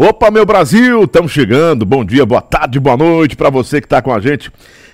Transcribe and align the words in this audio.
Opa, 0.00 0.30
meu 0.30 0.46
Brasil, 0.46 1.02
estamos 1.02 1.32
chegando. 1.32 1.84
Bom 1.84 2.04
dia, 2.04 2.24
boa 2.24 2.40
tarde, 2.40 2.78
boa 2.78 2.96
noite 2.96 3.34
para 3.34 3.50
você 3.50 3.80
que 3.80 3.86
está 3.86 4.00
com 4.00 4.14
a 4.14 4.20
gente. 4.20 4.48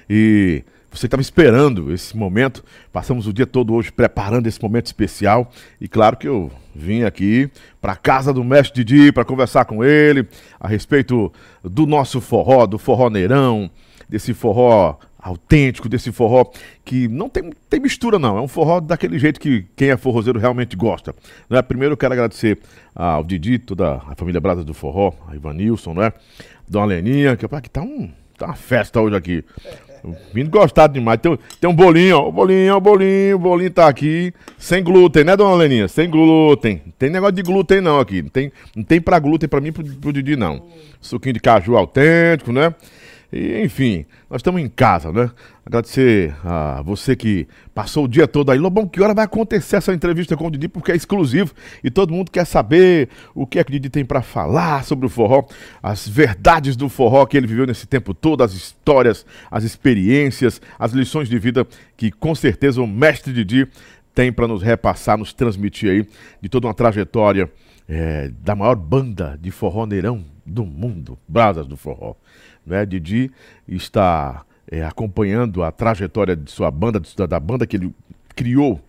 E 0.09 0.65
você 0.91 1.05
estava 1.05 1.21
esperando 1.21 1.93
esse 1.93 2.17
momento. 2.17 2.65
Passamos 2.91 3.27
o 3.27 3.32
dia 3.32 3.46
todo 3.46 3.75
hoje 3.75 3.93
preparando 3.93 4.46
esse 4.46 4.63
momento 4.63 4.87
especial. 4.87 5.53
E 5.79 5.87
claro 5.87 6.17
que 6.17 6.27
eu 6.27 6.51
vim 6.75 7.03
aqui 7.03 7.51
para 7.82 7.95
casa 7.96 8.32
do 8.32 8.43
mestre 8.43 8.82
Didi 8.82 9.13
para 9.13 9.27
conversar 9.27 9.67
com 9.67 9.85
ele 9.85 10.27
a 10.59 10.67
respeito 10.67 11.31
do 11.63 11.85
nosso 11.85 12.18
forró, 12.18 12.64
do 12.64 12.79
forró 12.79 13.11
neirão, 13.11 13.71
desse 14.09 14.32
forró 14.32 14.96
autêntico, 15.25 15.89
desse 15.89 16.13
forró 16.13 16.45
que 16.85 17.09
não 17.09 17.31
tem, 17.31 17.51
tem 17.71 17.81
mistura 17.81 18.19
não, 18.19 18.37
é 18.37 18.41
um 18.43 18.46
forró 18.46 18.79
daquele 18.79 19.19
jeito 19.19 19.41
que 19.41 19.65
quem 19.75 19.89
é 19.89 19.96
forrozeiro 19.96 20.39
realmente 20.39 20.77
gosta. 20.77 21.15
Né? 21.49 21.63
Primeiro 21.63 21.95
eu 21.95 21.96
quero 21.96 22.13
agradecer 22.13 22.59
ao 22.95 23.25
Didi, 23.25 23.59
toda 23.59 24.03
a 24.07 24.15
família 24.15 24.41
Brasa 24.41 24.63
do 24.63 24.75
Forró, 24.75 25.15
a 25.27 25.35
Ivanilson, 25.35 25.95
né? 25.95 26.13
Dona 26.68 26.87
Leninha, 26.87 27.37
que, 27.37 27.49
que 27.49 27.71
tá, 27.71 27.81
um, 27.81 28.11
tá 28.37 28.46
uma 28.46 28.55
festa 28.55 29.01
hoje 29.01 29.17
aqui. 29.17 29.45
Vindo 30.35 30.51
gostado 30.51 30.93
demais. 30.93 31.18
Tem, 31.18 31.39
tem 31.59 31.71
um 31.71 31.75
bolinho, 31.75 32.19
ó. 32.19 32.31
Bolinho, 32.31 32.79
bolinho, 32.79 33.39
bolinho 33.39 33.70
tá 33.70 33.89
aqui. 33.89 34.34
Sem 34.59 34.84
glúten, 34.84 35.25
né, 35.25 35.34
dona 35.34 35.55
Leninha? 35.56 35.89
Sem 35.89 36.11
glúten. 36.11 36.83
Tem 36.98 37.09
negócio 37.09 37.34
de 37.34 37.43
glúten 37.43 37.81
não 37.81 37.98
aqui. 37.98 38.23
Não 38.23 38.29
tem, 38.29 38.53
não 38.77 38.84
tem 38.84 39.01
pra 39.01 39.19
glúten 39.19 39.48
pra 39.48 39.61
mim 39.61 39.73
pro, 39.73 39.83
pro 39.83 40.12
Didi, 40.12 40.37
não. 40.37 40.62
Suquinho 41.01 41.33
de 41.33 41.41
caju 41.41 41.77
autêntico, 41.77 42.53
né? 42.53 42.75
E, 43.34 43.61
enfim, 43.65 44.06
nós 44.31 44.39
estamos 44.39 44.61
em 44.61 44.69
casa, 44.69 45.11
né? 45.11 45.29
Agradecer 45.67 46.33
a 46.45 46.81
você 46.83 47.17
que 47.17 47.49
passou 47.75 48.05
o 48.05 48.09
dia 48.09 48.29
todo 48.29 48.53
aí. 48.53 48.59
Lobão, 48.59 48.87
que 48.87 49.03
hora 49.03 49.13
vai 49.13 49.25
acontecer 49.25 49.75
essa 49.75 49.93
entrevista 49.93 50.37
com 50.37 50.47
o 50.47 50.51
Didi? 50.53 50.69
Porque 50.69 50.93
é 50.93 50.95
exclusivo 50.95 51.53
e 51.83 51.91
todo 51.91 52.13
mundo 52.13 52.31
quer 52.31 52.45
saber 52.45 53.09
o 53.35 53.45
que 53.45 53.59
é 53.59 53.65
que 53.65 53.71
o 53.71 53.73
Didi 53.73 53.91
tem 53.91 54.05
para 54.05 54.23
falar 54.23 54.85
sobre 54.85 55.07
o 55.07 55.09
forró, 55.09 55.43
as 55.83 56.07
verdades 56.07 56.77
do 56.77 56.89
forró 56.89 57.27
que 57.27 57.37
ele 57.37 57.49
viveu 57.49 57.67
nesse 57.67 57.89
tempo 57.89 58.15
todo, 58.15 58.45
as 58.45 58.53
histórias, 58.53 59.27
as 59.51 59.65
experiências, 59.65 60.63
as 60.79 60.93
lições 60.93 61.29
de 61.29 61.37
vida 61.37 61.67
que 61.97 62.13
com 62.13 62.37
certeza 62.37 62.81
o 62.81 62.87
mestre 62.87 63.33
Didi 63.33 63.67
tem 64.15 64.33
para 64.33 64.47
nos 64.47 64.63
repassar, 64.63 65.19
nos 65.19 65.33
transmitir 65.33 65.91
aí 65.91 66.07
de 66.41 66.48
toda 66.48 66.69
uma 66.69 66.75
trajetória 66.75 67.51
é, 67.89 68.31
da 68.45 68.55
maior 68.55 68.77
banda 68.77 69.37
de 69.43 69.51
forró 69.51 69.87
neirão 69.87 70.25
do 70.47 70.65
mundo, 70.65 71.19
Brasas 71.27 71.67
do 71.67 71.77
Forró. 71.77 72.15
Né? 72.67 72.84
Didi 72.87 73.31
está 73.67 74.45
é, 74.70 74.84
acompanhando 74.84 75.62
a 75.62 75.70
trajetória 75.70 76.34
de 76.37 76.51
sua 76.51 76.70
banda, 76.70 77.01
da 77.29 77.41
banda 77.41 77.67
que 77.67 77.77
ele 77.77 77.95
criou 78.34 78.81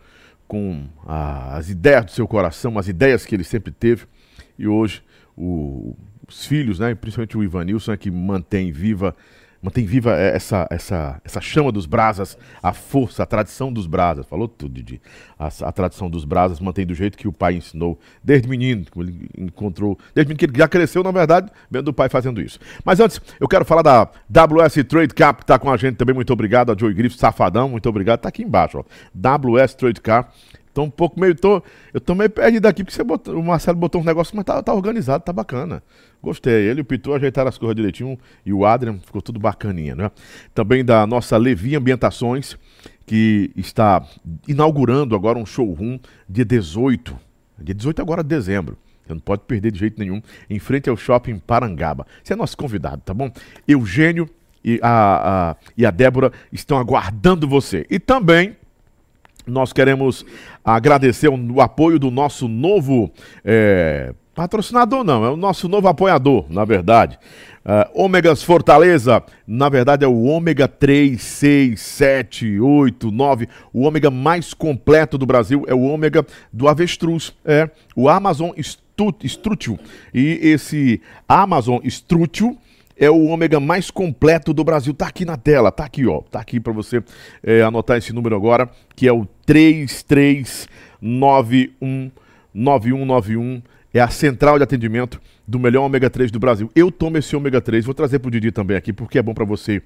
com 0.48 0.86
a, 1.06 1.58
as 1.58 1.70
ideias 1.70 2.06
do 2.06 2.12
seu 2.12 2.28
coração, 2.28 2.78
as 2.78 2.88
ideias 2.88 3.26
que 3.26 3.36
ele 3.36 3.44
sempre 3.44 3.72
teve. 3.72 4.06
E 4.58 4.68
hoje 4.68 5.04
o, 5.38 5.96
os 6.28 6.46
filhos, 6.46 6.80
né, 6.80 6.96
principalmente 6.96 7.38
o 7.38 7.44
Ivanilson, 7.44 7.94
é 7.94 7.98
que 7.98 8.10
mantém 8.10 8.72
viva 8.72 9.16
mantém 9.66 9.84
viva 9.84 10.12
essa, 10.12 10.68
essa, 10.70 11.20
essa 11.26 11.42
chama 11.42 11.72
dos 11.72 11.88
brasas, 11.88 12.38
a 12.62 12.72
força, 12.72 13.24
a 13.24 13.26
tradição 13.26 13.74
dos 13.74 13.88
brasas. 13.88 14.28
Falou 14.28 14.48
tudo, 14.48 14.76
Didi. 14.76 15.02
A, 15.40 15.48
a 15.48 15.72
tradição 15.72 16.08
dos 16.08 16.24
brasas 16.24 16.60
mantém 16.60 16.86
do 16.86 16.94
jeito 16.94 17.18
que 17.18 17.28
o 17.28 17.34
pai 17.34 17.56
ensinou, 17.56 18.00
desde 18.24 18.48
menino, 18.48 18.86
que 18.86 19.00
ele 19.00 19.28
encontrou, 19.36 19.98
desde 20.14 20.30
menino 20.30 20.38
que 20.38 20.46
ele 20.46 20.56
já 20.56 20.68
cresceu, 20.68 21.04
na 21.04 21.10
verdade, 21.10 21.52
vendo 21.70 21.88
o 21.88 21.94
pai 21.94 22.10
fazendo 22.10 22.40
isso. 22.40 22.60
Mas 22.84 23.00
antes, 23.00 23.20
eu 23.40 23.48
quero 23.48 23.66
falar 23.66 23.82
da 23.82 24.04
WS 24.30 24.84
Trade 24.88 25.16
Cap, 25.16 25.40
que 25.40 25.44
está 25.44 25.58
com 25.58 25.72
a 25.72 25.78
gente 25.78 25.96
também. 25.96 26.14
Muito 26.14 26.32
obrigado. 26.32 26.72
A 26.72 26.76
Joey 26.78 26.94
Griffith, 26.94 27.18
safadão, 27.18 27.68
muito 27.68 27.90
obrigado. 27.90 28.20
Está 28.20 28.30
aqui 28.30 28.44
embaixo, 28.44 28.78
ó. 28.78 28.84
WS 29.16 29.74
Trade 29.74 30.00
Cap. 30.00 30.30
Tô 30.76 30.84
um 30.84 30.90
pouco 30.90 31.18
meio. 31.18 31.34
Tô, 31.34 31.64
eu 31.94 32.02
tô 32.02 32.14
meio 32.14 32.30
perdido 32.30 32.66
aqui, 32.68 32.84
porque 32.84 32.94
você 32.94 33.04
botou, 33.04 33.34
o 33.40 33.44
Marcelo 33.44 33.78
botou 33.78 34.02
um 34.02 34.04
negócio, 34.04 34.36
mas 34.36 34.44
tá, 34.44 34.62
tá 34.62 34.74
organizado, 34.74 35.24
tá 35.24 35.32
bacana. 35.32 35.82
Gostei. 36.26 36.68
Ele 36.68 36.80
e 36.80 36.82
o 36.82 36.86
Pitu 36.86 37.14
ajeitaram 37.14 37.50
as 37.50 37.58
coisas 37.58 37.76
direitinho 37.76 38.18
e 38.44 38.52
o 38.52 38.66
Adrian 38.66 38.98
ficou 38.98 39.22
tudo 39.22 39.40
bacaninha, 39.40 39.94
né? 39.94 40.10
Também 40.56 40.84
da 40.84 41.06
nossa 41.06 41.38
Levi 41.38 41.76
Ambientações, 41.76 42.58
que 43.06 43.52
está 43.56 44.04
inaugurando 44.48 45.16
agora 45.16 45.38
um 45.38 45.46
showroom 45.46 46.00
dia 46.28 46.44
18. 46.44 47.16
Dia 47.60 47.76
18 47.76 48.02
agora 48.02 48.24
de 48.24 48.30
dezembro. 48.30 48.76
Você 49.06 49.14
não 49.14 49.20
pode 49.20 49.44
perder 49.44 49.72
de 49.72 49.78
jeito 49.78 50.00
nenhum. 50.00 50.20
Em 50.50 50.58
frente 50.58 50.90
ao 50.90 50.98
shopping 50.98 51.38
Parangaba. 51.38 52.08
Você 52.24 52.34
é 52.34 52.36
nosso 52.36 52.58
convidado, 52.58 53.04
tá 53.06 53.14
bom? 53.14 53.30
Eugênio 53.68 54.28
e 54.64 54.80
a, 54.82 55.52
a, 55.52 55.56
e 55.78 55.86
a 55.86 55.92
Débora 55.92 56.32
estão 56.52 56.80
aguardando 56.80 57.48
você. 57.48 57.86
E 57.88 58.00
também 58.00 58.56
nós 59.46 59.72
queremos 59.72 60.26
agradecer 60.64 61.28
o, 61.28 61.62
apoio 61.62 62.00
do 62.00 62.10
nosso 62.10 62.48
novo 62.48 63.12
é, 63.44 64.12
patrocinador, 64.36 65.04
não, 65.04 65.26
é 65.26 65.30
o 65.30 65.38
nosso 65.38 65.70
novo 65.70 65.88
apoiador, 65.88 66.46
na 66.50 66.66
verdade. 66.66 67.18
Uh, 67.66 68.04
Ômegas 68.04 68.44
Fortaleza, 68.44 69.24
na 69.48 69.70
verdade 69.70 70.06
é 70.06 70.08
o 70.08 70.26
ômega 70.26 70.68
3, 70.68 71.20
6, 71.20 71.82
7, 71.82 72.60
8, 72.60 73.10
9. 73.10 73.50
O 73.74 73.82
ômega 73.84 74.12
mais 74.12 74.54
completo 74.54 75.18
do 75.18 75.26
Brasil 75.26 75.64
é 75.68 75.74
o 75.74 75.82
ômega 75.82 76.24
do 76.54 76.68
avestruz. 76.68 77.34
É 77.44 77.68
o 77.96 78.08
Amazon 78.08 78.52
Strútil. 79.24 79.80
E 80.14 80.40
esse 80.44 81.02
Amazon 81.28 81.80
Strútil 81.86 82.56
é 82.96 83.10
o 83.10 83.26
ômega 83.26 83.60
mais 83.60 83.90
completo 83.90 84.54
do 84.54 84.64
Brasil. 84.64 84.94
Tá 84.94 85.08
aqui 85.08 85.26
na 85.26 85.38
tela, 85.38 85.72
tá 85.72 85.86
aqui, 85.86 86.06
ó. 86.06 86.22
Tá 86.22 86.42
aqui 86.42 86.60
para 86.60 86.72
você 86.72 87.04
é, 87.42 87.64
anotar 87.64 87.98
esse 87.98 88.14
número 88.14 88.36
agora, 88.36 88.70
que 88.96 89.08
é 89.08 89.12
o 89.12 89.26
3391 89.46 92.12
9191 92.54 93.64
é 93.96 94.02
a 94.02 94.10
central 94.10 94.58
de 94.58 94.64
atendimento 94.66 95.22
do 95.48 95.58
melhor 95.58 95.86
ômega 95.86 96.10
3 96.10 96.30
do 96.30 96.38
Brasil. 96.38 96.70
Eu 96.76 96.92
tomo 96.92 97.18
esse 97.18 97.34
ômega 97.34 97.62
3, 97.62 97.86
vou 97.86 97.94
trazer 97.94 98.20
para 98.20 98.28
o 98.28 98.32
Didi 98.32 98.52
também 98.52 98.76
aqui, 98.76 98.92
porque 98.92 99.18
é 99.18 99.24
bom 99.24 99.34
para 99.34 99.46
você 99.46 99.82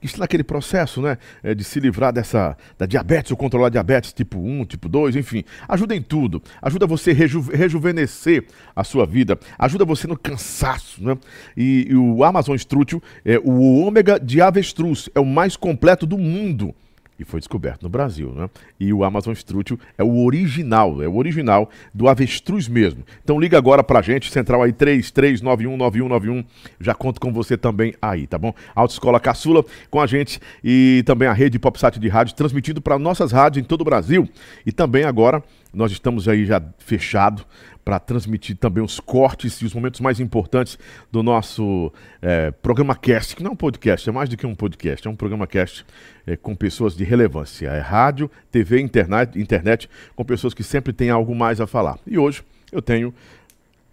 que 0.00 0.06
está 0.06 0.18
naquele 0.18 0.42
processo, 0.42 1.00
né, 1.00 1.16
é, 1.44 1.54
de 1.54 1.62
se 1.62 1.78
livrar 1.78 2.12
dessa 2.12 2.56
da 2.76 2.86
diabetes 2.86 3.30
ou 3.30 3.36
controlar 3.36 3.68
diabetes 3.68 4.12
tipo 4.12 4.36
1, 4.36 4.64
tipo 4.64 4.88
2, 4.88 5.14
enfim. 5.14 5.44
Ajuda 5.68 5.94
em 5.94 6.02
tudo. 6.02 6.42
Ajuda 6.60 6.88
você 6.88 7.12
a 7.12 7.14
reju 7.14 7.40
rejuvenescer 7.40 8.46
a 8.74 8.82
sua 8.82 9.06
vida. 9.06 9.38
Ajuda 9.56 9.84
você 9.84 10.08
no 10.08 10.18
cansaço, 10.18 11.00
né? 11.00 11.16
E, 11.56 11.86
e 11.88 11.94
o 11.94 12.24
Amazon 12.24 12.56
Strútil 12.56 13.00
é 13.24 13.38
o 13.38 13.80
ômega 13.80 14.18
de 14.18 14.40
avestruz, 14.40 15.08
é 15.14 15.20
o 15.20 15.24
mais 15.24 15.56
completo 15.56 16.04
do 16.04 16.18
mundo 16.18 16.74
e 17.18 17.24
foi 17.24 17.40
descoberto 17.40 17.82
no 17.82 17.88
Brasil, 17.88 18.32
né? 18.32 18.48
E 18.78 18.92
o 18.92 19.04
Amazon 19.04 19.32
Strútil 19.32 19.78
é 19.96 20.02
o 20.02 20.24
original, 20.24 21.02
é 21.02 21.08
o 21.08 21.16
original 21.16 21.70
do 21.92 22.08
avestruz 22.08 22.68
mesmo. 22.68 23.04
Então 23.22 23.38
liga 23.38 23.56
agora 23.56 23.82
pra 23.84 24.02
gente, 24.02 24.30
central 24.30 24.62
aí 24.62 24.72
33919191, 24.72 26.44
já 26.80 26.94
conto 26.94 27.20
com 27.20 27.32
você 27.32 27.56
também 27.56 27.94
aí, 28.00 28.26
tá 28.26 28.38
bom? 28.38 28.54
Autoescola 28.74 29.20
Caçula 29.20 29.64
com 29.90 30.00
a 30.00 30.06
gente 30.06 30.40
e 30.62 31.02
também 31.06 31.28
a 31.28 31.32
rede 31.32 31.58
PopSat 31.58 31.98
de 31.98 32.08
rádio 32.08 32.34
transmitindo 32.34 32.80
para 32.80 32.98
nossas 32.98 33.32
rádios 33.32 33.64
em 33.64 33.66
todo 33.66 33.82
o 33.82 33.84
Brasil. 33.84 34.28
E 34.66 34.72
também 34.72 35.04
agora 35.04 35.42
nós 35.72 35.90
estamos 35.90 36.28
aí 36.28 36.44
já 36.44 36.62
fechado 36.78 37.44
para 37.84 37.98
transmitir 37.98 38.56
também 38.56 38.82
os 38.82 39.00
cortes 39.00 39.54
e 39.54 39.64
os 39.64 39.74
momentos 39.74 40.00
mais 40.00 40.20
importantes 40.20 40.78
do 41.10 41.22
nosso 41.22 41.92
é, 42.20 42.50
programa 42.50 42.94
cast, 42.94 43.34
que 43.34 43.42
não 43.42 43.50
é 43.50 43.52
um 43.52 43.56
podcast, 43.56 44.08
é 44.08 44.12
mais 44.12 44.28
do 44.28 44.36
que 44.36 44.46
um 44.46 44.54
podcast, 44.54 45.06
é 45.06 45.10
um 45.10 45.16
programa 45.16 45.46
cast 45.46 45.84
é, 46.26 46.36
com 46.36 46.54
pessoas 46.54 46.96
de 46.96 47.04
relevância. 47.04 47.68
É 47.68 47.80
rádio, 47.80 48.30
TV, 48.50 48.80
internet, 48.80 49.38
internet, 49.38 49.90
com 50.14 50.24
pessoas 50.24 50.54
que 50.54 50.62
sempre 50.62 50.92
têm 50.92 51.10
algo 51.10 51.34
mais 51.34 51.60
a 51.60 51.66
falar. 51.66 51.98
E 52.06 52.18
hoje 52.18 52.42
eu 52.70 52.80
tenho 52.80 53.12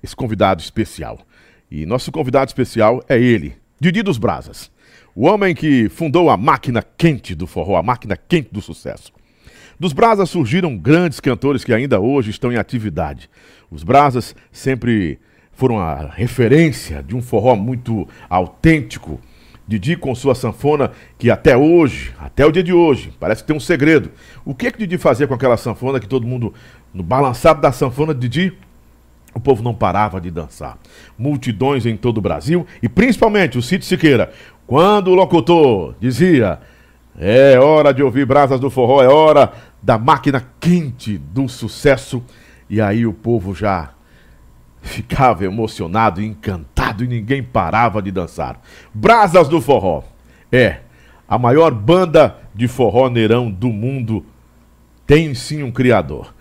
esse 0.03 0.15
convidado 0.15 0.61
especial. 0.61 1.19
E 1.69 1.85
nosso 1.85 2.11
convidado 2.11 2.49
especial 2.49 3.03
é 3.07 3.19
ele, 3.19 3.55
Didi 3.79 4.01
dos 4.01 4.17
Brasas. 4.17 4.71
O 5.15 5.25
homem 5.25 5.55
que 5.55 5.89
fundou 5.89 6.29
a 6.29 6.37
máquina 6.37 6.81
quente 6.81 7.35
do 7.35 7.47
forró, 7.47 7.75
a 7.77 7.83
máquina 7.83 8.15
quente 8.15 8.49
do 8.51 8.61
sucesso. 8.61 9.11
Dos 9.79 9.93
Brasas 9.93 10.29
surgiram 10.29 10.77
grandes 10.77 11.19
cantores 11.19 11.63
que 11.63 11.73
ainda 11.73 11.99
hoje 11.99 12.31
estão 12.31 12.51
em 12.51 12.57
atividade. 12.57 13.29
Os 13.71 13.83
Brasas 13.83 14.35
sempre 14.51 15.19
foram 15.51 15.77
a 15.79 16.09
referência 16.09 17.03
de 17.03 17.15
um 17.15 17.21
forró 17.21 17.55
muito 17.55 18.07
autêntico. 18.29 19.19
Didi 19.67 19.95
com 19.95 20.15
sua 20.15 20.33
sanfona, 20.33 20.91
que 21.17 21.29
até 21.29 21.55
hoje, 21.55 22.11
até 22.17 22.43
o 22.43 22.51
dia 22.51 22.63
de 22.63 22.73
hoje, 22.73 23.13
parece 23.19 23.43
que 23.43 23.47
tem 23.47 23.55
um 23.55 23.59
segredo. 23.59 24.09
O 24.43 24.55
que 24.55 24.65
é 24.65 24.71
que 24.71 24.79
Didi 24.79 24.97
fazia 24.97 25.27
com 25.27 25.33
aquela 25.35 25.57
sanfona 25.57 25.99
que 25.99 26.07
todo 26.07 26.25
mundo, 26.25 26.53
no 26.91 27.03
balançado 27.03 27.61
da 27.61 27.71
sanfona 27.71 28.11
de 28.13 28.27
Didi, 28.27 28.57
o 29.33 29.39
povo 29.39 29.61
não 29.61 29.75
parava 29.75 30.19
de 30.19 30.31
dançar. 30.31 30.77
Multidões 31.17 31.85
em 31.85 31.95
todo 31.95 32.17
o 32.17 32.21
Brasil 32.21 32.65
e 32.81 32.89
principalmente 32.89 33.59
o 33.59 33.61
Cid 33.61 33.85
Siqueira. 33.85 34.31
Quando 34.65 35.09
o 35.09 35.15
locutor 35.15 35.93
dizia: 35.99 36.59
É 37.19 37.59
hora 37.59 37.93
de 37.93 38.01
ouvir 38.01 38.25
brasas 38.25 38.59
do 38.59 38.69
forró, 38.69 39.03
é 39.03 39.07
hora 39.07 39.51
da 39.83 39.99
máquina 39.99 40.43
quente 40.59 41.17
do 41.17 41.47
sucesso 41.47 42.23
e 42.69 42.79
aí 42.79 43.05
o 43.05 43.13
povo 43.13 43.53
já 43.53 43.91
ficava 44.81 45.43
emocionado, 45.43 46.21
encantado 46.21 47.03
e 47.03 47.07
ninguém 47.07 47.43
parava 47.43 48.01
de 48.01 48.11
dançar. 48.11 48.61
Brasas 48.93 49.47
do 49.47 49.59
Forró. 49.59 50.03
É, 50.51 50.79
a 51.27 51.37
maior 51.37 51.71
banda 51.71 52.37
de 52.55 52.67
forró 52.67 53.09
neirão 53.09 53.51
do 53.51 53.67
mundo 53.67 54.25
tem 55.05 55.35
sim 55.35 55.61
um 55.61 55.71
criador. 55.71 56.33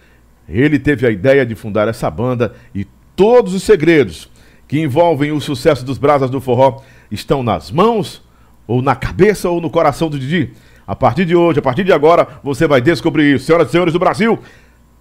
Ele 0.49 0.79
teve 0.79 1.07
a 1.07 1.11
ideia 1.11 1.45
de 1.45 1.55
fundar 1.55 1.89
essa 1.89 2.11
banda 2.11 2.55
e 2.75 2.87
todos 3.15 3.53
os 3.53 3.63
segredos 3.63 4.31
que 4.67 4.81
envolvem 4.81 5.31
o 5.33 5.41
sucesso 5.41 5.85
dos 5.85 5.99
Brasas 5.99 6.31
do 6.31 6.41
Forró 6.41 6.83
estão 7.11 7.43
nas 7.43 7.71
mãos, 7.71 8.23
ou 8.67 8.83
na 8.83 8.95
cabeça, 8.95 9.49
ou 9.49 9.61
no 9.61 9.71
coração 9.71 10.09
do 10.09 10.19
Didi? 10.19 10.53
A 10.87 10.97
partir 10.97 11.25
de 11.25 11.35
hoje, 11.35 11.59
a 11.59 11.63
partir 11.63 11.85
de 11.85 11.93
agora, 11.93 12.27
você 12.43 12.67
vai 12.67 12.81
descobrir 12.81 13.35
isso. 13.35 13.47
Senhoras 13.47 13.69
e 13.69 13.73
senhores 13.73 13.93
do 13.93 13.99
Brasil, 13.99 14.39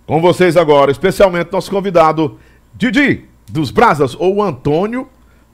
com 0.08 0.22
vocês 0.22 0.56
agora, 0.56 0.90
especialmente 0.90 1.52
nosso 1.52 1.70
convidado, 1.70 2.40
Didi, 2.74 3.26
dos 3.52 3.70
Brasas, 3.70 4.16
ou 4.18 4.42
Antônio 4.42 5.08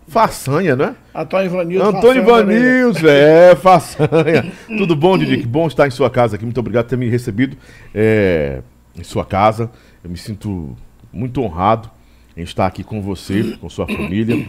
Façanha, 0.07 0.75
né? 0.75 0.95
Antônio 1.15 1.49
Vanilson. 1.49 1.85
Antônio 1.87 2.23
Vanilson, 2.23 3.07
é, 3.07 3.55
Façanha. 3.55 4.51
Tudo 4.77 4.95
bom, 4.95 5.17
Didi? 5.17 5.37
Que 5.39 5.47
bom 5.47 5.65
estar 5.65 5.87
em 5.87 5.91
sua 5.91 6.09
casa 6.09 6.35
aqui. 6.35 6.45
Muito 6.45 6.59
obrigado 6.59 6.85
por 6.85 6.91
ter 6.91 6.97
me 6.97 7.09
recebido 7.09 7.57
é, 7.95 8.61
em 8.95 9.03
sua 9.03 9.25
casa. 9.25 9.71
Eu 10.03 10.09
me 10.09 10.17
sinto 10.17 10.77
muito 11.11 11.41
honrado 11.41 11.89
em 12.37 12.43
estar 12.43 12.67
aqui 12.67 12.83
com 12.83 13.01
você, 13.01 13.57
com 13.59 13.67
sua 13.69 13.87
família. 13.87 14.47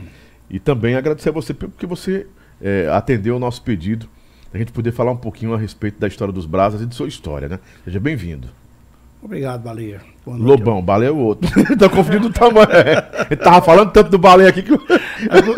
E 0.51 0.59
também 0.59 0.97
agradecer 0.97 1.31
a 1.31 1.33
você 1.33 1.55
porque 1.55 1.87
você 1.87 2.27
é, 2.61 2.89
atendeu 2.93 3.37
o 3.37 3.39
nosso 3.39 3.63
pedido. 3.63 4.07
A 4.53 4.59
gente 4.59 4.71
poder 4.71 4.93
falar 4.93 5.13
um 5.13 5.17
pouquinho 5.17 5.55
a 5.55 5.59
respeito 5.59 5.99
da 5.99 6.07
história 6.07 6.33
dos 6.33 6.45
Brasas 6.45 6.83
e 6.83 6.87
de 6.87 6.95
sua 6.95 7.09
história, 7.09 7.49
né? 7.49 7.59
Seja 7.85 7.99
bem-vindo. 7.99 8.49
Obrigado, 9.25 9.63
Baleia. 9.63 10.03
Lobão, 10.27 10.83
baleia 10.83 11.09
é 11.09 11.13
o 11.13 11.17
outro. 11.17 11.51
tá 11.77 11.89
confundindo 11.89 12.29
o 12.29 12.31
tamanho. 12.31 12.69
É. 12.71 13.27
Ele 13.31 13.41
tava 13.41 13.63
falando 13.63 13.91
tanto 13.91 14.11
do 14.11 14.19
baleia 14.19 14.51
aqui 14.51 14.63
que. 14.63 14.73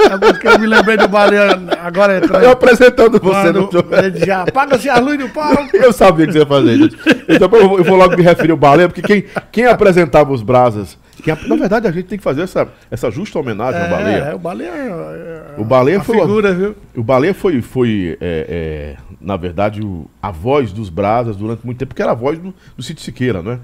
Agora 0.08 0.34
que 0.38 0.46
eu 0.46 0.58
me 0.58 0.66
lembrei 0.68 0.96
do 0.96 1.08
baleia 1.08 1.60
agora 1.82 2.18
entrando. 2.18 2.44
Eu 2.44 2.50
apresentando 2.50 3.20
você 3.20 3.50
no 3.50 3.68
Ele 4.04 4.24
já 4.24 4.42
apaga-se 4.42 4.88
a 4.88 5.00
luz 5.00 5.18
do 5.18 5.28
palco. 5.28 5.68
Eu 5.76 5.92
sabia 5.92 6.26
que 6.26 6.32
você 6.32 6.38
ia 6.38 6.46
fazer 6.46 6.74
isso. 6.74 6.96
Então 7.28 7.48
eu 7.52 7.84
vou 7.84 7.96
logo 7.96 8.16
me 8.16 8.22
referir 8.22 8.52
ao 8.52 8.56
baleia, 8.56 8.88
porque 8.88 9.02
quem, 9.02 9.24
quem 9.50 9.66
apresentava 9.66 10.32
os 10.32 10.42
brasas. 10.42 10.96
Quem, 11.22 11.34
na 11.48 11.56
verdade, 11.56 11.86
a 11.86 11.90
gente 11.90 12.06
tem 12.06 12.18
que 12.18 12.24
fazer 12.24 12.42
essa, 12.42 12.68
essa 12.90 13.10
justa 13.10 13.38
homenagem 13.38 13.80
é, 13.80 13.84
ao 13.84 13.90
baleia. 13.90 14.16
É, 14.16 14.34
o 14.34 14.38
baleia. 14.38 14.68
É, 14.70 15.54
o 15.58 15.64
baleia 15.64 16.00
foi. 16.02 16.20
Figura, 16.20 16.54
viu? 16.54 16.76
O 16.94 17.02
baleia 17.02 17.34
foi, 17.34 17.62
foi 17.62 18.18
é, 18.20 18.96
é, 19.00 19.16
na 19.20 19.36
verdade, 19.36 19.82
o, 19.82 20.08
a 20.20 20.30
voz 20.30 20.72
dos 20.72 20.90
brasas 20.90 21.36
durante 21.36 21.64
muito 21.64 21.78
tempo, 21.78 21.88
porque 21.88 22.02
era 22.02 22.12
a 22.12 22.14
voz 22.14 22.38
do, 22.38 22.54
do 22.76 22.82
Cid 22.82 23.00
Siqueira, 23.00 23.42
não 23.42 23.52
é? 23.52 23.60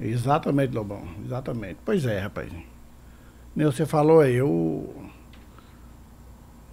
Exatamente, 0.00 0.74
Lobão. 0.74 1.02
Exatamente. 1.24 1.76
Pois 1.84 2.04
é, 2.04 2.18
rapaz. 2.20 2.50
Nem 3.54 3.66
você 3.66 3.86
falou 3.86 4.20
aí, 4.20 4.42
o, 4.42 4.92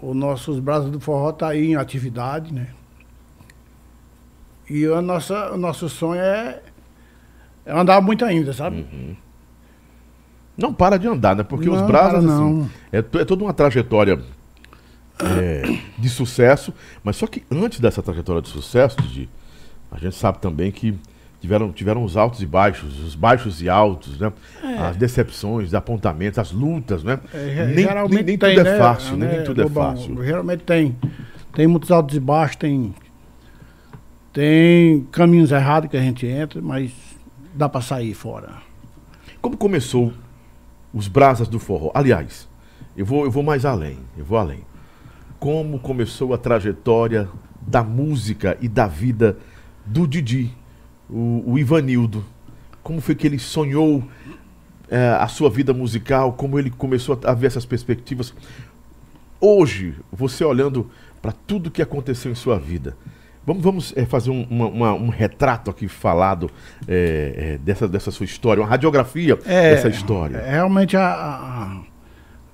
o 0.01 0.13
nossos 0.13 0.59
braços 0.59 0.89
do 0.89 1.00
forró 1.00 1.31
tá 1.31 1.50
aí 1.50 1.71
em 1.71 1.75
atividade, 1.75 2.53
né? 2.53 2.68
E 4.69 4.86
a 4.86 5.01
nossa, 5.01 5.51
o 5.51 5.57
nosso 5.57 5.88
sonho 5.88 6.19
é, 6.19 6.62
é 7.65 7.71
andar 7.71 8.01
muito 8.01 8.25
ainda, 8.25 8.51
sabe? 8.51 8.77
Uhum. 8.91 9.15
Não 10.57 10.73
para 10.73 10.97
de 10.97 11.07
andar, 11.07 11.35
né? 11.35 11.44
Porque 11.44 11.67
não, 11.67 11.75
os 11.75 11.81
braços, 11.81 12.25
assim, 12.25 12.69
é, 12.91 12.97
é 12.97 13.25
toda 13.25 13.44
uma 13.44 13.53
trajetória 13.53 14.19
é, 15.19 15.77
de 15.97 16.09
sucesso, 16.09 16.73
mas 17.03 17.15
só 17.15 17.27
que 17.27 17.44
antes 17.51 17.79
dessa 17.79 18.01
trajetória 18.01 18.41
de 18.41 18.50
sucesso, 18.50 18.97
a 19.91 19.97
gente 19.97 20.15
sabe 20.15 20.39
também 20.39 20.71
que 20.71 20.95
tiveram, 21.41 21.71
tiveram 21.71 22.03
os 22.03 22.15
altos 22.15 22.41
e 22.41 22.45
baixos, 22.45 23.00
os 23.00 23.15
baixos 23.15 23.61
e 23.61 23.69
altos, 23.69 24.19
né? 24.19 24.31
É. 24.63 24.77
As 24.77 24.95
decepções, 24.95 25.67
os 25.67 25.75
apontamentos, 25.75 26.39
as 26.39 26.51
lutas, 26.51 27.03
né? 27.03 27.19
É, 27.33 27.65
nem, 27.65 27.85
nem, 27.85 28.23
nem 28.23 28.38
tem, 28.38 28.55
tudo 28.55 28.59
é 28.59 28.63
né? 28.63 28.75
é 28.75 28.79
fácil, 28.79 29.17
né? 29.17 29.33
nem 29.35 29.44
tudo 29.44 29.61
é 29.61 29.67
fácil. 29.67 30.23
Geralmente 30.23 30.63
tem. 30.63 30.95
Tem 31.53 31.67
muitos 31.67 31.91
altos 31.91 32.15
e 32.15 32.19
baixos, 32.19 32.55
tem, 32.55 32.95
tem 34.31 35.07
caminhos 35.11 35.51
errados 35.51 35.89
que 35.89 35.97
a 35.97 36.01
gente 36.01 36.25
entra, 36.25 36.59
mas 36.61 36.91
dá 37.53 37.69
para 37.69 37.81
sair 37.81 38.15
fora. 38.15 38.50
Como 39.39 39.55
começou 39.55 40.11
os 40.94 41.07
Brasas 41.07 41.48
do 41.48 41.60
Forró? 41.60 41.92
Aliás, 41.94 42.48
eu 42.95 43.06
vou, 43.06 43.25
eu 43.25 43.31
vou 43.31 43.44
mais 43.44 43.66
além, 43.66 44.00
eu 44.18 44.24
vou 44.24 44.38
além. 44.38 44.63
Como 45.40 45.80
começou 45.80 46.34
a 46.34 46.38
trajetória 46.38 47.28
da 47.66 47.84
música 47.84 48.57
e 48.62 48.68
da 48.68 48.88
vida 48.88 49.38
do 49.86 50.07
Didi? 50.07 50.56
o, 51.10 51.44
o 51.45 51.60
Ivanildo. 51.60 52.25
Como 52.81 53.00
foi 53.00 53.16
que 53.16 53.28
ele 53.28 53.40
sonhou 53.40 54.04
é, 54.90 55.10
a 55.10 55.28
sua 55.28 55.50
vida 55.50 55.74
musical, 55.74 56.34
como 56.34 56.60
ele 56.60 56.69
começou 56.69 57.19
a, 57.24 57.34
ver 57.34 57.48
essas 57.48 57.66
perspectivas. 57.66 58.34
Hoje, 59.39 59.96
você 60.12 60.44
olhando 60.44 60.89
para 61.22 61.31
tudo 61.31 61.72
que 61.72 61.81
aconteceu 61.81 62.31
em 62.31 62.36
sua 62.36 62.57
vida, 62.60 62.98
vamos, 63.45 63.63
vamos 63.63 63.94
é, 63.95 64.06
fazer 64.06 64.30
um, 64.30 64.44
uma, 64.50 64.68
uma, 64.68 64.94
um, 64.94 65.10
retrato 65.10 65.69
aqui 65.69 65.88
falado 65.88 66.50
é, 66.88 67.34
é 67.38 67.57
dessa, 67.57 67.88
dessa 67.88 68.12
sua 68.12 68.25
história, 68.25 68.62
uma 68.62 68.69
radiografia 68.69 69.38
é, 69.45 69.75
dessa 69.75 69.90
história. 69.90 70.42
Realmente 70.42 70.98
a, 70.98 71.84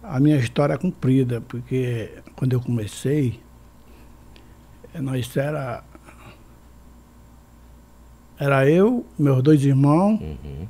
a, 0.03 0.15
a 0.15 0.19
minha 0.19 0.38
história 0.38 0.74
é 0.74 0.77
cumprida, 0.77 1.41
porque 1.41 2.12
quando 2.36 2.53
eu 2.53 2.62
comecei, 2.62 3.39
nós 4.94 5.36
era 5.38 5.83
era 8.39 8.69
eu, 8.69 9.06
meus 9.18 9.44
dois 9.44 9.65
irmãos, 9.65 10.19
uhum. 10.21 10.65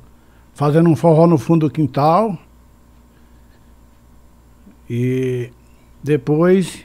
fazendo 0.52 0.90
um 0.90 0.96
forró 0.96 1.28
no 1.28 1.38
fundo 1.38 1.68
do 1.68 1.72
quintal. 1.72 2.36
E 4.88 5.52
depois 6.02 6.84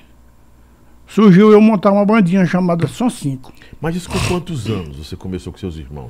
surgiu 1.16 1.50
eu 1.54 1.62
montar 1.62 1.94
uma 1.94 2.06
bandinha 2.06 2.46
chamada 2.46 2.88
Som 2.88 3.10
5. 3.10 3.54
Mas 3.80 3.96
isso 3.96 4.10
com 4.10 4.20
quantos 4.28 4.70
anos 4.70 4.98
você 4.98 5.16
começou 5.16 5.54
com 5.54 5.58
seus 5.58 5.78
irmãos? 5.78 6.10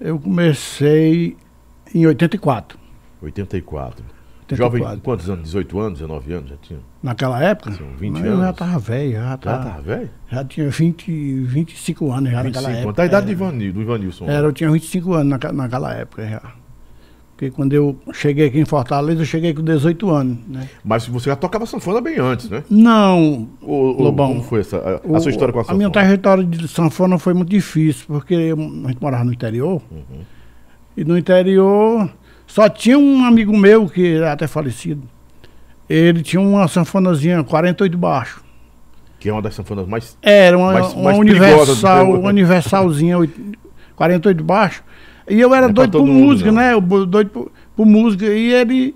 Eu 0.00 0.18
comecei 0.18 1.36
em 1.94 2.06
84. 2.06 2.78
84. 3.20 4.02
84. 4.50 4.78
Jovem, 4.80 5.00
quantos 5.00 5.28
anos? 5.28 5.44
18 5.44 5.78
anos, 5.78 5.98
19 5.98 6.32
anos 6.32 6.50
já 6.50 6.56
tinha? 6.56 6.80
Naquela 7.02 7.42
época? 7.42 7.72
Sim, 7.72 7.90
20 7.98 8.12
Mas 8.12 8.22
anos? 8.22 8.38
Eu 8.38 8.44
já 8.44 8.50
estava 8.50 8.78
velho. 8.78 9.12
Já, 9.12 9.20
já 9.20 9.34
estava 9.34 9.82
velho? 9.82 10.10
Já 10.30 10.44
tinha 10.44 10.70
20, 10.70 11.40
25 11.42 12.12
anos 12.12 12.30
já 12.30 12.42
25 12.42 12.62
naquela 12.62 12.78
época. 12.78 12.90
Até 12.92 13.02
a 13.02 13.06
idade 13.06 13.26
do, 13.26 13.32
Ivanil, 13.32 13.72
do 13.74 13.82
Ivanilson. 13.82 14.24
Era, 14.30 14.46
eu 14.46 14.52
tinha 14.52 14.70
25 14.70 15.12
anos 15.12 15.38
na, 15.38 15.52
naquela 15.52 15.92
época 15.92 16.26
já. 16.26 16.40
Porque 17.38 17.52
quando 17.52 17.72
eu 17.72 17.96
cheguei 18.12 18.48
aqui 18.48 18.58
em 18.58 18.64
Fortaleza, 18.64 19.22
eu 19.22 19.24
cheguei 19.24 19.54
com 19.54 19.62
18 19.62 20.10
anos, 20.10 20.38
né? 20.48 20.68
Mas 20.82 21.06
você 21.06 21.30
já 21.30 21.36
tocava 21.36 21.66
sanfona 21.66 22.00
bem 22.00 22.18
antes, 22.18 22.50
né? 22.50 22.64
Não, 22.68 23.48
o, 23.62 24.02
Lobão. 24.02 24.30
Como 24.30 24.42
foi 24.42 24.58
essa, 24.58 24.76
a, 24.76 25.16
a 25.16 25.20
sua 25.20 25.30
história 25.30 25.52
com 25.52 25.60
a 25.60 25.62
sanfona? 25.62 25.76
A 25.76 25.78
minha 25.78 25.88
trajetória 25.88 26.42
de 26.42 26.66
sanfona 26.66 27.16
foi 27.16 27.34
muito 27.34 27.48
difícil, 27.48 28.06
porque 28.08 28.34
a 28.34 28.88
gente 28.88 29.00
morava 29.00 29.22
no 29.22 29.32
interior. 29.32 29.80
Uhum. 29.88 30.22
E 30.96 31.04
no 31.04 31.16
interior 31.16 32.10
só 32.44 32.68
tinha 32.68 32.98
um 32.98 33.24
amigo 33.24 33.56
meu, 33.56 33.88
que 33.88 34.14
era 34.16 34.32
até 34.32 34.48
falecido, 34.48 35.04
ele 35.88 36.24
tinha 36.24 36.40
uma 36.40 36.66
sanfonazinha 36.66 37.44
48 37.44 37.96
baixo. 37.96 38.42
Que 39.20 39.28
é 39.28 39.32
uma 39.32 39.42
das 39.42 39.54
sanfonas 39.54 39.86
mais. 39.86 40.18
Era 40.22 40.58
uma, 40.58 40.72
mais, 40.72 40.92
uma 40.92 41.04
mais 41.04 41.18
universal, 41.18 42.10
uma 42.14 42.30
universalzinha 42.30 43.16
48 43.94 44.42
baixo. 44.42 44.82
E 45.28 45.40
eu 45.40 45.54
era 45.54 45.66
é 45.66 45.72
doido 45.72 45.98
por 45.98 46.06
música, 46.06 46.50
mundo, 46.50 46.60
né? 46.60 46.72
Eu, 46.72 46.80
doido 46.80 47.30
por, 47.30 47.52
por, 47.76 47.86
música. 47.86 48.26
E 48.26 48.52
ele, 48.52 48.94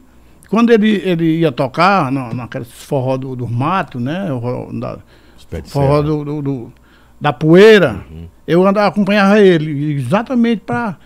quando 0.48 0.70
ele, 0.70 1.02
ele 1.04 1.40
ia 1.40 1.52
tocar 1.52 2.10
na, 2.10 2.32
naqueles 2.32 2.70
forró 2.70 3.16
do, 3.16 3.36
do 3.36 3.48
mato, 3.48 4.00
né? 4.00 4.28
Da, 4.80 4.98
forró 5.66 6.02
do, 6.02 6.24
do, 6.24 6.42
do, 6.42 6.72
da 7.20 7.32
poeira, 7.32 8.04
uhum. 8.10 8.26
eu 8.46 8.66
andava, 8.66 8.88
acompanhava 8.88 9.40
ele, 9.40 9.92
exatamente 9.92 10.62
para 10.62 10.96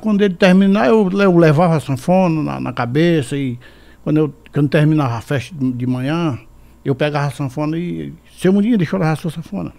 quando 0.00 0.22
ele 0.22 0.34
terminar, 0.34 0.88
eu, 0.88 1.10
eu 1.10 1.36
levava 1.36 1.76
a 1.76 1.80
sanfona 1.80 2.42
na, 2.42 2.60
na 2.60 2.72
cabeça 2.72 3.36
e 3.36 3.58
quando 4.02 4.16
eu 4.18 4.34
quando 4.54 4.68
terminava 4.68 5.16
a 5.16 5.20
festa 5.20 5.52
de 5.58 5.84
manhã, 5.84 6.38
eu 6.84 6.94
pegava 6.94 7.26
a 7.26 7.30
sanfona 7.30 7.76
e. 7.76 8.14
Seu 8.38 8.52
Mundinho, 8.52 8.78
deixa 8.78 8.94
eu 8.94 9.00
levar 9.00 9.12
a 9.12 9.16
sua 9.16 9.30
sanfona. 9.30 9.72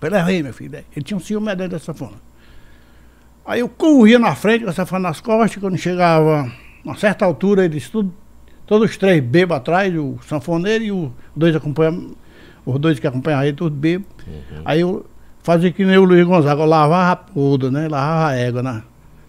Eu 0.00 0.10
levei, 0.10 0.42
meu 0.42 0.52
filho. 0.52 0.84
Ele 0.94 1.04
tinha 1.04 1.16
um 1.16 1.20
ciúme 1.20 1.48
dentro 1.56 1.72
da 1.72 1.78
sanfona. 1.80 2.14
Aí 3.46 3.60
eu 3.60 3.68
corria 3.68 4.18
na 4.18 4.34
frente 4.34 4.64
com 4.64 4.70
a 4.70 4.72
sanfona 4.72 5.08
nas 5.08 5.20
costas, 5.20 5.60
quando 5.60 5.78
chegava 5.78 6.42
a 6.42 6.50
uma 6.84 6.96
certa 6.96 7.24
altura, 7.24 7.64
eles 7.64 7.88
tudo, 7.88 8.12
todos 8.66 8.90
os 8.90 8.96
três 8.96 9.22
bebam 9.22 9.56
atrás, 9.56 9.94
o 9.94 10.18
sanfoneiro 10.26 10.84
e 10.84 10.90
os 10.90 11.10
dois 11.34 11.54
acompanham, 11.54 12.16
os 12.64 12.78
dois 12.78 12.98
que 12.98 13.06
acompanhavam 13.06 13.46
ele, 13.46 13.56
todos 13.56 13.78
bebam. 13.78 14.06
Uhum. 14.26 14.62
Aí 14.64 14.80
eu 14.80 15.06
fazia 15.42 15.70
que 15.70 15.84
nem 15.84 15.96
o 15.96 16.04
Luiz 16.04 16.26
Gonzaga, 16.26 16.60
eu 16.60 16.66
lavava 16.66 17.22
a 17.22 17.70
né? 17.70 17.86
Lavava 17.88 18.28
a 18.30 18.34
égua 18.34 18.62
na, 18.64 18.82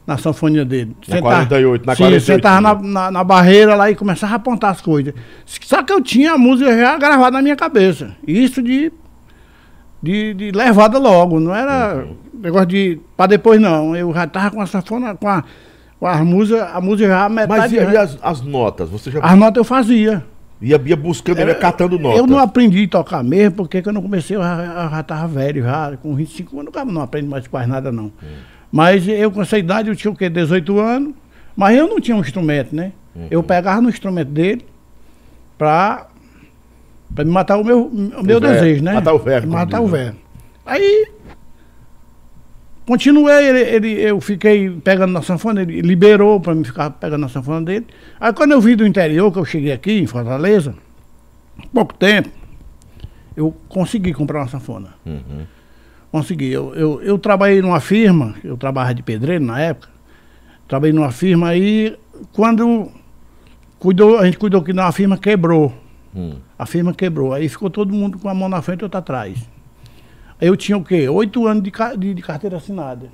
na 0.07 0.17
sanfonia 0.17 0.65
dele. 0.65 0.95
Na 1.07 1.15
sentava, 1.15 1.35
48, 1.35 1.85
na 1.85 1.95
sim, 1.95 2.03
48. 2.03 2.25
sentava 2.25 2.61
na, 2.61 2.73
na, 2.73 3.11
na, 3.11 3.23
barreira 3.23 3.75
lá 3.75 3.91
e 3.91 3.95
começava 3.95 4.33
a 4.33 4.37
apontar 4.37 4.71
as 4.71 4.81
coisas. 4.81 5.13
Só 5.45 5.83
que 5.83 5.93
eu 5.93 6.01
tinha 6.01 6.33
a 6.33 6.37
música 6.39 6.75
já 6.75 6.97
gravada 6.97 7.31
na 7.31 7.41
minha 7.43 7.55
cabeça. 7.55 8.15
Isso 8.25 8.63
de, 8.63 8.91
de, 10.01 10.33
de 10.33 10.51
levada 10.51 10.97
logo, 10.97 11.39
não 11.39 11.53
era 11.55 12.03
uhum. 12.03 12.15
negócio 12.33 12.67
de. 12.67 12.99
para 13.15 13.27
depois 13.27 13.59
não. 13.59 13.95
Eu 13.95 14.13
já 14.13 14.27
tava 14.27 14.51
com 14.51 14.61
a 14.61 14.65
sanfona, 14.65 15.15
com 15.15 15.27
a, 15.27 15.43
com 15.99 16.07
as 16.07 16.21
músicas, 16.21 16.69
a 16.73 16.81
música 16.81 17.09
já 17.09 17.29
metade. 17.29 17.59
Mas 17.59 17.71
e, 17.71 17.75
e 17.93 17.97
as, 17.97 18.17
as, 18.21 18.41
notas? 18.41 18.89
Você 18.89 19.11
já... 19.11 19.19
As 19.19 19.37
notas 19.37 19.57
eu 19.57 19.63
fazia. 19.63 20.23
Ia, 20.61 20.81
ia 20.83 20.95
buscando, 20.95 21.39
ia 21.39 21.55
catando 21.55 21.99
notas. 21.99 22.19
Eu 22.19 22.27
não 22.27 22.39
aprendi 22.39 22.83
a 22.83 22.87
tocar 22.87 23.23
mesmo, 23.23 23.57
porque 23.57 23.81
quando 23.81 23.97
eu 23.97 24.01
comecei 24.01 24.35
eu 24.35 24.41
já, 24.41 24.83
eu 24.85 24.89
já 24.89 25.03
tava 25.03 25.27
velho, 25.27 25.63
já 25.63 25.95
com 26.01 26.15
25 26.15 26.59
anos, 26.59 26.73
eu 26.73 26.85
não 26.85 27.01
aprendo 27.01 27.29
mais 27.29 27.47
quase 27.47 27.69
nada 27.69 27.91
não. 27.91 28.05
Uhum. 28.05 28.11
Mas 28.71 29.07
eu 29.07 29.31
com 29.31 29.41
essa 29.41 29.57
idade 29.57 29.89
eu 29.89 29.95
tinha 29.95 30.11
o 30.11 30.15
quê? 30.15 30.29
18 30.29 30.79
anos, 30.79 31.13
mas 31.55 31.77
eu 31.77 31.87
não 31.87 31.99
tinha 31.99 32.17
um 32.17 32.21
instrumento, 32.21 32.75
né? 32.75 32.91
Uhum. 33.15 33.27
Eu 33.29 33.43
pegava 33.43 33.81
no 33.81 33.89
instrumento 33.89 34.29
dele 34.29 34.65
pra, 35.57 36.07
pra 37.13 37.25
me 37.25 37.31
matar 37.31 37.57
o 37.57 37.63
meu, 37.63 37.87
o 37.87 38.23
meu 38.23 38.39
desejo, 38.39 38.83
né? 38.83 38.93
Matar 38.93 39.13
o 39.13 39.19
velho. 39.19 39.47
Matar 39.47 39.81
o 39.81 39.87
velho. 39.87 40.15
Aí 40.65 41.07
Continuei, 42.87 43.49
ele, 43.49 43.59
ele, 43.59 44.01
eu 44.01 44.21
fiquei 44.21 44.69
pegando 44.69 45.11
na 45.11 45.21
sanfona, 45.21 45.61
ele 45.61 45.81
liberou 45.81 46.39
para 46.39 46.55
me 46.55 46.63
ficar 46.63 46.89
pegando 46.91 47.19
na 47.19 47.27
sanfona 47.27 47.61
dele. 47.61 47.85
Aí 48.17 48.31
quando 48.31 48.53
eu 48.53 48.61
vim 48.61 48.77
do 48.77 48.87
interior, 48.87 49.29
que 49.29 49.37
eu 49.37 49.43
cheguei 49.43 49.73
aqui 49.73 49.99
em 49.99 50.07
Fortaleza, 50.07 50.73
pouco 51.73 51.93
tempo, 51.93 52.29
eu 53.35 53.53
consegui 53.67 54.13
comprar 54.13 54.39
uma 54.39 54.47
sanfona. 54.47 54.93
Uhum. 55.05 55.45
Consegui. 56.13 56.49
Eu, 56.49 56.73
eu, 56.75 57.01
eu, 57.01 57.19
trabalhei 57.19 57.61
numa 57.61 57.81
firma, 57.81 58.35
eu 58.41 58.55
trabalhava 58.55 58.95
de 58.95 59.03
pedreiro 59.03 59.43
na 59.43 59.59
época, 59.59 59.89
trabalhei 60.65 60.93
numa 60.93 61.11
firma 61.11 61.49
aí, 61.49 61.93
quando 62.31 62.89
cuidou, 63.77 64.17
a 64.17 64.23
gente 64.23 64.37
cuidou 64.37 64.63
que 64.63 64.71
na 64.71 64.89
firma 64.93 65.17
quebrou. 65.17 65.73
Uhum. 66.17 66.41
A 66.57 66.65
firma 66.65 66.93
quebrou. 66.93 67.31
Aí 67.31 67.47
ficou 67.47 67.69
todo 67.69 67.93
mundo 67.93 68.17
com 68.17 68.27
a 68.27 68.33
mão 68.33 68.49
na 68.49 68.61
frente 68.61 68.81
e 68.81 68.83
outra 68.83 68.99
atrás. 68.99 69.47
Eu 70.41 70.57
tinha 70.57 70.77
o 70.77 70.83
quê? 70.83 71.07
Oito 71.07 71.45
anos 71.45 71.63
de, 71.63 71.71
de, 71.97 72.13
de, 72.15 72.21
carteira 72.21 72.57
assinada. 72.57 73.11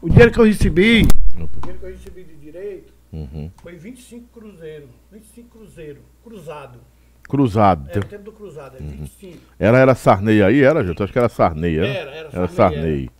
O 0.00 0.08
dinheiro 0.08 0.30
que 0.30 0.38
eu 0.38 0.44
recebi, 0.44 1.06
o 1.34 1.60
dinheiro 1.60 1.78
que 1.78 1.86
eu 1.86 1.90
recebi 1.90 2.24
de 2.24 2.34
direito, 2.36 2.92
uhum. 3.12 3.50
foi 3.62 3.76
25 3.76 4.28
cruzeiros. 4.40 4.90
25 5.10 5.48
cruzeiros, 5.48 6.02
cruzado. 6.22 6.80
Cruzado. 7.28 7.90
É, 7.90 7.98
o 7.98 8.04
tempo 8.04 8.24
do 8.24 8.32
cruzado, 8.32 8.76
é 8.76 8.80
uhum. 8.80 8.88
25. 8.88 9.38
Era, 9.58 9.78
era 9.78 9.94
Sarney 9.94 10.42
aí, 10.42 10.62
era, 10.62 10.84
gente? 10.84 11.02
Acho 11.02 11.12
que 11.12 11.18
era 11.18 11.28
Sarney, 11.28 11.78
era? 11.78 11.86
Era, 11.86 12.10
era, 12.10 12.28
era 12.32 12.48
Sarney. 12.48 13.10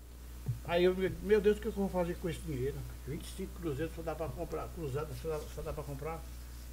Aí 0.66 0.84
eu, 0.84 0.96
meu 1.22 1.40
Deus, 1.40 1.58
o 1.58 1.60
que 1.60 1.68
eu 1.68 1.72
vou 1.72 1.88
fazer 1.88 2.16
com 2.16 2.28
esse 2.28 2.40
dinheiro? 2.40 2.76
25 3.06 3.60
cruzeiros 3.60 3.94
só 3.94 4.02
dá 4.02 4.14
para 4.14 4.28
comprar, 4.28 4.68
cruzado 4.74 5.08
só 5.22 5.28
dá, 5.28 5.38
só 5.54 5.62
dá 5.62 5.72
para 5.72 5.84
comprar 5.84 6.20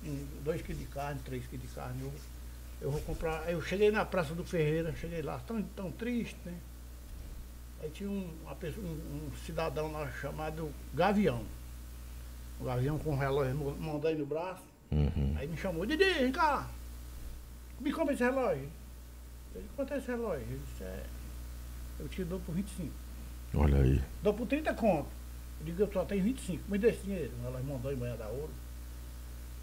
2 0.01 0.61
kg 0.61 0.73
de 0.73 0.85
carne, 0.85 1.19
3 1.23 1.45
kg 1.47 1.57
de 1.57 1.67
carne. 1.67 2.01
Eu, 2.01 2.13
eu 2.81 2.91
vou 2.91 3.01
comprar. 3.01 3.43
Aí 3.43 3.53
eu 3.53 3.61
cheguei 3.61 3.91
na 3.91 4.05
Praça 4.05 4.33
do 4.33 4.43
Ferreira, 4.43 4.93
cheguei 4.95 5.21
lá, 5.21 5.39
tão, 5.39 5.61
tão 5.61 5.91
triste, 5.91 6.37
né? 6.45 6.53
Aí 7.81 7.89
tinha 7.89 8.09
um, 8.09 8.29
pessoa, 8.59 8.85
um, 8.85 9.27
um 9.27 9.31
cidadão 9.45 9.91
lá 9.91 10.09
chamado 10.11 10.71
Gavião. 10.93 11.43
O 12.59 12.65
Gavião 12.65 12.99
com 12.99 13.11
um 13.11 13.17
relógio 13.17 13.55
mandando 13.79 14.19
no 14.19 14.25
braço. 14.25 14.63
Uhum. 14.91 15.35
Aí 15.37 15.47
me 15.47 15.55
chamou, 15.55 15.85
Didi, 15.85 16.03
vem 16.03 16.31
cá. 16.31 16.69
Me 17.79 17.93
compra 17.93 18.13
esse 18.13 18.23
relógio. 18.23 18.69
Eu 19.55 19.61
disse, 19.61 19.73
quanto 19.75 19.93
é 19.93 19.97
esse 19.97 20.07
relógio? 20.07 20.45
Ele 20.45 20.61
disse, 20.71 20.83
é, 20.83 21.05
eu 21.99 22.07
te 22.09 22.23
dou 22.23 22.39
por 22.41 22.53
25. 22.53 22.91
Olha 23.53 23.81
aí. 23.81 24.01
Dou 24.21 24.33
por 24.33 24.45
30 24.45 24.73
conto. 24.73 25.09
Eu 25.59 25.65
digo, 25.65 25.81
eu 25.81 25.91
só 25.91 26.03
tenho 26.03 26.23
25. 26.23 26.69
Me 26.69 26.77
dê 26.77 26.89
esse 26.89 27.03
dinheiro. 27.03 27.31
Ela 27.45 27.61
mandou 27.61 27.91
em 27.91 27.95
manhã 27.95 28.15
da 28.17 28.27
ouro. 28.27 28.51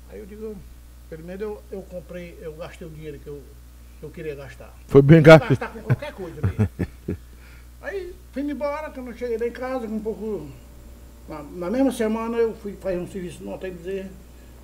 Aí 0.09 0.19
eu 0.19 0.27
digo, 0.27 0.57
Primeiro 1.09 1.43
eu, 1.43 1.63
eu 1.71 1.83
comprei, 1.83 2.37
eu 2.43 2.53
gastei 2.55 2.87
o 2.87 2.91
dinheiro 2.91 3.19
que 3.21 3.29
eu, 3.29 3.41
que 4.01 4.07
eu 4.07 4.11
queria 4.11 4.35
gastar. 4.35 4.75
Foi 4.89 5.01
bem 5.01 5.23
gasto. 5.23 5.49
Gastar 5.49 5.69
com 5.69 5.81
qualquer 5.83 6.13
coisa 6.13 6.41
mesmo. 6.43 6.69
Aí 7.81 8.13
fui 8.33 8.43
embora, 8.43 8.91
quando 8.91 9.09
eu 9.09 9.15
cheguei 9.17 9.49
em 9.49 9.53
casa, 9.53 9.87
com 9.87 9.95
um 9.95 10.01
pouco. 10.01 10.49
Na, 11.29 11.43
na, 11.43 11.71
mesma 11.71 11.93
semana 11.93 12.37
eu 12.37 12.55
fui 12.55 12.73
fazer 12.73 12.99
um 12.99 13.07
serviço 13.07 13.45
no 13.45 13.55
Hotel 13.55 13.73
Bezerra. 13.73 14.11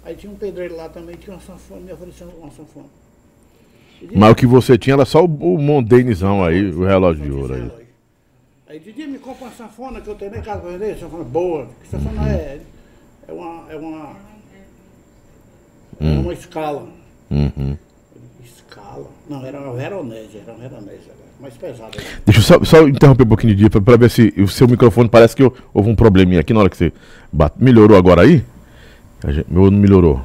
Aí 0.05 0.17
tinha 0.17 0.33
um 0.33 0.37
pedreiro 0.37 0.75
lá 0.75 0.89
também, 0.89 1.15
tinha 1.15 1.37
uma 1.37 1.43
sanfona, 1.43 1.81
me 1.81 1.93
ofereceu 1.93 2.29
uma 2.29 2.51
sanfona. 2.51 2.89
Mas 4.17 4.33
o 4.33 4.35
que 4.35 4.47
você 4.47 4.77
tinha 4.77 4.95
era 4.95 5.05
só 5.05 5.25
o, 5.25 5.27
o 5.27 5.59
mondenezão 5.59 6.45
aí, 6.45 6.71
o 6.73 6.85
relógio 6.85 7.23
de 7.23 7.31
ouro 7.31 7.55
aí. 7.55 7.71
Aí 8.67 8.81
Didi 8.81 9.07
me 9.07 9.19
compra 9.21 9.45
uma 9.45 9.53
sanfona 9.53 10.01
que 10.01 10.09
eu 10.09 10.17
tenho 10.17 10.35
em 10.35 10.43
casa 10.43 10.61
pra 10.61 10.71
vender, 10.71 10.99
sanfona 10.99 11.23
boa. 11.23 11.69
Que 11.83 11.89
sanfona 11.89 12.29
é? 12.29 12.61
É 13.29 13.33
uma. 13.33 13.73
É 13.73 13.77
uma 13.77 14.32
Hum. 16.03 16.11
Era 16.11 16.21
uma 16.21 16.33
escala. 16.33 16.89
Uhum. 17.31 17.77
Escala? 18.45 19.07
Não, 19.31 19.47
era 19.47 19.61
uma 19.61 19.75
veronese, 19.75 20.39
era 20.43 20.53
uma 20.53 20.69
veronese, 20.69 21.11
mais 21.41 21.55
pesada. 21.55 21.91
Deixa 22.27 22.41
eu 22.41 22.43
só, 22.43 22.65
só 22.65 22.89
interromper 22.89 23.23
um 23.23 23.29
pouquinho 23.29 23.55
de 23.55 23.69
dia 23.69 23.81
para 23.81 23.97
ver 23.97 24.11
se 24.11 24.35
o 24.37 24.49
seu 24.49 24.67
microfone 24.67 25.09
parece 25.09 25.37
que 25.37 25.43
houve 25.73 25.89
um 25.89 25.95
probleminha 25.95 26.41
aqui 26.41 26.53
na 26.53 26.61
hora 26.61 26.69
que 26.69 26.77
você 26.77 26.93
bate. 27.33 27.55
Melhorou 27.59 27.97
agora 27.97 28.23
aí? 28.23 28.45
Gente, 29.29 29.47
meu 29.49 29.71
não 29.71 29.79
melhorou. 29.79 30.21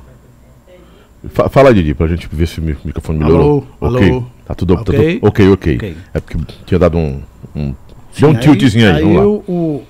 Fala, 1.52 1.74
Didi, 1.74 1.94
pra 1.94 2.08
gente 2.08 2.28
ver 2.32 2.48
se 2.48 2.60
o 2.60 2.64
microfone 2.64 3.20
melhorou. 3.20 3.68
Alô, 3.80 3.96
ok. 3.96 4.10
Alô. 4.10 4.24
Tá 4.46 4.56
tudo 4.56 4.76
ok, 4.76 5.20
tá 5.20 5.28
ok, 5.28 5.50
ok. 5.52 5.98
É 6.14 6.20
porque 6.20 6.38
tinha 6.66 6.80
dado 6.80 6.98
um. 6.98 7.22
um 7.56 7.76
Sim, 8.14 8.22
deu 8.22 8.30
um 8.30 8.36
tiltzinho 8.36 8.88
aí. 8.88 8.96
aí 8.96 9.02
vamos 9.04 9.18
lá. 9.18 9.24
Eu, 9.24 9.44
o, 9.48 9.84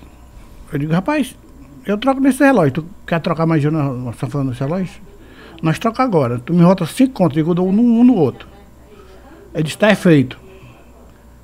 eu 0.74 0.79
digo, 0.79 0.91
rapaz, 0.91 1.36
eu 1.86 1.98
troco 1.98 2.20
nesse 2.20 2.44
relógio. 2.44 2.72
Tu 2.72 2.86
quer 3.06 3.20
trocar 3.22 3.46
mais 3.46 3.62
de 3.62 3.67
uma, 3.67 3.89
uma 3.89 4.13
falando 4.13 4.50
nesse 4.50 4.62
relógio? 4.62 5.00
Nós 5.62 5.80
troca 5.80 6.04
agora. 6.04 6.40
Tu 6.40 6.54
me 6.54 6.64
rota 6.64 6.86
cinco 6.86 7.14
contas, 7.14 7.38
eu 7.38 7.54
dou 7.54 7.68
um, 7.68 8.00
um 8.00 8.04
no 8.04 8.16
outro. 8.16 8.48
Ele 9.54 9.64
disse, 9.64 9.78
tá, 9.78 9.90
é 9.90 9.96
feito. 9.96 10.38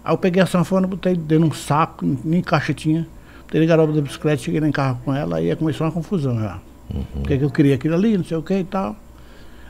Aí 0.04 0.14
eu 0.14 0.18
peguei 0.18 0.42
a 0.42 0.46
sanfona, 0.46 0.86
botei 0.86 1.16
dentro 1.16 1.46
de 1.46 1.52
um 1.52 1.54
saco, 1.54 2.06
nem 2.24 2.42
caixa 2.42 2.74
tinha. 2.74 3.08
Botei 3.44 3.66
garoto 3.66 3.94
da 3.94 4.02
bicicleta, 4.02 4.42
cheguei 4.42 4.60
lá 4.60 4.68
em 4.68 4.72
carro 4.72 5.00
com 5.04 5.14
ela, 5.14 5.38
aí 5.38 5.56
começou 5.56 5.88
uma 5.88 5.94
confusão 5.94 6.40
já. 6.40 6.60
Uhum. 6.94 7.04
Porque 7.14 7.38
que 7.38 7.44
eu 7.44 7.50
queria 7.50 7.76
aquilo 7.76 7.96
ali, 7.96 8.18
não 8.18 8.26
sei 8.26 8.38
o 8.38 8.44
que 8.44 8.54
e 8.54 8.64
tal. 8.64 8.96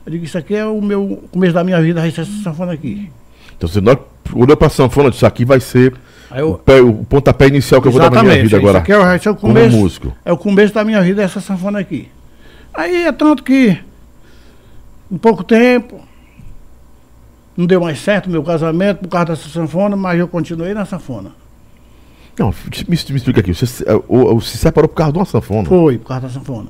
Eu 0.06 0.12
digo, 0.12 0.26
isso 0.26 0.38
aqui 0.38 0.56
é 0.56 0.66
o 0.66 0.82
meu 0.82 1.24
começo 1.32 1.54
da 1.54 1.64
minha 1.64 1.82
vida, 1.82 2.06
essa 2.06 2.26
sanfona 2.26 2.74
aqui. 2.74 3.10
Então 3.56 3.70
você 3.70 3.80
olhou 4.34 4.58
pra 4.58 4.70
sanfona, 4.70 5.10
disse, 5.10 5.26
aqui 5.26 5.46
vai 5.46 5.60
ser 5.60 5.94
eu, 6.36 6.52
o, 6.52 6.58
pé, 6.58 6.82
o, 6.82 7.06
pontapé 7.06 7.48
inicial 7.48 7.82
que 7.82 7.88
eu 7.88 7.92
vou 7.92 8.02
dar 8.02 8.12
na 8.12 8.24
minha 8.24 8.42
vida 8.42 8.58
agora. 8.58 8.80
Isso 8.80 8.92
aqui 8.92 8.94
é, 8.94 9.16
esse 9.16 9.28
é 9.28 9.32
o 9.32 9.36
começo, 9.36 9.70
como 9.70 9.82
músico. 9.82 10.14
É 10.26 10.34
o 10.34 10.38
começo 10.38 10.74
da 10.74 10.84
minha 10.84 11.02
vida, 11.02 11.22
essa 11.22 11.40
sanfona 11.40 11.80
aqui. 11.80 12.10
Aí 12.74 13.06
é 13.06 13.12
tanto 13.12 13.44
que 13.44 13.78
um 15.14 15.18
pouco 15.18 15.44
tempo. 15.44 16.02
Não 17.56 17.68
deu 17.68 17.80
mais 17.80 18.00
certo 18.00 18.26
o 18.26 18.32
meu 18.32 18.42
casamento 18.42 19.00
por 19.02 19.10
causa 19.10 19.28
dessa 19.28 19.48
sanfona, 19.48 19.96
mas 19.96 20.20
eu 20.20 20.28
continuei 20.28 20.74
na 20.74 20.86
sanfona. 20.86 21.32
Não, 22.38 22.50
me, 22.50 22.88
me 22.88 22.96
explica 22.96 23.42
aqui. 23.42 23.54
Você 23.54 23.86
ou, 24.08 24.42
se 24.42 24.58
separou 24.58 24.90
por 24.90 24.96
causa 24.96 25.14
de 25.14 25.20
uma 25.20 25.26
sanfona? 25.26 25.70
Foi, 25.70 26.00
por 26.00 26.08
causa 26.08 26.28
da 26.28 26.34
sanfona. 26.34 26.70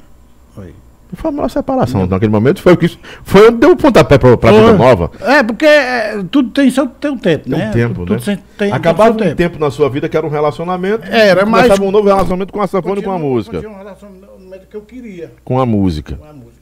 Foi. 0.53 0.75
Foi 1.13 1.31
uma 1.31 1.47
separação 1.47 2.01
não. 2.01 2.07
naquele 2.07 2.31
momento. 2.31 2.61
Foi 2.61 2.73
o 2.73 2.77
que 2.77 2.99
foi 3.23 3.47
onde 3.47 3.59
deu 3.59 3.71
o 3.71 3.77
pontapé 3.77 4.17
para 4.17 4.33
a 4.33 4.51
vida 4.51 4.73
nova. 4.73 5.11
É, 5.21 5.43
porque 5.43 5.65
é, 5.65 6.21
tudo 6.29 6.49
tem 6.49 6.69
seu 6.69 6.87
tem 6.87 7.11
um 7.11 7.17
tempo, 7.17 7.49
tem 7.49 7.59
né? 7.59 7.69
Um 7.69 7.71
tempo, 7.71 8.05
tudo, 8.05 8.27
né? 8.27 8.39
Tem, 8.57 8.71
Acabava 8.73 9.13
um 9.13 9.17
tempo. 9.17 9.35
tempo. 9.35 9.59
na 9.59 9.69
sua 9.69 9.89
vida 9.89 10.09
que 10.09 10.17
era 10.17 10.25
um 10.25 10.29
relacionamento. 10.29 11.05
Era, 11.05 11.45
mas. 11.45 11.79
um 11.79 11.91
novo 11.91 12.07
relacionamento 12.07 12.51
com 12.51 12.61
a 12.61 12.67
sanfona 12.67 12.99
e 12.99 13.03
com 13.03 13.11
a 13.11 13.19
música. 13.19 13.59
um 13.59 13.77
relacionamento 13.77 14.67
que 14.69 14.75
eu 14.75 14.81
queria. 14.81 15.31
Com 15.45 15.59
a 15.59 15.65
música. 15.65 16.15
Com 16.15 16.25
a 16.25 16.33
música. 16.33 16.52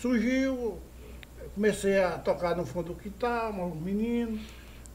Surgiu, 0.00 0.78
comecei 1.54 2.02
a 2.02 2.12
tocar 2.12 2.56
no 2.56 2.64
fundo 2.64 2.86
do 2.86 2.94
quintal, 2.94 3.52
um 3.52 3.78
menino. 3.78 4.38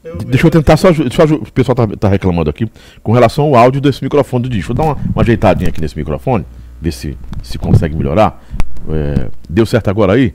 Eu, 0.02 0.16
Deixa 0.16 0.48
eu 0.48 0.50
tentar 0.50 0.76
só. 0.76 0.88
Eu, 0.88 1.36
o 1.42 1.52
pessoal 1.52 1.76
tá, 1.76 1.86
tá, 1.86 2.08
reclamando 2.08 2.50
aqui 2.50 2.68
com 3.04 3.12
relação 3.12 3.44
ao 3.44 3.54
áudio 3.54 3.80
desse 3.80 4.02
microfone 4.02 4.42
do 4.42 4.48
disco. 4.48 4.74
Vou 4.74 4.84
dar 4.84 4.92
uma, 4.92 5.02
uma 5.12 5.22
ajeitadinha 5.22 5.68
aqui 5.68 5.80
nesse 5.80 5.96
microfone, 5.96 6.44
ver 6.80 6.90
se, 6.90 7.16
se 7.40 7.56
consegue 7.56 7.94
melhorar. 7.94 8.44
É, 8.88 9.30
deu 9.48 9.64
certo 9.64 9.88
agora 9.88 10.14
aí? 10.14 10.34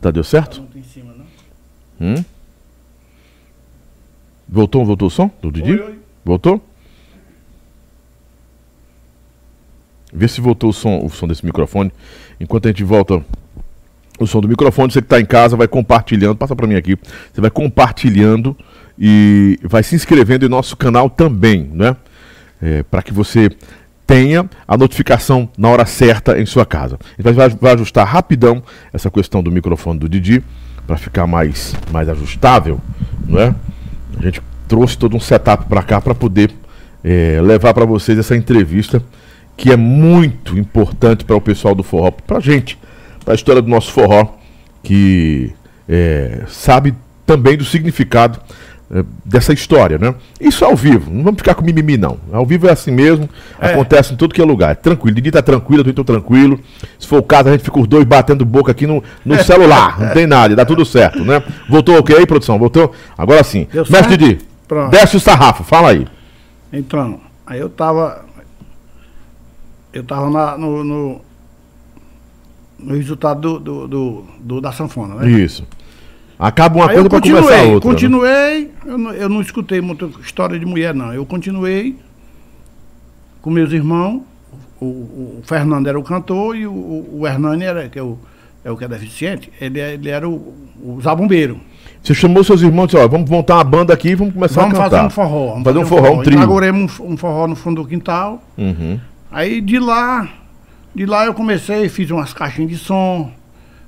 Tá, 0.00 0.10
deu 0.10 0.24
certo? 0.24 0.56
Tá 0.56 0.62
muito 0.62 0.78
em 0.78 0.82
cima, 0.82 1.12
não? 1.12 1.26
Hum? 2.00 2.24
Voltou, 4.48 4.86
voltou 4.86 5.08
o 5.08 5.10
som 5.10 5.30
do 5.42 5.52
Didi? 5.52 5.72
Oi, 5.72 5.80
oi. 5.80 5.98
Voltou? 6.24 6.64
Vê 10.10 10.26
se 10.28 10.40
voltou 10.40 10.70
o 10.70 10.72
som, 10.72 11.04
o 11.04 11.10
som 11.10 11.28
desse 11.28 11.44
microfone. 11.44 11.92
Enquanto 12.40 12.66
a 12.66 12.68
gente 12.68 12.84
volta 12.84 13.22
o 14.18 14.26
som 14.26 14.40
do 14.40 14.48
microfone. 14.48 14.92
Você 14.92 15.00
que 15.00 15.06
está 15.06 15.20
em 15.20 15.24
casa 15.24 15.56
vai 15.56 15.68
compartilhando, 15.68 16.36
passa 16.36 16.54
para 16.54 16.66
mim 16.66 16.74
aqui. 16.74 16.96
Você 17.32 17.40
vai 17.40 17.50
compartilhando 17.50 18.56
e 18.98 19.58
vai 19.62 19.82
se 19.82 19.94
inscrevendo 19.94 20.44
em 20.44 20.48
nosso 20.48 20.76
canal 20.76 21.08
também, 21.08 21.70
né? 21.72 21.96
É, 22.60 22.82
para 22.84 23.02
que 23.02 23.12
você 23.12 23.50
tenha 24.06 24.48
a 24.68 24.76
notificação 24.76 25.48
na 25.56 25.68
hora 25.68 25.86
certa 25.86 26.38
em 26.38 26.46
sua 26.46 26.66
casa. 26.66 26.98
Gente 27.18 27.34
vai, 27.34 27.48
vai 27.48 27.72
ajustar 27.72 28.06
rapidão 28.06 28.62
essa 28.92 29.10
questão 29.10 29.42
do 29.42 29.50
microfone 29.50 29.98
do 29.98 30.08
Didi 30.08 30.42
para 30.86 30.96
ficar 30.96 31.26
mais, 31.26 31.74
mais 31.90 32.08
ajustável, 32.08 32.80
não 33.26 33.40
é? 33.40 33.54
A 34.18 34.22
gente 34.22 34.42
trouxe 34.68 34.98
todo 34.98 35.16
um 35.16 35.20
setup 35.20 35.66
para 35.66 35.82
cá 35.82 36.00
para 36.00 36.14
poder 36.14 36.50
é, 37.02 37.40
levar 37.42 37.72
para 37.74 37.84
vocês 37.84 38.18
essa 38.18 38.36
entrevista 38.36 39.02
que 39.56 39.70
é 39.70 39.76
muito 39.76 40.58
importante 40.58 41.24
para 41.24 41.36
o 41.36 41.40
pessoal 41.40 41.74
do 41.74 41.82
forró, 41.82 42.10
para 42.10 42.38
a 42.38 42.40
gente 42.40 42.78
a 43.26 43.34
história 43.34 43.62
do 43.62 43.68
nosso 43.68 43.92
forró, 43.92 44.34
que 44.82 45.52
é, 45.88 46.42
sabe 46.48 46.94
também 47.26 47.56
do 47.56 47.64
significado 47.64 48.40
é, 48.90 49.04
dessa 49.24 49.52
história, 49.52 49.98
né? 49.98 50.14
Isso 50.40 50.64
ao 50.64 50.76
vivo, 50.76 51.10
não 51.10 51.22
vamos 51.22 51.38
ficar 51.38 51.54
com 51.54 51.64
mimimi, 51.64 51.96
não. 51.96 52.18
Ao 52.30 52.44
vivo 52.44 52.68
é 52.68 52.72
assim 52.72 52.90
mesmo, 52.90 53.28
é. 53.58 53.72
acontece 53.72 54.12
em 54.12 54.16
tudo 54.16 54.34
que 54.34 54.40
é 54.42 54.44
lugar. 54.44 54.72
É 54.72 54.74
tranquilo, 54.74 55.14
Didi 55.14 55.30
tá 55.30 55.40
tranquilo, 55.40 55.82
eu 55.86 55.94
tô 55.94 56.04
tranquilo. 56.04 56.60
Se 56.98 57.06
for 57.06 57.18
o 57.18 57.22
caso, 57.22 57.48
a 57.48 57.52
gente 57.52 57.64
fica 57.64 57.80
os 57.80 57.86
dois 57.86 58.04
batendo 58.04 58.44
boca 58.44 58.70
aqui 58.70 58.86
no, 58.86 59.02
no 59.24 59.42
celular, 59.42 59.98
não 60.00 60.10
tem 60.10 60.26
nada, 60.26 60.54
dá 60.54 60.64
tudo 60.64 60.84
certo, 60.84 61.24
né? 61.24 61.42
Voltou 61.68 61.98
ok 61.98 62.16
aí, 62.16 62.26
produção? 62.26 62.58
Voltou? 62.58 62.92
Agora 63.16 63.42
sim. 63.42 63.66
Deu 63.72 63.84
Mestre 63.88 64.16
Didi, 64.16 64.40
Pronto. 64.68 64.90
desce 64.90 65.16
o 65.16 65.20
sarrafo, 65.20 65.64
fala 65.64 65.90
aí. 65.90 66.06
Então, 66.72 67.20
aí 67.46 67.60
eu 67.60 67.68
tava. 67.68 68.24
Eu 69.92 70.04
tava 70.04 70.30
na, 70.30 70.56
no, 70.56 70.82
no 70.82 71.20
no 72.82 72.94
resultado 72.94 73.58
do, 73.58 73.88
do, 73.88 74.24
do, 74.40 74.60
da 74.60 74.72
sanfona, 74.72 75.14
né? 75.14 75.30
Isso. 75.30 75.66
Acaba 76.38 76.76
uma 76.76 76.88
Aí 76.88 76.94
coisa 76.94 77.08
para 77.08 77.20
começar 77.20 77.62
outra. 77.62 77.74
Né? 77.74 77.80
Continuei, 77.80 78.64
né? 78.64 78.70
eu, 78.86 78.98
não, 78.98 79.12
eu 79.12 79.28
não 79.28 79.40
escutei 79.40 79.80
muita 79.80 80.06
história 80.20 80.58
de 80.58 80.66
mulher, 80.66 80.94
não. 80.94 81.12
Eu 81.14 81.24
continuei 81.24 81.96
com 83.40 83.50
meus 83.50 83.72
irmãos. 83.72 84.22
O, 84.80 84.84
o 84.84 85.40
Fernando 85.44 85.86
era 85.86 85.96
o 85.96 86.02
cantor 86.02 86.56
e 86.56 86.66
o, 86.66 86.72
o 86.72 87.24
Hernani 87.24 87.62
era, 87.62 87.88
que 87.88 87.96
é 87.96 88.02
o, 88.02 88.18
é 88.64 88.70
o 88.70 88.76
que 88.76 88.84
é 88.84 88.88
deficiente, 88.88 89.52
ele, 89.60 89.78
ele 89.78 90.08
era 90.08 90.28
o, 90.28 90.52
o 90.82 91.00
zabumbeiro. 91.00 91.60
Você 92.02 92.14
chamou 92.14 92.42
seus 92.42 92.62
irmãos 92.62 92.84
e 92.84 92.86
disse, 92.88 93.04
ó, 93.04 93.06
vamos 93.06 93.30
montar 93.30 93.54
uma 93.54 93.64
banda 93.64 93.94
aqui 93.94 94.08
e 94.08 94.14
vamos 94.16 94.34
começar 94.34 94.62
vamos 94.62 94.76
a 94.76 94.82
cantar. 94.82 94.96
Vamos 94.98 95.14
fazer 95.14 95.28
um 95.28 95.30
forró. 95.30 95.50
Vamos 95.50 95.64
fazer 95.64 95.78
um 95.78 95.86
forró, 95.86 96.10
um, 96.10 96.18
um 96.18 96.22
trio. 96.22 96.36
Inauguremos 96.36 96.98
um, 96.98 97.12
um 97.12 97.16
forró 97.16 97.46
no 97.46 97.54
fundo 97.54 97.82
do 97.82 97.88
quintal. 97.88 98.42
Uhum. 98.58 98.98
Aí 99.30 99.60
de 99.60 99.78
lá, 99.78 100.28
de 100.94 101.06
lá 101.06 101.26
eu 101.26 101.34
comecei, 101.34 101.88
fiz 101.88 102.10
umas 102.10 102.32
caixinhas 102.32 102.70
de 102.70 102.78
som, 102.78 103.32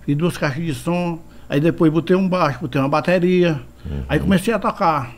fiz 0.04 0.16
duas 0.16 0.36
caixinhas 0.36 0.76
de 0.76 0.82
som, 0.82 1.18
aí 1.48 1.60
depois 1.60 1.92
botei 1.92 2.16
um 2.16 2.28
baixo, 2.28 2.60
botei 2.60 2.80
uma 2.80 2.88
bateria, 2.88 3.60
uhum. 3.84 4.02
aí 4.08 4.18
comecei 4.18 4.52
a 4.52 4.58
tocar. 4.58 5.12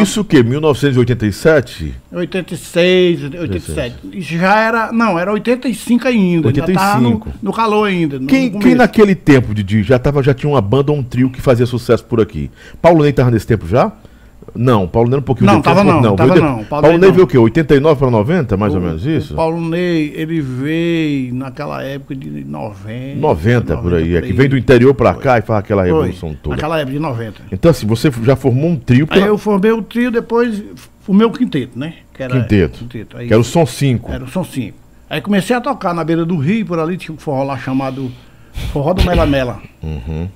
Isso 0.00 0.20
o 0.20 0.24
quê? 0.24 0.44
1987? 0.44 1.92
86, 2.12 3.24
87. 3.34 3.96
Isso 4.12 4.38
já 4.38 4.60
era. 4.60 4.92
Não, 4.92 5.18
era 5.18 5.32
85 5.32 6.06
ainda. 6.06 6.46
85. 6.46 7.00
No, 7.00 7.34
no, 7.42 7.52
calor 7.52 7.88
ainda. 7.88 8.20
Quem, 8.20 8.52
quem 8.60 8.76
naquele 8.76 9.16
tempo, 9.16 9.52
Didi, 9.52 9.82
já, 9.82 9.98
tava, 9.98 10.22
já 10.22 10.32
tinha 10.32 10.48
uma 10.48 10.60
banda 10.60 10.92
ou 10.92 10.98
um 10.98 11.02
trio 11.02 11.28
que 11.30 11.42
fazia 11.42 11.66
sucesso 11.66 12.04
por 12.04 12.20
aqui? 12.20 12.48
Paulo 12.80 13.00
Ney 13.02 13.10
estava 13.10 13.28
nesse 13.28 13.46
tempo 13.46 13.66
já? 13.66 13.90
Não, 14.54 14.86
Paulo 14.86 15.08
Ney 15.08 15.18
um 15.18 15.22
pouquinho 15.22 15.46
Não, 15.46 15.60
tava 15.60 15.84
não, 15.84 16.00
não, 16.00 16.16
tava 16.16 16.32
veio, 16.32 16.44
não. 16.44 16.64
Paulo, 16.64 16.82
Paulo 16.82 16.98
Ney, 16.98 17.10
veio 17.10 17.24
o 17.24 17.26
quê? 17.26 17.38
89 17.38 17.98
para 17.98 18.10
90, 18.10 18.56
mais 18.56 18.74
o, 18.74 18.76
ou 18.76 18.82
menos 18.82 19.06
isso? 19.06 19.32
O 19.32 19.36
Paulo 19.36 19.60
Ney, 19.60 20.12
ele 20.14 20.40
veio 20.40 21.34
naquela 21.34 21.82
época 21.82 22.14
de 22.14 22.44
90. 22.44 23.16
90, 23.16 23.74
90 23.74 23.76
por 23.78 23.94
aí, 23.94 24.16
é 24.16 24.22
que 24.22 24.32
vem 24.32 24.48
do 24.48 24.56
interior 24.56 24.94
para 24.94 25.14
cá 25.14 25.38
e 25.38 25.42
faz 25.42 25.60
aquela 25.60 25.82
revolução 25.82 26.30
Foi, 26.30 26.38
toda. 26.42 26.56
Naquela 26.56 26.78
época 26.78 26.92
de 26.92 26.98
90. 26.98 27.42
Então 27.52 27.70
assim, 27.70 27.86
você 27.86 28.10
já 28.22 28.36
formou 28.36 28.70
um 28.70 28.76
trio 28.76 29.06
pra... 29.06 29.16
Aí 29.16 29.22
eu 29.26 29.38
formei 29.38 29.72
o 29.72 29.82
trio, 29.82 30.10
depois 30.10 30.62
o 31.06 31.14
meu 31.14 31.30
quinteto, 31.30 31.78
né? 31.78 31.94
Que 32.14 32.22
era, 32.22 32.40
quinteto. 32.40 32.78
quinteto. 32.78 33.16
Aí, 33.16 33.26
que 33.26 33.32
era 33.32 33.40
o 33.40 33.44
Som 33.44 33.66
5. 33.66 34.12
Era 34.12 34.24
o 34.24 34.28
Som 34.28 34.44
5. 34.44 34.76
Aí 35.08 35.20
comecei 35.20 35.56
a 35.56 35.60
tocar 35.60 35.92
na 35.92 36.04
beira 36.04 36.24
do 36.24 36.36
rio, 36.36 36.64
por 36.64 36.78
ali 36.78 36.96
tinha 36.96 37.14
um 37.14 37.18
forró 37.18 37.42
lá 37.42 37.58
chamado 37.58 38.10
Forró 38.72 38.94
do 38.94 39.04
Mela 39.04 39.26
Mela. 39.26 39.60
Uhum. 39.82 40.28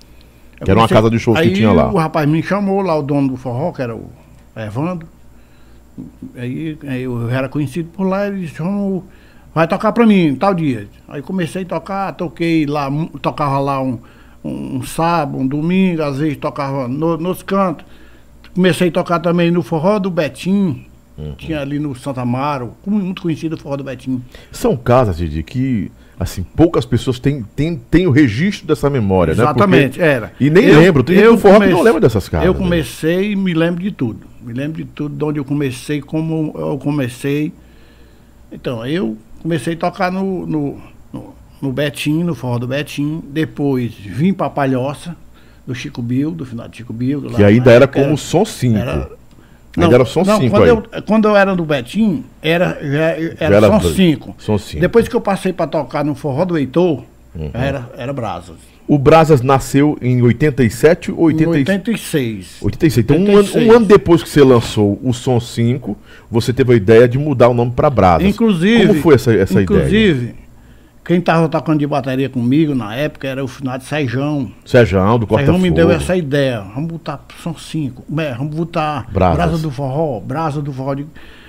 Que 0.65 0.71
era 0.71 0.81
uma 0.81 0.89
casa 0.89 1.11
de 1.11 1.19
shows 1.19 1.39
que 1.41 1.53
tinha 1.53 1.73
lá. 1.73 1.91
o 1.91 1.97
rapaz 1.97 2.29
me 2.29 2.43
chamou 2.43 2.81
lá, 2.81 2.97
o 2.97 3.03
dono 3.03 3.29
do 3.29 3.37
forró, 3.37 3.73
que 3.73 3.83
era 3.83 3.95
o 3.95 4.11
Evandro. 4.57 5.09
Aí, 6.37 6.77
aí 6.87 7.03
eu 7.03 7.31
era 7.31 7.49
conhecido 7.49 7.89
por 7.91 8.05
lá, 8.05 8.27
ele 8.27 8.41
disse, 8.41 8.61
vai 9.55 9.69
tocar 9.69 9.93
pra 9.93 10.05
mim, 10.05 10.35
tal 10.35 10.53
dia. 10.53 10.89
Aí 11.09 11.23
comecei 11.23 11.63
a 11.63 11.67
tocar, 11.67 12.13
toquei 12.13 12.67
lá, 12.67 12.89
tocava 13.23 13.59
lá 13.61 13.81
um, 13.81 13.99
um, 14.45 14.83
sábado, 14.83 15.39
um 15.39 15.47
domingo, 15.47 16.03
às 16.03 16.19
vezes 16.19 16.37
tocava 16.37 16.89
no, 16.89 17.17
nos 17.17 17.43
cantos. 17.43 17.87
Comecei 18.55 18.89
a 18.89 18.93
tocar 18.93 19.21
também 19.21 19.51
no 19.51 19.63
forró 19.63 19.99
do 19.99 20.11
Betim, 20.11 20.87
uhum. 21.17 21.35
tinha 21.37 21.61
ali 21.61 21.79
no 21.79 21.95
Santa 21.95 22.23
Amaro, 22.23 22.75
muito 22.87 23.23
conhecido 23.23 23.55
o 23.55 23.59
forró 23.59 23.77
do 23.77 23.85
Betim. 23.85 24.23
São 24.51 24.77
casas, 24.77 25.17
Didi, 25.17 25.43
que 25.43 25.91
assim, 26.19 26.43
poucas 26.43 26.85
pessoas 26.85 27.19
têm, 27.19 27.45
têm, 27.57 27.77
têm 27.77 28.07
o 28.07 28.11
registro 28.11 28.67
dessa 28.67 28.89
memória, 28.89 29.33
Exatamente, 29.33 29.99
né? 29.99 30.07
Exatamente, 30.07 30.27
era. 30.27 30.33
E 30.39 30.51
nem 30.51 30.65
eu, 30.65 30.81
lembro, 30.81 31.03
tem 31.03 31.17
eu 31.17 31.37
forró 31.37 31.55
comece... 31.55 31.71
que 31.71 31.77
não 31.77 31.83
lembra 31.83 32.01
dessas 32.01 32.29
casas. 32.29 32.47
Eu 32.47 32.53
né? 32.55 32.59
comecei 32.59 33.33
e 33.33 33.37
me 33.37 33.55
lembro 33.55 33.83
de 33.83 33.91
tudo. 33.91 34.27
Me 34.43 34.53
lembro 34.53 34.83
de 34.83 34.85
tudo, 34.85 35.17
de 35.17 35.25
onde 35.25 35.39
eu 35.39 35.45
comecei, 35.45 36.01
como 36.01 36.55
eu 36.57 36.79
comecei. 36.79 37.53
Então, 38.53 38.87
eu 38.87 39.17
comecei 39.43 39.75
a 39.75 39.77
tocar 39.77 40.13
no, 40.13 40.47
no, 40.47 40.81
no, 41.13 41.35
no 41.61 41.73
Betim, 41.73 42.23
no 42.23 42.35
forró 42.35 42.59
do 42.59 42.67
Betim. 42.67 43.23
Depois 43.31 43.93
vim 43.95 44.33
para 44.33 44.51
Palhoça, 44.51 45.17
do 45.67 45.75
Chico 45.75 46.03
Bill, 46.03 46.31
do 46.31 46.45
final 46.45 46.69
do 46.69 46.77
Chico 46.77 46.93
Bill. 46.93 47.23
Que 47.23 47.43
ainda 47.43 47.73
era 47.73 47.89
como 47.89 48.07
era, 48.07 48.17
som 48.17 48.45
5. 48.45 48.77
Era, 48.77 49.11
não, 49.77 49.85
Ainda 49.85 49.97
era 49.97 50.05
som 50.05 50.25
5 50.25 50.51
quando, 50.51 50.67
eu, 50.67 50.83
quando 51.07 51.29
eu 51.29 51.37
era 51.37 51.55
do 51.57 51.65
Betim, 51.65 52.25
era, 52.41 52.79
já, 52.81 53.45
era, 53.45 53.57
era 53.57 53.81
som 53.81 53.81
5. 53.81 54.35
Som 54.39 54.59
5. 54.59 54.81
Depois 54.81 55.09
que 55.09 55.17
eu 55.17 55.21
passei 55.21 55.53
para 55.53 55.67
tocar 55.67 56.05
no 56.05 56.15
forró 56.15 56.45
do 56.45 56.57
Heitor, 56.57 57.03
uhum. 57.35 57.51
era, 57.53 57.91
era 57.97 58.13
Brasas. 58.13 58.57
O 58.87 58.99
Brasas 58.99 59.41
nasceu 59.41 59.97
em 60.01 60.21
87 60.21 61.11
ou 61.11 61.23
80... 61.23 61.51
86. 61.51 62.57
86. 62.61 63.05
Então, 63.05 63.17
86. 63.17 63.55
Um, 63.55 63.59
ano, 63.59 63.67
um 63.67 63.77
ano 63.77 63.87
depois 63.87 64.23
que 64.23 64.29
você 64.29 64.45
lançou 64.45 65.01
o 65.03 65.13
Som 65.13 65.41
5, 65.41 65.97
você 66.31 66.53
teve 66.53 66.75
a 66.75 66.77
ideia 66.77 67.09
de 67.09 67.19
mudar 67.19 67.49
o 67.49 67.55
nome 67.55 67.73
para 67.73 67.89
Brasas. 67.89 68.29
Inclusive. 68.29 68.87
Como 68.87 69.01
foi 69.01 69.15
essa, 69.15 69.35
essa 69.35 69.63
inclusive, 69.63 69.89
ideia? 69.89 70.11
Inclusive, 70.11 70.44
quem 71.05 71.19
estava 71.19 71.49
tocando 71.49 71.79
de 71.79 71.87
bateria 71.87 72.31
comigo 72.31 72.75
na 72.75 72.95
época 72.97 73.29
era 73.29 73.45
o 73.45 73.49
finado 73.49 73.85
Sejão. 73.85 74.51
Sejão, 74.65 75.19
do 75.19 75.27
Corta 75.27 75.45
Sejão 75.45 75.59
me 75.59 75.71
deu 75.71 75.91
essa 75.91 76.17
ideia. 76.17 76.61
Vamos 76.75 76.93
botar, 76.93 77.21
são 77.43 77.55
cinco. 77.57 78.05
É, 78.19 78.33
vamos 78.35 78.57
botar 78.57 79.07
Brasas. 79.13 79.37
Brasa 79.37 79.59
do 79.59 79.71
Forró, 79.71 80.21
Brasa 80.21 80.63
do 80.63 80.73
Forró. 80.73 80.97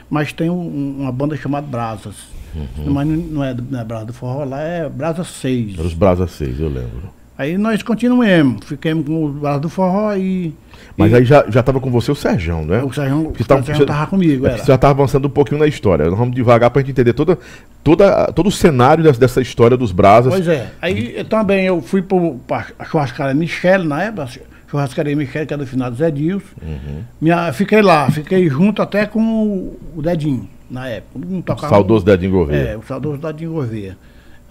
Mas 0.09 0.33
tem 0.33 0.49
um, 0.49 0.97
uma 0.99 1.11
banda 1.11 1.37
chamada 1.37 1.65
Brasas. 1.65 2.15
Uhum. 2.53 2.93
Mas 2.93 3.07
não 3.07 3.43
é, 3.43 3.53
não 3.53 3.79
é 3.79 3.83
Brasa 3.83 4.05
do 4.05 4.13
Forró, 4.13 4.43
lá 4.43 4.61
é 4.61 4.89
Brasa 4.89 5.23
6. 5.23 5.77
Era 5.77 5.87
os 5.87 5.93
Brasa 5.93 6.27
6, 6.27 6.59
eu 6.59 6.69
lembro. 6.69 7.09
Aí 7.37 7.57
nós 7.57 7.83
continuamos, 7.83 8.65
ficamos 8.65 9.05
com 9.05 9.25
o 9.25 9.29
Brasa 9.29 9.59
do 9.59 9.69
Forró 9.69 10.15
e. 10.15 10.53
Mas 10.95 11.11
e... 11.11 11.15
aí 11.15 11.25
já, 11.25 11.45
já 11.49 11.61
tava 11.61 11.81
com 11.81 11.91
você 11.91 12.09
o 12.09 12.15
Serjão, 12.15 12.63
né? 12.63 12.81
O 12.81 12.93
Serjão, 12.93 13.27
o 13.27 13.45
tá, 13.45 13.61
Serjão 13.61 13.85
tava 13.85 14.07
comigo, 14.07 14.47
é, 14.47 14.57
Você 14.57 14.67
já 14.67 14.77
tava 14.77 14.93
avançando 14.93 15.25
um 15.25 15.29
pouquinho 15.29 15.59
na 15.59 15.67
história. 15.67 16.05
Nós 16.09 16.17
vamos 16.17 16.33
devagar 16.33 16.69
pra 16.69 16.81
gente 16.81 16.91
entender 16.91 17.11
toda, 17.11 17.37
toda, 17.83 18.31
todo 18.31 18.47
o 18.47 18.51
cenário 18.51 19.03
dessa, 19.03 19.19
dessa 19.19 19.41
história 19.41 19.75
dos 19.75 19.91
Brasas. 19.91 20.33
Pois 20.33 20.47
é. 20.47 20.71
Aí 20.81 21.13
eu, 21.17 21.25
também 21.25 21.65
eu 21.65 21.81
fui 21.81 22.01
pro, 22.01 22.35
pra 22.47 22.67
churrascaria 22.85 23.33
Michele 23.33 23.85
na 23.85 24.03
época, 24.03 24.29
churrascaria 24.71 25.13
Michele, 25.13 25.45
que 25.45 25.53
é 25.53 25.57
do 25.57 25.67
final 25.67 25.91
do 25.91 25.97
Zé 25.97 26.09
Dilson. 26.09 26.45
Uhum. 26.61 27.01
Minha, 27.19 27.51
fiquei 27.51 27.81
lá, 27.81 28.09
fiquei 28.09 28.49
junto 28.49 28.81
até 28.81 29.05
com 29.05 29.19
o, 29.21 29.79
o 29.97 30.01
Dedinho, 30.01 30.47
na 30.71 30.87
época. 30.87 31.19
Um 31.27 31.41
tocava, 31.41 31.67
o 31.67 31.69
saudoso 31.69 32.05
Dedinho 32.05 32.31
Gouveia. 32.31 32.69
É, 32.69 32.77
o 32.77 32.81
saudoso 32.81 33.17
Dedinho 33.17 33.51
Gouveia. 33.51 33.97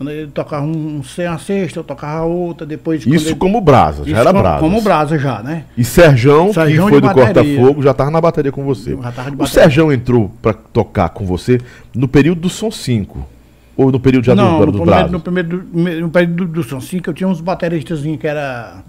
Ele 0.00 0.26
tocava 0.26 0.66
um 0.66 1.02
sem 1.04 1.24
a 1.24 1.38
sexta, 1.38 1.78
eu 1.78 1.84
tocava 1.84 2.24
outra, 2.24 2.66
depois... 2.66 3.06
Isso 3.06 3.28
ele... 3.28 3.34
como 3.36 3.60
brasa, 3.60 4.04
já 4.04 4.18
era 4.18 4.32
brasa. 4.32 4.58
Como 4.58 4.82
brasa 4.82 5.18
já, 5.18 5.40
né? 5.40 5.64
E 5.78 5.84
Serjão, 5.84 6.52
Serjão 6.52 6.86
que 6.86 6.90
foi 6.90 7.00
do 7.00 7.10
Corta-Fogo, 7.10 7.82
já 7.82 7.92
estava 7.92 8.10
na 8.10 8.20
bateria 8.20 8.50
com 8.50 8.64
você. 8.64 8.96
O 9.38 9.46
Serjão 9.46 9.92
entrou 9.92 10.32
para 10.42 10.52
tocar 10.52 11.10
com 11.10 11.24
você 11.24 11.60
no 11.94 12.08
período 12.08 12.40
do 12.42 12.48
Som 12.48 12.72
5? 12.72 13.24
Ou 13.76 13.90
no 13.90 14.00
período 14.00 14.24
já 14.24 14.34
Não, 14.34 14.58
do, 14.58 14.72
do, 14.72 14.84
do 14.84 15.08
No, 15.10 15.20
primeiro, 15.20 15.64
no 15.72 16.10
período 16.10 16.46
do, 16.46 16.46
do 16.46 16.62
Som 16.64 16.80
5 16.80 17.10
eu 17.10 17.14
tinha 17.14 17.28
uns 17.28 17.40
bateristas 17.40 18.00
que 18.02 18.26
era 18.26 18.82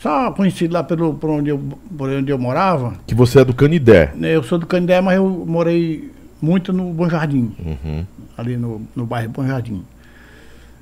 só 0.00 0.30
conhecido 0.32 0.74
lá 0.74 0.82
pelo, 0.82 1.14
por, 1.14 1.30
onde 1.30 1.50
eu, 1.50 1.60
por 1.96 2.10
onde 2.10 2.30
eu 2.30 2.38
morava. 2.38 2.94
Que 3.06 3.14
você 3.14 3.40
é 3.40 3.44
do 3.44 3.54
Canidé. 3.54 4.12
Eu 4.20 4.42
sou 4.42 4.58
do 4.58 4.66
Canidé, 4.66 5.00
mas 5.00 5.16
eu 5.16 5.44
morei 5.46 6.10
muito 6.42 6.72
no 6.72 6.92
Bom 6.92 7.08
Jardim. 7.08 7.52
Uhum. 7.58 8.04
Ali 8.36 8.56
no, 8.56 8.82
no 8.94 9.06
bairro 9.06 9.30
Bom 9.30 9.46
Jardim. 9.46 9.82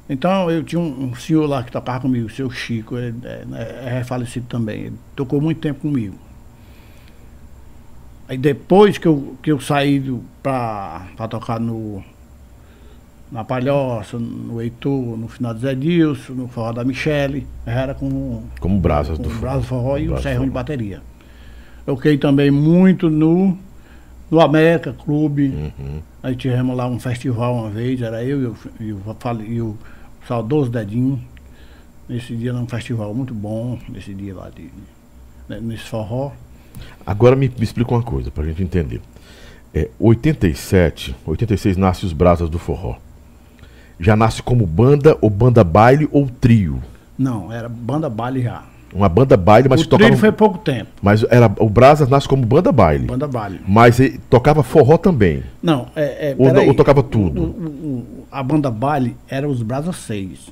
Então 0.08 0.50
eu 0.50 0.62
tinha 0.62 0.80
um, 0.80 1.04
um, 1.04 1.14
senhor 1.14 1.46
lá 1.46 1.62
que 1.62 1.70
tocava 1.70 2.00
comigo, 2.00 2.26
o 2.26 2.30
seu 2.30 2.50
Chico, 2.50 2.98
ele 2.98 3.14
é, 3.24 3.44
é, 3.54 3.98
é 4.00 4.04
falecido 4.04 4.46
também. 4.48 4.82
Ele 4.82 4.96
tocou 5.14 5.40
muito 5.40 5.60
tempo 5.60 5.80
comigo. 5.80 6.16
Aí 8.28 8.36
depois 8.36 8.98
que 8.98 9.06
eu, 9.06 9.36
que 9.42 9.52
eu 9.52 9.60
saí 9.60 10.02
para 10.42 11.28
tocar 11.28 11.60
no, 11.60 12.02
na 13.30 13.42
Palhoça, 13.44 14.18
no 14.18 14.60
Heitor, 14.60 15.16
no 15.16 15.28
final 15.28 15.54
do 15.54 15.60
Zé 15.60 15.74
Dilson, 15.74 16.34
no 16.34 16.48
forró 16.48 16.72
da 16.72 16.84
Michele, 16.84 17.46
era 17.64 17.94
com. 17.94 18.42
Como 18.60 18.78
brasas 18.78 19.16
com 19.16 19.24
do 19.24 19.30
Brasas 19.30 19.66
Forró 19.66 19.96
e 19.96 20.10
o 20.10 20.20
Serrão 20.20 20.44
de 20.44 20.50
Bateria. 20.50 21.00
Eu 21.86 21.96
fiquei 21.96 22.18
também 22.18 22.50
muito 22.50 23.08
no, 23.08 23.58
no 24.30 24.40
América 24.40 24.92
Clube. 24.92 25.48
Uhum. 25.48 26.02
Aí 26.22 26.36
tivemos 26.36 26.76
lá 26.76 26.86
um 26.86 27.00
festival 27.00 27.56
uma 27.56 27.70
vez, 27.70 28.00
era 28.00 28.22
eu 28.22 28.42
e 28.42 28.46
o, 28.46 28.56
e 28.80 28.92
o, 28.92 29.16
e 29.44 29.60
o 29.60 29.78
saudoso 30.26 30.70
Dedinho. 30.70 31.20
Nesse 32.08 32.36
dia 32.36 32.52
num 32.52 32.66
festival 32.66 33.12
muito 33.14 33.34
bom, 33.34 33.78
nesse 33.88 34.14
dia 34.14 34.34
lá 34.34 34.50
de, 34.50 34.70
né, 35.48 35.58
nesse 35.60 35.84
forró. 35.84 36.32
Agora 37.04 37.34
me, 37.34 37.48
me 37.48 37.64
explica 37.64 37.92
uma 37.92 38.02
coisa 38.02 38.30
pra 38.30 38.44
gente 38.44 38.62
entender. 38.62 39.00
É, 39.74 39.88
87, 39.98 41.16
86 41.24 41.76
nasce 41.76 42.04
os 42.04 42.12
Brasas 42.12 42.50
do 42.50 42.58
Forró. 42.58 42.98
Já 43.98 44.14
nasce 44.14 44.42
como 44.42 44.66
banda 44.66 45.16
ou 45.20 45.30
banda 45.30 45.64
baile 45.64 46.08
ou 46.12 46.28
trio? 46.28 46.82
Não, 47.18 47.52
era 47.52 47.68
banda 47.68 48.10
baile 48.10 48.42
já. 48.42 48.64
Uma 48.92 49.08
banda 49.08 49.36
baile, 49.36 49.68
mas 49.68 49.80
o 49.80 49.88
tocava. 49.88 50.10
Trio 50.10 50.20
foi 50.20 50.32
pouco 50.32 50.58
tempo. 50.58 50.90
Mas 51.00 51.24
era, 51.30 51.50
o 51.58 51.68
Brasas 51.68 52.08
nasce 52.08 52.28
como 52.28 52.44
banda 52.44 52.70
baile. 52.70 53.06
Banda 53.06 53.26
baile. 53.26 53.60
Mas 53.66 53.98
ele 53.98 54.20
tocava 54.28 54.62
forró 54.62 54.98
também. 54.98 55.42
Não, 55.62 55.86
é. 55.96 56.30
é 56.30 56.36
ou, 56.38 56.68
ou, 56.68 56.74
tocava 56.74 57.02
tudo? 57.02 57.42
O, 57.42 57.44
o, 57.44 58.26
a 58.30 58.42
banda 58.42 58.70
baile 58.70 59.16
era 59.28 59.48
os 59.48 59.62
Brasas 59.62 59.96
6. 59.96 60.50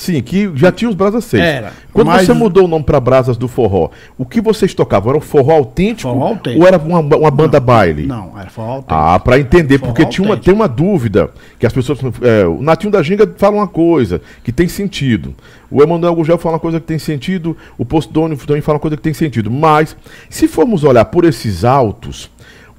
Sim, 0.00 0.22
que 0.22 0.50
já 0.54 0.72
tinha 0.72 0.88
os 0.88 0.94
Brasas 0.94 1.26
6. 1.26 1.44
Era. 1.44 1.72
Quando 1.92 2.06
mas... 2.06 2.26
você 2.26 2.32
mudou 2.32 2.64
o 2.64 2.66
nome 2.66 2.82
para 2.82 2.98
Brasas 2.98 3.36
do 3.36 3.46
Forró, 3.46 3.90
o 4.16 4.24
que 4.24 4.40
vocês 4.40 4.72
tocavam? 4.72 5.10
Era 5.10 5.18
o 5.18 5.20
forró 5.20 5.52
autêntico? 5.52 6.10
Forró 6.10 6.28
autêntico. 6.28 6.62
Ou 6.62 6.66
era 6.66 6.78
uma, 6.78 7.00
uma 7.00 7.30
banda 7.30 7.60
não, 7.60 7.66
baile? 7.66 8.06
Não, 8.06 8.32
era 8.34 8.48
forró 8.48 8.76
autêntico. 8.76 8.94
Ah, 8.94 9.18
para 9.18 9.38
entender, 9.38 9.78
forró 9.78 9.92
porque 9.92 10.06
tinha 10.06 10.26
uma, 10.26 10.38
tem 10.38 10.54
uma 10.54 10.66
dúvida 10.66 11.28
que 11.58 11.66
as 11.66 11.72
pessoas. 11.74 11.98
É, 12.22 12.46
o 12.46 12.62
Natinho 12.62 12.90
da 12.90 13.02
Ginga 13.02 13.30
fala 13.36 13.56
uma 13.56 13.68
coisa 13.68 14.22
que 14.42 14.50
tem 14.50 14.68
sentido. 14.68 15.34
O 15.70 15.82
Emanuel 15.82 16.14
Gugel 16.14 16.38
fala 16.38 16.54
uma 16.54 16.60
coisa 16.60 16.80
que 16.80 16.86
tem 16.86 16.98
sentido. 16.98 17.54
O 17.76 17.84
Postônio 17.84 18.38
também 18.38 18.62
fala 18.62 18.76
uma 18.76 18.80
coisa 18.80 18.96
que 18.96 19.02
tem 19.02 19.12
sentido. 19.12 19.50
Mas, 19.50 19.94
se 20.30 20.48
formos 20.48 20.82
olhar 20.82 21.04
por 21.04 21.26
esses 21.26 21.62
altos 21.62 22.30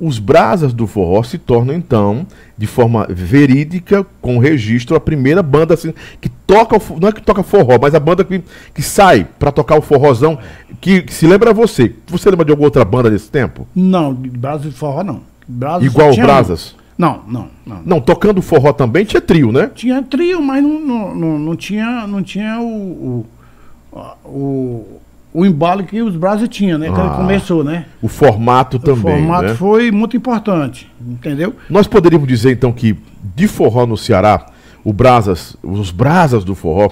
os 0.02 0.18
brasas 0.18 0.74
do 0.74 0.88
forró 0.88 1.22
se 1.22 1.38
tornam, 1.38 1.76
então, 1.76 2.26
de 2.58 2.66
forma 2.66 3.06
verídica, 3.08 4.04
com 4.20 4.40
registro, 4.40 4.96
a 4.96 5.00
primeira 5.00 5.44
banda 5.44 5.76
assim, 5.76 5.94
que 6.20 6.28
toca, 6.28 6.76
não 7.00 7.08
é 7.08 7.12
que 7.12 7.22
toca 7.22 7.44
forró, 7.44 7.78
mas 7.80 7.94
a 7.94 8.00
banda 8.00 8.24
que, 8.24 8.42
que 8.74 8.82
sai 8.82 9.28
para 9.38 9.52
tocar 9.52 9.78
o 9.78 9.82
forrozão, 9.82 10.40
que, 10.82 11.04
que, 11.04 11.14
se 11.14 11.28
lembra 11.28 11.54
você. 11.54 11.94
Você 12.08 12.32
lembra 12.32 12.44
de 12.44 12.52
alguma 12.52 12.66
outra 12.66 12.84
banda 12.84 13.12
desse 13.12 13.30
tempo? 13.30 13.68
Não, 13.76 14.12
de 14.12 14.28
brasas 14.28 14.72
de 14.72 14.76
forró 14.76 15.04
não. 15.04 15.22
Brasas 15.48 15.86
Igual 15.86 16.16
Brasas? 16.16 16.76
Não, 16.98 17.22
não, 17.28 17.48
não. 17.64 17.82
Não, 17.86 18.02
tocando 18.02 18.42
forró 18.42 18.74
também 18.74 19.06
tinha 19.06 19.22
trio, 19.22 19.52
né? 19.52 19.70
Tinha 19.76 20.02
trio, 20.02 20.42
mas 20.42 20.64
não, 20.64 20.80
não, 20.80 21.16
não, 21.16 21.40
não 21.40 21.56
tinha, 21.56 22.08
não 22.08 22.24
tinha 22.24 22.60
o, 22.60 23.26
o, 23.94 24.06
o 24.26 25.02
o 25.34 25.46
embalo 25.46 25.84
que 25.84 26.02
os 26.02 26.15
Brasil 26.15 26.48
tinham, 26.48 26.78
né? 26.78 26.88
Quando 26.88 27.12
ah, 27.12 27.15
começou, 27.15 27.63
né? 27.63 27.86
O 28.02 28.08
formato 28.08 28.78
também. 28.78 29.15
O 29.15 29.17
formato 29.17 29.44
né? 29.50 29.56
foi 29.56 29.91
muito 29.91 30.17
importante, 30.17 30.91
entendeu? 31.00 31.56
Nós 31.70 31.88
poderíamos 31.88 32.28
dizer 32.28 32.52
então 32.52 32.72
que 32.72 32.98
de 33.36 33.48
forró 33.48 33.86
no 33.86 33.98
Ceará, 33.98 34.46
o 34.84 34.91
Brasas, 34.91 35.56
os 35.63 35.91
Brasas 35.91 36.44
do 36.44 36.54
forró 36.54 36.91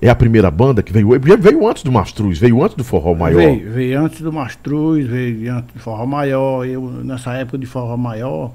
é 0.00 0.08
a 0.08 0.14
primeira 0.14 0.50
banda 0.50 0.82
que 0.82 0.92
veio, 0.92 1.08
veio 1.18 1.66
antes 1.66 1.82
do 1.82 1.90
Mastruz, 1.90 2.38
veio 2.38 2.62
antes 2.62 2.76
do 2.76 2.84
forró 2.84 3.14
maior. 3.14 3.38
Veio, 3.38 3.72
veio 3.72 4.00
antes 4.00 4.20
do 4.20 4.32
Mastruz, 4.32 5.06
veio 5.06 5.52
antes 5.54 5.74
do 5.74 5.80
forró 5.80 6.06
maior. 6.06 6.64
Eu 6.66 6.82
nessa 7.02 7.32
época 7.32 7.58
de 7.58 7.66
forró 7.66 7.96
maior, 7.96 8.52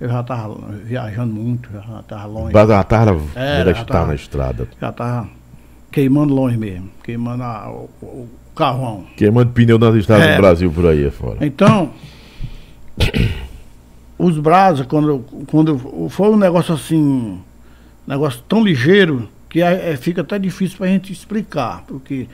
eu 0.00 0.08
já 0.08 0.20
estava 0.20 0.54
viajando 0.84 1.34
muito, 1.34 1.68
já 1.72 2.00
estava 2.00 2.26
longe. 2.26 2.52
Brasa 2.52 2.74
já 2.74 2.80
estava 2.82 3.20
é, 3.34 3.64
na 4.06 4.14
estrada. 4.14 4.68
Já 4.80 4.90
estava 4.90 5.28
queimando 5.90 6.34
longe 6.34 6.56
mesmo, 6.56 6.90
queimando 7.02 7.42
a, 7.42 7.70
o, 7.70 7.88
o 8.02 8.28
carrão. 8.54 9.04
Queimando 9.16 9.50
pneu 9.52 9.78
nas 9.78 9.94
estradas 9.94 10.26
é. 10.26 10.34
do 10.34 10.40
Brasil 10.40 10.70
por 10.70 10.86
aí 10.86 11.10
fora. 11.10 11.38
Então, 11.44 11.90
os 14.18 14.38
brasas, 14.38 14.86
quando, 14.86 15.24
quando 15.46 16.08
foi 16.08 16.28
um 16.30 16.36
negócio 16.36 16.74
assim, 16.74 17.40
negócio 18.06 18.42
tão 18.48 18.62
ligeiro, 18.62 19.28
que 19.48 19.62
é, 19.62 19.92
é, 19.92 19.96
fica 19.96 20.22
até 20.22 20.38
difícil 20.38 20.78
pra 20.78 20.86
gente 20.86 21.12
explicar. 21.12 21.84
Porque 21.86 22.26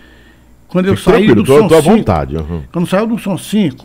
quando 0.68 0.86
eu 0.86 0.96
Fique 0.96 1.10
saí 1.10 1.34
do 1.34 1.42
tô, 1.42 1.58
som 1.58 1.68
tô 1.68 1.74
à 1.74 1.82
5, 1.82 1.96
vontade. 1.96 2.36
Uhum. 2.36 2.62
Quando 2.70 2.86
saiu 2.86 3.06
do 3.06 3.18
som 3.18 3.36
5, 3.36 3.84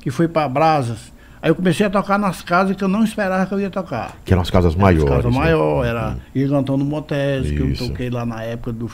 que 0.00 0.10
foi 0.10 0.26
para 0.26 0.48
Brasas, 0.48 1.12
aí 1.40 1.50
eu 1.50 1.54
comecei 1.54 1.86
a 1.86 1.90
tocar 1.90 2.18
nas 2.18 2.42
casas 2.42 2.76
que 2.76 2.82
eu 2.82 2.88
não 2.88 3.04
esperava 3.04 3.46
que 3.46 3.54
eu 3.54 3.60
ia 3.60 3.70
tocar. 3.70 4.16
Que 4.24 4.32
eram 4.32 4.42
as 4.42 4.50
casas 4.50 4.74
maiores. 4.74 5.04
As 5.04 5.16
casas 5.16 5.32
né? 5.32 5.38
maiores, 5.38 5.90
era 5.90 6.08
uhum. 6.10 6.16
Gigantão 6.34 6.78
do 6.78 6.84
Montes, 6.84 7.50
que 7.50 7.58
eu 7.58 7.76
toquei 7.76 8.10
lá 8.10 8.24
na 8.26 8.42
época 8.42 8.72
do, 8.72 8.90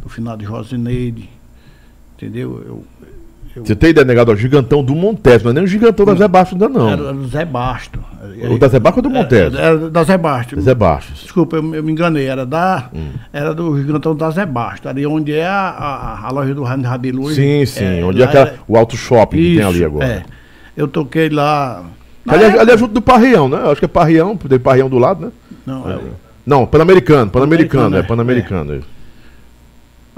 do 0.00 0.08
final 0.08 0.36
de 0.36 0.44
Rosineide. 0.44 1.28
Entendeu? 2.18 2.60
Eu, 2.66 2.84
eu... 3.54 3.64
Você 3.64 3.76
tem 3.76 3.90
ideia, 3.90 4.04
negado? 4.04 4.32
O 4.32 4.36
gigantão 4.36 4.82
do 4.82 4.92
Montes, 4.94 5.42
não 5.44 5.52
é 5.52 5.54
nem 5.54 5.64
o 5.64 5.66
gigantão 5.66 6.04
da 6.04 6.14
Zé 6.14 6.26
Basto 6.26 6.54
ainda 6.56 6.68
não. 6.68 6.90
Era 6.90 7.12
do 7.12 7.28
Zé 7.28 7.44
Basto. 7.44 8.00
O 8.50 8.58
da 8.58 8.66
Zé 8.68 8.80
Basto 8.80 8.98
ou 8.98 9.02
do 9.02 9.10
Montes? 9.10 9.38
Era, 9.38 9.58
era 9.58 9.90
da 9.90 10.02
Zé 10.02 10.18
Basto. 10.18 10.60
Zé 10.60 10.74
Basto. 10.74 11.12
Desculpa, 11.12 11.56
eu, 11.56 11.74
eu, 11.76 11.82
me 11.82 11.92
enganei. 11.92 12.26
Era, 12.26 12.44
da, 12.44 12.90
hum. 12.92 13.10
era 13.32 13.54
do 13.54 13.78
gigantão 13.78 14.16
da 14.16 14.30
Zé 14.30 14.44
Basto. 14.44 14.88
Ali 14.88 15.06
onde 15.06 15.32
é 15.32 15.46
a, 15.46 15.70
a, 15.70 16.26
a 16.26 16.30
loja 16.32 16.54
do 16.54 16.64
Rabilu. 16.64 17.30
Sim, 17.30 17.64
sim. 17.66 17.84
É, 18.00 18.04
onde 18.04 18.20
é 18.20 18.24
aquela, 18.24 18.54
o 18.66 18.76
Auto 18.76 18.96
Shopping 18.96 19.38
Isso, 19.38 19.50
que 19.50 19.56
tem 19.58 19.66
ali 19.66 19.84
agora. 19.84 20.06
É. 20.06 20.24
Eu 20.76 20.88
toquei 20.88 21.28
lá. 21.28 21.84
Ali, 22.26 22.44
é, 22.44 22.60
ali 22.60 22.70
é 22.72 22.76
junto 22.76 22.94
do 22.94 23.02
Parrião, 23.02 23.48
né? 23.48 23.58
Acho 23.70 23.80
que 23.80 23.84
é 23.84 23.88
Parrião, 23.88 24.36
tem 24.36 24.58
Parrião 24.58 24.88
do 24.88 24.98
lado, 24.98 25.26
né? 25.26 25.32
Não, 25.64 25.90
é. 25.90 25.98
Não, 26.44 26.66
Pan-Americano, 26.66 27.30
Pan-Americano, 27.30 27.96
é, 27.96 28.02
Pan-Americano. 28.02 28.74
É. 28.74 28.97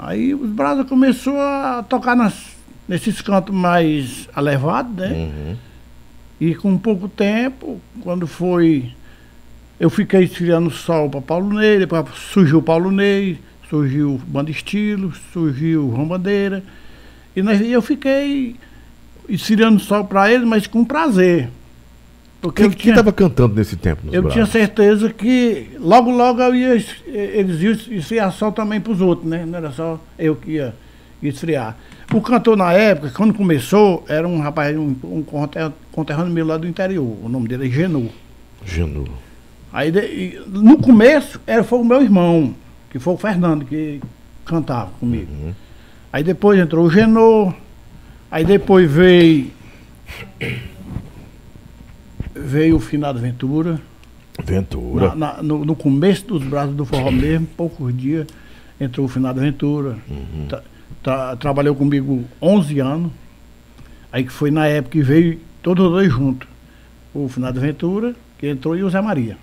Aí 0.01 0.33
os 0.33 0.49
Brasa 0.49 0.83
começou 0.83 1.39
a 1.39 1.85
tocar 1.87 2.15
nas, 2.15 2.33
nesses 2.87 3.21
cantos 3.21 3.53
mais 3.53 4.27
elevados, 4.35 4.95
né? 4.95 5.09
Uhum. 5.09 5.55
E 6.39 6.55
com 6.55 6.75
pouco 6.75 7.07
tempo, 7.07 7.79
quando 8.01 8.25
foi. 8.25 8.91
Eu 9.79 9.91
fiquei 9.91 10.23
esfriando 10.23 10.69
o 10.69 10.71
sol 10.71 11.07
para 11.07 11.21
Paulo 11.21 11.53
Ney, 11.53 11.77
depois 11.77 12.03
surgiu 12.15 12.57
o 12.57 12.63
Paulo 12.63 12.89
Ney, 12.89 13.39
surgiu 13.69 14.19
Banda 14.27 14.49
Estilo, 14.49 15.13
surgiu 15.31 15.87
Rombandeira. 15.89 16.63
E 17.35 17.43
nós, 17.43 17.61
eu 17.61 17.81
fiquei 17.81 18.55
esfriando 19.29 19.77
o 19.77 19.79
sol 19.79 20.05
para 20.05 20.31
eles, 20.31 20.47
mas 20.47 20.65
com 20.65 20.83
prazer. 20.83 21.47
Porque 22.41 22.67
quem 22.71 22.89
estava 22.89 23.13
cantando 23.13 23.53
nesse 23.53 23.75
tempo? 23.75 24.01
eu 24.11 24.27
tinha 24.29 24.47
certeza 24.47 25.13
que 25.13 25.69
logo, 25.79 26.09
logo 26.09 26.41
eu 26.41 26.55
ia, 26.55 26.83
eles 27.05 27.61
iam 27.61 27.97
esfriar 27.97 28.31
sol 28.31 28.51
também 28.51 28.81
para 28.81 28.91
os 28.91 28.99
outros, 28.99 29.29
né? 29.29 29.45
Não 29.45 29.59
era 29.59 29.71
só 29.71 29.99
eu 30.17 30.35
que 30.35 30.53
ia 30.53 30.73
esfriar. 31.21 31.77
O 32.11 32.19
cantor 32.19 32.57
na 32.57 32.73
época, 32.73 33.11
quando 33.15 33.31
começou, 33.35 34.03
era 34.09 34.27
um 34.27 34.39
rapaz, 34.39 34.75
um, 34.75 34.95
um 35.03 35.23
conterrâneo 35.91 36.33
meu 36.33 36.45
lá 36.45 36.57
do 36.57 36.67
interior. 36.67 37.15
O 37.23 37.29
nome 37.29 37.47
dele 37.47 37.67
é 37.67 37.69
Genu. 37.69 38.09
Genu. 38.65 39.07
Aí 39.71 39.91
de, 39.91 40.41
no 40.47 40.77
começo 40.77 41.39
era, 41.45 41.63
foi 41.63 41.79
o 41.79 41.85
meu 41.85 42.01
irmão, 42.01 42.55
que 42.89 42.97
foi 42.97 43.13
o 43.13 43.17
Fernando, 43.17 43.65
que 43.65 44.01
cantava 44.43 44.89
comigo. 44.99 45.31
Uhum. 45.31 45.53
Aí 46.11 46.23
depois 46.23 46.59
entrou 46.59 46.87
o 46.87 46.89
Genu. 46.89 47.53
Aí 48.31 48.43
depois 48.43 48.89
veio 48.89 49.51
veio 52.35 52.75
o 52.75 52.79
finado 52.79 53.19
Ventura. 53.19 53.79
Ventura. 54.43 55.15
Na, 55.15 55.15
na, 55.15 55.43
no, 55.43 55.65
no, 55.65 55.75
começo 55.75 56.25
dos 56.25 56.43
braços 56.43 56.75
do 56.75 56.85
forró 56.85 57.11
mesmo, 57.11 57.47
poucos 57.57 57.95
dias, 57.95 58.27
entrou 58.79 59.05
o 59.05 59.09
finado 59.09 59.39
Ventura. 59.39 59.97
Uhum. 60.09 60.47
Tra, 60.47 60.63
tra, 61.03 61.35
trabalhou 61.35 61.75
comigo 61.75 62.23
11 62.41 62.79
anos. 62.79 63.11
Aí 64.11 64.23
que 64.23 64.31
foi 64.31 64.51
na 64.51 64.67
época 64.67 64.91
que 64.91 65.01
veio 65.01 65.39
todos 65.61 65.85
os 65.85 65.91
dois 65.91 66.11
juntos. 66.11 66.47
O 67.13 67.27
finado 67.27 67.59
Ventura, 67.59 68.15
que 68.37 68.47
entrou, 68.47 68.75
e 68.75 68.83
o 68.83 68.89
Zé 68.89 69.01
Maria. 69.01 69.37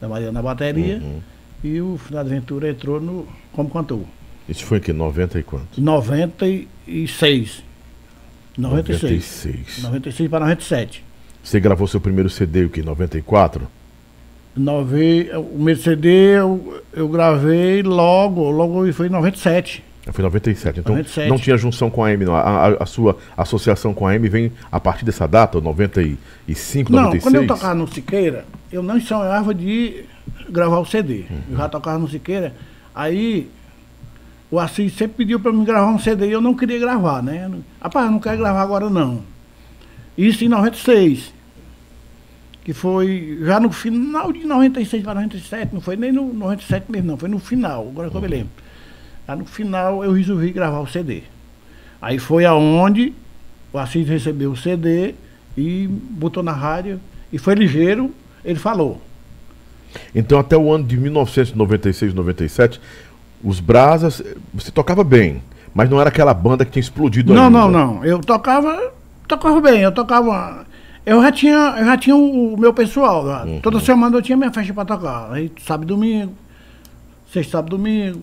Zé 0.00 0.06
Maria 0.06 0.32
na 0.32 0.42
bateria. 0.42 0.98
Uhum. 0.98 1.20
E 1.62 1.80
o 1.80 1.96
finado 1.96 2.28
Ventura 2.28 2.68
entrou 2.68 3.00
no, 3.00 3.26
como 3.52 3.70
cantor. 3.70 4.04
Isso 4.48 4.64
foi 4.64 4.80
que 4.80 4.92
90 4.92 5.38
e 5.38 5.42
quanto? 5.42 5.80
96. 5.80 7.62
96. 8.58 9.22
96. 9.78 9.82
96 9.82 10.30
para 10.30 10.40
97. 10.40 11.04
Você 11.42 11.58
gravou 11.58 11.86
seu 11.86 12.00
primeiro 12.00 12.30
CD, 12.30 12.64
o 12.64 12.70
que, 12.70 12.82
94? 12.82 13.66
Nove, 14.54 15.30
o 15.34 15.44
primeiro 15.44 15.80
CD 15.80 16.08
eu, 16.36 16.82
eu 16.92 17.08
gravei 17.08 17.82
logo, 17.82 18.50
logo 18.50 18.92
foi 18.92 19.06
em 19.06 19.10
97. 19.10 19.82
Foi 20.12 20.22
em 20.22 20.26
97. 20.26 20.80
Então 20.80 20.94
97. 20.94 21.28
não 21.30 21.38
tinha 21.38 21.56
junção 21.56 21.90
com 21.90 22.04
a 22.04 22.12
M, 22.12 22.24
não. 22.24 22.34
A, 22.34 22.40
a, 22.40 22.68
a, 22.82 22.86
sua 22.86 23.16
associação 23.36 23.94
com 23.94 24.06
a 24.06 24.14
M 24.14 24.28
vem 24.28 24.52
a 24.70 24.78
partir 24.78 25.04
dessa 25.04 25.26
data, 25.26 25.60
95, 25.60 26.92
não, 26.92 27.04
96? 27.04 27.24
Não, 27.24 27.30
quando 27.30 27.42
eu 27.42 27.46
tocava 27.56 27.74
no 27.74 27.88
Siqueira, 27.88 28.44
eu 28.70 28.82
não 28.82 29.00
sonhava 29.00 29.54
de 29.54 30.04
gravar 30.50 30.80
o 30.80 30.84
CD. 30.84 31.24
Uhum. 31.30 31.40
Eu 31.52 31.56
já 31.56 31.68
tocava 31.68 31.98
no 31.98 32.08
Siqueira. 32.08 32.54
Aí 32.94 33.48
o 34.50 34.58
Assis 34.58 34.92
sempre 34.92 35.16
pediu 35.16 35.40
para 35.40 35.50
mim 35.50 35.64
gravar 35.64 35.90
um 35.90 35.98
CD 35.98 36.26
e 36.26 36.32
eu 36.32 36.40
não 36.40 36.54
queria 36.54 36.78
gravar, 36.78 37.22
né? 37.22 37.50
Rapaz, 37.80 38.10
não 38.10 38.18
quero 38.18 38.36
gravar 38.36 38.60
agora 38.60 38.90
não. 38.90 39.22
Isso 40.16 40.44
em 40.44 40.48
96. 40.48 41.32
Que 42.64 42.72
foi 42.72 43.38
já 43.42 43.58
no 43.58 43.72
final 43.72 44.32
de 44.32 44.44
96 44.44 45.02
para 45.02 45.14
97, 45.14 45.74
não 45.74 45.80
foi 45.80 45.96
nem 45.96 46.12
no 46.12 46.32
97 46.32 46.90
mesmo, 46.92 47.08
não, 47.08 47.16
foi 47.16 47.28
no 47.28 47.40
final, 47.40 47.88
agora 47.88 48.08
que 48.08 48.16
eu 48.16 48.20
me 48.20 48.28
lembro. 48.28 48.50
Já 49.26 49.34
no 49.34 49.44
final 49.44 50.04
eu 50.04 50.12
resolvi 50.12 50.52
gravar 50.52 50.78
o 50.80 50.86
CD. 50.86 51.22
Aí 52.00 52.18
foi 52.18 52.44
aonde 52.44 53.12
o 53.72 53.78
Assis 53.78 54.06
recebeu 54.08 54.52
o 54.52 54.56
CD 54.56 55.14
e 55.56 55.88
botou 55.88 56.42
na 56.42 56.52
rádio 56.52 57.00
e 57.32 57.38
foi 57.38 57.54
ligeiro, 57.54 58.12
ele 58.44 58.58
falou. 58.58 59.00
Então 60.14 60.38
até 60.38 60.56
o 60.56 60.72
ano 60.72 60.84
de 60.84 60.96
1996, 60.96 62.14
97, 62.14 62.80
os 63.42 63.58
Brasas, 63.58 64.22
você 64.54 64.70
tocava 64.70 65.02
bem, 65.02 65.42
mas 65.74 65.90
não 65.90 66.00
era 66.00 66.10
aquela 66.10 66.32
banda 66.32 66.64
que 66.64 66.70
tinha 66.70 66.80
explodido 66.80 67.34
Não, 67.34 67.46
ainda. 67.46 67.58
não, 67.58 67.70
não. 67.70 68.04
Eu 68.04 68.20
tocava 68.20 68.92
tocava 69.28 69.60
bem, 69.60 69.80
eu 69.80 69.92
tocava. 69.92 70.66
Eu 71.04 71.20
já 71.22 71.32
tinha, 71.32 71.74
eu 71.78 71.84
já 71.84 71.96
tinha 71.96 72.16
o, 72.16 72.54
o 72.54 72.58
meu 72.58 72.72
pessoal. 72.72 73.24
Uhum. 73.46 73.60
Toda 73.60 73.80
semana 73.80 74.16
eu 74.16 74.22
tinha 74.22 74.36
minha 74.36 74.52
festa 74.52 74.72
para 74.72 74.84
tocar. 74.84 75.32
Aí 75.32 75.50
sábado 75.60 75.88
domingo, 75.88 76.34
sexta, 77.32 77.58
sábado 77.58 77.76
domingo, 77.76 78.22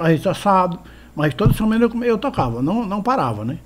aí 0.00 0.18
sábado. 0.18 0.80
Mas 1.14 1.34
toda 1.34 1.54
semana 1.54 1.84
eu, 1.84 2.04
eu 2.04 2.18
tocava, 2.18 2.60
não, 2.60 2.86
não 2.86 3.02
parava, 3.02 3.44
né? 3.44 3.58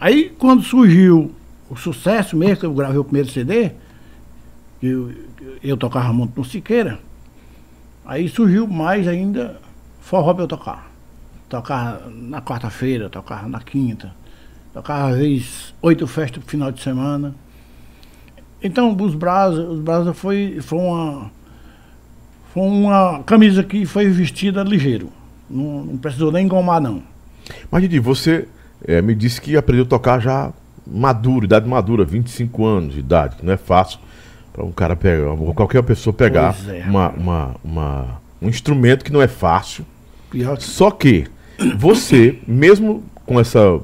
Aí 0.00 0.30
quando 0.38 0.62
surgiu 0.62 1.32
o 1.68 1.76
sucesso 1.76 2.36
mesmo, 2.36 2.56
que 2.56 2.66
eu 2.66 2.74
gravei 2.74 2.98
o 2.98 3.04
primeiro 3.04 3.30
CD, 3.30 3.72
eu, 4.82 5.12
eu 5.62 5.76
tocava 5.76 6.12
muito 6.12 6.36
no 6.36 6.44
Siqueira, 6.44 6.98
aí 8.04 8.28
surgiu 8.28 8.66
mais 8.66 9.08
ainda 9.08 9.60
forró 10.00 10.34
pra 10.34 10.44
eu 10.44 10.48
tocar. 10.48 10.90
Tocar 11.48 12.02
na 12.10 12.40
quarta-feira, 12.40 13.10
tocar 13.10 13.48
na 13.48 13.60
quinta. 13.60 14.14
Tocava 14.72 15.10
às 15.10 15.18
vezes 15.18 15.74
oito 15.82 16.06
festas 16.06 16.42
pro 16.42 16.50
final 16.50 16.72
de 16.72 16.82
semana. 16.82 17.34
Então 18.62 18.96
os 18.96 19.14
Brasa, 19.14 19.62
os 19.62 19.80
Brasa 19.80 20.14
foi, 20.14 20.58
foi 20.60 20.78
uma. 20.78 21.30
Foi 22.54 22.62
uma 22.62 23.22
camisa 23.24 23.62
que 23.62 23.86
foi 23.86 24.08
vestida 24.08 24.62
ligeiro. 24.62 25.08
Não, 25.48 25.84
não 25.84 25.96
precisou 25.96 26.30
nem 26.30 26.44
engomar, 26.44 26.80
não. 26.80 27.02
Mas 27.70 27.82
Didi, 27.82 27.98
você 27.98 28.46
é, 28.86 29.00
me 29.00 29.14
disse 29.14 29.40
que 29.40 29.56
aprendeu 29.56 29.84
a 29.84 29.88
tocar 29.88 30.20
já 30.20 30.52
maduro, 30.86 31.44
idade 31.44 31.68
madura, 31.68 32.04
25 32.04 32.64
anos 32.64 32.94
de 32.94 33.00
idade, 33.00 33.36
não 33.42 33.52
é 33.52 33.56
fácil 33.56 34.00
para 34.52 34.64
um 34.64 34.72
cara 34.72 34.94
pegar, 34.94 35.34
qualquer 35.54 35.82
pessoa 35.82 36.12
pegar 36.12 36.54
é, 36.68 36.84
uma, 36.86 37.08
uma, 37.10 37.56
uma, 37.64 38.20
um 38.40 38.48
instrumento 38.48 39.04
que 39.04 39.12
não 39.12 39.22
é 39.22 39.28
fácil. 39.28 39.84
Pior 40.30 40.56
que... 40.56 40.64
Só 40.64 40.90
que 40.90 41.26
você, 41.78 42.38
mesmo 42.46 43.02
com 43.24 43.40
essa 43.40 43.80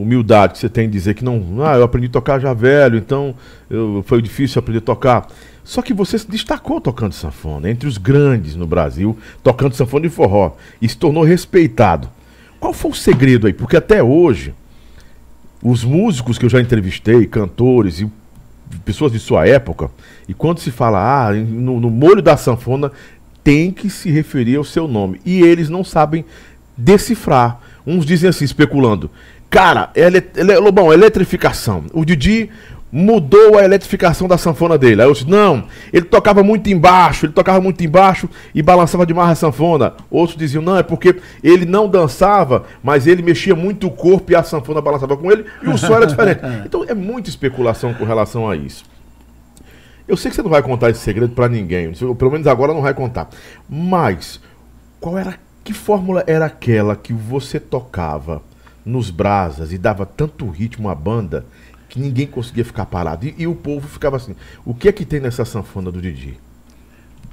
humildade 0.00 0.54
que 0.54 0.58
você 0.58 0.68
tem 0.68 0.86
de 0.86 0.92
dizer 0.92 1.14
que 1.14 1.24
não, 1.24 1.62
ah, 1.64 1.76
eu 1.76 1.82
aprendi 1.82 2.06
a 2.06 2.10
tocar 2.10 2.38
já 2.40 2.52
velho, 2.52 2.96
então 2.96 3.34
eu, 3.68 4.02
foi 4.06 4.22
difícil 4.22 4.58
aprender 4.58 4.78
a 4.78 4.82
tocar. 4.82 5.28
Só 5.64 5.80
que 5.80 5.94
você 5.94 6.18
se 6.18 6.28
destacou 6.28 6.80
tocando 6.80 7.12
sanfona, 7.12 7.70
entre 7.70 7.88
os 7.88 7.98
grandes 7.98 8.56
no 8.56 8.66
Brasil, 8.66 9.16
tocando 9.42 9.74
sanfona 9.74 10.06
e 10.06 10.10
forró, 10.10 10.56
e 10.80 10.88
se 10.88 10.96
tornou 10.96 11.22
respeitado. 11.22 12.08
Qual 12.58 12.72
foi 12.72 12.90
o 12.90 12.94
segredo 12.94 13.46
aí? 13.46 13.52
Porque 13.52 13.76
até 13.76 14.02
hoje, 14.02 14.54
os 15.62 15.84
músicos 15.84 16.38
que 16.38 16.44
eu 16.44 16.50
já 16.50 16.60
entrevistei, 16.60 17.26
cantores 17.26 18.00
e 18.00 18.10
pessoas 18.84 19.12
de 19.12 19.18
sua 19.18 19.46
época, 19.46 19.90
e 20.28 20.34
quando 20.34 20.58
se 20.58 20.70
fala, 20.70 21.28
ah, 21.28 21.32
no, 21.32 21.80
no 21.80 21.90
molho 21.90 22.22
da 22.22 22.36
sanfona, 22.36 22.90
tem 23.44 23.70
que 23.70 23.90
se 23.90 24.10
referir 24.10 24.56
ao 24.56 24.64
seu 24.64 24.86
nome. 24.86 25.20
E 25.24 25.42
eles 25.42 25.68
não 25.68 25.84
sabem 25.84 26.24
decifrar. 26.76 27.60
Uns 27.86 28.06
dizem 28.06 28.30
assim, 28.30 28.44
especulando, 28.44 29.10
Cara, 29.52 29.90
ele, 29.94 30.26
ele, 30.34 30.56
Lobão, 30.56 30.90
eletrificação. 30.90 31.84
O 31.92 32.06
Didi 32.06 32.48
mudou 32.90 33.58
a 33.58 33.62
eletrificação 33.62 34.26
da 34.26 34.38
sanfona 34.38 34.78
dele. 34.78 35.02
Aí 35.02 35.06
eu 35.06 35.12
disse, 35.12 35.28
não, 35.28 35.66
ele 35.92 36.06
tocava 36.06 36.42
muito 36.42 36.70
embaixo, 36.70 37.26
ele 37.26 37.34
tocava 37.34 37.60
muito 37.60 37.84
embaixo 37.84 38.30
e 38.54 38.62
balançava 38.62 39.04
demais 39.04 39.32
a 39.32 39.34
sanfona. 39.34 39.92
Outros 40.10 40.38
diziam, 40.38 40.62
não, 40.62 40.78
é 40.78 40.82
porque 40.82 41.16
ele 41.44 41.66
não 41.66 41.86
dançava, 41.86 42.64
mas 42.82 43.06
ele 43.06 43.22
mexia 43.22 43.54
muito 43.54 43.88
o 43.88 43.90
corpo 43.90 44.32
e 44.32 44.34
a 44.34 44.42
sanfona 44.42 44.80
balançava 44.80 45.18
com 45.18 45.30
ele 45.30 45.44
e 45.62 45.68
o 45.68 45.76
som 45.76 45.94
era 45.94 46.06
diferente. 46.06 46.40
Então 46.64 46.82
é 46.88 46.94
muita 46.94 47.28
especulação 47.28 47.92
com 47.92 48.06
relação 48.06 48.48
a 48.48 48.56
isso. 48.56 48.86
Eu 50.08 50.16
sei 50.16 50.30
que 50.30 50.34
você 50.34 50.42
não 50.42 50.50
vai 50.50 50.62
contar 50.62 50.88
esse 50.88 51.00
segredo 51.00 51.34
para 51.34 51.46
ninguém, 51.46 51.92
pelo 51.92 52.30
menos 52.30 52.46
agora 52.46 52.72
não 52.72 52.80
vai 52.80 52.94
contar. 52.94 53.28
Mas 53.68 54.40
qual 54.98 55.18
era 55.18 55.34
que 55.62 55.74
fórmula 55.74 56.24
era 56.26 56.46
aquela 56.46 56.96
que 56.96 57.12
você 57.12 57.60
tocava? 57.60 58.40
Nos 58.84 59.10
brasas 59.10 59.72
e 59.72 59.78
dava 59.78 60.04
tanto 60.04 60.48
ritmo 60.48 60.88
à 60.88 60.94
banda 60.94 61.46
que 61.88 62.00
ninguém 62.00 62.26
conseguia 62.26 62.64
ficar 62.64 62.86
parado. 62.86 63.26
E, 63.26 63.34
e, 63.38 63.46
o 63.46 63.54
povo 63.54 63.86
ficava 63.86 64.16
assim: 64.16 64.34
o 64.64 64.74
que 64.74 64.88
é 64.88 64.92
que 64.92 65.04
tem 65.04 65.20
nessa 65.20 65.44
sanfona 65.44 65.92
do 65.92 66.00
Didi? 66.00 66.38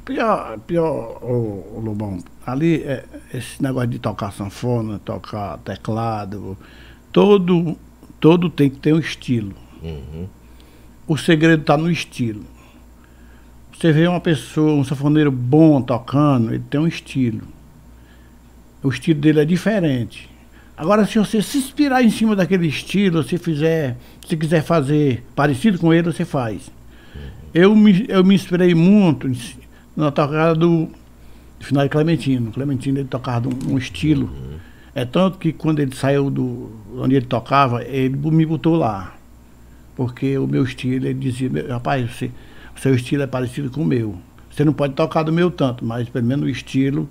Pior, 0.03 0.59
pior 0.59 1.19
o, 1.23 1.77
o 1.77 1.81
Lobão, 1.83 2.19
ali 2.45 2.83
é, 2.83 3.05
esse 3.33 3.61
negócio 3.61 3.89
de 3.89 3.99
tocar 3.99 4.31
sanfona, 4.33 4.99
tocar 4.99 5.59
teclado, 5.59 6.57
todo, 7.11 7.77
todo 8.19 8.49
tem 8.49 8.69
que 8.69 8.77
ter 8.77 8.93
um 8.93 8.99
estilo. 8.99 9.53
Uhum. 9.81 10.27
O 11.07 11.17
segredo 11.17 11.61
está 11.61 11.77
no 11.77 11.89
estilo. 11.89 12.43
Você 13.71 13.93
vê 13.93 14.07
uma 14.07 14.19
pessoa, 14.19 14.73
um 14.73 14.83
sanfoneiro 14.83 15.31
bom 15.31 15.81
tocando, 15.81 16.53
ele 16.53 16.63
tem 16.69 16.81
um 16.81 16.87
estilo. 16.87 17.47
O 18.83 18.89
estilo 18.89 19.21
dele 19.21 19.39
é 19.39 19.45
diferente. 19.45 20.29
Agora, 20.79 21.05
se 21.05 21.19
você 21.19 21.41
se 21.41 21.57
inspirar 21.57 22.01
em 22.01 22.09
cima 22.09 22.37
daquele 22.37 22.65
estilo, 22.65 23.21
se 23.21 23.37
fizer, 23.37 23.97
se 24.25 24.37
quiser 24.37 24.63
fazer 24.63 25.25
parecido 25.35 25.77
com 25.77 25.93
ele, 25.93 26.03
você 26.03 26.23
faz. 26.23 26.71
Eu 27.53 27.75
me, 27.75 28.05
eu 28.07 28.23
me 28.23 28.33
inspirei 28.33 28.73
muito 28.73 29.29
na 29.93 30.09
tocada 30.09 30.55
do 30.55 30.87
final 31.59 31.83
de 31.83 31.89
Clementino. 31.89 32.49
Clementino 32.53 32.97
ele 32.97 33.09
tocava 33.09 33.49
um, 33.49 33.73
um 33.73 33.77
estilo. 33.77 34.29
É 34.95 35.03
tanto 35.03 35.37
que 35.37 35.51
quando 35.51 35.81
ele 35.81 35.93
saiu 35.93 36.29
do 36.29 36.71
onde 36.95 37.13
ele 37.13 37.25
tocava, 37.25 37.83
ele 37.83 38.15
me 38.15 38.45
botou 38.45 38.77
lá. 38.77 39.13
Porque 39.97 40.37
o 40.37 40.47
meu 40.47 40.63
estilo, 40.63 41.07
ele 41.07 41.19
dizia, 41.19 41.49
rapaz, 41.67 42.09
você, 42.09 42.31
o 42.73 42.79
seu 42.79 42.95
estilo 42.95 43.23
é 43.23 43.27
parecido 43.27 43.69
com 43.69 43.81
o 43.81 43.85
meu. 43.85 44.17
Você 44.49 44.63
não 44.63 44.71
pode 44.71 44.93
tocar 44.93 45.23
do 45.23 45.33
meu 45.33 45.51
tanto, 45.51 45.83
mas 45.83 46.07
pelo 46.07 46.25
menos 46.25 46.45
o 46.45 46.49
estilo 46.49 47.09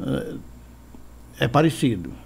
uh, 0.00 0.38
é 1.38 1.46
parecido. 1.46 2.24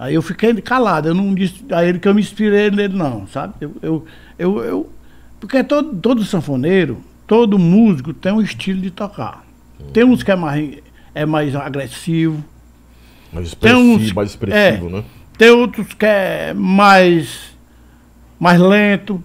Aí 0.00 0.14
eu 0.14 0.22
fiquei 0.22 0.54
calado, 0.62 1.08
eu 1.08 1.14
não 1.14 1.34
disse 1.34 1.62
a 1.70 1.84
ele 1.84 1.98
que 1.98 2.08
eu 2.08 2.14
me 2.14 2.22
inspirei 2.22 2.70
nele, 2.70 2.96
não, 2.96 3.26
sabe? 3.26 3.52
Eu, 3.60 3.76
eu, 3.82 4.06
eu, 4.38 4.64
eu 4.64 4.92
porque 5.38 5.62
todo, 5.62 5.94
todo 6.00 6.24
sanfoneiro, 6.24 7.04
todo 7.26 7.58
músico 7.58 8.14
tem 8.14 8.32
um 8.32 8.40
estilo 8.40 8.80
de 8.80 8.90
tocar. 8.90 9.44
Tem 9.92 10.02
uns 10.02 10.22
que 10.22 10.30
é 10.30 10.36
mais, 10.36 10.78
é 11.14 11.26
mais 11.26 11.54
agressivo. 11.54 12.42
Mais 13.30 13.48
expressivo, 13.48 13.82
tem 13.82 13.94
uns, 13.94 14.12
mais 14.14 14.30
expressivo, 14.30 14.88
é, 14.88 14.90
né? 14.90 15.04
Tem 15.36 15.50
outros 15.50 15.92
que 15.92 16.06
é 16.06 16.54
mais, 16.54 17.54
mais 18.38 18.58
lento. 18.58 19.22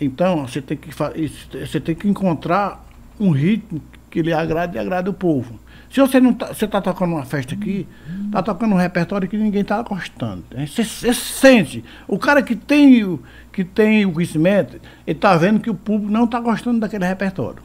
Então, 0.00 0.48
você 0.48 0.60
tem 0.60 0.76
que, 0.76 0.90
você 0.92 1.78
tem 1.78 1.94
que 1.94 2.08
encontrar 2.08 2.84
um 3.20 3.30
ritmo 3.30 3.80
que 4.10 4.20
lhe 4.20 4.32
agrade 4.32 4.76
e 4.76 4.80
agrade 4.80 5.08
o 5.08 5.12
povo. 5.12 5.60
Se 5.90 6.00
você 6.00 6.20
não 6.20 6.32
tá, 6.32 6.54
você 6.54 6.66
está 6.66 6.80
tocando 6.80 7.14
uma 7.14 7.24
festa 7.24 7.52
aqui, 7.52 7.86
está 8.26 8.40
tocando 8.40 8.74
um 8.74 8.78
repertório 8.78 9.28
que 9.28 9.36
ninguém 9.36 9.62
está 9.62 9.82
gostando. 9.82 10.44
Você, 10.56 10.84
você, 10.84 11.12
sente. 11.12 11.84
O 12.06 12.16
cara 12.16 12.42
que 12.42 12.54
tem, 12.54 13.18
que 13.52 13.64
tem 13.64 14.06
o 14.06 14.12
conhecimento, 14.12 14.80
ele 15.04 15.18
está 15.18 15.36
vendo 15.36 15.58
que 15.58 15.68
o 15.68 15.74
público 15.74 16.12
não 16.12 16.24
está 16.24 16.38
gostando 16.38 16.78
daquele 16.78 17.04
repertório. 17.04 17.60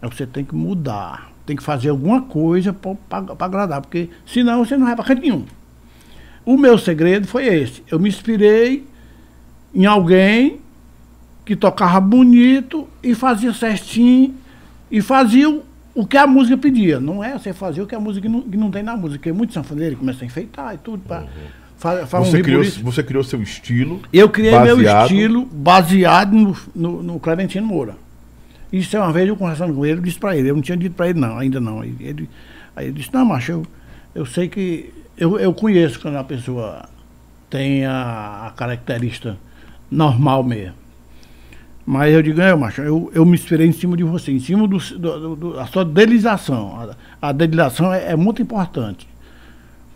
Aí 0.00 0.08
você 0.08 0.26
tem 0.26 0.46
que 0.46 0.54
mudar. 0.54 1.30
Tem 1.44 1.54
que 1.54 1.62
fazer 1.62 1.90
alguma 1.90 2.22
coisa 2.22 2.72
para 2.72 3.24
agradar, 3.38 3.82
porque 3.82 4.08
senão 4.24 4.64
você 4.64 4.76
não 4.76 4.86
vai 4.86 4.96
para 4.96 5.04
canto 5.04 5.20
nenhum. 5.20 5.44
O 6.44 6.56
meu 6.56 6.78
segredo 6.78 7.28
foi 7.28 7.46
esse. 7.46 7.84
Eu 7.90 8.00
me 8.00 8.08
inspirei 8.08 8.86
em 9.74 9.84
alguém 9.84 10.60
que 11.44 11.54
tocava 11.54 12.00
bonito 12.00 12.88
e 13.02 13.14
fazia 13.14 13.52
certinho 13.52 14.34
e 14.90 15.02
fazia 15.02 15.62
o 15.96 16.06
que 16.06 16.18
a 16.18 16.26
música 16.26 16.58
pedia. 16.58 17.00
Não 17.00 17.24
é 17.24 17.32
você 17.32 17.54
fazer 17.54 17.80
o 17.80 17.86
que 17.86 17.94
a 17.94 17.98
música 17.98 18.28
não, 18.28 18.42
que 18.42 18.56
não 18.56 18.70
tem 18.70 18.82
na 18.82 18.94
música. 18.94 19.18
Porque 19.18 19.32
muitos 19.32 19.54
sanfoneiros 19.54 19.98
começam 19.98 20.22
a 20.22 20.26
enfeitar 20.26 20.74
e 20.74 20.78
tudo. 20.78 21.02
Pra, 21.02 21.20
uhum. 21.20 22.06
você, 22.06 22.38
um 22.38 22.42
criou, 22.42 22.64
você 22.82 23.02
criou 23.02 23.24
seu 23.24 23.42
estilo. 23.42 24.02
Eu 24.12 24.28
criei 24.28 24.52
baseado... 24.52 24.76
meu 24.76 25.02
estilo 25.02 25.46
baseado 25.46 26.32
no, 26.32 26.56
no, 26.74 27.02
no, 27.02 27.18
Clementino 27.18 27.66
Moura. 27.66 27.96
Isso 28.70 28.94
é 28.94 29.00
uma 29.00 29.10
vez 29.10 29.26
eu 29.26 29.36
conversando 29.36 29.72
com 29.72 29.86
ele, 29.86 29.98
eu 29.98 30.02
disse 30.02 30.18
para 30.18 30.36
ele, 30.36 30.50
eu 30.50 30.54
não 30.54 30.60
tinha 30.60 30.76
dito 30.76 30.94
para 30.94 31.08
ele 31.08 31.18
não, 31.18 31.38
ainda 31.38 31.58
não. 31.58 31.82
Ele, 31.82 32.28
aí 32.74 32.88
ele 32.88 32.98
disse, 32.98 33.14
não, 33.14 33.24
macho, 33.24 33.52
eu, 33.52 33.66
eu 34.14 34.26
sei 34.26 34.48
que. 34.48 34.92
Eu, 35.16 35.38
eu 35.38 35.54
conheço 35.54 35.98
quando 35.98 36.16
a 36.16 36.24
pessoa 36.24 36.86
tem 37.48 37.86
a, 37.86 38.48
a 38.48 38.50
característica 38.50 39.38
normal 39.90 40.42
mesmo. 40.42 40.85
Mas 41.86 42.12
eu 42.12 42.20
digo, 42.20 42.40
é, 42.40 42.52
macho, 42.52 42.82
eu, 42.82 43.12
eu 43.14 43.24
me 43.24 43.34
inspirei 43.34 43.68
em 43.68 43.72
cima 43.72 43.96
de 43.96 44.02
você, 44.02 44.32
em 44.32 44.40
cima 44.40 44.66
do, 44.66 44.76
do, 44.76 45.36
do 45.36 45.60
a 45.60 45.66
sua 45.66 45.84
delilização. 45.84 46.96
A, 47.22 47.28
a 47.28 47.32
delilização 47.32 47.94
é, 47.94 48.10
é, 48.10 48.16
muito 48.16 48.42
importante. 48.42 49.08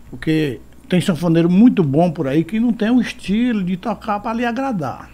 Porque 0.09 0.61
tem 0.87 1.01
sanfoneiro 1.01 1.49
muito 1.49 1.83
bom 1.83 2.09
por 2.09 2.27
aí 2.27 2.45
que 2.45 2.61
não 2.61 2.71
tem 2.71 2.89
o 2.89 3.01
estilo 3.01 3.61
de 3.61 3.75
tocar 3.75 4.21
para 4.21 4.33
lhe 4.33 4.45
agradar. 4.45 5.09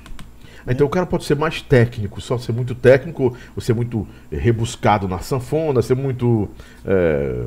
Então 0.67 0.85
o 0.85 0.89
cara 0.89 1.05
pode 1.05 1.23
ser 1.23 1.35
mais 1.35 1.61
técnico, 1.61 2.21
só 2.21 2.37
ser 2.37 2.51
muito 2.51 2.75
técnico, 2.75 3.35
ou 3.55 3.61
ser 3.61 3.73
muito 3.73 4.07
rebuscado 4.31 5.07
na 5.07 5.19
sanfona, 5.19 5.81
ser 5.81 5.95
muito. 5.95 6.47
É 6.85 7.45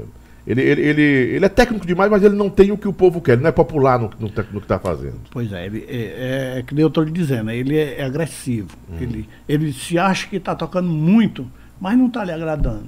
ele, 0.50 0.62
ele, 0.62 0.82
ele, 0.82 1.02
ele, 1.02 1.44
é 1.44 1.48
técnico 1.48 1.86
demais, 1.86 2.10
mas 2.10 2.24
ele 2.24 2.34
não 2.34 2.50
tem 2.50 2.72
o 2.72 2.76
que 2.76 2.88
o 2.88 2.92
povo 2.92 3.20
quer, 3.20 3.34
ele 3.34 3.42
não 3.42 3.50
é 3.50 3.52
popular 3.52 4.00
no, 4.00 4.10
no, 4.18 4.26
no 4.26 4.32
que 4.32 4.58
está 4.58 4.80
fazendo. 4.80 5.20
Pois 5.30 5.52
é, 5.52 5.64
ele 5.64 5.86
é, 5.88 5.94
é, 5.94 6.58
é 6.58 6.62
que 6.64 6.74
nem 6.74 6.82
eu 6.82 6.88
estou 6.88 7.04
lhe 7.04 7.12
dizendo, 7.12 7.44
né? 7.44 7.56
ele 7.56 7.78
é, 7.78 8.00
é 8.00 8.04
agressivo. 8.04 8.76
Uhum. 8.88 8.96
Ele, 9.00 9.28
ele 9.48 9.72
se 9.72 9.96
acha 9.96 10.26
que 10.26 10.34
está 10.34 10.52
tocando 10.56 10.88
muito, 10.88 11.46
mas 11.80 11.96
não 11.96 12.08
está 12.08 12.24
lhe 12.24 12.32
agradando. 12.32 12.86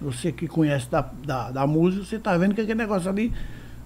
Você 0.00 0.32
que 0.32 0.48
conhece 0.48 0.90
da, 0.90 1.06
da, 1.22 1.50
da 1.50 1.66
música, 1.66 2.02
você 2.02 2.16
está 2.16 2.34
vendo 2.38 2.54
que 2.54 2.62
aquele 2.62 2.78
negócio 2.78 3.10
ali 3.10 3.30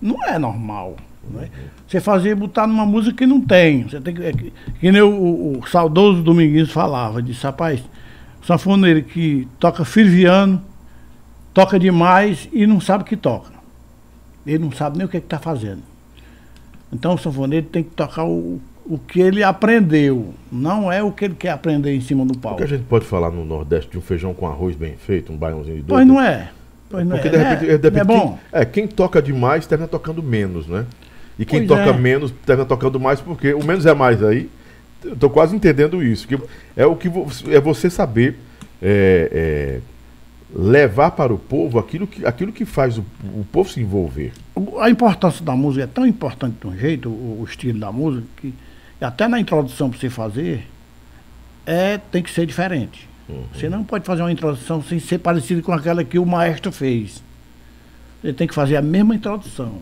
não 0.00 0.22
é 0.22 0.38
normal. 0.38 0.96
Não 1.28 1.42
é? 1.42 1.48
Você 1.88 1.98
fazer 1.98 2.36
botar 2.36 2.68
numa 2.68 2.86
música 2.86 3.16
que 3.16 3.26
não 3.26 3.40
tem. 3.40 3.88
Você 3.88 4.00
tem 4.00 4.14
que, 4.14 4.22
é, 4.22 4.32
que, 4.32 4.52
que 4.78 4.92
nem 4.92 5.02
o, 5.02 5.10
o, 5.10 5.58
o 5.58 5.66
saudoso 5.66 6.22
Dominguinhos 6.22 6.70
falava, 6.70 7.20
disse, 7.20 7.42
rapaz, 7.42 7.82
sanfoneiro 8.44 9.02
que 9.02 9.48
toca 9.58 9.84
firviano 9.84 10.62
toca 11.56 11.78
demais 11.78 12.50
e 12.52 12.66
não 12.66 12.82
sabe 12.82 13.02
o 13.02 13.06
que 13.06 13.16
toca. 13.16 13.50
Ele 14.46 14.58
não 14.58 14.72
sabe 14.72 14.98
nem 14.98 15.06
o 15.06 15.08
que 15.08 15.16
está 15.16 15.38
fazendo. 15.38 15.80
Então 16.92 17.14
o 17.14 17.18
sanfoneiro 17.18 17.64
tem 17.66 17.82
que 17.82 17.88
tocar 17.92 18.26
o, 18.26 18.60
o 18.84 18.98
que 18.98 19.22
ele 19.22 19.42
aprendeu, 19.42 20.34
não 20.52 20.92
é 20.92 21.02
o 21.02 21.10
que 21.10 21.24
ele 21.24 21.34
quer 21.34 21.52
aprender 21.52 21.96
em 21.96 22.00
cima 22.02 22.26
do 22.26 22.36
palco. 22.36 22.56
O 22.56 22.58
que 22.58 22.74
a 22.74 22.76
gente 22.76 22.84
pode 22.84 23.06
falar 23.06 23.30
no 23.30 23.42
Nordeste 23.42 23.90
de 23.90 23.96
um 23.96 24.02
feijão 24.02 24.34
com 24.34 24.46
arroz 24.46 24.76
bem 24.76 24.96
feito, 24.98 25.32
um 25.32 25.36
baiãozinho 25.36 25.76
de 25.76 25.82
dois? 25.82 25.96
Pois 25.96 26.06
não 26.06 26.20
é. 26.20 26.50
Pois 26.90 27.08
Porque 27.08 27.28
é, 27.28 27.30
de 27.30 27.36
repente, 27.38 27.64
é, 27.70 27.78
de 27.78 27.88
repente 27.88 28.00
é 28.00 28.04
bom. 28.04 28.38
Quem, 28.50 28.60
é, 28.60 28.64
quem 28.66 28.86
toca 28.86 29.22
demais 29.22 29.66
termina 29.66 29.88
tocando 29.88 30.22
menos, 30.22 30.66
né? 30.66 30.84
E 31.38 31.46
quem 31.46 31.66
pois 31.66 31.80
toca 31.80 31.96
é. 31.96 31.98
menos 31.98 32.34
termina 32.44 32.68
tocando 32.68 33.00
mais, 33.00 33.18
porque 33.18 33.54
o 33.54 33.64
menos 33.64 33.86
é 33.86 33.94
mais 33.94 34.22
aí. 34.22 34.50
Eu 35.02 35.16
tô 35.16 35.30
quase 35.30 35.56
entendendo 35.56 36.02
isso. 36.02 36.28
Que 36.28 36.38
é 36.76 36.84
o 36.84 36.94
que 36.94 37.08
é 37.50 37.60
você 37.60 37.88
saber 37.88 38.36
é, 38.82 39.30
é, 39.32 39.95
levar 40.54 41.10
para 41.10 41.32
o 41.34 41.38
povo 41.38 41.78
aquilo 41.78 42.06
que, 42.06 42.24
aquilo 42.24 42.52
que 42.52 42.64
faz 42.64 42.98
o, 42.98 43.04
o, 43.34 43.44
povo 43.50 43.68
se 43.68 43.80
envolver. 43.80 44.32
A 44.80 44.88
importância 44.88 45.44
da 45.44 45.56
música 45.56 45.84
é 45.84 45.86
tão 45.86 46.06
importante 46.06 46.56
de 46.60 46.66
um 46.66 46.76
jeito, 46.76 47.08
o, 47.08 47.40
o 47.40 47.44
estilo 47.44 47.78
da 47.78 47.90
música, 47.90 48.26
que 48.36 48.54
até 49.00 49.28
na 49.28 49.40
introdução 49.40 49.90
para 49.90 49.98
você 49.98 50.08
fazer, 50.08 50.66
é, 51.64 51.98
tem 51.98 52.22
que 52.22 52.30
ser 52.30 52.46
diferente. 52.46 53.08
Uhum. 53.28 53.44
Você 53.52 53.68
não 53.68 53.82
pode 53.82 54.04
fazer 54.04 54.22
uma 54.22 54.32
introdução 54.32 54.82
sem 54.82 55.00
ser 55.00 55.18
parecido 55.18 55.62
com 55.62 55.72
aquela 55.72 56.04
que 56.04 56.18
o 56.18 56.24
maestro 56.24 56.70
fez. 56.70 57.22
Você 58.22 58.32
tem 58.32 58.46
que 58.46 58.54
fazer 58.54 58.76
a 58.76 58.82
mesma 58.82 59.14
introdução. 59.14 59.80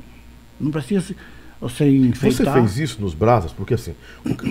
Não 0.58 0.70
precisa 0.70 1.14
você 1.60 1.88
enfeitar. 1.88 2.46
Você 2.46 2.52
fez 2.52 2.78
isso 2.78 3.00
nos 3.00 3.14
Brasas? 3.14 3.52
Porque 3.52 3.74
assim, 3.74 3.94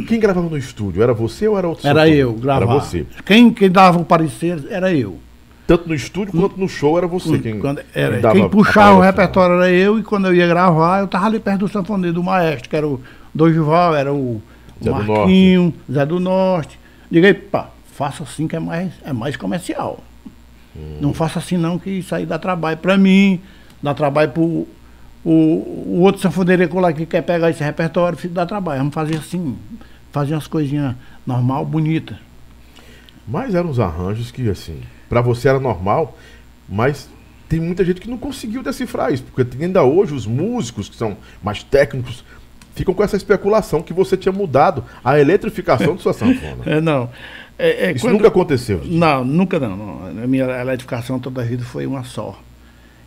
quem 0.07 0.19
gravava 0.19 0.47
no 0.47 0.57
estúdio, 0.57 1.01
era 1.01 1.13
você 1.13 1.47
ou 1.47 1.57
era 1.57 1.67
outro 1.67 1.87
Era 1.87 2.07
eu, 2.07 2.33
gravava. 2.33 2.71
Era 2.71 2.81
você. 2.81 3.05
Quem, 3.25 3.51
quem 3.51 3.69
dava 3.69 3.99
o 3.99 4.05
parecer 4.05 4.63
era 4.69 4.93
eu. 4.93 5.19
Tanto 5.65 5.87
no 5.87 5.95
estúdio 5.95 6.33
quanto 6.33 6.59
no 6.59 6.67
show 6.67 6.97
era 6.97 7.07
você 7.07 7.39
quem, 7.39 7.57
quando, 7.59 7.81
era, 7.93 8.19
quem, 8.19 8.41
quem 8.41 8.49
puxava 8.49 8.97
o 8.97 9.01
repertório 9.01 9.55
era 9.55 9.71
eu 9.71 9.97
e 9.97 10.03
quando 10.03 10.27
eu 10.27 10.35
ia 10.35 10.45
gravar, 10.45 10.99
eu 10.99 11.05
estava 11.05 11.25
ali 11.25 11.39
perto 11.39 11.59
do 11.59 11.67
sanfoneiro 11.69 12.15
do 12.15 12.23
maestro, 12.23 12.69
que 12.69 12.75
era 12.75 12.85
o 12.85 13.01
Dorival, 13.33 13.95
era 13.95 14.13
o 14.13 14.41
Zé 14.83 14.91
Marquinho, 14.91 15.73
do 15.87 15.93
Zé 15.93 16.05
do 16.05 16.19
Norte. 16.19 16.77
Liguei, 17.09 17.33
pá, 17.33 17.69
faça 17.93 18.23
assim 18.23 18.45
que 18.45 18.57
é 18.57 18.59
mais, 18.59 18.91
é 19.05 19.13
mais 19.13 19.37
comercial. 19.37 20.03
Hum. 20.75 20.97
Não 20.99 21.13
faça 21.13 21.39
assim 21.39 21.55
não, 21.55 21.79
que 21.79 21.89
isso 21.89 22.13
aí 22.13 22.25
dá 22.25 22.37
trabalho 22.37 22.77
para 22.77 22.97
mim, 22.97 23.39
dá 23.81 23.93
trabalho 23.93 24.31
pro 24.31 24.67
o, 25.23 25.31
o 25.87 25.99
outro 26.01 26.21
sanfoneiro 26.21 26.79
lá 26.79 26.91
que 26.91 27.05
quer 27.05 27.21
pegar 27.21 27.49
esse 27.49 27.63
repertório, 27.63 28.17
dá 28.29 28.45
trabalho. 28.45 28.79
Vamos 28.79 28.93
fazer 28.93 29.15
assim, 29.15 29.57
fazer 30.11 30.33
umas 30.33 30.47
coisinhas 30.47 30.95
normal, 31.25 31.65
bonita. 31.65 32.19
Mas 33.25 33.55
eram 33.55 33.69
uns 33.69 33.79
arranjos 33.79 34.31
que, 34.31 34.49
assim, 34.49 34.81
para 35.09 35.21
você 35.21 35.49
era 35.49 35.59
normal, 35.59 36.17
mas 36.67 37.09
tem 37.49 37.59
muita 37.59 37.85
gente 37.85 38.01
que 38.01 38.09
não 38.09 38.17
conseguiu 38.17 38.63
decifrar 38.63 39.13
isso, 39.13 39.23
porque 39.23 39.63
ainda 39.63 39.83
hoje 39.83 40.13
os 40.13 40.25
músicos 40.25 40.89
que 40.89 40.95
são 40.95 41.17
mais 41.43 41.61
técnicos 41.63 42.23
ficam 42.73 42.93
com 42.93 43.03
essa 43.03 43.15
especulação 43.15 43.81
que 43.81 43.93
você 43.93 44.17
tinha 44.17 44.31
mudado 44.31 44.83
a 45.03 45.19
eletrificação 45.19 45.93
de 45.95 46.01
sua 46.01 46.13
sanfona. 46.13 46.63
É, 46.65 46.81
não. 46.81 47.09
É, 47.57 47.87
é, 47.87 47.91
Isso 47.91 48.05
quando... 48.05 48.13
nunca 48.13 48.27
aconteceu? 48.27 48.81
Não, 48.85 49.23
nunca 49.23 49.59
não, 49.59 49.77
não. 49.77 50.23
A 50.23 50.27
minha 50.27 50.45
eletrificação 50.45 51.19
toda 51.19 51.41
a 51.41 51.45
vida 51.45 51.63
foi 51.63 51.85
uma 51.85 52.03
só. 52.03 52.39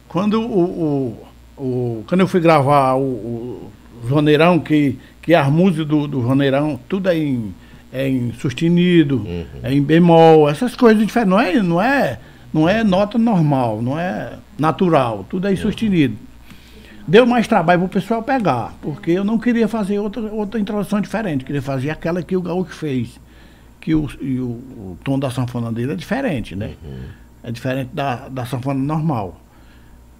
Quando 0.09 0.41
o, 0.41 1.19
o, 1.59 1.63
o 1.63 2.05
quando 2.07 2.21
eu 2.21 2.29
fui 2.29 2.41
gravar 2.41 2.95
o, 2.95 3.01
o 3.03 3.71
Joneirão, 4.09 4.61
que, 4.61 4.99
que 5.21 5.35
as 5.35 5.51
músicas 5.51 5.87
do, 5.87 6.07
do 6.07 6.23
Joneirão, 6.23 6.79
tudo 6.89 7.09
é 7.09 7.19
em, 7.19 7.53
é 7.97 8.09
em 8.09 8.33
sustenido, 8.33 9.19
uhum. 9.19 9.45
é 9.63 9.73
em 9.73 9.83
bemol, 9.83 10.49
essas 10.49 10.75
coisas 10.75 11.05
diferentes. 11.07 11.31
Não 11.31 11.41
é, 11.41 11.63
não 11.63 11.81
é, 11.81 12.19
não 12.53 12.69
é 12.69 12.85
nota 12.85 13.19
normal, 13.19 13.81
não 13.81 13.99
é 13.99 14.35
natural, 14.59 15.25
tudo 15.29 15.47
é 15.47 15.51
em 15.51 15.55
uhum. 15.55 15.63
sustenido 15.63 16.27
deu 17.07 17.25
mais 17.25 17.47
trabalho 17.47 17.81
para 17.81 17.87
o 17.87 17.89
pessoal 17.89 18.23
pegar, 18.23 18.75
porque 18.83 19.13
eu 19.13 19.25
não 19.25 19.39
queria 19.39 19.69
fazer 19.69 19.99
outra, 19.99 20.23
outra 20.33 20.59
introdução 20.59 21.01
diferente, 21.01 21.45
queria 21.45 21.63
fazer 21.63 21.91
aquela 21.91 22.23
que 22.23 22.37
o 22.37 22.43
Gaúcho 22.43 22.75
fez. 22.75 23.21
Que 23.81 23.95
o, 23.95 24.07
o, 24.07 24.43
o, 24.43 24.99
tom 25.05 25.17
da 25.17 25.31
sanfona 25.31 25.71
dele 25.71 25.93
é 25.93 25.95
diferente, 25.95 26.57
né? 26.57 26.73
Uhum. 26.85 27.05
É 27.45 27.53
diferente 27.53 27.91
da, 27.93 28.29
da 28.29 28.45
sanfona 28.45 28.81
normal. 28.81 29.41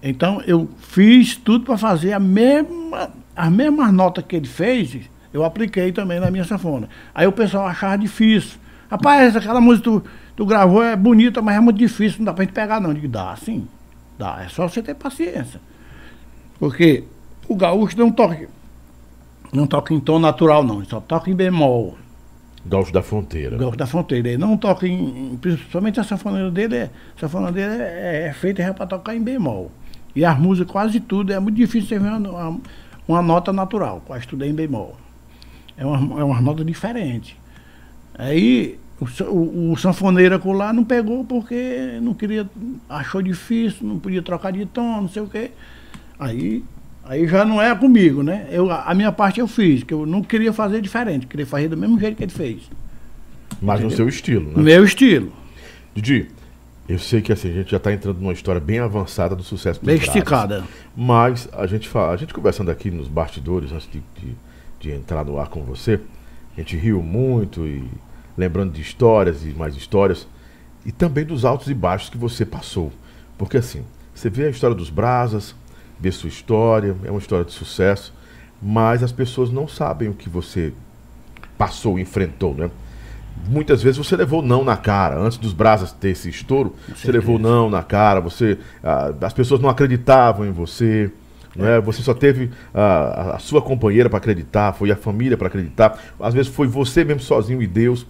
Então 0.01 0.41
eu 0.47 0.69
fiz 0.77 1.35
tudo 1.35 1.65
para 1.65 1.77
fazer 1.77 2.13
a 2.13 2.19
mesma, 2.19 3.09
as 3.35 3.51
mesmas 3.51 3.91
notas 3.91 4.23
que 4.25 4.37
ele 4.37 4.47
fez, 4.47 4.97
eu 5.33 5.43
apliquei 5.43 5.91
também 5.91 6.19
na 6.19 6.31
minha 6.31 6.43
sanfona. 6.43 6.89
Aí 7.13 7.27
o 7.27 7.31
pessoal 7.31 7.67
achava 7.67 7.97
difícil. 7.97 8.59
Rapaz, 8.89 9.35
aquela 9.35 9.59
música 9.59 9.89
que 9.89 9.99
tu, 9.99 10.03
tu 10.35 10.45
gravou 10.45 10.81
é 10.83 10.95
bonita, 10.95 11.41
mas 11.41 11.57
é 11.57 11.59
muito 11.59 11.77
difícil, 11.77 12.19
não 12.19 12.25
dá 12.25 12.33
pra 12.33 12.43
gente 12.45 12.53
pegar 12.53 12.79
não. 12.79 12.89
Eu 12.89 12.95
digo, 12.95 13.07
dá 13.07 13.35
sim, 13.35 13.67
dá. 14.17 14.41
É 14.43 14.49
só 14.49 14.67
você 14.67 14.81
ter 14.81 14.95
paciência. 14.95 15.59
Porque 16.59 17.03
o 17.47 17.55
gaúcho 17.55 17.97
não 17.97 18.11
toca, 18.11 18.47
não 19.53 19.67
toca 19.67 19.93
em 19.93 19.99
tom 19.99 20.19
natural, 20.19 20.63
não, 20.63 20.77
ele 20.77 20.89
só 20.89 20.99
toca 20.99 21.29
em 21.29 21.35
bemol. 21.35 21.97
Gaúcho 22.65 22.91
da 22.91 23.01
Fronteira. 23.01 23.57
Gaúcho 23.57 23.77
da 23.77 23.87
Fronteira. 23.87 24.27
Ele 24.27 24.37
não 24.37 24.57
toca 24.57 24.87
em. 24.87 25.37
Principalmente 25.39 25.99
a 25.99 26.03
sanfona 26.03 26.51
dele, 26.51 26.75
é, 26.75 26.89
a 27.15 27.19
sanfona 27.19 27.51
dele 27.51 27.81
é, 27.81 28.27
é 28.27 28.33
feita 28.33 28.73
para 28.73 28.85
tocar 28.85 29.15
em 29.15 29.21
bemol. 29.21 29.71
E 30.15 30.25
as 30.25 30.37
músicas, 30.37 30.71
quase 30.71 30.99
tudo, 30.99 31.31
é 31.31 31.39
muito 31.39 31.55
difícil 31.55 31.87
você 31.87 31.99
ver 31.99 32.09
uma, 32.09 32.29
uma, 32.29 32.59
uma 33.07 33.21
nota 33.21 33.53
natural, 33.53 34.01
quase 34.05 34.27
tudo 34.27 34.43
é 34.43 34.47
em 34.47 34.53
bemol. 34.53 34.97
É 35.77 35.85
uma, 35.85 36.19
é 36.19 36.23
uma 36.23 36.41
nota 36.41 36.65
diferente. 36.65 37.37
Aí 38.17 38.79
o, 38.99 39.23
o, 39.25 39.71
o 39.73 39.77
sanfoneiro 39.77 40.51
lá 40.51 40.73
não 40.73 40.83
pegou 40.83 41.23
porque 41.23 41.99
não 42.01 42.13
queria, 42.13 42.49
achou 42.89 43.21
difícil, 43.21 43.87
não 43.87 43.99
podia 43.99 44.21
trocar 44.21 44.51
de 44.51 44.65
tom, 44.65 45.01
não 45.01 45.09
sei 45.09 45.21
o 45.21 45.27
quê. 45.27 45.51
Aí, 46.19 46.63
aí 47.05 47.27
já 47.27 47.45
não 47.45 47.61
é 47.61 47.75
comigo, 47.75 48.23
né? 48.23 48.47
Eu, 48.49 48.71
a 48.71 48.93
minha 48.95 49.11
parte 49.11 49.39
eu 49.39 49.47
fiz, 49.47 49.83
que 49.83 49.93
eu 49.93 50.05
não 50.05 50.23
queria 50.23 50.51
fazer 50.51 50.81
diferente, 50.81 51.27
queria 51.27 51.45
fazer 51.45 51.67
do 51.67 51.77
mesmo 51.77 51.99
jeito 51.99 52.17
que 52.17 52.23
ele 52.23 52.31
fez. 52.31 52.63
Mas 53.61 53.79
Entendeu? 53.79 53.89
no 53.89 53.95
seu 53.95 54.09
estilo, 54.09 54.51
né? 54.51 54.63
Meu 54.63 54.83
estilo. 54.83 55.31
Didi, 55.93 56.27
eu 56.89 56.97
sei 56.97 57.21
que 57.21 57.31
assim, 57.31 57.49
a 57.49 57.53
gente 57.53 57.71
já 57.71 57.77
está 57.77 57.93
entrando 57.93 58.19
numa 58.19 58.33
história 58.33 58.61
bem 58.61 58.79
avançada 58.79 59.35
do 59.35 59.43
sucesso 59.43 59.79
Bem 59.83 59.97
esticada. 59.97 60.63
Mas 60.95 61.49
a 61.53 61.67
gente 61.67 61.87
fala, 61.87 62.13
a 62.13 62.17
gente 62.17 62.33
conversando 62.33 62.71
aqui 62.71 62.89
nos 62.89 63.07
bastidores, 63.07 63.71
antes 63.71 63.89
de, 63.91 64.01
de, 64.19 64.35
de 64.79 64.91
entrar 64.91 65.25
no 65.25 65.39
ar 65.39 65.47
com 65.47 65.63
você, 65.63 65.99
a 66.55 66.59
gente 66.59 66.75
riu 66.75 67.01
muito 67.01 67.65
e 67.65 67.87
lembrando 68.37 68.71
de 68.71 68.81
histórias 68.81 69.43
e 69.43 69.49
mais 69.49 69.75
histórias. 69.75 70.27
E 70.85 70.91
também 70.91 71.25
dos 71.25 71.43
altos 71.43 71.67
e 71.67 71.73
baixos 71.73 72.09
que 72.09 72.17
você 72.17 72.45
passou. 72.45 72.91
Porque 73.37 73.57
assim, 73.57 73.83
você 74.13 74.29
vê 74.29 74.45
a 74.45 74.49
história 74.49 74.75
dos 74.75 74.89
Brasas, 74.89 75.55
ver 75.99 76.11
sua 76.11 76.29
história, 76.29 76.95
é 77.03 77.09
uma 77.11 77.19
história 77.19 77.45
de 77.45 77.51
sucesso, 77.51 78.13
mas 78.61 79.03
as 79.03 79.11
pessoas 79.11 79.51
não 79.51 79.67
sabem 79.67 80.09
o 80.09 80.13
que 80.13 80.29
você 80.29 80.73
passou, 81.57 81.99
enfrentou, 81.99 82.53
né? 82.53 82.69
Muitas 83.47 83.83
vezes 83.83 83.97
você 83.97 84.15
levou 84.15 84.41
não 84.41 84.63
na 84.63 84.75
cara. 84.75 85.19
Antes 85.19 85.37
dos 85.37 85.53
Brasas 85.53 85.91
ter 85.91 86.09
esse 86.09 86.29
estouro, 86.29 86.75
você 86.87 87.11
levou 87.11 87.37
não 87.37 87.69
na 87.69 87.83
cara. 87.83 88.19
Você, 88.19 88.57
ah, 88.83 89.13
as 89.21 89.33
pessoas 89.33 89.61
não 89.61 89.69
acreditavam 89.69 90.45
em 90.45 90.51
você. 90.51 91.11
Né? 91.57 91.79
Você 91.81 92.01
só 92.01 92.13
teve 92.13 92.51
ah, 92.73 93.35
a 93.35 93.39
sua 93.39 93.61
companheira 93.61 94.09
para 94.09 94.17
acreditar, 94.17 94.73
foi 94.73 94.91
a 94.91 94.95
família 94.95 95.35
para 95.35 95.47
acreditar. 95.47 95.99
Às 96.19 96.33
vezes 96.33 96.51
foi 96.51 96.67
você 96.67 97.03
mesmo 97.03 97.21
sozinho 97.21 97.61
e 97.61 97.67
Deus. 97.67 98.05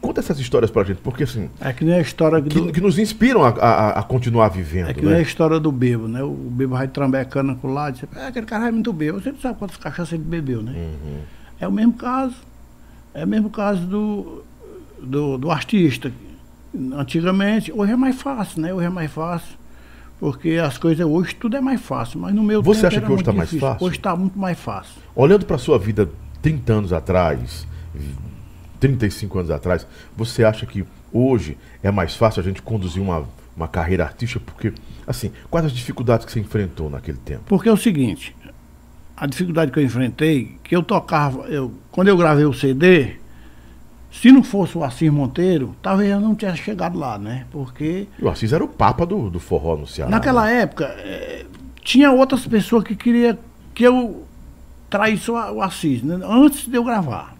Conta 0.00 0.20
essas 0.20 0.38
histórias 0.38 0.70
pra 0.70 0.84
gente, 0.84 1.00
porque 1.00 1.24
assim. 1.24 1.50
É 1.60 1.72
que 1.72 1.84
nem 1.84 1.94
a 1.94 2.00
história 2.00 2.40
do... 2.40 2.48
que, 2.48 2.72
que, 2.72 2.80
nos 2.80 2.98
inspiram 2.98 3.42
a, 3.42 3.48
a, 3.48 3.98
a, 3.98 4.02
continuar 4.04 4.48
vivendo. 4.48 4.90
É 4.90 4.94
que 4.94 5.04
né? 5.04 5.10
nem 5.10 5.18
a 5.18 5.22
história 5.22 5.58
do 5.58 5.72
bebo, 5.72 6.06
né? 6.06 6.22
O 6.22 6.30
bebo 6.30 6.74
vai 6.74 6.86
trambecando 6.86 7.56
com 7.56 7.72
lá, 7.72 7.90
diz, 7.90 8.04
é, 8.14 8.28
aquele 8.28 8.46
cara 8.46 8.68
é 8.68 8.70
muito 8.70 8.92
bebo. 8.92 9.20
Você 9.20 9.32
não 9.32 9.40
sabe 9.40 9.58
quantas 9.58 9.76
cachaças 9.76 10.12
ele 10.12 10.22
bebeu, 10.22 10.62
né? 10.62 10.72
Uhum. 10.72 11.18
É 11.58 11.66
o 11.66 11.72
mesmo 11.72 11.94
caso. 11.94 12.36
É 13.12 13.24
o 13.24 13.26
mesmo 13.26 13.50
caso 13.50 13.84
do, 13.86 14.44
do, 15.02 15.38
do 15.38 15.50
artista. 15.50 16.12
Antigamente, 16.92 17.72
hoje 17.72 17.92
é 17.92 17.96
mais 17.96 18.20
fácil, 18.22 18.62
né? 18.62 18.72
Hoje 18.72 18.86
é 18.86 18.90
mais 18.90 19.10
fácil. 19.10 19.57
Porque 20.18 20.52
as 20.52 20.76
coisas 20.76 21.06
hoje 21.06 21.34
tudo 21.34 21.56
é 21.56 21.60
mais 21.60 21.80
fácil, 21.80 22.20
mas 22.20 22.34
no 22.34 22.42
meu 22.42 22.62
Você 22.62 22.86
acha 22.86 23.00
que 23.00 23.10
hoje 23.10 23.22
está 23.22 23.32
mais 23.32 23.52
fácil? 23.54 23.86
Hoje 23.86 23.96
está 23.96 24.16
muito 24.16 24.38
mais 24.38 24.58
fácil. 24.58 25.00
Olhando 25.14 25.46
para 25.46 25.58
sua 25.58 25.78
vida 25.78 26.10
30 26.42 26.72
anos 26.72 26.92
atrás, 26.92 27.66
35 28.80 29.38
anos 29.38 29.50
atrás, 29.50 29.86
você 30.16 30.44
acha 30.44 30.66
que 30.66 30.84
hoje 31.12 31.56
é 31.82 31.90
mais 31.90 32.16
fácil 32.16 32.40
a 32.40 32.44
gente 32.44 32.60
conduzir 32.62 33.00
uma, 33.00 33.24
uma 33.56 33.68
carreira 33.68 34.04
artística? 34.04 34.40
Porque, 34.44 34.72
assim, 35.06 35.30
quais 35.48 35.66
as 35.66 35.72
dificuldades 35.72 36.26
que 36.26 36.32
você 36.32 36.40
enfrentou 36.40 36.90
naquele 36.90 37.18
tempo? 37.18 37.42
Porque 37.46 37.68
é 37.68 37.72
o 37.72 37.76
seguinte, 37.76 38.34
a 39.16 39.26
dificuldade 39.26 39.70
que 39.70 39.78
eu 39.78 39.84
enfrentei, 39.84 40.56
que 40.62 40.74
eu 40.74 40.82
tocava, 40.82 41.42
eu, 41.48 41.72
quando 41.90 42.08
eu 42.08 42.16
gravei 42.16 42.44
o 42.44 42.52
CD, 42.52 43.16
se 44.20 44.32
não 44.32 44.42
fosse 44.42 44.76
o 44.76 44.82
Assis 44.82 45.10
Monteiro, 45.10 45.76
talvez 45.80 46.10
eu 46.10 46.20
não 46.20 46.34
tivesse 46.34 46.58
chegado 46.58 46.98
lá, 46.98 47.18
né? 47.18 47.46
Porque. 47.50 48.08
o 48.20 48.28
Assis 48.28 48.52
era 48.52 48.64
o 48.64 48.68
papa 48.68 49.06
do, 49.06 49.30
do 49.30 49.38
forró 49.38 49.76
no 49.76 49.86
Ceará. 49.86 50.10
Naquela 50.10 50.46
né? 50.46 50.62
época, 50.62 50.84
é, 50.98 51.46
tinha 51.84 52.10
outras 52.10 52.46
pessoas 52.46 52.84
que 52.84 52.96
queriam 52.96 53.38
que 53.74 53.84
eu 53.84 54.24
traísse 54.90 55.30
o 55.30 55.62
Assis, 55.62 56.02
né? 56.02 56.18
antes 56.24 56.66
de 56.66 56.76
eu 56.76 56.82
gravar 56.82 57.38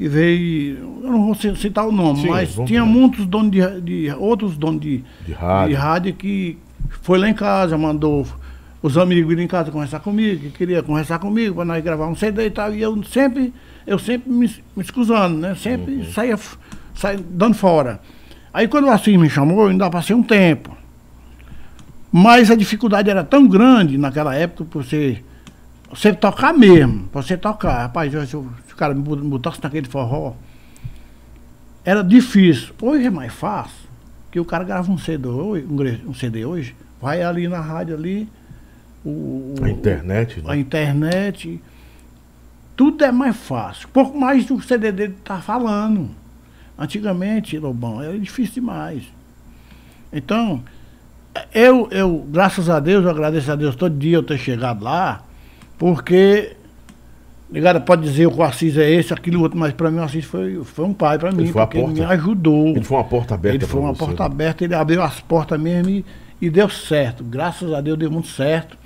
que 0.00 0.08
veio, 0.08 0.78
eu 1.02 1.12
não 1.12 1.26
vou 1.26 1.34
citar 1.34 1.86
o 1.86 1.92
nome, 1.92 2.22
Sim, 2.22 2.28
mas 2.28 2.54
tinha 2.64 2.82
ver. 2.82 2.88
muitos 2.88 3.26
donos 3.26 3.50
de, 3.50 3.80
de, 3.82 4.10
outros 4.14 4.56
donos 4.56 4.80
de, 4.80 5.04
de, 5.26 5.32
rádio. 5.34 5.68
de 5.68 5.74
rádio 5.74 6.14
que 6.14 6.58
foi 7.02 7.18
lá 7.18 7.28
em 7.28 7.34
casa, 7.34 7.76
mandou 7.76 8.26
os 8.80 8.96
amigos 8.96 9.30
irem 9.30 9.44
em 9.44 9.48
casa 9.48 9.70
conversar 9.70 10.00
comigo, 10.00 10.40
que 10.40 10.50
queria 10.52 10.82
conversar 10.82 11.18
comigo 11.18 11.56
para 11.56 11.66
nós 11.66 11.84
gravar 11.84 12.06
um 12.06 12.14
CD 12.14 12.46
e 12.46 12.50
tal, 12.50 12.74
e 12.74 12.80
eu 12.80 13.04
sempre, 13.04 13.52
eu 13.90 13.98
sempre 13.98 14.30
me, 14.30 14.46
me 14.46 14.82
excusando, 14.84 15.36
né? 15.36 15.56
Sempre 15.56 15.96
uhum. 15.96 16.12
saía, 16.12 16.38
saía 16.94 17.18
dando 17.28 17.54
fora. 17.54 18.00
Aí 18.54 18.68
quando 18.68 18.84
o 18.84 18.90
Assis 18.90 19.18
me 19.18 19.28
chamou, 19.28 19.62
eu 19.62 19.68
ainda 19.70 19.90
passei 19.90 20.14
um 20.14 20.22
tempo. 20.22 20.76
Mas 22.12 22.52
a 22.52 22.54
dificuldade 22.54 23.10
era 23.10 23.24
tão 23.24 23.48
grande 23.48 23.98
naquela 23.98 24.32
época 24.32 24.64
para 24.64 24.80
você, 24.80 25.24
você 25.88 26.12
tocar 26.12 26.54
mesmo, 26.54 27.08
para 27.08 27.20
você 27.20 27.36
tocar. 27.36 27.82
Rapaz, 27.82 28.12
se 28.28 28.36
o 28.36 28.46
cara 28.76 28.94
me 28.94 29.02
botasse 29.02 29.58
naquele 29.60 29.88
forró, 29.88 30.34
era 31.84 32.04
difícil. 32.04 32.72
Hoje 32.80 33.06
é 33.06 33.10
mais 33.10 33.32
fácil, 33.32 33.88
que 34.30 34.38
o 34.38 34.44
cara 34.44 34.62
grava 34.62 34.90
um 34.90 34.98
CD 34.98 35.26
hoje, 35.26 35.66
um 36.06 36.14
CD 36.14 36.44
hoje 36.44 36.76
vai 37.02 37.22
ali 37.22 37.48
na 37.48 37.60
rádio 37.60 37.96
ali. 37.96 38.28
O, 39.04 39.56
a 39.60 39.68
internet, 39.68 40.40
né? 40.40 40.52
A 40.52 40.56
internet. 40.56 41.60
Tudo 42.80 43.04
é 43.04 43.12
mais 43.12 43.36
fácil. 43.36 43.88
Pouco 43.92 44.18
mais 44.18 44.46
do 44.46 44.58
CD 44.62 44.90
dele 44.90 45.14
tá 45.22 45.36
falando. 45.36 46.08
Antigamente, 46.78 47.58
Lobão, 47.58 48.02
era 48.02 48.18
difícil 48.18 48.54
demais. 48.54 49.02
Então, 50.10 50.64
eu, 51.52 51.88
eu, 51.90 52.26
graças 52.30 52.70
a 52.70 52.80
Deus, 52.80 53.04
eu 53.04 53.10
agradeço 53.10 53.52
a 53.52 53.54
Deus 53.54 53.76
todo 53.76 53.94
dia 53.94 54.16
eu 54.16 54.22
ter 54.22 54.38
chegado 54.38 54.82
lá, 54.82 55.22
porque 55.76 56.56
Ligada 57.52 57.82
pode 57.82 58.00
dizer 58.00 58.30
que 58.30 58.38
o 58.38 58.42
Assis 58.42 58.78
é 58.78 58.90
esse, 58.90 59.12
aquilo 59.12 59.42
outro, 59.42 59.58
mas 59.58 59.74
para 59.74 59.90
mim 59.90 59.98
o 59.98 60.02
Assis 60.02 60.24
foi, 60.24 60.64
foi 60.64 60.86
um 60.86 60.94
pai 60.94 61.18
para 61.18 61.30
mim, 61.30 61.52
porque 61.52 61.76
ele 61.76 61.86
me 61.88 62.02
ajudou. 62.04 62.68
Ele 62.68 62.82
foi 62.82 62.96
uma 62.96 63.04
porta 63.04 63.34
aberta. 63.34 63.56
Ele 63.58 63.66
foi 63.66 63.80
uma 63.82 63.92
você, 63.92 63.98
porta 63.98 64.24
aberta, 64.24 64.64
ele 64.64 64.74
abriu 64.74 65.02
as 65.02 65.20
portas 65.20 65.60
mesmo 65.60 65.90
e, 65.90 66.04
e, 66.40 66.48
deu 66.48 66.70
certo. 66.70 67.22
Graças 67.22 67.74
a 67.74 67.82
Deus 67.82 67.98
deu 67.98 68.10
muito 68.10 68.28
certo. 68.28 68.78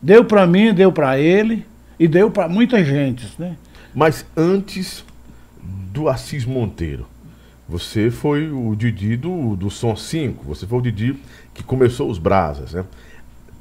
Deu 0.00 0.24
para 0.24 0.46
mim, 0.46 0.72
deu 0.72 0.92
para 0.92 1.18
ele 1.18 1.66
e 1.98 2.08
deu 2.08 2.30
para 2.30 2.48
muita 2.48 2.84
gente, 2.84 3.30
né? 3.38 3.56
Mas 3.94 4.26
antes 4.36 5.04
do 5.92 6.08
Assis 6.08 6.44
Monteiro, 6.44 7.06
você 7.68 8.10
foi 8.10 8.50
o 8.50 8.74
Didi 8.74 9.16
do, 9.16 9.56
do 9.56 9.70
Som 9.70 9.96
5, 9.96 10.44
você 10.44 10.66
foi 10.66 10.78
o 10.78 10.82
Didi 10.82 11.16
que 11.54 11.62
começou 11.62 12.10
os 12.10 12.18
Brasas, 12.18 12.72
né? 12.72 12.84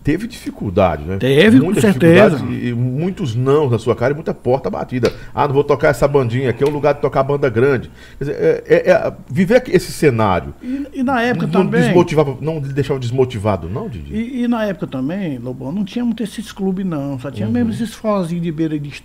Teve 0.04 0.28
dificuldade, 0.28 1.06
né? 1.06 1.18
Teve, 1.18 1.62
muita 1.62 1.76
com 1.76 1.82
certeza. 1.82 2.43
E, 2.45 2.74
muitos 2.74 3.34
não 3.34 3.70
na 3.70 3.80
sua 3.80 3.95
cara 3.95 4.12
e 4.12 4.16
muita 4.16 4.34
porta 4.34 4.70
batida. 4.70 5.14
Ah, 5.34 5.47
não 5.47 5.54
vou 5.54 5.64
tocar 5.64 5.89
essa 5.89 6.06
bandinha, 6.06 6.49
aqui 6.49 6.62
é 6.62 6.68
o 6.68 6.70
lugar 6.70 6.93
de 6.95 6.99
tocar 6.99 7.24
banda 7.24 7.49
grande. 7.49 7.89
Quer 8.18 8.26
dizer, 8.26 8.36
é, 8.38 8.64
é, 8.68 8.91
é 8.91 9.14
viver 9.30 9.64
esse 9.68 9.93
cenário. 9.93 10.54
E, 10.62 10.88
e 10.95 11.04
na 11.04 11.22
época 11.22 11.45
não 11.45 11.54
também. 11.54 11.84
Desmotivava, 11.84 12.38
não 12.41 12.60
deixava 12.60 12.99
desmotivado, 12.99 13.70
não, 13.70 13.88
Didi? 13.88 14.14
E, 14.14 14.43
e, 14.43 14.47
na 14.47 14.66
época 14.66 14.88
também, 14.88 15.38
Lobão, 15.38 15.72
não 15.72 15.86
tinha 15.86 16.04
muito 16.04 16.22
esses 16.22 16.51
clubes, 16.51 16.86
não. 16.86 17.18
Só 17.18 17.32
tinha 17.32 17.47
uhum. 17.47 17.54
mesmo 17.54 17.72
esses 17.72 17.93
fozinhos 17.93 18.43
de 18.43 18.51
beira 18.51 18.78
de, 18.78 19.01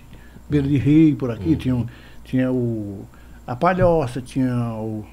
beira 0.49 0.67
de 0.67 0.77
rio 0.77 1.15
por 1.15 1.31
aqui. 1.31 1.51
Uhum. 1.51 1.55
Tinha, 1.55 1.85
tinha 2.25 2.51
o. 2.51 3.05
A 3.47 3.55
Palhoça, 3.55 4.21
tinha 4.21 4.53
o 4.73 5.05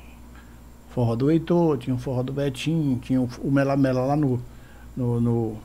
forró 0.88 1.14
do 1.14 1.30
Heitor, 1.30 1.78
tinha 1.78 1.94
o 1.94 1.98
forró 1.98 2.24
do 2.24 2.32
Betinho, 2.32 2.98
tinha 2.98 3.20
o, 3.20 3.28
o 3.44 3.52
Mela 3.52 3.76
Mela 3.76 4.04
lá 4.04 4.16
no, 4.16 4.42
no, 4.96 5.20
no, 5.20 5.58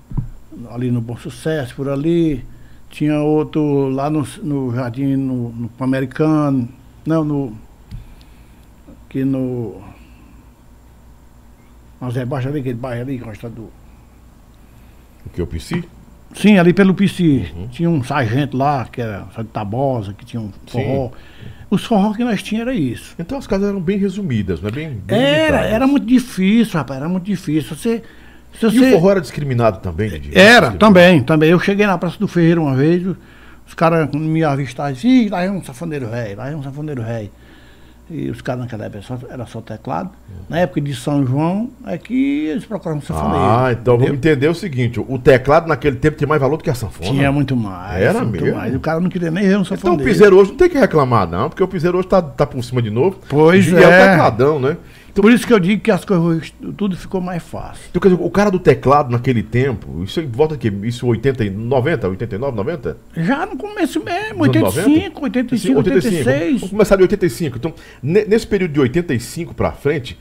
ali 0.69 0.91
no 0.91 1.01
Bom 1.01 1.17
Sucesso, 1.17 1.75
por 1.75 1.89
ali. 1.89 2.43
Tinha 2.89 3.19
outro 3.21 3.87
lá 3.87 4.09
no, 4.09 4.27
no 4.43 4.75
Jardim, 4.75 5.15
no, 5.15 5.49
no 5.49 5.69
Americano. 5.79 6.67
Não, 7.05 7.23
no. 7.23 7.57
Aqui 9.05 9.23
no. 9.23 9.81
Mas 11.99 12.17
é 12.17 12.25
baixo 12.25 12.49
ali, 12.49 12.59
aquele 12.59 12.75
bairro 12.75 13.01
ali, 13.01 13.17
gosta 13.17 13.49
do. 13.49 13.69
O 15.25 15.29
que, 15.33 15.41
o 15.41 15.47
PC? 15.47 15.83
Sim, 16.33 16.57
ali 16.57 16.73
pelo 16.73 16.93
PC. 16.93 17.51
Uhum. 17.55 17.67
Tinha 17.67 17.89
um 17.89 18.03
sargento 18.03 18.57
lá, 18.57 18.85
que 18.85 19.01
era 19.01 19.27
de 19.37 19.43
Tabosa, 19.45 20.13
que 20.13 20.25
tinha 20.25 20.41
um 20.41 20.51
forró. 20.67 21.09
Sim. 21.09 21.13
Os 21.69 21.85
forró 21.85 22.13
que 22.13 22.23
nós 22.23 22.43
tínhamos 22.43 22.73
era 22.73 22.77
isso. 22.77 23.15
Então 23.17 23.37
as 23.37 23.47
casas 23.47 23.69
eram 23.69 23.79
bem 23.79 23.97
resumidas, 23.97 24.61
não 24.61 24.67
é 24.67 24.71
bem, 24.71 24.89
bem 24.89 25.17
Era, 25.17 25.61
era 25.61 25.87
muito 25.87 26.05
difícil, 26.05 26.73
rapaz, 26.77 26.99
era 26.99 27.07
muito 27.07 27.23
difícil. 27.23 27.75
Você, 27.75 28.03
se 28.53 28.65
você... 28.65 28.77
E 28.77 28.89
o 28.89 28.91
forró 28.91 29.11
era 29.11 29.21
discriminado 29.21 29.79
também, 29.79 30.09
Didi? 30.09 30.31
Era, 30.37 30.71
também, 30.71 31.21
também. 31.21 31.49
Eu 31.49 31.59
cheguei 31.59 31.85
na 31.85 31.97
Praça 31.97 32.17
do 32.19 32.27
Ferreira 32.27 32.61
uma 32.61 32.75
vez, 32.75 33.05
os 33.67 33.73
caras 33.73 34.09
me 34.11 34.43
avistaram 34.43 34.95
e 35.03 35.29
lá 35.29 35.43
é 35.43 35.51
um 35.51 35.63
safoneiro 35.63 36.07
velho, 36.07 36.37
lá 36.37 36.49
é 36.49 36.55
um 36.55 36.63
safoneiro 36.63 37.03
velho. 37.03 37.29
E 38.13 38.29
os 38.29 38.41
caras 38.41 38.63
naquela 38.63 38.85
época 38.85 39.01
só, 39.03 39.17
era 39.29 39.45
só 39.45 39.61
teclado. 39.61 40.09
Na 40.49 40.59
época 40.59 40.81
de 40.81 40.93
São 40.93 41.25
João 41.25 41.69
é 41.87 41.97
que 41.97 42.47
eles 42.47 42.65
procuravam 42.65 43.01
sanfoneiro. 43.01 43.37
Ah, 43.37 43.71
então 43.71 43.95
entendeu? 43.95 43.97
vamos 43.97 44.17
entender 44.17 44.47
o 44.49 44.53
seguinte: 44.53 44.99
o 44.99 45.17
teclado 45.17 45.65
naquele 45.65 45.95
tempo 45.95 46.17
tinha 46.17 46.27
mais 46.27 46.41
valor 46.41 46.57
do 46.57 46.63
que 46.63 46.69
a 46.69 46.75
sanfona. 46.75 47.09
Tinha 47.09 47.31
muito 47.31 47.55
mais. 47.55 48.03
Era 48.03 48.19
muito 48.25 48.43
mesmo. 48.43 48.57
Mais. 48.57 48.75
O 48.75 48.81
cara 48.81 48.99
não 48.99 49.09
queria 49.09 49.31
nem 49.31 49.47
ver 49.47 49.57
um 49.57 49.63
sanfoneiro. 49.63 49.93
Então 50.01 50.05
o 50.05 50.09
piseiro 50.13 50.37
hoje 50.37 50.49
não 50.49 50.57
tem 50.57 50.69
que 50.69 50.77
reclamar, 50.77 51.25
não, 51.25 51.47
porque 51.47 51.63
o 51.63 51.67
piseiro 51.69 51.99
hoje 51.99 52.09
tá, 52.09 52.21
tá 52.21 52.45
por 52.45 52.61
cima 52.61 52.81
de 52.81 52.89
novo. 52.89 53.17
Pois 53.29 53.65
e 53.67 53.75
é. 53.75 53.79
E 53.79 53.83
é 53.83 53.87
o 53.87 54.09
tecladão, 54.09 54.59
né? 54.59 54.75
Então, 55.11 55.21
Por 55.21 55.31
isso 55.31 55.45
que 55.45 55.53
eu 55.53 55.59
digo 55.59 55.81
que 55.81 55.91
as 55.91 56.05
coisas, 56.05 56.53
tudo 56.77 56.95
ficou 56.95 57.19
mais 57.19 57.43
fácil. 57.43 57.83
Então, 57.89 58.01
quer 58.01 58.09
dizer, 58.09 58.23
o 58.23 58.29
cara 58.29 58.49
do 58.49 58.59
teclado 58.59 59.11
naquele 59.11 59.43
tempo, 59.43 60.03
isso 60.03 60.25
volta 60.27 60.55
aqui, 60.55 60.71
isso 60.83 61.05
80, 61.05 61.49
90, 61.49 62.07
89, 62.07 62.55
90? 62.55 62.97
Já 63.17 63.45
no 63.45 63.57
começo 63.57 64.01
mesmo, 64.01 64.43
85, 64.43 65.23
85, 65.23 65.77
86. 65.77 66.53
Vamos 66.53 66.69
começar 66.69 66.95
de 66.95 67.01
85. 67.01 67.57
Então, 67.57 67.73
nesse 68.01 68.47
período 68.47 68.71
de 68.71 68.79
85 68.79 69.53
para 69.53 69.73
frente, 69.73 70.17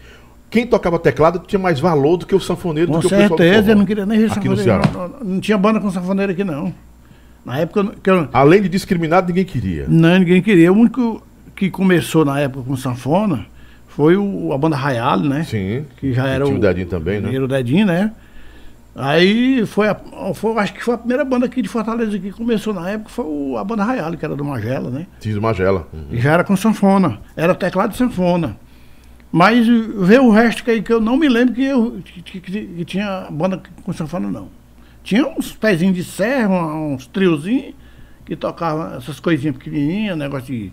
quem 0.51 0.67
tocava 0.67 0.99
teclado 0.99 1.39
tinha 1.47 1.61
mais 1.61 1.79
valor 1.79 2.17
do 2.17 2.27
que 2.27 2.35
o 2.35 2.41
sanfoneiro. 2.41 2.91
Com 2.91 2.99
do 2.99 3.09
que 3.09 3.09
certeza, 3.09 3.35
o 3.35 3.37
pessoal 3.37 3.69
eu 3.69 3.77
não 3.77 3.87
queria 3.87 4.07
nem 4.07 4.19
ver 4.19 4.29
sanfoneiro. 4.31 4.67
Não, 4.93 5.09
não, 5.09 5.21
não, 5.21 5.41
tinha 5.41 5.57
banda 5.57 5.79
com 5.79 5.89
sanfoneiro 5.91 6.33
aqui, 6.33 6.43
não. 6.43 6.75
Na 7.45 7.59
época 7.59 7.93
que 8.03 8.11
eu... 8.11 8.29
Além 8.33 8.61
de 8.61 8.69
discriminado, 8.69 9.29
ninguém 9.29 9.45
queria. 9.45 9.87
Não, 9.89 10.19
ninguém 10.19 10.43
queria. 10.43 10.73
O 10.73 10.77
único 10.77 11.23
que 11.55 11.71
começou 11.71 12.25
na 12.25 12.41
época 12.41 12.65
com 12.67 12.77
sanfona 12.77 13.47
foi 13.91 14.17
o, 14.17 14.53
a 14.53 14.59
banda 14.59 14.77
Rayal, 14.77 15.21
né? 15.21 15.43
Sim. 15.45 15.85
Que 15.99 16.13
já 16.13 16.27
era 16.27 16.47
o. 16.47 16.55
o 16.55 16.59
Dedinho 16.59 16.87
também, 16.87 17.21
né? 17.21 17.39
O 17.39 17.49
Dedinho, 17.49 17.87
né? 17.87 18.13
Aí 18.95 19.65
foi, 19.67 19.89
a, 19.89 19.97
foi, 20.35 20.57
acho 20.59 20.75
que 20.75 20.83
foi 20.83 20.95
a 20.95 20.99
primeira 20.99 21.25
banda 21.25 21.47
aqui 21.47 21.61
de 21.63 21.69
Fortaleza 21.69 22.19
que 22.19 22.31
começou 22.33 22.73
na 22.73 22.89
época, 22.91 23.11
foi 23.11 23.25
o, 23.25 23.57
a 23.57 23.65
banda 23.65 23.85
Rayal, 23.85 24.17
que 24.17 24.25
era 24.25 24.35
do 24.35 24.45
Magela, 24.45 24.91
né? 24.91 25.07
Sim, 25.21 25.35
do 25.35 25.43
Magela. 25.43 25.89
Uhum. 25.93 26.07
E 26.11 26.21
já 26.21 26.33
era 26.33 26.45
com 26.45 26.57
sanfona. 26.57 27.21
Era 27.37 27.55
teclado 27.55 27.91
de 27.91 27.97
sanfona. 27.97 28.57
Mas 29.33 29.67
ver 29.67 30.21
o 30.21 30.31
resto 30.31 30.65
que, 30.65 30.83
que 30.83 30.93
eu 30.93 31.01
não 31.01 31.17
me 31.17 31.29
lembro 31.29 31.55
que, 31.55 31.65
eu, 31.65 32.01
que, 32.05 32.23
que, 32.23 32.41
que, 32.41 32.85
tinha 32.85 33.27
banda 33.31 33.61
com 33.85 33.93
sanfona, 33.93 34.29
não. 34.29 34.49
Tinha 35.03 35.27
uns 35.27 35.53
pezinhos 35.53 35.95
de 35.95 36.05
serra, 36.05 36.49
uns 36.75 37.07
triozinhos, 37.07 37.75
que 38.25 38.37
tocavam 38.37 38.97
essas 38.97 39.19
coisinhas 39.21 39.57
pequenininhas, 39.57 40.17
negócio 40.17 40.47
de 40.47 40.73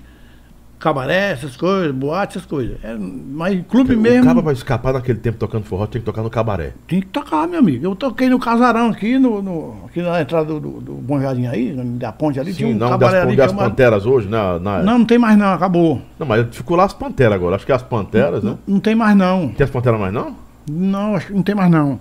cabaré, 0.79 1.31
essas 1.31 1.55
coisas, 1.55 1.91
boate, 1.91 2.37
essas 2.37 2.47
coisas. 2.47 2.77
É, 2.83 2.95
mas 2.95 3.63
clube 3.67 3.95
o 3.95 3.99
mesmo. 3.99 4.23
Acaba 4.23 4.43
pra 4.43 4.53
escapar 4.53 4.93
naquele 4.93 5.19
tempo 5.19 5.37
tocando 5.37 5.63
forró, 5.65 5.87
tem 5.87 6.01
que 6.01 6.05
tocar 6.05 6.21
no 6.21 6.29
cabaré. 6.29 6.73
Tem 6.87 6.99
que 6.99 7.07
tocar, 7.07 7.47
meu 7.47 7.59
amigo. 7.59 7.85
Eu 7.85 7.95
toquei 7.95 8.29
no 8.29 8.39
casarão 8.39 8.89
aqui, 8.89 9.17
no, 9.17 9.41
no 9.41 9.85
aqui 9.85 10.01
na 10.01 10.21
entrada 10.21 10.45
do, 10.45 10.59
do, 10.59 10.81
do 10.81 10.93
Bom 10.93 11.19
Jardim 11.19 11.47
aí, 11.47 11.73
da 11.73 12.11
ponte 12.11 12.39
ali. 12.39 12.51
Sim, 12.51 12.57
tinha 12.57 12.69
um 12.69 12.77
não, 12.77 12.89
cabaré 12.89 13.19
das, 13.19 13.27
ali. 13.27 13.35
Das 13.35 13.53
panteras 13.53 14.05
hoje, 14.05 14.27
né? 14.27 14.37
Na... 14.59 14.83
Não, 14.83 14.99
não 14.99 15.05
tem 15.05 15.17
mais 15.17 15.37
não, 15.37 15.53
acabou. 15.53 16.01
Não, 16.19 16.27
mas 16.27 16.45
ficou 16.55 16.77
lá 16.77 16.85
as 16.85 16.93
panteras 16.93 17.33
agora. 17.33 17.55
Acho 17.55 17.65
que 17.65 17.71
é 17.71 17.75
as 17.75 17.83
panteras, 17.83 18.43
não, 18.43 18.51
né? 18.51 18.57
Não, 18.67 18.75
não 18.75 18.81
tem 18.81 18.95
mais 18.95 19.15
não. 19.15 19.49
Tem 19.49 19.63
as 19.63 19.71
panteras 19.71 19.99
mais 19.99 20.13
não? 20.13 20.35
Não, 20.69 21.15
acho 21.15 21.27
que 21.27 21.33
não 21.33 21.43
tem 21.43 21.55
mais 21.55 21.71
não. 21.71 21.99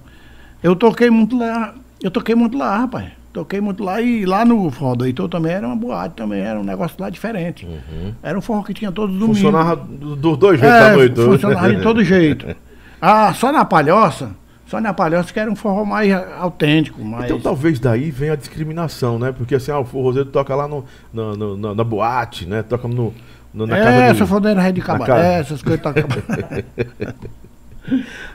Eu 0.62 0.74
toquei 0.76 1.10
muito 1.10 1.38
lá. 1.38 1.74
Eu 2.02 2.10
toquei 2.10 2.34
muito 2.34 2.58
lá, 2.58 2.78
rapaz. 2.78 3.06
Toquei 3.36 3.60
muito 3.60 3.84
lá 3.84 4.00
e 4.00 4.24
lá 4.24 4.46
no 4.46 4.70
Forró 4.70 4.94
do 4.94 5.04
Heitor 5.04 5.28
também 5.28 5.52
era 5.52 5.66
uma 5.66 5.76
boate, 5.76 6.14
também 6.14 6.40
era 6.40 6.58
um 6.58 6.64
negócio 6.64 6.96
lá 6.98 7.10
diferente. 7.10 7.66
Uhum. 7.66 8.14
Era 8.22 8.38
um 8.38 8.40
forró 8.40 8.62
que 8.62 8.72
tinha 8.72 8.90
todos 8.90 9.14
os 9.14 9.20
domingos. 9.20 9.42
Funcionava 9.42 9.76
dos 9.76 10.38
dois 10.38 10.58
jeitos 10.58 10.74
é, 10.74 10.80
da 10.80 10.96
noite. 10.96 11.14
Funcionava 11.16 11.74
de 11.74 11.82
todo 11.82 12.02
jeito. 12.02 12.46
Ah, 12.98 13.34
só 13.34 13.52
na 13.52 13.62
palhoça, 13.62 14.30
só 14.66 14.80
na 14.80 14.94
palhoça 14.94 15.30
que 15.30 15.38
era 15.38 15.50
um 15.50 15.54
forró 15.54 15.84
mais 15.84 16.10
autêntico. 16.38 17.04
Mais... 17.04 17.26
Então 17.26 17.38
talvez 17.38 17.78
daí 17.78 18.10
venha 18.10 18.32
a 18.32 18.36
discriminação, 18.36 19.18
né? 19.18 19.32
Porque 19.36 19.54
assim, 19.54 19.70
ah, 19.70 19.80
o 19.80 19.84
forrozeiro 19.84 20.30
toca 20.30 20.56
lá 20.56 20.66
no, 20.66 20.82
no, 21.12 21.36
no 21.36 21.56
na, 21.58 21.74
na, 21.74 21.84
boate, 21.84 22.46
né? 22.46 22.62
Toca 22.62 22.88
no, 22.88 23.12
no 23.52 23.66
na 23.66 23.76
é, 23.76 23.84
casa 23.84 23.96
É, 23.96 24.08
essa 24.08 24.26
fodeira 24.26 24.62
ré 24.62 24.72
de 24.72 24.80
cabaré, 24.80 25.40
essas 25.40 25.60
coisas 25.60 25.82
toca... 25.82 26.02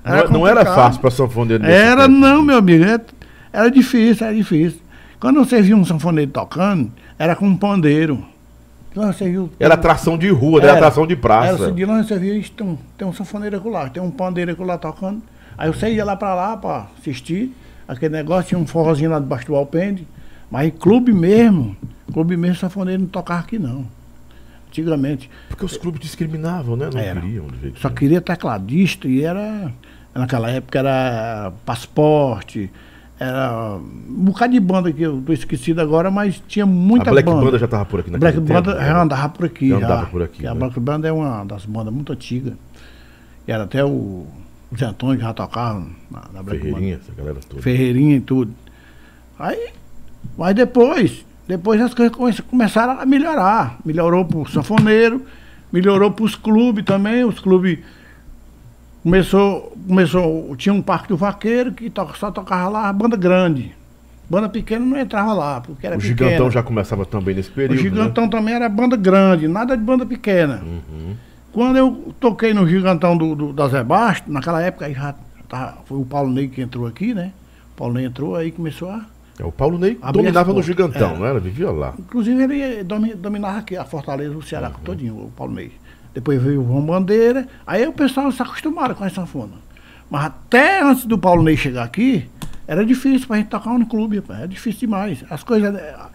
não, 0.06 0.30
não, 0.32 0.48
era 0.48 0.64
fácil 0.64 1.02
para 1.02 1.10
sanfoneiro 1.10 1.66
Era 1.66 2.04
tempo. 2.04 2.20
não, 2.20 2.44
meu 2.44 2.58
amigo. 2.58 2.84
Era, 2.84 3.02
era 3.52 3.72
difícil, 3.72 4.28
era 4.28 4.36
difícil. 4.36 4.80
Quando 5.22 5.46
você 5.46 5.62
viu 5.62 5.78
um 5.78 5.86
sanfoneiro 5.86 6.32
tocando, 6.32 6.92
era 7.18 7.36
com 7.36 7.46
um 7.46 7.56
pandeiro. 7.56 8.26
Viu, 8.94 9.50
era 9.60 9.76
atração 9.76 10.18
de 10.18 10.30
rua, 10.30 10.60
era, 10.60 10.70
era 10.70 10.78
atração 10.80 11.06
de 11.06 11.16
praça. 11.16 11.66
Era, 11.66 11.72
de 11.72 11.86
longe 11.86 12.08
você 12.08 12.18
viu, 12.18 12.44
tem 12.58 12.68
um, 12.68 12.78
tem 12.98 13.08
um 13.08 13.14
sanfoneiro 13.14 13.70
lá, 13.70 13.88
tem 13.88 14.02
um 14.02 14.10
pandeiro 14.10 14.62
lá 14.66 14.80
tocando. 14.80 15.22
Aí 15.56 15.70
você 15.70 15.94
ia 15.94 16.04
lá 16.04 16.16
pra 16.16 16.34
lá 16.34 16.58
pra 16.58 16.88
assistir 17.00 17.56
aquele 17.88 18.14
negócio, 18.16 18.50
tinha 18.50 18.60
um 18.60 18.66
forrozinho 18.66 19.12
lá 19.12 19.20
debaixo 19.20 19.46
do 19.46 19.56
alpendre. 19.56 20.08
Mas 20.50 20.74
clube 20.80 21.14
mesmo, 21.14 21.78
clube 22.12 22.36
mesmo, 22.36 22.56
sanfoneiro 22.56 23.04
não 23.04 23.08
tocava 23.08 23.42
aqui 23.42 23.60
não. 23.60 23.86
Antigamente. 24.70 25.30
Porque 25.50 25.64
os 25.64 25.78
clubes 25.78 26.02
discriminavam, 26.02 26.76
né? 26.76 26.90
Não 26.92 27.00
era. 27.00 27.22
queriam. 27.22 27.46
Só 27.80 27.90
queria 27.92 28.22
tecladista 28.22 29.08
e 29.08 29.24
era. 29.24 29.72
Naquela 30.16 30.50
época 30.50 30.80
era 30.80 31.54
passaporte, 31.64 32.72
era 33.22 33.78
um 33.78 34.26
bocado 34.26 34.52
de 34.52 34.60
banda 34.60 34.92
que 34.92 35.04
eu 35.04 35.22
tô 35.24 35.32
esquecido 35.32 35.80
agora, 35.80 36.10
mas 36.10 36.42
tinha 36.48 36.66
muita 36.66 37.12
a 37.12 37.14
Black 37.14 37.30
banda. 37.30 37.46
Banda 37.46 37.60
já 37.60 37.66
estava 37.66 37.86
por 37.86 38.00
aqui 38.00 38.10
naquele 38.10 38.32
Black 38.32 38.48
tempo, 38.48 38.52
Banda 38.52 38.80
né? 38.80 38.88
já 38.88 39.04
andava 39.04 39.30
por 39.30 39.46
aqui. 39.46 39.70
Já 39.70 39.78
andava 39.78 40.06
por 40.08 40.24
aqui. 40.24 40.42
Né? 40.42 40.50
A 40.50 40.56
Black 40.56 40.80
Banda 40.80 41.08
é 41.08 41.12
uma 41.12 41.44
das 41.44 41.64
bandas 41.68 41.94
muito 41.94 42.12
antigas. 42.12 42.56
E 43.48 43.52
era 43.52 43.66
até 43.66 43.86
o 43.86 44.26
Zé 44.76 44.86
Antônio 44.86 45.22
já 45.22 45.32
tocava 45.36 45.86
na, 46.10 46.30
na 46.34 46.44
Ferreirinha, 46.44 46.96
essa 46.96 47.14
galera 47.16 47.38
toda. 47.48 47.62
Ferreirinha 47.62 48.16
e 48.16 48.22
tudo. 48.22 48.52
Aí, 49.38 49.70
mas 50.36 50.56
depois, 50.56 51.24
depois 51.48 51.80
as 51.80 51.94
coisas 51.94 52.40
começaram 52.40 53.00
a 53.00 53.06
melhorar. 53.06 53.78
Melhorou 53.86 54.26
pro 54.26 54.50
sanfoneiro, 54.50 55.24
melhorou 55.72 56.10
pros 56.10 56.36
clubes 56.36 56.84
também, 56.84 57.24
os 57.24 57.40
clubes 57.40 57.78
começou, 59.04 59.76
começou, 59.88 60.56
tinha 60.56 60.74
um 60.74 60.82
parque 60.82 61.10
do 61.10 61.18
vaqueiro 61.18 61.72
que 61.72 61.92
só 62.16 62.32
tocava 62.32 62.70
lá 62.70 62.94
banda 62.94 63.16
grande. 63.18 63.74
Banda 64.30 64.48
pequena 64.48 64.86
não 64.86 64.98
entrava 64.98 65.34
lá, 65.34 65.60
porque 65.60 65.86
era 65.86 65.98
O 65.98 66.00
pequena. 66.00 66.30
Gigantão 66.30 66.50
já 66.52 66.64
começava 66.64 67.06
também 67.06 67.36
nesse 67.36 67.52
período. 67.52 67.80
O 67.80 67.82
Gigantão 67.82 68.24
né? 68.26 68.30
também 68.30 68.54
era 68.54 68.70
banda 68.70 68.96
grande, 68.96 69.48
nada 69.48 69.76
de 69.76 69.84
banda 69.84 70.06
pequena. 70.06 70.62
Uhum. 70.64 71.16
Quando 71.52 71.76
eu 71.76 72.14
toquei 72.18 72.54
no 72.54 72.66
Gigantão 72.66 73.18
do, 73.18 73.36
do, 73.36 73.52
da 73.54 73.68
Zé 73.68 73.84
Basto, 73.84 74.32
naquela 74.32 74.62
época 74.62 74.86
aí 74.86 74.94
já 74.94 75.14
tava, 75.50 75.80
foi 75.86 75.98
o 76.00 76.06
Paulo 76.06 76.32
Ney 76.32 76.48
que 76.48 76.62
entrou 76.62 76.88
aqui, 76.88 77.14
né? 77.14 77.34
O 77.74 77.76
Paulo 77.76 77.94
Ney 77.96 78.06
entrou, 78.06 78.36
aí 78.38 78.52
começou 78.54 78.90
a. 78.90 79.06
É, 79.38 79.44
o 79.44 79.52
Paulo 79.52 79.78
Ney 79.78 80.00
dominava 80.14 80.54
no. 80.54 80.64
Gigantão, 80.64 81.12
É. 81.16 81.18
não 81.18 81.26
era? 81.26 81.38
Vivia 81.42 81.70
lá. 81.70 81.94
Inclusive 82.00 82.42
ele 82.42 82.84
domi- 82.86 83.16
dominava 83.16 83.58
aqui 83.60 83.76
a 83.76 83.84
Fortaleza, 83.84 84.38
o 84.38 84.42
Ceará 84.42 84.70
Uhum. 84.70 84.74
todinho, 84.86 85.14
o 85.16 85.32
Paulo 85.36 85.54
Ney. 85.54 85.74
Depois 86.14 86.42
veio 86.42 86.62
o 86.62 86.68
João 86.68 86.82
Bandeira, 86.82 87.48
aí 87.66 87.88
o 87.88 87.94
pessoal 87.94 88.32
se 88.32 88.42
acostumaram 88.42 88.96
com 88.96 89.04
a 89.04 89.10
sanfona. 89.10 89.54
Mas 90.10 90.26
até 90.26 90.82
antes 90.84 91.06
do 91.06 91.18
Paulo 91.18 91.42
Ney 91.42 91.56
chegar 91.56 91.84
aqui, 91.84 92.30
era 92.68 92.86
difícil 92.86 93.28
pra 93.28 93.38
gente 93.38 93.48
tocar 93.48 93.78
no 93.78 93.86
clube, 93.86 94.18
rapaz. 94.18 94.40
Era 94.40 94.48
difícil 94.48 94.82
demais. 94.82 95.24
As 95.30 95.44
coisas. 95.44 95.74
ah, 95.76 96.10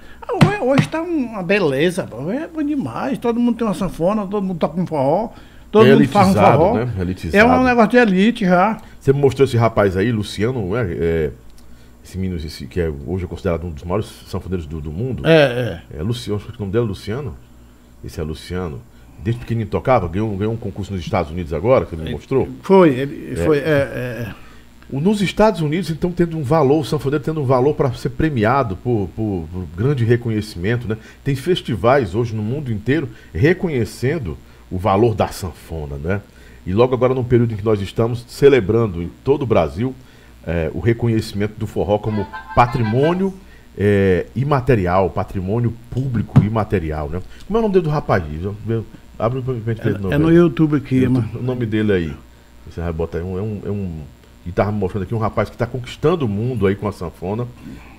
Hoje, 0.44 0.58
hoje 0.60 0.88
tá 0.88 1.00
uma 1.00 1.42
beleza, 1.42 2.02
é 2.32 2.46
bom 2.48 2.62
demais. 2.62 3.16
Todo 3.16 3.38
mundo 3.40 3.56
tem 3.56 3.66
uma 3.66 3.74
sanfona, 3.74 4.26
todo 4.26 4.42
mundo 4.44 4.58
toca 4.58 4.78
um 4.78 4.86
forró, 4.86 5.30
todo 5.70 5.86
É 5.86 5.94
mundo 5.94 6.08
faz 6.08 6.28
um 6.28 6.34
forró. 6.34 6.74
né? 6.74 6.92
Elitizado. 7.00 7.36
É 7.52 7.58
um 7.58 7.62
negócio 7.64 7.90
de 7.90 7.96
elite 7.96 8.44
já. 8.44 8.78
Você 9.00 9.12
mostrou 9.12 9.46
esse 9.46 9.56
rapaz 9.56 9.96
aí, 9.96 10.10
Luciano, 10.12 10.76
é? 10.76 10.82
É, 10.92 11.30
esse 12.04 12.18
menino, 12.18 12.36
esse, 12.44 12.66
que 12.66 12.80
é, 12.80 12.92
hoje 13.06 13.24
é 13.24 13.28
considerado 13.28 13.64
um 13.66 13.70
dos 13.70 13.84
maiores 13.84 14.06
sanfoneiros 14.28 14.66
do, 14.66 14.80
do 14.80 14.90
mundo. 14.90 15.26
É, 15.26 15.82
é. 15.94 16.00
É 16.00 16.02
Luciano, 16.02 16.38
acho 16.40 16.52
que 16.52 16.58
o 16.58 16.60
nome 16.60 16.72
dele 16.72 16.84
é 16.84 16.88
Luciano. 16.88 17.36
Esse 18.04 18.20
é 18.20 18.22
Luciano. 18.24 18.80
Desde 19.22 19.40
pequenininho 19.40 19.68
tocava, 19.70 20.06
ganhou, 20.08 20.36
ganhou 20.36 20.52
um 20.52 20.56
concurso 20.56 20.92
nos 20.92 21.02
Estados 21.02 21.30
Unidos 21.32 21.52
agora, 21.52 21.84
que 21.84 21.94
ele 21.94 22.02
me 22.04 22.10
mostrou. 22.12 22.48
Foi, 22.62 22.90
ele 22.90 23.34
foi. 23.44 23.58
É, 23.58 23.62
é, 23.62 24.34
O- 24.88 25.00
Nos 25.00 25.20
Estados 25.20 25.60
Unidos, 25.60 25.90
então, 25.90 26.12
tendo 26.12 26.38
um 26.38 26.44
valor, 26.44 26.78
o 26.80 26.84
sanfoneiro 26.84 27.24
tendo 27.24 27.40
um 27.40 27.44
valor 27.44 27.74
para 27.74 27.92
ser 27.94 28.10
premiado 28.10 28.76
por, 28.76 29.08
por- 29.16 29.48
por 29.52 29.66
grande 29.76 30.04
reconhecimento, 30.04 30.86
né? 30.86 30.96
Tem 31.24 31.34
festivais 31.34 32.14
hoje 32.14 32.36
no 32.36 32.42
mundo 32.42 32.70
inteiro 32.72 33.08
reconhecendo 33.34 34.36
o 34.70 34.78
valor 34.78 35.14
da 35.14 35.28
sanfona, 35.28 35.96
né? 35.96 36.20
E 36.64 36.72
logo 36.72 36.94
agora, 36.94 37.14
num 37.14 37.24
período 37.24 37.52
em 37.54 37.56
que 37.56 37.64
nós 37.64 37.80
estamos 37.80 38.24
celebrando 38.28 39.02
em 39.02 39.10
todo 39.24 39.42
o 39.42 39.46
Brasil 39.46 39.92
eh, 40.46 40.70
o 40.72 40.78
reconhecimento 40.80 41.54
do 41.58 41.66
forró 41.66 41.98
como 41.98 42.24
patrimônio 42.54 43.34
eh, 43.76 44.26
imaterial, 44.36 45.10
patrimônio 45.10 45.72
público 45.90 46.42
imaterial, 46.44 47.08
né? 47.08 47.20
Como 47.46 47.56
é 47.56 47.58
o 47.58 47.62
nome 47.62 47.74
dele 47.74 47.84
do 47.84 47.90
rapaz? 47.90 48.22
Eu- 48.68 48.84
Abre 49.18 49.40
pra 49.42 49.54
gente 49.54 49.64
ver 49.64 49.74
de 49.74 49.90
novo 50.02 50.12
é, 50.12 50.14
é 50.14 50.18
no. 50.18 50.32
YouTube 50.32 50.76
aqui, 50.76 50.96
Eu 51.02 51.04
tô- 51.04 51.10
mano. 51.10 51.30
O 51.34 51.42
nome 51.42 51.66
dele 51.66 51.92
aí. 51.92 52.12
Você 52.70 52.80
vai 52.80 52.92
botar 52.92 53.18
aí. 53.18 53.24
Um, 53.24 53.38
é 53.38 53.42
um. 53.42 53.60
É 53.66 53.70
um 53.70 54.00
e 54.46 54.52
tava 54.52 54.70
me 54.70 54.78
mostrando 54.78 55.02
aqui 55.02 55.12
um 55.14 55.18
rapaz 55.18 55.48
que 55.48 55.56
está 55.56 55.66
conquistando 55.66 56.24
o 56.24 56.28
mundo 56.28 56.68
aí 56.68 56.76
com 56.76 56.86
a 56.86 56.92
sanfona. 56.92 57.48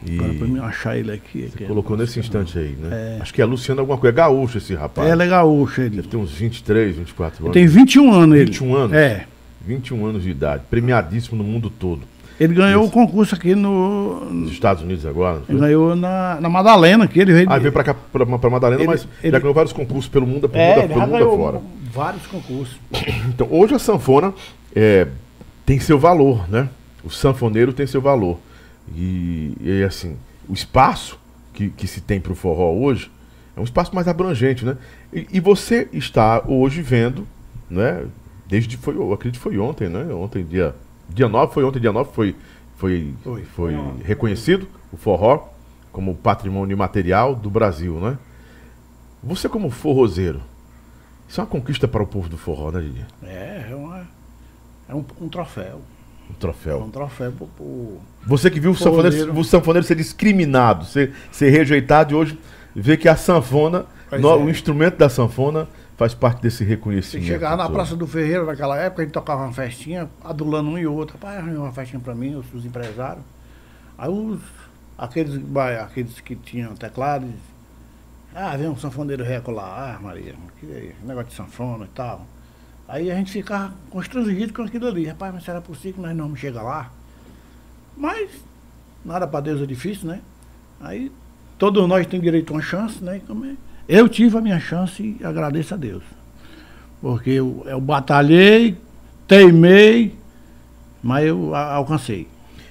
E 0.05 0.17
Agora 0.17 0.33
pra 0.35 0.47
mim 0.47 0.59
achar 0.59 0.97
ele 0.97 1.11
aqui. 1.11 1.41
você 1.41 1.55
aqui 1.57 1.65
colocou 1.65 1.97
nesse 1.97 2.19
instante 2.21 2.57
aí, 2.57 2.77
né? 2.79 3.17
É. 3.17 3.21
Acho 3.21 3.33
que 3.33 3.41
é 3.41 3.45
Luciano 3.45 3.81
alguma 3.81 3.97
coisa. 3.97 4.13
É 4.13 4.15
gaúcho 4.15 4.57
esse 4.57 4.73
rapaz. 4.73 5.09
É 5.09 5.13
legal, 5.15 5.53
ele. 5.77 5.97
Deve 5.97 6.07
ter 6.07 6.15
uns 6.15 6.31
23, 6.31 6.95
24 6.95 7.39
Ele 7.39 7.45
anos. 7.47 7.53
tem 7.53 7.67
21 7.67 8.13
anos 8.13 8.35
ele. 8.37 8.45
21 8.45 8.75
anos? 8.75 8.93
É. 8.95 9.25
21 9.65 10.05
anos 10.05 10.23
de 10.23 10.29
idade. 10.29 10.63
Premiadíssimo 10.69 11.37
no 11.37 11.43
mundo 11.43 11.69
todo. 11.69 12.01
Ele 12.39 12.53
ganhou 12.53 12.83
Isso. 12.83 12.91
o 12.91 12.93
concurso 12.93 13.33
aqui 13.35 13.55
no. 13.55 14.25
Nos 14.25 14.51
Estados 14.51 14.83
Unidos 14.83 15.05
agora. 15.05 15.41
Ele 15.49 15.59
ganhou 15.59 15.95
na, 15.95 16.39
na 16.39 16.47
Madalena, 16.49 17.07
que 17.07 17.19
ele 17.19 17.33
veio. 17.33 17.51
Ah, 17.51 17.57
veio 17.57 17.71
pra 17.71 17.83
cá, 17.83 17.93
pra, 17.95 18.25
pra 18.25 18.49
Madalena, 18.49 18.81
Ele- 18.81 18.87
mas 18.87 19.01
já 19.01 19.07
ele- 19.23 19.39
ganhou 19.39 19.53
vários 19.53 19.73
concursos 19.73 20.07
pelo 20.07 20.27
mundo, 20.27 20.47
pelo 20.47 20.61
é, 20.63 20.67
mundo, 20.75 20.79
ele 20.79 20.87
pelo 20.93 20.99
já 20.99 21.07
mundo 21.07 21.33
afora. 21.33 21.61
vários 21.91 22.27
concursos. 22.27 22.77
Então, 23.29 23.47
hoje 23.49 23.73
a 23.75 23.79
sanfona 23.79 24.33
é, 24.75 25.07
tem 25.65 25.79
seu 25.79 25.97
valor, 25.97 26.47
né? 26.49 26.69
O 27.03 27.09
sanfoneiro 27.09 27.73
tem 27.73 27.87
seu 27.87 28.01
valor. 28.01 28.37
E, 28.95 29.53
e 29.59 29.83
assim, 29.83 30.15
o 30.47 30.53
espaço 30.53 31.17
que, 31.53 31.69
que 31.69 31.87
se 31.87 32.01
tem 32.01 32.19
para 32.19 32.31
o 32.31 32.35
forró 32.35 32.71
hoje 32.73 33.09
é 33.55 33.59
um 33.59 33.63
espaço 33.63 33.93
mais 33.95 34.07
abrangente, 34.07 34.63
né? 34.63 34.77
E, 35.11 35.27
e 35.33 35.39
você 35.39 35.87
está 35.91 36.43
hoje 36.47 36.81
vendo, 36.81 37.27
né? 37.69 38.03
Desde, 38.47 38.77
foi, 38.77 38.95
eu 38.95 39.11
acredito 39.11 39.39
que 39.39 39.43
foi 39.43 39.57
ontem, 39.57 39.89
né? 39.89 40.05
Ontem, 40.13 40.43
dia, 40.43 40.73
dia 41.09 41.27
9, 41.27 41.53
foi 41.53 41.63
ontem, 41.63 41.79
dia 41.79 41.91
9, 41.91 42.11
foi, 42.13 42.35
foi, 42.77 43.13
Foi, 43.23 43.43
foi 43.43 43.75
reconhecido 44.03 44.67
o 44.91 44.97
forró 44.97 45.47
como 45.91 46.15
patrimônio 46.15 46.73
imaterial 46.73 47.35
do 47.35 47.49
Brasil, 47.49 47.95
né? 47.99 48.17
Você 49.23 49.49
como 49.49 49.69
forrozeiro, 49.69 50.41
isso 51.27 51.39
é 51.41 51.43
uma 51.43 51.49
conquista 51.49 51.87
para 51.87 52.03
o 52.03 52.07
povo 52.07 52.29
do 52.29 52.37
forró, 52.37 52.71
né, 52.71 52.81
Didi? 52.81 53.05
É, 53.23 53.67
é, 53.71 53.75
uma, 53.75 54.07
é 54.87 54.93
um, 54.95 55.03
um 55.19 55.27
troféu. 55.27 55.81
Um 56.29 56.33
É 56.33 56.35
troféu. 56.39 56.79
um 56.83 56.89
troféu 56.91 57.31
pro, 57.31 57.47
pro- 57.47 57.97
Você 58.25 58.49
que 58.51 58.59
viu 58.59 58.71
o 58.71 58.75
sanfoneiro, 58.75 59.37
o 59.37 59.43
sanfoneiro 59.43 59.85
ser 59.87 59.95
discriminado, 59.95 60.85
ser, 60.85 61.13
ser 61.31 61.49
rejeitado 61.49 62.13
e 62.13 62.15
hoje 62.15 62.37
vê 62.75 62.95
que 62.95 63.09
a 63.09 63.15
sanfona, 63.15 63.85
no- 64.19 64.29
é. 64.29 64.35
o 64.35 64.49
instrumento 64.49 64.97
da 64.97 65.09
sanfona, 65.09 65.67
faz 65.97 66.13
parte 66.13 66.41
desse 66.41 66.59
Você 66.59 66.63
reconhecimento. 66.63 67.27
chegava 67.27 67.57
na. 67.57 67.69
Praça 67.69 67.95
do 67.95 68.07
Ferreiro 68.07 68.45
naquela 68.45 68.77
época, 68.77 69.01
a 69.01 69.05
gente 69.05 69.13
tocava 69.13 69.43
uma 69.43 69.53
festinha, 69.53 70.07
adulando 70.23 70.69
um 70.69 70.77
e 70.77 70.85
outro. 70.85 71.15
Rapaz, 71.15 71.39
arranjou 71.39 71.63
uma 71.63 71.73
festinha 71.73 71.99
pra 71.99 72.13
mim, 72.15 72.35
os, 72.35 72.45
os 72.53 72.65
empresários. 72.65 73.23
Aí 73.97 74.09
os, 74.09 74.39
aqueles, 74.97 75.41
aqueles 75.83 76.19
que 76.21 76.35
tinham 76.35 76.75
teclado, 76.75 77.27
ah, 78.33 78.55
vem 78.55 78.69
um 78.69 78.77
sanfoneiro 78.77 79.23
reco 79.23 79.49
lá, 79.49 79.95
ah, 79.95 80.01
Maria, 80.01 80.35
que 80.59 80.93
negócio 81.03 81.29
de 81.29 81.35
sanfona 81.35 81.85
e 81.85 81.89
tal. 81.89 82.25
Aí 82.87 83.11
a 83.11 83.15
gente 83.15 83.31
ficava 83.31 83.73
constrangido 83.89 84.53
com 84.53 84.61
aquilo 84.61 84.87
ali. 84.87 85.05
Rapaz, 85.07 85.33
mas 85.33 85.43
será 85.43 85.59
possível 85.59 85.93
que 85.95 86.01
nós 86.01 86.15
não 86.15 86.25
vamos 86.25 86.39
chegar 86.39 86.61
lá? 86.61 86.91
Mas 87.97 88.29
nada 89.03 89.27
pra 89.27 89.41
Deus 89.41 89.61
é 89.61 89.65
difícil, 89.65 90.07
né? 90.07 90.21
Aí 90.79 91.11
todos 91.57 91.85
nós 91.89 92.05
temos 92.05 92.23
direito 92.23 92.53
a 92.53 92.55
uma 92.55 92.61
chance, 92.61 93.03
né? 93.03 93.19
Como 93.25 93.43
é? 93.45 93.55
Eu 93.87 94.09
tive 94.09 94.37
a 94.37 94.41
minha 94.41 94.59
chance 94.59 95.15
e 95.19 95.23
agradeço 95.23 95.73
a 95.73 95.77
Deus. 95.77 96.03
Porque 97.01 97.29
eu, 97.29 97.63
eu 97.67 97.79
batalhei, 97.79 98.75
teimei, 99.27 100.15
mas 101.01 101.25
eu 101.25 101.53
a- 101.55 101.73
alcancei. 101.75 102.27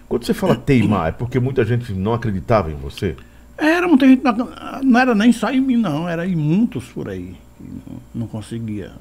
Quando 0.08 0.24
você 0.24 0.34
fala 0.34 0.54
teimar, 0.56 1.08
é 1.08 1.12
porque 1.12 1.40
muita 1.40 1.64
gente 1.64 1.92
não 1.92 2.12
acreditava 2.14 2.70
em 2.70 2.74
você? 2.76 3.16
Era 3.58 3.88
muita 3.88 4.06
gente, 4.06 4.22
não, 4.22 4.50
não 4.82 5.00
era 5.00 5.14
nem 5.14 5.32
só 5.32 5.50
em 5.50 5.60
mim, 5.60 5.76
não, 5.76 6.08
era 6.08 6.26
em 6.26 6.36
muitos 6.36 6.84
por 6.86 7.08
aí. 7.08 7.34
Não, 7.58 7.96
não 8.14 8.26
conseguia. 8.26 8.92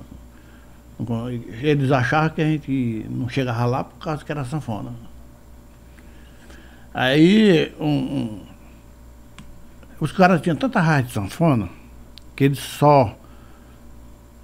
Não 0.97 1.29
Eles 1.29 1.91
achavam 1.91 2.29
que 2.29 2.41
a 2.41 2.45
gente 2.45 3.05
não 3.09 3.27
chegava 3.27 3.65
lá 3.65 3.83
por 3.83 3.97
causa 3.99 4.23
que 4.23 4.31
era 4.31 4.45
sanfona. 4.45 4.93
Aí 6.93 7.73
um- 7.79 7.85
um- 7.85 8.39
os 9.99 10.11
caras 10.11 10.41
tinham 10.41 10.55
tanta 10.55 10.79
raiva 10.79 11.07
de 11.07 11.13
sanfona 11.13 11.67
que 12.35 12.43
eles 12.43 12.59
só 12.59 13.15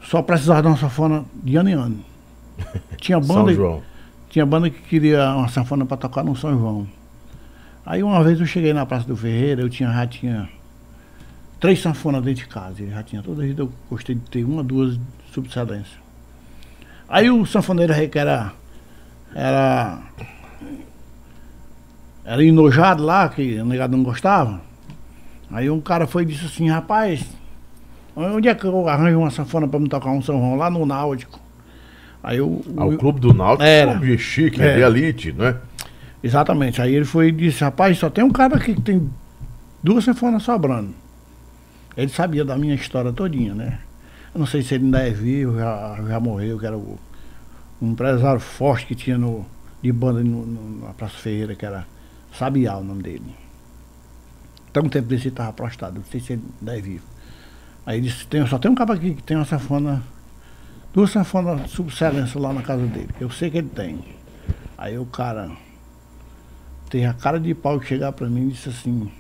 só 0.04 0.22
precisavam 0.22 0.62
de 0.62 0.68
uma 0.70 0.78
sanfona 0.78 1.26
de 1.36 1.56
ano 1.56 1.70
em 1.70 1.74
ano. 1.74 2.00
Tinha 2.98 3.20
banda, 3.20 3.82
tinha 4.30 4.46
banda 4.46 4.70
que 4.70 4.80
queria 4.82 5.36
uma 5.36 5.50
sanfona 5.50 5.86
para 5.86 5.98
tocar 5.98 6.24
no 6.24 6.36
São 6.36 6.58
João. 6.58 6.88
Aí 7.86 8.02
uma 8.02 8.24
vez 8.24 8.40
eu 8.40 8.46
cheguei 8.46 8.74
na 8.74 8.86
Praça 8.86 9.06
do 9.06 9.18
Ferreira, 9.18 9.62
eu 9.62 9.70
tinha, 9.70 9.92
já 9.92 10.08
tinha 10.08 10.50
três 11.60 11.82
sanfonas 11.82 12.24
dentro 12.24 12.44
de 12.44 12.48
casa. 12.48 12.82
Ele 12.82 12.92
já 12.92 13.04
tinha 13.04 13.22
toda 13.22 13.44
a 13.44 13.46
vida, 13.46 13.64
eu 13.64 13.72
gostei 13.90 14.16
de 14.16 14.22
ter 14.22 14.46
uma, 14.46 14.64
duas 14.64 14.94
de 14.94 15.02
subsidência. 15.34 16.00
Aí 17.10 17.30
o 17.30 17.46
sanfoneiro 17.46 17.94
que 18.10 18.18
era, 18.18 18.54
era, 19.36 20.00
era 22.24 22.44
enojado 22.44 23.04
lá, 23.04 23.28
que 23.28 23.60
o 23.60 23.66
negado 23.66 23.98
não 23.98 24.04
gostava. 24.04 24.62
Aí 25.52 25.70
um 25.70 25.82
cara 25.82 26.08
foi 26.08 26.24
e 26.24 26.28
disse 26.28 26.46
assim, 26.46 26.70
rapaz, 26.70 27.26
onde 28.16 28.48
é 28.48 28.56
que 28.56 28.66
eu 28.66 28.88
arranjo 28.88 29.20
uma 29.20 29.30
sanfona 29.32 29.68
para 29.68 29.80
me 29.80 29.88
tocar 29.90 30.10
um 30.12 30.22
São 30.22 30.38
João? 30.38 30.56
Lá 30.56 30.70
no 30.70 30.86
Náutico. 30.86 31.40
Aí 32.24 32.40
o, 32.42 32.62
Ah, 32.78 32.86
o- 32.86 32.94
o 32.94 32.98
clube 32.98 33.20
do 33.20 33.34
Náutico 33.34 33.64
é 33.64 33.80
Era. 33.80 33.92
um 33.92 33.98
clube 33.98 34.18
chique, 34.18 34.62
é 34.62 34.68
É. 34.68 34.76
de 34.76 34.82
elite, 34.82 35.32
não 35.32 35.46
é? 35.46 35.58
Exatamente. 36.24 36.82
Aí 36.82 36.94
ele 36.96 37.06
foi 37.06 37.30
e 37.30 37.32
disse, 37.32 37.64
rapaz, 37.64 37.98
só 37.98 38.10
tem 38.10 38.24
um 38.24 38.32
cara 38.32 38.56
aqui 38.58 38.76
que 38.76 38.82
tem 38.82 39.10
duas 39.84 40.04
sanfonas 40.04 40.44
sobrando. 40.44 40.94
Ele 41.98 42.10
sabia 42.10 42.46
da 42.46 42.58
minha 42.58 42.76
história 42.76 43.12
todinha, 43.12 43.54
né? 43.56 43.80
Eu 44.34 44.40
não 44.40 44.46
sei 44.46 44.62
se 44.62 44.76
ele 44.76 44.86
ainda 44.86 45.00
é 45.00 45.10
vivo, 45.10 45.58
já, 45.58 46.00
já 46.08 46.20
morreu, 46.20 46.58
que 46.60 46.66
era 46.66 46.78
o, 46.78 46.98
um 47.82 47.92
empresário 47.92 48.40
forte 48.40 48.86
que 48.86 48.96
tinha 48.96 49.18
no, 49.18 49.46
de 49.82 49.92
banda 49.92 50.24
no, 50.24 50.46
no- 50.46 50.86
na 50.86 50.94
Praça 50.94 51.16
Ferreira, 51.18 51.56
que 51.56 51.66
era 51.66 51.86
Sabiá 52.38 52.78
o 52.78 52.84
nome 52.84 53.02
dele. 53.04 53.36
Então 54.70 54.84
um 54.84 54.90
tempo 54.90 55.08
desse 55.08 55.24
ele 55.24 55.30
estava 55.34 55.52
prostrado, 55.52 55.96
não 55.96 56.06
sei 56.06 56.22
se 56.22 56.34
ele 56.34 56.44
ainda 56.62 56.78
é 56.78 56.82
vivo. 56.82 57.04
Aí 57.86 58.00
disse, 58.00 58.28
tem, 58.28 58.46
só 58.46 58.60
tem 58.60 58.70
um 58.70 58.76
cara 58.76 58.94
aqui 58.94 59.16
que 59.16 59.24
tem 59.24 59.36
uma 59.36 59.46
sanfona, 59.46 60.04
duas 60.94 61.10
sanfonas 61.10 61.70
subcelência 61.72 62.40
lá 62.40 62.54
na 62.54 62.62
casa 62.62 62.86
dele, 62.86 63.10
que 63.18 63.24
eu 63.24 63.30
sei 63.30 63.50
que 63.50 63.58
ele 63.58 63.70
tem. 63.70 64.00
Aí 64.78 64.98
o 64.98 65.06
cara 65.06 65.52
teve 66.90 67.06
a 67.06 67.14
cara 67.14 67.40
de 67.40 67.54
pau 67.56 67.80
que 67.80 67.88
chegar 67.88 68.12
pra 68.12 68.28
mim 68.28 68.48
e 68.48 68.52
disse 68.52 68.70
assim, 68.70 69.12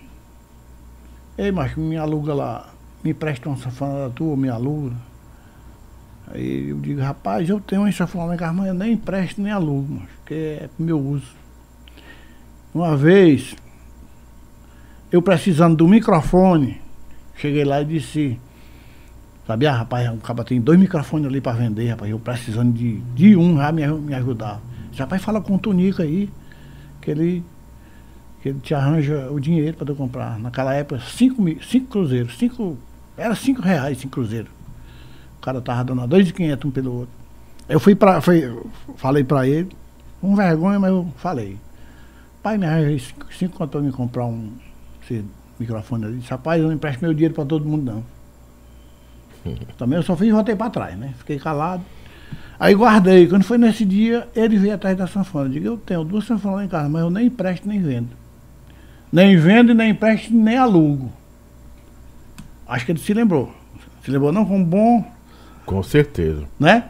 Ei, 1.37 1.51
macho, 1.51 1.79
me 1.79 1.97
aluga 1.97 2.33
lá, 2.33 2.69
me 3.03 3.13
presta 3.13 3.49
uma 3.49 3.57
sanfona 3.57 4.09
tua, 4.11 4.37
me 4.37 4.49
aluga. 4.49 4.95
Aí 6.27 6.69
eu 6.69 6.79
digo, 6.79 7.01
rapaz, 7.01 7.49
eu 7.49 7.59
tenho 7.59 7.81
uma 7.81 7.91
sanfona 7.91 8.35
em 8.35 8.53
mas 8.53 8.67
eu 8.67 8.73
nem 8.73 8.93
empresto 8.93 9.41
nem 9.41 9.51
alugo, 9.51 9.93
macho, 9.93 10.19
que 10.25 10.33
é 10.33 10.69
pro 10.75 10.85
meu 10.85 10.99
uso. 10.99 11.33
Uma 12.73 12.95
vez, 12.95 13.55
eu 15.11 15.21
precisando 15.21 15.75
do 15.75 15.87
microfone, 15.87 16.79
cheguei 17.35 17.65
lá 17.65 17.81
e 17.81 17.85
disse, 17.85 18.39
sabia, 19.45 19.71
rapaz, 19.71 20.09
o 20.13 20.17
cara 20.17 20.43
tem 20.43 20.61
dois 20.61 20.79
microfones 20.79 21.27
ali 21.27 21.41
para 21.41 21.53
vender, 21.53 21.89
rapaz, 21.89 22.09
eu 22.09 22.19
precisando 22.19 22.73
de, 22.73 22.99
de 23.15 23.35
um 23.35 23.57
já 23.57 23.71
me, 23.71 23.87
me 23.87 24.13
ajudar. 24.13 24.61
Disse, 24.89 25.01
rapaz, 25.01 25.21
fala 25.21 25.41
com 25.41 25.55
o 25.55 25.59
Tonico 25.59 26.01
aí, 26.01 26.29
que 27.01 27.11
ele, 27.11 27.43
que 28.41 28.49
ele 28.49 28.59
te 28.59 28.73
arranja 28.73 29.29
o 29.31 29.39
dinheiro 29.39 29.77
para 29.77 29.87
tu 29.87 29.95
comprar. 29.95 30.39
Naquela 30.39 30.73
época, 30.73 31.01
cinco, 31.01 31.43
cinco 31.63 31.87
cruzeiros, 31.87 32.37
cinco, 32.37 32.77
era 33.17 33.35
cinco 33.35 33.61
reais 33.61 33.97
cinco 33.97 34.13
cruzeiros. 34.13 34.51
O 35.37 35.41
cara 35.41 35.59
tava 35.61 35.83
dando 35.83 36.07
dois 36.07 36.29
e 36.29 36.33
quinhentos 36.33 36.69
um 36.69 36.71
pelo 36.71 36.93
outro. 36.99 37.13
Eu 37.67 37.79
fui 37.79 37.95
para, 37.95 38.21
falei 38.97 39.23
para 39.23 39.47
ele, 39.47 39.69
com 40.19 40.35
vergonha, 40.35 40.79
mas 40.79 40.91
eu 40.91 41.07
falei. 41.17 41.57
Pai, 42.43 42.57
me 42.57 42.65
arranja 42.65 42.99
cinco, 42.99 43.25
cinco 43.33 43.57
conto 43.57 43.71
para 43.71 43.81
me 43.81 43.91
comprar 43.91 44.25
um 44.25 44.51
esse 45.11 45.25
microfone 45.59 46.05
ali. 46.05 46.17
Disse, 46.17 46.31
rapaz, 46.31 46.61
eu 46.61 46.67
não 46.67 46.75
empresto 46.75 47.03
meu 47.03 47.13
dinheiro 47.13 47.33
para 47.33 47.45
todo 47.45 47.65
mundo, 47.65 47.91
não. 47.91 48.03
Também 49.77 49.97
eu 49.97 50.03
só 50.03 50.15
fiz 50.15 50.27
e 50.27 50.31
voltei 50.31 50.55
para 50.55 50.69
trás, 50.69 50.97
né? 50.97 51.13
Fiquei 51.17 51.39
calado. 51.39 51.83
Aí 52.59 52.75
guardei. 52.75 53.27
Quando 53.27 53.43
foi 53.43 53.57
nesse 53.57 53.83
dia, 53.83 54.27
ele 54.35 54.57
veio 54.57 54.75
atrás 54.75 54.95
da 54.95 55.07
sanfona. 55.07 55.45
Eu 55.45 55.51
digo, 55.51 55.65
eu 55.65 55.77
tenho 55.77 56.03
duas 56.03 56.25
sanfonas 56.25 56.65
em 56.65 56.67
casa, 56.67 56.87
mas 56.87 57.01
eu 57.01 57.09
nem 57.09 57.25
empresto 57.27 57.67
nem 57.67 57.81
vendo. 57.81 58.09
Nem 59.11 59.35
vendo, 59.35 59.73
nem 59.73 59.91
empresto, 59.91 60.33
nem 60.33 60.57
alugo. 60.57 61.11
Acho 62.67 62.85
que 62.85 62.91
ele 62.91 62.99
se 62.99 63.13
lembrou. 63.13 63.51
Se 64.05 64.11
lembrou 64.11 64.31
não 64.31 64.45
como 64.45 64.63
bom. 64.63 65.11
Com 65.65 65.81
certeza. 65.83 66.43
Né? 66.59 66.85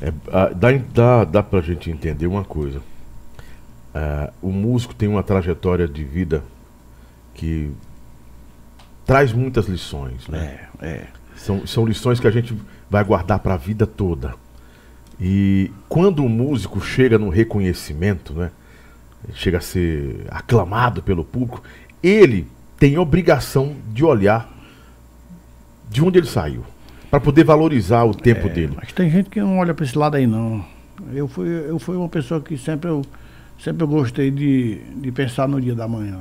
É, 0.00 0.12
dá, 0.54 0.68
dá, 0.92 1.24
dá 1.24 1.42
pra 1.42 1.60
gente 1.60 1.90
entender 1.90 2.26
uma 2.26 2.44
coisa. 2.44 2.80
É, 3.94 4.30
o 4.40 4.50
músico 4.50 4.94
tem 4.94 5.08
uma 5.08 5.22
trajetória 5.22 5.88
de 5.88 6.04
vida 6.04 6.42
que 7.34 7.70
traz 9.10 9.32
muitas 9.32 9.66
lições, 9.66 10.28
né? 10.28 10.60
É, 10.80 10.86
é. 10.86 11.06
São, 11.34 11.66
são 11.66 11.84
lições 11.84 12.20
que 12.20 12.28
a 12.28 12.30
gente 12.30 12.56
vai 12.88 13.02
guardar 13.02 13.40
para 13.40 13.54
a 13.54 13.56
vida 13.56 13.84
toda. 13.84 14.34
E 15.20 15.68
quando 15.88 16.24
o 16.24 16.28
músico 16.28 16.80
chega 16.80 17.18
no 17.18 17.28
reconhecimento, 17.28 18.32
né? 18.32 18.52
Chega 19.34 19.58
a 19.58 19.60
ser 19.60 20.26
aclamado 20.30 21.02
pelo 21.02 21.24
público, 21.24 21.60
ele 22.00 22.46
tem 22.78 22.98
obrigação 22.98 23.74
de 23.92 24.04
olhar 24.04 24.48
de 25.90 26.04
onde 26.04 26.20
ele 26.20 26.28
saiu, 26.28 26.64
para 27.10 27.18
poder 27.18 27.42
valorizar 27.42 28.04
o 28.04 28.14
tempo 28.14 28.46
é, 28.46 28.50
dele. 28.50 28.74
Mas 28.76 28.92
tem 28.92 29.10
gente 29.10 29.28
que 29.28 29.40
não 29.40 29.58
olha 29.58 29.74
para 29.74 29.84
esse 29.84 29.98
lado 29.98 30.14
aí 30.14 30.26
não. 30.26 30.64
Eu 31.12 31.26
fui, 31.26 31.48
eu 31.48 31.80
fui 31.80 31.96
uma 31.96 32.08
pessoa 32.08 32.40
que 32.40 32.56
sempre 32.56 32.88
eu, 32.88 33.04
sempre 33.58 33.82
eu 33.82 33.88
gostei 33.88 34.30
de, 34.30 34.76
de 34.94 35.10
pensar 35.10 35.48
no 35.48 35.60
dia 35.60 35.74
da 35.74 35.88
manhã. 35.88 36.16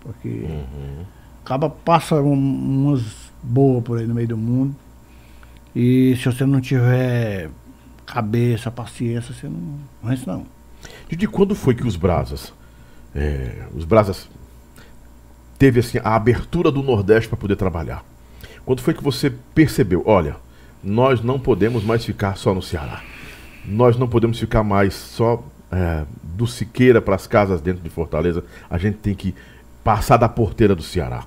Porque 0.00 0.28
uhum. 0.28 1.04
Acaba 1.44 1.68
passa 1.68 2.16
um, 2.16 2.32
umas 2.32 3.02
boas 3.42 3.82
por 3.82 3.98
aí 3.98 4.06
no 4.06 4.14
meio 4.14 4.28
do 4.28 4.36
mundo. 4.36 4.74
E 5.74 6.16
se 6.16 6.26
você 6.26 6.44
não 6.44 6.60
tiver 6.60 7.50
cabeça, 8.06 8.70
paciência, 8.70 9.34
você 9.34 9.48
não 9.48 9.78
vence 10.02 10.26
não. 10.26 10.46
E 11.10 11.16
de 11.16 11.26
quando 11.26 11.54
foi 11.54 11.74
que 11.74 11.86
os 11.86 11.96
Brasas, 11.96 12.52
é, 13.14 13.66
os 13.74 13.84
Brasas 13.84 14.28
teve 15.58 15.80
assim 15.80 15.98
a 16.02 16.14
abertura 16.14 16.70
do 16.70 16.82
Nordeste 16.82 17.28
para 17.28 17.38
poder 17.38 17.56
trabalhar? 17.56 18.04
Quando 18.64 18.80
foi 18.80 18.94
que 18.94 19.02
você 19.02 19.30
percebeu, 19.54 20.02
olha, 20.06 20.36
nós 20.82 21.22
não 21.22 21.38
podemos 21.38 21.84
mais 21.84 22.04
ficar 22.04 22.36
só 22.36 22.54
no 22.54 22.62
Ceará. 22.62 23.02
Nós 23.64 23.96
não 23.96 24.08
podemos 24.08 24.38
ficar 24.38 24.62
mais 24.62 24.94
só 24.94 25.42
é, 25.70 26.04
do 26.22 26.46
Siqueira 26.46 27.00
para 27.00 27.14
as 27.14 27.26
casas 27.26 27.60
dentro 27.60 27.82
de 27.82 27.90
Fortaleza. 27.90 28.44
A 28.68 28.76
gente 28.78 28.98
tem 28.98 29.14
que 29.14 29.34
passar 29.82 30.16
da 30.16 30.28
porteira 30.28 30.74
do 30.74 30.82
Ceará? 30.82 31.24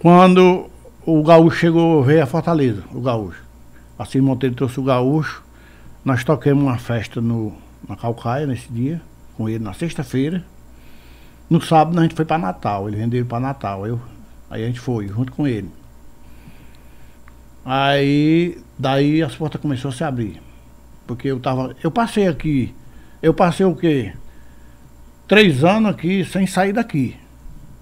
Quando 0.00 0.70
o 1.04 1.22
gaúcho 1.22 1.58
chegou, 1.58 2.02
veio 2.02 2.22
a 2.22 2.26
Fortaleza, 2.26 2.82
o 2.90 3.02
gaúcho. 3.02 3.42
Assim 3.98 4.18
Monteiro 4.18 4.56
trouxe 4.56 4.80
o 4.80 4.82
gaúcho. 4.82 5.44
Nós 6.02 6.24
toquemos 6.24 6.64
uma 6.64 6.78
festa 6.78 7.20
no, 7.20 7.52
na 7.86 7.94
Calcaia 7.94 8.46
nesse 8.46 8.72
dia, 8.72 9.02
com 9.36 9.46
ele 9.46 9.62
na 9.62 9.74
sexta-feira. 9.74 10.42
No 11.50 11.60
sábado 11.60 11.98
a 11.98 12.02
gente 12.02 12.14
foi 12.14 12.24
para 12.24 12.38
Natal, 12.38 12.88
ele 12.88 12.96
vendeu 12.96 13.26
para 13.26 13.40
Natal. 13.40 13.86
Eu, 13.86 14.00
aí 14.48 14.64
a 14.64 14.66
gente 14.66 14.80
foi, 14.80 15.06
junto 15.06 15.32
com 15.32 15.46
ele. 15.46 15.70
Aí, 17.62 18.56
daí 18.78 19.22
as 19.22 19.36
portas 19.36 19.60
começaram 19.60 19.90
a 19.90 19.92
se 19.92 20.02
abrir. 20.02 20.40
Porque 21.06 21.28
eu 21.28 21.38
tava. 21.38 21.76
Eu 21.84 21.90
passei 21.90 22.26
aqui. 22.26 22.74
Eu 23.20 23.34
passei 23.34 23.66
o 23.66 23.76
quê? 23.76 24.14
Três 25.28 25.62
anos 25.62 25.90
aqui 25.90 26.24
sem 26.24 26.46
sair 26.46 26.72
daqui 26.72 27.16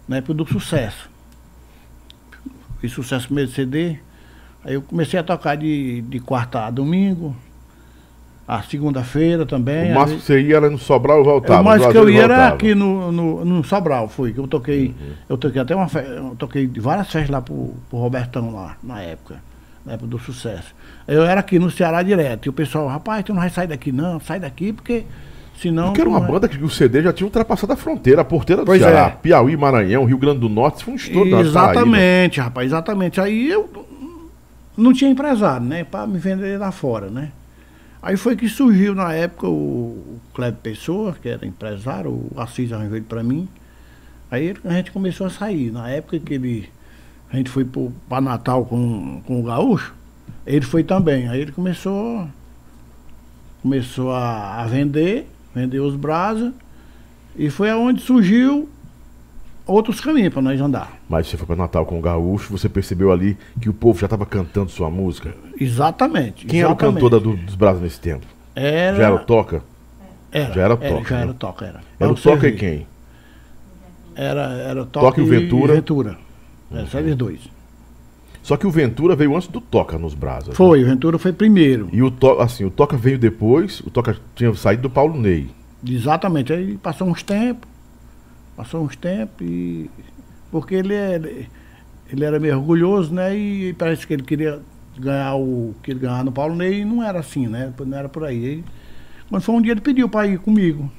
na 0.08 0.16
época 0.16 0.34
do 0.34 0.48
sucesso. 0.48 1.07
Fiz 2.80 2.92
sucesso 2.92 3.26
primeiro 3.26 3.50
CD. 3.50 3.96
Aí 4.64 4.74
eu 4.74 4.82
comecei 4.82 5.18
a 5.18 5.22
tocar 5.22 5.56
de, 5.56 6.02
de 6.02 6.20
quarta 6.20 6.66
a 6.66 6.70
domingo. 6.70 7.34
A 8.46 8.62
segunda-feira 8.62 9.44
também. 9.44 9.92
O 9.92 9.94
máximo 9.94 10.20
que 10.20 10.24
você 10.24 10.40
ia 10.40 10.56
era 10.56 10.70
no 10.70 10.78
Sobral 10.78 11.20
e 11.20 11.24
voltava. 11.24 11.60
O 11.60 11.64
mais 11.64 11.86
que 11.86 11.98
eu 11.98 12.08
ia 12.08 12.22
era 12.22 12.48
aqui 12.48 12.74
no, 12.74 13.12
no, 13.12 13.44
no 13.44 13.64
Sobral. 13.64 14.08
Que 14.08 14.38
eu 14.38 14.48
toquei. 14.48 14.88
Uhum. 14.88 15.12
Eu 15.28 15.36
toquei 15.36 15.60
até 15.60 15.76
uma 15.76 15.86
festa. 15.86 16.10
Eu 16.10 16.34
toquei 16.38 16.66
várias 16.66 17.10
festas 17.12 17.30
lá 17.30 17.42
pro, 17.42 17.74
pro 17.90 17.98
Robertão 17.98 18.54
lá, 18.54 18.76
na 18.82 19.02
época. 19.02 19.36
Na 19.84 19.92
época 19.92 20.08
do 20.08 20.18
sucesso. 20.18 20.74
Eu 21.06 21.24
era 21.24 21.40
aqui 21.40 21.58
no 21.58 21.70
Ceará 21.70 22.02
direto. 22.02 22.46
E 22.46 22.48
o 22.48 22.52
pessoal, 22.52 22.86
rapaz, 22.88 23.22
tu 23.22 23.34
não 23.34 23.40
vai 23.40 23.50
sair 23.50 23.66
daqui, 23.66 23.92
não, 23.92 24.18
sai 24.18 24.40
daqui, 24.40 24.72
porque 24.72 25.04
Senão, 25.60 25.86
Porque 25.86 26.00
era 26.00 26.08
uma 26.08 26.24
é. 26.24 26.30
banda 26.30 26.48
que 26.48 26.62
o 26.62 26.70
CD 26.70 27.02
já 27.02 27.12
tinha 27.12 27.26
ultrapassado 27.26 27.72
a 27.72 27.76
fronteira, 27.76 28.22
a 28.22 28.24
porteira 28.24 28.62
do 28.62 28.66
pois 28.66 28.80
Ceará, 28.80 29.08
é. 29.08 29.10
Piauí, 29.10 29.56
Maranhão, 29.56 30.04
Rio 30.04 30.18
Grande 30.18 30.38
do 30.38 30.48
Norte, 30.48 30.84
foi 30.84 30.94
um 30.94 30.96
estouro 30.96 31.40
Exatamente, 31.40 32.40
rapaz, 32.40 32.68
exatamente. 32.68 33.20
Aí 33.20 33.50
eu 33.50 33.68
não 34.76 34.92
tinha 34.92 35.10
empresário, 35.10 35.66
né, 35.66 35.82
para 35.82 36.06
me 36.06 36.18
vender 36.18 36.58
lá 36.58 36.70
fora, 36.70 37.10
né. 37.10 37.32
Aí 38.00 38.16
foi 38.16 38.36
que 38.36 38.48
surgiu 38.48 38.94
na 38.94 39.12
época 39.12 39.48
o 39.48 40.20
Kleber 40.32 40.60
Pessoa, 40.60 41.16
que 41.20 41.28
era 41.28 41.44
empresário, 41.44 42.10
o 42.10 42.32
Assis 42.36 42.72
arranjou 42.72 42.96
ele 42.96 43.04
para 43.08 43.24
mim. 43.24 43.48
Aí 44.30 44.54
a 44.64 44.72
gente 44.74 44.92
começou 44.92 45.26
a 45.26 45.30
sair. 45.30 45.72
Na 45.72 45.90
época 45.90 46.20
que 46.20 46.34
ele, 46.34 46.68
a 47.32 47.36
gente 47.36 47.50
foi 47.50 47.66
para 48.08 48.20
Natal 48.20 48.64
com, 48.64 49.20
com 49.26 49.40
o 49.40 49.42
Gaúcho, 49.42 49.92
ele 50.46 50.64
foi 50.64 50.84
também. 50.84 51.28
Aí 51.28 51.40
ele 51.40 51.50
começou, 51.50 52.28
começou 53.60 54.12
a, 54.12 54.62
a 54.62 54.66
vender 54.66 55.26
vendeu 55.54 55.84
os 55.84 55.96
brasa 55.96 56.52
e 57.36 57.50
foi 57.50 57.70
aonde 57.70 58.00
surgiu 58.00 58.68
outros 59.66 60.00
caminhos 60.00 60.32
para 60.32 60.42
nós 60.42 60.60
andar. 60.60 60.98
Mas 61.08 61.26
você 61.26 61.36
foi 61.36 61.46
para 61.46 61.56
Natal 61.56 61.84
com 61.84 61.98
o 61.98 62.02
Gaúcho, 62.02 62.50
você 62.50 62.68
percebeu 62.68 63.12
ali 63.12 63.36
que 63.60 63.68
o 63.68 63.74
povo 63.74 63.98
já 63.98 64.06
estava 64.06 64.24
cantando 64.24 64.70
sua 64.70 64.90
música? 64.90 65.34
Exatamente. 65.60 66.46
Quem 66.46 66.60
exatamente. 66.60 66.64
era 66.64 66.72
o 66.72 66.76
cantor 66.76 67.10
da, 67.10 67.18
do, 67.18 67.36
dos 67.36 67.54
Brasas 67.54 67.82
nesse 67.82 68.00
tempo? 68.00 68.26
Era... 68.54 68.96
Já 68.96 69.04
era 69.04 69.14
o 69.14 69.18
Toca? 69.20 69.62
Era, 70.32 70.54
já 70.54 70.62
era 70.62 70.74
o 70.74 70.76
Toca. 70.76 70.88
Era, 70.88 71.04
já 71.04 71.14
né? 71.14 71.22
era 71.22 71.30
o 71.30 71.34
Toca, 71.34 71.66
era. 71.66 71.80
Era 72.00 72.12
o 72.12 72.14
Toca 72.14 72.48
e 72.48 72.52
quem? 72.52 72.86
Era, 74.14 74.42
era 74.54 74.82
o 74.82 74.86
Toca, 74.86 75.06
Toca 75.06 75.20
e 75.20 75.24
o 75.24 75.26
Ventura? 75.26 75.72
E 75.72 75.76
Ventura. 75.76 76.18
Era 76.70 76.80
uhum. 76.80 76.86
só 76.88 76.98
eles 76.98 77.16
dois. 77.16 77.40
Só 78.48 78.56
que 78.56 78.66
o 78.66 78.70
Ventura 78.70 79.14
veio 79.14 79.36
antes 79.36 79.46
do 79.46 79.60
Toca 79.60 79.98
nos 79.98 80.14
Brasas. 80.14 80.56
Foi, 80.56 80.78
né? 80.78 80.86
o 80.86 80.88
Ventura 80.88 81.18
foi 81.18 81.34
primeiro. 81.34 81.90
E 81.92 82.02
o 82.02 82.10
Toca, 82.10 82.42
assim, 82.42 82.64
o 82.64 82.70
Toca 82.70 82.96
veio 82.96 83.18
depois, 83.18 83.80
o 83.80 83.90
Toca 83.90 84.16
tinha 84.34 84.54
saído 84.54 84.84
do 84.84 84.90
Paulo 84.90 85.20
Ney. 85.20 85.50
Exatamente. 85.86 86.54
Aí 86.54 86.78
passou 86.78 87.06
uns 87.08 87.22
tempos, 87.22 87.68
passou 88.56 88.82
uns 88.82 88.96
tempos 88.96 89.46
e. 89.46 89.90
Porque 90.50 90.76
ele, 90.76 90.94
é, 90.94 91.46
ele 92.10 92.24
era 92.24 92.40
meio 92.40 92.56
orgulhoso, 92.56 93.12
né? 93.12 93.36
E 93.36 93.74
parece 93.74 94.06
que 94.06 94.14
ele 94.14 94.22
queria 94.22 94.62
ganhar 94.98 95.34
o 95.34 95.74
que 95.82 95.90
ele 95.90 96.00
ganhava 96.00 96.24
no 96.24 96.32
Paulo 96.32 96.54
Ney 96.54 96.80
e 96.80 96.84
não 96.86 97.04
era 97.04 97.18
assim, 97.18 97.46
né? 97.46 97.70
Não 97.78 97.98
era 97.98 98.08
por 98.08 98.24
aí. 98.24 98.46
aí 98.46 98.64
quando 99.28 99.42
foi 99.42 99.54
um 99.56 99.60
dia 99.60 99.72
ele 99.72 99.82
pediu 99.82 100.08
para 100.08 100.26
ir 100.26 100.38
comigo. 100.38 100.90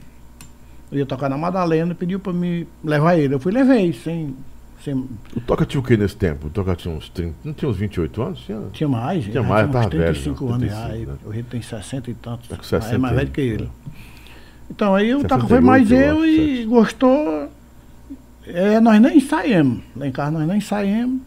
Eu 0.92 1.00
ia 1.00 1.06
tocar 1.08 1.28
na 1.28 1.38
Madalena, 1.38 1.96
pediu 1.96 2.20
para 2.20 2.32
me 2.32 2.68
levar 2.84 3.18
ele. 3.18 3.34
Eu 3.34 3.40
fui 3.40 3.52
levei, 3.52 3.92
sem, 3.92 4.36
sem... 4.84 4.94
O 4.96 5.42
Toca 5.46 5.66
tinha 5.66 5.80
o 5.80 5.84
que 5.84 5.98
nesse 5.98 6.16
tempo? 6.16 6.48
O 6.48 6.50
Toca 6.50 6.76
tinha 6.76 6.94
uns 6.94 7.10
30, 7.10 7.36
não 7.44 7.54
tinha 7.54 7.70
uns 7.70 7.78
28 7.78 8.22
anos? 8.22 8.40
Tinha, 8.40 8.62
tinha 8.72 8.90
mais. 8.90 9.26
Tinha 9.26 9.44
mais, 9.44 9.70
tinha 9.70 9.82
uns 9.82 9.88
35 9.88 10.46
velho, 10.46 10.56
anos 10.56 10.70
já. 10.72 10.88
Né? 10.88 11.18
O 11.26 11.30
Rito 11.30 11.50
tem 11.50 11.62
60 11.62 12.12
e 12.12 12.14
tantos. 12.14 12.48
Com 12.48 12.64
60 12.64 12.96
é 12.96 12.98
mais 12.98 13.16
velho 13.16 13.32
que 13.32 13.42
ele. 13.42 13.70
Então 14.70 14.96
aí 14.96 15.14
o 15.16 15.24
Taco 15.24 15.48
foi 15.48 15.60
mais 15.60 15.92
eu 15.92 16.26
e 16.26 16.66
gostou. 16.66 17.50
É, 18.46 18.80
nós 18.80 19.02
nem 19.02 19.18
ensaiamos. 19.18 19.82
Lá 19.96 20.08
em 20.08 20.12
casa 20.12 20.32
nós 20.32 20.48
nem 20.48 20.58
ensaiamos. 20.58 21.22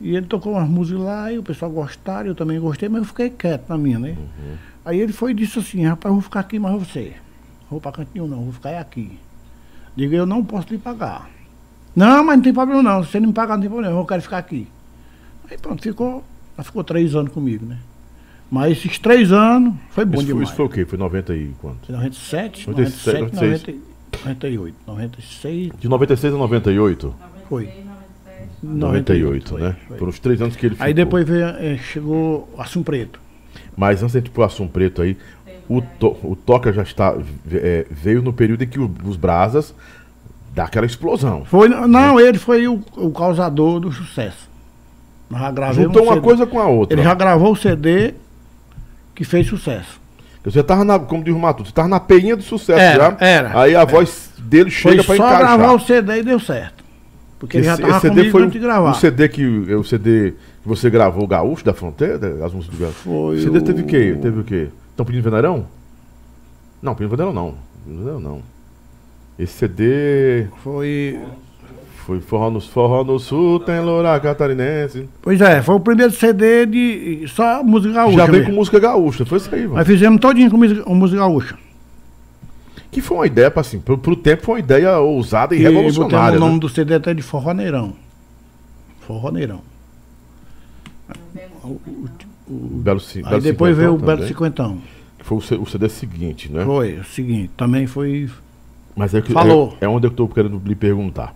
E 0.00 0.14
ele 0.14 0.26
tocou 0.26 0.52
umas 0.52 0.68
músicas 0.68 1.02
lá 1.02 1.32
e 1.32 1.38
o 1.38 1.42
pessoal 1.42 1.70
gostaram, 1.70 2.28
eu 2.28 2.34
também 2.34 2.60
gostei, 2.60 2.88
mas 2.88 3.00
eu 3.00 3.06
fiquei 3.06 3.30
quieto 3.30 3.68
na 3.68 3.76
minha, 3.76 3.98
né? 3.98 4.10
Uhum. 4.10 4.56
Aí 4.84 5.00
ele 5.00 5.12
foi 5.12 5.32
e 5.32 5.34
disse 5.34 5.58
assim, 5.58 5.84
rapaz, 5.84 6.10
eu 6.10 6.14
vou 6.14 6.22
ficar 6.22 6.40
aqui 6.40 6.58
mais 6.58 6.78
você. 6.78 7.14
Vou 7.68 7.80
para 7.80 7.92
cantinho 7.92 8.26
não, 8.26 8.44
vou 8.44 8.52
ficar 8.52 8.78
aqui. 8.78 9.18
Digo, 9.96 10.14
eu 10.14 10.24
não 10.24 10.44
posso 10.44 10.68
lhe 10.70 10.78
pagar. 10.78 11.28
Não, 11.98 12.22
mas 12.22 12.36
não 12.36 12.44
tem 12.44 12.54
problema 12.54 12.80
não. 12.80 13.02
Se 13.02 13.10
você 13.10 13.18
não 13.18 13.26
me 13.26 13.32
pagar, 13.32 13.54
não 13.54 13.60
tem 13.60 13.68
problema, 13.68 13.98
eu 13.98 14.06
quero 14.06 14.22
ficar 14.22 14.38
aqui. 14.38 14.68
Aí 15.50 15.58
pronto, 15.58 15.82
ficou. 15.82 16.22
Ela 16.56 16.62
ficou 16.62 16.84
três 16.84 17.16
anos 17.16 17.32
comigo, 17.32 17.66
né? 17.66 17.78
Mas 18.48 18.78
esses 18.78 19.00
três 19.00 19.32
anos 19.32 19.74
foi 19.90 20.04
bom 20.04 20.18
isso, 20.18 20.26
demais. 20.26 20.48
Isso 20.48 20.56
foi 20.56 20.66
o 20.66 20.68
quê? 20.68 20.84
Foi 20.84 20.96
90 20.96 21.34
e 21.34 21.48
quanto? 21.60 21.90
97, 21.90 22.68
97, 22.68 23.20
97 23.20 23.80
98, 24.24 24.76
96. 24.86 25.72
De 25.76 25.88
96 25.88 26.34
a 26.34 26.36
98? 26.38 27.14
Foi. 27.48 27.68
98, 28.62 29.48
foi, 29.48 29.60
né? 29.60 29.76
Foi. 29.88 29.98
Foram 29.98 30.10
os 30.10 30.18
três 30.20 30.40
anos 30.40 30.54
que 30.54 30.66
ele 30.66 30.74
ficou. 30.76 30.86
Aí 30.86 30.94
depois 30.94 31.26
veio, 31.26 31.46
eh, 31.46 31.78
chegou 31.78 32.48
Assum 32.56 32.84
Preto. 32.84 33.20
Mas 33.76 34.02
antes 34.04 34.12
de 34.12 34.18
a 34.18 34.20
gente 34.20 34.30
pôr 34.30 34.44
Assum 34.44 34.68
Preto 34.68 35.02
aí, 35.02 35.16
o, 35.68 35.82
to, 35.82 36.16
o 36.22 36.36
Toca 36.36 36.72
já 36.72 36.82
está, 36.82 37.16
é, 37.50 37.86
veio 37.90 38.22
no 38.22 38.32
período 38.32 38.62
em 38.62 38.68
que 38.68 38.78
os 38.78 39.16
Brasas 39.16 39.74
dá 40.54 40.64
aquela 40.64 40.86
explosão. 40.86 41.44
Foi, 41.44 41.68
não, 41.68 42.18
ele 42.18 42.38
foi 42.38 42.66
o, 42.66 42.82
o 42.96 43.10
causador 43.10 43.80
do 43.80 43.92
sucesso. 43.92 44.48
Juntou 45.74 46.04
uma 46.04 46.14
CD. 46.14 46.24
coisa 46.24 46.46
com 46.46 46.58
a 46.58 46.66
outra. 46.66 46.94
Ele 46.94 47.02
já 47.02 47.14
gravou 47.14 47.52
o 47.52 47.56
CD 47.56 48.14
que 49.14 49.24
fez 49.24 49.46
sucesso. 49.46 50.00
Você 50.44 50.62
tava 50.62 50.84
na, 50.84 50.98
como 50.98 51.22
diz 51.22 51.34
o 51.34 51.38
Matu, 51.38 51.64
você 51.64 51.72
tava 51.72 51.88
na 51.88 52.00
peinha 52.00 52.34
do 52.34 52.42
sucesso 52.42 52.80
era, 52.80 53.10
já. 53.10 53.16
Era. 53.20 53.60
Aí 53.60 53.76
a 53.76 53.80
era. 53.80 53.86
voz 53.86 54.32
dele 54.38 54.70
chega 54.70 55.04
para 55.04 55.16
encaixar. 55.16 55.38
só 55.38 55.44
gravar 55.44 55.72
o 55.72 55.80
CD 55.80 56.20
e 56.20 56.22
deu 56.22 56.40
certo. 56.40 56.84
Porque 57.38 57.58
esse, 57.58 57.68
ele 57.68 57.76
já 57.76 57.82
tava 57.82 57.98
esse 57.98 58.16
CD 58.16 58.30
foi 58.30 58.46
de 58.48 58.58
gravar. 58.58 58.92
O 58.92 58.94
CD 58.94 59.28
que 59.28 59.44
o 59.44 59.84
CD 59.84 60.34
que 60.62 60.68
você 60.68 60.88
gravou, 60.88 61.24
o 61.24 61.26
Gaúcho 61.26 61.64
da 61.64 61.74
Fronteira, 61.74 62.44
as 62.44 62.52
músicas 62.52 62.78
do 62.78 62.80
Gaúcho. 62.80 62.98
Foi 63.00 63.36
o 63.36 63.42
CD 63.42 63.60
teve 63.60 63.82
o 63.82 63.86
quê? 63.86 64.18
Teve 64.20 64.40
o 64.40 64.44
quê? 64.44 64.68
Estão 64.90 65.04
pedindo 65.04 65.22
Veneirão? 65.22 65.66
Não, 66.80 66.94
pedindo 66.94 67.10
Veneirão 67.10 67.34
não. 67.34 67.54
Veneirão 67.86 68.20
não. 68.20 68.42
Esse 69.38 69.52
CD 69.52 70.46
foi 70.62 71.18
foi 72.08 72.20
Forró 72.20 72.50
no, 72.50 72.58
Forró 72.58 73.04
no 73.04 73.18
Sul, 73.18 73.60
tem 73.60 73.80
Loura 73.80 74.18
Catarinense. 74.18 75.06
Pois 75.20 75.40
é, 75.42 75.60
foi 75.60 75.74
o 75.74 75.80
primeiro 75.80 76.10
CD 76.10 76.64
de 76.64 77.28
só 77.28 77.62
música 77.62 77.92
gaúcha. 77.92 78.16
Já 78.16 78.24
veio 78.24 78.38
mesmo. 78.38 78.50
com 78.50 78.56
música 78.56 78.78
gaúcha, 78.78 79.26
foi 79.26 79.36
isso 79.36 79.54
aí, 79.54 79.62
mano. 79.62 79.74
Nós 79.74 79.86
fizemos 79.86 80.18
todinho 80.18 80.50
com 80.50 80.56
música, 80.56 80.82
com 80.82 80.94
música 80.94 81.20
gaúcha. 81.20 81.58
Que 82.90 83.02
foi 83.02 83.18
uma 83.18 83.26
ideia, 83.26 83.52
assim, 83.54 83.78
pro, 83.78 83.98
pro 83.98 84.16
tempo 84.16 84.42
foi 84.42 84.54
uma 84.54 84.60
ideia 84.60 84.98
ousada 84.98 85.54
e, 85.54 85.58
e 85.58 85.62
revolucionária. 85.62 86.38
o 86.38 86.40
nome 86.40 86.54
né? 86.54 86.60
do 86.60 86.68
CD 86.70 86.94
até 86.94 87.12
de 87.12 87.20
Forró 87.20 87.52
Neirão. 87.52 87.92
Forró 89.00 89.30
Neirão. 89.30 89.60
O, 91.62 91.68
o, 91.68 92.08
o, 92.48 92.52
Belo, 92.82 93.02
aí 93.14 93.22
Belo 93.22 93.42
depois 93.42 93.76
veio 93.76 93.94
o 93.94 93.98
Belo 93.98 94.26
Cinquentão. 94.26 94.78
Que 95.18 95.26
foi 95.26 95.36
o, 95.58 95.66
CD 95.66 95.88
seguinte, 95.90 96.50
né? 96.50 96.64
Foi, 96.64 96.94
o 96.94 97.04
seguinte. 97.04 97.50
Também 97.54 97.86
foi. 97.86 98.30
Mas 98.98 99.14
é, 99.14 99.22
que, 99.22 99.32
Falou. 99.32 99.76
é, 99.80 99.84
é 99.84 99.88
onde 99.88 100.08
eu 100.08 100.10
estou 100.10 100.28
querendo 100.28 100.60
lhe 100.66 100.74
perguntar. 100.74 101.32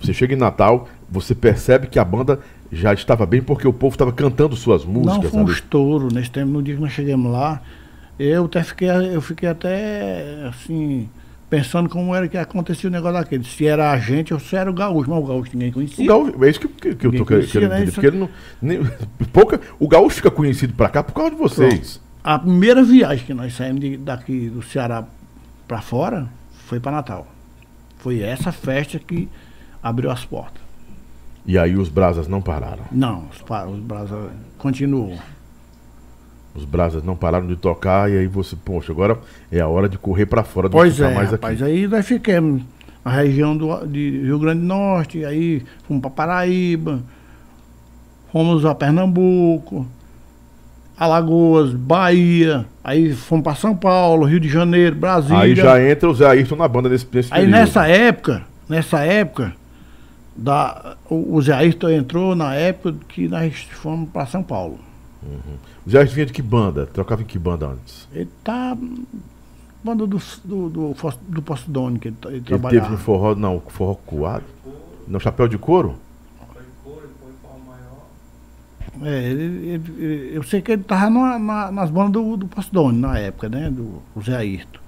Você 0.00 0.14
chega 0.14 0.32
em 0.32 0.38
Natal, 0.38 0.88
você 1.10 1.34
percebe 1.34 1.88
que 1.88 1.98
a 1.98 2.04
banda 2.04 2.38
já 2.70 2.94
estava 2.94 3.26
bem 3.26 3.42
porque 3.42 3.66
o 3.66 3.72
povo 3.72 3.94
estava 3.94 4.12
cantando 4.12 4.54
suas 4.54 4.84
músicas. 4.84 5.24
Não 5.24 5.30
foi 5.30 5.40
um 5.40 5.50
estouro 5.50 6.08
nesse 6.12 6.30
tempo, 6.30 6.52
no 6.52 6.62
dia 6.62 6.76
que 6.76 6.80
nós 6.80 6.92
chegamos 6.92 7.32
lá. 7.32 7.60
Eu 8.16 8.44
até 8.44 8.62
fiquei, 8.62 8.88
eu 8.88 9.20
fiquei 9.20 9.48
até 9.48 10.46
assim, 10.48 11.08
pensando 11.48 11.88
como 11.88 12.14
era 12.14 12.28
que 12.28 12.38
acontecia 12.38 12.88
o 12.88 12.92
negócio 12.92 13.18
daquele. 13.18 13.42
Se 13.42 13.66
era 13.66 13.90
a 13.90 13.98
gente 13.98 14.32
ou 14.32 14.38
se 14.38 14.54
era 14.54 14.70
o 14.70 14.74
gaúcho, 14.74 15.10
mas 15.10 15.18
o 15.18 15.26
gaúcho 15.26 15.50
ninguém 15.54 15.72
conhecia. 15.72 16.04
O 16.04 16.06
gaúcho, 16.06 16.44
é 16.44 16.48
isso 16.48 16.60
que, 16.60 16.68
que, 16.68 16.94
que 16.94 17.06
eu 17.08 17.12
tô 17.12 17.26
querendo 17.26 17.44
dizer. 17.44 17.68
Né? 17.68 17.86
Porque 17.86 18.06
ele 18.06 18.18
não, 18.18 18.28
nem, 18.62 18.80
pouca, 19.32 19.60
o 19.80 19.88
gaúcho 19.88 20.16
fica 20.16 20.30
conhecido 20.30 20.74
para 20.74 20.88
cá 20.88 21.02
por 21.02 21.12
causa 21.12 21.32
de 21.32 21.36
vocês. 21.36 21.96
Pronto. 21.96 22.10
A 22.22 22.38
primeira 22.38 22.84
viagem 22.84 23.26
que 23.26 23.34
nós 23.34 23.52
saímos 23.54 23.80
de, 23.80 23.96
daqui 23.96 24.48
do 24.48 24.62
Ceará 24.62 25.04
para 25.66 25.80
fora 25.80 26.28
foi 26.70 26.78
para 26.78 26.92
Natal. 26.92 27.26
Foi 27.98 28.20
essa 28.20 28.52
festa 28.52 28.96
que 28.96 29.28
abriu 29.82 30.08
as 30.08 30.24
portas. 30.24 30.62
E 31.44 31.58
aí 31.58 31.74
os 31.74 31.88
brasas 31.88 32.28
não 32.28 32.40
pararam? 32.40 32.84
Não, 32.92 33.26
os, 33.28 33.42
os 33.72 33.80
brasas 33.80 34.30
continuam. 34.56 35.18
Os 36.54 36.64
brasas 36.64 37.02
não 37.02 37.16
pararam 37.16 37.48
de 37.48 37.56
tocar 37.56 38.08
e 38.08 38.18
aí 38.18 38.28
você, 38.28 38.54
poxa, 38.54 38.92
agora 38.92 39.18
é 39.50 39.58
a 39.58 39.66
hora 39.66 39.88
de 39.88 39.98
correr 39.98 40.26
para 40.26 40.44
fora 40.44 40.68
do 40.68 40.72
Pois 40.72 41.00
é, 41.00 41.12
mais 41.12 41.32
rapaz, 41.32 41.60
aqui. 41.60 41.72
aí 41.72 41.88
nós 41.88 42.06
ficamos 42.06 42.62
na 43.04 43.10
região 43.10 43.56
do, 43.56 43.84
de 43.86 44.20
Rio 44.22 44.38
Grande 44.38 44.60
do 44.60 44.66
Norte, 44.66 45.24
aí 45.24 45.64
fomos 45.88 46.02
para 46.02 46.10
Paraíba, 46.10 47.02
fomos 48.30 48.64
a 48.64 48.76
Pernambuco, 48.76 49.88
Alagoas, 51.00 51.72
Bahia, 51.72 52.66
aí 52.84 53.14
fomos 53.14 53.42
para 53.42 53.54
São 53.54 53.74
Paulo, 53.74 54.26
Rio 54.26 54.38
de 54.38 54.50
Janeiro, 54.50 54.94
Brasília. 54.94 55.38
Aí 55.38 55.54
já 55.54 55.82
entra 55.82 56.10
o 56.10 56.14
Zé 56.14 56.26
Ayrton 56.26 56.56
na 56.56 56.68
banda 56.68 56.90
nesse, 56.90 57.06
nesse 57.10 57.32
Aí 57.32 57.40
período. 57.40 57.58
nessa 57.58 57.88
época, 57.88 58.42
nessa 58.68 59.00
época, 59.00 59.54
da, 60.36 60.98
o, 61.08 61.36
o 61.36 61.40
Zé 61.40 61.54
Ayrton 61.54 61.88
entrou 61.88 62.36
na 62.36 62.54
época 62.54 62.94
que 63.08 63.26
nós 63.28 63.66
fomos 63.72 64.10
para 64.10 64.26
São 64.26 64.42
Paulo. 64.42 64.78
Uhum. 65.22 65.56
O 65.86 65.90
Zé 65.90 66.00
Ayrton 66.00 66.14
vinha 66.14 66.26
de 66.26 66.34
que 66.34 66.42
banda? 66.42 66.84
Trocava 66.84 67.22
em 67.22 67.24
que 67.24 67.38
banda 67.38 67.66
antes? 67.68 68.06
Ele 68.12 68.28
tá. 68.44 68.76
Banda 69.82 70.06
do, 70.06 70.18
do, 70.44 70.68
do, 70.68 70.94
do 71.28 71.40
Postodone 71.42 71.98
que 71.98 72.08
ele, 72.08 72.16
ele, 72.26 72.34
ele 72.34 72.40
trabalhava. 72.42 72.74
Ele 72.74 72.80
teve 72.82 72.92
no 72.92 72.98
forró, 72.98 73.34
não, 73.34 73.58
forró 73.68 73.94
coado? 73.94 74.44
No 75.08 75.18
chapéu 75.18 75.48
de 75.48 75.56
couro? 75.56 75.96
É, 79.02 79.30
ele, 79.30 79.68
ele, 79.68 80.30
eu 80.34 80.42
sei 80.42 80.60
que 80.60 80.72
ele 80.72 80.82
estava 80.82 81.08
na, 81.10 81.70
nas 81.70 81.90
bandas 81.90 82.12
do, 82.12 82.36
do 82.36 82.46
Postodone 82.46 82.98
na 82.98 83.18
época, 83.18 83.48
né? 83.48 83.70
Do 83.70 84.02
Zé 84.22 84.36
Ayrton. 84.36 84.80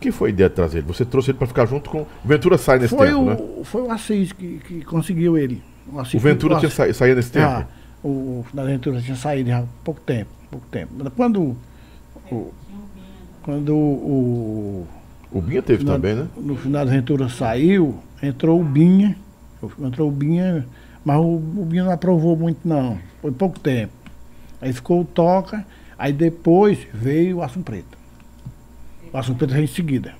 Que 0.00 0.10
foi 0.10 0.30
a 0.30 0.32
ideia 0.32 0.48
de 0.48 0.54
trazer 0.54 0.78
ele? 0.78 0.86
Você 0.86 1.04
trouxe 1.04 1.30
ele 1.30 1.38
para 1.38 1.46
ficar 1.46 1.66
junto 1.66 1.90
com. 1.90 2.00
O 2.00 2.08
Ventura 2.24 2.56
sai 2.56 2.78
nesse 2.78 2.96
foi 2.96 3.08
tempo, 3.08 3.20
o, 3.20 3.24
né? 3.26 3.36
Foi 3.64 3.82
o 3.82 3.90
Assis 3.90 4.32
que, 4.32 4.58
que 4.66 4.82
conseguiu 4.82 5.36
ele. 5.36 5.62
O, 5.92 6.00
Assis, 6.00 6.14
o 6.14 6.18
Ventura 6.18 6.56
o 6.56 6.58
tinha 6.58 6.70
sa 6.70 6.92
saído 6.92 7.16
nesse 7.16 7.30
tempo? 7.30 7.46
Ah, 7.46 7.66
o, 8.02 8.08
o 8.08 8.46
da 8.54 8.64
Ventura 8.64 9.00
tinha 9.02 9.16
saído 9.16 9.52
há 9.52 9.62
pouco 9.84 10.00
tempo. 10.00 10.30
Pouco 10.50 10.66
tempo. 10.68 11.10
Quando. 11.10 11.54
O, 12.32 12.52
quando 13.42 13.76
o. 13.76 14.86
O 15.30 15.40
Binha 15.42 15.62
teve 15.62 15.84
no, 15.84 15.92
também, 15.92 16.14
né? 16.14 16.26
No 16.36 16.56
final 16.56 16.84
da 16.84 16.90
Ventura 16.90 17.28
saiu, 17.28 17.98
entrou 18.22 18.58
o 18.58 18.64
Binha. 18.64 19.16
Entrou 19.78 20.08
o 20.08 20.10
Binha, 20.10 20.66
mas 21.04 21.18
o, 21.18 21.36
o 21.36 21.66
Binha 21.68 21.84
não 21.84 21.92
aprovou 21.92 22.34
muito, 22.34 22.66
não. 22.66 22.98
Foi 23.20 23.30
pouco 23.32 23.58
tempo. 23.58 23.92
Aí 24.60 24.72
ficou 24.72 25.00
o 25.00 25.04
Toca, 25.04 25.66
aí 25.98 26.12
depois 26.12 26.86
veio 26.92 27.38
o 27.38 27.42
Assum 27.42 27.62
Preto. 27.62 27.98
Passou 29.10 29.34
Pedro 29.34 29.60
em 29.60 29.66
seguida. 29.66 30.14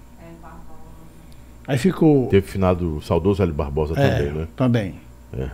Aí 1.66 1.78
ficou. 1.78 2.26
Teve 2.26 2.46
finado 2.46 3.00
saudoso 3.02 3.42
Hélio 3.42 3.54
Barbosa 3.54 3.94
é, 3.96 4.10
também, 4.10 4.32
né? 4.32 4.48
Também. 4.56 4.94
É. 5.32 5.50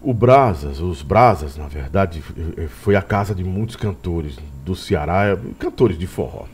O 0.00 0.14
Brasas, 0.14 0.80
os 0.80 1.02
Brasas, 1.02 1.56
na 1.56 1.66
verdade, 1.66 2.22
foi 2.68 2.94
a 2.94 3.02
casa 3.02 3.34
de 3.34 3.42
muitos 3.44 3.76
cantores 3.76 4.38
do 4.64 4.74
Ceará, 4.74 5.36
cantores 5.58 5.98
de 5.98 6.06
forró. 6.06 6.44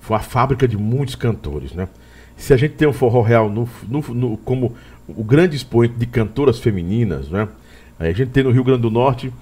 Foi 0.00 0.16
a 0.16 0.20
fábrica 0.20 0.66
de 0.68 0.76
muitos 0.76 1.14
cantores, 1.14 1.72
né? 1.72 1.88
Se 2.36 2.54
a 2.54 2.56
gente 2.56 2.74
tem 2.74 2.86
um 2.86 2.92
forró 2.92 3.20
real 3.20 3.50
no, 3.50 3.68
no, 3.88 4.00
no, 4.14 4.36
como 4.38 4.74
o 5.06 5.24
grande 5.24 5.56
expoente 5.56 5.94
de 5.94 6.06
cantoras 6.06 6.58
femininas, 6.58 7.28
né? 7.28 7.48
A 7.98 8.12
gente 8.12 8.30
tem 8.30 8.44
no 8.44 8.50
Rio 8.50 8.64
Grande 8.64 8.82
do 8.82 8.90
Norte 8.90 9.32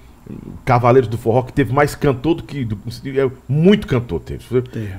Cavaleiros 0.65 1.09
do 1.09 1.17
Forró, 1.17 1.43
que 1.43 1.53
teve 1.53 1.73
mais 1.73 1.95
cantor 1.95 2.35
do 2.35 2.43
que. 2.43 2.65
Do, 2.65 2.77
é, 3.07 3.31
muito 3.49 3.87
cantor 3.87 4.21
teve. 4.21 4.45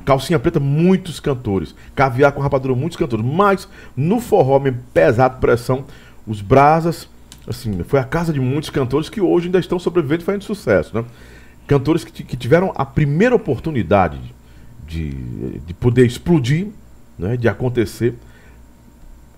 Calcinha 0.05 0.39
Preta, 0.39 0.59
muitos 0.59 1.19
cantores. 1.19 1.75
Caviar 1.93 2.31
com 2.31 2.41
Rapadura, 2.41 2.73
muitos 2.73 2.97
cantores. 2.97 3.25
Mas 3.25 3.67
no 3.95 4.21
forró 4.21 4.59
mesmo, 4.59 4.79
pesado, 4.93 5.39
pressão, 5.39 5.83
os 6.25 6.39
Brasas, 6.39 7.09
assim, 7.45 7.83
foi 7.83 7.99
a 7.99 8.05
casa 8.05 8.31
de 8.31 8.39
muitos 8.39 8.69
cantores 8.69 9.09
que 9.09 9.19
hoje 9.19 9.47
ainda 9.47 9.59
estão 9.59 9.77
sobrevivendo 9.77 10.21
e 10.21 10.25
fazendo 10.25 10.43
sucesso, 10.43 10.95
né? 10.95 11.03
Cantores 11.67 12.05
que, 12.05 12.23
que 12.23 12.37
tiveram 12.37 12.71
a 12.75 12.85
primeira 12.85 13.35
oportunidade 13.35 14.17
de, 14.87 15.11
de 15.59 15.73
poder 15.73 16.05
explodir, 16.05 16.67
né? 17.19 17.35
De 17.35 17.49
acontecer 17.49 18.15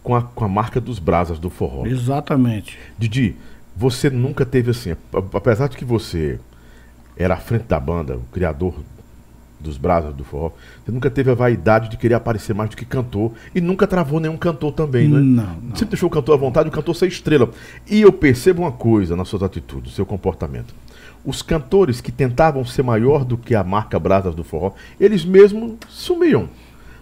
com 0.04 0.16
a, 0.16 0.22
com 0.22 0.46
a 0.46 0.48
marca 0.48 0.80
dos 0.80 1.00
Brasas 1.00 1.40
do 1.40 1.50
forró. 1.50 1.88
Exatamente. 1.88 2.78
Didi, 2.98 3.36
você 3.80 4.10
nunca 4.10 4.46
teve 4.46 4.72
assim, 4.72 4.94
apesar 5.34 5.70
de 5.70 5.78
que 5.78 5.86
você 5.86 6.38
era 7.16 7.36
à 7.36 7.38
frente 7.38 7.64
da 7.64 7.80
banda, 7.80 8.18
o 8.18 8.24
criador 8.30 8.74
dos 9.58 9.78
brasas 9.78 10.14
do 10.14 10.26
forró, 10.26 10.52
você 10.84 10.92
nunca 10.92 11.10
teve 11.10 11.32
a 11.32 11.34
vaidade 11.34 11.90
de 11.90 11.96
querer 11.96 12.16
aparecer 12.16 12.54
mais 12.54 12.70
do 12.70 12.76
que 12.76 12.84
cantor 12.84 13.32
e 13.56 13.62
nunca 13.62 13.88
travou 13.88 14.20
nenhum 14.20 14.36
cantor 14.36 14.74
também? 14.74 15.08
Não, 15.08 15.22
não. 15.22 15.76
Sempre 15.76 15.92
deixou 15.92 16.08
o 16.08 16.12
cantor 16.12 16.36
à 16.36 16.38
vontade, 16.38 16.68
o 16.68 16.72
cantor 16.74 16.94
ser 16.94 17.08
estrela. 17.08 17.52
E 17.90 18.02
eu 18.02 18.12
percebo 18.12 18.64
uma 18.64 18.72
coisa 18.74 19.16
nas 19.16 19.30
suas 19.30 19.44
atitudes, 19.44 19.92
no 19.92 19.96
seu 19.96 20.06
comportamento. 20.06 20.76
Os 21.24 21.42
cantores 21.42 22.02
que 22.02 22.12
tentavam 22.12 22.66
ser 22.66 22.84
maior 22.84 23.24
do 23.24 23.38
que 23.38 23.56
a 23.56 23.64
marca 23.64 23.98
Brasas 23.98 24.36
do 24.36 24.44
Forró, 24.44 24.74
eles 25.00 25.24
mesmos 25.24 25.76
sumiam. 25.88 26.50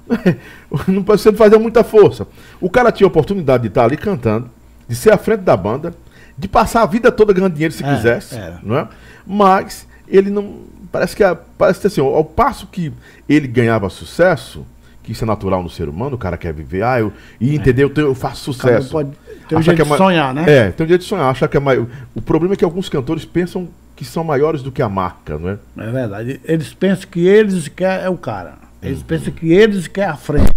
Não 0.87 1.01
precisa 1.01 1.33
fazer 1.33 1.57
muita 1.57 1.83
força. 1.83 2.27
O 2.61 2.69
cara 2.69 2.91
tinha 2.91 3.07
a 3.07 3.09
oportunidade 3.09 3.63
de 3.63 3.69
estar 3.69 3.85
ali 3.85 3.97
cantando, 3.97 4.47
de 4.87 4.95
ser 4.95 5.11
à 5.11 5.17
frente 5.17 5.41
da 5.41 5.57
banda, 5.57 5.93
de 6.37 6.47
passar 6.47 6.83
a 6.83 6.85
vida 6.85 7.11
toda 7.11 7.33
ganhando 7.33 7.53
dinheiro 7.53 7.73
se 7.73 7.83
é, 7.83 7.95
quisesse, 7.95 8.35
é. 8.35 8.57
não 8.61 8.77
é? 8.77 8.87
Mas 9.25 9.87
ele 10.07 10.29
não 10.29 10.61
parece 10.91 11.15
que 11.15 11.23
parece 11.57 11.79
que 11.79 11.87
assim, 11.87 12.01
ao 12.01 12.23
passo 12.23 12.67
que 12.67 12.91
ele 13.27 13.47
ganhava 13.47 13.89
sucesso, 13.89 14.65
que 15.03 15.11
isso 15.11 15.23
é 15.23 15.27
natural 15.27 15.63
no 15.63 15.69
ser 15.69 15.89
humano, 15.89 16.15
o 16.15 16.19
cara 16.19 16.37
quer 16.37 16.53
viver, 16.53 16.83
ah, 16.83 16.99
eu, 16.99 17.13
e 17.39 17.55
entendeu, 17.55 17.91
eu, 17.95 18.07
eu 18.07 18.15
faço 18.15 18.53
sucesso. 18.53 18.91
Pode, 18.91 19.11
tem 19.47 19.57
um 19.57 19.61
jeito 19.61 19.81
é 19.81 19.85
de 19.85 19.97
sonhar, 19.97 20.33
né? 20.33 20.45
É, 20.47 20.71
tem 20.71 20.85
um 20.85 20.89
jeito 20.89 21.01
de 21.01 21.07
sonhar, 21.07 21.29
acha 21.29 21.47
que 21.47 21.57
é 21.57 21.59
mais. 21.59 21.79
O 22.13 22.21
problema 22.21 22.53
é 22.53 22.57
que 22.57 22.65
alguns 22.65 22.89
cantores 22.89 23.25
pensam 23.25 23.67
que 23.95 24.05
são 24.05 24.23
maiores 24.23 24.61
do 24.61 24.71
que 24.71 24.81
a 24.81 24.89
marca, 24.89 25.37
não 25.37 25.49
é? 25.49 25.57
É 25.77 25.91
verdade. 25.91 26.41
Eles 26.45 26.73
pensam 26.73 27.09
que 27.09 27.25
eles 27.25 27.67
quer 27.67 28.03
é 28.03 28.09
o 28.09 28.17
cara. 28.17 28.55
Eles 28.81 28.99
uhum. 28.99 29.05
pensam 29.05 29.33
que 29.33 29.51
eles 29.51 29.87
quer 29.87 30.09
a 30.09 30.15
frente. 30.15 30.51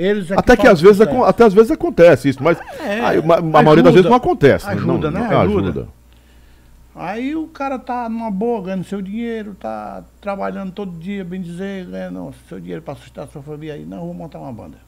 Eles 0.00 0.30
é 0.30 0.34
até 0.34 0.56
que, 0.56 0.62
que 0.62 0.68
às 0.68 0.80
vezes 0.80 0.98
até 1.02 1.44
às 1.44 1.52
vezes 1.52 1.70
acontece 1.70 2.30
isso, 2.30 2.42
mas 2.42 2.58
é, 2.78 3.00
a, 3.00 3.08
a 3.08 3.10
ajuda, 3.10 3.42
maioria 3.42 3.82
das 3.82 3.92
vezes 3.92 4.08
não 4.08 4.16
acontece. 4.16 4.66
Ajuda, 4.66 5.10
não, 5.10 5.20
né? 5.20 5.28
Não, 5.28 5.40
ajuda. 5.42 5.68
ajuda. 5.68 5.88
Aí 6.94 7.36
o 7.36 7.46
cara 7.48 7.78
tá 7.78 8.08
numa 8.08 8.30
boa, 8.30 8.62
ganhando 8.62 8.84
seu 8.84 9.02
dinheiro, 9.02 9.54
tá 9.54 10.02
trabalhando 10.18 10.72
todo 10.72 10.98
dia, 10.98 11.22
bem 11.22 11.42
dizer, 11.42 11.84
ganhando 11.84 12.34
seu 12.48 12.58
dinheiro 12.58 12.80
para 12.80 12.94
sustentar 12.94 13.28
sua 13.28 13.42
família 13.42 13.74
aí. 13.74 13.84
Não, 13.84 14.00
vou 14.00 14.14
montar 14.14 14.38
uma 14.38 14.52
banda. 14.52 14.78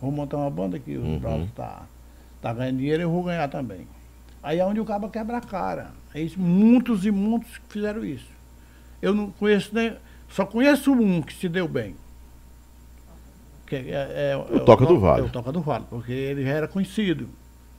Vou 0.00 0.10
montar 0.10 0.38
uma 0.38 0.50
banda 0.50 0.78
que 0.78 0.96
uhum. 0.96 1.16
o 1.16 1.20
braços 1.20 1.50
tá, 1.54 1.82
tá 2.40 2.50
ganhando 2.54 2.78
dinheiro, 2.78 3.02
eu 3.02 3.10
vou 3.10 3.22
ganhar 3.22 3.48
também. 3.48 3.86
Aí 4.42 4.58
é 4.58 4.64
onde 4.64 4.80
o 4.80 4.86
cabo 4.86 5.10
quebra 5.10 5.36
a 5.36 5.42
cara. 5.42 5.90
Aí 6.14 6.32
muitos 6.34 7.04
e 7.04 7.10
muitos 7.10 7.60
fizeram 7.68 8.02
isso. 8.02 8.30
Eu 9.02 9.14
não 9.14 9.30
conheço 9.32 9.68
nem. 9.74 9.94
Só 10.30 10.46
conheço 10.46 10.92
um 10.92 11.20
que 11.20 11.34
se 11.34 11.46
deu 11.46 11.68
bem. 11.68 11.94
Que 13.68 13.76
é, 13.76 13.82
é, 13.90 14.32
é 14.32 14.56
o 14.56 14.60
Toca 14.60 14.86
do 14.86 14.98
Vale. 14.98 15.22
É 15.22 15.24
o 15.24 15.28
Toca 15.28 15.52
do 15.52 15.60
Vale, 15.60 15.84
porque 15.90 16.12
ele 16.12 16.42
já 16.42 16.50
era 16.50 16.68
conhecido. 16.68 17.28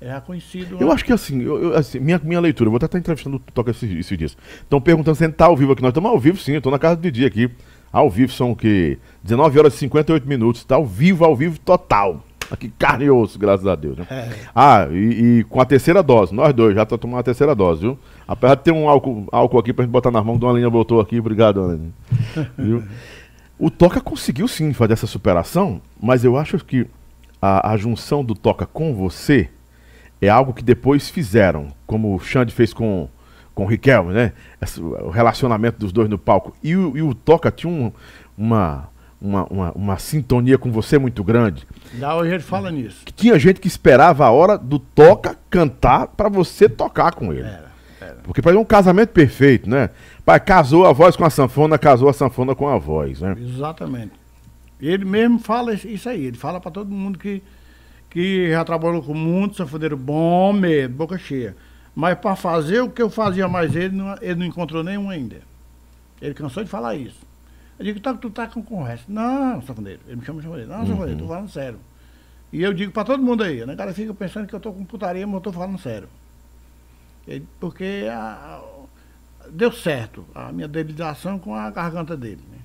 É 0.02 0.14
reconhecido. 0.14 0.78
Eu 0.80 0.92
acho 0.92 1.04
que 1.04 1.12
assim, 1.12 1.42
eu, 1.42 1.76
assim 1.76 2.00
minha, 2.00 2.20
minha 2.24 2.40
leitura, 2.40 2.70
vou 2.70 2.78
até 2.78 2.86
estar 2.86 2.98
entrevistando 2.98 3.36
o 3.36 3.40
Toca 3.40 3.72
esses, 3.72 3.90
esses 3.92 4.18
dias. 4.18 4.38
Estão 4.62 4.80
perguntando 4.80 5.18
se 5.18 5.24
a 5.24 5.28
gente 5.28 5.34
está 5.34 5.46
ao 5.46 5.58
vivo 5.58 5.74
aqui. 5.74 5.82
Nós 5.82 5.90
estamos 5.90 6.10
ao 6.10 6.18
vivo 6.18 6.38
sim, 6.38 6.54
eu 6.54 6.60
estou 6.60 6.72
na 6.72 6.80
casa 6.80 6.96
do 6.96 7.02
Didi 7.02 7.26
aqui. 7.26 7.52
Ao 7.92 8.10
vivo 8.10 8.32
são 8.32 8.52
o 8.52 8.56
quê? 8.56 8.98
19 9.24 9.60
horas 9.60 9.74
e 9.74 9.78
58 9.78 10.28
minutos. 10.28 10.62
Está 10.62 10.76
ao 10.76 10.86
vivo, 10.86 11.26
ao 11.26 11.36
vivo 11.36 11.60
total. 11.60 12.24
Aqui, 12.52 12.70
carne 12.80 13.06
e 13.06 13.12
osso, 13.12 13.38
graças 13.38 13.68
a 13.68 13.76
Deus. 13.76 13.98
Né? 13.98 14.08
É. 14.10 14.30
Ah, 14.56 14.88
e, 14.90 15.40
e, 15.40 15.44
com 15.44 15.62
a 15.62 15.66
terceira 15.66 16.02
dose, 16.02 16.34
nós 16.34 16.54
dois 16.54 16.74
já 16.74 16.84
estamos 16.84 17.02
tomando 17.02 17.20
a 17.20 17.24
terceira 17.24 17.54
dose, 17.54 17.82
viu? 17.82 18.00
Apesar 18.28 18.56
de 18.56 18.64
ter 18.64 18.72
um 18.72 18.90
álcool, 18.90 19.28
álcool 19.32 19.60
aqui 19.60 19.72
pra 19.72 19.86
gente 19.86 19.92
botar 19.92 20.10
nas 20.10 20.26
mãos, 20.26 20.40
Dona 20.40 20.54
Linha 20.54 20.70
botou 20.70 21.00
aqui, 21.00 21.20
obrigado, 21.20 21.56
Dona 21.56 21.74
Linha. 21.76 22.50
viu? 22.58 22.84
O 23.60 23.70
Toca 23.70 24.00
conseguiu 24.00 24.48
sim 24.48 24.72
fazer 24.72 24.94
essa 24.94 25.06
superação, 25.06 25.82
mas 26.02 26.24
eu 26.24 26.38
acho 26.38 26.58
que 26.60 26.88
a, 27.42 27.74
a 27.74 27.78
junção 27.78 28.24
do 28.24 28.34
Toca 28.34 28.66
com 28.66 28.96
você 28.96 29.50
é 30.22 30.30
algo 30.30 30.54
que 30.54 30.64
depois 30.64 31.10
fizeram, 31.10 31.68
como 31.86 32.16
o 32.16 32.20
Xande 32.20 32.54
fez 32.54 32.74
com, 32.74 33.10
com 33.54 33.66
o 33.66 33.68
Riquelme, 33.68 34.14
né? 34.14 34.32
Esse, 34.62 34.80
o 34.80 35.10
relacionamento 35.10 35.78
dos 35.78 35.92
dois 35.92 36.10
no 36.10 36.18
palco. 36.18 36.56
E 36.64 36.74
o, 36.74 36.98
e 36.98 37.02
o 37.02 37.14
Toca 37.14 37.52
tinha 37.52 37.72
um, 37.72 37.92
uma, 38.38 38.88
uma, 39.22 39.44
uma, 39.46 39.72
uma, 39.74 40.00
sintonia 40.00 40.58
com 40.58 40.72
você 40.72 40.98
muito 40.98 41.22
grande. 41.22 41.68
Já 41.98 42.16
hoje 42.16 42.34
ele 42.34 42.44
fala 42.44 42.72
nisso. 42.72 43.04
Que 43.04 43.12
tinha 43.12 43.38
gente 43.38 43.60
que 43.60 43.68
esperava 43.68 44.26
a 44.26 44.32
hora 44.32 44.58
do 44.58 44.80
Toca 44.80 45.38
cantar 45.50 46.08
para 46.08 46.30
você 46.30 46.70
tocar 46.70 47.14
com 47.14 47.34
ele. 47.34 47.48
Era, 47.48 47.69
era. 48.02 48.16
Porque 48.24 48.42
para 48.42 48.58
um 48.58 48.66
casamento 48.66 49.10
perfeito, 49.10 49.70
né? 49.70 49.90
Pai, 50.26 50.40
casou 50.40 50.86
a 50.86 50.94
voz 50.94 51.16
com 51.16 51.26
a 51.26 51.30
sanfona, 51.30 51.78
casou 51.78 52.10
a 52.10 52.14
sanfona 52.14 52.56
com 52.56 52.68
a 52.68 52.78
voz, 52.78 53.22
né? 53.22 53.36
Exatamente. 53.40 54.14
Ele 54.82 55.06
mesmo 55.06 55.40
fala 55.40 55.74
isso 55.74 56.08
aí, 56.08 56.26
ele 56.26 56.38
fala 56.38 56.60
para 56.60 56.72
todo 56.72 56.90
mundo 56.90 57.20
que 57.20 57.44
que 58.10 58.50
já 58.50 58.66
trabalhou 58.66 59.04
com 59.04 59.14
muitos 59.14 59.58
sanfoneiro 59.58 59.96
bom 59.96 60.52
mesmo, 60.52 60.96
boca 60.96 61.18
cheia. 61.18 61.56
Mas 61.96 62.18
para 62.18 62.36
fazer 62.36 62.82
o 62.82 62.90
que 62.90 63.02
eu 63.02 63.10
fazia 63.10 63.48
mais 63.48 63.76
ele, 63.76 63.96
não, 63.96 64.16
ele 64.22 64.36
não 64.36 64.46
encontrou 64.46 64.84
nenhum 64.84 65.10
ainda. 65.10 65.42
Ele 66.22 66.34
cansou 66.34 66.64
de 66.64 66.70
falar 66.70 66.96
isso. 66.96 67.20
Eu 67.78 67.86
digo, 67.86 68.00
tá, 68.00 68.14
tu 68.14 68.30
tá 68.30 68.48
com 68.48 68.62
conversa. 68.62 69.06
Não, 69.08 69.62
sanfoneiro. 69.62 70.02
Ele 70.08 70.18
me 70.18 70.26
chama 70.26 70.40
de 70.40 70.46
sanfoneiro. 70.46 70.72
Não, 70.72 70.86
sanfoneiro, 70.86 71.22
uhum. 71.22 71.28
tô 71.28 71.34
falando 71.34 71.50
sério. 71.50 71.80
E 72.52 72.62
eu 72.62 72.74
digo 72.74 72.92
para 72.92 73.06
todo 73.06 73.22
mundo 73.22 73.44
aí, 73.44 73.66
né? 73.66 73.74
O 73.74 73.78
cara 73.78 73.94
fica 73.94 74.14
pensando 74.14 74.48
que 74.48 74.56
eu 74.56 74.60
tô 74.60 74.74
com 74.74 74.84
putaria, 74.84 75.26
mas 75.26 75.36
eu 75.36 75.42
tô 75.42 75.52
falando 75.52 75.78
sério. 75.78 76.10
Porque 77.60 78.08
a, 78.10 78.62
deu 79.52 79.72
certo 79.72 80.26
a 80.34 80.52
minha 80.52 80.68
deliberação 80.68 81.38
com 81.38 81.54
a 81.54 81.70
garganta 81.70 82.16
dele. 82.16 82.42
Né? 82.52 82.58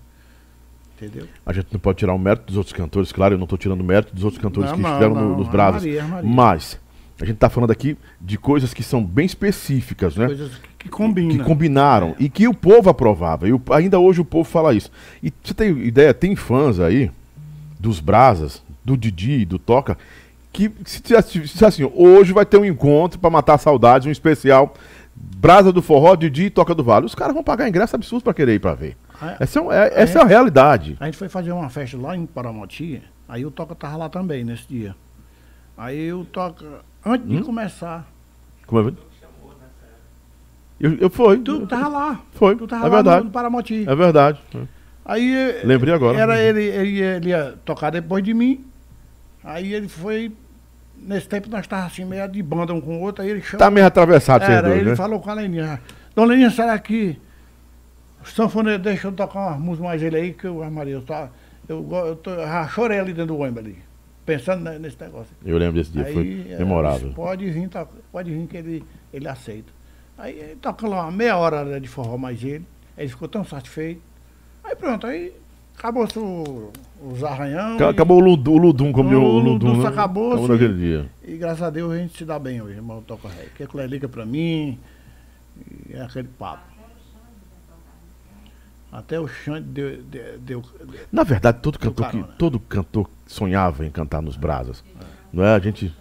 Entendeu? 0.96 1.28
A 1.44 1.52
gente 1.52 1.68
não 1.72 1.80
pode 1.80 1.98
tirar 1.98 2.14
o 2.14 2.18
mérito 2.18 2.46
dos 2.46 2.56
outros 2.56 2.72
cantores, 2.72 3.12
claro, 3.12 3.34
eu 3.34 3.38
não 3.38 3.44
estou 3.44 3.58
tirando 3.58 3.80
o 3.80 3.84
mérito 3.84 4.14
dos 4.14 4.24
outros 4.24 4.40
cantores 4.40 4.70
não, 4.70 4.76
que 4.76 4.82
não, 4.82 4.90
estiveram 4.90 5.14
não, 5.14 5.28
no, 5.30 5.38
nos 5.38 5.48
braços. 5.48 5.82
Mas 6.22 6.78
a 7.20 7.24
gente 7.24 7.36
está 7.36 7.48
falando 7.48 7.70
aqui 7.70 7.96
de 8.20 8.38
coisas 8.38 8.72
que 8.72 8.82
são 8.82 9.04
bem 9.04 9.26
específicas, 9.26 10.16
né? 10.16 10.26
Coisas 10.26 10.52
que, 10.78 10.88
combinam. 10.88 11.38
Que 11.38 11.44
combinaram 11.44 12.10
é. 12.10 12.24
e 12.24 12.28
que 12.28 12.46
o 12.48 12.54
povo 12.54 12.90
aprovava. 12.90 13.48
E 13.48 13.52
o, 13.52 13.60
ainda 13.70 13.98
hoje 13.98 14.20
o 14.20 14.24
povo 14.24 14.48
fala 14.48 14.74
isso. 14.74 14.90
E 15.22 15.32
você 15.42 15.54
tem 15.54 15.70
ideia, 15.78 16.12
tem 16.14 16.34
fãs 16.36 16.80
aí 16.80 17.10
dos 17.78 18.00
Brasas, 18.00 18.62
do 18.84 18.96
Didi, 18.96 19.44
do 19.44 19.58
Toca, 19.58 19.96
que 20.54 20.72
se, 20.84 21.02
se, 21.22 21.48
se 21.48 21.64
assim, 21.64 21.90
hoje 21.94 22.32
vai 22.32 22.46
ter 22.46 22.56
um 22.58 22.64
encontro 22.64 23.18
para 23.18 23.28
matar 23.28 23.58
saudades, 23.58 24.06
um 24.06 24.10
especial 24.10 24.72
Brasa 25.14 25.72
do 25.72 25.82
Forró, 25.82 26.14
Didi 26.14 26.44
e 26.44 26.50
Toca 26.50 26.74
do 26.74 26.84
Vale. 26.84 27.06
Os 27.06 27.14
caras 27.14 27.34
vão 27.34 27.42
pagar 27.42 27.68
ingresso 27.68 27.96
absurdo 27.96 28.22
para 28.22 28.32
querer 28.32 28.54
ir 28.54 28.60
para 28.60 28.74
ver. 28.74 28.96
Essa, 29.40 29.60
é, 29.60 29.64
é, 29.64 30.02
essa 30.02 30.18
é 30.20 30.22
a 30.22 30.24
realidade. 30.24 30.96
A 31.00 31.06
gente 31.06 31.16
foi 31.16 31.28
fazer 31.28 31.52
uma 31.52 31.68
festa 31.68 31.98
lá 31.98 32.16
em 32.16 32.24
Paramoti, 32.24 33.02
aí 33.28 33.44
o 33.44 33.50
Toca 33.50 33.74
tava 33.74 33.96
lá 33.96 34.08
também 34.08 34.44
nesse 34.44 34.66
dia. 34.68 34.94
Aí 35.76 36.12
o 36.12 36.24
Toca, 36.24 36.64
antes 37.04 37.28
hum? 37.28 37.36
de 37.36 37.42
começar. 37.42 38.08
Como 38.66 38.88
é? 38.88 38.92
Eu, 40.78 40.94
eu 40.94 41.10
fui. 41.10 41.38
Tu 41.38 41.66
tava 41.66 41.88
lá. 41.88 42.20
Foi. 42.32 42.56
Tu 42.56 42.66
tava 42.66 42.86
é 42.86 42.88
lá 42.88 42.94
verdade. 42.96 43.18
no, 43.18 43.24
no 43.24 43.30
Paramoti. 43.30 43.84
É 43.88 43.94
verdade. 43.94 44.40
Aí. 45.04 45.60
Lembrei 45.64 45.94
agora. 45.94 46.18
Era 46.18 46.40
ele, 46.40 46.62
ele, 46.62 47.00
ele 47.00 47.28
ia 47.30 47.54
tocar 47.64 47.90
depois 47.90 48.22
de 48.22 48.34
mim. 48.34 48.64
Aí 49.42 49.72
ele 49.72 49.88
foi. 49.88 50.32
Nesse 51.04 51.28
tempo 51.28 51.50
nós 51.50 51.60
estávamos 51.60 51.92
assim, 51.92 52.04
meio 52.04 52.26
de 52.26 52.42
banda 52.42 52.72
um 52.72 52.80
com 52.80 52.96
o 52.96 53.00
outro, 53.00 53.22
aí 53.22 53.30
ele 53.30 53.42
chamou. 53.42 53.58
Tá 53.58 53.70
meio 53.70 53.86
atravessado, 53.86 54.42
Era, 54.42 54.68
dois, 54.68 54.80
ele 54.80 54.90
né? 54.90 54.96
falou 54.96 55.20
com 55.20 55.30
a 55.30 55.34
Leninha. 55.34 55.80
Dona 56.14 56.28
Leninha, 56.28 56.50
será 56.50 56.78
que 56.78 57.18
o 58.22 58.26
sanfoneiro 58.26 58.82
deixa 58.82 59.08
eu 59.08 59.12
tocar 59.12 59.48
umas 59.48 59.60
músicas 59.60 59.86
mais 59.86 60.02
ele 60.02 60.16
aí, 60.16 60.32
que 60.32 60.46
eu, 60.46 60.70
Maria, 60.70 60.94
eu, 60.94 61.02
tá, 61.02 61.28
eu, 61.68 61.86
eu, 61.92 62.16
tô, 62.16 62.30
eu 62.30 62.46
já 62.46 62.66
chorei 62.68 62.98
ali 62.98 63.12
dentro 63.12 63.34
do 63.34 63.38
ônibus 63.38 63.58
ali, 63.58 63.78
pensando 64.24 64.70
nesse 64.78 64.98
negócio. 64.98 65.36
Eu 65.44 65.58
lembro 65.58 65.74
desse 65.74 65.92
dia, 65.92 66.06
aí, 66.06 66.14
foi 66.14 66.46
é, 66.50 66.58
memorável. 66.58 67.12
Pode 67.12 67.50
vir, 67.50 67.68
toca, 67.68 67.92
pode 68.10 68.30
vir 68.32 68.46
que 68.46 68.56
ele, 68.56 68.84
ele 69.12 69.28
aceita. 69.28 69.70
Aí 70.16 70.38
ele 70.38 70.56
toca 70.56 70.88
lá 70.88 71.02
uma 71.02 71.12
meia 71.12 71.36
hora 71.36 71.78
de 71.78 71.88
forró 71.88 72.16
mais 72.16 72.42
ele, 72.42 72.66
ele 72.96 73.08
ficou 73.08 73.28
tão 73.28 73.44
satisfeito. 73.44 74.00
Aí 74.64 74.74
pronto, 74.74 75.06
aí 75.06 75.34
acabou 75.76 76.08
o, 76.16 76.72
os 77.12 77.22
arranhão. 77.22 77.76
Acabou 77.88 78.18
e, 78.18 78.22
o, 78.22 78.24
Ludum, 78.24 78.52
o 78.52 78.58
Ludum, 78.58 78.92
como 78.92 79.10
o, 79.10 79.22
o 79.22 79.38
Ludum. 79.38 79.68
Ludum 79.68 79.82
né? 79.82 79.88
acabou. 79.88 80.32
Acabou 80.32 80.48
naquele 80.48 80.74
dia. 80.74 81.06
E 81.26 81.36
graças 81.36 81.62
a 81.62 81.70
Deus 81.70 81.92
a 81.92 81.96
gente 81.96 82.16
se 82.16 82.24
dá 82.24 82.38
bem 82.38 82.62
hoje, 82.62 82.76
irmão 82.76 83.02
Toca 83.02 83.28
Ré. 83.28 83.46
Que 83.56 83.62
ele 83.62 83.86
liga 83.86 84.08
pra 84.08 84.24
mim, 84.24 84.78
é 85.90 86.00
aquele 86.00 86.28
papo. 86.28 86.74
Até 88.94 89.18
o 89.18 89.26
Xande 89.26 89.66
deu, 89.68 90.02
deu, 90.04 90.38
deu, 90.38 90.62
Na 91.10 91.24
verdade, 91.24 91.58
todo 91.60 91.80
cantor, 91.80 92.10
que, 92.10 92.22
todo 92.38 92.60
cantor 92.60 93.10
sonhava 93.26 93.84
em 93.84 93.90
cantar 93.90 94.22
nos 94.22 94.36
brasas. 94.36 94.84
É. 95.00 95.04
Não 95.32 95.44
é? 95.44 95.52
A 95.52 95.58
gente. 95.58 95.92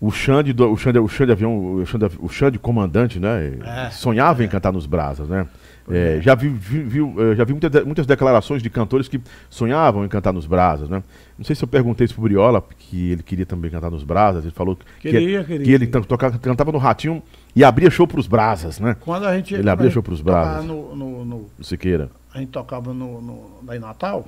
O 0.00 0.12
Xande, 0.12 0.54
o 0.62 0.76
Xande, 0.76 0.98
o 1.00 1.08
Xande 1.08 1.32
avião, 1.32 1.74
o 1.74 1.86
Xande, 1.86 2.04
o 2.20 2.28
Xande 2.28 2.58
comandante, 2.60 3.18
né? 3.18 3.58
É, 3.64 3.90
sonhava 3.90 4.42
é. 4.42 4.46
em 4.46 4.48
cantar 4.48 4.72
nos 4.72 4.86
brasas, 4.86 5.28
né? 5.28 5.48
É, 5.92 6.20
já 6.22 6.34
vi, 6.34 6.48
vi, 6.48 6.82
vi, 6.82 7.00
eh, 7.00 7.34
já 7.36 7.44
vi 7.44 7.52
muitas, 7.52 7.84
muitas 7.84 8.06
declarações 8.06 8.62
de 8.62 8.70
cantores 8.70 9.08
que 9.08 9.20
sonhavam 9.50 10.04
em 10.04 10.08
cantar 10.08 10.32
nos 10.32 10.46
brasas, 10.46 10.88
né? 10.88 11.02
Não 11.36 11.44
sei 11.44 11.54
se 11.54 11.62
eu 11.62 11.68
perguntei 11.68 12.06
isso 12.06 12.14
pro 12.14 12.22
Briola, 12.22 12.64
que 12.78 13.12
ele 13.12 13.22
queria 13.22 13.44
também 13.44 13.70
cantar 13.70 13.90
nos 13.90 14.02
brasas, 14.02 14.44
ele 14.44 14.54
falou 14.54 14.78
queria, 15.00 15.44
que, 15.44 15.46
queria, 15.46 15.64
que 15.64 15.70
ele 15.70 15.86
tocava, 15.86 16.38
cantava 16.38 16.72
no 16.72 16.78
Ratinho 16.78 17.22
e 17.54 17.62
abria 17.62 17.90
show 17.90 18.06
pros 18.06 18.26
brasas, 18.26 18.80
né? 18.80 18.96
Quando 19.00 19.26
a 19.26 19.36
gente 19.36 19.54
ele 19.54 19.68
abria 19.68 19.90
show 19.90 20.02
pros 20.02 20.22
brasas. 20.22 20.64
No, 20.64 20.96
no, 20.96 21.24
no, 21.24 21.50
no 21.58 21.64
Siqueira. 21.64 22.10
A 22.32 22.38
gente 22.38 22.50
tocava 22.50 22.94
no, 22.94 23.20
no, 23.20 23.60
lá 23.66 23.76
em 23.76 23.80
Natal, 23.80 24.26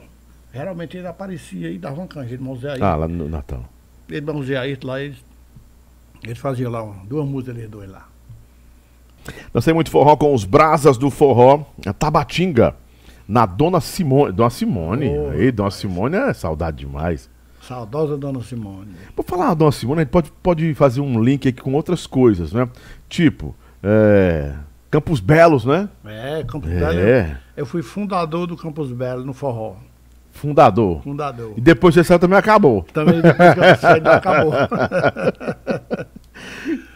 geralmente 0.52 0.98
ele 0.98 1.06
aparecia 1.06 1.70
e 1.70 1.78
dava 1.78 2.00
um 2.00 2.06
canje, 2.06 2.34
ele 2.34 2.68
aí. 2.68 2.82
Ah, 2.82 2.94
lá 2.94 3.08
no 3.08 3.26
Natal. 3.28 3.64
Ele 4.08 4.56
aí 4.58 4.78
lá, 4.82 5.00
eles, 5.00 5.24
eles 6.22 6.38
faziam 6.38 6.70
lá 6.70 6.82
duas 7.08 7.26
músicas, 7.26 7.56
eles 7.56 7.70
dois 7.70 7.88
lá. 7.90 8.13
Temos 9.53 9.66
muito 9.72 9.91
forró 9.91 10.16
com 10.16 10.35
os 10.35 10.45
brasas 10.45 10.99
do 10.99 11.11
forró, 11.11 11.64
a 11.87 11.93
Tabatinga, 11.93 12.75
na 13.27 13.47
Dona 13.47 13.81
Simone. 13.81 14.33
Dona 14.33 14.51
Simone, 14.51 15.09
oh, 15.09 15.31
aí, 15.31 15.51
Dona 15.51 15.70
Simone 15.70 16.16
é 16.16 16.33
saudade 16.35 16.79
demais. 16.79 17.31
Saudosa 17.61 18.18
Dona 18.18 18.43
Simone. 18.43 18.95
Por 19.16 19.25
falar 19.25 19.49
da 19.49 19.55
Dona 19.55 19.72
Simone, 19.72 20.01
a 20.01 20.05
gente 20.05 20.11
pode, 20.11 20.31
pode 20.43 20.75
fazer 20.75 21.01
um 21.01 21.22
link 21.22 21.49
aqui 21.49 21.62
com 21.62 21.72
outras 21.72 22.07
coisas, 22.07 22.53
né? 22.53 22.68
Tipo, 23.09 23.55
é, 23.83 24.53
Campos 24.91 25.20
Belos, 25.20 25.64
né? 25.64 25.89
É, 26.05 26.45
Campos 26.45 26.70
é. 26.70 26.79
Belos. 26.79 26.97
Eu, 26.97 27.37
eu 27.57 27.66
fui 27.66 27.83
fundador 27.83 28.47
do 28.47 28.57
Campos 28.57 28.93
Belos 28.93 29.25
no 29.25 29.33
forró. 29.33 29.77
Fundador. 30.31 31.01
Fundador. 31.03 31.55
E 31.57 31.61
depois 31.61 31.95
você 31.95 32.18
também 32.18 32.39
acabou. 32.39 32.83
Também 32.93 33.20
depois 33.22 33.55
que 33.55 33.61
eu 33.61 33.77
saí, 33.77 34.03
acabou. 34.05 34.53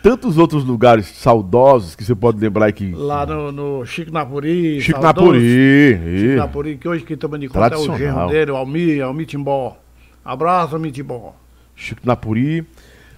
tantos 0.03 0.39
outros 0.39 0.65
lugares 0.65 1.07
saudosos 1.07 1.95
que 1.95 2.05
você 2.05 2.15
pode 2.15 2.39
lembrar 2.39 2.71
que. 2.73 2.93
Lá 2.93 3.27
no, 3.27 3.53
no 3.53 3.87
Chico 3.87 4.13
Napuri. 4.13 4.81
Chico 4.81 5.01
Napuri. 5.01 6.19
Chico 6.19 6.37
Napuri, 6.37 6.77
que 6.77 6.89
hoje 6.89 7.05
quem 7.05 7.17
toma 7.17 7.39
de 7.39 7.49
conta 7.49 7.75
é 7.75 7.79
o 7.79 7.97
genro 7.97 8.29
dele, 8.29 8.51
o 8.51 8.57
Almir, 8.57 9.05
Almir 9.05 9.27
Timbó. 9.27 9.77
Abraço, 10.25 10.75
Almir 10.75 10.93
Timbó. 10.93 11.35
Chico 11.75 12.01
Napuri. 12.05 12.67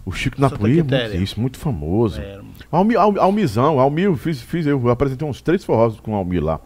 O 0.04 0.12
Chico 0.12 0.40
Napuri, 0.40 0.82
muito, 0.82 1.16
isso, 1.16 1.40
muito 1.40 1.58
famoso. 1.58 2.20
É. 2.20 2.40
Almi, 2.72 2.96
Almizão, 2.96 3.78
Almir, 3.78 4.14
fiz, 4.16 4.40
fiz, 4.40 4.66
eu 4.66 4.88
apresentei 4.88 5.28
uns 5.28 5.42
três 5.42 5.62
forrós 5.62 6.00
com 6.00 6.12
o 6.12 6.14
Almir 6.14 6.42
lá. 6.42 6.58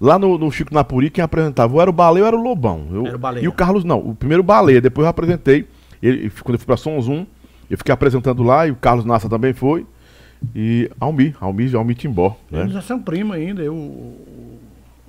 Lá 0.00 0.18
no, 0.18 0.36
no 0.36 0.50
Chico 0.50 0.74
Napuri, 0.74 1.08
quem 1.08 1.22
apresentava 1.22 1.80
era 1.80 1.88
o 1.88 1.92
Baleia 1.92 2.24
ou 2.24 2.28
era 2.28 2.36
o 2.36 2.42
Lobão. 2.42 2.88
Eu, 2.90 3.06
era 3.06 3.16
o 3.16 3.18
Baleia. 3.18 3.44
E 3.44 3.48
o 3.48 3.52
Carlos, 3.52 3.84
não, 3.84 3.98
o 4.00 4.14
primeiro 4.14 4.42
Baleia, 4.42 4.80
depois 4.80 5.04
eu 5.04 5.10
apresentei. 5.10 5.66
Ele, 6.02 6.30
quando 6.42 6.54
eu 6.54 6.58
fui 6.58 6.66
pra 6.66 6.76
Som 6.76 7.00
Zoom, 7.00 7.26
eu 7.70 7.78
fiquei 7.78 7.92
apresentando 7.92 8.42
lá 8.42 8.66
e 8.66 8.72
o 8.72 8.76
Carlos 8.76 9.04
Nassa 9.04 9.28
também 9.28 9.52
foi. 9.52 9.86
E 10.54 10.90
Almi, 10.98 11.34
Almi, 11.40 11.74
Almi 11.74 11.94
Timbó. 11.94 12.36
Né? 12.50 12.62
Eles 12.62 12.72
já 12.72 12.82
são 12.82 13.00
primo 13.00 13.32
ainda, 13.32 13.62
eu. 13.62 14.16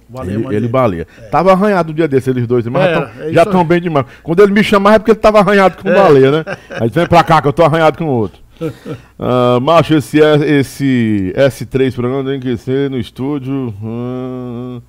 Baleia, 0.08 0.36
ele, 0.36 0.56
ele 0.56 0.68
baleia. 0.68 1.08
É. 1.18 1.22
Tava 1.30 1.54
arranhado 1.54 1.92
o 1.92 1.96
dia 1.96 2.08
desse, 2.08 2.30
eles 2.30 2.46
dois, 2.46 2.68
mas 2.68 2.86
é, 2.86 3.32
já 3.32 3.44
estão 3.44 3.62
é 3.62 3.64
bem 3.64 3.82
demais. 3.82 4.06
Quando 4.22 4.44
ele 4.44 4.52
me 4.52 4.62
chamava 4.62 4.98
é 4.98 5.00
porque 5.00 5.12
ele 5.12 5.20
tava 5.20 5.40
arranhado 5.40 5.78
com 5.78 5.88
o 5.88 5.92
é. 5.92 5.96
baleia, 5.96 6.32
né? 6.32 6.46
Aí 6.70 6.90
vem 6.90 7.08
pra 7.08 7.24
cá 7.24 7.42
que 7.42 7.48
eu 7.48 7.54
tô 7.54 7.64
arranhado 7.64 7.98
com 7.98 8.04
o 8.04 8.10
outro. 8.10 8.42
uh, 8.62 9.60
macho, 9.64 9.96
esse, 9.96 10.20
esse 10.20 11.34
S3 11.36 11.96
programa 11.96 12.30
tem 12.30 12.42
que 12.42 12.58
ser 12.58 12.90
no 12.90 13.00
estúdio. 13.00 13.74
Uh, 13.82 14.82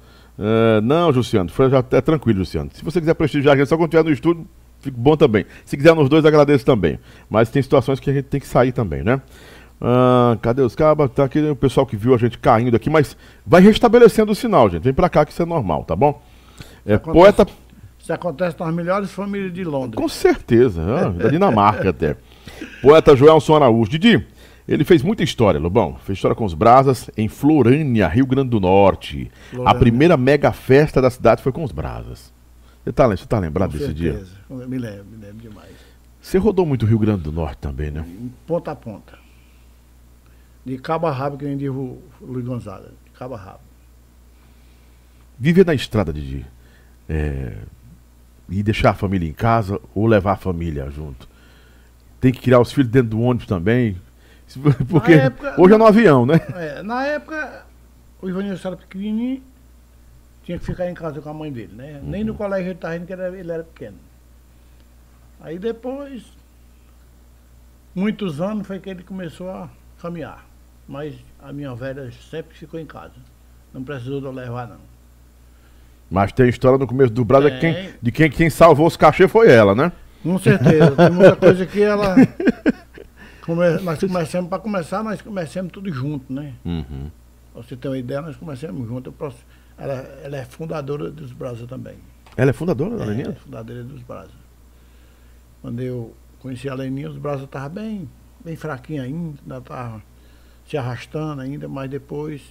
não, 0.83 1.11
Luciano, 1.11 1.49
já 1.70 1.85
é 1.93 2.01
tranquilo, 2.01 2.41
Luciano. 2.41 2.68
Se 2.75 2.85
você 2.85 2.99
quiser 2.99 3.14
prestigiar 3.14 3.55
a 3.55 3.59
gente 3.59 3.68
só 3.68 3.77
quando 3.77 3.95
estiver 3.95 4.05
no 4.05 4.12
estúdio, 4.12 4.45
fica 4.83 4.97
bom 4.99 5.16
também. 5.16 5.47
Se 5.64 5.76
quiser 5.76 5.95
nos 5.95 6.09
dois, 6.09 6.24
agradeço 6.26 6.64
também. 6.66 6.99
Mas 7.30 7.49
tem 7.49 7.62
situações 7.62 7.99
que 7.99 8.11
a 8.11 8.12
gente 8.12 8.26
tem 8.26 8.41
que 8.41 8.47
sair 8.47 8.72
também, 8.72 9.03
né? 9.03 9.22
Ah, 9.80 10.37
cadê 10.41 10.62
os 10.62 10.76
cabas? 10.76 11.11
Tá 11.11 11.24
aqui 11.24 11.41
o 11.41 11.57
pessoal 11.57 11.87
que 11.87 11.97
viu 11.97 12.14
a 12.14 12.18
gente 12.18 12.39
caindo 12.39 12.76
aqui, 12.76 12.91
mas 12.91 13.16
vai 13.47 13.61
restabelecendo 13.61 14.30
o 14.30 14.35
sinal, 14.35 14.68
gente. 14.68 14.83
Vem 14.83 14.93
pra 14.93 15.09
cá 15.09 15.24
que 15.24 15.33
isso 15.33 15.43
é 15.43 15.47
normal, 15.47 15.85
tá 15.85 15.97
bom? 15.97 16.22
É, 16.87 16.95
acontece, 16.95 17.18
poeta. 17.18 17.47
Isso 17.99 18.12
acontece 18.12 18.57
nas 18.61 18.74
melhores 18.74 19.11
famílias 19.11 19.53
de 19.53 19.64
Londres. 19.64 19.95
Com 20.01 20.09
certeza, 20.09 20.83
ah, 20.83 21.09
da 21.22 21.28
Dinamarca 21.28 21.91
até. 21.91 22.16
Poeta 22.80 23.16
Joelson 23.16 23.57
Araújo. 23.57 23.91
Didi, 23.91 24.24
ele 24.68 24.85
fez 24.85 25.03
muita 25.03 25.24
história, 25.24 25.59
Lobão. 25.59 25.97
Fez 26.05 26.18
história 26.18 26.35
com 26.37 26.45
os 26.45 26.55
Brasas 26.55 27.11
em 27.16 27.26
Florânia, 27.26 28.07
Rio 28.07 28.26
Grande 28.26 28.51
do 28.51 28.61
Norte. 28.61 29.30
Florânia. 29.51 29.70
A 29.70 29.74
primeira 29.74 30.16
mega 30.16 30.53
festa 30.53 31.03
da 31.03 31.11
cidade 31.11 31.43
foi 31.43 31.51
com 31.51 31.64
os 31.64 31.72
Brasas. 31.72 32.33
Você 32.85 32.93
tá, 32.93 33.07
você 33.07 33.26
tá 33.26 33.39
lembrado 33.39 33.72
com 33.72 33.78
desse 33.78 33.95
certeza. 33.95 34.30
dia? 34.49 34.66
Me 34.66 34.78
lembro, 34.78 35.05
me 35.05 35.16
lembro 35.16 35.39
demais. 35.39 35.72
Você 36.20 36.39
rodou 36.39 36.66
muito 36.66 36.85
o 36.85 36.89
Rio 36.89 36.99
Grande 36.99 37.22
do 37.22 37.33
Norte 37.33 37.59
também, 37.59 37.91
né? 37.91 38.05
Ponta 38.47 38.72
a 38.72 38.76
ponta. 38.76 39.18
De 40.64 40.78
cabo 40.78 41.07
a 41.07 41.11
rabo, 41.11 41.37
que 41.37 41.45
nem 41.45 41.57
diz 41.57 41.70
o 41.70 41.99
Luiz 42.20 42.45
Gonzaga. 42.45 42.91
De 43.05 43.11
cabo 43.12 43.35
a 43.35 43.39
rabo. 43.39 43.61
Viver 45.39 45.66
na 45.66 45.74
estrada, 45.74 46.12
Didi. 46.12 46.47
É, 47.09 47.59
e 48.49 48.62
deixar 48.62 48.91
a 48.91 48.95
família 48.95 49.28
em 49.28 49.33
casa 49.33 49.80
ou 49.95 50.07
levar 50.07 50.33
a 50.33 50.37
família 50.37 50.89
junto. 50.91 51.28
Tem 52.20 52.33
que 52.33 52.41
criar 52.41 52.61
os 52.61 52.72
filhos 52.72 52.91
dentro 52.91 53.11
do 53.11 53.20
ônibus 53.20 53.47
também. 53.47 53.97
Porque 54.89 55.14
época, 55.14 55.61
hoje 55.61 55.74
é 55.74 55.78
no 55.78 55.87
avião, 55.87 56.26
né? 56.26 56.41
É, 56.55 56.83
na 56.83 57.05
época, 57.05 57.64
o 58.20 58.28
Ivanildo 58.28 58.61
era 58.64 58.76
pequenininho, 58.76 59.43
tinha 60.43 60.59
que 60.59 60.64
ficar 60.64 60.88
em 60.90 60.95
casa 60.95 61.20
com 61.20 61.28
a 61.28 61.34
mãe 61.34 61.53
dele, 61.53 61.74
né? 61.74 62.01
Uhum. 62.03 62.11
Nem 62.11 62.24
no 62.24 62.34
colégio 62.34 62.68
ele 62.68 62.74
estava 62.74 62.97
indo, 62.97 63.07
que 63.07 63.12
ele 63.12 63.53
era 63.53 63.64
pequeno. 63.64 63.99
Aí 65.40 65.59
depois, 65.59 66.24
muitos 67.95 68.40
anos, 68.40 68.66
foi 68.66 68.78
que 68.78 68.90
ele 68.90 69.03
começou 69.03 69.51
a 69.51 69.68
caminhar 70.01 70.53
mas 70.86 71.14
a 71.43 71.53
minha 71.53 71.74
velha 71.74 72.11
sempre 72.30 72.57
ficou 72.57 72.78
em 72.78 72.86
casa. 72.86 73.14
Não 73.72 73.82
precisou 73.82 74.20
de 74.20 74.26
eu 74.26 74.32
levar, 74.32 74.68
não. 74.68 74.76
Mas 76.11 76.32
tem 76.32 76.49
história 76.49 76.76
no 76.76 76.86
começo 76.86 77.12
do 77.12 77.24
Brado 77.24 77.49
quem, 77.59 77.90
de 78.01 78.12
quem, 78.12 78.30
quem 78.30 78.51
salvou 78.51 78.86
os 78.86 78.97
cachê 78.97 79.26
foi 79.26 79.51
ela, 79.51 79.74
né? 79.74 79.90
Com 80.22 80.38
certeza. 80.38 80.90
Tem 80.95 81.11
muita 81.11 81.36
coisa 81.36 81.64
que 81.64 81.82
ela. 81.82 82.14
Come, 83.47 83.70
nós 83.80 83.99
começamos, 83.99 84.49
para 84.51 84.59
começar, 84.59 85.03
nós 85.03 85.22
começamos 85.22 85.72
tudo 85.72 85.90
junto, 85.90 86.30
né? 86.32 86.53
Uhum. 86.64 87.11
Pra 87.53 87.62
você 87.62 87.74
ter 87.74 87.88
uma 87.88 87.99
ideia, 87.99 88.20
nós 88.20 88.36
começamos 88.36 88.86
junto. 88.86 89.12
Ela, 89.79 89.95
ela 90.23 90.37
é 90.37 90.45
fundadora 90.45 91.11
dos 91.11 91.33
Brasa 91.33 91.66
também. 91.66 91.99
Ela 92.37 92.51
é 92.51 92.53
fundadora 92.53 92.97
da 92.97 93.05
é, 93.05 93.07
Leninha? 93.09 93.31
É, 93.31 93.35
fundadora 93.35 93.85
dos 93.85 94.03
Brasa. 94.03 94.31
Quando 95.61 95.81
eu 95.81 96.14
conheci 96.41 96.68
a 96.68 96.75
Leninha, 96.75 97.11
os 97.11 97.18
Brasa 97.18 97.45
estavam 97.45 97.70
bem, 97.70 98.09
bem 98.45 98.57
fraquinhos 98.57 99.05
ainda, 99.05 99.39
ainda 99.43 99.59
estavam 99.59 100.03
se 100.66 100.77
arrastando 100.77 101.43
ainda, 101.43 101.68
mas 101.68 101.91
depois, 101.91 102.43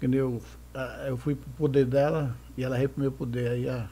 quando 0.00 0.14
eu, 0.14 0.42
eu 1.06 1.16
fui 1.16 1.34
pro 1.34 1.50
poder 1.50 1.84
dela 1.84 2.36
e 2.56 2.64
ela 2.64 2.76
veio 2.76 2.88
pro 2.88 3.00
meu 3.00 3.12
poder, 3.12 3.50
aí, 3.50 3.68
a, 3.68 3.88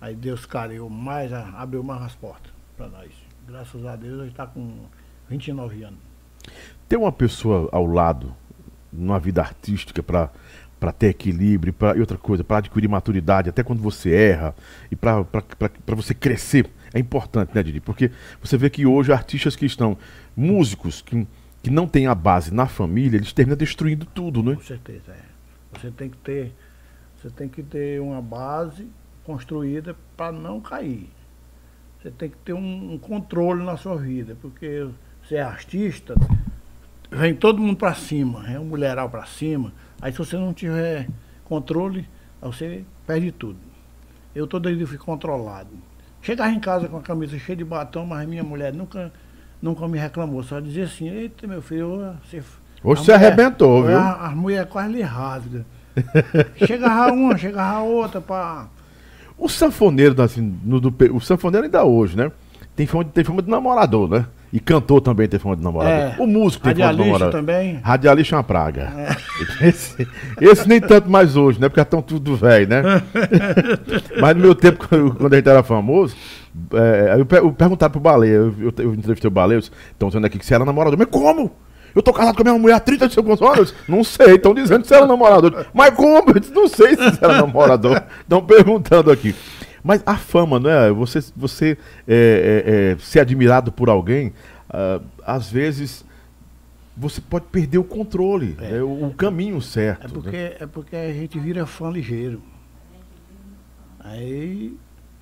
aí 0.00 0.14
Deus 0.14 0.46
clareou 0.46 0.88
mais, 0.88 1.32
a, 1.32 1.50
abriu 1.60 1.82
mais 1.82 2.02
as 2.02 2.14
portas 2.14 2.52
para 2.76 2.88
nós. 2.88 3.10
Graças 3.46 3.84
a 3.84 3.94
Deus, 3.94 4.20
ele 4.20 4.30
está 4.30 4.46
com 4.46 4.86
29 5.28 5.82
anos. 5.82 5.98
Ter 6.88 6.96
uma 6.96 7.12
pessoa 7.12 7.68
ao 7.72 7.86
lado, 7.86 8.34
numa 8.92 9.18
vida 9.18 9.40
artística, 9.40 10.02
para 10.02 10.30
para 10.78 10.92
ter 10.92 11.08
equilíbrio 11.08 11.72
pra, 11.72 11.96
e 11.96 12.00
outra 12.00 12.18
coisa, 12.18 12.44
para 12.44 12.58
adquirir 12.58 12.88
maturidade, 12.88 13.48
até 13.48 13.62
quando 13.62 13.80
você 13.80 14.14
erra, 14.14 14.54
e 14.90 14.96
para 14.96 15.24
você 15.88 16.14
crescer, 16.14 16.70
é 16.92 16.98
importante, 16.98 17.54
né, 17.54 17.62
Didi? 17.62 17.80
Porque 17.80 18.10
você 18.42 18.56
vê 18.56 18.68
que 18.68 18.86
hoje 18.86 19.12
artistas 19.12 19.56
que 19.56 19.66
estão, 19.66 19.96
músicos 20.36 21.00
que 21.00 21.26
que 21.66 21.70
não 21.70 21.88
tem 21.88 22.06
a 22.06 22.14
base 22.14 22.54
na 22.54 22.68
família, 22.68 23.16
eles 23.16 23.32
terminam 23.32 23.56
destruindo 23.56 24.06
tudo, 24.06 24.40
né? 24.40 24.54
Com 24.54 24.62
certeza, 24.62 25.10
é. 25.10 25.76
Você 25.76 25.90
tem 25.90 26.08
que 26.08 26.16
ter, 26.18 26.54
você 27.16 27.28
tem 27.28 27.48
que 27.48 27.60
ter 27.60 28.00
uma 28.00 28.22
base 28.22 28.86
construída 29.24 29.96
para 30.16 30.30
não 30.30 30.60
cair. 30.60 31.10
Você 32.00 32.12
tem 32.12 32.30
que 32.30 32.36
ter 32.36 32.52
um, 32.52 32.92
um, 32.92 32.98
controle 32.98 33.64
na 33.64 33.76
sua 33.76 33.96
vida, 33.96 34.36
porque 34.40 34.86
você 35.20 35.34
é 35.34 35.42
artista, 35.42 36.14
vem 37.10 37.34
todo 37.34 37.60
mundo 37.60 37.78
para 37.78 37.94
cima, 37.94 38.48
é 38.48 38.60
um 38.60 38.64
mulheral 38.66 39.10
para 39.10 39.26
cima. 39.26 39.72
Aí 40.00 40.12
se 40.12 40.18
você 40.18 40.36
não 40.36 40.52
tiver 40.52 41.08
controle, 41.44 42.08
você 42.40 42.84
perde 43.06 43.32
tudo. 43.32 43.58
Eu 44.34 44.46
todo 44.46 44.74
dia 44.74 44.86
fui 44.86 44.98
controlado. 44.98 45.70
Chegava 46.20 46.50
em 46.50 46.60
casa 46.60 46.88
com 46.88 46.96
a 46.96 47.02
camisa 47.02 47.38
cheia 47.38 47.56
de 47.56 47.64
batom, 47.64 48.04
mas 48.04 48.28
minha 48.28 48.44
mulher 48.44 48.72
nunca 48.72 49.12
nunca 49.60 49.88
me 49.88 49.98
reclamou, 49.98 50.42
só 50.42 50.60
dizia 50.60 50.84
assim, 50.84 51.08
eita 51.08 51.46
meu 51.46 51.62
filho, 51.62 52.14
você. 52.24 52.42
Hoje 52.84 53.04
você 53.04 53.12
arrebentou, 53.12 53.84
viu? 53.84 53.96
A, 53.96 54.26
a 54.26 54.30
mulher 54.30 54.66
quase 54.66 54.92
lhe 54.92 55.02
rasga. 55.02 55.64
chegava 56.66 57.12
uma, 57.12 57.36
chegava 57.36 57.80
outra, 57.80 58.20
pá. 58.20 58.68
O 59.38 59.48
sanfoneiro, 59.48 60.20
assim, 60.22 60.58
no, 60.62 60.80
do, 60.80 60.94
o 61.14 61.20
sanfoneiro 61.20 61.66
ainda 61.66 61.84
hoje, 61.84 62.16
né? 62.16 62.30
Tem 62.74 62.86
fama, 62.86 63.04
tem 63.04 63.24
fama 63.24 63.42
de 63.42 63.50
namorador, 63.50 64.08
né? 64.08 64.26
E 64.56 64.60
cantor 64.60 65.02
também 65.02 65.28
tem 65.28 65.38
fama 65.38 65.54
de 65.54 65.62
namorador. 65.62 65.92
É, 65.92 66.16
o 66.18 66.26
músico 66.26 66.64
tem 66.64 66.74
fama 66.74 66.94
de 66.94 66.98
namorador. 66.98 67.30
também. 67.30 67.78
Radialista 67.82 68.34
é 68.34 68.38
uma 68.38 68.42
praga. 68.42 68.90
É. 68.96 69.68
Esse, 69.68 70.08
esse, 70.40 70.66
nem 70.66 70.80
tanto 70.80 71.10
mais 71.10 71.36
hoje, 71.36 71.60
né? 71.60 71.68
Porque 71.68 71.82
estão 71.82 72.00
tudo 72.00 72.34
velho, 72.36 72.66
né? 72.66 72.82
Mas 74.18 74.34
no 74.34 74.40
meu 74.40 74.54
tempo, 74.54 74.88
quando 74.88 75.30
a 75.30 75.36
gente 75.36 75.46
era 75.46 75.62
famoso, 75.62 76.16
é, 76.72 77.16
eu, 77.18 77.36
eu 77.36 77.52
perguntava 77.52 77.90
pro 77.90 78.00
Baleia, 78.00 78.32
eu, 78.32 78.54
eu, 78.58 78.72
eu 78.78 78.94
entrevistei 78.94 79.28
o 79.28 79.30
Baleia, 79.30 79.58
estão 79.58 80.08
dizendo 80.08 80.24
aqui 80.24 80.38
que 80.38 80.46
você 80.46 80.54
era 80.54 80.64
namorador. 80.64 80.98
Mas 80.98 81.08
como? 81.10 81.52
Eu 81.94 82.02
tô 82.02 82.10
casado 82.14 82.34
com 82.34 82.40
a 82.40 82.44
minha 82.44 82.58
mulher 82.58 82.76
há 82.76 82.80
35 82.80 83.44
anos? 83.44 83.74
Não 83.86 84.02
sei, 84.02 84.36
estão 84.36 84.54
dizendo 84.54 84.80
que 84.80 84.88
você 84.88 84.94
era 84.94 85.06
namorador. 85.06 85.66
Mas 85.74 85.94
como? 85.94 86.30
Eu 86.30 86.40
disse, 86.40 86.54
não 86.54 86.66
sei 86.66 86.96
se 86.96 87.10
você 87.10 87.22
era 87.22 87.42
namorador. 87.42 88.02
Estão 88.22 88.42
perguntando 88.42 89.10
aqui. 89.10 89.34
Mas 89.86 90.02
a 90.04 90.16
fama, 90.16 90.58
não 90.58 90.68
é? 90.68 90.90
Você, 90.90 91.20
você 91.36 91.78
é, 92.08 92.64
é, 92.66 92.92
é, 92.92 92.98
ser 92.98 93.20
admirado 93.20 93.70
por 93.70 93.88
alguém, 93.88 94.32
uh, 94.68 95.04
às 95.24 95.48
vezes 95.48 96.04
você 96.96 97.20
pode 97.20 97.46
perder 97.46 97.78
o 97.78 97.84
controle, 97.84 98.56
é. 98.58 98.72
Né? 98.72 98.82
o, 98.82 99.06
o, 99.06 99.14
caminho 99.14 99.62
certo. 99.62 100.06
É 100.06 100.08
porque, 100.08 100.30
né? 100.30 100.56
é 100.58 100.66
porque 100.66 100.96
a 100.96 101.12
gente 101.12 101.38
vira 101.38 101.64
fã 101.66 101.88
ligeiro. 101.88 102.42
Aí 104.00 104.76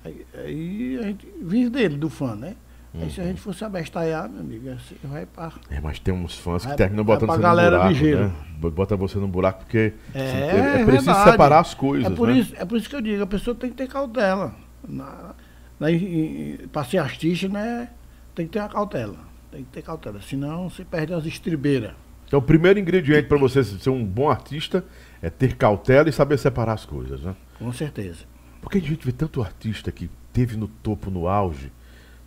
Aí, 0.05 0.25
aí, 0.35 0.99
a 0.99 1.03
gente 1.03 1.27
vive 1.41 1.69
dele, 1.71 1.97
do 1.97 2.09
fã, 2.11 2.35
né? 2.35 2.55
Aí 3.01 3.09
se 3.09 3.19
a 3.19 3.23
gente 3.25 3.41
fosse 3.41 3.63
abestalhar, 3.63 4.29
meu 4.29 4.41
amigo, 4.41 4.69
assim, 4.69 4.95
vai 5.03 5.25
para. 5.25 5.53
É, 5.69 5.81
mas 5.81 5.99
tem 5.99 6.13
uns 6.13 6.37
fãs 6.37 6.61
que 6.61 6.69
vai, 6.69 6.77
terminam 6.77 7.03
botando 7.03 7.29
você 7.29 7.37
no 7.37 7.53
buraco. 7.53 8.03
Né? 8.03 8.31
Bota 8.57 8.95
você 8.95 9.17
no 9.17 9.27
buraco 9.27 9.59
porque 9.59 9.93
é, 10.13 10.19
é, 10.19 10.81
é 10.81 10.85
preciso 10.85 11.05
verdade. 11.05 11.31
separar 11.31 11.59
as 11.59 11.73
coisas. 11.73 12.11
É 12.11 12.15
por, 12.15 12.27
né? 12.27 12.35
isso, 12.35 12.53
é 12.57 12.65
por 12.65 12.77
isso 12.77 12.89
que 12.89 12.95
eu 12.95 13.01
digo, 13.01 13.23
a 13.23 13.27
pessoa 13.27 13.55
tem 13.55 13.69
que 13.69 13.75
ter 13.75 13.87
cautela. 13.87 14.55
Na, 14.87 15.35
na, 15.79 15.87
para 16.71 16.83
ser 16.85 16.99
artista, 16.99 17.49
né? 17.49 17.89
Tem 18.33 18.45
que 18.45 18.53
ter 18.53 18.59
a 18.59 18.67
cautela. 18.67 19.17
Tem 19.51 19.63
que 19.63 19.71
ter 19.71 19.81
cautela. 19.81 20.21
Senão 20.21 20.69
você 20.69 20.85
perde 20.85 21.13
as 21.13 21.25
estribeiras. 21.25 21.91
Então 22.27 22.39
o 22.39 22.41
primeiro 22.41 22.79
ingrediente 22.79 23.27
para 23.27 23.37
você 23.37 23.63
ser 23.63 23.89
um 23.89 24.03
bom 24.03 24.29
artista 24.29 24.83
é 25.21 25.29
ter 25.29 25.55
cautela 25.55 26.09
e 26.09 26.13
saber 26.13 26.37
separar 26.37 26.73
as 26.73 26.85
coisas, 26.85 27.21
né? 27.21 27.35
Com 27.59 27.71
certeza. 27.71 28.25
Porque 28.61 28.79
a 28.79 28.81
gente 28.81 29.05
vê 29.05 29.11
tanto 29.11 29.41
artista 29.41 29.91
que 29.91 30.09
teve 30.33 30.57
no 30.57 30.67
topo, 30.67 31.11
no 31.11 31.27
auge, 31.27 31.71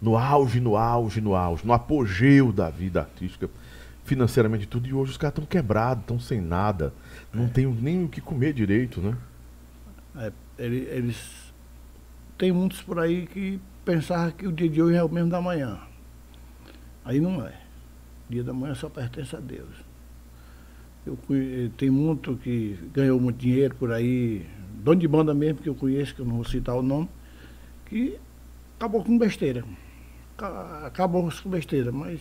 no 0.01 0.16
auge, 0.16 0.61
no 0.61 0.76
auge, 0.76 1.20
no 1.20 1.34
auge, 1.34 1.66
no 1.66 1.72
apogeu 1.72 2.53
da 2.53 2.70
vida 2.70 3.01
artística, 3.01 3.51
financeiramente 4.05 4.66
tudo, 4.66 4.88
e 4.88 4.94
hoje 4.94 5.12
os 5.12 5.16
caras 5.16 5.32
estão 5.32 5.44
quebrados, 5.44 6.03
estão 6.03 6.18
sem 6.18 6.40
nada, 6.40 6.92
não 7.32 7.44
é. 7.44 7.49
tem 7.49 7.66
nem 7.66 8.05
o 8.05 8.09
que 8.09 8.20
comer 8.20 8.53
direito, 8.53 9.01
né? 9.01 9.16
É, 10.16 10.32
eles. 10.59 11.53
Tem 12.36 12.53
muitos 12.53 12.80
por 12.80 12.99
aí 13.01 13.26
que 13.26 13.61
pensavam 13.84 14.30
que 14.30 14.46
o 14.46 14.53
dia 14.53 14.68
de 14.68 14.80
hoje 14.80 14.96
é 14.96 15.03
o 15.03 15.09
mesmo 15.09 15.30
da 15.30 15.40
manhã. 15.40 15.78
Aí 17.05 17.20
não 17.20 17.44
é. 17.44 17.55
O 18.28 18.32
dia 18.32 18.44
da 18.44 18.53
manhã 18.53 18.74
só 18.74 18.88
pertence 18.88 19.34
a 19.34 19.40
Deus. 19.40 19.88
Eu, 21.05 21.18
tem 21.76 21.90
muito 21.90 22.36
que 22.36 22.78
ganhou 22.92 23.18
muito 23.18 23.38
dinheiro 23.38 23.74
por 23.74 23.90
aí, 23.90 24.46
dono 24.84 25.01
de 25.01 25.09
banda 25.09 25.34
mesmo 25.34 25.61
que 25.61 25.68
eu 25.68 25.74
conheço, 25.74 26.14
que 26.14 26.20
eu 26.20 26.26
não 26.26 26.36
vou 26.36 26.44
citar 26.44 26.76
o 26.76 26.82
nome, 26.82 27.09
que 27.86 28.18
acabou 28.78 29.03
com 29.03 29.18
besteira. 29.18 29.64
Acabou 30.84 31.28
com 31.43 31.51
besteira, 31.51 31.91
mas 31.91 32.20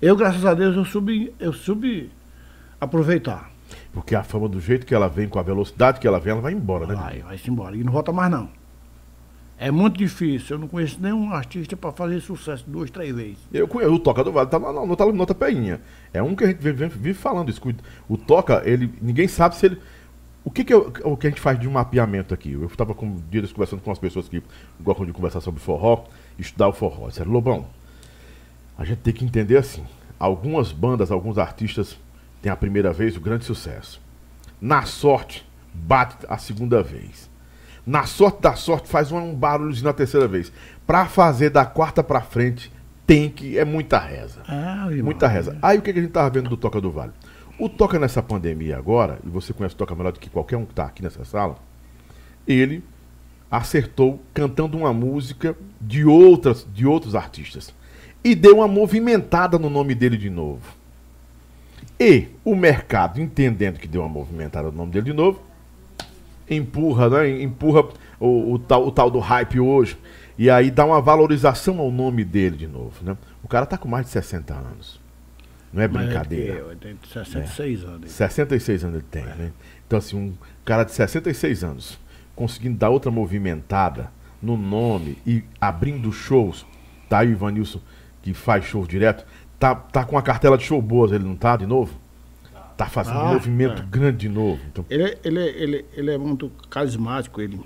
eu, 0.00 0.16
graças 0.16 0.44
a 0.46 0.54
Deus, 0.54 0.74
eu 0.76 0.84
subi, 0.84 1.32
eu 1.38 1.52
subi 1.52 2.10
aproveitar. 2.80 3.50
Porque 3.92 4.14
a 4.14 4.22
fama 4.22 4.48
do 4.48 4.60
jeito 4.60 4.86
que 4.86 4.94
ela 4.94 5.08
vem, 5.08 5.28
com 5.28 5.38
a 5.38 5.42
velocidade 5.42 6.00
que 6.00 6.06
ela 6.06 6.18
vem, 6.18 6.32
ela 6.32 6.40
vai 6.40 6.52
embora, 6.52 6.86
né? 6.86 6.94
Vai, 6.94 7.18
vai-se 7.20 7.50
embora. 7.50 7.76
E 7.76 7.84
não 7.84 7.92
volta 7.92 8.12
mais 8.12 8.30
não. 8.30 8.48
É 9.58 9.70
muito 9.70 9.98
difícil. 9.98 10.56
Eu 10.56 10.60
não 10.60 10.68
conheço 10.68 10.98
nenhum 10.98 11.30
artista 11.34 11.76
para 11.76 11.92
fazer 11.92 12.18
sucesso 12.20 12.64
duas, 12.66 12.90
três 12.90 13.14
vezes. 13.14 13.38
Eu 13.52 13.68
conheço. 13.68 13.92
O 13.92 13.98
Toca 13.98 14.24
do 14.24 14.32
Vale 14.32 14.48
tá 14.48 14.58
na 14.58 14.72
nota, 14.72 15.12
nota 15.12 15.34
peinha. 15.34 15.82
É 16.14 16.22
um 16.22 16.34
que 16.34 16.44
a 16.44 16.46
gente 16.46 16.60
vive, 16.60 16.88
vive 16.88 17.14
falando 17.14 17.50
isso. 17.50 17.60
O 18.08 18.16
Toca, 18.16 18.62
ele, 18.64 18.90
ninguém 19.02 19.28
sabe 19.28 19.54
se 19.56 19.66
ele. 19.66 19.78
O 20.42 20.50
que, 20.50 20.64
que, 20.64 20.72
é 20.72 20.76
o 20.76 21.14
que 21.14 21.26
a 21.26 21.30
gente 21.30 21.42
faz 21.42 21.60
de 21.60 21.68
um 21.68 21.72
mapeamento 21.72 22.32
aqui? 22.32 22.52
Eu 22.52 22.64
estava 22.64 22.94
com 22.94 23.16
dias 23.30 23.52
conversando 23.52 23.82
com 23.82 23.90
as 23.90 23.98
pessoas 23.98 24.26
que 24.26 24.42
gostam 24.80 25.04
de 25.04 25.12
conversar 25.12 25.42
sobre 25.42 25.60
forró, 25.60 26.04
estudar 26.40 26.68
o 26.68 26.72
forró. 26.72 27.08
Disseram, 27.08 27.30
Lobão, 27.30 27.66
a 28.78 28.84
gente 28.84 28.98
tem 28.98 29.12
que 29.12 29.24
entender 29.24 29.56
assim. 29.56 29.84
Algumas 30.18 30.72
bandas, 30.72 31.10
alguns 31.10 31.38
artistas 31.38 31.96
têm 32.42 32.50
a 32.50 32.56
primeira 32.56 32.92
vez 32.92 33.16
o 33.16 33.20
grande 33.20 33.44
sucesso. 33.44 34.00
Na 34.60 34.82
sorte, 34.82 35.46
bate 35.72 36.16
a 36.28 36.36
segunda 36.38 36.82
vez. 36.82 37.30
Na 37.86 38.04
sorte 38.04 38.42
da 38.42 38.54
sorte, 38.54 38.88
faz 38.88 39.10
um 39.10 39.34
barulho 39.34 39.82
na 39.82 39.92
terceira 39.92 40.28
vez. 40.28 40.52
Para 40.86 41.06
fazer 41.06 41.50
da 41.50 41.64
quarta 41.64 42.02
para 42.02 42.20
frente, 42.20 42.70
tem 43.06 43.28
que. 43.28 43.58
É 43.58 43.64
muita 43.64 43.98
reza. 43.98 44.42
Ah, 44.46 44.88
muita 45.02 45.26
reza. 45.26 45.56
Aí 45.62 45.78
o 45.78 45.82
que, 45.82 45.92
que 45.92 45.98
a 45.98 46.02
gente 46.02 46.12
tava 46.12 46.30
vendo 46.30 46.48
do 46.48 46.56
Toca 46.56 46.80
do 46.80 46.90
Vale? 46.90 47.12
O 47.58 47.68
Toca 47.68 47.98
nessa 47.98 48.22
pandemia 48.22 48.78
agora, 48.78 49.18
e 49.24 49.28
você 49.28 49.52
conhece 49.52 49.74
o 49.74 49.78
Toca 49.78 49.94
melhor 49.94 50.12
do 50.12 50.20
que 50.20 50.30
qualquer 50.30 50.56
um 50.56 50.64
que 50.64 50.72
está 50.72 50.84
aqui 50.84 51.02
nessa 51.02 51.24
sala, 51.24 51.56
ele 52.46 52.84
acertou 53.50 54.22
cantando 54.32 54.78
uma 54.78 54.92
música 54.92 55.56
de 55.80 56.04
outras 56.04 56.66
de 56.72 56.86
outros 56.86 57.14
artistas 57.14 57.74
e 58.22 58.34
deu 58.34 58.56
uma 58.56 58.68
movimentada 58.68 59.58
no 59.58 59.68
nome 59.68 59.94
dele 59.94 60.16
de 60.16 60.30
novo. 60.30 60.60
E 61.98 62.28
o 62.44 62.54
mercado, 62.54 63.20
entendendo 63.20 63.78
que 63.78 63.88
deu 63.88 64.02
uma 64.02 64.08
movimentada 64.08 64.70
no 64.70 64.76
nome 64.76 64.92
dele 64.92 65.06
de 65.06 65.12
novo, 65.12 65.40
empurra, 66.48 67.08
né? 67.08 67.42
Empurra 67.42 67.84
o, 68.18 68.54
o, 68.54 68.58
tal, 68.58 68.86
o 68.86 68.92
tal 68.92 69.10
do 69.10 69.18
hype 69.18 69.58
hoje. 69.58 69.98
E 70.38 70.48
aí 70.48 70.70
dá 70.70 70.84
uma 70.86 71.00
valorização 71.00 71.78
ao 71.78 71.90
nome 71.90 72.24
dele 72.24 72.56
de 72.56 72.66
novo, 72.66 72.94
né? 73.02 73.16
O 73.42 73.48
cara 73.48 73.66
tá 73.66 73.76
com 73.76 73.88
mais 73.88 74.06
de 74.06 74.12
60 74.12 74.54
anos. 74.54 75.00
Não 75.72 75.82
é 75.82 75.88
brincadeira. 75.88 76.64
Mas 76.64 77.16
é 77.16 77.24
66 77.24 77.82
é. 77.82 77.86
anos. 77.86 78.10
66 78.10 78.84
anos 78.84 78.96
ele 78.96 79.06
tem, 79.10 79.22
é. 79.22 79.34
né? 79.34 79.52
Então, 79.86 79.98
assim, 79.98 80.16
um 80.16 80.34
cara 80.64 80.84
de 80.84 80.92
66 80.92 81.64
anos 81.64 81.98
conseguindo 82.40 82.78
dar 82.78 82.88
outra 82.88 83.10
movimentada 83.10 84.10
no 84.40 84.56
nome 84.56 85.18
e 85.26 85.44
abrindo 85.60 86.10
shows. 86.10 86.64
Tá 87.06 87.18
aí 87.18 87.28
o 87.28 87.32
Ivanilson, 87.32 87.82
que 88.22 88.32
faz 88.32 88.64
show 88.64 88.86
direto. 88.86 89.26
Tá, 89.58 89.74
tá 89.74 90.06
com 90.06 90.16
a 90.16 90.22
cartela 90.22 90.56
de 90.56 90.64
show 90.64 90.80
boas, 90.80 91.12
ele 91.12 91.22
não 91.22 91.36
tá 91.36 91.54
de 91.54 91.66
novo? 91.66 92.00
Tá 92.78 92.86
fazendo 92.86 93.18
ah, 93.18 93.24
um 93.24 93.32
movimento 93.34 93.82
é. 93.82 93.84
grande 93.84 94.16
de 94.16 94.30
novo. 94.30 94.58
Então... 94.72 94.86
Ele, 94.88 95.02
é, 95.02 95.18
ele, 95.22 95.38
é, 95.38 95.62
ele, 95.62 95.84
ele 95.92 96.10
é 96.12 96.16
muito 96.16 96.50
carismático, 96.70 97.42
ele. 97.42 97.60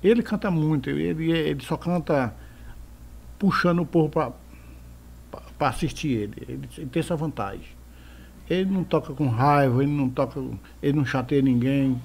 Ele 0.00 0.22
canta 0.22 0.52
muito, 0.52 0.88
ele, 0.88 1.32
ele 1.32 1.64
só 1.64 1.76
canta 1.76 2.32
puxando 3.40 3.80
o 3.80 3.86
povo 3.86 4.08
para 4.08 4.32
para 5.58 5.68
assistir 5.68 6.10
ele. 6.10 6.34
ele. 6.48 6.68
ele. 6.78 6.86
tem 6.86 7.00
essa 7.00 7.16
vantagem. 7.16 7.66
Ele 8.48 8.70
não 8.70 8.84
toca 8.84 9.12
com 9.14 9.26
raiva, 9.26 9.82
ele 9.82 9.92
não 9.92 10.08
toca, 10.08 10.40
ele 10.80 10.96
não 10.96 11.04
chateia 11.04 11.42
ninguém. 11.42 12.00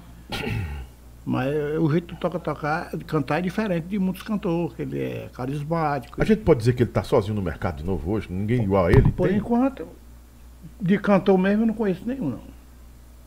Mas 1.26 1.56
o 1.80 1.90
jeito 1.90 2.14
de 2.14 2.20
toca 2.20 2.40
tocar, 2.40 2.92
cantar 3.08 3.40
é 3.40 3.42
diferente 3.42 3.88
de 3.88 3.98
muitos 3.98 4.22
cantores, 4.22 4.80
ele 4.80 5.00
é 5.00 5.30
carismático. 5.34 6.22
A 6.22 6.26
gente 6.26 6.44
pode 6.44 6.60
dizer 6.60 6.74
que 6.74 6.84
ele 6.84 6.90
está 6.92 7.04
sozinho 7.04 7.34
no 7.34 7.42
mercado 7.42 7.78
de 7.78 7.84
novo 7.84 8.12
hoje? 8.12 8.32
Ninguém 8.32 8.62
igual 8.62 8.86
a 8.86 8.92
ele? 8.92 9.12
Por 9.12 9.28
tem? 9.28 9.38
enquanto, 9.38 9.88
de 10.80 11.00
cantor 11.00 11.36
mesmo 11.40 11.64
eu 11.64 11.68
não 11.68 11.74
conheço 11.74 12.06
nenhum, 12.06 12.30
não. 12.30 12.42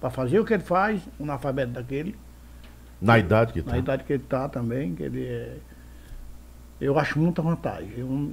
Para 0.01 0.11
fazer 0.11 0.38
o 0.38 0.44
que 0.44 0.55
ele 0.55 0.62
faz, 0.62 1.01
um 1.18 1.24
analfabeto 1.24 1.72
daquele. 1.72 2.14
Na 3.03 3.18
idade 3.18 3.53
que 3.53 3.59
está? 3.59 3.72
Na 3.72 3.78
idade 3.78 4.05
que 4.05 4.12
ele 4.12 4.22
está 4.22 4.49
também, 4.49 4.94
que 4.94 5.03
ele 5.03 5.26
é. 5.26 5.57
Eu 6.80 6.96
acho 6.96 7.18
muita 7.18 7.42
vantagem. 7.42 7.90
Eu, 7.96 8.32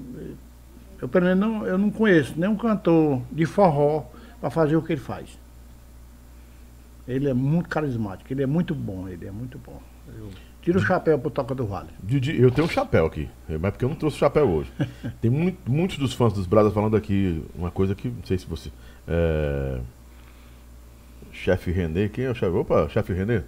eu, 1.01 1.09
pelo 1.09 1.25
menos, 1.25 1.39
não, 1.39 1.65
eu 1.65 1.77
não 1.79 1.89
conheço 1.89 2.39
nenhum 2.39 2.55
cantor 2.55 3.19
de 3.31 3.47
forró 3.47 4.03
para 4.39 4.51
fazer 4.51 4.75
o 4.75 4.81
que 4.83 4.93
ele 4.93 5.01
faz. 5.01 5.39
Ele 7.07 7.29
é 7.29 7.33
muito 7.33 7.69
carismático, 7.69 8.31
ele 8.33 8.41
é 8.41 8.45
muito 8.45 8.73
bom, 8.73 9.07
ele 9.07 9.27
é 9.27 9.31
muito 9.31 9.59
bom. 9.59 9.81
Eu 10.07 10.29
tiro 10.61 10.79
o 10.79 10.81
chapéu 10.81 11.19
pro 11.19 11.29
Toca 11.29 11.53
do 11.53 11.65
Vale. 11.65 11.89
Didi, 12.01 12.39
eu 12.39 12.49
tenho 12.49 12.65
um 12.65 12.69
chapéu 12.69 13.05
aqui, 13.05 13.29
mas 13.47 13.71
porque 13.71 13.85
eu 13.85 13.89
não 13.89 13.95
trouxe 13.95 14.17
chapéu 14.17 14.47
hoje. 14.47 14.71
Tem 15.21 15.29
muito, 15.29 15.69
muitos 15.69 15.97
dos 15.97 16.13
fãs 16.13 16.33
dos 16.33 16.47
Brasas 16.47 16.73
falando 16.73 16.97
aqui 16.97 17.43
uma 17.55 17.69
coisa 17.69 17.93
que, 17.93 18.07
não 18.07 18.23
sei 18.25 18.37
se 18.37 18.47
você. 18.47 18.71
É... 19.07 19.79
Chefe 21.31 21.69
Renê, 21.69 22.09
quem 22.09 22.25
é 22.25 22.31
o 22.31 22.35
chefe? 22.35 22.55
Opa, 22.55 22.87
chefe 22.89 23.13
Renê. 23.13 23.41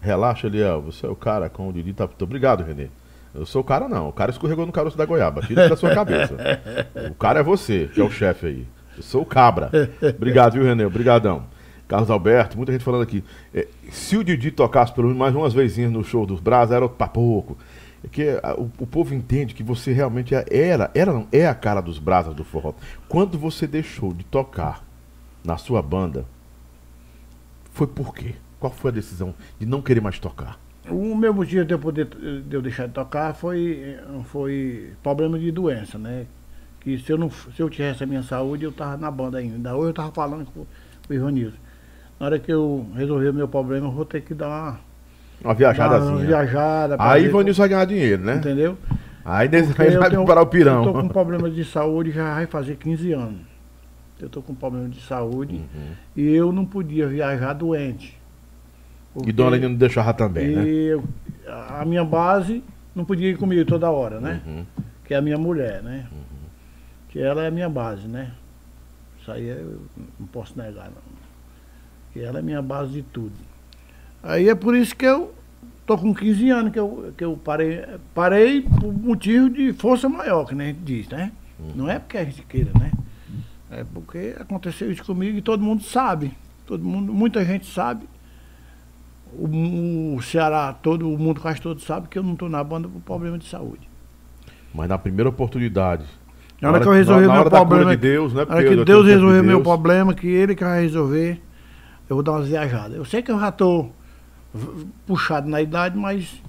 Relaxa, 0.00 0.46
Eliel, 0.46 0.82
você 0.82 1.06
é 1.06 1.08
o 1.08 1.14
cara 1.14 1.48
com 1.48 1.68
o 1.68 1.72
Didi. 1.72 1.92
Tá... 1.92 2.08
Obrigado, 2.20 2.64
Renê. 2.64 2.88
Eu 3.34 3.46
sou 3.46 3.60
o 3.60 3.64
cara, 3.64 3.88
não. 3.88 4.08
O 4.08 4.12
cara 4.12 4.30
escorregou 4.30 4.66
no 4.66 4.72
caroço 4.72 4.98
da 4.98 5.06
goiaba. 5.06 5.40
Tira 5.42 5.68
da 5.68 5.76
sua 5.76 5.94
cabeça. 5.94 6.36
O 7.10 7.14
cara 7.14 7.40
é 7.40 7.42
você, 7.42 7.88
que 7.92 8.00
é 8.00 8.04
o 8.04 8.10
chefe 8.10 8.46
aí. 8.46 8.66
Eu 8.96 9.02
sou 9.02 9.22
o 9.22 9.26
cabra. 9.26 9.70
Obrigado, 10.16 10.54
viu, 10.54 10.64
Renê? 10.64 10.84
Obrigadão. 10.84 11.46
Carlos 11.90 12.08
Alberto, 12.08 12.56
muita 12.56 12.70
gente 12.70 12.84
falando 12.84 13.02
aqui. 13.02 13.24
É, 13.52 13.66
se 13.90 14.16
o 14.16 14.22
Didi 14.22 14.52
tocasse 14.52 14.94
pelo 14.94 15.08
menos 15.08 15.18
mais 15.18 15.34
umas 15.34 15.52
vezinhas 15.52 15.90
no 15.90 16.04
show 16.04 16.24
dos 16.24 16.38
Braz, 16.38 16.70
era 16.70 16.88
pra 16.88 17.08
pouco. 17.08 17.58
É 18.04 18.06
que 18.06 18.28
a, 18.44 18.54
o, 18.54 18.70
o, 18.78 18.86
povo 18.86 19.12
entende 19.12 19.54
que 19.54 19.62
você 19.64 19.92
realmente 19.92 20.32
é, 20.32 20.46
era, 20.48 20.88
era 20.94 21.12
não, 21.12 21.26
é 21.32 21.48
a 21.48 21.54
cara 21.54 21.80
dos 21.80 21.98
brasas 21.98 22.32
do 22.32 22.44
forró. 22.44 22.74
Quando 23.08 23.36
você 23.36 23.66
deixou 23.66 24.14
de 24.14 24.22
tocar 24.22 24.84
na 25.42 25.56
sua 25.56 25.82
banda, 25.82 26.24
foi 27.72 27.88
por 27.88 28.14
quê? 28.14 28.36
Qual 28.60 28.72
foi 28.72 28.92
a 28.92 28.94
decisão 28.94 29.34
de 29.58 29.66
não 29.66 29.82
querer 29.82 30.00
mais 30.00 30.16
tocar? 30.20 30.60
O 30.88 31.16
meu 31.16 31.34
motivo 31.34 31.64
de 31.64 31.74
eu, 31.74 31.78
poder, 31.80 32.06
de 32.06 32.54
eu 32.54 32.62
deixar 32.62 32.86
de 32.86 32.94
tocar 32.94 33.34
foi, 33.34 33.98
foi 34.26 34.92
problema 35.02 35.36
de 35.40 35.50
doença, 35.50 35.98
né? 35.98 36.26
Que 36.82 36.96
se 37.00 37.10
eu, 37.10 37.18
não, 37.18 37.28
se 37.30 37.58
eu 37.58 37.68
tivesse 37.68 38.04
a 38.04 38.06
minha 38.06 38.22
saúde, 38.22 38.62
eu 38.62 38.70
tava 38.70 38.96
na 38.96 39.10
banda 39.10 39.38
ainda. 39.38 39.74
Hoje 39.74 39.90
eu 39.90 39.94
tava 39.94 40.12
falando 40.12 40.44
com, 40.46 40.64
com 41.06 41.12
o 41.12 41.14
Ivanilson. 41.14 41.58
Na 42.20 42.26
hora 42.26 42.38
que 42.38 42.52
eu 42.52 42.86
resolver 42.94 43.30
o 43.30 43.34
meu 43.34 43.48
problema, 43.48 43.86
eu 43.86 43.90
vou 43.90 44.04
ter 44.04 44.20
que 44.20 44.34
dar 44.34 44.48
uma, 44.48 44.80
uma 45.42 45.54
viajadazinha. 45.54 46.12
Uma 46.12 46.26
viajada. 46.26 46.96
Aí 46.98 47.24
Ivanilson 47.24 47.62
vai 47.62 47.68
ganhar 47.70 47.84
dinheiro, 47.86 48.22
né? 48.22 48.36
Entendeu? 48.36 48.76
Aí 49.24 49.48
desse 49.48 49.72
vai 49.72 50.10
tenho, 50.10 50.26
parar 50.26 50.42
o 50.42 50.46
pirão. 50.46 50.84
Eu 50.84 50.92
tô 50.92 51.00
com 51.00 51.08
problema 51.08 51.50
de 51.50 51.64
saúde 51.64 52.10
já 52.10 52.34
vai 52.34 52.46
fazer 52.46 52.76
15 52.76 53.12
anos. 53.12 53.40
Eu 54.20 54.28
tô 54.28 54.42
com 54.42 54.54
problema 54.54 54.86
de 54.90 55.00
saúde 55.00 55.54
uhum. 55.54 55.92
e 56.14 56.30
eu 56.34 56.52
não 56.52 56.66
podia 56.66 57.08
viajar 57.08 57.54
doente. 57.54 58.18
E 59.26 59.32
Dona 59.32 59.56
Lina 59.56 59.70
não 59.70 59.76
deixava 59.76 60.12
também, 60.12 60.54
né? 60.54 60.64
Eu, 60.68 61.02
a 61.46 61.84
minha 61.86 62.04
base 62.04 62.62
não 62.94 63.04
podia 63.06 63.30
ir 63.30 63.38
comigo 63.38 63.64
toda 63.64 63.90
hora, 63.90 64.20
né? 64.20 64.42
Uhum. 64.46 64.66
Que 65.06 65.14
é 65.14 65.16
a 65.16 65.22
minha 65.22 65.38
mulher, 65.38 65.82
né? 65.82 66.06
Uhum. 66.12 66.18
Que 67.08 67.18
ela 67.18 67.44
é 67.44 67.48
a 67.48 67.50
minha 67.50 67.68
base, 67.68 68.06
né? 68.06 68.30
Isso 69.20 69.32
aí 69.32 69.48
eu 69.48 69.80
não 70.18 70.26
posso 70.26 70.56
negar, 70.56 70.84
não. 70.84 71.09
Que 72.12 72.20
ela 72.20 72.38
é 72.38 72.42
minha 72.42 72.62
base 72.62 72.92
de 72.92 73.02
tudo. 73.02 73.32
Aí 74.22 74.48
é 74.48 74.54
por 74.54 74.74
isso 74.74 74.94
que 74.94 75.06
eu 75.06 75.32
tô 75.86 75.96
com 75.96 76.14
15 76.14 76.50
anos 76.50 76.72
que 76.72 76.78
eu, 76.78 77.12
que 77.16 77.24
eu 77.24 77.36
parei, 77.36 77.84
parei 78.14 78.62
por 78.62 78.92
motivo 78.92 79.50
de 79.50 79.72
força 79.72 80.08
maior, 80.08 80.44
que 80.44 80.54
nem 80.54 80.68
a 80.68 80.70
gente 80.70 80.82
diz, 80.82 81.08
né? 81.08 81.32
Uhum. 81.58 81.72
Não 81.74 81.90
é 81.90 81.98
porque 81.98 82.18
a 82.18 82.24
gente 82.24 82.42
queira, 82.42 82.70
né? 82.78 82.92
É 83.70 83.84
porque 83.94 84.34
aconteceu 84.38 84.90
isso 84.90 85.04
comigo 85.04 85.38
e 85.38 85.42
todo 85.42 85.62
mundo 85.62 85.82
sabe. 85.82 86.32
Todo 86.66 86.84
mundo, 86.84 87.12
muita 87.12 87.44
gente 87.44 87.66
sabe 87.66 88.06
o, 89.32 90.16
o 90.16 90.22
Ceará, 90.22 90.72
todo 90.72 91.12
o 91.12 91.18
mundo 91.18 91.40
quase 91.40 91.60
todo 91.60 91.80
sabe 91.80 92.08
que 92.08 92.18
eu 92.18 92.22
não 92.22 92.32
estou 92.32 92.48
na 92.48 92.62
banda 92.62 92.88
por 92.88 93.00
problema 93.00 93.38
de 93.38 93.46
saúde. 93.46 93.88
Mas 94.74 94.88
na 94.88 94.98
primeira 94.98 95.28
oportunidade. 95.28 96.04
Na 96.60 96.70
hora, 96.70 96.80
que 96.80 96.88
eu 96.88 96.92
resolver 96.92 97.26
meu 97.26 97.44
problema. 97.44 97.90
De 97.90 97.96
Deus, 97.96 98.34
né? 98.34 98.44
Na 98.44 98.54
hora 98.54 98.64
que 98.64 98.84
Deus 98.84 99.06
resolver 99.06 99.40
de 99.40 99.46
meu 99.46 99.62
problema, 99.62 100.14
que 100.14 100.28
Ele 100.28 100.54
que 100.54 100.62
vai 100.62 100.82
resolver, 100.82 101.40
eu 102.10 102.16
vou 102.16 102.22
dar 102.22 102.32
umas 102.32 102.48
viajadas. 102.48 102.96
Eu 102.96 103.04
sei 103.04 103.22
que 103.22 103.30
eu 103.30 103.40
já 103.40 103.48
estou 103.48 103.92
puxado 105.06 105.48
na 105.48 105.62
idade, 105.62 105.96
mas 105.96 106.42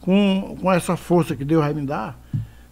com, 0.00 0.56
com 0.60 0.70
essa 0.70 0.96
força 0.96 1.34
que 1.34 1.44
Deus 1.44 1.62
vai 1.62 1.72
me 1.74 1.84
dar, 1.84 2.18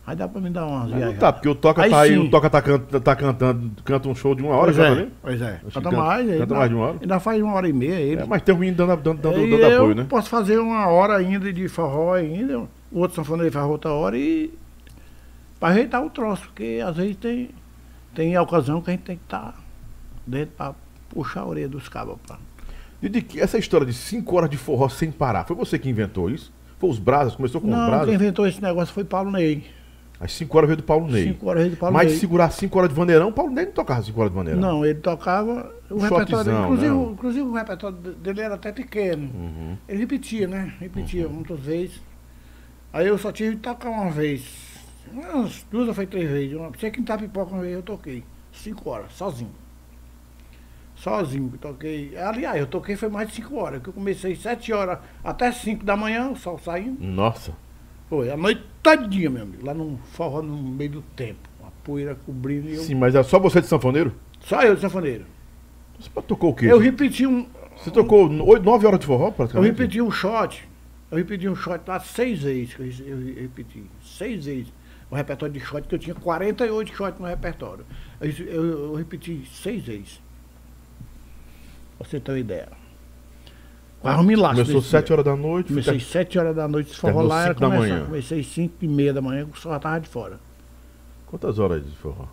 Aí 0.07 0.15
dá 0.15 0.29
pra 0.29 0.39
me 0.39 0.51
dar 0.51 0.67
umas 0.67 0.91
viagens. 0.91 1.19
Tá, 1.19 1.33
porque 1.33 1.49
o 1.49 1.55
Toca 1.55 1.83
aí 1.83 1.91
tá 1.91 2.01
aí, 2.01 2.11
sim. 2.11 2.19
o 2.19 2.31
Toca 2.31 2.51
tá, 2.51 2.61
canta, 2.61 3.01
tá 3.01 3.17
cantando, 3.17 3.83
canta 3.83 4.07
um 4.07 4.15
show 4.15 4.35
de 4.35 4.43
uma 4.43 4.55
hora, 4.55 4.71
pois 4.71 4.79
é, 4.79 5.09
Pois 5.23 5.41
é. 5.41 5.53
Canta, 5.53 5.73
canta 5.73 5.91
mais, 5.97 6.27
canta 6.27 6.43
ainda, 6.43 6.55
mais 6.55 6.69
de 6.69 6.75
uma 6.75 6.87
hora. 6.87 6.99
Ainda 7.01 7.21
faz 7.21 7.43
uma 7.43 7.55
hora 7.55 7.69
e 7.69 7.73
meia 7.73 7.95
ele. 7.95 8.21
É, 8.21 8.27
mas 8.27 8.43
tem 8.43 8.55
um 8.55 8.59
menino 8.59 8.77
dando, 8.77 8.97
dando, 9.01 9.23
dando, 9.23 9.51
dando 9.51 9.75
apoio, 9.75 9.95
né? 9.95 10.07
posso 10.07 10.29
fazer 10.29 10.59
uma 10.59 10.89
hora 10.89 11.17
ainda 11.17 11.51
de 11.51 11.67
forró 11.69 12.13
ainda, 12.13 12.59
o 12.93 12.99
outro 12.99 13.17
sanfoneiro 13.17 13.51
faz 13.51 13.67
outra 13.67 13.93
hora 13.93 14.19
e... 14.19 14.53
Pra 15.59 15.71
ajeitar 15.71 16.05
o 16.05 16.11
troço, 16.11 16.43
porque 16.49 16.83
às 16.85 16.95
vezes 16.97 17.17
tem, 17.17 17.49
tem 18.15 18.37
ocasião 18.37 18.83
que 18.83 18.91
a 18.91 18.93
gente 18.93 19.05
tem 19.05 19.17
que 19.17 19.25
estar 19.25 19.53
tá 19.53 19.55
dentro 20.27 20.55
pra 20.55 20.75
puxar 21.15 21.41
a 21.41 21.47
orelha 21.47 21.69
dos 21.69 21.89
cabos. 21.89 22.19
E 23.01 23.09
de 23.09 23.23
que 23.23 23.41
essa 23.41 23.57
história 23.59 23.87
de 23.87 23.95
cinco 23.95 24.37
horas 24.37 24.51
de 24.51 24.57
forró 24.57 24.89
sem 24.89 25.11
parar, 25.11 25.45
foi 25.45 25.55
você 25.57 25.79
que 25.79 25.89
inventou 25.89 26.29
isso? 26.29 26.53
Foi 26.79 26.91
os 26.91 26.99
Brasas? 26.99 27.37
Começou 27.37 27.61
com 27.61 27.69
Não, 27.69 27.81
os 27.81 27.87
Brasas? 27.87 28.07
quem 28.07 28.15
inventou 28.15 28.47
esse 28.47 28.61
negócio 28.61 28.93
foi 28.93 29.05
Paulo 29.05 29.31
Ney. 29.31 29.65
As 30.21 30.33
5 30.33 30.57
horas 30.57 30.69
veio 30.69 30.77
do 30.77 30.83
Paulo 30.85 31.07
Ney. 31.09 31.25
5 31.25 31.47
horas 31.47 31.63
veio 31.63 31.75
do 31.75 31.79
Paulo 31.79 31.95
Mas 31.95 32.09
Ney. 32.09 32.19
segurar 32.19 32.51
5 32.51 32.79
horas 32.79 32.89
de 32.89 32.97
Vandeirão, 32.97 33.33
Paulo 33.33 33.51
Ney 33.51 33.67
não 33.67 33.73
tocava 33.73 34.03
5 34.03 34.19
horas 34.21 34.33
de 34.33 34.39
Vandeirão. 34.39 34.61
Não, 34.61 34.85
ele 34.85 34.99
tocava. 35.01 35.75
O 35.91 35.99
repertório 35.99 36.45
dele, 36.45 36.65
inclusive, 36.65 36.91
o, 36.91 37.11
inclusive 37.13 37.47
o 37.47 37.53
repertório 37.53 37.97
dele 37.97 38.41
era 38.41 38.55
até 38.55 38.73
pequeno. 38.73 39.31
Uhum. 39.35 39.77
Ele 39.89 39.99
repetia, 39.99 40.47
né? 40.47 40.73
Repetia 40.79 41.27
uhum. 41.27 41.35
muitas 41.35 41.61
vezes. 41.61 42.01
Aí 42.93 43.07
eu 43.07 43.19
só 43.19 43.33
tive 43.33 43.57
que 43.57 43.63
tocar 43.63 43.91
uma 43.91 44.11
vez. 44.11 44.47
Umas 45.13 45.67
duas 45.71 45.89
ou 45.89 45.95
foi 45.95 46.07
três 46.07 46.31
vezes. 46.31 46.57
Uma, 46.57 46.71
tinha 46.71 46.91
que 46.91 47.01
estar 47.01 47.19
pipoca 47.19 47.53
uma 47.53 47.63
vez 47.63 47.75
eu 47.75 47.83
toquei. 47.83 48.25
5 48.53 48.89
horas, 48.89 49.13
sozinho. 49.13 49.51
Sozinho, 51.05 51.53
toquei. 51.61 52.17
Aliás, 52.17 52.59
eu 52.59 52.67
toquei 52.67 52.97
foi 52.97 53.11
mais 53.11 53.29
de 53.29 53.35
5 53.35 53.55
horas, 53.57 53.83
que 53.83 53.91
eu 53.91 53.93
comecei 53.93 54.35
7 54.35 54.73
horas 54.73 54.99
até 55.23 55.53
5 55.53 55.85
da 55.85 55.95
manhã, 55.95 56.31
o 56.31 56.37
sol 56.37 56.59
saindo. 56.59 56.97
Nossa. 56.99 57.53
Foi, 58.09 58.31
a 58.31 58.37
noite 58.39 58.63
todinha, 58.83 59.29
meu 59.29 59.43
amigo. 59.43 59.67
Lá 59.67 59.75
no 59.75 59.99
forró 60.13 60.41
no 60.41 60.57
meio 60.57 60.93
do 60.93 61.03
tempo. 61.15 61.47
Uma 61.61 61.71
poeira 61.85 62.15
cobrindo 62.15 62.71
e 62.71 62.77
eu... 62.77 62.83
Sim, 62.83 62.95
mas 62.95 63.15
é 63.15 63.23
só 63.23 63.39
você 63.39 63.61
de 63.61 63.67
sanfoneiro? 63.67 64.15
Só 64.41 64.63
eu 64.63 64.77
de 64.77 64.81
sanfoneiro. 64.81 65.27
Você 66.01 66.09
tocou 66.27 66.53
o 66.53 66.55
quê? 66.55 66.73
Eu 66.73 66.79
repeti 66.79 67.27
um. 67.27 67.47
Você 67.77 67.91
tocou 67.91 68.27
8, 68.27 68.65
9 68.65 68.87
horas 68.87 68.99
de 68.99 69.05
forró, 69.05 69.31
praticamente? 69.31 69.69
Eu 69.69 69.77
repeti 69.77 70.01
um 70.01 70.11
shot. 70.11 70.67
Eu 71.11 71.19
repeti 71.19 71.47
um 71.47 71.55
shot 71.55 71.83
lá 71.87 72.01
seis 72.01 72.41
vezes. 72.41 72.75
Eu, 73.01 73.21
eu 73.21 73.43
repeti. 73.43 73.85
Seis 74.03 74.47
vezes. 74.47 74.73
O 75.11 75.15
repertório 75.15 75.53
de 75.53 75.61
shot, 75.61 75.87
que 75.87 75.95
eu 75.95 75.99
tinha 75.99 76.15
48 76.15 76.95
shots 76.95 77.21
no 77.21 77.27
repertório. 77.27 77.85
Eu, 78.19 78.31
eu, 78.47 78.65
eu 78.85 78.95
repeti 78.95 79.45
seis 79.53 79.85
vezes. 79.85 80.24
Pra 82.05 82.11
você 82.11 82.21
ter 82.21 82.33
uma 82.33 82.39
ideia. 82.39 82.69
Quase 84.01 84.21
um 84.21 84.25
milagre. 84.25 84.61
Começou 84.61 84.83
7 84.83 85.13
horas 85.13 85.25
da 85.25 85.35
noite. 85.35 85.69
Comecei 85.69 85.99
7 85.99 86.39
horas 86.39 86.55
da 86.55 86.69
noite, 86.69 86.91
se 86.91 86.97
forró 86.97 87.23
lá 87.23 87.45
era 87.45 87.55
começar. 87.55 87.79
Manhã. 87.79 88.05
Comecei 88.05 88.43
5 88.43 88.75
e 88.83 88.89
meia 88.89 89.15
da 89.15 89.23
manhã, 89.23 89.47
o 89.51 89.57
sol 89.57 89.73
já 89.73 89.79
tava 89.79 89.99
de 89.99 90.09
fora. 90.09 90.39
Quantas 91.27 91.59
horas 91.59 91.83
de 91.83 91.97
forró? 91.97 92.27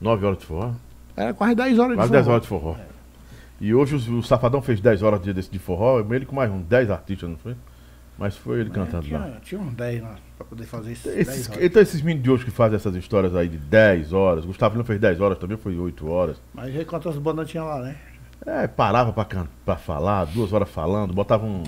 9 0.00 0.26
horas 0.26 0.38
de 0.38 0.44
forró? 0.44 0.72
Era 1.16 1.32
quase 1.32 1.54
10 1.54 1.78
horas 1.78 1.96
quase 1.96 1.96
de 1.96 1.96
forró. 1.96 1.96
Quase 1.96 2.12
10 2.12 2.28
horas 2.28 2.42
de 2.42 2.48
forró. 2.48 2.76
É. 2.78 2.86
E 3.60 3.74
hoje 3.74 3.96
o, 3.96 4.18
o, 4.18 4.22
Safadão 4.22 4.60
fez 4.60 4.80
10 4.80 5.02
horas 5.02 5.22
de, 5.22 5.32
de, 5.32 5.48
de 5.48 5.58
forró, 5.58 6.00
ele 6.10 6.26
com 6.26 6.36
mais 6.36 6.50
uns 6.50 6.64
10 6.64 6.90
artistas, 6.90 7.28
não 7.28 7.38
foi? 7.38 7.56
Mas 8.18 8.36
foi 8.36 8.60
ele 8.60 8.70
cantando 8.70 9.06
tinha, 9.06 9.18
lá. 9.18 9.38
Tinha 9.42 9.60
uns 9.60 9.74
10 9.74 10.02
lá, 10.02 10.16
pra 10.36 10.44
poder 10.44 10.64
fazer 10.64 10.92
isso. 10.92 11.08
Esses, 11.08 11.48
então 11.58 11.80
esses 11.80 12.02
meninos 12.02 12.24
de 12.24 12.30
hoje 12.30 12.44
que 12.44 12.50
fazem 12.50 12.76
essas 12.76 12.94
histórias 12.96 13.34
aí 13.34 13.48
de 13.48 13.56
10 13.56 14.12
horas, 14.12 14.44
Gustavo 14.44 14.76
não 14.76 14.84
fez 14.84 15.00
10 15.00 15.20
horas, 15.20 15.38
também 15.38 15.56
foi 15.56 15.78
8 15.78 16.06
horas. 16.06 16.36
Mas 16.52 16.76
aí 16.76 16.84
quantas 16.84 17.16
bandas 17.16 17.48
tinha 17.48 17.64
lá, 17.64 17.80
né? 17.80 17.96
É, 18.48 18.66
parava 18.66 19.12
pra, 19.12 19.46
pra 19.64 19.76
falar, 19.76 20.24
duas 20.24 20.52
horas 20.52 20.68
falando, 20.70 21.12
botava 21.12 21.44
um, 21.44 21.62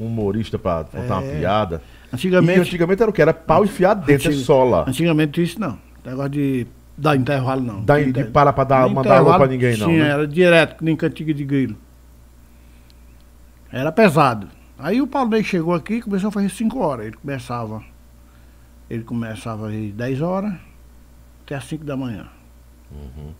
um 0.00 0.06
humorista 0.06 0.58
pra 0.58 0.84
contar 0.84 1.14
é. 1.14 1.18
uma 1.18 1.22
piada. 1.22 1.82
Antigamente. 2.10 2.58
E 2.58 2.62
antigamente 2.62 3.02
era 3.02 3.10
o 3.10 3.14
que? 3.14 3.20
Era 3.20 3.34
pau 3.34 3.64
enfiado 3.64 4.06
dentro, 4.06 4.30
é 4.30 4.32
só 4.32 4.64
lá. 4.64 4.84
Antigamente 4.88 5.42
isso 5.42 5.60
não. 5.60 5.78
Negócio 6.04 6.30
de 6.30 6.66
dar 6.96 7.16
intervalo 7.16 7.60
não. 7.60 7.84
Da, 7.84 7.98
de, 7.98 8.12
de 8.12 8.24
parar 8.24 8.52
pra 8.54 8.64
dar, 8.64 8.88
mandar 8.88 9.18
água 9.18 9.36
pra 9.36 9.46
ninguém 9.46 9.76
não. 9.76 9.88
Sim, 9.88 9.98
né? 9.98 10.08
era 10.08 10.26
direto, 10.26 10.82
nem 10.82 10.96
cantiga 10.96 11.34
de 11.34 11.44
grilo. 11.44 11.76
Era 13.70 13.92
pesado. 13.92 14.48
Aí 14.78 15.00
o 15.00 15.06
Paulo 15.06 15.30
Ney 15.30 15.44
chegou 15.44 15.74
aqui 15.74 15.94
e 15.94 16.02
começou 16.02 16.28
a 16.28 16.32
fazer 16.32 16.48
5 16.48 16.78
horas. 16.78 17.06
Ele 17.06 17.16
começava. 17.16 17.82
Ele 18.88 19.04
começava 19.04 19.68
às 19.68 19.92
10 19.92 20.20
horas 20.22 20.54
até 21.44 21.54
às 21.54 21.64
5 21.64 21.84
da 21.84 21.96
manhã. 21.96 22.26
Uhum. 22.90 23.32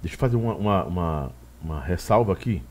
Deixa 0.00 0.14
eu 0.14 0.18
fazer 0.20 0.36
uma, 0.36 0.54
uma, 0.54 0.84
uma, 0.84 1.30
uma 1.62 1.80
ressalva 1.80 2.32
aqui. 2.32 2.62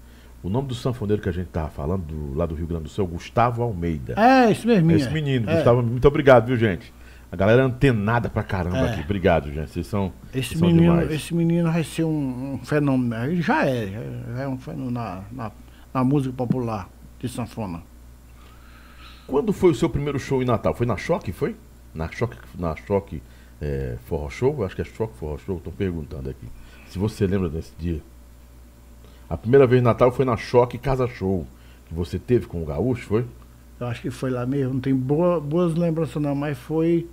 O 0.43 0.49
nome 0.49 0.67
do 0.67 0.75
sanfoneiro 0.75 1.21
que 1.21 1.29
a 1.29 1.31
gente 1.31 1.47
estava 1.47 1.69
falando, 1.69 2.03
do, 2.03 2.37
lá 2.37 2.45
do 2.45 2.53
Rio 2.53 2.67
Grande 2.67 2.83
do 2.83 2.89
Sul, 2.89 3.07
Gustavo 3.07 3.63
Almeida. 3.63 4.13
É, 4.15 4.51
esse 4.51 4.67
mesmo. 4.67 4.91
É 4.91 4.95
esse 4.95 5.09
menino, 5.09 5.49
é. 5.49 5.55
Gustavo, 5.55 5.81
muito 5.81 6.07
obrigado, 6.07 6.45
viu, 6.45 6.55
gente? 6.55 6.93
A 7.31 7.35
galera 7.35 7.63
é 7.63 7.65
antenada 7.65 8.29
pra 8.29 8.43
caramba 8.43 8.77
é. 8.77 8.91
aqui. 8.91 9.01
Obrigado, 9.01 9.51
gente. 9.51 9.71
Vocês 9.71 9.87
são. 9.87 10.13
Esse, 10.33 10.49
vocês 10.49 10.61
menino, 10.61 11.01
são 11.01 11.11
esse 11.11 11.33
menino 11.33 11.71
vai 11.71 11.83
ser 11.83 12.03
um, 12.03 12.53
um, 12.53 12.59
fenômeno. 12.59 13.25
Ele 13.25 13.41
já 13.41 13.65
é. 13.65 13.87
Já 14.35 14.43
é 14.43 14.47
um 14.47 14.57
fenômeno 14.57 14.91
na, 14.91 15.23
na, 15.31 15.51
na 15.93 16.03
música 16.03 16.33
popular 16.33 16.87
de 17.19 17.27
sanfona. 17.27 17.81
Quando 19.27 19.51
foi 19.51 19.71
o 19.71 19.75
seu 19.75 19.89
primeiro 19.89 20.19
show 20.19 20.41
em 20.41 20.45
Natal? 20.45 20.75
Foi 20.75 20.85
na 20.85 20.95
Choque, 20.95 21.31
foi? 21.31 21.55
Na 21.93 22.09
Choque, 22.11 22.37
na 22.57 22.75
Choque 22.75 23.21
é, 23.59 23.97
Forró 24.05 24.29
Show? 24.29 24.63
Acho 24.63 24.75
que 24.75 24.83
é 24.83 24.85
Choque 24.85 25.17
Forró 25.17 25.37
Show, 25.37 25.57
estou 25.57 25.73
perguntando 25.73 26.29
aqui. 26.29 26.47
Se 26.87 26.99
você 26.99 27.25
lembra 27.25 27.49
desse 27.49 27.73
dia. 27.79 28.01
A 29.29 29.37
primeira 29.37 29.65
vez 29.65 29.81
em 29.81 29.85
Natal 29.85 30.11
foi 30.11 30.23
na 30.23 30.37
Choque 30.37 30.77
Casa 30.77 31.07
Show, 31.07 31.47
que 31.87 31.93
você 31.93 32.19
teve 32.19 32.45
com 32.45 32.61
o 32.61 32.65
Gaúcho, 32.65 33.05
foi? 33.07 33.25
Eu 33.79 33.87
acho 33.87 34.01
que 34.01 34.09
foi 34.09 34.29
lá 34.29 34.45
mesmo, 34.45 34.75
não 34.75 34.79
tem 34.79 34.95
boa, 34.95 35.39
boas 35.39 35.73
lembranças 35.73 36.21
não, 36.21 36.35
mas 36.35 36.57
foi, 36.57 37.07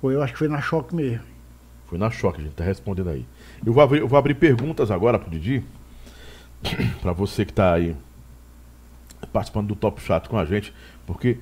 foi, 0.00 0.14
eu 0.14 0.22
acho 0.22 0.34
que 0.34 0.38
foi 0.38 0.48
na 0.48 0.60
Choque 0.60 0.94
mesmo. 0.94 1.24
Foi 1.86 1.98
na 1.98 2.10
Choque, 2.10 2.40
a 2.40 2.44
gente 2.44 2.54
tá 2.54 2.64
respondendo 2.64 3.08
aí. 3.08 3.26
Eu 3.64 3.72
vou 3.72 3.82
abrir, 3.82 4.00
eu 4.00 4.08
vou 4.08 4.18
abrir 4.18 4.34
perguntas 4.34 4.90
agora 4.90 5.18
pro 5.18 5.30
Didi, 5.30 5.64
para 7.00 7.12
você 7.12 7.44
que 7.44 7.52
tá 7.52 7.72
aí 7.72 7.96
participando 9.32 9.68
do 9.68 9.76
Top 9.76 10.00
Chat 10.00 10.28
com 10.28 10.36
a 10.36 10.44
gente, 10.44 10.72
porque 11.06 11.38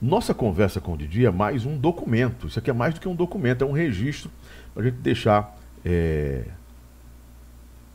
nossa 0.00 0.32
conversa 0.32 0.80
com 0.80 0.94
o 0.94 0.96
Didi 0.96 1.26
é 1.26 1.30
mais 1.30 1.66
um 1.66 1.76
documento. 1.76 2.46
Isso 2.46 2.58
aqui 2.58 2.70
é 2.70 2.72
mais 2.72 2.94
do 2.94 3.00
que 3.00 3.08
um 3.08 3.14
documento, 3.14 3.62
é 3.62 3.66
um 3.66 3.72
registro 3.72 4.30
para 4.72 4.82
a 4.82 4.86
gente 4.86 4.96
deixar 4.96 5.56
é, 5.84 6.44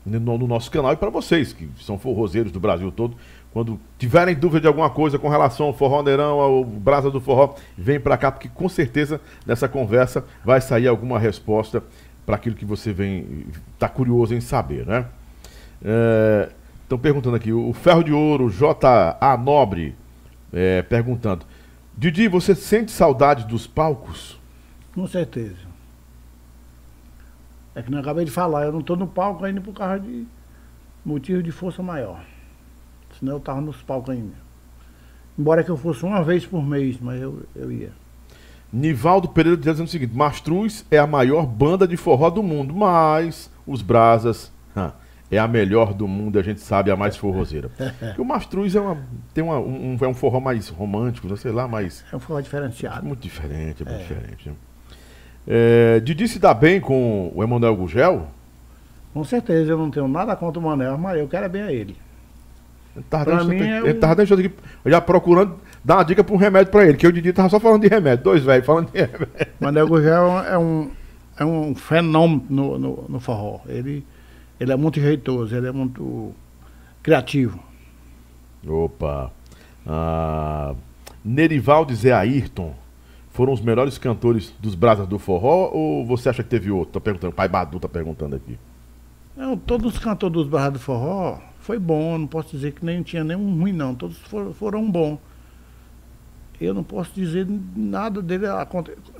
no, 0.06 0.38
no, 0.38 0.46
nosso 0.46 0.70
canal 0.70 0.92
e 0.92 0.96
para 0.96 1.10
vocês, 1.10 1.52
que 1.52 1.68
são 1.80 1.98
forrozeiros 1.98 2.52
do 2.52 2.60
Brasil 2.60 2.92
todo. 2.92 3.16
Quando 3.52 3.80
tiverem 3.98 4.34
dúvida 4.34 4.60
de 4.60 4.66
alguma 4.68 4.88
coisa 4.88 5.18
com 5.18 5.28
relação 5.28 5.66
ao 5.66 5.72
Forró 5.72 6.02
Neirão, 6.02 6.40
ao 6.40 6.64
Brasa 6.64 7.10
do 7.10 7.20
Forró, 7.20 7.54
vem 7.76 7.98
para 7.98 8.16
cá, 8.16 8.30
porque 8.30 8.48
com 8.48 8.68
certeza 8.68 9.20
nessa 9.44 9.68
conversa 9.68 10.24
vai 10.44 10.60
sair 10.60 10.86
alguma 10.86 11.18
resposta 11.18 11.82
para 12.24 12.36
aquilo 12.36 12.54
que 12.54 12.64
você 12.64 12.92
vem 12.92 13.46
está 13.74 13.88
curioso 13.88 14.34
em 14.34 14.40
saber, 14.40 14.86
né? 14.86 15.06
Estão 16.82 16.98
é, 16.98 17.00
perguntando 17.00 17.36
aqui, 17.36 17.52
o 17.52 17.72
Ferro 17.72 18.04
de 18.04 18.12
Ouro, 18.12 18.50
J.A. 18.50 19.36
Nobre, 19.36 19.94
é, 20.52 20.82
perguntando: 20.82 21.46
Didi, 21.96 22.28
você 22.28 22.54
sente 22.54 22.92
saudade 22.92 23.46
dos 23.46 23.66
palcos? 23.66 24.38
Com 24.94 25.06
certeza. 25.06 25.65
É 27.76 27.82
que 27.82 27.90
não 27.90 27.98
acabei 27.98 28.24
de 28.24 28.30
falar, 28.30 28.64
eu 28.64 28.72
não 28.72 28.80
estou 28.80 28.96
no 28.96 29.06
palco 29.06 29.44
ainda 29.44 29.60
por 29.60 29.74
causa 29.74 30.00
de 30.00 30.26
motivo 31.04 31.42
de 31.42 31.52
força 31.52 31.82
maior. 31.82 32.24
Senão 33.18 33.34
eu 33.34 33.38
estava 33.38 33.60
nos 33.60 33.82
palcos 33.82 34.14
ainda. 34.14 34.34
Embora 35.38 35.62
que 35.62 35.70
eu 35.70 35.76
fosse 35.76 36.02
uma 36.02 36.24
vez 36.24 36.46
por 36.46 36.64
mês, 36.64 36.98
mas 36.98 37.20
eu, 37.20 37.42
eu 37.54 37.70
ia. 37.70 37.92
Nivaldo 38.72 39.28
Pereira 39.28 39.58
dizendo 39.58 39.84
o 39.84 39.88
seguinte: 39.88 40.16
Mastruz 40.16 40.86
é 40.90 40.96
a 40.96 41.06
maior 41.06 41.46
banda 41.46 41.86
de 41.86 41.98
forró 41.98 42.30
do 42.30 42.42
mundo, 42.42 42.74
mas 42.74 43.50
os 43.66 43.82
Brasas 43.82 44.50
é 45.30 45.38
a 45.38 45.46
melhor 45.46 45.92
do 45.92 46.08
mundo, 46.08 46.38
a 46.38 46.42
gente 46.42 46.60
sabe, 46.60 46.90
a 46.90 46.96
mais 46.96 47.14
forrozeira. 47.14 47.68
Porque 48.00 48.20
o 48.20 48.24
Mastruz 48.24 48.74
é, 48.74 48.80
uma, 48.80 48.96
tem 49.34 49.44
uma, 49.44 49.58
um, 49.58 49.98
é 50.00 50.08
um 50.08 50.14
forró 50.14 50.40
mais 50.40 50.68
romântico, 50.70 51.28
não 51.28 51.36
sei 51.36 51.52
lá, 51.52 51.68
mais. 51.68 52.04
É 52.10 52.16
um 52.16 52.20
forró 52.20 52.40
diferenciado. 52.40 53.04
Muito 53.04 53.20
diferente, 53.20 53.82
é 53.82 53.86
muito 53.86 54.00
é. 54.00 54.02
diferente. 54.02 54.48
Né? 54.48 54.54
É, 55.46 56.00
Didi 56.00 56.26
se 56.26 56.38
dá 56.38 56.52
bem 56.52 56.80
com 56.80 57.32
o 57.34 57.42
Emanuel 57.42 57.76
Gugel? 57.76 58.26
Com 59.14 59.24
certeza, 59.24 59.72
eu 59.72 59.78
não 59.78 59.90
tenho 59.90 60.08
nada 60.08 60.34
contra 60.36 60.58
o 60.58 60.62
Manel, 60.62 60.98
mas 60.98 61.18
eu 61.18 61.28
quero 61.28 61.46
é 61.46 61.48
bem 61.48 61.62
a 61.62 61.72
ele. 61.72 61.96
Ele 62.94 63.04
tava, 63.08 63.44
mim 63.44 63.60
é 63.60 63.78
ele 63.78 63.94
tava 63.94 64.16
deixando 64.16 64.40
aqui, 64.40 64.52
já 64.86 65.00
procurando 65.00 65.56
dar 65.84 65.96
uma 65.96 66.04
dica 66.04 66.24
para 66.24 66.34
um 66.34 66.38
remédio 66.38 66.72
para 66.72 66.86
ele, 66.86 66.96
que 66.96 67.06
o 67.06 67.12
Didi 67.12 67.32
tava 67.32 67.48
só 67.48 67.60
falando 67.60 67.82
de 67.82 67.88
remédio, 67.88 68.24
dois 68.24 68.42
velhos 68.42 68.66
falando 68.66 68.90
de 68.90 68.98
remédio. 68.98 69.28
Manel 69.60 69.86
Gugel 69.86 70.38
é 70.40 70.58
um, 70.58 70.90
é 71.38 71.44
um 71.44 71.74
fenômeno 71.74 72.44
no, 72.48 72.78
no, 72.78 73.04
no 73.08 73.20
forró. 73.20 73.60
Ele 73.66 74.04
ele 74.58 74.72
é 74.72 74.76
muito 74.76 75.00
jeitoso, 75.00 75.54
ele 75.54 75.68
é 75.68 75.72
muito 75.72 76.32
criativo. 77.02 77.60
Opa! 78.66 79.30
Ah, 79.86 80.74
Nerivaldo 81.24 81.94
Zé 81.94 82.12
Ayrton 82.12 82.74
foram 83.36 83.52
os 83.52 83.60
melhores 83.60 83.98
cantores 83.98 84.52
dos 84.58 84.74
Brasas 84.74 85.06
do 85.06 85.18
Forró 85.18 85.70
ou 85.70 86.06
você 86.06 86.30
acha 86.30 86.42
que 86.42 86.48
teve 86.48 86.70
outro? 86.70 86.94
Tô 86.94 87.00
perguntando, 87.02 87.32
o 87.32 87.36
pai 87.36 87.46
Badu 87.46 87.78
tá 87.78 87.86
perguntando 87.86 88.34
aqui. 88.34 88.58
Não, 89.36 89.58
todos 89.58 89.92
os 89.92 89.98
cantores 89.98 90.32
dos 90.32 90.48
Brasas 90.48 90.72
do 90.72 90.78
Forró 90.78 91.38
foi 91.60 91.78
bom, 91.78 92.16
não 92.16 92.26
posso 92.26 92.56
dizer 92.56 92.72
que 92.72 92.82
nem 92.82 93.02
tinha 93.02 93.22
nenhum 93.22 93.60
ruim 93.60 93.74
não, 93.74 93.94
todos 93.94 94.16
foram, 94.16 94.54
foram 94.54 94.90
bons. 94.90 95.18
Eu 96.58 96.72
não 96.72 96.82
posso 96.82 97.12
dizer 97.14 97.46
nada 97.76 98.22
dele 98.22 98.46
a, 98.46 98.66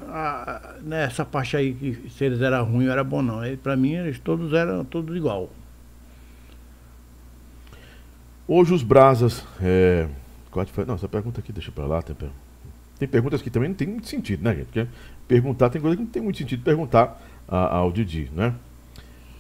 a, 0.09 0.75
nessa 0.83 1.23
parte 1.23 1.55
aí, 1.55 1.75
que 1.75 2.09
se 2.09 2.25
eles 2.25 2.41
eram 2.41 2.65
ruins 2.65 2.87
ou 2.87 2.93
era 2.93 3.05
bom 3.05 3.21
não. 3.21 3.41
Para 3.63 3.77
mim, 3.77 3.93
eles 3.93 4.19
todos 4.19 4.55
eram 4.55 4.83
todos 4.83 5.15
igual. 5.15 5.51
Hoje 8.49 8.73
os 8.73 8.83
brasas. 8.83 9.45
É... 9.61 10.09
Não, 10.87 10.95
essa 10.95 11.07
pergunta 11.07 11.41
aqui 11.41 11.53
deixa 11.53 11.71
para 11.71 11.85
lá. 11.85 12.01
Tem, 12.01 12.17
tem 12.99 13.07
perguntas 13.07 13.43
que 13.43 13.51
também 13.51 13.69
não 13.69 13.77
tem 13.77 13.89
muito 13.89 14.09
sentido, 14.09 14.43
né, 14.43 14.55
gente? 14.55 14.67
Porque 14.67 14.87
perguntar 15.29 15.71
tem 15.71 15.81
coisa 15.81 15.97
que 15.97 16.03
não 16.03 16.11
tem 16.11 16.23
muito 16.23 16.39
sentido 16.39 16.63
perguntar 16.63 17.21
a, 17.49 17.77
ao 17.77 17.93
Didi, 17.93 18.31
né? 18.35 18.55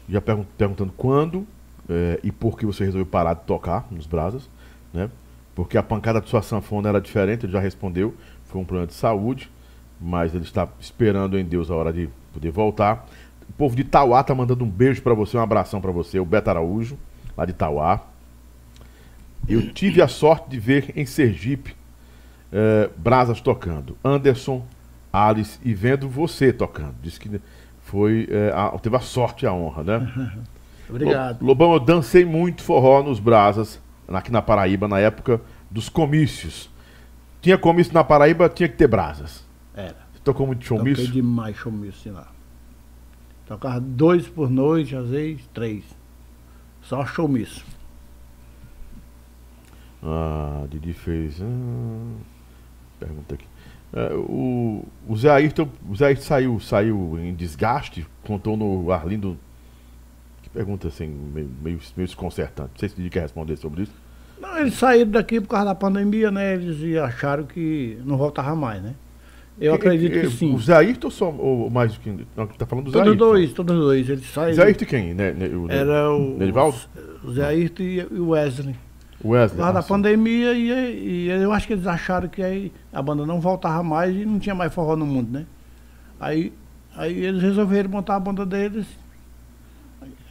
Já 0.09 0.21
perguntando 0.21 0.93
quando 0.97 1.47
é, 1.89 2.21
e 2.23 2.31
por 2.31 2.59
que 2.59 2.67
você 2.67 2.85
resolveu 2.85 3.07
parar 3.07 3.35
de 3.35 3.41
tocar 3.43 3.87
nos 3.91 4.07
brasas, 4.07 4.49
né? 4.93 5.11
Porque 5.55 5.79
a 5.79 5.83
pancada 5.83 6.21
de 6.21 6.29
sua 6.29 6.43
sanfona 6.43 6.91
era 6.91 7.01
diferente, 7.01 7.47
ele 7.47 7.53
já 7.53 7.61
respondeu, 7.61 8.15
foi 8.45 8.61
um 8.61 8.65
problema 8.65 8.87
de 8.87 8.95
saúde, 8.95 9.51
mas 9.99 10.35
ele 10.35 10.45
está 10.45 10.69
esperando 10.79 11.39
em 11.39 11.45
Deus 11.45 11.71
a 11.71 11.75
hora 11.75 11.93
de 11.93 12.11
poder 12.33 12.51
voltar. 12.51 13.09
O 13.49 13.53
povo 13.55 13.75
de 13.75 13.85
Tauá 13.85 14.23
tá 14.23 14.35
mandando 14.35 14.65
um 14.65 14.69
beijo 14.69 15.01
para 15.01 15.15
você, 15.15 15.37
um 15.37 15.41
abração 15.41 15.81
para 15.81 15.91
você, 15.91 16.21
o 16.21 16.27
Beto 16.27 16.51
Araújo, 16.51 16.99
lá 17.37 17.47
de 17.47 17.55
Tauá. 17.55 18.05
Eu 19.49 19.73
tive 19.73 20.03
a 20.03 20.09
sorte 20.09 20.51
de 20.51 20.59
ver 20.59 20.93
em 20.95 21.07
Sergipe 21.07 21.75
é, 22.57 22.89
Brasas 22.97 23.39
tocando. 23.39 23.99
Anderson, 24.03 24.65
Alice 25.13 25.59
e 25.63 25.75
vendo 25.75 26.09
você 26.09 26.55
tocando. 26.55 26.95
Disse 27.03 27.21
que 27.21 27.41
foi 27.83 28.27
é, 28.31 28.51
a, 28.55 28.71
teve 28.79 28.97
a 28.97 29.01
sorte 29.01 29.45
e 29.45 29.47
a 29.47 29.53
honra, 29.53 29.85
né? 29.85 30.33
Obrigado. 30.89 31.45
Lobão, 31.45 31.75
eu 31.75 31.81
dancei 31.81 32.25
muito 32.25 32.63
forró 32.63 33.03
nos 33.03 33.21
Brasas, 33.21 33.79
aqui 34.09 34.33
na 34.33 34.41
Paraíba, 34.41 34.89
na 34.89 34.99
época 34.99 35.41
dos 35.71 35.89
comícios. 35.89 36.71
Tinha 37.43 37.59
comício 37.59 37.93
na 37.93 38.03
Paraíba, 38.03 38.49
tinha 38.49 38.69
que 38.69 38.77
ter 38.77 38.89
brasas. 38.89 39.45
Era. 39.75 39.97
Você 40.13 40.21
tocou 40.25 40.47
muito 40.47 40.65
showmício? 40.65 41.05
Toquei 41.05 41.21
demais 41.21 41.57
showmício 41.57 42.13
lá. 42.13 42.29
Tocava 43.47 43.81
dois 43.81 44.27
por 44.27 44.49
noite, 44.49 44.97
às 44.97 45.09
vezes 45.09 45.47
três. 45.53 45.85
Só 46.83 47.05
showmício. 47.05 47.65
Ah, 50.03 50.65
Didi 50.71 50.93
fez. 50.93 51.41
Ah, 51.41 52.36
pergunta 52.99 53.35
aqui. 53.35 53.45
É, 53.93 54.13
o, 54.15 54.85
o 55.09 55.17
Zé 55.17 55.31
Ayrton, 55.31 55.69
o 55.89 55.97
Zé 55.97 56.07
Ayrton 56.07 56.23
saiu, 56.23 56.61
saiu 56.61 57.19
em 57.19 57.35
desgaste, 57.35 58.07
contou 58.25 58.57
no 58.57 58.91
Arlindo. 58.91 59.39
Que 60.43 60.51
pergunta 60.51 60.89
assim, 60.89 61.07
meio, 61.07 61.49
meio, 61.63 61.79
meio 61.97 62.07
desconcertante. 62.07 62.71
Não 62.73 62.79
sei 62.79 62.89
se 62.89 63.11
quer 63.11 63.21
responder 63.23 63.57
sobre 63.57 63.83
isso. 63.83 63.93
Não, 64.41 64.59
eles 64.59 64.75
saíram 64.75 65.11
daqui 65.11 65.41
por 65.41 65.49
causa 65.49 65.67
da 65.67 65.75
pandemia, 65.75 66.31
né? 66.31 66.55
Eles 66.55 66.97
acharam 66.99 67.45
que 67.45 67.99
não 68.05 68.17
voltava 68.17 68.55
mais, 68.55 68.83
né? 68.83 68.95
Eu 69.59 69.75
acredito 69.75 70.13
que, 70.13 70.21
que, 70.21 70.31
sim. 70.31 70.55
O 70.55 70.59
Zé 70.59 70.75
Ayrton 70.75 71.11
só, 71.11 71.31
ou 71.31 71.71
mais 71.71 71.95
do 71.95 72.01
que. 72.01 72.15
Não, 72.37 72.47
tá 72.47 72.67
falando 72.67 72.87
do 72.87 72.91
Zé 72.91 72.99
Todos 72.99 73.17
dois, 73.17 73.53
todos 73.55 73.75
dois. 73.75 74.09
Eles 74.09 74.27
saíram. 74.27 74.55
Zé 74.55 74.65
Ayrton 74.65 74.85
quem? 74.85 75.15
Né, 75.15 75.33
né, 75.33 75.49
o, 75.49 75.71
Era 75.71 76.11
o. 76.13 76.37
Nerivaldo? 76.37 76.77
O 77.25 77.33
Zé 77.33 77.47
Ayrton 77.47 77.83
e 77.83 78.03
o 78.03 78.29
Wesley. 78.29 78.77
Wesley. 79.29 79.59
Por 79.59 79.65
causa 79.65 79.81
da 79.81 79.83
pandemia 79.83 80.53
e, 80.53 81.27
e, 81.27 81.29
eu 81.29 81.53
acho 81.53 81.67
que 81.67 81.73
eles 81.73 81.87
acharam 81.87 82.29
que 82.29 82.43
aí 82.43 82.73
a 82.93 83.03
banda 83.03 83.27
não 83.27 83.41
voltava 83.41 83.83
mais 83.83 84.15
e 84.15 84.25
não 84.25 84.39
tinha 84.39 84.55
mais 84.55 84.73
forró 84.73 84.97
no 84.97 85.07
mundo, 85.07 85.31
né? 85.31 85.47
Aí, 86.19 86.53
aí 86.97 87.25
eles 87.25 87.43
resolveram 87.43 87.91
montar 87.91 88.17
a 88.17 88.21
banda 88.21 88.47
deles. 88.47 88.87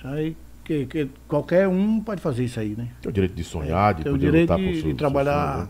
Aí 0.03 0.35
que, 0.65 0.85
que 0.87 1.09
qualquer 1.27 1.67
um 1.67 2.01
pode 2.01 2.19
fazer 2.19 2.43
isso 2.43 2.59
aí, 2.59 2.75
né? 2.75 2.89
Tem 3.01 3.09
o 3.09 3.13
direito 3.13 3.35
de 3.35 3.43
sonhar, 3.43 3.93
de 3.93 4.03
Tem 4.03 4.11
o 4.11 4.17
direito 4.17 4.55
de, 4.55 4.81
seu, 4.81 4.91
de 4.91 4.93
trabalhar 4.95 5.69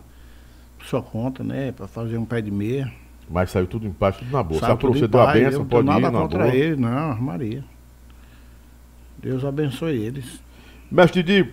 por 0.78 0.86
sua 0.86 1.02
conta, 1.02 1.44
né? 1.44 1.70
Para 1.70 1.86
fazer 1.86 2.16
um 2.16 2.24
pé 2.24 2.40
de 2.40 2.50
meia. 2.50 2.90
Mas 3.28 3.50
saiu 3.50 3.66
tudo 3.66 3.86
em 3.86 3.92
paz, 3.92 4.16
tudo 4.16 4.30
na 4.30 4.42
boa. 4.42 4.60
Sabe 4.60 4.86
você 4.86 5.06
deu 5.06 5.20
a 5.20 5.32
benção, 5.32 5.66
pode 5.66 5.86
nada 5.86 6.08
ir 6.08 6.10
na 6.10 6.20
contra 6.20 6.44
boa. 6.44 6.54
ele, 6.54 6.76
não, 6.76 7.20
Maria. 7.20 7.62
Deus 9.18 9.44
abençoe 9.44 9.96
eles. 9.96 10.40
Mestre 10.90 11.22
Didi, 11.22 11.50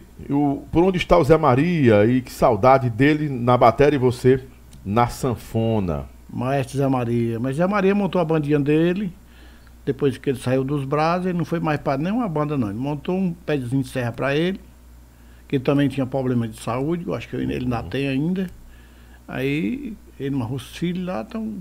por 0.71 0.83
onde 0.83 0.97
está 0.97 1.17
o 1.17 1.23
Zé 1.23 1.37
Maria 1.37 2.05
e 2.05 2.21
que 2.21 2.31
saudade 2.31 2.89
dele 2.89 3.29
na 3.29 3.57
bateria 3.57 3.95
e 3.95 3.99
você 3.99 4.43
na 4.85 5.07
sanfona? 5.07 6.05
Maestro 6.29 6.77
Zé 6.77 6.87
Maria. 6.87 7.39
Mas 7.39 7.57
Zé 7.57 7.67
Maria 7.67 7.95
montou 7.95 8.21
a 8.21 8.25
bandinha 8.25 8.59
dele, 8.59 9.11
depois 9.85 10.17
que 10.17 10.29
ele 10.29 10.39
saiu 10.39 10.63
dos 10.63 10.85
braços, 10.85 11.27
ele 11.27 11.37
não 11.37 11.45
foi 11.45 11.59
mais 11.59 11.79
para 11.79 11.97
nenhuma 11.97 12.27
banda 12.27 12.57
não. 12.57 12.69
Ele 12.69 12.79
montou 12.79 13.17
um 13.17 13.33
pezinho 13.33 13.83
de 13.83 13.89
serra 13.89 14.11
para 14.11 14.35
ele, 14.35 14.59
que 15.47 15.55
ele 15.55 15.63
também 15.63 15.89
tinha 15.89 16.05
problema 16.05 16.47
de 16.47 16.59
saúde, 16.59 17.05
eu 17.07 17.13
acho 17.13 17.27
que 17.27 17.35
ele 17.35 17.53
ainda 17.53 17.81
uhum. 17.81 17.89
tem 17.89 18.07
ainda. 18.07 18.49
Aí 19.27 19.95
ele 20.19 20.35
e 20.35 20.43
os 20.43 20.75
filhos 20.75 21.05
lá 21.05 21.21
estão 21.21 21.55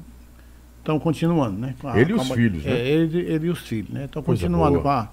estão 0.78 0.98
continuando, 0.98 1.58
né? 1.58 1.74
A, 1.84 1.98
ele 1.98 2.10
e 2.10 2.14
os 2.14 2.28
filhos, 2.28 2.64
né? 2.64 2.72
É, 2.72 2.88
ele, 2.88 3.20
ele 3.20 3.46
e 3.46 3.50
os 3.50 3.60
filhos, 3.60 3.90
né? 3.90 4.04
Estão 4.04 4.22
continuando 4.22 4.80
com 4.80 4.88
a 4.88 5.08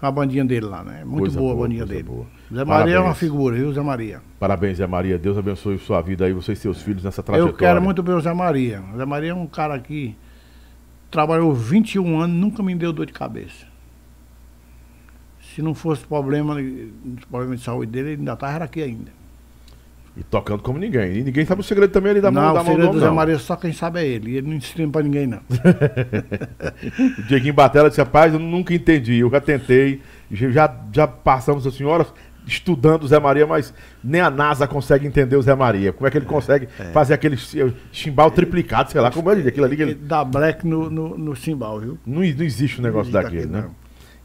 a 0.00 0.10
bandinha 0.10 0.44
dele 0.44 0.66
lá, 0.66 0.82
né? 0.82 1.04
Muito 1.04 1.20
coisa 1.20 1.38
boa, 1.38 1.52
a 1.52 1.56
bandinha 1.56 1.84
dele. 1.84 2.02
Boa. 2.04 2.26
Zé 2.52 2.64
Maria 2.64 2.66
Parabéns. 2.66 2.96
é 2.96 3.00
uma 3.00 3.14
figura, 3.14 3.56
viu, 3.56 3.72
Zé 3.72 3.80
Maria? 3.82 4.22
Parabéns, 4.38 4.78
Zé 4.78 4.86
Maria. 4.86 5.18
Deus 5.18 5.36
abençoe 5.36 5.78
sua 5.78 6.00
vida 6.00 6.24
aí, 6.24 6.32
você 6.32 6.52
e 6.52 6.56
seus 6.56 6.80
filhos 6.82 7.04
nessa 7.04 7.22
trajetória. 7.22 7.52
Eu 7.52 7.56
quero 7.56 7.82
muito 7.82 8.02
bem 8.02 8.14
o 8.14 8.20
Zé 8.20 8.32
Maria. 8.32 8.82
O 8.94 8.96
Zé 8.96 9.04
Maria 9.04 9.32
é 9.32 9.34
um 9.34 9.46
cara 9.46 9.78
que 9.78 10.16
trabalhou 11.10 11.52
21 11.52 12.20
anos, 12.20 12.36
nunca 12.36 12.62
me 12.62 12.74
deu 12.74 12.92
dor 12.92 13.06
de 13.06 13.12
cabeça. 13.12 13.66
Se 15.54 15.60
não 15.60 15.74
fosse 15.74 16.06
problema, 16.06 16.56
problema 17.28 17.56
de 17.56 17.62
saúde 17.62 17.90
dele, 17.90 18.10
ele 18.10 18.20
ainda 18.20 18.32
estava 18.34 18.64
aqui 18.64 18.82
ainda. 18.82 19.19
E 20.16 20.24
tocando 20.24 20.62
como 20.62 20.78
ninguém. 20.78 21.18
E 21.18 21.22
ninguém 21.22 21.44
sabe 21.44 21.60
o 21.60 21.64
segredo 21.64 21.92
também 21.92 22.10
ali 22.10 22.20
da 22.20 22.30
não, 22.30 22.42
mão 22.42 22.54
da 22.54 22.62
mão. 22.62 22.72
O 22.72 22.76
segredo 22.76 22.92
do 22.92 23.00
Zé 23.00 23.10
Maria 23.10 23.38
só 23.38 23.56
quem 23.56 23.72
sabe 23.72 24.00
é 24.00 24.06
ele. 24.06 24.32
E 24.32 24.36
ele 24.36 24.48
não 24.48 24.56
ensina 24.56 24.90
pra 24.90 25.02
ninguém, 25.02 25.26
não. 25.26 25.38
o 27.18 27.22
Dieguinho 27.28 27.54
Batela 27.54 27.88
disse, 27.88 28.00
rapaz, 28.00 28.32
eu 28.32 28.40
nunca 28.40 28.74
entendi. 28.74 29.18
Eu 29.18 29.30
já 29.30 29.40
tentei, 29.40 30.00
já, 30.30 30.74
já 30.92 31.06
passamos 31.06 31.66
assim 31.66 31.84
horas 31.84 32.12
estudando 32.46 33.04
o 33.04 33.08
Zé 33.08 33.20
Maria, 33.20 33.46
mas 33.46 33.72
nem 34.02 34.20
a 34.20 34.30
NASA 34.30 34.66
consegue 34.66 35.06
entender 35.06 35.36
o 35.36 35.42
Zé 35.42 35.54
Maria. 35.54 35.92
Como 35.92 36.06
é 36.06 36.10
que 36.10 36.18
ele 36.18 36.26
consegue 36.26 36.68
é. 36.78 36.84
fazer 36.86 37.14
aquele 37.14 37.36
chimbal 37.92 38.30
triplicado, 38.30 38.90
sei 38.90 39.00
lá, 39.00 39.10
como 39.10 39.30
é 39.30 39.34
aquilo 39.34 39.64
ali? 39.64 39.76
Que 39.76 39.82
ele... 39.82 39.94
Dá 39.94 40.24
black 40.24 40.66
no, 40.66 40.90
no, 40.90 41.16
no 41.16 41.36
chimbal, 41.36 41.78
viu? 41.78 41.98
Não, 42.04 42.16
não 42.16 42.24
existe 42.24 42.80
um 42.80 42.82
negócio 42.82 43.12
daquele, 43.12 43.46
né? 43.46 43.62
Não. 43.62 43.74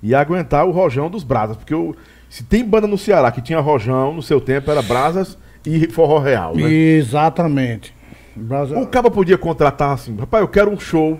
E 0.01 0.15
aguentar 0.15 0.65
o 0.65 0.71
rojão 0.71 1.09
dos 1.09 1.23
brasas, 1.23 1.55
porque 1.57 1.73
eu, 1.73 1.95
se 2.29 2.43
tem 2.43 2.65
banda 2.65 2.87
no 2.87 2.97
Ceará 2.97 3.31
que 3.31 3.41
tinha 3.41 3.59
rojão 3.59 4.13
no 4.13 4.21
seu 4.21 4.41
tempo, 4.41 4.69
era 4.71 4.81
brasas 4.81 5.37
e 5.65 5.87
forró 5.89 6.19
real, 6.19 6.55
né? 6.55 6.71
Exatamente. 6.71 7.93
Brasa... 8.35 8.77
O 8.77 8.87
cara 8.87 9.09
podia 9.09 9.37
contratar 9.37 9.93
assim, 9.93 10.15
rapaz, 10.15 10.41
eu 10.41 10.47
quero 10.47 10.69
um 10.69 10.79
show, 10.79 11.19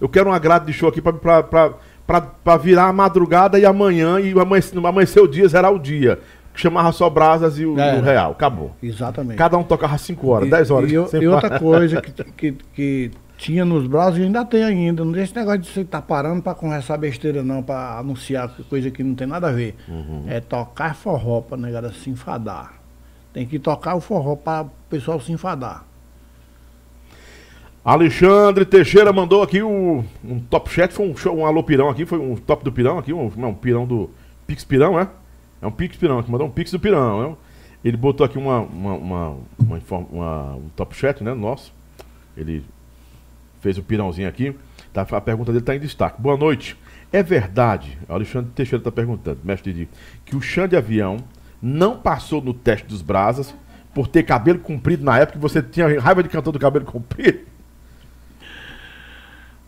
eu 0.00 0.08
quero 0.08 0.30
um 0.30 0.32
agrado 0.32 0.66
de 0.66 0.72
show 0.72 0.88
aqui 0.88 1.00
para 1.00 2.56
virar 2.60 2.88
a 2.88 2.92
madrugada 2.92 3.58
e 3.58 3.64
amanhã, 3.64 4.20
e 4.20 4.32
amanhecer, 4.38 4.78
amanhecer 4.78 5.20
o 5.20 5.28
dia, 5.28 5.46
zerar 5.48 5.72
o 5.72 5.78
dia. 5.78 6.18
Chamava 6.54 6.90
só 6.90 7.10
brasas 7.10 7.58
e 7.58 7.66
o, 7.66 7.78
é, 7.78 7.98
o 7.98 8.02
real, 8.02 8.32
acabou. 8.32 8.74
Exatamente. 8.82 9.36
Cada 9.36 9.58
um 9.58 9.62
tocava 9.62 9.98
5 9.98 10.26
horas, 10.26 10.48
10 10.48 10.70
horas. 10.70 10.90
E, 10.90 10.94
e 10.94 11.28
outra 11.28 11.58
coisa 11.58 12.00
que, 12.00 12.24
que, 12.32 12.52
que 12.72 13.10
tinha 13.36 13.64
nos 13.64 13.84
e 14.16 14.22
ainda 14.22 14.44
tem 14.44 14.64
ainda. 14.64 15.04
Não 15.04 15.12
tem 15.12 15.22
esse 15.22 15.36
negócio 15.36 15.60
de 15.60 15.68
você 15.68 15.82
estar 15.82 16.00
tá 16.00 16.06
parando 16.06 16.42
para 16.42 16.54
conversar 16.54 16.96
besteira, 16.96 17.42
não, 17.42 17.62
para 17.62 17.98
anunciar 17.98 18.50
coisa 18.68 18.90
que 18.90 19.04
não 19.04 19.14
tem 19.14 19.26
nada 19.26 19.48
a 19.48 19.52
ver. 19.52 19.74
Uhum. 19.86 20.24
É 20.26 20.40
tocar 20.40 20.94
forró 20.94 21.42
pra 21.42 21.56
negada 21.56 21.92
se 21.92 22.08
enfadar. 22.08 22.74
Tem 23.36 23.44
que 23.44 23.58
tocar 23.58 23.94
o 23.94 24.00
forró 24.00 24.34
para 24.34 24.62
o 24.62 24.70
pessoal 24.88 25.20
se 25.20 25.30
enfadar. 25.30 25.84
Alexandre 27.84 28.64
Teixeira 28.64 29.12
mandou 29.12 29.42
aqui 29.42 29.60
o, 29.60 30.02
um 30.24 30.40
top 30.40 30.70
chat, 30.70 30.90
foi 30.90 31.06
um, 31.06 31.14
show, 31.14 31.36
um 31.36 31.44
alô 31.44 31.62
pirão 31.62 31.90
aqui, 31.90 32.06
foi 32.06 32.18
um 32.18 32.34
top 32.34 32.64
do 32.64 32.72
pirão 32.72 32.96
aqui, 32.96 33.12
um, 33.12 33.26
um 33.26 33.54
pirão 33.54 33.86
do 33.86 34.08
Pix 34.46 34.64
Pirão, 34.64 34.98
é? 34.98 35.10
É 35.60 35.66
um 35.66 35.70
Pix 35.70 35.98
Pirão, 35.98 36.22
que 36.22 36.30
mandou 36.30 36.46
um 36.46 36.50
Pix 36.50 36.70
do 36.70 36.80
Pirão. 36.80 37.36
É? 37.84 37.88
Ele 37.88 37.98
botou 37.98 38.24
aqui 38.24 38.38
uma, 38.38 38.60
uma, 38.60 38.94
uma, 38.94 39.38
uma, 39.90 40.54
um 40.54 40.70
top 40.74 40.96
chat, 40.96 41.22
né, 41.22 41.34
nosso. 41.34 41.74
Ele 42.38 42.64
fez 43.60 43.76
o 43.76 43.82
pirãozinho 43.82 44.30
aqui. 44.30 44.56
Tá, 44.94 45.02
a 45.02 45.20
pergunta 45.20 45.52
dele 45.52 45.62
está 45.62 45.76
em 45.76 45.80
destaque. 45.80 46.22
Boa 46.22 46.38
noite. 46.38 46.74
É 47.12 47.22
verdade, 47.22 47.98
Alexandre 48.08 48.50
Teixeira 48.54 48.80
está 48.80 48.90
perguntando, 48.90 49.40
mestre 49.44 49.74
Didi, 49.74 49.90
que 50.24 50.34
o 50.34 50.40
chão 50.40 50.66
de 50.66 50.74
avião 50.74 51.18
não 51.60 51.96
passou 51.96 52.40
no 52.40 52.52
teste 52.54 52.86
dos 52.86 53.02
brasas 53.02 53.54
por 53.94 54.06
ter 54.06 54.22
cabelo 54.22 54.58
comprido 54.58 55.04
na 55.04 55.18
época 55.18 55.38
que 55.38 55.42
você 55.42 55.62
tinha 55.62 56.00
raiva 56.00 56.22
de 56.22 56.28
cantor 56.28 56.52
do 56.52 56.58
cabelo 56.58 56.84
comprido? 56.84 57.40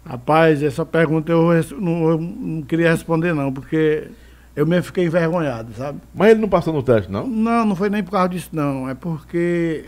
Rapaz, 0.05 0.63
essa 0.63 0.87
pergunta 0.87 1.31
eu 1.31 1.43
não, 1.79 2.11
eu 2.11 2.19
não 2.19 2.63
queria 2.63 2.91
responder 2.91 3.35
não, 3.35 3.53
porque 3.53 4.09
eu 4.57 4.67
mesmo 4.67 4.85
fiquei 4.85 5.05
envergonhado, 5.05 5.73
sabe? 5.75 6.01
Mas 6.15 6.31
ele 6.31 6.41
não 6.41 6.49
passou 6.49 6.73
no 6.73 6.83
teste, 6.83 7.13
não? 7.13 7.27
Não, 7.27 7.65
não 7.67 7.77
foi 7.77 7.91
nem 7.91 8.03
por 8.03 8.13
causa 8.13 8.31
disso, 8.31 8.49
não. 8.53 8.89
É 8.89 8.95
porque 8.95 9.85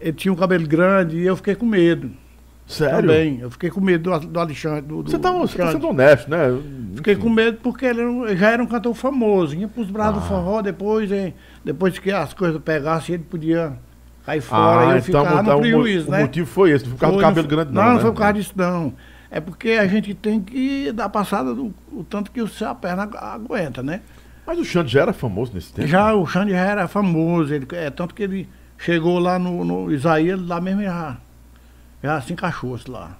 ele 0.00 0.12
tinha 0.12 0.32
um 0.32 0.36
cabelo 0.36 0.66
grande 0.66 1.16
e 1.16 1.24
eu 1.24 1.36
fiquei 1.36 1.54
com 1.54 1.64
medo. 1.64 2.10
Sério? 2.72 3.00
Também. 3.00 3.40
Eu 3.40 3.50
fiquei 3.50 3.70
com 3.70 3.80
medo 3.80 4.10
do, 4.10 4.26
do 4.26 4.40
Alexandre. 4.40 4.82
Do, 4.82 5.02
você, 5.02 5.18
tá, 5.18 5.30
você 5.32 5.58
tá 5.58 5.72
sendo 5.72 5.88
honesto, 5.88 6.30
né? 6.30 6.38
Fiquei 6.96 7.16
com 7.16 7.28
medo 7.28 7.58
porque 7.62 7.86
ele 7.86 8.02
já 8.36 8.50
era 8.50 8.62
um 8.62 8.66
cantor 8.66 8.94
famoso. 8.94 9.54
Ia 9.54 9.68
pros 9.68 9.90
braços 9.90 10.16
ah. 10.16 10.20
do 10.20 10.26
forró 10.26 10.62
depois, 10.62 11.10
hein? 11.10 11.34
depois 11.64 11.98
que 11.98 12.10
as 12.10 12.34
coisas 12.34 12.60
pegassem, 12.60 13.14
ele 13.14 13.24
podia 13.24 13.72
cair 14.24 14.40
fora 14.40 14.80
ah, 14.80 14.84
e 14.84 14.90
eu 14.92 14.98
então, 14.98 15.24
ficava 15.24 15.42
no 15.42 15.60
prejuízo, 15.60 16.10
né? 16.10 16.18
O 16.18 16.22
motivo 16.22 16.46
foi 16.46 16.70
esse, 16.70 16.84
não 16.84 16.96
foi 16.96 16.98
por 16.98 17.00
causa 17.00 17.16
do 17.16 17.22
cabelo 17.22 17.48
grande 17.48 17.72
não, 17.72 17.82
Não, 17.82 17.88
não 17.88 17.96
né? 17.96 18.02
foi 18.02 18.12
por 18.12 18.18
causa 18.18 18.34
disso 18.34 18.52
não. 18.56 18.94
É 19.30 19.40
porque 19.40 19.70
a 19.70 19.86
gente 19.86 20.14
tem 20.14 20.40
que 20.40 20.92
dar 20.92 21.08
passada 21.08 21.54
do 21.54 21.72
o 21.90 22.04
tanto 22.04 22.30
que 22.30 22.40
a 22.40 22.74
perna 22.74 23.08
aguenta, 23.18 23.82
né? 23.82 24.02
Mas 24.46 24.58
o 24.58 24.64
Xande 24.64 24.92
já 24.92 25.02
era 25.02 25.12
famoso 25.12 25.52
nesse 25.54 25.72
tempo? 25.72 25.88
Já, 25.88 26.14
o 26.14 26.26
Xande 26.26 26.50
já 26.50 26.58
era 26.58 26.88
famoso, 26.88 27.54
ele, 27.54 27.66
é 27.72 27.90
tanto 27.90 28.14
que 28.14 28.22
ele 28.22 28.48
chegou 28.76 29.18
lá 29.18 29.38
no, 29.38 29.64
no 29.64 29.92
Isaías, 29.92 30.40
lá 30.46 30.60
mesmo 30.60 30.82
já, 30.82 31.16
já 32.02 32.20
se 32.20 32.32
encaixou 32.32 32.78
lá. 32.88 33.16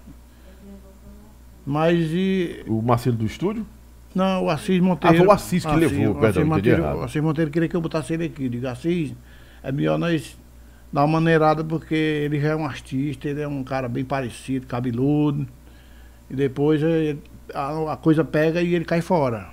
Mas 1.65 2.11
e... 2.11 2.65
O 2.67 2.83
Marcelo 2.83 3.17
do 3.17 3.25
estúdio? 3.25 3.65
Não, 4.15 4.45
o 4.45 4.51
Assis 4.51 4.81
Monteiro. 4.81 5.15
Ah, 5.15 5.19
foi 5.19 5.27
o 5.27 5.31
Assis 5.31 5.65
que 5.65 5.71
Assis, 5.71 5.93
levou, 5.93 6.15
perdão, 6.15 6.43
Assis 6.43 6.45
Monteiro, 6.45 6.83
O 6.83 7.03
Assis 7.03 7.23
Monteiro 7.23 7.51
queria 7.51 7.69
que 7.69 7.77
eu 7.77 7.81
botasse 7.81 8.13
ele 8.13 8.25
aqui. 8.25 8.49
Digo, 8.49 8.67
Assis, 8.67 9.15
é 9.63 9.73
melhor 9.73 9.99
nós 9.99 10.37
dar 10.93 11.03
uma 11.03 11.21
maneirada 11.21 11.65
porque 11.65 11.95
ele 11.95 12.39
já 12.39 12.49
é 12.49 12.57
um 12.57 12.67
artista, 12.67 13.29
ele 13.29 13.41
é 13.41 13.49
um 13.49 13.65
cara 13.65 13.89
bem 13.89 14.05
parecido, 14.05 14.67
cabeludo. 14.67 15.47
E 16.31 16.37
depois 16.37 16.83
ele, 16.83 17.21
a, 17.55 17.93
a, 17.93 17.97
coisa 17.97 18.25
pega 18.25 18.61
e 18.61 18.75
ele 18.75 18.85
cai 18.85 19.01
fora. 19.01 19.49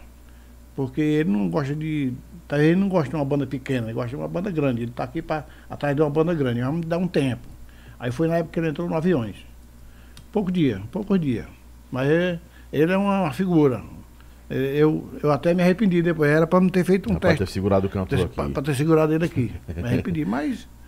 Porque 0.75 1.01
ele 1.01 1.29
não 1.29 1.49
gosta 1.49 1.75
de. 1.75 2.13
Tá, 2.47 2.61
ele 2.61 2.75
não 2.75 2.89
gosta 2.89 3.09
de 3.09 3.15
uma 3.15 3.25
banda 3.25 3.45
pequena, 3.45 3.87
ele 3.87 3.93
gosta 3.93 4.09
de 4.09 4.15
uma 4.15 4.27
banda 4.27 4.51
grande. 4.51 4.81
Ele 4.81 4.91
está 4.91 5.03
aqui 5.03 5.21
pra, 5.21 5.45
atrás 5.69 5.95
de 5.95 6.01
uma 6.01 6.09
banda 6.09 6.33
grande. 6.33 6.61
Vamos 6.61 6.85
dar 6.85 6.97
um 6.97 7.07
tempo. 7.07 7.47
Aí 7.99 8.11
foi 8.11 8.27
na 8.27 8.37
época 8.37 8.53
que 8.53 8.59
ele 8.59 8.69
entrou 8.69 8.87
no 8.87 8.95
aviões. 8.95 9.35
Pouco 10.31 10.51
dia, 10.51 10.81
pouco 10.91 11.17
dia. 11.17 11.45
Mas 11.91 12.09
ele, 12.09 12.39
ele 12.71 12.91
é 12.91 12.97
uma 12.97 13.31
figura, 13.33 13.83
é, 14.49 14.55
eu, 14.75 15.07
eu 15.21 15.31
até 15.31 15.53
me 15.53 15.61
arrependi 15.61 16.01
depois. 16.01 16.29
Era 16.29 16.47
para 16.47 16.59
não 16.59 16.69
ter 16.69 16.83
feito 16.83 17.11
um 17.11 17.15
teste. 17.15 17.37
Para 17.37 17.45
ter 17.45 17.51
segurado 17.51 17.87
o 17.87 17.89
cantor 17.89 18.19
aqui. 18.21 18.35
Para 18.35 18.63
ter 18.63 18.75
segurado 18.75 19.13
ele 19.13 19.25
aqui. 19.25 19.51
Me 19.75 19.83
arrependi, 19.83 20.25
mas. 20.25 20.67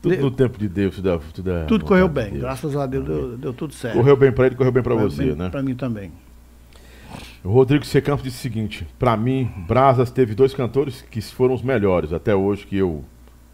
Tudo 0.00 0.16
no 0.16 0.30
tempo 0.30 0.58
de 0.58 0.68
Deus, 0.68 0.94
tudo, 0.94 1.20
tudo, 1.32 1.50
é 1.50 1.64
tudo 1.64 1.84
correu 1.84 2.06
bem, 2.06 2.30
de 2.30 2.38
graças 2.38 2.76
a 2.76 2.86
Deus 2.86 3.04
deu, 3.04 3.36
deu, 3.38 3.52
tudo 3.52 3.72
certo. 3.72 3.96
Correu 3.96 4.14
bem 4.14 4.30
para 4.30 4.46
ele, 4.46 4.54
correu 4.54 4.70
bem 4.70 4.82
para 4.82 4.94
você, 4.94 5.24
bem 5.24 5.34
né? 5.34 5.48
Para 5.48 5.62
mim 5.62 5.74
também. 5.74 6.12
O 7.42 7.48
Rodrigo 7.48 7.84
Secampo 7.84 8.22
disse 8.22 8.36
o 8.36 8.40
seguinte: 8.40 8.86
para 8.98 9.16
mim, 9.16 9.50
Brasas 9.66 10.10
teve 10.10 10.34
dois 10.34 10.54
cantores 10.54 11.02
que 11.10 11.20
foram 11.22 11.54
os 11.54 11.62
melhores 11.62 12.12
até 12.12 12.36
hoje 12.36 12.66
que 12.66 12.76
eu 12.76 13.04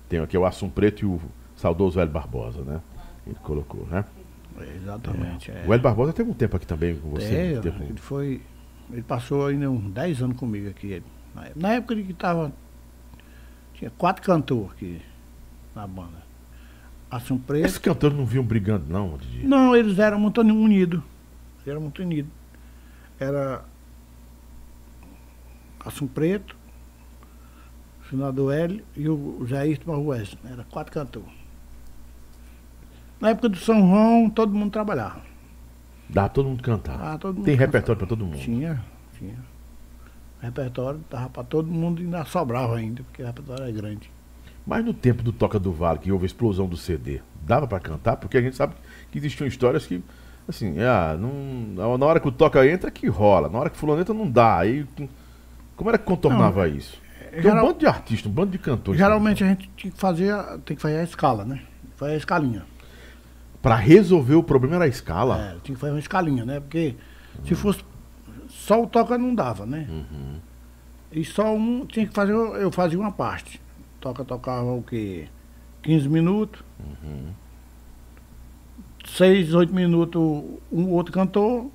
tenho 0.08 0.24
aqui, 0.24 0.36
é 0.36 0.40
o 0.40 0.44
Assum 0.44 0.68
Preto 0.68 1.02
e 1.02 1.06
o 1.06 1.20
saudoso 1.62 2.00
Hélio 2.00 2.12
Barbosa, 2.12 2.62
né? 2.62 2.80
Ele 3.26 3.36
colocou, 3.42 3.86
né? 3.86 4.04
Exatamente. 4.76 5.50
É. 5.50 5.62
É. 5.64 5.66
O 5.66 5.72
Hélio 5.72 5.82
Barbosa 5.82 6.12
teve 6.12 6.30
um 6.30 6.34
tempo 6.34 6.56
aqui 6.56 6.66
também 6.66 6.96
com 6.96 7.10
você. 7.10 7.24
É, 7.24 7.52
ele 7.52 7.98
foi 7.98 8.42
ele 8.90 9.02
passou 9.02 9.46
ainda 9.46 9.70
uns 9.70 9.90
10 9.90 10.22
anos 10.22 10.36
comigo 10.36 10.68
aqui. 10.68 11.02
Na 11.56 11.72
época 11.72 11.96
de 11.96 12.02
que 12.02 12.12
tava. 12.12 12.52
Tinha 13.74 13.90
quatro 13.90 14.22
cantores 14.22 14.70
aqui 14.72 15.00
na 15.74 15.86
banda. 15.86 16.22
Assum 17.10 17.38
Preto. 17.38 17.64
Esses 17.64 17.78
cantores 17.78 18.16
não 18.16 18.26
vinham 18.26 18.44
brigando, 18.44 18.84
não, 18.88 19.16
Didi? 19.16 19.46
Não, 19.46 19.74
eles 19.74 19.98
eram 19.98 20.18
muito 20.20 20.40
unidos. 20.40 21.02
Eles 21.56 21.68
eram 21.68 21.80
muito 21.80 22.02
unidos. 22.02 22.30
Era 23.18 23.64
Assum 25.84 26.06
Preto, 26.06 26.56
o 28.02 28.10
senador 28.10 28.52
Hélio 28.54 28.84
e 28.96 29.08
o 29.08 29.44
Jair 29.46 29.80
Marrués. 29.86 30.36
Era 30.44 30.64
quatro 30.64 30.92
cantores. 30.92 31.41
Na 33.22 33.30
época 33.30 33.48
do 33.50 33.56
São 33.56 33.78
João, 33.78 34.28
todo 34.28 34.52
mundo 34.52 34.72
trabalhava. 34.72 35.20
Dá 36.08 36.28
todo 36.28 36.48
mundo 36.48 36.60
cantar. 36.60 36.98
Ah, 37.00 37.16
todo 37.16 37.36
mundo 37.36 37.44
Tem 37.44 37.54
repertório 37.54 37.96
para 37.96 38.08
todo 38.08 38.26
mundo? 38.26 38.36
Tinha, 38.36 38.82
tinha. 39.16 39.36
repertório 40.40 41.00
dava 41.08 41.30
para 41.30 41.44
todo 41.44 41.70
mundo 41.70 42.02
e 42.02 42.04
ainda 42.04 42.24
sobrava 42.24 42.76
ainda, 42.76 43.04
porque 43.04 43.22
o 43.22 43.26
repertório 43.26 43.64
é 43.64 43.70
grande. 43.70 44.10
Mas 44.66 44.84
no 44.84 44.92
tempo 44.92 45.22
do 45.22 45.32
Toca 45.32 45.56
do 45.56 45.70
Vale, 45.70 46.00
que 46.00 46.10
houve 46.10 46.24
a 46.24 46.26
explosão 46.26 46.66
do 46.66 46.76
CD, 46.76 47.20
dava 47.46 47.68
para 47.68 47.78
cantar? 47.78 48.16
Porque 48.16 48.36
a 48.36 48.42
gente 48.42 48.56
sabe 48.56 48.74
que 49.12 49.18
existiam 49.18 49.46
histórias 49.46 49.86
que, 49.86 50.02
assim, 50.48 50.80
ah, 50.80 51.16
não, 51.16 51.96
na 51.96 52.06
hora 52.06 52.18
que 52.18 52.26
o 52.26 52.32
Toca 52.32 52.66
entra 52.68 52.90
que 52.90 53.06
rola, 53.06 53.48
na 53.48 53.56
hora 53.56 53.70
que 53.70 53.76
o 53.76 53.78
fulano 53.78 54.00
entra 54.00 54.12
não 54.12 54.28
dá. 54.28 54.58
Aí, 54.58 54.84
como 55.76 55.88
era 55.88 55.96
que 55.96 56.04
contornava 56.04 56.66
não, 56.66 56.74
isso? 56.74 57.00
Tem 57.30 57.40
geral, 57.40 57.64
um 57.64 57.68
bando 57.68 57.78
de 57.78 57.86
artistas, 57.86 58.28
um 58.28 58.34
bando 58.34 58.50
de 58.50 58.58
cantores. 58.58 58.98
Geralmente 58.98 59.44
a 59.44 59.46
gente 59.46 59.68
tem 59.68 59.92
que 59.92 59.96
fazer, 59.96 60.34
tem 60.64 60.76
que 60.76 60.82
fazer 60.82 60.96
a 60.96 61.04
escala, 61.04 61.44
né? 61.44 61.62
Fazer 61.94 62.14
a 62.14 62.16
escalinha. 62.16 62.71
Para 63.62 63.76
resolver 63.76 64.34
o 64.34 64.42
problema 64.42 64.74
era 64.74 64.84
a 64.84 64.88
escala? 64.88 65.40
É, 65.40 65.56
tinha 65.62 65.74
que 65.74 65.80
fazer 65.80 65.92
uma 65.92 66.00
escalinha, 66.00 66.44
né? 66.44 66.58
Porque 66.58 66.96
uhum. 67.38 67.46
se 67.46 67.54
fosse 67.54 67.84
só 68.48 68.82
o 68.82 68.86
toca 68.86 69.16
não 69.16 69.34
dava, 69.34 69.64
né? 69.64 69.86
Uhum. 69.88 70.40
E 71.12 71.24
só 71.24 71.54
um 71.54 71.86
tinha 71.86 72.06
que 72.06 72.12
fazer, 72.12 72.32
eu 72.32 72.72
fazia 72.72 72.98
uma 72.98 73.12
parte. 73.12 73.60
Toca 74.00 74.24
tocava 74.24 74.72
o 74.72 74.82
quê? 74.82 75.28
15 75.82 76.08
minutos. 76.08 76.62
Uhum. 76.80 77.30
6, 79.04 79.54
8 79.54 79.74
minutos 79.74 80.20
um 80.72 80.88
outro 80.90 81.12
cantor. 81.12 81.64
Uhum. 81.64 81.70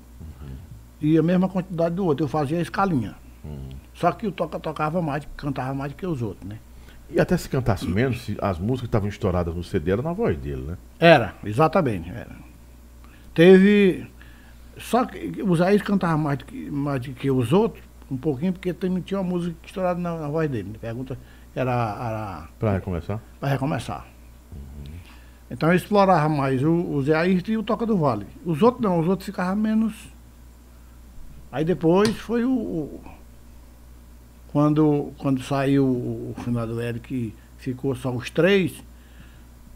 E 1.00 1.16
a 1.16 1.22
mesma 1.22 1.48
quantidade 1.48 1.94
do 1.94 2.04
outro. 2.04 2.24
Eu 2.24 2.28
fazia 2.28 2.58
a 2.58 2.62
escalinha. 2.62 3.16
Uhum. 3.42 3.70
Só 3.94 4.12
que 4.12 4.26
o 4.26 4.32
toca 4.32 4.60
tocava 4.60 5.00
mais, 5.00 5.26
cantava 5.36 5.72
mais 5.72 5.92
do 5.92 5.96
que 5.96 6.06
os 6.06 6.20
outros, 6.20 6.48
né? 6.48 6.58
E 7.10 7.20
até 7.20 7.36
se 7.36 7.48
cantasse 7.48 7.86
menos, 7.88 8.22
se 8.22 8.36
as 8.40 8.58
músicas 8.58 8.80
que 8.80 8.86
estavam 8.86 9.08
estouradas 9.08 9.54
no 9.54 9.64
CD 9.64 9.92
era 9.92 10.02
na 10.02 10.12
voz 10.12 10.36
dele, 10.36 10.62
né? 10.62 10.78
Era, 11.00 11.34
exatamente. 11.42 12.10
Era. 12.10 12.36
Teve. 13.34 14.06
Só 14.76 15.06
que 15.06 15.42
os 15.42 15.60
Aís 15.60 15.80
cantavam 15.82 16.18
mais 16.18 16.38
do, 16.38 16.44
que, 16.44 16.70
mais 16.70 17.00
do 17.00 17.12
que 17.12 17.30
os 17.30 17.52
outros, 17.52 17.82
um 18.10 18.16
pouquinho, 18.16 18.52
porque 18.52 18.72
também 18.72 19.02
tinha 19.02 19.20
uma 19.20 19.28
música 19.28 19.56
estourada 19.64 19.98
na, 19.98 20.16
na 20.18 20.28
voz 20.28 20.50
dele. 20.50 20.76
Pergunta 20.78 21.18
era. 21.54 21.72
era 21.72 22.48
para 22.58 22.72
recomeçar? 22.72 23.20
Para 23.40 23.48
recomeçar. 23.48 24.06
Uhum. 24.52 24.92
Então 25.50 25.70
eu 25.70 25.76
explorava 25.76 26.28
mais 26.28 26.62
o, 26.62 26.72
o 26.72 27.02
Zé 27.02 27.14
Ayrton 27.14 27.52
e 27.52 27.56
o 27.56 27.62
Toca 27.62 27.86
do 27.86 27.96
Vale. 27.96 28.26
Os 28.44 28.60
outros 28.62 28.82
não, 28.82 29.00
os 29.00 29.08
outros 29.08 29.26
ficavam 29.26 29.56
menos. 29.56 29.94
Aí 31.50 31.64
depois 31.64 32.16
foi 32.18 32.44
o, 32.44 32.50
o 32.50 33.00
quando, 34.48 35.12
quando 35.18 35.42
saiu 35.42 35.84
o, 35.84 36.34
o 36.36 36.42
finado 36.42 36.80
Hélio, 36.80 37.00
que 37.00 37.34
ficou 37.58 37.94
só 37.94 38.10
os 38.10 38.30
três, 38.30 38.82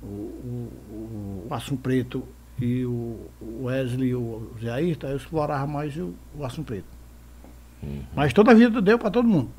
o, 0.03 0.07
o, 0.07 1.47
o 1.49 1.55
Assum 1.55 1.77
Preto 1.77 2.27
e 2.61 2.85
o 2.85 3.28
Wesley 3.62 4.11
e 4.11 4.15
o 4.15 4.51
Zé 4.61 4.70
Ayrton, 4.70 5.09
eu 5.09 5.16
explorava 5.16 5.66
mais 5.66 5.97
o, 5.97 6.15
o 6.36 6.44
Assum 6.44 6.62
Preto. 6.62 6.86
Uhum. 7.82 8.03
Mas 8.15 8.32
toda 8.32 8.53
a 8.53 8.55
vida 8.55 8.81
deu 8.81 8.99
para 8.99 9.11
todo 9.11 9.28
mundo. 9.28 9.51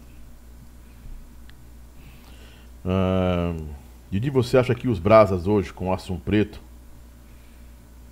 Ah, 2.85 3.55
Didi, 4.09 4.29
você 4.29 4.57
acha 4.57 4.75
que 4.75 4.87
os 4.87 4.99
Brasas 4.99 5.47
hoje 5.47 5.71
com 5.71 5.89
o 5.89 5.93
Assum 5.93 6.17
Preto 6.17 6.61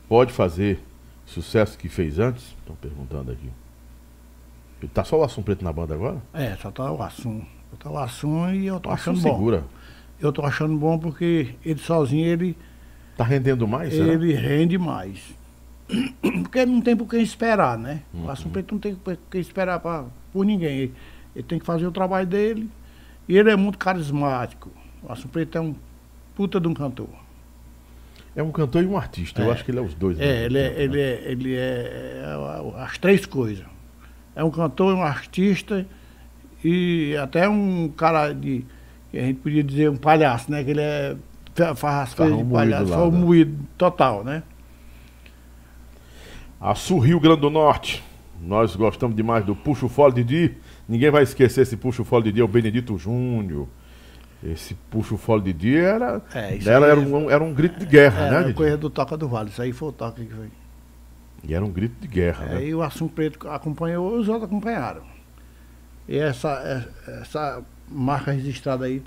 pode 0.08 0.32
fazer 0.32 0.80
sucesso 1.26 1.78
que 1.78 1.90
fez 1.90 2.20
antes? 2.20 2.56
Estão 2.60 2.76
perguntando 2.76 3.32
aqui. 3.32 3.50
Tá 4.88 5.04
só 5.04 5.20
o 5.20 5.24
Assum 5.24 5.42
Preto 5.42 5.64
na 5.64 5.72
banda 5.72 5.94
agora? 5.94 6.18
É, 6.34 6.56
só 6.56 6.72
tá 6.72 6.92
o 6.92 7.02
Assum. 7.02 7.42
Só 7.72 7.78
tá 7.78 7.90
o 7.90 7.98
Assum 7.98 8.54
e 8.54 8.68
eu 8.68 8.80
tô 8.80 8.90
o 8.90 8.94
achando 8.94 9.22
bom. 9.22 9.34
segura. 9.34 9.64
Eu 10.20 10.32
tô 10.32 10.44
achando 10.44 10.76
bom 10.78 10.98
porque 10.98 11.56
ele 11.66 11.80
sozinho, 11.80 12.26
ele... 12.26 12.58
Tá 13.18 13.24
rendendo 13.24 13.68
mais, 13.68 13.94
Ele 13.94 14.34
será? 14.34 14.48
rende 14.48 14.78
mais. 14.78 15.36
Porque 16.22 16.66
não 16.66 16.82
tem 16.82 16.96
por 16.96 17.08
quem 17.08 17.22
esperar, 17.22 17.78
né? 17.78 18.02
Uhum. 18.14 18.26
O 18.26 18.32
Assum 18.32 18.50
Preto 18.50 18.74
não 18.74 18.80
tem 18.80 18.96
por 18.96 19.18
que 19.30 19.38
esperar 19.38 19.80
pra, 19.80 20.06
por 20.32 20.46
ninguém. 20.46 20.78
Ele, 20.78 20.94
ele, 21.36 21.44
tem 21.44 21.60
que 21.60 21.66
fazer 21.66 21.86
o 21.86 21.92
trabalho 21.92 22.26
dele. 22.26 22.70
E 23.28 23.38
ele 23.38 23.50
é 23.50 23.56
muito 23.56 23.78
carismático. 23.78 24.72
O 25.04 25.12
Assum 25.12 25.28
Preto 25.28 25.58
é 25.58 25.62
um 25.62 25.76
puta 26.36 26.60
de 26.60 26.68
um 26.68 26.74
cantor. 26.74 27.10
É 28.36 28.42
um 28.42 28.52
cantor 28.52 28.84
e 28.84 28.88
um 28.88 28.98
artista. 28.98 29.42
É. 29.42 29.46
Eu 29.46 29.52
acho 29.52 29.66
que 29.66 29.72
ele 29.72 29.80
é 29.80 29.82
os 29.82 29.94
dois. 29.94 30.20
É, 30.20 30.46
ele, 30.46 30.58
é, 30.58 30.82
ele, 30.82 30.98
né? 30.98 31.02
é, 31.02 31.32
ele 31.32 31.56
é, 31.56 32.24
é 32.24 32.82
as 32.82 32.98
três 32.98 33.26
coisas 33.26 33.66
é 34.36 34.44
um 34.44 34.52
cantor, 34.52 34.96
um 34.96 35.04
artista 35.04 35.86
e 36.64 37.16
até 37.18 37.48
um 37.50 37.90
cara 37.90 38.34
de. 38.34 38.66
que 39.10 39.18
a 39.18 39.22
gente 39.22 39.40
podia 39.40 39.64
dizer 39.64 39.90
um 39.90 39.98
palhaço, 39.98 40.52
né? 40.52 40.64
Que 40.64 40.72
ele 40.72 40.82
é, 40.82 41.16
coisas 42.16 42.38
de 42.38 42.46
palhaço, 42.46 42.88
foi 42.88 43.08
um 43.08 43.12
moído 43.12 43.58
total, 43.78 44.24
né? 44.24 44.44
A 46.60 46.76
Sul 46.76 47.00
Rio 47.00 47.20
Grande 47.20 47.42
do 47.42 47.50
Norte. 47.50 48.04
Nós 48.40 48.76
gostamos 48.76 49.16
demais 49.16 49.46
do 49.46 49.56
Puxo 49.56 49.88
Fole 49.88 50.14
Didi. 50.14 50.58
Ninguém 50.88 51.12
vai 51.12 51.24
esquecer 51.24 51.62
esse 51.62 51.78
Puxo 51.78 52.04
Fole 52.04 52.26
Didi, 52.26 52.42
é 52.42 52.44
o 52.44 52.48
Benedito 52.48 52.98
Júnior. 52.98 53.68
Esse 54.44 54.74
Puxo 54.90 55.18
Fole 55.18 55.44
Didi 55.44 55.78
era, 55.78 56.22
é, 56.34 56.58
era, 56.66 56.88
era, 56.88 57.00
um, 57.00 57.30
era 57.30 57.44
um 57.44 57.54
grito 57.54 57.80
de 57.80 57.86
guerra, 57.86 58.22
era 58.22 58.32
né? 58.32 58.44
Era 58.46 58.54
coisa 58.54 58.78
do 58.78 58.90
Toca 58.90 59.16
do 59.16 59.28
Vale. 59.28 59.50
Isso 59.50 59.62
aí 59.62 59.72
foi 59.72 59.90
o 59.90 59.92
toque 59.92 60.26
que 60.26 60.34
foi. 60.34 60.48
E 61.44 61.54
era 61.54 61.66
um 61.66 61.72
grito 61.72 62.00
de 62.00 62.08
guerra, 62.08 62.46
é, 62.46 62.56
né? 62.56 62.66
E 62.66 62.76
o 62.76 62.82
Assum 62.82 63.08
Preto 63.08 63.48
acompanhou, 63.50 64.18
os 64.18 64.28
outros 64.28 64.46
acompanharam. 64.46 65.02
E 66.08 66.18
essa, 66.18 66.88
essa 67.08 67.64
marca 67.88 68.32
registrada 68.32 68.86
aí, 68.86 69.02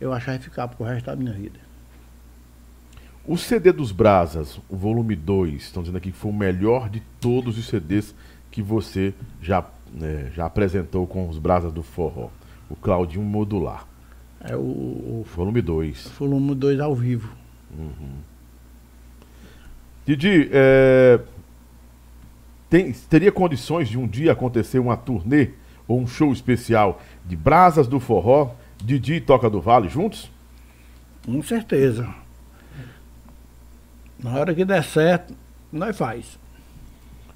eu 0.00 0.12
acho 0.12 0.24
que 0.24 0.30
vai 0.30 0.38
ficar 0.38 0.68
pro 0.68 0.84
resto 0.84 1.06
da 1.06 1.16
minha 1.16 1.32
vida. 1.32 1.58
O 3.26 3.36
CD 3.36 3.72
dos 3.72 3.90
Brasas, 3.90 4.60
o 4.68 4.76
volume 4.76 5.16
2, 5.16 5.54
estão 5.62 5.82
dizendo 5.82 5.96
aqui 5.96 6.12
que 6.12 6.16
foi 6.16 6.30
o 6.30 6.34
melhor 6.34 6.88
de 6.88 7.00
todos 7.20 7.58
os 7.58 7.66
CDs 7.66 8.14
que 8.50 8.62
você 8.62 9.12
já, 9.42 9.64
né, 9.92 10.30
já 10.34 10.46
apresentou 10.46 11.06
com 11.06 11.28
os 11.28 11.38
Brasas 11.38 11.72
do 11.72 11.82
Forró. 11.82 12.28
O 12.70 12.76
Claudinho 12.76 13.24
Modular. 13.24 13.86
É 14.40 14.54
o, 14.54 14.60
o 14.60 15.26
volume 15.34 15.60
2. 15.60 16.12
Volume 16.18 16.54
2 16.54 16.80
ao 16.80 16.94
vivo. 16.94 17.32
Uhum. 17.76 18.18
Didi, 20.06 20.48
é, 20.52 21.20
tem, 22.68 22.92
teria 22.92 23.30
condições 23.30 23.88
de 23.88 23.98
um 23.98 24.06
dia 24.06 24.32
acontecer 24.32 24.78
uma 24.78 24.96
turnê 24.96 25.50
ou 25.86 26.00
um 26.00 26.06
show 26.06 26.32
especial 26.32 27.00
de 27.24 27.36
Brasas 27.36 27.86
do 27.86 28.00
Forró, 28.00 28.50
Didi 28.82 29.14
e 29.14 29.20
Toca 29.20 29.48
do 29.48 29.60
Vale 29.60 29.88
juntos? 29.88 30.30
Com 31.24 31.42
certeza. 31.42 32.08
Na 34.18 34.34
hora 34.34 34.54
que 34.54 34.64
der 34.64 34.82
certo, 34.82 35.34
nós 35.72 35.96
faz. 35.96 36.38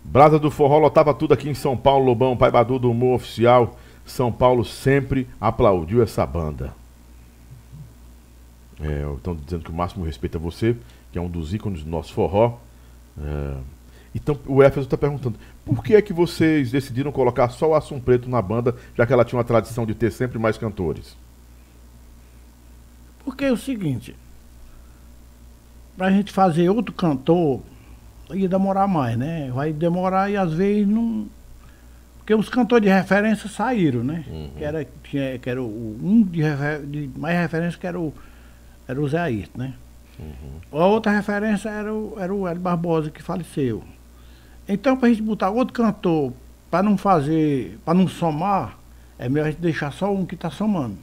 Brasa 0.02 0.38
do 0.38 0.50
Forró 0.50 0.78
lotava 0.78 1.12
tudo 1.12 1.34
aqui 1.34 1.48
em 1.48 1.54
São 1.54 1.76
Paulo, 1.76 2.06
Lobão, 2.06 2.36
Pai 2.36 2.50
Badu 2.50 2.78
do 2.78 2.90
Humor 2.90 3.16
Oficial. 3.16 3.76
São 4.04 4.32
Paulo 4.32 4.64
sempre 4.64 5.28
aplaudiu 5.40 6.02
essa 6.02 6.24
banda. 6.26 6.74
É, 8.80 9.06
estão 9.14 9.36
dizendo 9.36 9.62
que 9.62 9.70
o 9.70 9.74
máximo 9.74 10.04
respeito 10.04 10.38
a 10.38 10.40
você, 10.40 10.74
que 11.12 11.18
é 11.18 11.20
um 11.20 11.28
dos 11.28 11.52
ícones 11.52 11.84
do 11.84 11.90
nosso 11.90 12.14
forró. 12.14 12.58
É, 13.20 13.56
então 14.14 14.38
o 14.46 14.62
Éfeso 14.62 14.86
está 14.86 14.96
perguntando, 14.96 15.38
por 15.64 15.84
que 15.84 15.94
é 15.94 16.02
que 16.02 16.12
vocês 16.12 16.70
decidiram 16.70 17.12
colocar 17.12 17.48
só 17.50 17.70
o 17.70 17.74
Assum 17.74 18.00
Preto 18.00 18.28
na 18.28 18.42
banda, 18.42 18.74
já 18.96 19.06
que 19.06 19.12
ela 19.12 19.24
tinha 19.24 19.38
uma 19.38 19.44
tradição 19.44 19.86
de 19.86 19.94
ter 19.94 20.10
sempre 20.10 20.38
mais 20.38 20.58
cantores? 20.58 21.16
Porque 23.24 23.44
é 23.44 23.52
o 23.52 23.56
seguinte, 23.56 24.16
para 25.96 26.08
a 26.08 26.10
gente 26.10 26.32
fazer 26.32 26.68
outro 26.70 26.92
cantor, 26.92 27.60
ia 28.32 28.48
demorar 28.48 28.88
mais, 28.88 29.16
né? 29.16 29.50
Vai 29.52 29.72
demorar 29.72 30.30
e 30.30 30.36
às 30.36 30.52
vezes 30.52 30.88
não. 30.88 31.28
Porque 32.18 32.34
os 32.34 32.48
cantores 32.48 32.84
de 32.84 32.92
referência 32.92 33.48
saíram, 33.48 34.02
né? 34.02 34.24
Uhum. 34.28 34.50
Que 34.56 34.64
era, 34.64 34.86
tinha, 35.04 35.38
que 35.38 35.50
era 35.50 35.62
o, 35.62 35.98
um 36.02 36.22
de, 36.22 36.42
refer, 36.42 36.86
de, 36.86 37.10
mais 37.16 37.38
referência 37.38 37.78
que 37.78 37.86
era 37.86 37.98
o, 37.98 38.14
era 38.88 39.00
o 39.00 39.08
Zé 39.08 39.18
Ayrton, 39.18 39.58
né? 39.58 39.74
Uhum. 40.18 40.80
A 40.80 40.86
outra 40.86 41.12
referência 41.12 41.68
era 41.68 41.92
o, 41.92 42.16
era 42.18 42.34
o 42.34 42.46
Hélio 42.46 42.60
Barbosa, 42.60 43.10
que 43.10 43.22
faleceu. 43.22 43.82
Então, 44.72 44.96
para 44.96 45.08
a 45.08 45.10
gente 45.10 45.22
botar 45.22 45.50
outro 45.50 45.74
cantor, 45.74 46.32
para 46.70 46.80
não 46.80 46.96
fazer, 46.96 47.76
para 47.84 47.92
não 47.92 48.06
somar, 48.06 48.78
é 49.18 49.28
melhor 49.28 49.48
a 49.48 49.50
gente 49.50 49.60
deixar 49.60 49.92
só 49.92 50.14
um 50.14 50.24
que 50.24 50.36
está 50.36 50.48
somando. 50.48 50.96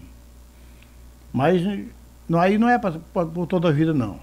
Mas 1.33 1.61
não, 2.29 2.39
aí 2.39 2.57
não 2.57 2.69
é 2.69 2.79
para 2.79 2.97
toda 3.47 3.67
a 3.67 3.71
vida, 3.73 3.93
não. 3.93 4.19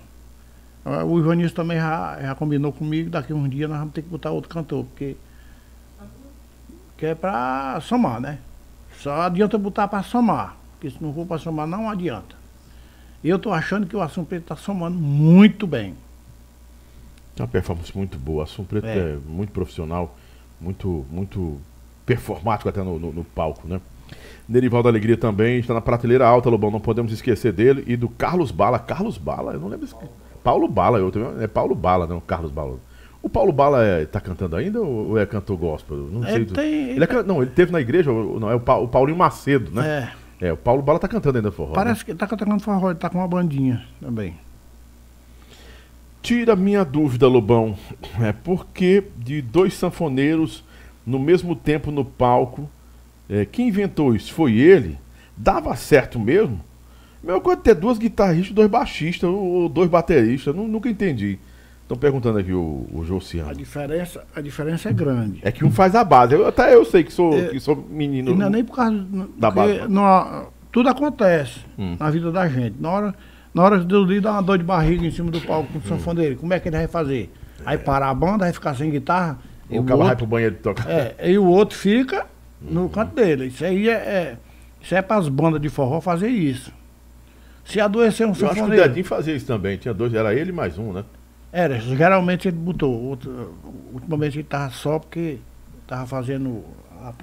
O 1.06 1.18
Ivanilson 1.18 1.54
também 1.54 1.76
já, 1.76 2.18
já 2.22 2.34
combinou 2.34 2.72
comigo, 2.72 3.10
daqui 3.10 3.34
uns 3.34 3.50
dias 3.50 3.68
nós 3.68 3.78
vamos 3.78 3.92
ter 3.92 4.00
que 4.00 4.08
botar 4.08 4.30
outro 4.30 4.48
cantor, 4.48 4.86
porque. 4.86 5.14
Que 6.96 7.06
é 7.06 7.14
para 7.14 7.78
somar, 7.82 8.20
né? 8.20 8.38
Só 8.96 9.12
adianta 9.22 9.58
botar 9.58 9.88
para 9.88 10.02
somar. 10.02 10.56
Porque 10.72 10.88
se 10.88 11.02
não 11.02 11.12
for 11.12 11.26
para 11.26 11.38
somar, 11.38 11.66
não 11.66 11.90
adianta. 11.90 12.34
E 13.22 13.28
eu 13.28 13.36
estou 13.36 13.52
achando 13.52 13.86
que 13.86 13.94
o 13.94 14.00
Assunto 14.00 14.34
está 14.34 14.56
somando 14.56 14.96
muito 14.96 15.66
bem. 15.66 15.94
É 17.38 17.42
uma 17.42 17.48
performance 17.48 17.96
muito 17.96 18.18
boa. 18.18 18.44
Assunto 18.44 18.68
Preto 18.68 18.86
é. 18.86 18.98
é, 18.98 19.18
muito 19.26 19.52
profissional, 19.52 20.16
muito, 20.60 21.04
muito 21.10 21.60
performático 22.06 22.68
até 22.68 22.82
no, 22.82 22.98
no, 22.98 23.12
no 23.12 23.24
palco, 23.24 23.66
né? 23.66 23.80
Nerivaldo 24.48 24.88
Alegria 24.88 25.16
também 25.16 25.58
está 25.58 25.72
na 25.72 25.80
prateleira 25.80 26.26
alta, 26.26 26.50
Lobão. 26.50 26.70
Não 26.70 26.80
podemos 26.80 27.12
esquecer 27.12 27.52
dele. 27.52 27.82
E 27.86 27.96
do 27.96 28.08
Carlos 28.08 28.50
Bala. 28.50 28.78
Carlos 28.78 29.16
Bala, 29.16 29.54
eu 29.54 29.60
não 29.60 29.68
lembro. 29.68 29.88
Paulo 30.42 30.68
Bala, 30.68 30.98
eu 30.98 31.10
também, 31.10 31.42
é 31.42 31.46
Paulo 31.46 31.74
Bala, 31.74 32.06
não 32.06 32.20
Carlos 32.20 32.50
Bala. 32.50 32.78
O 33.22 33.30
Paulo 33.30 33.50
Bala 33.50 33.82
é, 33.82 34.04
tá 34.04 34.20
cantando 34.20 34.54
ainda 34.54 34.82
ou 34.82 35.18
é 35.18 35.24
cantor 35.24 35.56
gospel? 35.56 35.96
Não 35.96 36.22
sei. 36.22 36.34
Ele 36.34 36.44
tem, 36.44 36.90
ele 36.90 37.04
é, 37.04 37.22
não, 37.22 37.40
ele 37.40 37.50
teve 37.50 37.72
na 37.72 37.80
igreja, 37.80 38.12
não, 38.12 38.50
é 38.50 38.54
o, 38.54 38.58
o 38.58 38.88
Paulinho 38.88 39.16
Macedo, 39.16 39.70
né? 39.70 40.10
É. 40.40 40.48
É, 40.48 40.52
o 40.52 40.56
Paulo 40.58 40.82
Bala 40.82 40.98
tá 40.98 41.08
cantando 41.08 41.38
ainda 41.38 41.50
forró. 41.50 41.72
Parece 41.72 42.00
né? 42.00 42.04
que 42.06 42.14
tá 42.14 42.26
cantando 42.26 42.60
forró, 42.60 42.90
ele 42.90 42.98
tá 42.98 43.08
com 43.08 43.16
uma 43.16 43.26
bandinha 43.26 43.82
também. 43.98 44.36
Tira 46.24 46.56
minha 46.56 46.82
dúvida, 46.86 47.28
Lobão. 47.28 47.76
É 48.18 48.32
porque 48.32 49.04
de 49.18 49.42
dois 49.42 49.74
sanfoneiros 49.74 50.64
no 51.06 51.18
mesmo 51.18 51.54
tempo 51.54 51.90
no 51.90 52.02
palco, 52.02 52.66
é, 53.28 53.44
quem 53.44 53.68
inventou 53.68 54.16
isso? 54.16 54.32
Foi 54.32 54.54
ele? 54.54 54.98
Dava 55.36 55.76
certo 55.76 56.18
mesmo? 56.18 56.58
Meu 57.22 57.42
coisa 57.42 57.60
ter 57.60 57.74
duas 57.74 57.98
guitarristas, 57.98 58.54
dois 58.54 58.70
baixistas 58.70 59.28
ou 59.28 59.68
dois 59.68 59.90
bateristas, 59.90 60.54
nunca 60.54 60.88
entendi. 60.88 61.38
Estão 61.82 61.98
perguntando 61.98 62.38
aqui 62.38 62.54
o, 62.54 62.86
o 62.90 63.04
Josiano. 63.04 63.50
A 63.50 63.52
diferença, 63.52 64.24
a 64.34 64.40
diferença 64.40 64.88
é 64.88 64.94
grande. 64.94 65.40
É 65.42 65.52
que 65.52 65.62
um 65.62 65.70
faz 65.70 65.94
a 65.94 66.02
base. 66.02 66.32
Eu, 66.32 66.46
até 66.46 66.74
eu 66.74 66.86
sei 66.86 67.04
que 67.04 67.12
sou, 67.12 67.34
é, 67.34 67.48
que 67.48 67.60
sou 67.60 67.76
menino. 67.90 68.34
Não 68.34 68.46
é 68.46 68.50
nem 68.50 68.64
por 68.64 68.76
causa 68.76 69.06
da 69.36 69.50
base. 69.50 69.80
tudo 70.72 70.88
acontece 70.88 71.60
hum. 71.78 71.98
na 72.00 72.08
vida 72.08 72.32
da 72.32 72.48
gente. 72.48 72.76
Na 72.80 72.90
hora, 72.90 73.14
na 73.54 73.62
hora 73.62 73.84
de 73.84 73.94
eu 73.94 74.20
dar 74.20 74.32
uma 74.32 74.42
dor 74.42 74.58
de 74.58 74.64
barriga 74.64 75.06
em 75.06 75.10
cima 75.10 75.30
do 75.30 75.40
palco 75.40 75.72
com 75.72 75.78
o 75.78 75.82
sanfoneiro, 75.82 76.36
como 76.36 76.52
é 76.52 76.58
que 76.58 76.68
ele 76.68 76.76
vai 76.76 76.88
fazer? 76.88 77.32
É. 77.60 77.62
Aí 77.64 77.78
parar 77.78 78.10
a 78.10 78.14
banda, 78.14 78.38
vai 78.38 78.52
ficar 78.52 78.74
sem 78.74 78.90
guitarra. 78.90 79.38
O, 79.70 79.78
o 79.78 79.84
cara 79.84 80.04
vai 80.04 80.16
pro 80.16 80.26
banheiro 80.26 80.56
tocar. 80.56 80.90
É, 80.90 81.30
e 81.30 81.38
o 81.38 81.46
outro 81.46 81.78
fica 81.78 82.26
no 82.60 82.86
hum. 82.86 82.88
canto 82.88 83.14
dele. 83.14 83.46
Isso 83.46 83.64
aí 83.64 83.88
é, 83.88 83.92
é, 83.92 84.36
isso 84.82 84.94
é 84.94 85.00
para 85.00 85.20
as 85.20 85.28
bandas 85.28 85.60
de 85.60 85.68
forró 85.68 86.00
fazer 86.00 86.28
isso. 86.28 86.72
Se 87.64 87.80
adoecer 87.80 88.26
um 88.26 88.34
sanfoneiro... 88.34 88.58
Eu 88.58 88.64
acho 88.64 88.74
que 88.74 88.80
o 88.80 88.88
Dedinho 88.88 89.04
fazia 89.06 89.34
isso 89.34 89.46
também. 89.46 89.78
Tinha 89.78 89.94
dois, 89.94 90.12
era 90.12 90.34
ele 90.34 90.52
mais 90.52 90.76
um, 90.76 90.92
né? 90.92 91.04
Era, 91.50 91.78
geralmente 91.78 92.48
ele 92.48 92.56
botou. 92.56 92.92
Outro, 92.92 93.54
ultimamente 93.92 94.34
ele 94.34 94.42
estava 94.42 94.70
só 94.70 94.98
porque 94.98 95.38
estava 95.82 96.04
fazendo. 96.04 96.64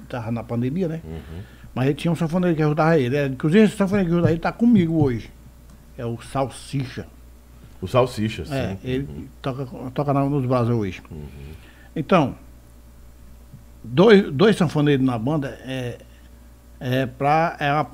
Estava 0.04 0.32
na 0.32 0.42
pandemia, 0.42 0.88
né? 0.88 1.02
Uhum. 1.04 1.42
Mas 1.76 1.88
ele 1.88 1.96
tinha 1.96 2.12
um 2.12 2.16
sanfoneiro 2.16 2.56
que 2.56 2.64
ajudava 2.64 2.98
ele. 2.98 3.18
É, 3.18 3.26
inclusive 3.26 3.66
esse 3.66 3.76
sanfoneiro 3.76 4.10
que 4.10 4.16
ajuda 4.16 4.30
ele 4.30 4.38
está 4.38 4.52
comigo 4.52 5.04
hoje. 5.04 5.30
É 5.98 6.06
o 6.06 6.20
Salsicha. 6.22 7.08
O 7.82 7.88
Salsicha, 7.88 8.46
sim. 8.46 8.54
É, 8.54 8.78
ele 8.84 9.08
uhum. 9.10 9.28
toca, 9.42 9.66
toca 9.92 10.14
nos 10.14 10.46
braços 10.46 10.70
hoje. 10.70 11.02
Uhum. 11.10 11.26
Então, 11.96 12.36
dois, 13.84 14.32
dois 14.32 14.56
sanfoneiros 14.56 15.06
na 15.06 15.18
banda 15.18 15.50
é, 15.64 15.98
é 16.80 17.06
para 17.06 17.58
é 17.60 17.86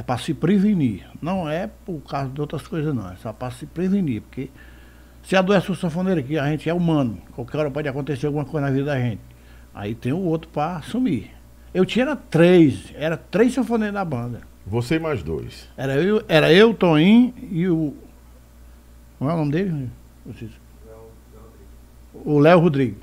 é 0.00 0.02
para 0.02 0.18
se 0.18 0.32
prevenir. 0.32 1.06
Não 1.20 1.48
é 1.48 1.68
por 1.84 2.00
causa 2.00 2.30
de 2.30 2.40
outras 2.40 2.66
coisas, 2.66 2.94
não. 2.94 3.10
É 3.10 3.16
só 3.16 3.32
para 3.32 3.50
se 3.50 3.66
prevenir. 3.66 4.22
Porque 4.22 4.50
se 5.22 5.36
adoece 5.36 5.70
o 5.70 5.74
sanfoneiro 5.74 6.20
aqui, 6.20 6.38
a 6.38 6.46
gente 6.46 6.68
é 6.68 6.74
humano. 6.74 7.18
Qualquer 7.32 7.58
hora 7.58 7.70
pode 7.70 7.88
acontecer 7.88 8.26
alguma 8.26 8.44
coisa 8.44 8.66
na 8.66 8.72
vida 8.72 8.86
da 8.86 8.98
gente. 8.98 9.20
Aí 9.74 9.94
tem 9.94 10.12
o 10.12 10.18
outro 10.18 10.48
para 10.48 10.76
assumir. 10.76 11.30
Eu 11.72 11.84
tinha 11.84 12.16
três, 12.16 12.92
era 12.96 13.16
três 13.16 13.52
sanfoneiros 13.52 13.94
da 13.94 14.04
banda. 14.04 14.40
Você 14.66 14.96
e 14.96 14.98
mais 14.98 15.22
dois. 15.22 15.68
Era 15.76 15.94
eu, 15.94 16.22
era 16.28 16.52
eu 16.52 16.74
Toim 16.74 17.34
e 17.50 17.68
o. 17.68 17.94
Como 19.18 19.30
é 19.30 19.34
o 19.34 19.36
nome 19.36 19.52
dele? 19.52 19.90
O 22.14 22.38
Léo 22.38 22.60
Rodrigues. 22.60 22.98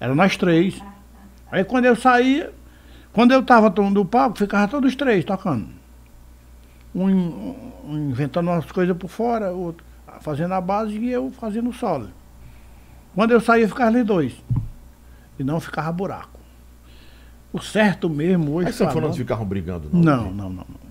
Era 0.00 0.14
nós 0.14 0.36
três. 0.36 0.80
Aí 1.50 1.64
quando 1.64 1.84
eu 1.84 1.94
saía, 1.94 2.52
quando 3.12 3.32
eu 3.32 3.40
estava 3.40 3.70
tomando 3.70 4.00
o 4.00 4.04
palco, 4.04 4.38
ficava 4.38 4.66
todos 4.68 4.90
os 4.90 4.96
três 4.96 5.24
tocando 5.24 5.82
um, 6.94 7.54
um 7.84 8.10
inventando 8.10 8.48
umas 8.48 8.70
coisas 8.70 8.96
por 8.96 9.08
fora, 9.08 9.50
outro 9.50 9.84
fazendo 10.20 10.52
a 10.54 10.60
base 10.60 10.96
e 10.96 11.10
eu 11.10 11.30
fazendo 11.32 11.70
o 11.70 11.72
solo. 11.72 12.10
Quando 13.14 13.32
eu 13.32 13.40
saía, 13.40 13.66
ficava 13.66 13.90
ali 13.90 14.04
dois. 14.04 14.34
E 15.38 15.42
não 15.42 15.58
ficava 15.58 15.90
buraco. 15.90 16.31
O 17.52 17.60
certo 17.60 18.08
mesmo 18.08 18.52
hoje. 18.54 18.66
Mas 18.66 18.76
sanfoneiros 18.76 19.16
ficavam 19.16 19.44
brigando, 19.44 19.88
não? 19.92 20.00
Não, 20.00 20.24
não, 20.24 20.48
não, 20.48 20.50
não. 20.50 20.82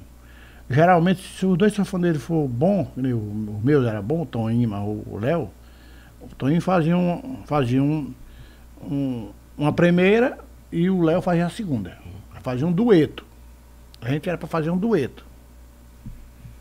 Geralmente, 0.70 1.22
se 1.22 1.46
os 1.46 1.58
dois 1.58 1.74
sanfoneiros 1.74 2.22
for 2.22 2.48
bom, 2.48 2.90
o, 2.96 3.00
o 3.00 3.62
meu 3.64 3.86
era 3.86 4.02
bom, 4.02 4.22
o 4.22 4.26
Toninho, 4.26 4.70
mas 4.70 4.82
o 4.82 5.18
Léo, 5.20 5.50
o 6.22 6.28
Toninho 6.36 6.62
fazia, 6.62 6.96
um, 6.96 7.40
fazia 7.46 7.84
um, 7.84 8.14
um, 8.82 9.30
uma 9.58 9.74
primeira 9.74 10.38
e 10.72 10.90
o 10.90 11.02
Léo 11.02 11.22
fazia 11.22 11.46
a 11.46 11.50
segunda. 11.50 11.98
Fazia 12.42 12.66
um 12.66 12.72
dueto. 12.72 13.26
A 14.02 14.10
gente 14.10 14.28
era 14.30 14.38
para 14.38 14.48
fazer 14.48 14.70
um 14.72 14.78
dueto. 14.78 15.26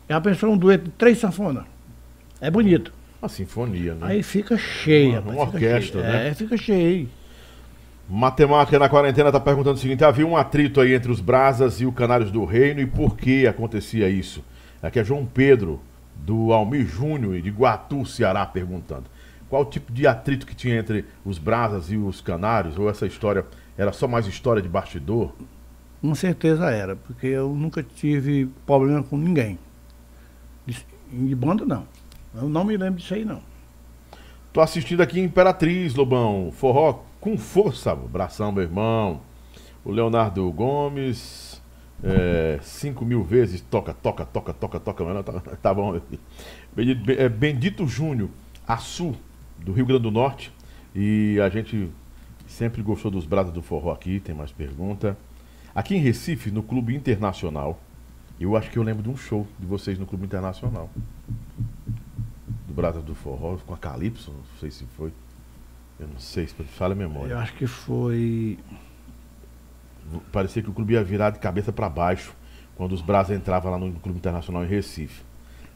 Já 0.09 0.19
pensou 0.19 0.51
um 0.51 0.57
dueto 0.57 0.85
de 0.85 0.91
três 0.91 1.17
sanfonas? 1.17 1.63
É 2.39 2.51
bonito. 2.51 2.93
Uma 3.21 3.29
sinfonia, 3.29 3.95
né? 3.95 4.07
Aí 4.07 4.23
fica 4.23 4.57
cheia. 4.57 5.21
Uma, 5.21 5.31
uma 5.31 5.41
orquestra, 5.43 6.01
cheia. 6.01 6.13
né? 6.13 6.27
É, 6.27 6.33
fica 6.33 6.57
cheio. 6.57 7.09
Matemática 8.13 8.77
na 8.77 8.89
quarentena 8.89 9.29
está 9.29 9.39
perguntando 9.39 9.77
o 9.77 9.79
seguinte: 9.79 10.03
havia 10.03 10.27
um 10.27 10.35
atrito 10.35 10.81
aí 10.81 10.93
entre 10.93 11.09
os 11.09 11.21
Brasas 11.21 11.79
e 11.79 11.85
o 11.85 11.93
Canários 11.93 12.29
do 12.29 12.43
Reino 12.43 12.81
e 12.81 12.85
por 12.85 13.15
que 13.15 13.47
acontecia 13.47 14.09
isso? 14.09 14.43
Aqui 14.83 14.99
é 14.99 15.03
João 15.03 15.25
Pedro, 15.25 15.79
do 16.13 16.51
Almir 16.51 16.85
Júnior 16.85 17.37
e 17.37 17.41
de 17.41 17.49
Guatu, 17.49 18.05
Ceará, 18.05 18.45
perguntando. 18.45 19.05
Qual 19.49 19.61
o 19.61 19.65
tipo 19.65 19.93
de 19.93 20.05
atrito 20.05 20.45
que 20.45 20.53
tinha 20.53 20.77
entre 20.77 21.05
os 21.23 21.37
Brasas 21.37 21.89
e 21.89 21.95
os 21.95 22.19
Canários? 22.19 22.77
Ou 22.77 22.89
essa 22.89 23.07
história 23.07 23.45
era 23.77 23.93
só 23.93 24.09
mais 24.09 24.27
história 24.27 24.61
de 24.61 24.67
bastidor? 24.67 25.33
Com 26.01 26.13
certeza 26.13 26.69
era, 26.69 26.97
porque 26.97 27.27
eu 27.27 27.55
nunca 27.55 27.81
tive 27.81 28.49
problema 28.65 29.01
com 29.03 29.15
ninguém. 29.15 29.57
De 31.09 31.33
banda, 31.33 31.63
não. 31.63 31.87
Eu 32.35 32.49
não 32.49 32.65
me 32.65 32.75
lembro 32.75 32.99
disso 32.99 33.13
aí, 33.13 33.23
não. 33.23 33.41
Tô 34.51 34.59
assistindo 34.59 34.99
aqui 34.99 35.21
Imperatriz, 35.21 35.95
Lobão. 35.95 36.51
Forró 36.51 37.09
com 37.21 37.37
força. 37.37 37.91
Abração, 37.91 38.51
meu 38.51 38.63
irmão. 38.63 39.21
O 39.85 39.91
Leonardo 39.91 40.51
Gomes. 40.51 41.61
é, 42.03 42.59
5 42.61 43.05
mil 43.05 43.23
vezes, 43.23 43.61
toca, 43.61 43.93
toca, 43.93 44.25
toca, 44.25 44.51
toca, 44.53 44.79
toca, 44.79 45.03
mas 45.03 45.13
não, 45.13 45.23
tá, 45.23 45.39
tá 45.61 45.73
bom. 45.73 46.01
Bendito, 46.75 47.11
é, 47.11 47.29
Bendito 47.29 47.87
Júnior, 47.87 48.27
Açu, 48.67 49.15
do 49.59 49.71
Rio 49.71 49.85
Grande 49.85 50.03
do 50.03 50.11
Norte. 50.11 50.51
E 50.95 51.39
a 51.39 51.47
gente 51.47 51.89
sempre 52.47 52.81
gostou 52.81 53.11
dos 53.11 53.25
Bradas 53.25 53.53
do 53.53 53.61
Forró 53.61 53.91
aqui, 53.91 54.19
tem 54.19 54.33
mais 54.33 54.51
pergunta. 54.51 55.15
Aqui 55.73 55.95
em 55.95 55.99
Recife, 55.99 56.51
no 56.51 56.63
Clube 56.63 56.95
Internacional, 56.95 57.79
eu 58.39 58.57
acho 58.57 58.71
que 58.71 58.77
eu 58.77 58.83
lembro 58.83 59.03
de 59.03 59.09
um 59.09 59.15
show 59.15 59.47
de 59.59 59.65
vocês 59.65 59.97
no 59.99 60.05
Clube 60.05 60.25
Internacional. 60.25 60.89
Do 62.67 62.73
Bradas 62.73 63.03
do 63.03 63.13
Forró, 63.13 63.57
com 63.65 63.73
a 63.73 63.77
Calypso, 63.77 64.31
não 64.31 64.59
sei 64.59 64.71
se 64.71 64.85
foi. 64.97 65.13
Eu 66.01 66.07
não 66.07 66.19
sei, 66.19 66.47
se 66.47 66.55
fala 66.55 66.93
a 66.93 66.97
memória. 66.97 67.33
Eu 67.33 67.37
acho 67.37 67.53
que 67.53 67.67
foi. 67.67 68.57
Parecia 70.31 70.63
que 70.63 70.69
o 70.69 70.73
clube 70.73 70.93
ia 70.93 71.03
virar 71.03 71.29
de 71.29 71.37
cabeça 71.37 71.71
para 71.71 71.87
baixo 71.87 72.33
quando 72.75 72.93
os 72.93 73.01
Brazos 73.03 73.37
entravam 73.37 73.71
lá 73.71 73.77
no 73.77 73.91
Clube 73.99 74.17
Internacional 74.17 74.63
em 74.65 74.67
Recife. 74.67 75.21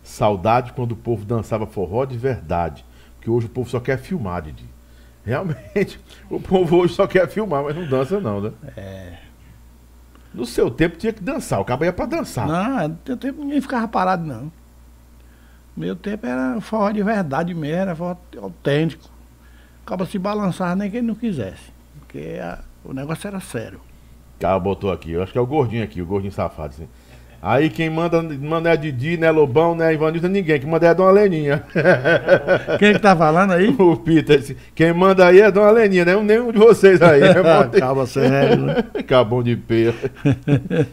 Saudade 0.02 0.74
quando 0.74 0.94
o 0.94 0.96
povo 0.96 1.24
dançava 1.24 1.68
forró 1.68 2.06
de 2.06 2.18
verdade. 2.18 2.84
Porque 3.16 3.30
hoje 3.30 3.46
o 3.46 3.50
povo 3.50 3.70
só 3.70 3.80
quer 3.80 4.00
filmar, 4.00 4.42
Didi. 4.42 4.66
Realmente, 5.24 6.00
o 6.28 6.40
povo 6.40 6.78
hoje 6.78 6.96
só 6.96 7.06
quer 7.06 7.30
filmar, 7.30 7.64
mas 7.64 7.76
não 7.76 7.88
dança 7.88 8.20
não, 8.20 8.42
né? 8.42 8.52
É. 8.76 9.20
No 10.34 10.44
seu 10.44 10.72
tempo 10.72 10.98
tinha 10.98 11.14
que 11.14 11.22
dançar, 11.22 11.62
o 11.62 11.66
cabo 11.66 11.86
ia 11.86 11.94
pra 11.94 12.08
dançar. 12.08 12.48
Não, 12.48 12.88
no 12.88 12.96
teu 12.96 13.16
tempo 13.16 13.44
ninguém 13.44 13.62
ficava 13.62 13.88
parado, 13.88 14.26
não. 14.26 14.52
Meu 15.78 15.96
tempo 15.96 16.26
era 16.26 16.60
forró 16.62 16.90
de 16.90 17.04
verdade 17.04 17.54
mesmo, 17.54 17.76
era 17.76 17.96
forró 17.96 18.18
autêntico. 18.42 19.15
Acaba 19.86 20.06
se 20.08 20.18
balançar 20.18 20.76
nem 20.76 20.90
quem 20.90 21.02
não 21.02 21.14
quisesse. 21.14 21.72
Porque 22.00 22.40
a, 22.42 22.64
o 22.84 22.92
negócio 22.92 23.28
era 23.28 23.40
sério. 23.40 23.80
Cara 24.40 24.60
botou 24.60 24.92
aqui, 24.92 25.12
eu 25.12 25.22
acho 25.22 25.32
que 25.32 25.38
é 25.38 25.42
o 25.42 25.46
gordinho 25.46 25.84
aqui, 25.84 26.02
o 26.02 26.06
gordinho 26.06 26.34
safado. 26.34 26.74
Assim. 26.74 26.88
Aí 27.46 27.70
quem 27.70 27.92
manda, 27.92 28.24
manda 28.24 28.74
é 28.74 28.76
Didi, 28.76 29.18
né 29.18 29.30
Lobão, 29.30 29.76
né 29.76 29.94
Ivanilson, 29.94 30.30
ninguém. 30.30 30.60
Quem 30.60 30.68
manda 30.68 30.88
é 30.88 30.90
a 30.90 30.94
Dona 30.94 31.12
Leninha. 31.12 31.64
Quem 32.80 32.94
que 32.94 33.00
tá 33.00 33.16
falando 33.16 33.54
aí? 33.54 33.68
O 33.78 33.96
Peter. 33.98 34.58
Quem 34.74 34.92
manda 34.92 35.28
aí 35.28 35.42
é 35.42 35.46
a 35.46 35.52
Dona 35.52 35.70
Leninha, 35.70 36.06
né? 36.06 36.16
Nenhum 36.16 36.52
de 36.52 36.58
vocês 36.58 37.00
aí. 37.04 37.22
Né? 37.22 37.30
Acaba 37.38 38.08
sério, 38.08 38.64
né? 38.64 38.84
Acabou 38.98 39.44
de 39.44 39.56
peia. 39.56 39.94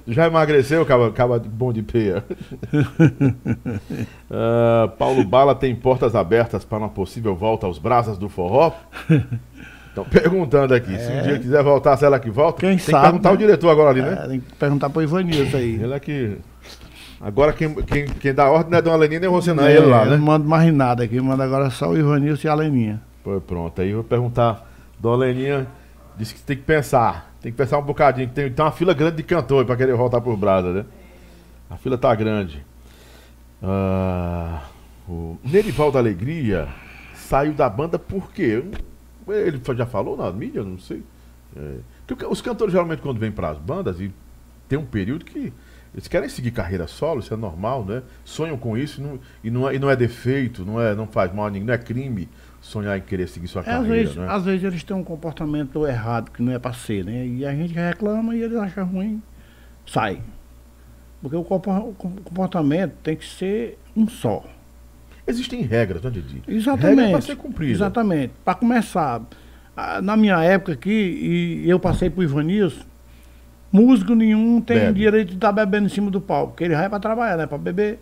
Já 0.07 0.27
emagreceu, 0.27 0.83
acaba, 0.83 1.09
acaba 1.09 1.39
bom 1.39 1.73
de 1.73 1.83
peia. 1.83 2.23
Uh, 4.31 4.89
Paulo 4.99 5.25
Bala 5.25 5.55
tem 5.55 5.75
portas 5.75 6.15
abertas 6.15 6.67
para 6.67 6.77
uma 6.77 6.91
possível 6.91 7.35
volta 7.35 7.67
aos 7.67 7.79
brasas 7.79 8.19
do 8.19 8.29
forró? 8.29 8.73
Estão 9.93 10.05
perguntando 10.07 10.73
aqui, 10.73 10.95
é. 10.95 10.99
se 10.99 11.13
um 11.13 11.19
é. 11.19 11.21
dia 11.21 11.39
quiser 11.39 11.63
voltar, 11.63 11.99
será 11.99 12.19
que 12.19 12.31
volta? 12.31 12.61
Quem 12.61 12.71
tem 12.71 12.79
sabe, 12.79 12.97
que 12.97 13.03
perguntar 13.03 13.29
né? 13.29 13.35
o 13.35 13.39
diretor 13.39 13.69
agora 13.69 13.91
ali, 13.91 14.01
né? 14.01 14.23
É, 14.25 14.29
tem 14.29 14.41
que 14.41 14.55
perguntar 14.55 14.89
pro 14.89 15.03
Ivanilson 15.03 15.57
aí. 15.59 15.75
Ele 15.75 15.93
é 15.93 16.01
que. 16.01 16.39
Agora 17.21 17.53
quem, 17.53 17.75
quem, 17.75 18.07
quem 18.07 18.35
dá 18.35 18.51
ordem 18.51 18.71
não 18.71 18.79
é 18.79 18.83
Dona 18.83 18.97
Leninha 18.97 19.21
nem 19.21 19.29
você, 19.29 19.53
não 19.53 19.65
é, 19.65 19.77
ele 19.77 19.87
lá, 19.87 20.07
né? 20.07 20.15
Eu 20.15 20.19
não 20.19 20.25
mando 20.25 20.49
mais 20.49 20.73
nada 20.73 21.05
aqui, 21.05 21.21
manda 21.21 21.45
agora 21.45 21.69
só 21.69 21.91
o 21.91 21.99
Ivanilson 21.99 22.49
e 22.49 22.51
a 22.51 22.55
Leninha. 22.55 23.03
Pois 23.23 23.43
pronto, 23.43 23.83
aí 23.83 23.91
eu 23.91 23.97
vou 23.97 24.05
perguntar. 24.05 24.67
Dona 24.99 25.27
Leninha 25.27 25.67
disse 26.17 26.35
que 26.35 26.41
tem 26.41 26.57
que 26.57 26.63
pensar. 26.63 27.31
Tem 27.43 27.53
que 27.53 27.59
pensar 27.59 27.79
um 27.79 27.83
bocadinho, 27.83 28.29
tem, 28.29 28.51
tem 28.51 28.65
uma 28.65 28.73
fila 28.73 28.95
grande 28.95 29.17
de 29.17 29.23
cantores 29.25 29.67
para 29.67 29.77
querer 29.77 29.95
voltar 29.95 30.23
por 30.23 30.37
Brasa, 30.39 30.73
né? 30.73 30.85
A 31.69 31.77
fila 31.77 31.99
tá 31.99 32.15
grande. 32.15 32.65
Ah, 33.63 34.63
o 35.07 35.37
Nerival 35.45 35.93
da 35.93 35.99
Alegria 35.99 36.69
saiu 37.15 37.53
da 37.53 37.69
banda 37.69 37.99
por 37.99 38.33
quê? 38.33 38.65
Ele 39.29 39.61
já 39.77 39.87
falou 39.87 40.17
na 40.17 40.31
mídia, 40.33 40.63
não 40.63 40.79
sei. 40.79 41.03
É, 41.57 41.79
os 42.29 42.41
cantores 42.41 42.73
geralmente 42.73 43.03
quando 43.03 43.19
vêm 43.19 43.31
para 43.31 43.51
as 43.51 43.59
bandas 43.59 44.01
e 44.01 44.13
tem 44.69 44.79
um 44.79 44.87
período 44.87 45.25
que 45.25 45.53
eles 45.95 46.09
querem 46.09 46.29
seguir 46.29 46.51
carreira 46.51 46.87
solo, 46.87 47.21
isso 47.21 47.35
é 47.35 47.37
normal, 47.37 47.85
né? 47.85 48.03
Sonham 48.25 48.57
com 48.57 48.77
isso 48.79 49.01
e 49.01 49.05
não, 49.05 49.21
e 49.45 49.51
não, 49.51 49.69
é, 49.69 49.75
e 49.75 49.79
não 49.79 49.91
é 49.91 49.97
defeito, 49.97 50.65
não, 50.65 50.81
é, 50.81 50.95
não 50.95 51.07
faz 51.07 51.33
mal 51.35 51.47
a 51.47 51.51
ninguém, 51.51 51.67
não 51.67 51.75
é 51.75 51.79
crime 51.79 52.29
sonhar 52.63 52.97
em 52.97 53.03
querer 53.03 53.29
seguir 53.29 53.49
sua 53.49 53.61
é, 53.61 53.65
carreira. 53.65 53.83
Às 53.83 53.89
vezes, 53.89 54.17
né? 54.17 54.27
às 54.31 54.45
vezes 54.45 54.65
eles 54.65 54.83
têm 54.83 54.97
um 54.97 55.05
comportamento 55.05 55.87
errado 55.87 56.31
que 56.31 56.43
não 56.43 56.53
é 56.53 56.59
para 56.59 56.73
ser, 56.73 57.05
né? 57.05 57.27
E 57.27 57.45
a 57.45 57.55
gente 57.55 57.75
reclama 57.75 58.35
e 58.35 58.43
eles 58.43 58.57
acham 58.57 58.87
ruim, 58.87 59.23
sai. 59.87 60.23
Porque 61.21 61.37
o 61.37 61.45
comportamento 61.45 62.95
tem 63.03 63.15
que 63.15 63.27
ser 63.27 63.79
um 63.95 64.09
só. 64.09 64.43
Existem 65.27 65.63
regras, 65.63 66.03
não 66.03 66.11
é, 66.11 66.15
Didi? 66.15 66.43
Exatamente. 66.49 66.97
Regra 66.97 67.11
para 67.13 67.21
ser 67.21 67.37
cumprida. 67.37 67.73
Exatamente. 67.73 68.33
Para 68.45 68.55
começar, 68.55 69.23
na 70.03 70.17
minha 70.17 70.43
época 70.43 70.73
aqui, 70.73 71.61
e 71.65 71.71
eu 71.71 71.79
passei 71.79 72.11
por 72.11 72.25
Ivanilson, 72.25 72.85
músico 73.71 74.15
nenhum 74.15 74.61
tem 74.61 74.79
Bebe. 74.79 75.01
direito 75.01 75.29
de 75.29 75.35
estar 75.37 75.53
tá 75.53 75.65
bebendo 75.65 75.87
em 75.87 75.89
cima 75.89 76.11
do 76.11 76.21
palco, 76.21 76.53
porque 76.53 76.65
ele 76.65 76.75
vai 76.75 76.89
para 76.89 76.99
trabalhar, 76.99 77.37
né? 77.37 77.47
Para 77.47 77.59
beber. 77.59 77.99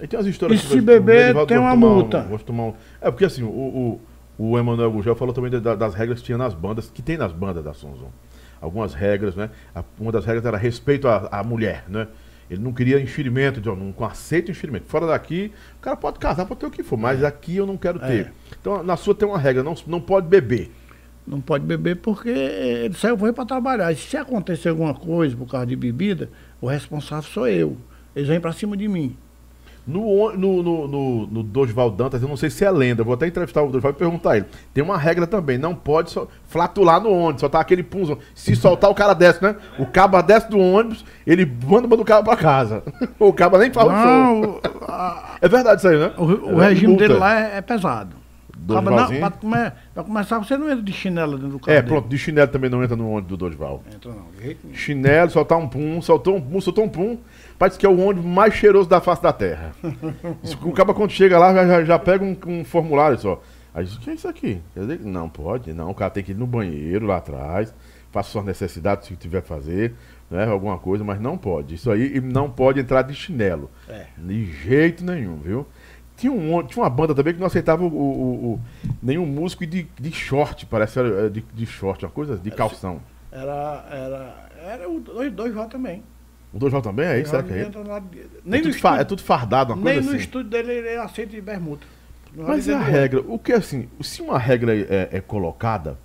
E 0.00 0.06
tem 0.06 0.18
as 0.18 0.26
histórias 0.26 0.62
e 0.62 0.66
se 0.66 0.80
beber, 0.80 1.34
tem 1.46 1.58
uma 1.58 1.74
multa. 1.74 2.26
Um, 2.30 2.60
um... 2.60 2.74
É 3.00 3.10
porque 3.10 3.24
assim, 3.24 3.42
o, 3.42 3.48
o, 3.48 4.00
o 4.38 4.58
Emanuel 4.58 4.90
Gugel 4.92 5.16
falou 5.16 5.34
também 5.34 5.50
das 5.50 5.94
regras 5.94 6.20
que 6.20 6.26
tinha 6.26 6.38
nas 6.38 6.54
bandas, 6.54 6.90
que 6.90 7.02
tem 7.02 7.16
nas 7.16 7.32
bandas 7.32 7.64
da 7.64 7.74
Sonzon. 7.74 8.10
Algumas 8.60 8.94
regras, 8.94 9.34
né? 9.34 9.50
Uma 9.98 10.12
das 10.12 10.24
regras 10.24 10.44
era 10.44 10.56
respeito 10.56 11.08
à, 11.08 11.28
à 11.30 11.44
mulher, 11.44 11.84
né? 11.88 12.06
Ele 12.50 12.62
não 12.62 12.72
queria 12.72 13.00
enxerimento, 13.00 13.60
John, 13.60 13.74
não 13.74 14.06
aceita 14.06 14.50
enxerimento. 14.50 14.84
Fora 14.86 15.06
daqui, 15.06 15.52
o 15.78 15.80
cara 15.80 15.96
pode 15.96 16.18
casar, 16.18 16.46
pode 16.46 16.60
ter 16.60 16.66
o 16.66 16.70
que 16.70 16.82
for, 16.82 16.96
mas 16.96 17.24
aqui 17.24 17.56
eu 17.56 17.66
não 17.66 17.76
quero 17.76 17.98
ter. 17.98 18.26
É. 18.26 18.32
Então, 18.60 18.82
na 18.82 18.96
sua 18.96 19.14
tem 19.14 19.28
uma 19.28 19.38
regra, 19.38 19.62
não, 19.62 19.74
não 19.86 20.00
pode 20.00 20.28
beber. 20.28 20.70
Não 21.26 21.40
pode 21.40 21.64
beber 21.64 21.96
porque 21.96 22.28
ele 22.28 22.94
saiu 22.94 23.16
para 23.18 23.44
trabalhar. 23.44 23.90
E 23.90 23.96
se 23.96 24.16
acontecer 24.16 24.68
alguma 24.68 24.94
coisa 24.94 25.36
por 25.36 25.48
causa 25.48 25.66
de 25.66 25.74
bebida, 25.74 26.30
o 26.60 26.68
responsável 26.68 27.28
sou 27.28 27.48
eu. 27.48 27.76
Eles 28.14 28.28
vêm 28.28 28.40
para 28.40 28.52
cima 28.52 28.76
de 28.76 28.86
mim. 28.86 29.16
No, 29.86 30.32
no, 30.32 30.62
no, 30.62 30.88
no, 30.88 31.26
no 31.28 31.42
Dosval 31.42 31.90
Dantas, 31.90 32.20
eu 32.20 32.28
não 32.28 32.36
sei 32.36 32.50
se 32.50 32.64
é 32.64 32.70
lenda, 32.70 33.04
vou 33.04 33.14
até 33.14 33.26
entrevistar 33.26 33.62
o 33.62 33.70
Dosval 33.70 33.92
e 33.92 33.94
perguntar 33.94 34.36
ele. 34.36 34.46
Tem 34.74 34.82
uma 34.82 34.98
regra 34.98 35.26
também, 35.26 35.58
não 35.58 35.74
pode 35.74 36.12
flatular 36.48 37.00
no 37.00 37.10
ônibus, 37.10 37.40
soltar 37.40 37.60
aquele 37.60 37.82
punzão. 37.82 38.18
Se 38.34 38.56
soltar, 38.56 38.90
o 38.90 38.94
cara 38.94 39.14
desce, 39.14 39.42
né? 39.42 39.54
O 39.78 39.86
cabo 39.86 40.20
desce 40.22 40.50
do 40.50 40.58
ônibus, 40.58 41.04
ele 41.24 41.46
manda 41.66 41.86
o 41.94 42.04
cara 42.04 42.22
pra 42.22 42.36
casa. 42.36 42.82
o 43.18 43.32
cabo 43.32 43.58
nem 43.58 43.72
fala 43.72 43.92
não, 43.92 44.42
show. 44.42 44.60
A... 44.88 45.36
É 45.40 45.48
verdade 45.48 45.78
isso 45.78 45.88
aí, 45.88 45.98
né? 45.98 46.12
O, 46.16 46.56
o 46.56 46.62
é 46.62 46.68
regime 46.68 46.96
dele 46.96 47.14
lá 47.14 47.40
é, 47.40 47.58
é 47.58 47.60
pesado. 47.60 48.26
Cabo, 48.74 48.90
não, 48.90 49.06
pra, 49.06 49.30
come, 49.30 49.72
pra, 49.94 50.02
começar, 50.02 50.38
você 50.38 50.56
não 50.56 50.68
entra 50.68 50.82
de 50.82 50.92
chinelo 50.92 51.36
dentro 51.36 51.52
do 51.52 51.58
carro. 51.60 51.76
É, 51.76 51.80
dele. 51.80 51.88
pronto, 51.88 52.08
de 52.08 52.18
chinelo 52.18 52.48
também 52.48 52.68
não 52.68 52.82
entra 52.82 52.96
no 52.96 53.08
ônibus 53.10 53.28
do 53.28 53.36
Dosval. 53.36 53.82
Entra 53.94 54.10
não, 54.10 54.26
de 54.36 54.42
jeito 54.42 54.60
nenhum. 54.64 54.76
Chinelo, 54.76 55.30
soltar 55.30 55.58
um 55.58 55.68
pum, 55.68 56.02
soltou 56.02 56.36
um 56.36 56.40
pum, 56.40 56.60
soltou 56.60 56.84
um 56.84 56.88
pum. 56.88 57.18
Parece 57.58 57.78
que 57.78 57.86
é 57.86 57.88
o 57.88 57.98
ônibus 57.98 58.24
mais 58.24 58.54
cheiroso 58.54 58.88
da 58.88 59.00
face 59.00 59.22
da 59.22 59.32
terra. 59.32 59.72
o 60.62 60.72
cabo 60.72 60.94
quando 60.94 61.10
chega 61.10 61.38
lá, 61.38 61.54
já, 61.54 61.84
já 61.84 61.98
pega 61.98 62.24
um, 62.24 62.36
um, 62.46 62.64
formulário 62.64 63.18
só. 63.18 63.42
Aí 63.74 63.84
diz, 63.84 63.96
o 63.96 64.00
que 64.00 64.10
é 64.10 64.14
isso 64.14 64.28
aqui? 64.28 64.60
Digo, 64.74 65.08
não, 65.08 65.28
pode, 65.28 65.72
não. 65.72 65.90
O 65.90 65.94
cara 65.94 66.10
tem 66.10 66.22
que 66.22 66.32
ir 66.32 66.36
no 66.36 66.46
banheiro 66.46 67.06
lá 67.06 67.16
atrás, 67.16 67.74
faça 68.10 68.30
suas 68.30 68.44
necessidades 68.44 69.06
se 69.06 69.16
tiver 69.16 69.42
que 69.42 69.48
fazer, 69.48 69.94
né? 70.30 70.46
Alguma 70.46 70.78
coisa, 70.78 71.04
mas 71.04 71.20
não 71.20 71.38
pode. 71.38 71.74
Isso 71.74 71.90
aí 71.90 72.20
não 72.20 72.50
pode 72.50 72.80
entrar 72.80 73.02
de 73.02 73.14
chinelo. 73.14 73.70
É. 73.88 74.06
De 74.18 74.46
jeito 74.46 75.04
nenhum, 75.04 75.36
viu? 75.36 75.66
Tinha, 76.16 76.32
um, 76.32 76.62
tinha 76.62 76.82
uma 76.82 76.90
banda 76.90 77.14
também 77.14 77.34
que 77.34 77.40
não 77.40 77.46
aceitava 77.46 77.84
o, 77.84 77.88
o, 77.88 78.54
o 78.54 78.60
nenhum 79.02 79.26
músico 79.26 79.66
de, 79.66 79.86
de 80.00 80.12
short, 80.12 80.64
parece, 80.66 80.98
de, 81.30 81.42
de 81.42 81.66
short, 81.66 82.04
uma 82.04 82.10
coisa 82.10 82.38
de 82.38 82.50
calção. 82.50 83.00
Era, 83.30 83.86
era, 83.90 84.48
era 84.66 84.90
o 84.90 84.98
dois, 84.98 85.30
dois 85.30 85.54
também. 85.68 86.02
O 86.52 86.58
Dojval 86.58 86.82
também 86.82 87.06
é 87.06 87.20
isso? 87.20 87.30
Será 87.30 87.42
que 87.42 87.52
é 87.52 87.62
ele? 87.62 87.72
Nem 88.44 88.60
é, 88.60 88.62
tudo 88.62 88.74
estúdio, 88.74 89.00
é 89.00 89.04
tudo 89.04 89.22
fardado, 89.22 89.72
uma 89.74 89.82
coisa 89.82 89.98
assim. 89.98 90.08
Nem 90.08 90.16
no 90.16 90.22
estúdio 90.22 90.50
dele 90.50 90.72
ele 90.72 90.96
aceita 90.96 91.32
de 91.32 91.40
bermuda. 91.40 91.86
Mas 92.34 92.68
é 92.68 92.74
a 92.74 92.80
regra, 92.80 93.20
o 93.20 93.38
que 93.38 93.52
assim, 93.52 93.88
se 94.00 94.20
uma 94.20 94.38
regra 94.38 94.74
é, 94.76 95.08
é, 95.12 95.20
colocada 95.20 95.98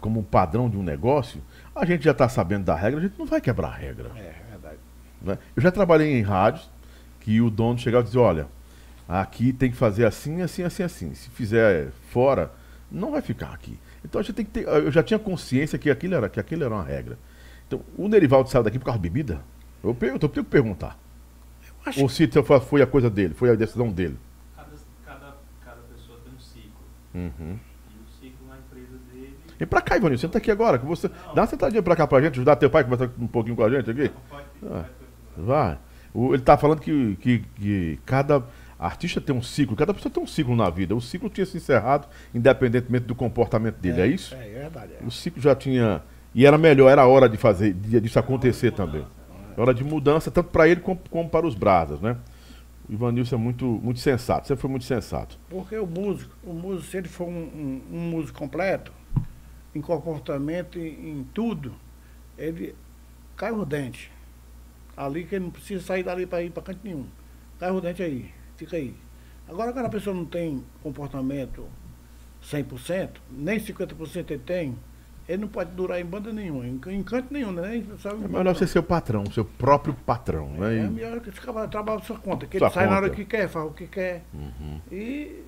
como 0.00 0.20
um 0.20 0.22
padrão 0.22 0.68
de 0.68 0.76
um 0.76 0.82
negócio, 0.82 1.40
a 1.74 1.84
gente 1.84 2.04
já 2.04 2.12
está 2.12 2.28
sabendo 2.28 2.64
da 2.64 2.74
regra, 2.74 3.00
a 3.00 3.02
gente 3.02 3.18
não 3.18 3.26
vai 3.26 3.40
quebrar 3.40 3.68
a 3.68 3.74
regra. 3.74 4.10
É, 4.16 4.20
é 4.20 4.44
verdade. 4.50 4.78
Né? 5.20 5.38
Eu 5.54 5.62
já 5.62 5.70
trabalhei 5.70 6.18
em 6.18 6.22
rádios 6.22 6.70
que 7.20 7.40
o 7.40 7.50
dono 7.50 7.78
chegava 7.78 8.02
e 8.02 8.06
dizia, 8.06 8.20
olha, 8.20 8.46
aqui 9.06 9.52
tem 9.52 9.70
que 9.70 9.76
fazer 9.76 10.06
assim, 10.06 10.40
assim, 10.40 10.62
assim, 10.62 10.82
assim. 10.82 11.14
Se 11.14 11.28
fizer 11.30 11.88
fora, 12.10 12.50
não 12.90 13.10
vai 13.10 13.20
ficar 13.20 13.52
aqui. 13.52 13.78
Então 14.04 14.20
a 14.20 14.24
gente 14.24 14.34
tem 14.34 14.44
que 14.44 14.50
ter. 14.50 14.66
Eu 14.66 14.90
já 14.90 15.02
tinha 15.02 15.18
consciência 15.18 15.78
que 15.78 15.90
aquilo 15.90 16.14
era, 16.14 16.28
que 16.28 16.40
aquilo 16.40 16.64
era 16.64 16.74
uma 16.74 16.84
regra. 16.84 17.18
Então, 17.66 17.82
o 17.96 18.08
Nerivaldo 18.08 18.48
saiu 18.48 18.62
daqui 18.62 18.78
por 18.78 18.86
causa 18.86 18.98
de 18.98 19.02
bebida? 19.02 19.42
Eu, 19.82 19.94
pergunto, 19.94 20.26
eu 20.26 20.30
tenho 20.30 20.44
que 20.44 20.50
perguntar. 20.50 20.98
Ou 21.96 22.08
se 22.08 22.28
foi 22.66 22.82
a 22.82 22.86
coisa 22.86 23.08
dele, 23.08 23.34
foi 23.34 23.50
a 23.50 23.54
decisão 23.54 23.90
dele. 23.90 24.18
Cada, 24.56 24.70
cada, 25.06 25.36
cada 25.64 25.80
pessoa 25.94 26.18
tem 26.24 26.34
um 26.34 26.40
ciclo. 26.40 26.70
Uhum. 27.14 27.58
E 27.90 27.94
o 27.94 28.20
ciclo 28.20 28.46
na 28.48 28.56
empresa 28.58 28.98
dele. 29.12 29.36
E 29.58 29.66
pra 29.66 29.80
cá, 29.80 29.96
Ivanildo, 29.96 30.20
senta 30.20 30.38
aqui 30.38 30.50
agora. 30.50 30.78
Que 30.78 30.84
você... 30.84 31.08
Dá 31.34 31.42
uma 31.42 31.46
sentadinha 31.46 31.82
pra 31.82 31.96
cá 31.96 32.06
pra 32.06 32.20
gente, 32.20 32.34
ajudar 32.34 32.56
teu 32.56 32.68
pai 32.68 32.82
a 32.82 32.84
conversar 32.84 33.10
um 33.18 33.26
pouquinho 33.26 33.56
com 33.56 33.64
a 33.64 33.70
gente 33.70 33.90
aqui. 33.90 34.02
Não, 34.02 34.20
pode, 34.28 34.44
ah, 34.66 34.84
vai. 35.36 35.78
O, 36.12 36.34
ele 36.34 36.42
tá 36.42 36.56
falando 36.58 36.80
que, 36.80 37.16
que, 37.16 37.38
que 37.56 37.98
cada 38.04 38.44
artista 38.78 39.20
tem 39.20 39.34
um 39.34 39.42
ciclo, 39.42 39.76
cada 39.76 39.92
pessoa 39.92 40.12
tem 40.12 40.22
um 40.22 40.26
ciclo 40.26 40.54
na 40.54 40.70
vida. 40.70 40.94
O 40.94 41.00
ciclo 41.00 41.28
tinha 41.28 41.46
se 41.46 41.56
encerrado 41.56 42.06
independentemente 42.34 43.06
do 43.06 43.14
comportamento 43.14 43.76
dele, 43.76 44.00
é, 44.00 44.04
é 44.04 44.06
isso? 44.06 44.34
É, 44.34 44.38
é 44.38 44.60
verdade. 44.60 44.92
É. 45.00 45.06
O 45.06 45.10
ciclo 45.10 45.40
já 45.40 45.54
tinha. 45.54 46.02
E 46.34 46.46
era 46.46 46.58
melhor, 46.58 46.90
era 46.90 47.06
hora 47.06 47.28
de 47.28 47.36
fazer, 47.36 47.72
de, 47.72 48.00
disso 48.00 48.18
acontecer 48.18 48.72
também. 48.72 49.04
É 49.58 49.60
hora 49.60 49.74
de 49.74 49.82
mudança, 49.82 50.30
tanto 50.30 50.50
para 50.50 50.68
ele 50.68 50.80
como, 50.80 51.00
como, 51.10 51.28
para 51.28 51.44
os 51.44 51.56
brasas, 51.56 52.00
né? 52.00 52.16
O 52.88 52.92
Ivanilson 52.92 53.34
é 53.34 53.38
muito, 53.38 53.64
muito 53.64 53.98
sensato, 53.98 54.46
sempre 54.46 54.62
foi 54.62 54.70
muito 54.70 54.84
sensato. 54.84 55.36
Porque 55.50 55.76
o 55.76 55.84
músico, 55.84 56.32
o 56.44 56.52
músico, 56.52 56.88
se 56.88 56.96
ele 56.96 57.08
for 57.08 57.26
um, 57.26 57.32
um, 57.32 57.82
um 57.90 58.00
músico 58.10 58.38
completo, 58.38 58.92
em 59.74 59.80
comportamento, 59.80 60.78
em, 60.78 61.10
em 61.10 61.26
tudo, 61.34 61.74
ele 62.38 62.72
cai 63.36 63.50
o 63.50 63.64
dente. 63.64 64.12
Ali 64.96 65.24
que 65.24 65.34
ele 65.34 65.46
não 65.46 65.50
precisa 65.50 65.84
sair 65.84 66.04
dali 66.04 66.24
para 66.24 66.40
ir 66.40 66.50
para 66.50 66.62
canto 66.62 66.78
nenhum. 66.84 67.06
Cai 67.58 67.72
o 67.72 67.80
dente 67.80 68.00
aí, 68.00 68.30
fica 68.56 68.76
aí. 68.76 68.94
Agora, 69.48 69.72
quando 69.72 69.86
a 69.86 69.90
pessoa 69.90 70.14
não 70.14 70.24
tem 70.24 70.64
comportamento 70.84 71.66
100%, 72.44 73.10
nem 73.28 73.58
50% 73.58 74.30
ele 74.30 74.38
tem, 74.38 74.78
ele 75.28 75.42
não 75.42 75.48
pode 75.48 75.72
durar 75.72 76.00
em 76.00 76.04
banda 76.06 76.32
nenhuma, 76.32 76.66
em, 76.66 76.80
em 76.86 77.02
canto 77.02 77.32
nenhum, 77.32 77.52
né? 77.52 77.84
Sabe, 77.98 78.24
é 78.24 78.28
melhor 78.28 78.56
ser 78.56 78.66
seu 78.66 78.82
patrão, 78.82 79.24
seu 79.26 79.44
próprio 79.44 79.92
patrão, 79.92 80.50
é, 80.56 80.60
né? 80.60 80.78
É 80.86 80.88
melhor 80.88 81.20
que 81.20 81.30
trabalha 81.30 81.68
por 81.68 82.02
sua 82.02 82.18
conta, 82.18 82.46
que 82.46 82.56
sua 82.56 82.68
ele 82.68 82.74
sai 82.74 82.84
conta. 82.84 82.94
na 82.94 83.06
hora 83.06 83.14
que 83.14 83.24
quer, 83.26 83.46
faz 83.46 83.66
o 83.66 83.70
que 83.70 83.86
quer. 83.86 84.24
Uhum. 84.32 84.80
E 84.90 85.44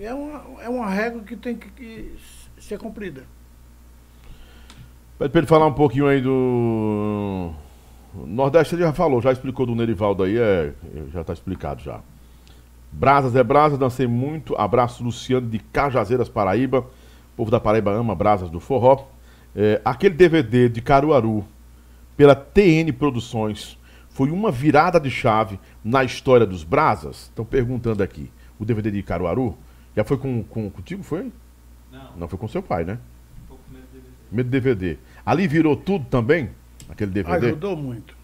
é 0.00 0.14
uma, 0.14 0.62
é 0.62 0.68
uma 0.68 0.88
regra 0.88 1.20
que 1.22 1.34
tem 1.34 1.56
que, 1.56 1.68
que 1.70 2.14
ser 2.58 2.78
cumprida. 2.78 3.24
Pede 5.18 5.30
para 5.30 5.40
ele 5.40 5.46
falar 5.48 5.66
um 5.66 5.74
pouquinho 5.74 6.06
aí 6.06 6.20
do. 6.20 7.52
Nordeste 8.14 8.76
ele 8.76 8.82
já 8.82 8.92
falou, 8.92 9.20
já 9.20 9.32
explicou 9.32 9.66
do 9.66 9.74
Nerivaldo 9.74 10.22
aí, 10.22 10.38
é, 10.38 10.72
já 11.12 11.22
está 11.22 11.32
explicado 11.32 11.82
já. 11.82 12.00
Brasas 12.92 13.34
é 13.34 13.42
brasa, 13.42 13.76
dancei 13.76 14.06
muito. 14.06 14.54
Abraço, 14.56 15.02
Luciano 15.02 15.48
de 15.48 15.58
Cajazeiras, 15.58 16.28
Paraíba. 16.28 16.78
O 16.78 17.36
povo 17.36 17.50
da 17.50 17.58
Paraíba 17.58 17.90
ama 17.90 18.14
Brasas 18.14 18.48
do 18.48 18.60
Forró. 18.60 19.13
É, 19.54 19.80
aquele 19.84 20.14
DVD 20.14 20.68
de 20.68 20.80
Caruaru, 20.80 21.44
pela 22.16 22.34
TN 22.34 22.92
Produções, 22.98 23.78
foi 24.10 24.30
uma 24.30 24.50
virada 24.50 25.00
de 25.00 25.10
chave 25.10 25.58
na 25.84 26.04
história 26.04 26.46
dos 26.46 26.64
Brasas? 26.64 27.24
Estão 27.24 27.44
perguntando 27.44 28.02
aqui. 28.02 28.30
O 28.58 28.64
DVD 28.64 28.90
de 28.90 29.02
Caruaru? 29.02 29.56
Já 29.96 30.04
foi 30.04 30.16
com, 30.16 30.42
com, 30.44 30.70
contigo, 30.70 31.02
foi? 31.02 31.32
Não. 31.92 32.16
Não 32.16 32.28
foi 32.28 32.38
com 32.38 32.48
seu 32.48 32.62
pai, 32.62 32.84
né? 32.84 32.98
Foi 33.48 33.56
com 33.56 33.74
medo 33.74 33.86
DVD. 33.92 34.08
Medo 34.30 34.50
DVD. 34.50 34.98
Ali 35.24 35.46
virou 35.46 35.76
tudo 35.76 36.04
também? 36.06 36.50
Aquele 36.88 37.10
DVD? 37.10 37.46
Ajudou 37.46 37.76
muito. 37.76 38.16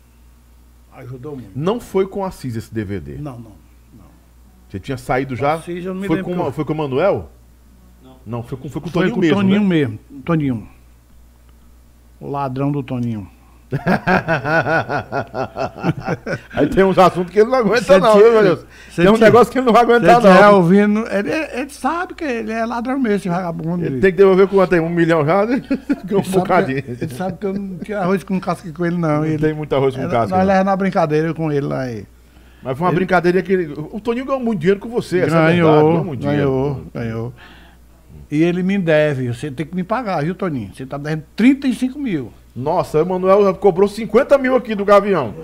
Ajudou 0.92 1.36
muito. 1.36 1.52
Não 1.54 1.80
foi 1.80 2.06
com 2.06 2.24
Assis 2.24 2.56
esse 2.56 2.72
DVD? 2.72 3.18
Não, 3.18 3.38
não. 3.38 3.60
Você 4.70 4.78
tinha 4.78 4.96
saído 4.96 5.34
já? 5.34 5.54
Assis, 5.54 5.84
eu 5.84 5.92
não 5.92 6.00
me 6.00 6.06
foi, 6.06 6.22
com, 6.22 6.52
foi 6.52 6.64
com 6.64 6.72
o 6.72 6.76
Manuel? 6.76 7.28
Não. 8.00 8.16
Não, 8.24 8.42
foi 8.44 8.56
com, 8.56 8.68
foi 8.68 8.80
com 8.80 8.88
o 8.88 8.92
Toninho 8.92 9.14
foi 9.14 9.14
com 9.14 9.20
mesmo. 9.20 9.36
Toninho 9.36 9.60
né? 9.62 9.66
mesmo. 9.66 9.98
Toninho. 10.24 10.68
O 12.20 12.30
ladrão 12.30 12.70
do 12.70 12.82
Toninho. 12.82 13.26
Aí 16.52 16.66
tem 16.66 16.82
uns 16.82 16.98
assuntos 16.98 17.32
que 17.32 17.38
ele 17.38 17.48
não 17.48 17.58
aguenta, 17.58 18.00
não, 18.00 18.16
viu, 18.16 18.32
meu 18.32 18.42
Deus? 18.42 18.66
Tem 18.96 19.08
um 19.08 19.16
negócio 19.16 19.52
que 19.52 19.58
ele 19.58 19.66
não 19.66 19.72
vai 19.72 19.82
aguentar, 19.82 20.20
não. 20.20 20.30
É 20.30 20.50
ouvindo, 20.50 21.06
ele, 21.08 21.30
ele 21.30 21.70
sabe 21.70 22.14
que 22.14 22.24
ele 22.24 22.50
é 22.50 22.66
ladrão 22.66 22.98
mesmo, 22.98 23.16
esse 23.16 23.28
vagabundo. 23.28 23.84
Ele 23.84 24.00
tem 24.00 24.10
que 24.10 24.18
devolver 24.18 24.48
quanto 24.48 24.74
aí? 24.74 24.80
Um 24.80 24.88
milhão 24.88 25.24
já? 25.24 25.46
Né? 25.46 25.62
um 26.12 26.30
bocadinho. 26.30 26.78
Ele 26.78 27.14
sabe 27.14 27.38
que 27.38 27.46
eu 27.46 27.54
não 27.54 27.78
tiro 27.78 28.00
arroz 28.00 28.24
com 28.24 28.40
casca 28.40 28.72
com 28.72 28.84
ele, 28.84 28.96
não. 28.96 29.18
Não 29.18 29.24
ele, 29.24 29.38
tem 29.38 29.54
muito 29.54 29.72
arroz 29.74 29.94
com 29.94 30.02
casca. 30.08 30.36
Nós 30.36 30.46
levamos 30.46 30.66
na 30.66 30.76
brincadeira 30.76 31.32
com 31.32 31.52
ele 31.52 31.66
lá 31.66 31.82
aí. 31.82 32.04
Mas 32.62 32.76
foi 32.76 32.86
uma 32.86 32.90
ele... 32.90 32.96
brincadeira 32.96 33.40
que 33.40 33.52
ele... 33.52 33.72
O 33.92 34.00
Toninho 34.00 34.26
ganhou 34.26 34.40
muito 34.40 34.58
dinheiro 34.58 34.80
com 34.80 34.88
você, 34.88 35.20
ganhou, 35.20 35.28
essa 35.28 35.38
é 35.38 35.52
verdade. 35.52 35.60
Ganhou, 35.60 36.04
muito 36.04 36.26
ganhou, 36.26 36.82
ganhou. 36.92 37.32
E 38.30 38.42
ele 38.42 38.62
me 38.62 38.78
deve, 38.78 39.28
você 39.28 39.50
tem 39.50 39.66
que 39.66 39.74
me 39.74 39.82
pagar, 39.82 40.22
viu, 40.22 40.34
Toninho? 40.34 40.70
Você 40.72 40.86
tá 40.86 40.96
devendo 40.96 41.24
35 41.34 41.98
mil. 41.98 42.32
Nossa, 42.54 42.98
o 42.98 43.00
Emanuel 43.00 43.54
cobrou 43.54 43.88
50 43.88 44.36
mil 44.38 44.56
aqui 44.56 44.74
do 44.74 44.84
Gavião. 44.84 45.34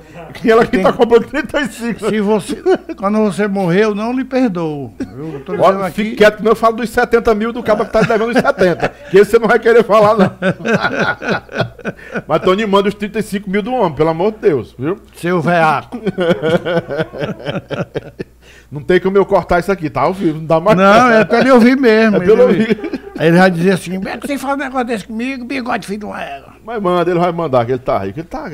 E 0.44 0.50
ela 0.50 0.62
aqui 0.62 0.78
tá 0.78 0.92
cobrando 0.92 1.26
35. 1.26 2.10
Se 2.10 2.20
você, 2.20 2.56
quando 2.96 3.18
você 3.18 3.46
morreu, 3.46 3.94
não 3.94 4.12
lhe 4.12 4.24
perdoo. 4.24 4.92
Eu 5.00 5.42
tô 5.44 5.52
Olha, 5.54 5.86
aqui... 5.86 6.04
Fique 6.04 6.16
quieto, 6.16 6.44
eu 6.44 6.56
falo 6.56 6.76
dos 6.76 6.90
70 6.90 7.34
mil 7.34 7.52
do 7.52 7.62
cabo 7.62 7.84
que 7.84 7.92
tá 7.92 8.02
devendo 8.02 8.30
os 8.30 8.36
70. 8.36 8.88
que 9.10 9.18
esse 9.18 9.30
você 9.30 9.38
não 9.38 9.48
vai 9.48 9.58
querer 9.58 9.84
falar, 9.84 10.16
não. 10.16 10.32
Mas 12.26 12.42
Tony 12.42 12.66
manda 12.66 12.88
os 12.88 12.94
35 12.94 13.48
mil 13.48 13.62
do 13.62 13.72
homem, 13.72 13.96
pelo 13.96 14.10
amor 14.10 14.32
de 14.32 14.38
Deus, 14.38 14.74
viu? 14.76 14.98
Seu 15.14 15.40
veaco. 15.40 15.98
Não 18.70 18.80
tem 18.80 19.00
como 19.00 19.16
eu 19.16 19.24
cortar 19.24 19.60
isso 19.60 19.70
aqui, 19.70 19.88
tá 19.88 20.02
ao 20.02 20.12
vivo, 20.12 20.38
não 20.38 20.46
dá 20.46 20.60
mais. 20.60 20.76
Não, 20.76 21.10
é 21.10 21.24
pra 21.24 21.40
ele 21.40 21.52
ouvir 21.52 21.76
mesmo. 21.76 22.16
É 22.16 22.22
ele 22.22 22.42
ouvir. 22.42 23.00
Aí 23.18 23.28
ele 23.28 23.38
vai 23.38 23.50
dizer 23.50 23.72
assim, 23.72 23.94
como 23.96 24.08
é 24.08 24.18
que 24.18 24.26
você 24.26 24.38
fala 24.38 24.54
um 24.54 24.58
negócio 24.58 24.86
desse 24.86 25.06
comigo, 25.06 25.44
bigode 25.44 25.86
filho 25.86 26.00
de 26.00 26.04
uma 26.04 26.20
égua. 26.20 26.52
Mas 26.64 26.82
manda, 26.82 27.10
ele 27.10 27.20
vai 27.20 27.32
mandar, 27.32 27.64
que 27.64 27.72
ele 27.72 27.78
tá 27.78 27.98
rico. 27.98 28.18
Ele 28.18 28.26
tá, 28.26 28.50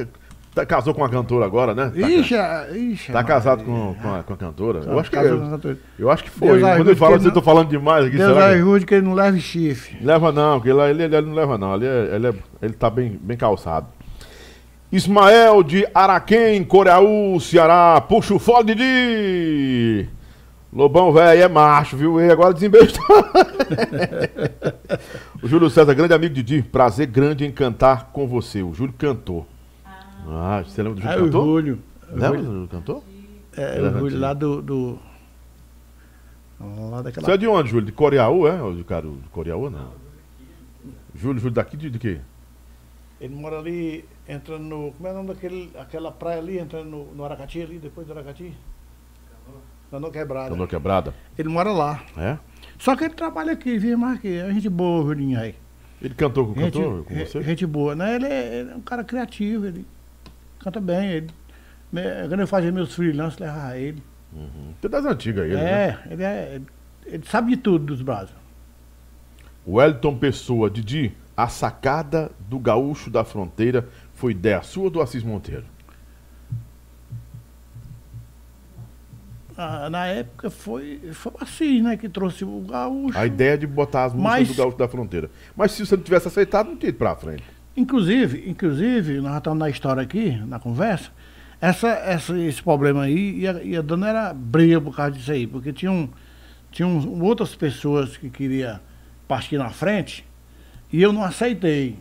tá, 0.55 0.67
casou 0.67 0.95
com 0.95 1.01
uma 1.01 1.09
cantora 1.09 1.45
agora, 1.45 1.75
né? 1.75 1.91
Tá, 1.91 2.09
ixi, 2.11 2.35
ixi. 2.75 3.13
Tá 3.13 3.25
casado 3.25 3.65
com, 3.65 3.95
com, 3.95 4.15
a, 4.15 4.23
com 4.23 4.35
a 4.35 4.37
cantora? 4.37 4.81
eu 4.81 4.99
acho 5.01 5.11
que 5.11 5.17
eu, 5.17 5.79
eu 5.99 6.11
acho 6.11 6.25
que 6.25 6.31
foi. 6.31 6.61
Deus 6.61 6.77
Quando 6.77 6.89
ele 6.89 6.97
fala 6.97 7.17
assim, 7.17 7.27
eu 7.27 7.33
tô 7.33 7.43
falando 7.43 7.69
demais 7.69 8.07
aqui. 8.07 8.17
Deus 8.17 8.37
ajude 8.37 8.87
que 8.87 8.95
ele 8.95 9.07
não 9.07 9.15
leve 9.15 9.41
chifre. 9.41 9.97
Leva 10.01 10.31
não, 10.31 10.61
porque 10.61 10.71
ele, 10.71 11.03
ele, 11.03 11.17
ele 11.17 11.27
não 11.27 11.35
leva 11.35 11.59
não. 11.59 11.75
Ele, 11.75 11.87
é, 11.87 12.15
ele, 12.15 12.27
é, 12.29 12.35
ele 12.61 12.75
tá 12.75 12.89
bem, 12.91 13.19
bem 13.21 13.37
calçado. 13.37 13.87
Ismael 14.93 15.63
de 15.63 15.89
Araquém, 15.95 16.63
Coreaú, 16.63 17.41
Ceará. 17.41 17.99
Puxa 18.03 18.35
o 18.35 18.39
fole 18.39 18.75
de... 18.75 20.07
Lobão, 20.71 21.11
velho, 21.11 21.43
é 21.43 21.49
macho, 21.49 21.97
viu? 21.97 22.21
E 22.21 22.31
agora 22.31 22.53
desembestou. 22.53 23.03
o 25.43 25.49
Júlio 25.49 25.71
César, 25.71 25.95
grande 25.95 26.13
amigo 26.13 26.35
de 26.35 26.43
Didi. 26.43 26.63
Prazer 26.63 27.07
grande 27.07 27.47
em 27.47 27.51
cantar 27.51 28.11
com 28.13 28.27
você. 28.27 28.63
O 28.63 28.75
Júlio 28.75 28.95
cantou. 28.99 29.47
Ah, 30.29 30.63
você 30.63 30.83
lembra 30.83 31.01
do 31.01 31.03
Júlio 31.03 31.15
é 31.15 31.25
cantor? 31.25 31.41
O 31.41 31.47
Júlio. 31.47 31.79
Lembra 32.11 32.39
do 32.39 32.45
Júlio 32.45 32.69
cantor? 32.69 33.03
É, 33.57 33.81
o 33.81 33.99
Júlio 33.99 34.21
lá 34.21 34.35
do... 34.35 34.61
do... 34.61 34.99
Lá 36.61 37.01
daquela... 37.01 37.27
Você 37.27 37.33
é 37.33 37.37
de 37.39 37.47
onde, 37.47 37.71
Júlio? 37.71 37.87
De 37.87 37.93
Coreaú, 37.93 38.47
é? 38.47 38.59
De, 38.75 38.85
cara, 38.85 39.07
de 39.07 39.29
Coreaú, 39.31 39.71
não? 39.71 39.89
Júlio, 41.15 41.41
Júlio 41.41 41.55
daqui 41.55 41.79
de, 41.79 41.89
de 41.89 41.99
quê? 41.99 42.21
Ele 43.23 43.37
mora 43.37 43.59
ali, 43.59 44.05
entrando 44.33 44.65
no... 44.65 44.93
Como 44.93 45.09
é 45.09 45.11
o 45.11 45.15
nome 45.15 45.29
daquele, 45.29 45.71
aquela 45.79 46.11
praia 46.11 46.39
ali, 46.39 46.59
entrando 46.59 46.89
no, 46.89 47.15
no 47.15 47.25
Aracati 47.25 47.61
ali, 47.61 47.79
depois 47.79 48.07
do 48.07 48.13
Aracati? 48.13 48.53
Canoa 49.91 50.11
Quebrada. 50.11 50.49
Canoa 50.49 50.67
Quebrada? 50.67 51.15
Ele 51.39 51.49
mora 51.51 51.71
lá. 51.71 52.03
É? 52.17 52.39
Só 52.79 52.97
que 52.97 53.05
ele 53.05 53.15
trabalha 53.15 53.53
aqui, 53.53 53.95
mais 53.95 54.19
aqui. 54.19 54.39
É 54.39 54.51
gente 54.53 54.71
boa, 54.71 55.05
Julinho 55.05 55.39
aí. 55.39 55.55
Ele 56.01 56.15
cantou 56.15 56.47
com, 56.47 56.55
gente, 56.59 56.73
cantor, 56.73 57.05
com 57.05 57.15
você? 57.15 57.43
Gente 57.43 57.67
boa, 57.67 57.95
né? 57.95 58.17
Ele 58.17 58.27
é, 58.27 58.55
ele 58.55 58.71
é, 58.71 58.75
um 58.75 58.81
cara 58.81 59.05
criativo, 59.05 59.67
ele 59.67 59.87
canta 60.59 60.81
bem. 60.81 61.11
Ele, 61.11 61.31
né, 61.93 62.27
quando 62.27 62.41
eu 62.41 62.47
fazia 62.47 62.73
meus 62.73 62.95
freelances, 62.95 63.39
levava 63.39 63.77
ele. 63.77 64.03
Uhum. 64.33 64.73
É 64.83 64.89
das 64.89 65.05
antigas 65.05 65.45
ele, 65.45 65.57
é, 65.57 65.59
né? 65.59 66.03
Ele 66.11 66.25
é, 66.25 66.61
ele 67.05 67.25
sabe 67.27 67.51
de 67.51 67.59
tudo 67.59 67.85
dos 67.85 68.01
braços. 68.01 68.35
Wellington 69.67 70.17
Pessoa, 70.17 70.71
Didi, 70.71 71.15
a 71.37 71.49
sacada 71.49 72.33
do 72.49 72.59
gaúcho 72.59 73.11
da 73.11 73.25
fronteira 73.25 73.89
foi 74.23 74.31
ideia 74.31 74.63
sua 74.63 74.85
ou 74.85 74.91
do 74.91 75.03
Assis 75.03 75.25
Monteiro? 75.25 75.65
Ah, 79.57 79.91
na 79.91 80.07
época 80.07 80.49
foi, 80.49 81.01
foi 81.13 81.33
assim, 81.41 81.83
né? 81.83 81.97
Que 81.97 82.09
trouxe 82.09 82.45
o 82.45 82.61
gaúcho. 82.61 83.19
A 83.19 83.27
ideia 83.27 83.59
de 83.59 83.67
botar 83.67 84.05
as 84.05 84.13
músicas 84.13 84.39
Mas, 84.39 84.49
do 84.49 84.55
gaúcho 84.55 84.79
da 84.79 84.87
fronteira. 84.87 85.29
Mas 85.57 85.73
se 85.73 85.85
você 85.85 85.97
não 85.97 86.05
tivesse 86.05 86.29
aceitado, 86.29 86.69
não 86.69 86.77
tinha 86.77 86.91
ido 86.91 86.99
pra 86.99 87.17
frente. 87.17 87.43
Inclusive, 87.77 88.49
inclusive, 88.49 89.21
nós 89.21 89.39
estamos 89.39 89.59
na 89.59 89.69
história 89.69 90.01
aqui, 90.01 90.31
na 90.47 90.61
conversa, 90.61 91.11
essa, 91.61 91.89
essa, 91.89 92.39
esse 92.39 92.63
problema 92.63 93.03
aí 93.03 93.41
ia, 93.41 93.61
ia 93.65 93.83
dando 93.83 94.07
era 94.07 94.33
briga 94.33 94.81
por 94.81 94.95
causa 94.95 95.11
disso 95.11 95.33
aí, 95.33 95.49
porque 95.49 95.73
tinham, 95.73 96.09
tinham 96.71 97.21
outras 97.21 97.57
pessoas 97.57 98.17
que 98.17 98.31
queriam 98.31 98.79
partir 99.27 99.59
na 99.59 99.71
frente 99.71 100.25
e 100.93 101.03
eu 101.03 101.13
não 101.13 101.25
aceitei. 101.25 101.99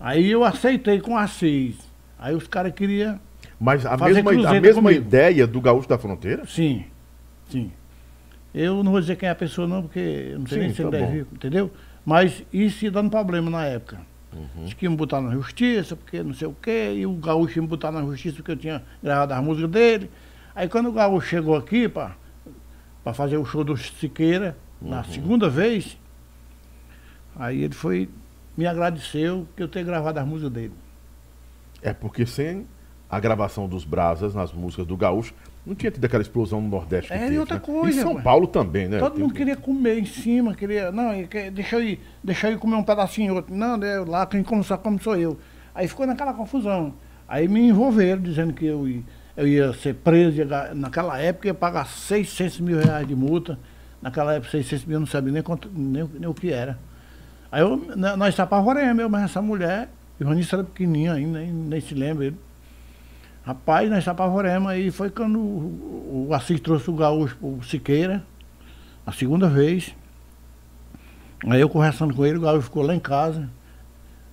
Aí 0.00 0.30
eu 0.30 0.44
aceitei 0.44 1.00
com 1.00 1.16
a 1.16 1.22
Assis. 1.22 1.76
Aí 2.18 2.34
os 2.34 2.46
caras 2.46 2.72
queriam 2.72 3.18
mas 3.60 3.84
a 3.84 3.96
mesma, 3.96 4.30
a 4.50 4.60
mesma 4.60 4.92
ideia 4.92 5.46
do 5.46 5.60
Gaúcho 5.60 5.88
da 5.88 5.98
Fronteira? 5.98 6.46
Sim, 6.46 6.84
sim. 7.50 7.72
Eu 8.54 8.82
não 8.84 8.92
vou 8.92 9.00
dizer 9.00 9.16
quem 9.16 9.28
é 9.28 9.32
a 9.32 9.34
pessoa 9.34 9.66
não, 9.66 9.82
porque 9.82 9.98
eu 9.98 10.38
não 10.38 10.46
sei 10.46 10.58
sim, 10.58 10.64
nem 10.64 10.74
se 10.74 10.82
tá 10.82 10.88
ele 10.88 11.06
deve, 11.06 11.26
entendeu? 11.32 11.70
Mas 12.04 12.42
isso 12.52 12.84
ia 12.84 12.90
dando 12.90 13.10
problema 13.10 13.50
na 13.50 13.64
época. 13.64 14.00
Uhum. 14.32 14.64
Diz 14.64 14.74
que 14.74 14.84
iam 14.84 14.94
botar 14.94 15.20
na 15.20 15.32
justiça, 15.32 15.96
porque 15.96 16.22
não 16.22 16.32
sei 16.32 16.46
o 16.46 16.54
quê, 16.62 16.94
e 16.96 17.06
o 17.06 17.12
Gaúcho 17.14 17.58
ia 17.58 17.62
me 17.62 17.68
botar 17.68 17.90
na 17.90 18.00
justiça 18.02 18.36
porque 18.36 18.52
eu 18.52 18.56
tinha 18.56 18.82
gravado 19.02 19.34
as 19.34 19.42
músicas 19.42 19.70
dele. 19.70 20.10
Aí 20.54 20.68
quando 20.68 20.88
o 20.88 20.92
Gaúcho 20.92 21.26
chegou 21.26 21.56
aqui 21.56 21.88
para 21.88 22.14
fazer 23.12 23.36
o 23.36 23.44
show 23.44 23.64
do 23.64 23.76
Siqueira, 23.76 24.56
uhum. 24.80 24.90
na 24.90 25.02
segunda 25.04 25.48
vez, 25.48 25.98
aí 27.36 27.64
ele 27.64 27.74
foi, 27.74 28.08
me 28.58 28.66
agradeceu 28.66 29.46
que 29.56 29.62
eu 29.62 29.68
ter 29.68 29.84
gravado 29.84 30.18
as 30.18 30.26
músicas 30.26 30.52
dele. 30.52 30.72
É 31.80 31.92
porque 31.92 32.26
sem 32.26 32.66
a 33.08 33.20
gravação 33.20 33.68
dos 33.68 33.84
Brasas 33.84 34.34
nas 34.34 34.52
músicas 34.52 34.84
do 34.84 34.96
Gaúcho, 34.96 35.32
não 35.64 35.76
tinha 35.76 35.92
tido 35.92 36.04
aquela 36.04 36.22
explosão 36.22 36.60
no 36.60 36.68
Nordeste. 36.68 37.12
É, 37.12 37.18
teve, 37.18 37.36
e 37.36 37.38
outra 37.38 37.54
né? 37.54 37.60
coisa. 37.64 38.00
Em 38.00 38.02
São 38.02 38.20
Paulo 38.20 38.48
também, 38.48 38.88
né? 38.88 38.98
Todo 38.98 39.16
mundo 39.20 39.32
queria 39.32 39.54
comer 39.54 40.00
em 40.00 40.04
cima, 40.04 40.54
queria. 40.56 40.90
Não, 40.90 41.12
deixa 41.52 41.76
eu 41.76 41.84
ir, 41.84 42.00
deixa 42.22 42.48
eu 42.48 42.54
ir 42.54 42.58
comer 42.58 42.74
um 42.74 42.82
pedacinho 42.82 43.36
outro. 43.36 43.54
Não, 43.54 43.76
né, 43.76 44.00
lá 44.00 44.26
quem 44.26 44.42
come 44.42 44.64
só 44.64 44.76
come 44.76 44.98
sou 44.98 45.16
eu. 45.16 45.38
Aí 45.72 45.86
ficou 45.86 46.04
naquela 46.04 46.34
confusão. 46.34 46.94
Aí 47.28 47.46
me 47.46 47.60
envolveram, 47.60 48.20
dizendo 48.20 48.52
que 48.52 48.66
eu, 48.66 48.88
ia- 48.88 49.02
eu 49.36 49.46
ia 49.46 49.72
ser 49.74 49.94
preso, 49.94 50.36
ia 50.38 50.74
naquela 50.74 51.16
época 51.20 51.46
ia 51.46 51.54
pagar 51.54 51.86
600 51.86 52.58
mil 52.58 52.80
reais 52.80 53.06
de 53.06 53.14
multa. 53.14 53.56
Naquela 54.02 54.34
época, 54.34 54.50
600 54.50 54.84
mil 54.84 54.96
eu 54.96 55.00
não 55.00 55.06
sabia 55.06 55.32
nem, 55.32 55.42
quanto, 55.44 55.70
nem, 55.72 56.02
nem 56.18 56.28
o 56.28 56.34
que 56.34 56.50
era. 56.52 56.76
Aí 57.50 57.62
eu, 57.62 57.76
na- 57.96 58.16
nós 58.16 58.38
apavoremos, 58.38 59.00
eu, 59.02 59.08
mas 59.08 59.24
essa 59.24 59.40
mulher, 59.40 59.88
o 60.18 60.22
Ivanilson 60.22 60.56
era 60.56 60.64
pequenininho 60.64 61.12
ainda, 61.12 61.38
nem, 61.38 61.52
nem 61.52 61.80
se 61.80 61.94
lembra 61.94 62.26
ele. 62.26 62.36
Rapaz, 63.44 63.88
nós 63.88 64.06
apavoremos, 64.06 64.68
aí 64.70 64.90
foi 64.90 65.08
quando 65.08 65.38
o, 65.38 66.26
o 66.28 66.34
Assis 66.34 66.60
trouxe 66.60 66.90
o 66.90 66.94
gaúcho 66.94 67.36
pro 67.36 67.62
Siqueira, 67.62 68.22
a 69.06 69.12
segunda 69.12 69.48
vez. 69.48 69.94
Aí 71.48 71.60
eu 71.60 71.68
conversando 71.68 72.14
com 72.14 72.26
ele, 72.26 72.36
o 72.36 72.40
gaúcho 72.42 72.64
ficou 72.64 72.82
lá 72.82 72.94
em 72.94 73.00
casa. 73.00 73.48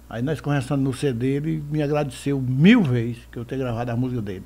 Aí 0.09 0.21
nós 0.21 0.41
conversando 0.41 0.81
no 0.81 0.93
CD, 0.93 1.35
ele 1.35 1.63
me 1.71 1.81
agradeceu 1.81 2.39
mil 2.41 2.83
vezes 2.83 3.19
que 3.31 3.37
eu 3.39 3.45
ter 3.45 3.57
gravado 3.57 3.89
a 3.91 3.95
música 3.95 4.21
dele. 4.21 4.43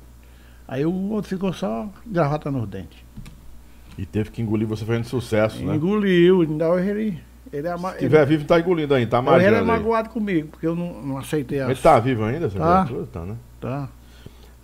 Aí 0.68 0.86
o 0.86 0.92
outro 1.10 1.28
ficou 1.28 1.52
só 1.52 1.88
gravata 2.06 2.50
nos 2.50 2.68
dentes. 2.68 2.98
E 3.98 4.06
teve 4.06 4.30
que 4.30 4.40
engolir 4.40 4.68
você 4.68 4.84
fazendo 4.84 5.04
sucesso, 5.04 5.64
né? 5.64 5.74
Engoliu, 5.74 6.42
ainda 6.42 6.68
hoje 6.70 6.88
ele. 6.88 7.18
Ele 7.52 7.66
é, 7.66 7.72
ama- 7.72 7.92
Se 7.92 7.98
tiver 7.98 8.24
vivo, 8.26 8.44
tá 8.44 8.58
engolindo 8.60 8.94
ainda, 8.94 9.10
tá 9.10 9.18
ele, 9.18 9.28
hoje 9.30 9.46
ele 9.46 9.56
é 9.56 9.58
aí. 9.58 9.64
magoado 9.64 10.08
comigo, 10.10 10.48
porque 10.48 10.66
eu 10.66 10.74
não, 10.76 11.02
não 11.02 11.18
aceitei 11.18 11.60
a. 11.60 11.66
Ele 11.66 11.74
tá 11.74 11.98
vivo 11.98 12.24
ainda, 12.24 12.46
essa 12.46 12.58
Tá. 12.58 12.84
criatura? 12.84 13.06
Tá, 13.12 13.20
né? 13.20 13.34
Tá. 13.60 13.88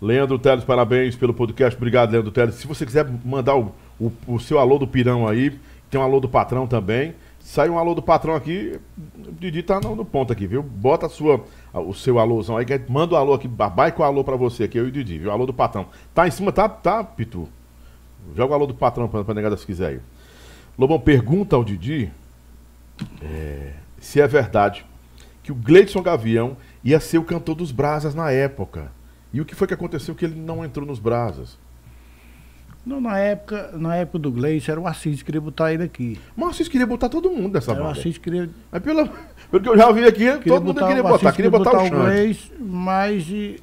Leandro 0.01 0.39
Teles, 0.39 0.65
parabéns 0.65 1.17
pelo 1.17 1.33
podcast. 1.35 1.77
Obrigado, 1.77 2.13
Leandro 2.13 2.31
Teles. 2.31 2.55
Se 2.57 2.67
você 2.67 2.85
quiser 2.87 3.07
mandar 3.25 3.57
o, 3.57 3.73
o, 3.99 4.13
o 4.29 4.39
seu 4.39 4.59
alô 4.59 4.79
do 4.79 4.87
Pirão 4.87 5.27
aí, 5.27 5.59
tem 5.91 6.01
um 6.01 6.05
alô 6.05 6.21
do 6.21 6.29
patrão 6.29 6.67
também. 6.67 7.15
Sai 7.41 7.69
um 7.71 7.79
alô 7.79 7.95
do 7.95 8.03
patrão 8.03 8.35
aqui, 8.35 8.79
o 9.17 9.33
Didi 9.33 9.63
tá 9.63 9.81
no, 9.81 9.95
no 9.95 10.05
ponto 10.05 10.33
aqui, 10.33 10.47
viu? 10.49 10.63
Bota 10.65 11.07
a 11.07 11.09
sua, 11.09 11.45
o 11.73 11.95
seu 11.95 12.19
alôzão 12.19 12.57
aí, 12.57 12.67
manda 12.89 13.15
o 13.15 13.17
alô 13.17 13.35
aqui, 13.35 13.49
vai 13.49 13.93
com 13.93 14.03
o 14.03 14.05
alô 14.05 14.25
pra 14.25 14.35
você 14.35 14.65
aqui, 14.65 14.77
eu 14.79 14.85
e 14.87 14.89
o 14.89 14.93
Didi, 14.93 15.19
viu? 15.19 15.31
Alô 15.31 15.47
do 15.47 15.55
patrão. 15.55 15.87
Tá 16.13 16.27
em 16.27 16.31
cima, 16.33 16.51
tá, 16.51 16.69
tá, 16.69 17.05
Pitu? 17.05 17.49
Joga 18.35 18.51
o 18.53 18.55
alô 18.57 18.67
do 18.67 18.75
patrão 18.75 19.07
pra, 19.09 19.23
pra 19.23 19.33
negada 19.33 19.57
se 19.57 19.65
quiser 19.65 19.87
aí. 19.91 20.01
Lobão, 20.77 20.99
pergunta 20.99 21.55
ao 21.55 21.63
Didi 21.65 22.11
é, 23.23 23.73
se 24.01 24.21
é 24.21 24.27
verdade 24.27 24.85
que 25.43 25.53
o 25.53 25.55
Gleidson 25.55 26.03
Gavião 26.03 26.57
ia 26.83 26.99
ser 26.99 27.19
o 27.19 27.25
cantor 27.25 27.55
dos 27.55 27.71
Brasas 27.71 28.15
na 28.15 28.31
época. 28.31 28.91
E 29.33 29.41
o 29.41 29.45
que 29.45 29.55
foi 29.55 29.67
que 29.67 29.75
aconteceu 29.75 30.15
que 30.15 30.25
ele 30.25 30.35
não 30.35 30.65
entrou 30.65 30.87
nos 30.87 30.99
Brasas? 30.99 31.59
Não, 32.87 33.01
na 33.01 33.19
época, 33.19 33.73
na 33.75 33.97
época 33.97 34.21
do 34.21 34.31
Gleice 34.31 34.71
era 34.71 34.81
o 34.81 34.87
Assis 34.87 35.19
que 35.19 35.25
queria 35.25 35.41
botar 35.41 35.73
ele 35.73 35.83
aqui. 35.83 36.21
Mas 36.37 36.57
vocês 36.57 36.69
queriam 36.69 36.89
botar 36.89 37.09
todo 37.09 37.29
mundo 37.29 37.55
nessa 37.55 37.73
Era 37.73 37.81
o 37.81 37.85
banda. 37.85 37.99
Assis 37.99 38.17
que 38.17 38.25
queria, 38.25 38.49
Mas 38.71 38.81
pelo, 38.81 39.09
pelo 39.51 39.63
que 39.63 39.69
eu 39.69 39.77
já 39.77 39.91
vi 39.91 40.05
aqui, 40.05 40.19
queria 40.19 40.39
todo 40.39 40.65
mundo 40.65 40.87
queria 40.87 41.01
o 41.01 41.03
botar. 41.03 41.29
Assis 41.29 41.37
Queria 41.37 41.51
botar, 41.51 41.77
o 41.77 41.81
Xande. 41.81 41.91
Gleice, 41.91 42.53
mas 42.61 43.29
e, 43.29 43.61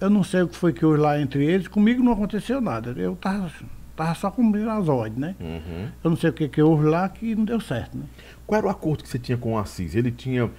eu 0.00 0.08
não 0.08 0.24
sei 0.24 0.42
o 0.42 0.48
que 0.48 0.56
foi 0.56 0.72
que 0.72 0.84
houve 0.84 0.98
lá 0.98 1.20
entre 1.20 1.44
eles. 1.44 1.68
Comigo 1.68 2.02
não 2.02 2.12
aconteceu 2.12 2.58
nada. 2.60 2.94
Eu 2.96 3.16
tava, 3.16 3.50
tava 3.96 4.14
só 4.14 4.32
as 4.70 4.88
ordens, 4.88 5.18
né? 5.18 5.34
Uhum. 5.40 5.88
Eu 6.02 6.10
não 6.10 6.16
sei 6.16 6.30
o 6.30 6.32
que, 6.32 6.48
que 6.48 6.60
houve 6.62 6.86
lá 6.86 7.08
que 7.08 7.34
não 7.34 7.44
deu 7.44 7.60
certo, 7.60 7.96
né? 7.96 8.04
Qual 8.46 8.58
era 8.58 8.66
o 8.66 8.70
acordo 8.70 9.02
que 9.02 9.08
você 9.08 9.18
tinha 9.18 9.38
com 9.38 9.54
o 9.54 9.58
Assis? 9.58 9.94
Ele 9.94 10.10
tinha 10.10 10.50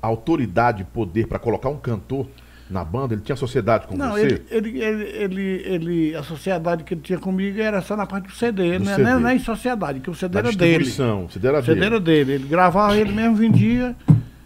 autoridade 0.00 0.82
e 0.82 0.84
poder 0.84 1.26
para 1.26 1.38
colocar 1.38 1.68
um 1.68 1.76
cantor 1.76 2.26
na 2.70 2.84
banda? 2.84 3.14
Ele 3.14 3.22
tinha 3.22 3.36
sociedade 3.36 3.86
com 3.86 3.96
Não, 3.96 4.12
você? 4.12 4.22
ele, 4.22 4.42
ele, 4.50 4.78
ele, 4.82 5.04
ele, 5.04 5.42
ele- 5.66 6.16
a 6.16 6.22
sociedade 6.22 6.84
que 6.84 6.94
ele 6.94 7.00
tinha 7.00 7.18
comigo 7.18 7.60
era 7.60 7.80
só 7.82 7.96
na 7.96 8.06
parte 8.06 8.28
do 8.28 8.34
CD, 8.34 8.78
Do 8.78 8.84
né? 8.84 8.94
CD. 8.96 9.10
Não 9.10 9.20
nem 9.20 9.38
sociedade, 9.38 10.00
que 10.00 10.10
o 10.10 10.14
CD 10.14 10.38
era 10.38 10.52
dele. 10.52 10.78
distribuição. 10.84 11.28
CD 11.28 11.48
era 11.48 11.58
O 11.58 11.62
CD 11.62 11.74
dele. 11.74 11.86
era 11.86 12.00
dele. 12.00 12.32
Ele 12.32 12.48
gravava, 12.48 12.96
ele 12.96 13.12
mesmo 13.12 13.36
vendia. 13.36 13.94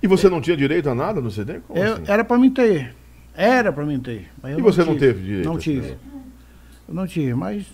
E 0.03 0.07
você 0.07 0.29
não 0.29 0.41
tinha 0.41 0.57
direito 0.57 0.89
a 0.89 0.95
nada 0.95 1.21
no 1.21 1.31
CD? 1.31 1.61
Como 1.67 1.79
Eu- 1.79 1.95
assim? 1.95 2.03
era 2.07 2.25
pra 2.25 2.39
mim 2.39 2.51
ter. 2.51 2.95
Era 3.35 3.73
pra 3.73 3.85
mim 3.85 3.99
ter. 4.01 4.29
E 4.57 4.61
você 4.63 4.81
não 4.85 4.95
tive. 4.95 4.99
teve 5.07 5.23
direito 5.23 5.45
Não 5.47 5.55
a 5.55 5.59
esse 5.59 5.65
tive. 5.65 5.97
Eu 6.89 6.95
não 6.95 7.07
tive, 7.07 7.35
mas 7.35 7.67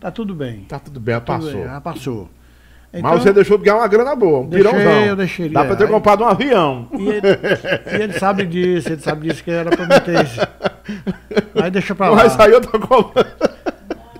tá 0.00 0.10
tudo 0.10 0.34
bem. 0.34 0.60
Tá 0.68 0.78
tudo 0.78 0.98
bem, 1.00 1.14
Tudo 1.16 1.24
passou. 1.26 1.52
bem, 1.52 1.64
já 1.64 1.80
passou. 1.80 2.28
Mas 3.02 3.22
você 3.22 3.32
deixou 3.34 3.58
de 3.58 3.64
ganhar 3.64 3.76
uma 3.76 3.86
grana 3.86 4.16
boa, 4.16 4.40
um 4.40 4.48
Deixei, 4.48 4.70
pirãozão. 4.72 5.04
eu 5.04 5.16
deixei, 5.16 5.48
Dá 5.50 5.62
pra 5.64 5.76
ter 5.76 5.84
é. 5.84 5.86
comprado 5.88 6.24
um 6.24 6.26
avião. 6.28 6.88
E 6.98 7.06
ele, 7.08 7.20
e 7.98 8.02
ele 8.02 8.12
sabe 8.18 8.46
disso, 8.46 8.88
ele 8.88 9.00
sabe 9.02 9.28
disso 9.28 9.44
que 9.44 9.50
era 9.50 9.68
pra 9.70 9.82
mim 9.86 10.00
ter. 10.04 10.24
esse. 10.24 10.40
Mas 11.54 11.70
deixa 11.70 11.94
pra 11.94 12.08
lá. 12.08 12.16
Mas 12.16 12.32
saiu 12.32 12.54
outra 12.54 12.78
coisa. 12.78 13.36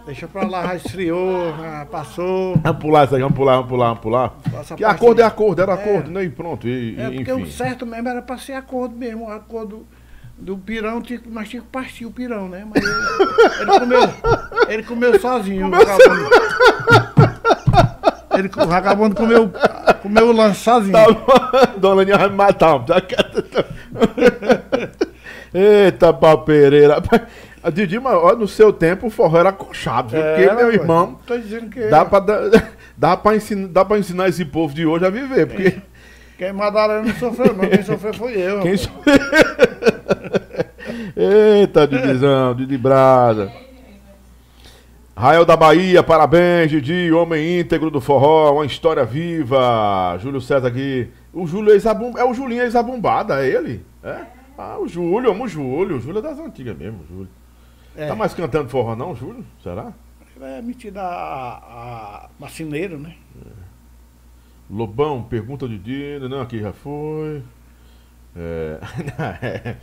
Deixa 0.04 0.26
pra 0.28 0.46
lá, 0.46 0.66
já 0.68 0.76
esfriou, 0.76 1.54
já 1.58 1.86
passou. 1.90 2.56
Vamos 2.62 2.78
pular 2.80 3.04
isso 3.04 3.14
aí, 3.14 3.20
vamos 3.22 3.36
pular, 3.36 3.56
vamos 3.56 3.68
pular, 3.68 3.88
vamos 3.88 4.00
pular. 4.02 4.76
Que 4.76 4.84
acordo 4.84 5.20
é 5.20 5.24
acordo, 5.24 5.62
era 5.62 5.72
É. 5.72 5.74
acordo, 5.74 6.10
né? 6.10 6.24
E 6.24 6.30
pronto, 6.30 6.66
e, 6.68 6.94
É, 6.98 7.08
e- 7.08 7.14
porque 7.16 7.32
o 7.32 7.38
enfim. 7.40 7.50
certo 7.50 7.86
mesmo 7.86 8.08
era 8.08 8.20
pra 8.22 8.36
ser 8.38 8.52
acordo 8.54 8.94
mesmo. 8.96 9.26
O 9.26 9.30
acordo 9.30 9.86
do 10.38 10.56
pirão, 10.56 11.00
tinha, 11.02 11.18
que- 11.18 11.28
nós 11.28 11.48
tínhamos 11.48 11.66
que 11.68 11.72
partir 11.72 12.06
o 12.06 12.10
pirão, 12.10 12.48
né? 12.48 12.64
Mas 12.72 12.82
ele, 12.82 12.92
ele 13.60 13.80
comeu, 13.80 14.00
ele 14.68 14.82
comeu 14.84 15.20
sozinho. 15.20 15.66
o 15.66 15.70
vagabundo. 15.70 16.30
Ele, 18.38 18.48
o 18.56 18.66
vagabundo 18.66 19.14
comeu, 19.16 19.52
comeu 20.02 20.28
o 20.28 20.32
lanche 20.32 20.60
sozinho. 20.60 20.92
Tá 20.92 21.06
Dona 21.76 22.02
Aninha 22.02 22.18
vai 22.18 22.28
me 22.28 22.36
matar. 22.36 22.78
Tá 22.84 23.00
quieto. 23.00 23.44
Eita, 25.52 26.12
pau 26.12 26.42
Pereira. 26.44 27.02
Didi, 27.72 27.98
mas 27.98 28.14
olha, 28.14 28.36
no 28.38 28.46
seu 28.48 28.72
tempo 28.72 29.08
o 29.08 29.10
forró 29.10 29.38
era 29.40 29.52
coxado, 29.52 30.10
viu? 30.10 30.22
Porque, 30.22 30.42
Era, 30.42 30.54
meu 30.54 30.72
irmão, 30.72 31.18
Tô 31.26 31.36
dizendo 31.36 31.68
que 31.68 31.88
dá 31.88 32.04
pra, 32.04 32.22
dá, 32.96 33.16
pra 33.16 33.34
ensinar, 33.36 33.68
dá 33.68 33.84
pra 33.84 33.98
ensinar 33.98 34.28
esse 34.28 34.44
povo 34.44 34.72
de 34.72 34.86
hoje 34.86 35.04
a 35.04 35.10
viver. 35.10 35.46
Porque 35.46 35.76
quem 36.38 36.52
Madalena 36.52 37.02
não 37.02 37.14
sofreu, 37.14 37.52
não. 37.54 37.68
Quem 37.68 37.82
sofreu 37.82 38.14
foi 38.14 38.32
eu. 38.40 38.60
quem 38.60 38.76
rapaz. 38.76 38.88
Eita, 41.16 41.86
Didizão, 41.86 42.54
Didi 42.54 42.78
Brada. 42.78 43.50
Rael 45.16 45.44
da 45.44 45.56
Bahia, 45.56 46.00
parabéns, 46.02 46.70
Didi, 46.70 47.10
homem 47.12 47.60
íntegro 47.60 47.90
do 47.90 48.00
forró, 48.00 48.52
uma 48.54 48.64
história 48.66 49.04
viva. 49.04 50.16
Júlio 50.20 50.40
César 50.40 50.68
aqui. 50.68 51.08
O 51.32 51.46
Júlio 51.46 51.72
ex-abum- 51.72 52.16
é 52.16 52.24
o 52.24 52.32
Julinho 52.32 52.62
ex-abumbada, 52.62 53.44
é 53.44 53.48
ele? 53.48 53.84
É? 54.02 54.24
Ah, 54.56 54.78
o 54.78 54.86
Júlio, 54.88 55.30
amo 55.30 55.44
o 55.44 55.48
Júlio. 55.48 55.96
O 55.96 56.00
Júlio 56.00 56.20
é 56.20 56.22
das 56.22 56.38
antigas 56.38 56.76
mesmo, 56.76 57.00
Júlio. 57.08 57.28
É, 57.96 58.06
Tá 58.06 58.14
mais 58.14 58.32
cantando 58.32 58.68
forró 58.68 58.94
não, 58.94 59.14
Júlio? 59.16 59.44
Será? 59.62 59.92
É 60.40 60.62
metido 60.62 60.98
a, 60.98 61.02
a 61.04 62.28
macineiro, 62.38 62.96
né? 62.96 63.14
Lobão, 64.70 65.22
pergunta 65.24 65.66
de 65.66 65.78
Didi, 65.78 66.28
não, 66.28 66.40
aqui 66.42 66.60
já 66.60 66.72
foi. 66.72 67.42
É... 68.36 69.76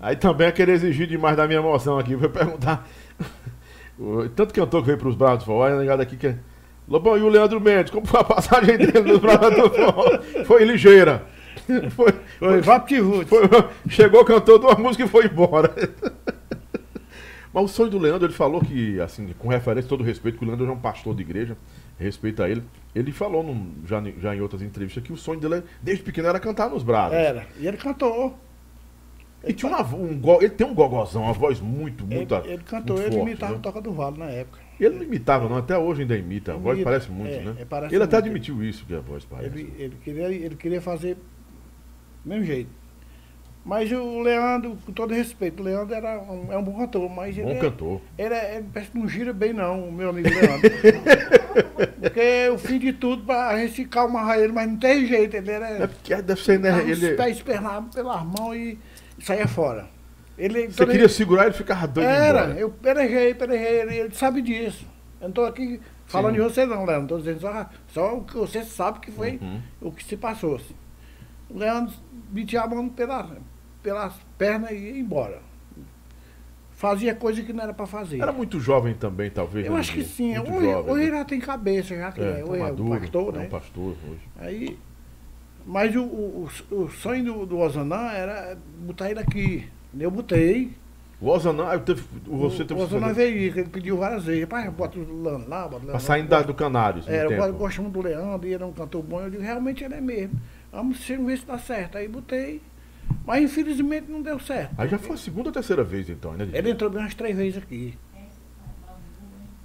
Aí 0.00 0.16
também 0.16 0.46
é 0.46 0.52
querer 0.52 0.72
exigir 0.72 1.06
demais 1.06 1.36
da 1.36 1.46
minha 1.46 1.58
emoção 1.58 1.98
aqui. 1.98 2.14
Vou 2.16 2.30
perguntar. 2.30 2.88
Tanto 4.34 4.54
cantor 4.54 4.80
que 4.80 4.86
veio 4.86 4.98
pros 4.98 5.14
braços 5.14 5.40
do 5.40 5.44
forró, 5.44 5.68
é 5.68 5.76
negado 5.78 6.00
aqui 6.00 6.16
que 6.16 6.28
é. 6.28 6.36
Lobão 6.88 7.18
e 7.18 7.20
o 7.22 7.28
Leandro 7.28 7.60
Mendes, 7.60 7.92
como 7.92 8.06
foi 8.06 8.20
a 8.20 8.24
passagem 8.24 8.78
dele 8.78 9.00
nos 9.02 9.18
braços 9.18 9.54
do 9.54 9.70
forró? 9.70 10.18
Foi 10.46 10.64
ligeira. 10.64 11.24
Foi, 11.90 12.12
Foi 12.38 12.60
VaptVut. 12.62 13.26
foi- 13.28 13.42
chegou, 13.88 14.24
cantou 14.24 14.58
duas 14.58 14.76
músicas 14.78 15.06
e 15.08 15.10
foi 15.10 15.26
embora. 15.26 15.72
Mas 17.52 17.64
o 17.64 17.68
sonho 17.68 17.90
do 17.90 17.98
Leandro, 17.98 18.26
ele 18.26 18.32
falou 18.34 18.60
que, 18.60 19.00
assim, 19.00 19.28
com 19.38 19.48
referência, 19.48 19.88
todo 19.88 20.02
respeito, 20.02 20.38
que 20.38 20.44
o 20.44 20.46
Leandro 20.48 20.66
é 20.66 20.72
um 20.72 20.78
pastor 20.78 21.14
de 21.14 21.22
igreja, 21.22 21.56
respeita 22.00 22.48
ele. 22.48 22.62
Ele 22.94 23.12
falou 23.12 23.42
num- 23.44 23.72
já, 23.86 24.02
já 24.20 24.34
em 24.34 24.40
outras 24.40 24.62
entrevistas 24.62 25.02
que 25.02 25.12
o 25.12 25.16
sonho 25.16 25.38
dele, 25.38 25.62
desde 25.82 26.02
pequeno, 26.02 26.26
era 26.28 26.40
cantar 26.40 26.68
nos 26.70 26.82
braços. 26.82 27.16
Era. 27.16 27.46
E 27.58 27.66
ele 27.66 27.76
cantou. 27.76 28.36
E 29.42 29.52
tinha 29.54 29.70
uma, 29.72 29.80
um 29.94 30.18
go- 30.18 30.38
ele 30.42 30.50
tem 30.50 30.66
um 30.66 30.74
gogozão, 30.74 31.22
uma 31.22 31.32
voz 31.32 31.60
muito, 31.60 32.04
Ele, 32.04 32.16
muito. 32.16 32.34
ele 32.44 32.62
cantou, 32.62 32.96
muito 32.96 33.08
ele 33.08 33.16
forte, 33.16 33.30
imitava 33.30 33.52
né? 33.52 33.58
o 33.58 33.62
Toca 33.62 33.80
do 33.80 33.92
Vale 33.92 34.18
na 34.18 34.26
época. 34.26 34.58
Ele 34.78 34.96
não 34.96 35.02
imitava, 35.02 35.48
não, 35.48 35.56
até 35.56 35.78
hoje 35.78 36.02
ainda 36.02 36.16
imita. 36.16 36.52
A 36.52 36.56
voz 36.56 36.76
Imita, 36.76 36.90
parece 36.90 37.10
muito, 37.10 37.32
é, 37.34 37.40
né? 37.42 37.54
é, 37.58 37.64
parece 37.64 37.94
ele 37.94 38.02
até 38.04 38.16
muito. 38.16 38.26
admitiu 38.26 38.62
isso, 38.64 38.84
que 38.84 38.94
a 38.94 39.00
voz 39.00 39.24
parece. 39.24 39.48
Ele, 39.58 39.72
ele, 39.78 39.96
queria, 40.02 40.28
ele 40.28 40.56
queria 40.56 40.80
fazer 40.80 41.14
do 42.24 42.28
mesmo 42.28 42.44
jeito. 42.44 42.68
Mas 43.64 43.92
o 43.92 44.20
Leandro, 44.20 44.76
com 44.86 44.92
todo 44.92 45.12
respeito, 45.12 45.60
o 45.60 45.64
Leandro 45.64 45.94
era 45.94 46.18
um, 46.18 46.50
é 46.50 46.56
um 46.56 46.62
bom 46.62 46.78
cantor, 46.78 47.10
mas 47.10 47.36
ele, 47.36 47.46
Bom 47.46 47.52
é- 47.52 47.58
cantor. 47.60 48.00
ele, 48.16 48.34
é- 48.34 48.56
ele 48.56 48.66
parece 48.72 48.90
que 48.90 48.98
não 48.98 49.06
gira 49.06 49.32
bem 49.34 49.52
não, 49.52 49.88
o 49.88 49.92
meu 49.92 50.08
amigo 50.10 50.28
Leandro. 50.30 50.70
Porque 52.00 52.48
o 52.52 52.58
fim 52.58 52.78
de 52.78 52.92
tudo, 52.92 53.24
pra 53.24 53.48
a 53.48 53.58
gente 53.58 53.84
calmar 53.84 54.38
ele, 54.38 54.52
mas 54.52 54.68
não 54.68 54.76
tem 54.76 55.06
jeito, 55.06 55.36
ele 55.36 55.50
era... 55.50 55.66
É 55.68 55.86
porque 55.86 56.14
deve 56.22 56.42
ser, 56.42 56.58
né? 56.58 56.70
dava 56.70 56.84
os 56.84 57.02
Ele, 57.02 57.14
pés 57.16 57.36
espernavam 57.36 57.90
pelas 57.90 58.22
mãos 58.24 58.54
e, 58.56 58.78
saía 59.22 59.46
fora. 59.46 59.86
Ele, 60.38 60.68
você 60.68 60.86
queria 60.86 61.08
segurar, 61.08 61.44
ele 61.44 61.52
ficava 61.54 61.86
doido 61.86 62.08
Era, 62.08 62.46
eu 62.58 62.70
perejei, 62.70 63.34
perejei, 63.34 63.80
ele, 63.82 63.94
ele 63.96 64.14
sabe 64.14 64.40
disso. 64.40 64.86
Eu 65.20 65.24
não 65.24 65.28
estou 65.28 65.44
aqui 65.44 65.78
falando 66.06 66.34
Sim. 66.34 66.40
de 66.40 66.48
você 66.48 66.64
não, 66.64 66.86
Leandro. 66.86 67.02
Estou 67.02 67.18
dizendo 67.18 67.40
só, 67.40 67.68
só 67.88 68.16
o 68.16 68.24
que 68.24 68.34
você 68.36 68.64
sabe 68.64 69.00
que 69.00 69.10
foi 69.12 69.38
Uhum. 69.42 69.60
o 69.82 69.92
que 69.92 70.02
se 70.02 70.16
passou. 70.16 70.56
assim. 70.56 70.74
O 71.50 71.58
Leandro 71.58 71.92
metia 72.30 72.62
a 72.62 72.66
mão 72.66 72.88
pela, 72.88 73.36
pelas 73.82 74.14
pernas 74.38 74.70
e 74.70 74.74
ia 74.76 74.98
embora. 74.98 75.40
Fazia 76.72 77.14
coisa 77.14 77.42
que 77.42 77.52
não 77.52 77.62
era 77.62 77.74
para 77.74 77.86
fazer. 77.86 78.20
Era 78.22 78.32
muito 78.32 78.58
jovem 78.58 78.94
também, 78.94 79.30
talvez. 79.30 79.66
eu 79.66 79.76
acho 79.76 79.92
que 79.92 80.02
sim. 80.02 80.34
Muito 80.38 80.50
Hoje, 80.52 80.66
jovem, 80.70 80.92
hoje 80.92 81.02
né? 81.02 81.08
ele 81.08 81.16
já 81.18 81.24
tem 81.26 81.38
cabeça, 81.40 81.94
já 81.96 82.10
que 82.10 82.20
É, 82.22 82.24
é, 82.24 82.32
tá 82.38 82.44
hoje 82.46 82.60
é 82.60 82.62
maduro, 82.64 82.92
um 82.94 82.98
pastor, 82.98 83.34
é 83.34 83.38
né? 83.38 83.44
um 83.44 83.48
pastor 83.50 83.96
hoje. 84.08 84.20
Aí, 84.38 84.78
mas 85.66 85.94
o, 85.94 86.02
o, 86.04 86.48
o 86.70 86.88
sonho 86.88 87.22
do, 87.22 87.46
do 87.46 87.58
Ozanã 87.58 88.10
era 88.12 88.56
botar 88.78 89.10
ele 89.10 89.20
aqui. 89.20 89.68
Eu 89.98 90.10
botei. 90.10 90.72
O 91.20 91.28
Osanã, 91.28 91.78
teve, 91.80 92.02
você 92.24 92.64
teve 92.64 92.80
O 92.80 92.84
Osanã 92.84 93.12
veio, 93.12 93.36
ele 93.58 93.64
pediu 93.64 93.98
várias 93.98 94.24
vezes. 94.24 94.46
Pai, 94.46 94.70
bota 94.70 94.98
o 94.98 95.22
Leandro 95.22 95.50
lá, 95.50 95.68
bota 95.68 95.82
o 95.82 95.86
Leandro 95.88 96.00
saindo 96.02 96.28
da, 96.28 96.40
do 96.40 96.54
Canários. 96.54 97.06
É, 97.06 97.26
eu 97.26 97.52
gosto- 97.52 97.82
muito 97.82 97.92
do 97.92 98.00
Leandro, 98.00 98.48
ele 98.48 98.62
é 98.62 98.64
um 98.66 98.72
cantor 98.72 99.02
bom. 99.02 99.20
Eu 99.20 99.28
digo, 99.28 99.42
realmente 99.42 99.84
ele 99.84 99.94
é 99.94 100.00
mesmo. 100.00 100.40
Vamos 100.72 100.98
ver 101.06 101.38
se 101.38 101.44
dá 101.46 101.58
certo. 101.58 101.98
Aí 101.98 102.06
botei. 102.08 102.60
Mas 103.26 103.42
infelizmente 103.42 104.10
não 104.10 104.22
deu 104.22 104.38
certo. 104.38 104.72
Aí 104.78 104.88
já 104.88 104.98
foi 104.98 105.14
a 105.14 105.18
segunda 105.18 105.48
ou 105.48 105.52
terceira 105.52 105.82
vez, 105.82 106.08
então, 106.08 106.32
né? 106.32 106.48
Ele 106.52 106.70
entrou 106.70 106.88
bem 106.90 107.00
umas 107.00 107.14
três 107.14 107.36
vezes 107.36 107.58
aqui. 107.58 107.94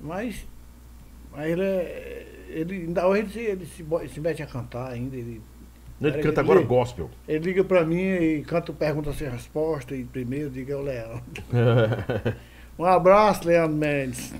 Mas, 0.02 0.45
mas 1.32 1.45
ele, 1.52 1.61
é- 1.64 2.27
ele 2.49 2.76
ainda 2.76 3.07
hoje 3.07 3.22
ele, 3.22 3.30
se- 3.30 3.40
ele 3.40 3.65
se, 3.65 4.14
se 4.14 4.19
mete 4.19 4.44
a 4.44 4.48
cantar 4.48 4.91
ainda. 4.91 5.15
Ele, 5.15 5.41
Ele 6.02 6.11
Peraí, 6.11 6.23
canta 6.23 6.41
ele- 6.41 6.52
agora 6.52 6.65
gospel. 6.65 7.10
ele 7.27 7.45
liga 7.45 7.64
pra 7.64 7.86
mim 7.86 8.02
e 8.02 8.41
canta 8.45 8.73
pergunta 8.73 9.14
sem 9.14 9.30
resposta. 9.30 9.95
E 9.95 10.03
primeiro 10.03 10.49
diga 10.49 10.73
é 10.73 10.76
o 10.76 10.82
Leandro. 10.82 11.22
Um 12.77 12.84
abraço, 12.84 13.48
Leandro 13.48 13.77
Mendes. 13.77 14.34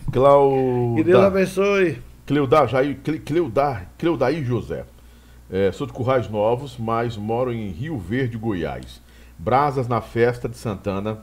Que 0.98 1.04
Deus 1.06 1.24
abençoe. 1.24 2.02
Cleudar, 2.26 2.68
Jair, 2.68 2.98
Cle- 3.02 3.20
Cleudar, 3.20 3.90
Cleudaí 3.98 4.44
José. 4.44 4.84
É, 5.49 5.72
sou 5.72 5.85
de 5.85 5.93
Currais 5.93 6.27
Novos, 6.27 6.77
mas 6.77 7.17
moro 7.17 7.53
em 7.53 7.69
Rio 7.69 7.97
Verde, 7.99 8.38
Goiás. 8.38 9.01
Brasas 9.38 9.88
na 9.88 10.01
festa 10.01 10.49
de 10.49 10.57
Santana, 10.57 11.19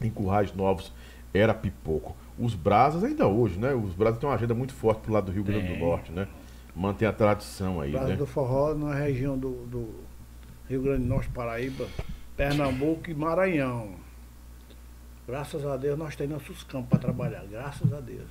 em 0.00 0.10
Currais 0.10 0.54
Novos, 0.54 0.92
era 1.32 1.52
pipoco. 1.52 2.16
Os 2.38 2.54
Brasas, 2.54 3.04
ainda 3.04 3.26
hoje, 3.26 3.58
né? 3.58 3.74
Os 3.74 3.94
Brasas 3.94 4.18
têm 4.18 4.28
uma 4.28 4.34
agenda 4.34 4.54
muito 4.54 4.72
forte 4.72 5.02
pro 5.02 5.12
lado 5.12 5.26
do 5.26 5.32
Rio 5.32 5.44
Grande 5.44 5.74
do. 5.74 5.78
Norte, 5.78 6.12
né? 6.12 6.26
Mantém 6.74 7.06
a 7.06 7.12
tradição 7.12 7.80
aí, 7.80 7.92
Praça 7.92 8.08
né? 8.08 8.16
do 8.16 8.26
Forró, 8.26 8.74
na 8.74 8.94
região 8.94 9.38
do, 9.38 9.64
do 9.66 9.94
Rio 10.68 10.82
Grande 10.82 11.02
do 11.02 11.08
Norte, 11.08 11.28
Paraíba, 11.28 11.86
Pernambuco 12.36 13.10
e 13.10 13.14
Maranhão. 13.14 13.90
Graças 15.26 15.64
a 15.64 15.76
Deus 15.76 15.98
nós 15.98 16.16
temos 16.16 16.34
nossos 16.34 16.64
campos 16.64 16.88
para 16.88 16.98
trabalhar, 16.98 17.44
graças 17.50 17.92
a 17.92 18.00
Deus. 18.00 18.28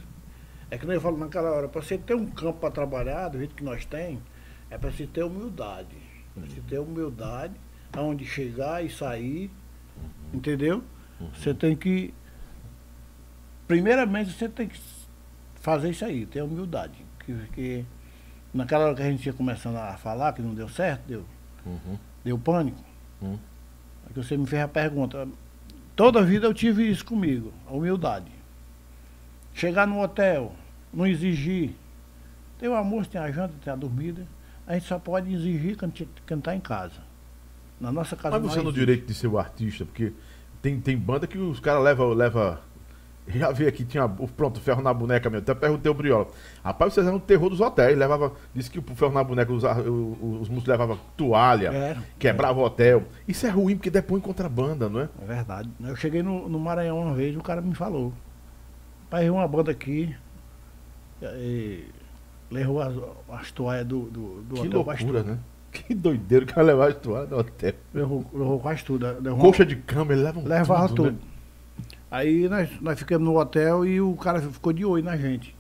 É 0.70 0.78
que 0.78 0.86
nem 0.86 0.96
eu 0.96 1.02
falo 1.02 1.18
naquela 1.18 1.52
hora, 1.52 1.68
para 1.68 1.82
você 1.82 1.98
ter 1.98 2.16
um 2.16 2.26
campo 2.26 2.60
para 2.60 2.72
trabalhar, 2.72 3.30
do 3.30 3.38
jeito 3.38 3.56
que 3.56 3.64
nós 3.64 3.86
temos, 3.86 4.22
é 4.74 4.78
para 4.78 4.92
você 4.92 5.06
ter 5.06 5.24
humildade. 5.24 5.96
Para 6.34 6.46
você 6.48 6.60
ter 6.62 6.80
humildade, 6.80 7.54
aonde 7.96 8.26
chegar 8.26 8.84
e 8.84 8.90
sair, 8.90 9.52
entendeu? 10.34 10.84
Você 11.34 11.54
tem 11.54 11.76
que. 11.76 12.12
Primeiramente 13.68 14.32
você 14.32 14.50
tem 14.50 14.68
que 14.68 14.80
fazer 15.56 15.92
isso 15.92 16.04
aí, 16.04 16.26
ter 16.26 16.42
humildade. 16.42 16.94
Que, 17.20 17.34
que 17.54 17.86
naquela 18.54 18.86
hora 18.86 18.96
que 18.96 19.02
a 19.04 19.10
gente 19.10 19.26
ia 19.26 19.34
começando 19.34 19.78
a 19.78 19.94
falar, 19.94 20.34
que 20.34 20.42
não 20.42 20.54
deu 20.56 20.68
certo, 20.68 21.02
deu, 21.08 21.26
Uhum. 21.66 21.98
deu 22.26 22.38
pânico. 22.38 22.84
Hum. 23.22 23.38
Aí 24.06 24.14
que 24.14 24.22
você 24.22 24.36
me 24.36 24.46
fez 24.48 24.64
a 24.64 24.68
pergunta. 24.68 25.28
Toda 25.96 26.20
a 26.20 26.24
vida 26.24 26.48
eu 26.48 26.54
tive 26.54 26.90
isso 26.90 27.06
comigo, 27.06 27.54
a 27.68 27.74
humildade. 27.74 28.32
Chegar 29.54 29.86
no 29.88 30.02
hotel, 30.02 30.54
não 30.92 31.06
exigir. 31.06 31.76
Tem 32.58 32.68
o 32.68 32.74
almoço, 32.74 33.10
tem 33.10 33.22
a 33.22 33.32
janta, 33.32 33.54
tem 33.64 33.72
a 33.72 33.76
dormida. 33.76 34.26
A 34.68 34.74
gente 34.76 34.86
só 34.88 34.98
pode 35.00 35.34
exigir 35.34 35.76
está 36.40 36.56
em 36.56 36.60
casa. 36.60 37.02
Na 37.82 37.92
nossa 37.92 38.16
casa 38.16 38.40
Mas 38.40 38.50
você 38.52 38.58
não 38.58 38.66
no 38.66 38.70
exige. 38.70 38.80
direito 38.86 39.06
de 39.08 39.14
ser 39.14 39.28
o 39.28 39.38
artista, 39.38 39.84
porque 39.86 40.14
tem, 40.62 40.80
tem 40.80 40.98
banda 40.98 41.28
que 41.28 41.38
os 41.38 41.60
caras 41.60 41.84
levam. 41.84 42.10
Leva, 42.14 42.62
já 43.28 43.52
vi 43.52 43.68
aqui, 43.68 43.84
tinha 43.84 44.06
o 44.06 44.28
pronto, 44.28 44.60
ferro 44.62 44.82
na 44.82 44.94
boneca 44.94 45.30
mesmo. 45.30 45.44
Até 45.44 45.54
perguntei 45.54 45.92
o 45.92 45.94
Briola. 45.94 46.28
Rapaz, 46.64 46.94
vocês 46.94 47.06
eram 47.06 47.18
o 47.18 47.20
terror 47.20 47.50
dos 47.50 47.60
hotéis. 47.60 47.98
Levava, 47.98 48.32
disse 48.56 48.70
que 48.72 48.80
o 48.80 48.84
ferro 48.96 49.12
na 49.14 49.24
boneca, 49.24 49.52
os, 49.52 49.66
ar- 49.66 49.82
o- 49.82 49.92
o- 50.22 50.40
os 50.42 50.48
músicos 50.48 50.68
levavam 50.68 50.98
toalha, 51.18 51.68
Era. 51.74 52.04
quebrava 52.18 52.60
o 52.60 52.64
hotel. 52.64 53.04
Isso 53.28 53.46
é 53.46 53.50
ruim, 53.50 53.76
porque 53.76 53.90
depõe 53.90 54.22
contrabanda, 54.22 54.88
não 54.88 55.02
é? 55.02 55.10
É 55.22 55.26
verdade. 55.26 55.70
Eu 55.82 55.96
cheguei 55.98 56.24
no, 56.24 56.48
no 56.48 56.60
Maranhão 56.60 57.00
uma 57.02 57.14
vez, 57.14 57.36
o 57.36 57.42
cara 57.44 57.62
me 57.62 57.76
falou. 57.76 58.14
Pai, 59.10 59.30
uma 59.30 59.48
banda 59.48 59.72
aqui. 59.72 60.16
E 61.22 61.86
levou 62.54 62.82
as, 62.82 62.94
as 63.30 63.52
toalhas 63.52 63.86
do, 63.86 64.02
do, 64.04 64.42
do 64.44 64.56
que 64.56 64.68
hotel 64.68 64.82
loucura, 64.84 65.24
né? 65.24 65.40
Que 65.72 65.96
doideiro 65.96 66.46
que 66.46 66.54
vai 66.54 66.64
levar 66.64 66.92
a 66.92 66.94
toalha 66.94 67.26
do 67.26 67.38
hotel. 67.38 67.74
Levou, 67.94 68.26
levou 68.32 68.60
quase 68.60 68.84
tudo. 68.86 69.06
Levou 69.20 69.40
Coxa 69.40 69.66
de 69.66 69.76
cama, 69.78 70.14
eles 70.14 70.24
levam 70.24 70.44
Levava 70.44 70.88
tudo. 70.88 71.04
tudo. 71.06 71.12
né? 71.14 71.18
Aí 72.12 72.48
nós, 72.48 72.70
nós 72.80 73.00
ficamos 73.00 73.28
no 73.28 73.40
hotel 73.40 73.84
e 73.84 74.00
o 74.00 74.16
cara 74.16 74.40
ficou 74.40 74.72
de 74.72 74.86
olho 74.86 75.04
na 75.04 75.18
gente. 75.18 75.56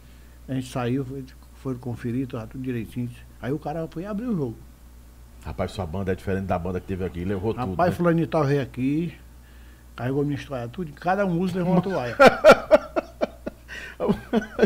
A 0.47 0.53
gente 0.53 0.69
saiu, 0.71 1.03
foi, 1.03 1.23
foi 1.55 1.75
conferir, 1.75 2.27
tava 2.27 2.45
tudo 2.45 2.61
direitinho. 2.63 3.09
Aí 3.41 3.51
o 3.51 3.57
cara 3.57 3.87
foi 3.89 4.05
abrir 4.05 4.27
o 4.27 4.35
jogo. 4.35 4.55
Rapaz, 5.43 5.71
sua 5.71 5.85
banda 5.85 6.11
é 6.11 6.15
diferente 6.15 6.45
da 6.45 6.59
banda 6.59 6.79
que 6.79 6.85
teve 6.87 7.03
aqui, 7.03 7.25
levou 7.25 7.53
tudo. 7.53 7.71
Rapaz, 7.71 7.89
né? 7.91 7.97
fulaninho 7.97 8.27
tal 8.27 8.45
veio 8.45 8.61
aqui, 8.61 9.13
carregou 9.95 10.23
minha 10.23 10.35
história 10.37 10.67
tudo, 10.67 10.89
e 10.89 10.93
cada 10.93 11.25
músico 11.25 11.57
levou 11.57 11.73
uma 11.73 11.81
toalha. 11.81 12.15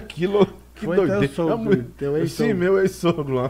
que 0.08 0.28
lou- 0.28 0.48
que 0.80 0.86
Foi 0.86 0.96
teu 0.96 1.08
doideira. 1.08 1.34
sogro, 1.34 1.54
É 1.54 1.58
muito- 1.58 1.92
teu 1.92 2.14
Sim, 2.16 2.20
ex-sogro. 2.22 2.56
meu 2.58 2.80
ex-sogro 2.80 3.34
lá. 3.34 3.50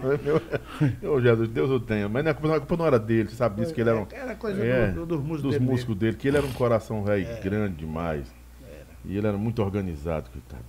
Meu... 1.02 1.12
Ô, 1.14 1.22
Jesus, 1.22 1.50
Deus 1.50 1.70
o 1.70 1.80
tenha. 1.80 2.08
Mas 2.10 2.24
não, 2.24 2.32
a 2.32 2.34
culpa 2.34 2.48
não- 2.48 2.56
a 2.56 2.60
culpa 2.60 2.78
não 2.78 2.86
era 2.86 3.00
dele, 3.00 3.30
você 3.30 3.36
sabe 3.36 3.62
disso, 3.62 3.74
que 3.74 3.82
ele 3.82 3.90
era 3.90 4.00
um... 4.00 4.08
Era 4.12 4.36
coisa 4.36 4.64
É, 4.64 4.88
do- 4.92 5.06
do- 5.06 5.18
dos 5.18 5.20
músicos 5.20 5.42
dos 5.44 5.54
dele 5.54 5.66
músicos 5.66 5.96
dele, 5.98 6.16
que 6.18 6.28
ele 6.28 6.38
era 6.38 6.46
um 6.46 6.54
coração 6.54 7.04
velho 7.04 7.28
É. 7.28 7.40
grande 7.42 7.76
demais. 7.76 8.28
E 9.06 9.18
ele 9.18 9.26
era 9.28 9.38
muito 9.38 9.62
organizado, 9.62 10.30
coitado. 10.30 10.64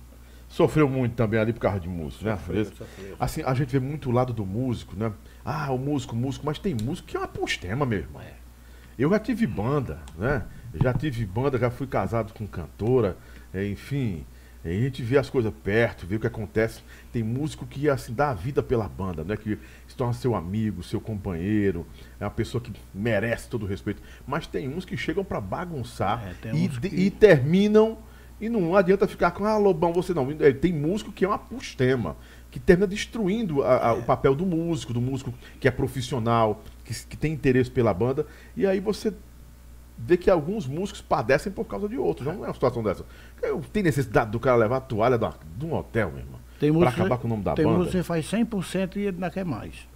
Sofreu 0.47 0.89
muito 0.89 1.13
também 1.13 1.39
ali 1.39 1.53
por 1.53 1.59
causa 1.59 1.79
de 1.79 1.87
músico, 1.89 2.25
né? 2.25 2.31
Sofreu, 2.37 2.65
sofreu. 2.65 3.15
Assim, 3.19 3.43
a 3.43 3.53
gente 3.53 3.69
vê 3.71 3.79
muito 3.79 4.09
o 4.09 4.11
lado 4.11 4.33
do 4.33 4.45
músico, 4.45 4.95
né? 4.97 5.11
Ah, 5.45 5.71
o 5.71 5.77
músico, 5.77 6.15
o 6.15 6.17
músico, 6.17 6.45
mas 6.45 6.57
tem 6.57 6.75
músico 6.81 7.07
que 7.07 7.15
é 7.17 7.19
uma 7.19 7.27
postema, 7.27 7.85
meu 7.85 7.99
irmão. 7.99 8.21
É. 8.21 8.33
Eu 8.97 9.09
já 9.11 9.19
tive 9.19 9.45
banda, 9.45 9.99
né? 10.17 10.43
Já 10.81 10.93
tive 10.93 11.25
banda, 11.25 11.57
já 11.59 11.69
fui 11.69 11.85
casado 11.85 12.33
com 12.33 12.47
cantora, 12.47 13.15
é, 13.53 13.63
A 14.63 14.67
gente 14.67 15.01
vê 15.01 15.17
as 15.17 15.29
coisas 15.29 15.53
perto, 15.63 16.05
vê 16.05 16.17
o 16.17 16.19
que 16.19 16.27
acontece. 16.27 16.81
Tem 17.13 17.23
músico 17.23 17.65
que 17.65 17.89
assim 17.89 18.13
dá 18.13 18.31
a 18.31 18.33
vida 18.33 18.61
pela 18.61 18.89
banda, 18.89 19.23
né? 19.23 19.37
Que 19.37 19.57
se 19.87 19.95
torna 19.95 20.13
seu 20.13 20.35
amigo, 20.35 20.83
seu 20.83 20.99
companheiro, 20.99 21.87
é 22.19 22.25
uma 22.25 22.29
pessoa 22.31 22.61
que 22.61 22.71
merece 22.93 23.47
todo 23.47 23.63
o 23.63 23.65
respeito. 23.65 24.01
Mas 24.27 24.45
tem 24.47 24.67
uns 24.67 24.83
que 24.83 24.97
chegam 24.97 25.23
pra 25.23 25.39
bagunçar 25.39 26.21
É, 26.27 26.33
e, 26.55 26.67
que- 26.67 26.87
e 26.87 27.09
terminam 27.09 27.97
e 28.41 28.49
não 28.49 28.75
adianta 28.75 29.07
ficar 29.07 29.31
com 29.31 29.45
ah, 29.45 29.57
Lobão, 29.57 29.93
você 29.93 30.13
não. 30.13 30.29
É, 30.39 30.51
Tem 30.51 30.73
músico 30.73 31.11
que 31.11 31.23
é 31.23 31.27
uma 31.27 31.39
postema, 31.39 32.17
que 32.51 32.59
termina 32.59 32.87
destruindo 32.87 33.63
a- 33.63 33.89
a- 33.89 33.93
o 33.93 34.03
papel 34.03 34.35
do 34.35 34.45
músico, 34.45 34.91
do 34.93 34.99
músico 35.01 35.33
que 35.59 35.67
é 35.69 35.71
profissional, 35.71 36.61
que, 36.83 36.93
que 37.05 37.15
tem 37.15 37.31
interesse 37.31 37.71
pela 37.71 37.93
banda. 37.93 38.25
E 38.57 38.65
aí 38.67 38.79
você 38.81 39.13
vê 40.01 40.15
que 40.15 40.29
alguns 40.29 40.65
músicos 40.65 41.01
padecem 41.01 41.51
por 41.51 41.65
causa 41.65 41.89
de 41.89 41.97
outros. 41.97 42.25
Não 42.25 42.33
é 42.45 42.47
uma 42.47 42.53
situação 42.53 42.81
dessa. 42.81 43.05
Eu- 43.41 43.61
Tem 43.73 43.83
necessidade 43.83 44.31
do 44.31 44.39
cara 44.39 44.57
levar 44.57 44.77
a 44.77 44.81
toalha 44.81 45.17
da- 45.17 45.33
de 45.57 45.65
um 45.65 45.73
hotel, 45.73 46.09
meu 46.11 46.19
irmão. 46.19 46.39
Tem 46.59 46.73
Pra 46.73 46.89
acabar 46.89 47.17
com 47.17 47.27
o 47.27 47.29
nome 47.29 47.43
da 47.43 47.53
tem 47.53 47.65
banda. 47.65 47.85
que 47.85 47.91
você 47.91 48.03
faz 48.03 48.25
100% 48.25 48.97
e 48.99 49.03
ele 49.07 49.17
não 49.17 49.29
quer 49.29 49.45
mais. 49.45 49.87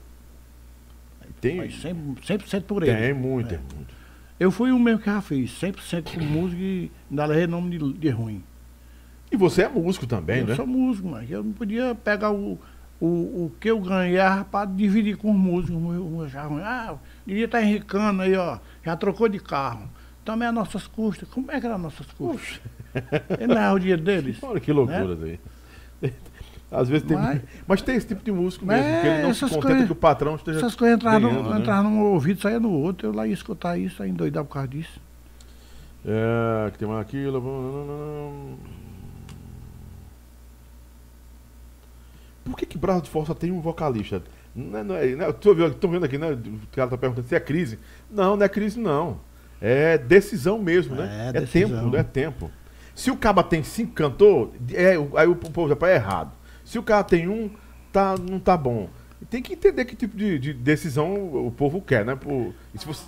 Tem, 1.41 1.57
Faz 1.57 1.82
100%, 1.82 2.48
100 2.48 2.61
por 2.61 2.84
ele. 2.84 2.95
tem 2.95 3.14
muito, 3.14 3.53
É. 3.53 3.57
é 3.57 3.60
muito. 3.76 3.94
Eu 4.40 4.49
fui 4.52 4.72
o 4.72 4.80
mesmo 4.80 4.99
que 4.99 5.06
já 5.07 5.22
fiz, 5.22 5.52
100% 5.60 6.14
com 6.14 6.24
música 6.24 6.61
e 6.61 6.91
ainda 7.10 7.26
levei 7.26 7.48
nome 7.48 7.78
de, 7.78 7.94
de 7.94 8.10
ruim. 8.10 8.44
E 9.32 9.36
você 9.36 9.64
é 9.64 9.70
músico 9.70 10.06
também, 10.07 10.40
eu 10.41 10.48
né? 10.48 10.56
sou 10.56 10.65
músico, 10.68 11.07
mas 11.07 11.30
eu 11.30 11.44
não 11.44 11.52
podia 11.52 11.95
pegar 11.95 12.32
o, 12.32 12.57
o, 12.99 13.06
o 13.07 13.52
que 13.60 13.70
eu 13.70 13.80
ganhava 13.80 14.45
para 14.45 14.65
dividir 14.70 15.18
com 15.18 15.32
os 15.32 15.38
músicos. 15.38 15.76
O 15.76 15.80
meu- 15.80 16.06
o 16.07 16.18
meu. 16.20 16.64
Ah, 16.64 16.95
devia 17.26 17.45
estar 17.45 17.61
enricando 17.61 18.22
aí, 18.22 18.36
ó. 18.36 18.60
Já 18.86 18.95
trocou 18.95 19.28
de 19.28 19.40
carro. 19.40 19.90
Também 20.24 20.48
as 20.48 20.54
nossas 20.54 20.88
custas. 20.88 21.28
Como 21.30 21.52
é 21.52 21.60
que 21.60 21.66
eram 21.66 21.76
as 21.76 21.82
nossas 21.82 22.08
custas? 22.14 22.62
Ele 23.40 23.54
não 23.54 23.62
é 23.62 23.72
o 23.74 23.80
dinheiro 23.80 24.02
deles. 24.02 24.38
Olha 24.41 24.60
que 24.60 24.72
loucura 24.72 25.18
aí. 25.26 25.40
Às 26.72 26.90
vezes 26.90 27.08
tem. 27.08 27.16
Mas, 27.16 27.41
Mas- 27.68 27.82
tem 27.82 27.95
esse 27.95 28.08
tipo 28.08 28.24
de 28.24 28.32
músico 28.32 28.66
mesmo, 28.66 28.84
que 29.02 29.08
ele 29.08 29.22
não 29.22 29.34
se 29.34 29.41
contenta 29.41 29.62
coisas- 29.62 29.86
que 29.86 29.91
o 29.91 29.95
patrão 29.95 30.36
esteja. 30.36 30.58
Essas 30.58 30.76
coisas 30.76 30.98
entravam 30.98 31.44
né? 31.52 31.60
entravam 31.60 31.91
num 31.91 32.02
ouvido, 32.06 32.41
saía 32.41 32.60
no 32.60 32.72
outro. 32.72 33.08
Eu 33.08 33.14
lá 33.14 33.28
ia 33.28 33.34
escutar 33.34 33.78
isso, 33.78 34.02
aí 34.02 34.10
endoidar 34.10 34.44
por 34.44 34.54
causa 34.54 34.68
disso. 34.68 35.00
É, 36.06 36.72
que 36.72 36.80
tem 36.80 36.88
mais 36.88 37.02
aqui. 37.02 37.26
Por 42.44 42.58
que 42.58 42.66
que 42.66 42.78
Braço 42.78 43.04
de 43.04 43.10
Força 43.10 43.34
tem 43.36 43.52
um 43.52 43.62
vocalista? 43.62 44.22
Não 44.56 44.80
é, 44.80 44.84
não 44.84 44.95
é, 44.95 45.16
não 45.16 45.26
é, 45.26 45.32
tô 45.32 45.54
vendo 45.54 46.04
aqui, 46.04 46.18
né? 46.18 46.32
O 46.32 46.68
cara 46.76 46.90
tá 46.90 46.98
perguntando 46.98 47.28
se 47.28 47.36
é 47.36 47.40
crise. 47.40 47.80
Não, 48.10 48.36
não 48.36 48.44
é 48.45 48.50
crise, 48.50 48.80
não. 48.80 49.20
É 49.65 49.98
decisão 49.98 50.60
mesmo, 50.60 50.94
né? 50.94 51.31
É, 51.34 51.38
É, 51.38 51.45
tempo, 51.45 51.73
não 51.73 51.98
é 51.98 52.03
tempo. 52.03 52.52
Se 52.94 53.10
o 53.10 53.15
caba 53.15 53.41
tem 53.41 53.64
cinco 53.64 53.94
cantor, 53.94 54.52
é, 54.73 54.95
aí 55.18 55.27
o 55.27 55.35
povo 55.38 55.69
já 55.69 55.88
é 55.88 55.95
errado. 55.95 56.34
Se 56.65 56.77
o 56.77 56.84
cara 56.84 57.02
tem 57.02 57.30
um, 57.30 57.49
tá, 57.91 58.15
não 58.18 58.40
tá 58.40 58.57
bom. 58.57 58.90
Tem 59.30 59.41
que 59.41 59.53
entender 59.53 59.85
que 59.85 59.95
tipo 59.95 60.18
de, 60.18 60.38
de 60.38 60.53
decisão 60.53 61.14
o 61.48 61.49
povo 61.49 61.80
quer, 61.80 62.03
né? 62.03 62.14
Por, 62.14 62.53
se 62.76 62.85
você, 62.85 63.06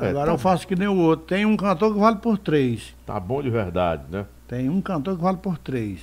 é, 0.00 0.08
Agora 0.08 0.26
tá, 0.26 0.32
eu 0.32 0.38
faço 0.38 0.66
que 0.66 0.74
nem 0.74 0.88
o 0.88 0.96
outro. 0.96 1.26
Tem 1.26 1.44
um 1.44 1.58
cantor 1.58 1.92
que 1.92 2.00
vale 2.00 2.16
por 2.16 2.38
três. 2.38 2.94
tá 3.04 3.20
bom 3.20 3.42
de 3.42 3.50
verdade, 3.50 4.04
né? 4.10 4.24
Tem 4.46 4.70
um 4.70 4.80
cantor 4.80 5.14
que 5.14 5.22
vale 5.22 5.36
por 5.36 5.58
três. 5.58 6.00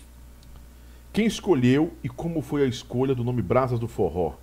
Quem 1.11 1.25
escolheu 1.25 1.93
e 2.03 2.09
como 2.09 2.43
foi 2.43 2.63
a 2.63 2.67
escolha 2.67 3.15
do 3.15 3.23
nome 3.23 3.41
Brasas 3.41 3.79
do 3.79 3.87
Forró? 3.87 4.35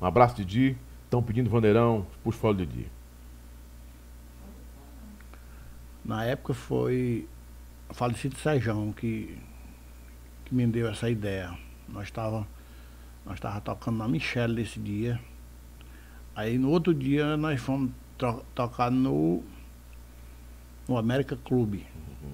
Um 0.00 0.06
abraço, 0.06 0.34
Didi. 0.34 0.76
Estão 1.04 1.22
pedindo 1.22 1.48
Vandeirão, 1.48 2.06
puxa 2.24 2.38
fala 2.38 2.54
Didi. 2.54 2.86
Na 6.04 6.24
época 6.24 6.54
foi 6.54 7.28
o 7.88 7.94
falecido 7.94 8.36
Sejão 8.38 8.92
que, 8.92 9.38
que 10.44 10.54
me 10.54 10.66
deu 10.66 10.88
essa 10.88 11.10
ideia. 11.10 11.56
Nós 11.88 12.04
estávamos 12.04 12.46
nós 13.24 13.38
tava 13.38 13.60
tocando 13.60 13.98
na 13.98 14.08
Michelle 14.08 14.54
desse 14.54 14.80
dia. 14.80 15.20
Aí 16.34 16.58
no 16.58 16.70
outro 16.70 16.94
dia 16.94 17.36
nós 17.36 17.60
fomos 17.60 17.90
tocar 18.54 18.90
no, 18.90 19.42
no 20.88 20.96
América 20.96 21.36
Clube. 21.36 21.86
Uhum. 21.94 22.32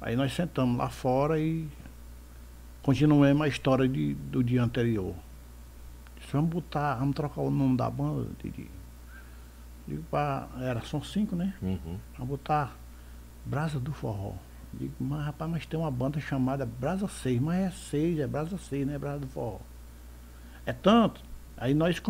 Aí 0.00 0.16
nós 0.16 0.32
sentamos 0.32 0.78
lá 0.78 0.88
fora 0.88 1.38
e 1.38 1.68
continuamos 2.82 3.42
a 3.42 3.48
história 3.48 3.88
de, 3.88 4.14
do 4.14 4.42
dia 4.42 4.62
anterior. 4.62 5.14
Disse, 6.16 6.32
vamos 6.32 6.50
botar, 6.50 6.94
vamos 6.94 7.14
trocar 7.14 7.42
o 7.42 7.50
nome 7.50 7.76
da 7.76 7.90
banda, 7.90 8.28
Didi. 8.42 8.68
Digo, 9.86 10.04
era, 10.60 10.80
são 10.82 11.02
cinco, 11.02 11.34
né? 11.34 11.54
Uhum. 11.60 11.98
Vamos 12.14 12.28
botar 12.28 12.76
Brasa 13.44 13.80
do 13.80 13.92
Forró. 13.92 14.34
Digo, 14.72 14.94
mas 15.00 15.26
rapaz, 15.26 15.50
mas 15.50 15.66
tem 15.66 15.78
uma 15.78 15.90
banda 15.90 16.20
chamada 16.20 16.64
Brasa 16.64 17.08
6, 17.08 17.40
mas 17.40 17.58
é 17.58 17.70
6, 17.70 18.18
é 18.20 18.26
Brasa 18.26 18.56
6, 18.56 18.86
não 18.86 18.94
é 18.94 18.98
Brasa 18.98 19.20
do 19.20 19.26
Forró. 19.26 19.58
É 20.64 20.72
tanto. 20.72 21.20
Aí 21.56 21.74
nós 21.74 22.00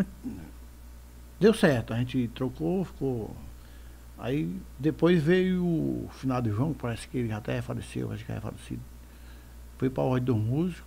deu 1.39 1.55
certo, 1.55 1.95
a 1.95 1.97
gente 1.97 2.29
trocou, 2.29 2.85
ficou. 2.85 3.35
Aí 4.19 4.61
depois 4.79 5.23
veio 5.23 5.65
o 5.65 6.09
finado 6.13 6.55
João, 6.55 6.75
parece 6.75 7.09
que 7.09 7.19
ele 7.19 7.29
já 7.29 7.39
até 7.39 7.63
faleceu, 7.63 8.13
acho 8.13 8.25
que 8.25 8.31
é 8.31 8.41
falecido. 8.41 8.83
Foi 9.79 9.89
para 9.89 10.03
a 10.03 10.07
ordem 10.07 10.35
dos 10.35 10.45
músicos, 10.45 10.85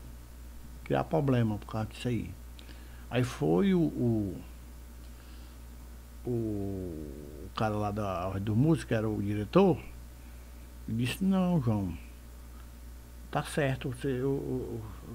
criar 0.83 1.03
problema 1.03 1.57
por 1.57 1.65
causa 1.65 1.87
disso 1.87 2.07
aí. 2.07 2.29
Aí 3.09 3.23
foi 3.23 3.73
o, 3.73 3.81
o, 3.81 4.41
o 6.25 7.49
cara 7.55 7.75
lá 7.75 7.91
da 7.91 8.31
músicos, 8.49 8.85
que 8.85 8.93
era 8.93 9.09
o 9.09 9.21
diretor, 9.21 9.77
e 10.87 10.93
disse, 10.93 11.23
não, 11.23 11.61
João, 11.61 11.97
tá 13.31 13.43
certo, 13.43 13.89
você, 13.89 14.21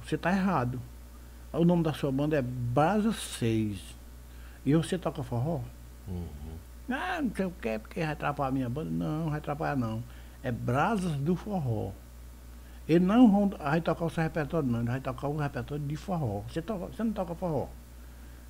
você 0.03 0.17
tá 0.17 0.31
errado. 0.31 0.81
O 1.53 1.65
nome 1.65 1.83
da 1.83 1.93
sua 1.93 2.13
banda 2.13 2.37
é 2.37 2.43
Brasa 2.43 3.13
6. 3.13 3.97
E 4.67 4.75
você 4.75 4.99
toca 4.99 5.23
forró? 5.23 5.61
Uhum. 6.07 6.59
Ah, 6.91 7.21
não 7.23 7.35
sei 7.35 7.47
o 7.47 7.51
que, 7.51 7.79
porque 7.79 8.01
vai 8.01 8.13
atrapalhar 8.13 8.49
a 8.49 8.53
minha 8.53 8.69
banda. 8.69 8.91
Não, 8.91 9.25
não 9.25 9.31
vai 9.31 9.39
atrapalhar 9.39 9.77
não. 9.77 10.03
É 10.43 10.53
Brasas 10.53 11.13
do 11.13 11.35
Forró. 11.35 11.93
Ele 12.89 13.05
não 13.05 13.49
vai 13.49 13.81
tocar 13.83 14.07
o 14.07 14.11
seu 14.11 14.23
repertório, 14.23 14.67
não. 14.67 14.81
Ele 14.81 14.89
vai 14.89 15.01
tocar 15.01 15.29
o 15.29 15.37
repertório 15.37 15.85
de 15.85 15.97
forró. 15.97 16.43
Você, 16.49 16.63
toca, 16.63 16.87
você 16.87 17.05
não 17.05 17.13
toca 17.13 17.35
forró? 17.35 17.69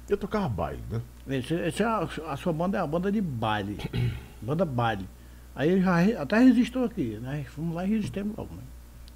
Eu 0.08 0.16
tocava 0.16 0.48
baile, 0.48 0.82
né? 0.90 1.02
Esse, 1.28 1.54
esse 1.54 1.82
é 1.82 1.86
a, 1.86 2.08
a, 2.28 2.36
sua 2.36 2.52
banda 2.52 2.78
é 2.78 2.80
a 2.80 2.86
banda 2.86 3.12
de 3.12 3.20
baile. 3.20 3.78
banda 4.40 4.64
baile. 4.64 5.06
Aí 5.54 5.70
ele 5.70 5.82
já 5.82 6.22
até 6.22 6.38
resistiu 6.38 6.84
aqui, 6.84 7.18
né? 7.20 7.44
Fomos 7.48 7.74
lá 7.74 7.84
e 7.84 7.90
resistimos 7.90 8.36
logo, 8.36 8.54
né? 8.54 8.62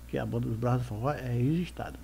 Que 0.09 0.19
a 0.19 0.27
banda 0.27 0.47
dos 0.49 0.57
Brasas 0.57 0.83
do 0.83 0.89
Forró 0.89 1.11
é 1.11 1.33
resistada. 1.33 1.99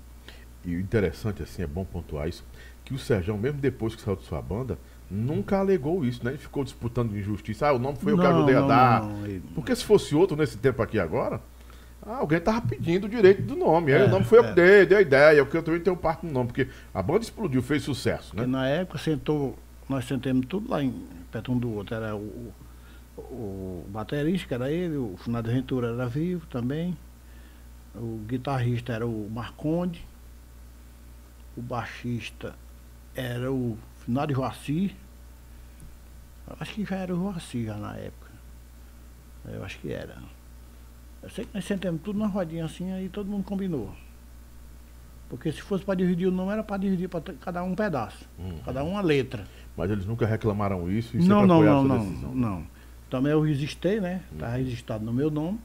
E 0.65 0.75
o 0.75 0.79
interessante, 0.79 1.43
assim, 1.43 1.61
é 1.61 1.67
bom 1.67 1.85
pontuar 1.85 2.27
isso, 2.27 2.43
que 2.83 2.93
o 2.93 2.97
Sérgio, 2.97 3.37
mesmo 3.37 3.59
depois 3.59 3.95
que 3.95 4.01
saiu 4.01 4.15
de 4.15 4.25
sua 4.25 4.41
banda, 4.41 4.77
nunca 5.09 5.59
alegou 5.59 6.03
isso, 6.03 6.23
né? 6.23 6.31
Ele 6.31 6.37
ficou 6.37 6.63
disputando 6.63 7.15
injustiça. 7.15 7.67
Ah, 7.67 7.73
o 7.73 7.79
nome 7.79 7.97
foi 7.97 8.13
eu 8.13 8.17
que 8.17 8.25
ajudei 8.25 8.55
a 8.55 8.61
dar. 8.61 9.01
Não, 9.01 9.09
não, 9.19 9.41
Porque 9.53 9.75
se 9.75 9.83
fosse 9.83 10.15
outro 10.15 10.35
nesse 10.35 10.57
tempo 10.57 10.81
aqui 10.81 10.99
agora, 10.99 11.41
ah, 12.05 12.17
alguém 12.17 12.39
tava 12.39 12.61
pedindo 12.61 13.05
o 13.05 13.09
direito 13.09 13.41
do 13.41 13.55
nome. 13.55 13.93
Aí 13.93 14.01
é, 14.01 14.05
o 14.05 14.09
nome 14.09 14.25
foi 14.25 14.39
eu 14.39 14.43
que 14.43 14.49
é. 14.49 14.53
dei, 14.53 14.85
dei 14.85 14.97
a 14.97 15.01
ideia, 15.01 15.43
porque 15.43 15.57
eu 15.57 15.63
também 15.63 15.81
tenho 15.81 15.97
parte 15.97 16.25
no 16.25 16.31
nome, 16.31 16.47
porque 16.47 16.67
a 16.93 17.01
banda 17.01 17.21
explodiu, 17.21 17.61
fez 17.61 17.83
sucesso, 17.83 18.35
né? 18.35 18.43
Porque 18.43 18.51
na 18.51 18.67
época 18.67 18.97
sentou, 18.97 19.57
nós 19.87 20.05
sentamos 20.05 20.45
tudo 20.45 20.69
lá 20.69 20.81
em 20.83 20.93
perto 21.31 21.51
um 21.51 21.57
do 21.57 21.73
outro. 21.73 21.95
Era 21.95 22.15
o, 22.15 22.53
o 23.17 23.85
baterista, 23.89 24.47
que 24.47 24.53
era 24.53 24.71
ele, 24.71 24.97
o 24.97 25.15
Finado 25.17 25.51
Ventura 25.51 25.89
era 25.89 26.07
vivo 26.07 26.45
também. 26.47 26.97
O 27.95 28.21
guitarrista 28.27 28.93
era 28.93 29.05
o 29.05 29.29
Marconde 29.29 30.07
o 31.59 31.61
baixista 31.61 32.55
era 33.13 33.51
o 33.51 33.77
Finado 33.97 34.33
Joaci. 34.33 34.95
Acho 36.59 36.73
que 36.73 36.85
já 36.85 36.95
era 36.95 37.13
o 37.13 37.17
Joaci 37.17 37.65
já 37.65 37.75
na 37.75 37.95
época. 37.97 38.31
Eu 39.45 39.63
acho 39.63 39.77
que 39.79 39.91
era. 39.91 40.17
Eu 41.21 41.29
sei 41.29 41.45
que 41.45 41.53
nós 41.53 41.65
sentamos 41.65 42.01
tudo 42.01 42.17
na 42.17 42.27
rodinha 42.27 42.65
assim, 42.65 42.91
aí 42.91 43.09
todo 43.09 43.29
mundo 43.29 43.43
combinou. 43.43 43.93
Porque 45.29 45.51
se 45.51 45.61
fosse 45.61 45.85
para 45.85 45.95
dividir 45.95 46.27
o 46.27 46.31
nome, 46.31 46.51
era 46.51 46.63
para 46.63 46.77
dividir 46.77 47.07
para 47.07 47.21
cada 47.39 47.63
um 47.63 47.71
um 47.71 47.75
pedaço. 47.75 48.27
Uhum. 48.39 48.59
Cada 48.65 48.83
um 48.83 48.91
uma 48.91 49.01
letra. 49.01 49.45
Mas 49.77 49.91
eles 49.91 50.05
nunca 50.05 50.25
reclamaram 50.25 50.91
isso 50.91 51.15
e 51.15 51.19
não, 51.19 51.45
não, 51.45 51.61
não, 51.61 51.83
não, 51.83 51.99
decisão. 51.99 52.35
não. 52.35 52.63
Também 53.09 53.31
eu 53.31 53.41
resistei, 53.41 53.99
né? 53.99 54.23
Estava 54.31 54.53
uhum. 54.53 54.57
registrado 54.57 55.05
no 55.05 55.13
meu 55.13 55.29
nome. 55.29 55.59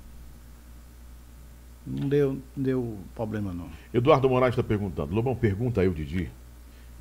Não 1.86 2.08
deu, 2.08 2.32
não 2.56 2.64
deu 2.64 2.98
problema, 3.14 3.52
não. 3.52 3.68
Eduardo 3.92 4.28
Moraes 4.28 4.52
está 4.52 4.62
perguntando. 4.62 5.14
Lobão, 5.14 5.34
pergunta 5.34 5.80
aí 5.80 5.88
o 5.88 5.94
Didi 5.94 6.30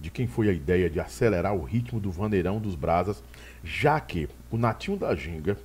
de 0.03 0.11
quem 0.11 0.27
foi 0.27 0.49
a 0.49 0.51
ideia 0.51 0.89
de 0.89 0.99
acelerar 0.99 1.55
o 1.55 1.63
ritmo 1.63 1.97
do 1.97 2.11
Vaneirão 2.11 2.59
dos 2.59 2.75
Brasas, 2.75 3.23
já 3.63 3.97
que 4.01 4.27
o 4.51 4.57
Natinho 4.57 4.97
da 4.97 5.15
Ginga 5.15 5.57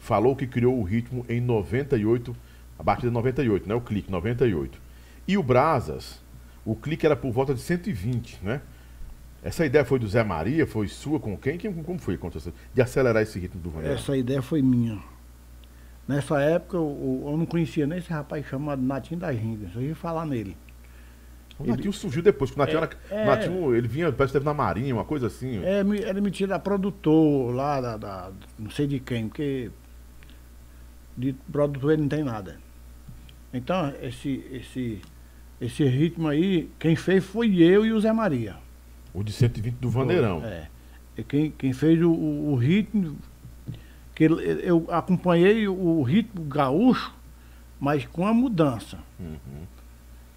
falou 0.00 0.34
que 0.34 0.46
criou 0.46 0.76
o 0.76 0.82
ritmo 0.82 1.24
em 1.28 1.40
98, 1.40 2.34
a 2.78 2.82
partir 2.82 3.06
de 3.06 3.12
98, 3.12 3.68
né? 3.68 3.74
O 3.74 3.80
clique, 3.80 4.10
98. 4.10 4.80
E 5.28 5.38
o 5.38 5.42
Brasas, 5.42 6.20
o 6.64 6.74
clique 6.74 7.06
era 7.06 7.14
por 7.14 7.30
volta 7.30 7.54
de 7.54 7.60
120, 7.60 8.40
né? 8.42 8.60
Essa 9.42 9.64
ideia 9.64 9.84
foi 9.84 9.98
do 9.98 10.08
Zé 10.08 10.24
Maria, 10.24 10.66
foi 10.66 10.88
sua 10.88 11.20
com 11.20 11.36
quem? 11.36 11.56
quem 11.56 11.72
como 11.72 11.98
foi 11.98 12.18
de 12.74 12.82
acelerar 12.82 13.22
esse 13.22 13.38
ritmo 13.38 13.60
do 13.60 13.70
Vaneirão? 13.70 13.96
Essa 13.96 14.16
ideia 14.16 14.42
foi 14.42 14.60
minha. 14.60 14.98
Nessa 16.06 16.40
época 16.40 16.76
eu, 16.76 17.22
eu 17.26 17.36
não 17.36 17.46
conhecia 17.46 17.86
nem 17.86 17.98
esse 17.98 18.10
rapaz 18.10 18.44
chamado 18.46 18.82
Natinho 18.82 19.20
da 19.20 19.32
Ginga, 19.32 19.68
só 19.72 19.80
ia 19.80 19.94
falar 19.94 20.26
nele. 20.26 20.56
O 21.58 21.62
ele, 21.62 21.70
Natinho 21.70 21.92
surgiu 21.92 22.22
depois, 22.22 22.50
porque 22.50 22.60
o 22.60 22.80
Natinho, 22.80 23.00
é, 23.10 23.14
era, 23.14 23.22
é, 23.22 23.26
Natinho 23.26 23.74
ele 23.74 23.86
vinha, 23.86 24.06
parece 24.06 24.32
que 24.32 24.38
esteve 24.38 24.44
na 24.44 24.54
Marinha, 24.54 24.94
uma 24.94 25.04
coisa 25.04 25.28
assim. 25.28 25.62
É, 25.64 25.80
ele 25.80 26.20
me 26.20 26.30
tira 26.30 26.58
produtor 26.58 27.54
lá, 27.54 27.80
da, 27.80 27.96
da, 27.96 28.30
não 28.58 28.70
sei 28.70 28.86
de 28.86 28.98
quem, 28.98 29.28
porque 29.28 29.70
de 31.16 31.32
produtor 31.50 31.92
ele 31.92 32.02
não 32.02 32.08
tem 32.08 32.24
nada. 32.24 32.58
Então, 33.52 33.92
esse, 34.00 34.44
esse, 34.52 35.00
esse 35.60 35.84
ritmo 35.84 36.28
aí, 36.28 36.70
quem 36.78 36.94
fez 36.94 37.24
foi 37.24 37.56
eu 37.56 37.84
e 37.84 37.92
o 37.92 38.00
Zé 38.00 38.12
Maria. 38.12 38.56
O 39.12 39.22
de 39.22 39.32
120 39.32 39.74
do 39.74 39.90
Vandeirão. 39.90 40.42
É. 40.44 40.68
Quem, 41.28 41.50
quem 41.50 41.72
fez 41.72 42.00
o, 42.02 42.10
o 42.10 42.54
ritmo 42.54 43.16
que 44.14 44.24
eu 44.24 44.86
acompanhei 44.90 45.66
o 45.66 46.02
ritmo 46.02 46.44
gaúcho, 46.44 47.14
mas 47.80 48.04
com 48.04 48.26
a 48.26 48.34
mudança. 48.34 48.98
Uhum. 49.18 49.66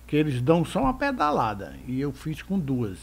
Que 0.08 0.16
eles 0.16 0.42
dão 0.42 0.64
só 0.64 0.82
uma 0.82 0.94
pedalada. 0.94 1.76
E 1.86 2.00
eu 2.00 2.14
fiz 2.14 2.42
com 2.42 2.58
duas. 2.58 2.98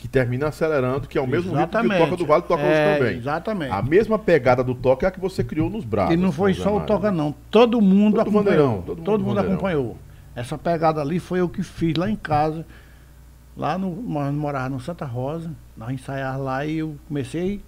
Que 0.00 0.08
termina 0.08 0.48
acelerando, 0.48 1.06
que 1.06 1.18
é 1.18 1.20
o 1.20 1.26
mesmo 1.26 1.52
exatamente. 1.52 1.92
ritmo 1.92 2.06
que 2.06 2.14
o 2.14 2.16
Toca 2.16 2.24
do 2.24 2.26
Vale 2.26 2.42
toca 2.44 2.62
é, 2.62 2.96
também. 2.96 3.16
Exatamente. 3.18 3.70
A 3.70 3.82
mesma 3.82 4.18
pegada 4.18 4.64
do 4.64 4.74
toque 4.74 5.04
é 5.04 5.08
a 5.08 5.10
que 5.10 5.20
você 5.20 5.44
criou 5.44 5.68
nos 5.68 5.84
braços. 5.84 6.14
E 6.14 6.16
não 6.16 6.32
foi 6.32 6.54
só 6.54 6.74
o 6.74 6.80
Toca, 6.80 7.12
não. 7.12 7.34
Todo 7.50 7.82
mundo 7.82 8.14
todo 8.14 8.28
acompanhou. 8.30 8.82
todo 8.82 8.96
mundo, 8.96 9.04
todo 9.04 9.24
mundo 9.24 9.40
acompanhou. 9.40 9.98
Essa 10.34 10.56
pegada 10.56 11.02
ali 11.02 11.18
foi 11.18 11.40
eu 11.40 11.50
que 11.50 11.62
fiz 11.62 11.96
lá 11.96 12.08
em 12.08 12.16
casa. 12.16 12.64
Lá 13.54 13.76
no. 13.76 13.94
Nós 13.94 14.34
morávamos 14.34 14.78
no 14.78 14.80
Santa 14.80 15.04
Rosa. 15.04 15.50
Nós 15.76 15.90
ensaiávamos 15.90 16.46
lá 16.46 16.64
e 16.64 16.78
eu 16.78 16.96
comecei 17.06 17.60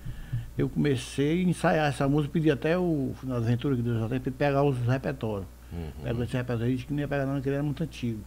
eu 0.56 0.68
comecei 0.68 1.40
a 1.40 1.48
ensaiar 1.48 1.88
essa 1.88 2.08
música, 2.08 2.32
pedi 2.32 2.50
até 2.50 2.76
o 2.76 3.12
da 3.22 3.36
Aventura, 3.36 3.74
que 3.74 3.82
Deus 3.82 4.00
já 4.00 4.08
tem, 4.08 4.20
para 4.20 4.32
pegar 4.32 4.62
os 4.62 4.78
repertórios. 4.86 5.46
Uhum. 5.72 5.90
Pega 6.02 6.24
esse 6.24 6.36
repertório, 6.36 6.72
disse 6.74 6.86
que 6.86 6.92
não 6.92 7.00
ia 7.00 7.08
pegar 7.08 7.24
não, 7.24 7.40
que 7.40 7.48
ele 7.48 7.56
era 7.56 7.64
muito 7.64 7.82
antigo. 7.82 8.20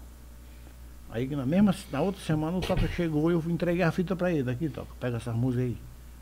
Aí 1.15 1.27
na 1.27 1.45
mesma, 1.45 1.73
na 1.93 2.01
outra 2.01 2.19
semana 2.21 2.57
o 2.57 2.59
Toca 2.59 2.89
chegou 2.89 3.31
e 3.31 3.35
eu 3.35 3.43
entreguei 3.47 3.83
a 3.83 3.89
fita 3.89 4.17
para 4.17 4.33
ele, 4.33 4.43
daqui, 4.43 4.67
Toca, 4.67 4.89
pega 4.99 5.15
essas 5.15 5.33
músicas 5.33 5.67
aí. 5.67 5.77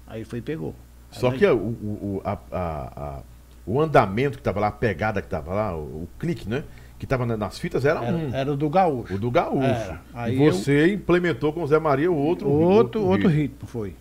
Aí 0.05 0.23
foi 0.23 0.37
e 0.37 0.41
pegou. 0.43 0.75
Aí 1.11 1.19
Só 1.19 1.31
que 1.31 1.47
o, 1.47 1.57
o, 1.57 2.21
a, 2.23 2.37
a, 2.51 2.59
a, 2.95 3.21
o 3.65 3.81
andamento 3.81 4.37
que 4.37 4.41
estava 4.41 4.59
lá, 4.59 4.67
a 4.67 4.71
pegada 4.71 5.19
que 5.19 5.25
estava 5.25 5.51
lá, 5.51 5.75
o, 5.75 5.79
o, 6.03 6.09
clique, 6.19 6.47
né? 6.47 6.63
Que 6.99 7.07
estava 7.07 7.25
nas 7.25 7.57
fitas 7.57 7.85
era, 7.85 8.05
era, 8.05 8.15
um. 8.15 8.35
Era 8.35 8.53
o 8.53 8.55
do 8.55 8.69
gaúcho. 8.69 9.15
O 9.15 9.17
do 9.17 9.31
gaúcho. 9.31 9.97
e 10.29 10.35
você 10.35 10.83
eu... 10.83 10.93
implementou 10.93 11.51
com 11.51 11.63
o 11.63 11.67
Zé 11.67 11.79
Maria 11.79 12.11
o 12.11 12.15
outro, 12.15 12.47
outro, 12.47 12.67
outro, 12.67 13.05
outro 13.07 13.29
ritmo. 13.29 13.41
ritmo 13.41 13.67
foi. 13.67 13.95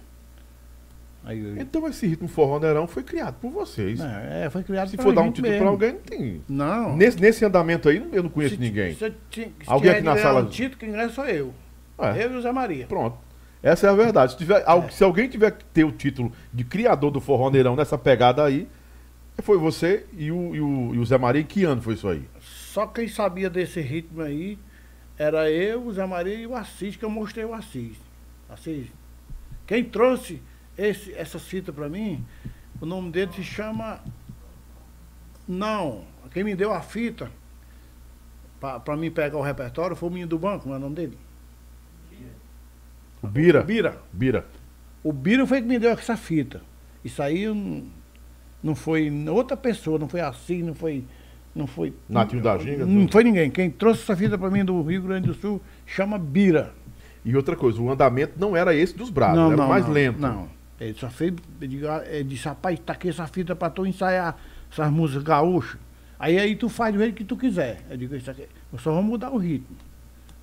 Aí, 1.24 1.60
então 1.60 1.86
esse 1.86 2.04
ritmo 2.04 2.26
forró 2.26 2.58
neirão 2.58 2.86
foi 2.88 3.04
criado 3.04 3.36
por 3.40 3.50
vocês. 3.50 4.00
É, 4.00 4.50
foi 4.50 4.64
criado 4.64 4.88
Se 4.88 4.96
for 4.96 5.14
dar 5.14 5.22
um 5.22 5.30
título 5.30 5.56
para 5.56 5.68
alguém, 5.68 5.92
não 5.92 6.00
tem. 6.00 6.42
Não. 6.48 6.96
Nesse, 6.96 7.20
nesse 7.20 7.44
andamento 7.44 7.88
aí, 7.88 8.04
eu 8.12 8.24
não 8.24 8.30
conheço 8.30 8.56
se, 8.56 8.60
ninguém. 8.60 8.94
Se, 8.94 9.12
se, 9.30 9.52
alguém 9.66 9.92
aqui 9.92 10.02
na 10.02 10.16
sala. 10.16 10.42
Um 10.42 10.46
título, 10.46 10.78
quem 10.78 10.90
ganha 10.90 11.08
sou 11.10 11.24
eu. 11.24 11.54
É. 11.98 12.24
Eu 12.24 12.32
e 12.32 12.36
o 12.36 12.42
Zé 12.42 12.50
Maria. 12.50 12.86
Pronto. 12.86 13.16
Essa 13.62 13.86
é 13.86 13.90
a 13.90 13.94
verdade. 13.94 14.32
Se, 14.32 14.38
tiver, 14.38 14.64
é. 14.66 14.90
se 14.90 15.04
alguém 15.04 15.28
tiver 15.28 15.52
que 15.52 15.64
ter 15.66 15.84
o 15.84 15.92
título 15.92 16.32
de 16.52 16.64
criador 16.64 17.12
do 17.12 17.20
forró 17.20 17.50
neirão 17.50 17.76
nessa 17.76 17.96
pegada 17.96 18.44
aí, 18.44 18.66
foi 19.40 19.56
você 19.56 20.04
e 20.12 20.32
o, 20.32 20.54
e 20.54 20.60
o, 20.60 20.94
e 20.94 20.98
o 20.98 21.04
Zé 21.04 21.16
Maria. 21.16 21.40
Em 21.40 21.44
que 21.44 21.62
ano 21.62 21.80
foi 21.80 21.94
isso 21.94 22.08
aí? 22.08 22.28
Só 22.40 22.86
quem 22.86 23.06
sabia 23.06 23.48
desse 23.48 23.80
ritmo 23.80 24.22
aí 24.22 24.58
era 25.16 25.48
eu, 25.48 25.86
o 25.86 25.92
Zé 25.92 26.04
Maria 26.04 26.34
e 26.34 26.46
o 26.48 26.56
Assis, 26.56 26.96
que 26.96 27.04
eu 27.04 27.10
mostrei 27.10 27.44
o 27.44 27.54
Assis. 27.54 27.96
Assis. 28.48 28.88
Quem 29.66 29.84
trouxe 29.84 30.42
esse, 30.76 31.12
essa 31.14 31.38
fita 31.38 31.72
para 31.72 31.88
mim, 31.88 32.24
o 32.80 32.86
nome 32.86 33.10
dele 33.10 33.32
se 33.32 33.44
chama 33.44 34.00
Não, 35.46 36.04
quem 36.32 36.44
me 36.44 36.54
deu 36.54 36.72
a 36.72 36.80
fita 36.80 37.30
para 38.84 38.96
mim 38.96 39.10
pegar 39.10 39.36
o 39.36 39.42
repertório 39.42 39.96
foi 39.96 40.08
o 40.08 40.12
menino 40.12 40.28
do 40.28 40.38
banco, 40.38 40.68
não 40.68 40.74
é 40.74 40.78
o 40.78 40.80
nome 40.80 40.94
dele? 40.94 41.18
O 43.20 43.26
Bira. 43.26 43.62
Bira. 43.62 43.98
Bira. 44.12 44.46
O 45.02 45.12
Bira 45.12 45.46
foi 45.46 45.60
que 45.60 45.68
me 45.68 45.78
deu 45.78 45.90
essa 45.90 46.16
fita. 46.16 46.60
Isso 47.04 47.22
aí 47.22 47.46
não, 48.62 48.74
foi 48.74 49.10
outra 49.28 49.56
pessoa, 49.56 49.98
não 49.98 50.08
foi 50.08 50.20
assim, 50.20 50.62
não 50.62 50.74
foi. 50.74 51.04
Não 51.54 51.66
foi. 51.66 51.92
Natinho 52.08 52.42
da 52.42 52.56
Ginga? 52.56 52.86
Não 52.86 53.06
foi 53.08 53.24
ninguém. 53.24 53.50
Quem 53.50 53.70
trouxe 53.70 54.02
essa 54.02 54.16
fita 54.16 54.38
para 54.38 54.50
mim 54.50 54.64
do 54.64 54.80
Rio 54.82 55.02
Grande 55.02 55.26
do 55.26 55.34
Sul 55.34 55.60
chama 55.84 56.18
Bira. 56.18 56.72
E 57.24 57.36
outra 57.36 57.54
coisa, 57.54 57.80
o 57.80 57.90
andamento 57.90 58.34
não 58.38 58.56
era 58.56 58.74
esse 58.74 58.96
dos 58.96 59.10
braços, 59.10 59.36
não, 59.36 59.48
era 59.48 59.56
não, 59.56 59.68
mais 59.68 59.84
não, 59.84 59.92
lento. 59.92 60.20
Não. 60.20 60.48
Ele 60.82 60.98
só 60.98 61.08
fez. 61.08 61.34
Ele 61.60 62.24
disse, 62.24 62.48
rapaz, 62.48 62.78
tá 62.80 62.92
aqui 62.92 63.08
essa 63.08 63.26
fita 63.26 63.54
para 63.54 63.70
tu 63.70 63.86
ensaiar 63.86 64.36
essas 64.70 64.90
músicas 64.90 65.22
gaúchas. 65.22 65.78
Aí 66.18 66.38
aí 66.38 66.56
tu 66.56 66.68
faz 66.68 66.92
do 66.94 67.00
jeito 67.00 67.14
que 67.14 67.24
tu 67.24 67.36
quiser. 67.36 67.84
Eu 67.90 67.96
digo, 67.96 68.14
isso 68.14 68.30
aqui, 68.30 68.48
eu 68.72 68.78
só 68.78 68.92
vou 68.92 69.02
mudar 69.02 69.30
o 69.30 69.38
ritmo. 69.38 69.76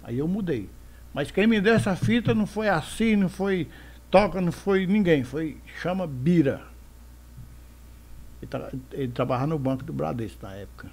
Aí 0.03 0.17
eu 0.17 0.27
mudei. 0.27 0.69
Mas 1.13 1.31
quem 1.31 1.47
me 1.47 1.59
deu 1.59 1.73
essa 1.73 1.95
fita 1.95 2.33
não 2.33 2.45
foi 2.45 2.69
assim, 2.69 3.15
não 3.15 3.29
foi 3.29 3.67
toca, 4.11 4.39
não 4.41 4.51
foi 4.51 4.85
ninguém, 4.85 5.23
foi 5.23 5.57
chama 5.81 6.05
Bira. 6.05 6.61
Ele, 8.41 8.47
tra 8.49 8.71
ele 8.91 9.11
trabalhava 9.11 9.47
no 9.47 9.59
banco 9.59 9.83
do 9.83 9.91
Bradesco 9.91 10.45
na 10.45 10.53
época. 10.53 10.89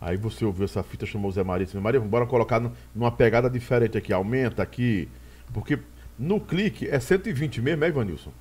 Aí 0.00 0.16
você 0.16 0.44
ouviu 0.44 0.64
essa 0.64 0.82
fita, 0.82 1.06
chamou 1.06 1.30
o 1.30 1.32
Zé 1.32 1.42
Maria 1.42 1.64
e 1.64 1.66
disse, 1.66 1.78
Maria, 1.78 2.00
bora 2.00 2.26
colocar 2.26 2.62
numa 2.94 3.10
pegada 3.10 3.48
diferente 3.48 3.96
aqui, 3.96 4.12
aumenta 4.12 4.62
aqui. 4.62 5.08
Porque 5.52 5.78
no 6.18 6.40
clique 6.40 6.88
é 6.88 7.00
120 7.00 7.60
mesmo, 7.60 7.84
é, 7.84 7.88
Ivanilson? 7.88 8.32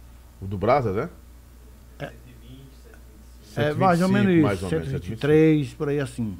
O 0.42 0.46
do 0.46 0.58
Brasa, 0.58 0.92
né? 0.92 1.10
É, 2.00 2.12
125, 3.56 3.62
é 3.62 3.74
mais 3.74 4.02
ou 4.02 4.10
menos 4.10 4.34
isso, 4.34 4.44
mais 4.44 4.64
ou 4.64 4.70
123, 4.70 5.56
menos, 5.58 5.74
por 5.74 5.90
aí 5.90 6.00
assim. 6.00 6.38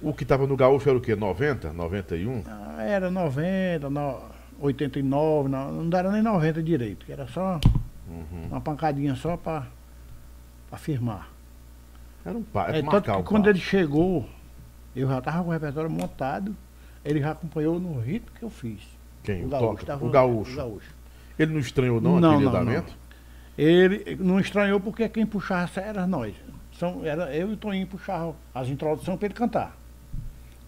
O 0.00 0.12
que 0.12 0.22
estava 0.22 0.46
no 0.46 0.56
gaúcho 0.56 0.88
era 0.88 0.98
o 0.98 1.00
quê? 1.00 1.16
90? 1.16 1.72
91? 1.72 2.44
Ah, 2.46 2.82
era 2.82 3.10
90, 3.10 3.90
no, 3.90 4.20
89, 4.60 5.48
não, 5.48 5.72
não 5.84 5.98
era 5.98 6.10
nem 6.10 6.22
90 6.22 6.62
direito, 6.62 7.06
era 7.08 7.26
só 7.28 7.60
uhum. 8.08 8.46
uma 8.50 8.60
pancadinha 8.60 9.14
só 9.14 9.36
para 9.36 9.66
firmar. 10.76 11.28
Era 12.24 12.36
um 12.36 12.42
pai. 12.42 12.78
É, 12.78 12.82
tanto 12.82 13.12
que 13.12 13.22
quando 13.22 13.48
ele 13.48 13.60
chegou, 13.60 14.28
eu 14.94 15.08
já 15.08 15.18
estava 15.18 15.42
com 15.42 15.50
o 15.50 15.52
repertório 15.52 15.90
montado, 15.90 16.56
ele 17.04 17.20
já 17.20 17.30
acompanhou 17.30 17.78
no 17.78 17.98
ritmo 18.00 18.30
que 18.36 18.42
eu 18.42 18.50
fiz. 18.50 18.97
Quem? 19.22 19.44
O, 19.44 19.48
gaúcho, 19.48 19.86
tava, 19.86 20.04
o 20.04 20.10
gaúcho. 20.10 20.52
O 20.52 20.56
gaúcho. 20.56 20.94
Ele 21.38 21.52
não 21.52 21.60
estranhou 21.60 22.00
não, 22.00 22.18
não 22.18 22.30
aquele 22.30 22.44
não, 22.44 22.50
andamento? 22.50 22.90
Não. 22.90 23.64
Ele 23.64 24.16
não 24.20 24.40
estranhou 24.40 24.80
porque 24.80 25.08
quem 25.08 25.26
puxava 25.26 25.80
era 25.80 26.06
nós. 26.06 26.34
São, 26.78 27.04
era 27.04 27.34
eu 27.34 27.50
e 27.50 27.54
o 27.54 27.56
Toninho 27.56 27.86
puxava 27.86 28.34
as 28.54 28.68
introduções 28.68 29.18
para 29.18 29.26
ele 29.26 29.34
cantar. 29.34 29.76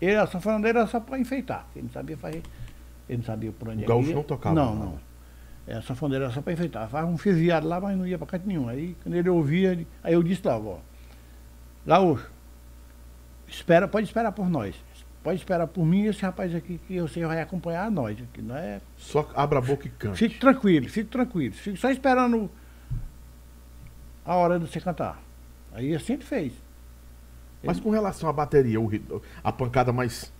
Ele, 0.01 0.17
a 0.17 0.27
sanfoneira 0.27 0.81
era 0.81 0.89
só 0.89 0.99
para 0.99 1.19
enfeitar. 1.19 1.67
Ele 1.75 1.85
não 1.85 1.93
sabia 1.93 2.17
fazer. 2.17 2.43
Ele 3.09 3.19
não 3.19 3.25
sabia 3.25 3.53
por 3.53 3.69
onde 3.69 3.85
O 3.85 3.87
gaúcho 3.87 4.13
não 4.13 4.23
tocava? 4.23 4.55
Não, 4.55 4.75
não. 4.75 4.99
É, 5.67 5.75
a 5.75 5.83
sanfoneira 5.83 6.25
era 6.25 6.35
só 6.35 6.41
para 6.41 6.53
enfeitar. 6.53 6.89
Faz 6.89 7.07
um 7.07 7.17
fiziado 7.17 7.69
lá, 7.69 7.81
mas 7.81 7.97
não 7.97 8.07
ia 8.07 8.19
para 8.19 8.27
canto 8.27 8.47
nenhum. 8.47 8.69
Aí, 8.69 8.97
quando 9.03 9.15
ele 9.15 9.29
ouvia, 9.29 9.73
ele, 9.73 9.87
aí 10.03 10.15
eu 10.15 10.23
disse 10.23 10.45
lá, 10.45 10.59
ó. 10.59 10.79
Gaúcho, 11.87 12.31
espera, 13.47 13.87
pode 13.87 14.07
esperar 14.07 14.33
por 14.33 14.49
nós. 14.49 14.75
Pode 15.23 15.39
esperar 15.39 15.67
por 15.67 15.85
mim 15.85 16.05
e 16.05 16.07
esse 16.07 16.23
rapaz 16.23 16.55
aqui 16.55 16.81
que 16.87 16.99
você 17.01 17.25
vai 17.27 17.43
acompanhar 17.43 17.91
nós. 17.91 18.17
Aqui, 18.21 18.41
não 18.41 18.57
é... 18.57 18.81
Só 18.97 19.29
abra 19.35 19.59
a 19.59 19.63
boca 19.63 19.87
e 19.87 19.91
cante. 19.91 20.19
Fique 20.19 20.39
tranquilo, 20.39 20.89
fique 20.89 21.11
tranquilo. 21.11 21.55
Fique 21.55 21.79
só 21.79 21.91
esperando 21.91 22.51
a 24.25 24.35
hora 24.35 24.59
de 24.59 24.67
você 24.67 24.81
cantar. 24.81 25.23
Aí 25.73 25.95
assim 25.95 26.15
ele 26.15 26.25
fez. 26.25 26.53
Mas 27.63 27.79
com 27.79 27.91
relação 27.91 28.31
à 28.31 28.33
bateria, 28.33 28.81
o, 28.81 28.91
a 29.45 29.53
pancada 29.53 29.93
mais, 29.93 30.33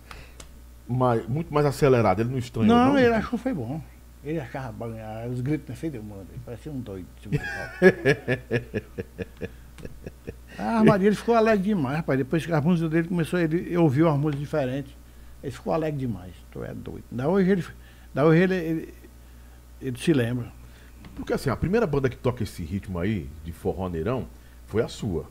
mais. 0.87 1.27
muito 1.27 1.53
mais 1.53 1.67
acelerada, 1.67 2.21
ele 2.21 2.31
não 2.31 2.39
estranhou? 2.39 2.75
Não, 2.75 2.93
não 2.93 2.99
ele 2.99 3.13
achou 3.13 3.37
que 3.37 3.43
foi 3.43 3.53
bom. 3.53 3.79
Ele 4.23 4.39
achava 4.39 4.85
ah, 4.85 5.27
os 5.27 5.41
gritos 5.41 5.69
não 5.69 5.75
fez 5.75 5.93
mano. 5.93 6.25
Ele 6.29 6.41
parecia 6.43 6.71
um 6.71 6.79
doido. 6.79 7.07
a 10.61 10.79
armadilha 10.79 11.09
ele 11.09 11.15
ficou 11.15 11.35
alegre 11.35 11.63
demais, 11.63 11.97
rapaz. 11.97 12.17
Depois 12.17 12.45
que 12.45 12.51
as 12.51 12.63
músicas 12.63 12.91
dele 12.91 13.07
começou, 13.07 13.39
ele 13.39 13.75
ouviu 13.77 14.07
as 14.09 14.17
músicas 14.17 14.39
diferentes. 14.39 14.93
Ele 15.43 15.51
ficou 15.51 15.73
alegre 15.73 15.99
demais. 15.99 16.33
Tu 16.51 16.63
é 16.63 16.73
doido. 16.73 17.03
Da 17.11 17.27
hoje 17.27 17.49
ele, 17.49 17.65
da 18.13 18.25
hoje 18.25 18.41
ele, 18.41 18.55
ele, 18.55 18.93
ele 19.81 19.97
se 19.97 20.13
lembra. 20.13 20.51
Porque 21.15 21.33
assim, 21.33 21.49
a 21.49 21.55
primeira 21.55 21.85
banda 21.85 22.09
que 22.09 22.17
toca 22.17 22.43
esse 22.43 22.63
ritmo 22.63 22.99
aí, 22.99 23.29
de 23.43 23.51
forró 23.51 23.89
neirão, 23.89 24.27
foi 24.67 24.81
a 24.81 24.87
sua. 24.87 25.25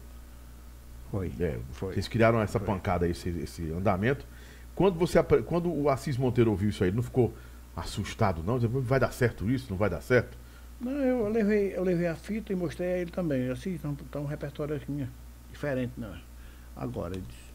Foi. 1.10 1.32
É, 1.40 1.58
foi. 1.72 1.94
Vocês 1.94 2.08
criaram 2.08 2.40
essa 2.40 2.58
foi. 2.58 2.66
pancada, 2.66 3.08
esse, 3.08 3.28
esse 3.28 3.70
andamento. 3.72 4.26
Quando, 4.74 4.98
você, 4.98 5.22
quando 5.22 5.72
o 5.72 5.88
Assis 5.88 6.16
Monteiro 6.16 6.50
ouviu 6.50 6.70
isso 6.70 6.82
aí, 6.82 6.90
ele 6.90 6.96
não 6.96 7.02
ficou 7.02 7.34
assustado, 7.76 8.42
não? 8.42 8.58
Vai 8.58 9.00
dar 9.00 9.12
certo 9.12 9.50
isso? 9.50 9.66
Não 9.70 9.76
vai 9.76 9.90
dar 9.90 10.00
certo? 10.00 10.38
Não, 10.80 10.92
eu 10.92 11.28
levei, 11.28 11.76
eu 11.76 11.82
levei 11.82 12.06
a 12.06 12.14
fita 12.14 12.52
e 12.52 12.56
mostrei 12.56 12.92
a 12.94 12.98
ele 12.98 13.10
também. 13.10 13.50
Assim, 13.50 13.74
então, 13.74 13.94
tá 13.94 14.18
um 14.18 14.24
repertório 14.24 14.74
assim, 14.74 15.06
diferente, 15.60 15.92
não. 15.98 16.14
Agora, 16.74 17.14
ele 17.14 17.24
disse, 17.28 17.50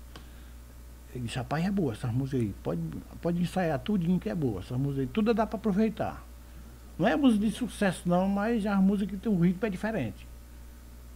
ele 1.15 1.25
disse, 1.25 1.37
rapaz, 1.37 1.65
é 1.65 1.71
boa 1.71 1.93
essas 1.93 2.13
músicas 2.13 2.41
aí. 2.41 2.53
Pode, 2.61 2.81
pode 3.21 3.41
ensaiar 3.41 3.79
tudinho 3.79 4.19
que 4.19 4.29
é 4.29 4.35
boa. 4.35 4.61
Essas 4.61 4.77
músicas 4.77 4.99
aí, 4.99 5.07
tudo 5.07 5.33
dá 5.33 5.47
para 5.47 5.57
aproveitar. 5.57 6.23
Não 6.97 7.07
é 7.07 7.15
música 7.15 7.45
de 7.45 7.51
sucesso 7.51 8.07
não, 8.07 8.29
mas 8.29 8.65
as 8.65 8.79
músicas 8.79 9.15
que 9.15 9.23
tem 9.23 9.31
um 9.31 9.39
ritmo 9.39 9.65
é 9.65 9.69
diferente. 9.69 10.27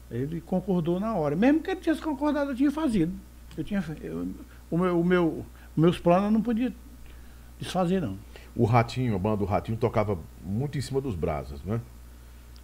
Ele 0.09 0.41
concordou 0.41 0.99
na 0.99 1.13
hora. 1.13 1.35
Mesmo 1.35 1.61
que 1.61 1.69
ele 1.69 1.79
tivesse 1.79 2.01
concordado, 2.01 2.51
eu 2.51 2.55
tinha 2.55 2.71
fazido. 2.71 3.13
Eu 3.55 3.63
tinha, 3.63 3.83
eu, 4.01 4.27
o 4.71 4.77
meu, 4.77 4.99
o 4.99 5.05
meu, 5.05 5.45
meus 5.77 5.99
planos 5.99 6.25
eu 6.25 6.31
não 6.31 6.41
podia 6.41 6.73
desfazer, 7.59 8.01
não. 8.01 8.17
O 8.55 8.65
Ratinho, 8.65 9.15
a 9.15 9.19
banda 9.19 9.37
do 9.37 9.45
Ratinho, 9.45 9.77
tocava 9.77 10.17
muito 10.43 10.77
em 10.77 10.81
cima 10.81 10.99
dos 10.99 11.15
brasas, 11.15 11.63
né? 11.63 11.79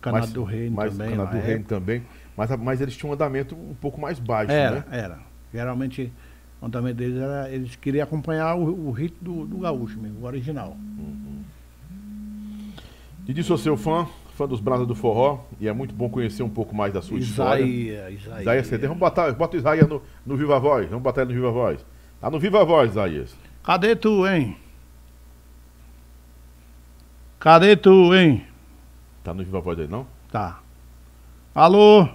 Canado 0.02 0.32
do 0.32 0.44
Reino 0.44 0.76
mas, 0.76 0.92
também. 0.92 1.12
Canado 1.12 1.32
do 1.32 1.42
Reino 1.42 1.64
também. 1.64 2.04
Mas, 2.36 2.50
mas 2.58 2.82
eles 2.82 2.96
tinham 2.96 3.12
um 3.12 3.14
andamento 3.14 3.56
um 3.56 3.76
pouco 3.76 4.00
mais 4.00 4.20
baixo, 4.20 4.52
era, 4.52 4.76
né? 4.76 4.86
Era, 4.92 5.20
Geralmente, 5.54 6.12
o 6.62 6.66
andamento 6.66 6.98
deles 6.98 7.22
era. 7.22 7.50
Eles 7.50 7.76
queriam 7.76 8.04
acompanhar 8.04 8.56
o, 8.56 8.88
o 8.88 8.92
ritmo 8.92 9.20
do, 9.22 9.46
do 9.46 9.58
gaúcho 9.60 10.00
mesmo, 10.00 10.20
o 10.22 10.26
original. 10.26 10.76
Uhum. 10.98 11.44
Didi, 13.26 13.44
sou 13.44 13.58
seu 13.58 13.78
fã 13.78 14.08
fã 14.36 14.46
dos 14.48 14.60
Brasas 14.60 14.86
do 14.86 14.94
Forró, 14.94 15.40
e 15.60 15.68
é 15.68 15.74
muito 15.74 15.96
bom 15.96 16.10
conhecer 16.10 16.44
um 16.44 16.50
pouco 16.50 16.76
mais 16.76 16.94
da 16.94 17.02
sua 17.02 17.18
história. 17.18 17.64
Isaías. 17.64 18.42
Isaías. 18.42 18.82
Vamos 18.82 18.98
botar, 18.98 19.32
bota 19.32 19.56
o 19.56 19.60
Isaías 19.60 19.88
no, 19.88 20.02
no 20.26 20.36
Viva 20.36 20.60
Voz. 20.60 20.90
Vamos 20.90 21.04
botar 21.04 21.22
ele 21.22 21.34
no 21.34 21.40
Viva 21.40 21.52
Voz. 21.52 21.86
Tá 22.20 22.30
no 22.30 22.40
Viva 22.40 22.64
Voz, 22.64 22.92
Isaías. 22.92 23.36
Cadê 23.64 23.96
tu, 23.96 24.28
hein? 24.28 24.58
Cadê 27.40 27.76
tu, 27.76 28.14
hein? 28.14 28.46
Tá 29.24 29.34
no 29.34 29.44
Viva 29.44 29.62
Voz 29.62 29.80
aí, 29.80 29.88
não? 29.88 30.06
Tá. 30.30 30.60
Alô? 31.54 32.10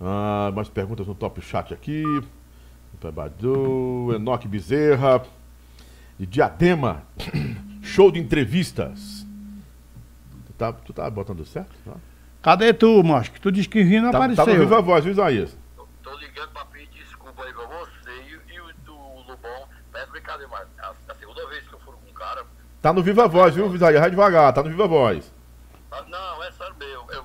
Ah, 0.00 0.50
mais 0.54 0.68
perguntas 0.68 1.06
no 1.06 1.14
top 1.14 1.40
chat 1.42 1.74
aqui. 1.74 2.02
Badu, 3.12 4.12
Enoque 4.14 4.48
Bezerra. 4.48 5.22
De 6.18 6.26
Diadema. 6.26 7.02
Show 7.82 8.10
de 8.10 8.18
entrevistas. 8.18 9.26
Tu 10.46 10.52
tá, 10.52 10.72
tu 10.72 10.92
tá 10.92 11.08
botando 11.08 11.44
certo? 11.44 11.74
Tá? 11.84 11.96
Cadê 12.42 12.72
tu, 12.72 13.02
macho? 13.02 13.32
Que 13.32 13.40
tu 13.40 13.52
disse 13.52 13.68
que 13.68 13.82
vinha 13.82 14.02
não 14.02 14.10
tá, 14.10 14.18
apareceu. 14.18 14.44
Tá 14.44 14.52
no 14.52 14.58
Viva 14.58 14.80
Voz, 14.80 15.04
viu, 15.04 15.12
Isaías? 15.12 15.56
Tô, 15.76 15.86
tô 16.02 16.16
ligando 16.16 16.48
pra 16.50 16.64
pedir 16.66 17.04
desculpa 17.04 17.44
aí 17.44 17.52
pra 17.52 17.64
você 17.66 18.10
e, 18.10 18.54
e 18.54 18.60
o 18.60 18.72
do 18.84 18.94
Lobão. 18.94 19.68
Mas 19.92 20.08
brincadeira, 20.08 20.50
mas 20.50 20.66
a, 20.78 20.94
a, 21.08 21.14
segunda 21.14 21.46
vez 21.48 21.66
que 21.66 21.74
eu 21.74 21.80
fui 21.80 21.94
com 21.94 22.10
um 22.10 22.14
cara. 22.14 22.44
Tá 22.80 22.92
no 22.92 23.02
Viva 23.02 23.28
Voz, 23.28 23.54
viu, 23.54 23.74
Isaías? 23.74 24.00
Vai 24.00 24.10
devagar, 24.10 24.52
tá 24.52 24.62
no 24.62 24.70
Viva 24.70 24.86
Voz. 24.86 25.32
Ah, 25.90 26.02
não, 26.08 26.44
é 26.44 26.52
sério 26.52 26.74
meu. 26.78 26.88
Eu, 26.88 27.24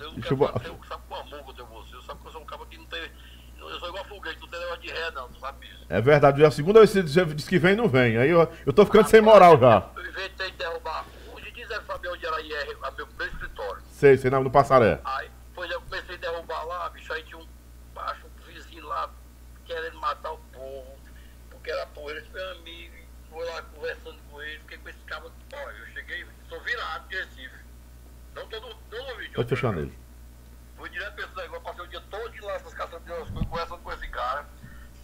eu, 0.00 0.12
Deixa 0.12 0.32
eu, 0.32 0.38
eu, 0.38 0.72
eu 0.72 0.78
sabe 0.88 1.02
com 1.08 1.14
amor 1.14 1.44
que 1.44 1.50
eu 1.50 1.54
tenho 1.54 1.68
você. 1.68 1.96
Eu 1.96 2.02
sabe 2.02 2.20
que 2.20 2.26
eu 2.28 2.32
sou 2.32 2.40
um 2.40 2.46
cara 2.46 2.66
que 2.66 2.78
não 2.78 2.86
tem. 2.86 3.10
Eu 3.58 3.80
sou 3.80 3.88
igual 3.88 4.04
foguete, 4.04 4.40
não 4.40 4.48
tem 4.48 4.60
negócio 4.60 4.82
de 4.82 4.88
ré, 4.88 5.10
não, 5.10 5.28
tu 5.28 5.40
sabe 5.40 5.66
isso. 5.66 5.83
É 5.94 6.00
verdade, 6.00 6.42
é 6.42 6.46
a 6.46 6.50
segunda 6.50 6.80
vez 6.80 6.90
que 6.90 7.08
você 7.08 7.24
disse 7.26 7.48
que 7.48 7.56
vem 7.56 7.76
não 7.76 7.88
vem. 7.88 8.16
Aí 8.16 8.28
eu, 8.28 8.52
eu 8.66 8.72
tô 8.72 8.84
ficando 8.84 9.04
ah, 9.04 9.08
sem 9.08 9.20
moral 9.20 9.56
já. 9.60 9.88
Eu 9.94 10.04
inventei 10.04 10.50
de 10.50 10.56
derrubar. 10.56 11.04
Didi 11.40 11.64
deve 11.66 11.86
saber 11.86 12.08
onde 12.08 12.26
era 12.26 12.40
IR, 12.40 12.76
meu, 12.96 13.06
meu 13.16 13.26
escritório. 13.28 13.80
Sei, 13.90 14.16
sei, 14.16 14.28
no 14.28 14.50
Passaré. 14.50 15.00
Aí, 15.04 15.30
pois 15.54 15.70
eu 15.70 15.80
comecei 15.82 16.16
a 16.16 16.18
derrubar 16.18 16.64
lá, 16.64 16.88
bicho, 16.90 17.12
aí 17.12 17.22
tinha 17.22 17.38
um 17.38 17.46
baixo 17.94 18.26
um 18.26 18.52
vizinho 18.52 18.84
lá 18.88 19.08
querendo 19.64 19.96
matar 20.00 20.32
o 20.32 20.38
povo, 20.52 20.98
porque 21.48 21.70
era 21.70 21.86
poeira, 21.86 22.24
meu 22.32 22.50
amigo, 22.56 22.94
foi 23.30 23.44
lá 23.44 23.62
conversando 23.62 24.18
com 24.32 24.42
ele, 24.42 24.58
fiquei 24.62 24.78
com 24.78 24.88
esse 24.88 24.98
cara, 25.06 25.24
olha, 25.52 25.76
eu 25.76 25.86
cheguei, 25.92 26.26
sou 26.48 26.60
virado 26.62 27.08
de 27.08 27.14
Recife. 27.14 27.64
Não 28.34 28.48
tô 28.48 28.58
no, 28.58 28.68
não 28.90 29.08
no 29.10 29.16
vídeo. 29.16 29.34
Pode 29.34 29.48
fechar 29.48 29.72
nele. 29.72 29.96
Fui 30.76 30.90
direto 30.90 31.14
pra 31.14 31.24
esse 31.24 31.36
negócio, 31.36 31.62
passei 31.62 31.84
o 31.84 31.88
dia 31.88 32.02
todo 32.10 32.44
lá 32.44 32.52
nessas 32.54 32.74
caças 32.74 33.00
de 33.00 33.08
coisas, 33.08 33.30
conversando 33.30 33.78
com 33.78 33.92
esse 33.92 34.08
cara. 34.08 34.44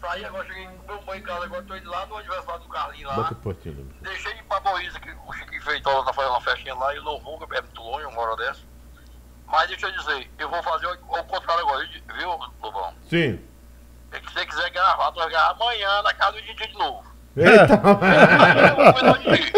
Saí, 0.00 0.24
agora 0.24 0.46
cheguei 0.46 0.66
com 0.66 0.92
meu 0.92 1.02
banho 1.02 1.18
em 1.20 1.22
casa, 1.22 1.44
agora 1.44 1.62
tô 1.62 1.76
indo 1.76 1.90
lá 1.90 2.06
no 2.06 2.16
aniversário 2.16 2.60
do 2.62 2.68
Carlinho 2.68 3.08
lá. 3.08 3.14
Bota 3.16 3.32
o 3.32 3.36
portinho, 3.36 3.86
Deixei 4.00 4.32
de 4.34 4.40
ir 4.40 4.44
pra 4.44 4.60
Boísa, 4.60 4.98
que 4.98 5.10
o 5.10 5.32
Chiquinho 5.34 5.62
Feitola 5.62 6.04
tá 6.06 6.12
fazendo 6.12 6.32
uma 6.32 6.40
festinha 6.40 6.74
lá, 6.74 6.94
e 6.94 6.98
louvou, 7.00 7.38
que 7.38 7.56
é 7.56 7.60
muito 7.60 7.82
longe, 7.82 8.06
uma 8.06 8.20
hora 8.22 8.36
dessa. 8.36 8.60
Mas 9.46 9.68
deixa 9.68 9.86
eu 9.88 9.92
dizer, 9.92 10.30
eu 10.38 10.48
vou 10.48 10.62
fazer 10.62 10.86
o, 10.86 10.92
o 10.92 11.24
contrário 11.24 11.62
agora, 11.66 11.86
viu, 12.16 12.30
Lobão? 12.62 12.94
Sim. 13.10 13.38
É 14.12 14.18
que 14.20 14.26
se 14.28 14.34
você 14.34 14.46
quiser 14.46 14.70
gravar, 14.70 15.12
tu 15.12 15.16
vai 15.20 15.28
gravar 15.28 15.50
amanhã 15.50 16.02
na 16.02 16.14
casa 16.14 16.32
do 16.32 16.42
Didi 16.42 16.66
de 16.66 16.78
novo. 16.78 17.04
Eita! 17.36 17.74
Aí 18.00 18.68
eu 18.68 18.92
convido 18.92 19.10
o 19.12 19.18
Didi. 19.18 19.52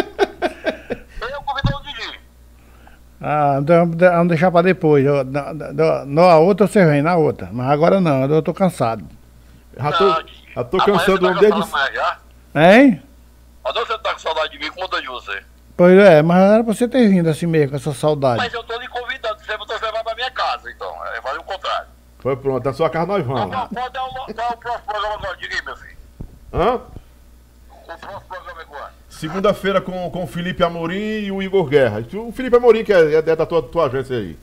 Eu 1.20 1.42
convido 1.42 1.76
o 1.76 1.82
Didi. 1.82 2.20
Ah, 3.20 3.58
então 3.62 3.90
vamos 3.92 4.28
deixar 4.28 4.50
pra 4.50 4.62
depois. 4.62 5.04
Eu- 5.06 5.24
Na, 5.24 5.54
na- 5.54 6.04
na 6.04 6.36
outra 6.38 6.66
você 6.66 6.84
vem, 6.84 7.00
na 7.00 7.16
outra. 7.16 7.48
Mas 7.52 7.70
agora 7.70 8.00
não, 8.00 8.24
eu 8.24 8.42
tô 8.42 8.52
cansado. 8.52 9.04
Já 9.76 9.92
tô, 9.92 10.24
já 10.54 10.64
tô 10.64 10.78
você 10.78 11.18
do 11.18 11.34
tá 11.34 11.40
desde. 11.40 11.60
cansado? 11.60 12.20
Hein? 12.54 13.02
Até 13.64 13.80
você 13.80 13.98
tá 13.98 14.12
com 14.12 14.18
saudade 14.18 14.52
de 14.52 14.58
mim, 14.58 14.70
tô 14.88 15.00
de 15.00 15.06
você. 15.06 15.42
Pois 15.76 15.98
é, 15.98 16.22
mas 16.22 16.42
era 16.42 16.64
pra 16.64 16.74
você 16.74 16.86
ter 16.86 17.08
vindo 17.08 17.28
assim 17.28 17.46
mesmo, 17.46 17.70
com 17.70 17.76
essa 17.76 17.94
saudade. 17.94 18.38
Mas 18.38 18.52
eu 18.52 18.62
tô 18.64 18.78
lhe 18.78 18.88
convidando, 18.88 19.38
você 19.38 19.56
vai 19.56 19.80
levar 19.80 20.04
pra 20.04 20.14
minha 20.14 20.30
casa, 20.30 20.70
então. 20.70 21.06
É 21.06 21.20
fazer 21.22 21.38
o 21.38 21.44
contrário. 21.44 21.88
Foi 22.18 22.36
pronto, 22.36 22.64
na 22.64 22.72
sua 22.72 22.90
casa 22.90 23.06
nós 23.06 23.26
vamos. 23.26 23.50
qual 23.50 23.62
é 23.62 23.88
o, 23.88 24.34
qual 24.34 24.48
é 24.48 24.52
o 24.52 24.56
próximo 24.56 24.84
programa 24.86 25.14
agora? 25.14 25.36
Diga 25.38 25.54
aí, 25.56 25.64
meu 25.64 25.76
filho. 25.76 25.96
Hã? 26.52 26.80
O 27.70 27.98
próximo 27.98 28.20
programa 28.28 28.62
é 28.62 28.64
quando? 28.64 28.92
Segunda-feira 29.08 29.80
com, 29.80 30.10
com 30.10 30.24
o 30.24 30.26
Felipe 30.26 30.62
Amorim 30.62 31.20
e 31.20 31.32
o 31.32 31.42
Igor 31.42 31.64
Guerra. 31.64 32.04
O 32.14 32.32
Felipe 32.32 32.56
Amorim, 32.56 32.84
que 32.84 32.92
é, 32.92 33.14
é 33.14 33.22
da 33.22 33.46
tua, 33.46 33.62
tua 33.62 33.86
agência 33.86 34.16
aí. 34.16 34.38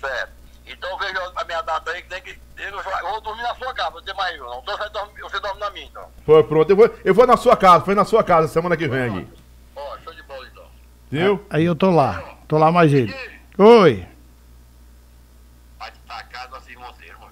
Certo. 0.00 0.32
Então 0.66 0.96
veja 0.98 1.32
a 1.34 1.44
minha 1.44 1.62
data 1.62 1.90
aí, 1.90 2.02
que 2.02 2.38
tem 2.72 2.82
que. 2.82 2.88
Eu 3.04 3.10
vou- 3.10 3.20
dormir 3.20 3.42
na 3.42 3.54
sua 3.54 3.74
casa, 3.74 3.90
não 3.92 4.02
tem 4.02 4.14
mais 4.14 4.36
eu, 4.38 4.44
não. 4.46 4.58
Então 4.60 4.76
você 4.78 4.88
dorme, 4.90 5.20
você 5.20 5.40
dorme 5.40 5.60
na 5.60 5.70
minha, 5.70 5.86
então. 5.86 6.08
Foi 6.24 6.42
pronto. 6.44 6.70
Eu 6.70 6.76
vou, 6.76 6.94
eu 7.04 7.14
vou 7.14 7.26
na 7.26 7.36
sua 7.36 7.56
casa, 7.56 7.84
foi 7.84 7.94
na 7.94 8.04
sua 8.04 8.22
casa 8.24 8.48
semana 8.48 8.76
que 8.76 8.88
vem 8.88 9.02
aqui. 9.04 9.28
Ó, 9.76 9.98
show 10.04 10.12
de 10.14 10.22
bola, 10.24 10.46
então. 10.50 10.64
Viu? 11.10 11.46
Aí 11.50 11.64
eu 11.64 11.74
tô 11.74 11.90
lá. 11.90 12.22
Tô 12.48 12.58
lá 12.58 12.70
mais 12.72 12.92
ele. 12.92 13.14
Oi. 13.58 14.06
Vai 15.78 15.90
te 15.90 15.98
tacar 16.00 16.48
nós 16.50 16.66
irmãos, 16.68 16.94
irmão. 17.00 17.28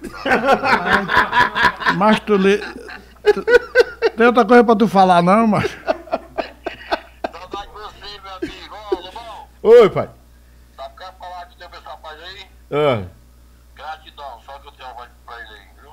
Mas 1.97 2.19
tu 2.21 2.35
lê. 2.35 2.57
tu- 2.57 3.45
Tem 4.17 4.25
outra 4.27 4.45
coisa 4.45 4.63
pra 4.63 4.75
tu 4.75 4.87
falar, 4.87 5.21
não, 5.21 5.47
mas. 5.47 5.71
Saudade 7.31 7.67
de 7.67 7.73
você, 7.73 8.19
meu 8.21 8.35
amigo. 8.35 8.75
Ó, 8.91 8.95
Lobão, 8.95 9.47
Oi, 9.63 9.89
pai. 9.89 10.09
sabe 10.75 10.93
o 10.93 10.97
que 10.97 11.03
eu 11.03 11.13
falar 11.13 11.45
que 11.47 11.57
tem 11.57 11.67
esse 11.67 11.83
rapaz 11.83 12.19
aí? 12.21 12.47
Ah, 12.71 13.03
Gratidão, 13.75 14.39
só 14.45 14.57
que 14.59 14.67
eu 14.67 14.71
tenho 14.73 14.87
uma 14.89 14.95
voz 14.95 15.09
pra 15.25 15.35
ele 15.39 15.49
aí, 15.53 15.67
viu? 15.81 15.91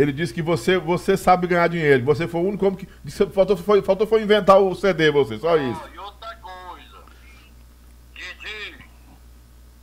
Ele 0.00 0.12
disse 0.12 0.32
que 0.32 0.40
você, 0.42 0.78
você 0.78 1.16
sabe 1.16 1.46
ganhar 1.46 1.68
dinheiro. 1.68 2.04
Você 2.04 2.26
foi 2.26 2.40
o 2.40 2.44
único 2.48 2.66
homem 2.66 2.78
que. 2.78 2.88
disse 3.04 3.26
Faltou 3.26 3.56
foi, 3.56 3.82
faltou 3.82 4.06
foi 4.06 4.22
inventar 4.22 4.58
o 4.58 4.74
CD, 4.74 5.10
você, 5.10 5.38
só 5.38 5.56
isso. 5.56 5.80
Ó, 5.84 5.88
e 5.94 5.98
outra 5.98 6.34
coisa. 6.36 7.02
Didi, 8.14 8.84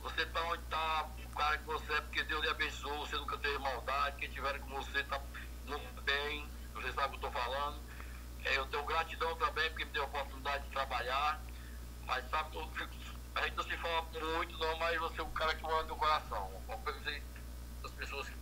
você 0.02 0.24
tá 0.26 0.42
onde 0.50 0.62
tá 0.70 1.08
o 1.24 1.36
cara 1.36 1.58
que 1.58 1.64
você 1.66 1.92
é, 1.92 2.00
porque 2.00 2.22
Deus 2.24 2.42
lhe 2.42 2.50
abençoou, 2.50 3.06
você 3.06 3.16
nunca 3.16 3.36
teve 3.38 3.58
maldade, 3.58 4.16
quem 4.18 4.30
tiver 4.30 4.58
com 4.60 4.76
você 4.76 5.02
tá 5.04 5.20
muito 5.66 6.02
bem, 6.02 6.46
você 6.74 6.92
sabe 6.92 7.16
o 7.16 7.18
que 7.18 7.26
eu 7.26 7.30
tô 7.30 7.38
falando. 7.38 7.78
É, 8.44 8.56
eu 8.56 8.66
tenho 8.66 8.84
gratidão 8.84 9.36
também, 9.36 9.68
porque 9.70 9.84
me 9.84 9.90
deu 9.92 10.02
a 10.02 10.06
oportunidade 10.06 10.64
de 10.64 10.70
trabalhar. 10.70 11.40
Mas 12.06 12.28
sabe, 12.30 12.56
eu 12.56 12.66
fico- 12.74 12.90
a 13.34 13.42
gente 13.42 13.56
não 13.56 13.64
se 13.64 13.76
fala 13.76 14.02
muito 14.36 14.58
não, 14.58 14.78
mas 14.78 14.98
você 14.98 15.20
é 15.20 15.24
um 15.24 15.30
cara 15.30 15.54
que 15.54 15.62
no 15.62 15.68
meu 15.84 15.96
coração. 15.96 16.50
Uma 16.66 16.76
coisa 16.78 16.98
que 17.00 17.22
as 17.84 17.90
pessoas 17.92 18.28
que 18.28 18.34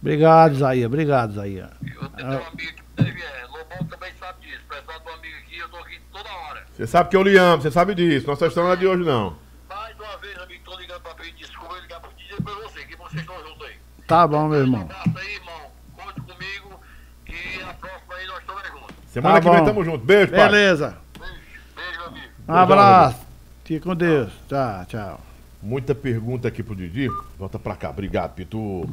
Obrigado, 0.00 0.54
Zaia. 0.56 0.86
Obrigado, 0.86 1.32
Zaia. 1.34 1.70
eu 1.82 2.08
tenho 2.10 2.28
um 2.28 2.46
amigo 2.46 2.72
que 2.74 2.82
teve, 3.04 3.22
é, 3.22 3.44
Lobão 3.46 3.86
também 3.88 4.12
sabe 4.18 4.46
disso. 4.46 4.60
De 4.70 5.10
um 5.10 5.14
amigo 5.14 5.36
aqui, 5.38 5.58
eu 5.58 5.68
tô 5.68 5.76
aqui 5.78 6.00
toda 6.12 6.28
hora. 6.32 6.66
Você 6.74 6.86
sabe 6.86 7.10
que 7.10 7.16
eu 7.16 7.22
lhe 7.22 7.36
amo, 7.36 7.62
você 7.62 7.70
sabe 7.70 7.94
disso. 7.94 8.26
Nossa 8.26 8.46
história 8.46 8.68
não 8.68 8.74
é 8.74 8.76
de 8.78 8.86
hoje, 8.86 9.04
não. 9.04 9.36
Mais 9.68 9.94
uma 9.98 10.16
vez, 10.18 10.38
amigo, 10.38 10.62
tô 10.64 10.78
ligando 10.78 11.00
pra 11.02 11.14
pedir 11.14 11.32
desculpa 11.34 11.76
e 11.78 11.80
ligar 11.82 12.00
pra 12.00 12.10
dizer 12.16 12.42
pra 12.42 12.52
você 12.54 12.84
que 12.86 12.96
vocês 12.96 13.20
estão 13.20 13.36
juntos 13.46 13.66
aí. 13.66 13.74
Tá 14.06 14.26
bom, 14.26 14.48
meu 14.48 14.58
Um 14.58 14.62
irmão. 14.62 14.80
abraço 14.82 15.18
aí, 15.18 15.34
irmão. 15.34 15.70
Conte 15.96 16.20
comigo 16.22 16.80
e 17.28 17.62
a 17.62 17.74
próxima 17.74 18.14
aí 18.14 18.26
nós 18.26 18.38
estamos 18.40 18.62
juntos. 18.68 18.96
Semana 19.08 19.34
Tá 19.34 19.40
que 19.42 19.50
vem 19.50 19.58
bom. 19.58 19.64
tamo 19.66 19.84
junto. 19.84 20.04
Beijo, 20.04 20.32
pai. 20.32 20.40
Beleza. 20.48 20.98
Beijo, 21.18 21.34
beijo, 21.76 21.98
meu 21.98 22.06
amigo. 22.08 22.28
Um 22.48 22.54
abraço. 22.54 23.18
Fique 23.64 23.80
com 23.80 23.94
Deus. 23.94 24.32
Tchau, 24.48 24.84
tchau. 24.86 25.29
Muita 25.62 25.94
pergunta 25.94 26.48
aqui 26.48 26.62
pro 26.62 26.74
Didi. 26.74 27.08
Volta 27.38 27.58
pra 27.58 27.76
cá. 27.76 27.90
Obrigado, 27.90 28.34
Pitu. 28.34 28.88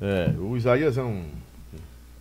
É, 0.00 0.34
o 0.38 0.56
Isaías 0.56 0.98
é 0.98 1.02
um 1.02 1.24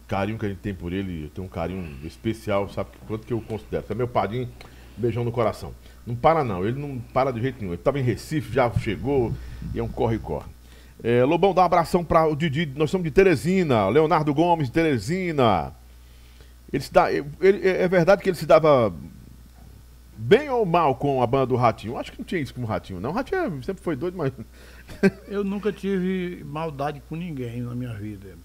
carinho 0.07 0.37
que 0.37 0.45
a 0.45 0.49
gente 0.49 0.59
tem 0.59 0.73
por 0.73 0.93
ele. 0.93 1.25
Eu 1.25 1.29
tenho 1.29 1.47
um 1.47 1.49
carinho 1.49 1.97
especial, 2.03 2.69
sabe? 2.69 2.91
Quanto 3.07 3.25
que 3.25 3.33
eu 3.33 3.41
considero. 3.41 3.85
Você 3.85 3.93
é 3.93 3.95
meu 3.95 4.07
padrinho, 4.07 4.47
beijão 4.95 5.23
no 5.23 5.31
coração. 5.31 5.73
Não 6.05 6.15
para 6.15 6.43
não, 6.43 6.65
ele 6.65 6.79
não 6.79 6.99
para 7.11 7.31
de 7.31 7.41
jeito 7.41 7.59
nenhum. 7.59 7.73
Ele 7.73 7.81
tava 7.81 7.99
em 7.99 8.03
Recife, 8.03 8.53
já 8.53 8.71
chegou 8.71 9.33
e 9.73 9.79
é 9.79 9.83
um 9.83 9.87
corre-corre. 9.87 10.45
É, 11.03 11.23
Lobão, 11.23 11.53
dá 11.53 11.63
um 11.63 11.65
abração 11.65 12.03
para 12.03 12.25
o 12.27 12.35
Didi. 12.35 12.71
Nós 12.75 12.91
somos 12.91 13.03
de 13.05 13.11
Teresina. 13.11 13.89
Leonardo 13.89 14.33
Gomes 14.33 14.69
Teresina. 14.69 15.73
Ele 16.71 16.83
se 16.83 16.93
dá, 16.93 17.11
ele- 17.11 17.67
é 17.67 17.87
verdade 17.87 18.21
que 18.21 18.29
ele 18.29 18.37
se 18.37 18.45
dava 18.45 18.93
bem 20.17 20.49
ou 20.49 20.65
mal 20.65 20.95
com 20.95 21.21
a 21.21 21.27
banda 21.27 21.47
do 21.47 21.55
Ratinho? 21.55 21.97
Acho 21.97 22.11
que 22.11 22.17
não 22.19 22.25
tinha 22.25 22.41
isso 22.41 22.53
com 22.53 22.61
o 22.61 22.65
Ratinho, 22.65 22.99
não. 22.99 23.11
O 23.11 23.13
Ratinho 23.13 23.41
é- 23.59 23.61
sempre 23.63 23.83
foi 23.83 23.95
doido, 23.95 24.17
mas. 24.17 24.31
Eu 25.27 25.43
nunca 25.43 25.71
tive 25.71 26.43
maldade 26.43 27.01
com 27.07 27.15
ninguém 27.15 27.61
na 27.61 27.75
minha 27.75 27.93
vida. 27.93 28.35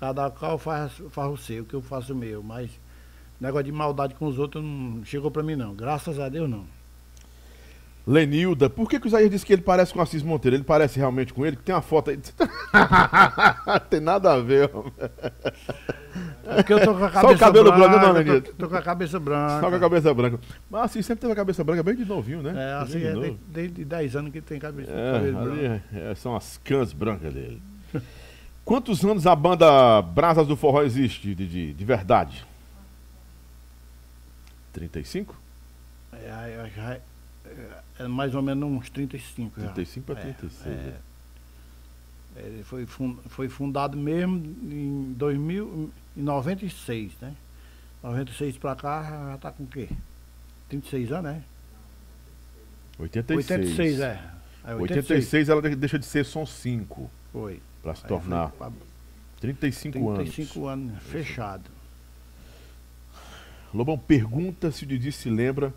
Cada 0.00 0.30
qual 0.30 0.58
faz, 0.58 0.92
faz 1.10 1.32
o 1.32 1.36
seu, 1.36 1.64
que 1.64 1.74
eu 1.74 1.80
faço 1.80 2.12
o 2.12 2.16
meu. 2.16 2.42
Mas 2.42 2.70
negócio 3.40 3.64
de 3.64 3.72
maldade 3.72 4.14
com 4.14 4.26
os 4.26 4.36
outros 4.38 4.62
não 4.64 5.04
chegou 5.04 5.30
pra 5.30 5.42
mim, 5.44 5.54
não. 5.54 5.74
Graças 5.74 6.18
a 6.18 6.28
Deus, 6.28 6.50
não. 6.50 6.64
Lenilda, 8.04 8.68
por 8.68 8.88
que, 8.90 8.98
que 8.98 9.06
o 9.06 9.08
Isaías 9.08 9.30
disse 9.30 9.46
que 9.46 9.52
ele 9.52 9.62
parece 9.62 9.92
com 9.92 10.00
o 10.00 10.02
Assis 10.02 10.24
Monteiro? 10.24 10.56
Ele 10.56 10.64
parece 10.64 10.98
realmente 10.98 11.32
com 11.32 11.46
ele? 11.46 11.54
Tem 11.56 11.72
uma 11.72 11.80
foto 11.80 12.10
aí. 12.10 12.18
tem 13.88 14.00
nada 14.00 14.32
a 14.32 14.40
ver. 14.40 14.68
homem. 14.74 14.92
É 16.44 16.56
porque 16.56 16.72
eu 16.72 16.80
tô 16.84 16.94
com 16.94 17.04
a 17.04 17.10
Só 17.12 17.18
o 17.18 17.22
cabeça 17.22 17.38
cabelo 17.38 17.72
branco, 17.72 17.88
branca. 17.90 17.98
não, 18.06 18.12
tô- 18.12 18.18
Lenildo? 18.18 18.54
tô, 18.58 18.68
com 18.68 18.76
a 18.76 18.82
cabeça 18.82 19.20
branca. 19.20 19.60
Só 19.60 19.70
com 19.70 19.76
a 19.76 19.80
cabeça 19.80 20.12
branca. 20.14 20.40
Mas 20.68 20.82
assim, 20.82 21.00
sempre 21.02 21.20
teve 21.20 21.32
a 21.32 21.36
cabeça 21.36 21.62
branca 21.62 21.82
bem 21.84 21.94
de 21.94 22.04
novinho, 22.04 22.42
né? 22.42 22.52
É, 22.56 22.82
assim, 22.82 22.98
de 22.98 23.06
é, 23.06 23.12
desde, 23.14 23.38
desde 23.46 23.84
10 23.84 24.16
anos 24.16 24.32
que 24.32 24.40
tem 24.40 24.58
cabeça, 24.58 24.90
É, 24.90 25.12
cabelo 25.12 25.38
ali 25.38 25.50
branco. 25.68 25.84
é- 25.94 26.10
é, 26.10 26.14
são 26.16 26.34
as 26.34 26.58
cãs 26.58 26.92
brancas 26.92 27.32
dele. 27.32 27.62
Quantos 28.64 29.04
anos 29.04 29.26
a 29.28 29.36
banda 29.36 30.02
Brasas 30.02 30.46
do 30.48 30.56
Forró 30.56 30.82
existe, 30.82 31.34
de, 31.36 31.72
de 31.72 31.84
verdade? 31.84 32.44
35? 34.72 35.36
É, 36.12 36.16
é, 36.16 36.70
é, 36.80 37.00
é 38.04 38.08
mais 38.08 38.34
ou 38.34 38.42
menos 38.42 38.68
uns 38.70 38.88
35 38.90 39.60
já. 39.60 39.68
35 39.72 40.06
para 40.06 40.20
É, 40.20 40.32
36. 40.32 40.66
é. 40.66 40.68
né? 40.78 40.96
Ele 42.36 42.62
foi, 42.64 42.86
fun- 42.86 43.16
foi 43.28 43.48
fundado 43.48 43.96
mesmo 43.96 44.36
em 44.62 45.12
2096, 45.18 47.12
né? 47.20 47.34
96 48.02 48.56
pra 48.58 48.74
cá 48.74 49.02
já 49.32 49.38
tá 49.38 49.52
com 49.52 49.64
o 49.64 49.66
quê? 49.66 49.88
36 50.68 51.12
anos, 51.12 51.32
né? 51.32 51.42
86. 52.98 53.50
86, 53.50 54.00
é. 54.00 54.20
é 54.64 54.74
86 54.74 55.48
ela 55.48 55.60
de- 55.62 55.76
deixa 55.76 55.98
de 55.98 56.06
ser 56.06 56.24
som 56.24 56.46
5 56.46 57.10
Foi. 57.32 57.60
para 57.82 57.94
se 57.94 58.04
tornar 58.06 58.48
foi 58.50 58.58
pra 58.58 58.70
35, 59.40 59.98
anos. 60.10 60.18
35 60.30 60.66
anos, 60.66 61.02
fechado. 61.02 61.70
Lobão 63.74 63.98
pergunta 63.98 64.70
se 64.70 64.84
o 64.84 64.86
Didi 64.86 65.10
se 65.12 65.28
lembra 65.30 65.72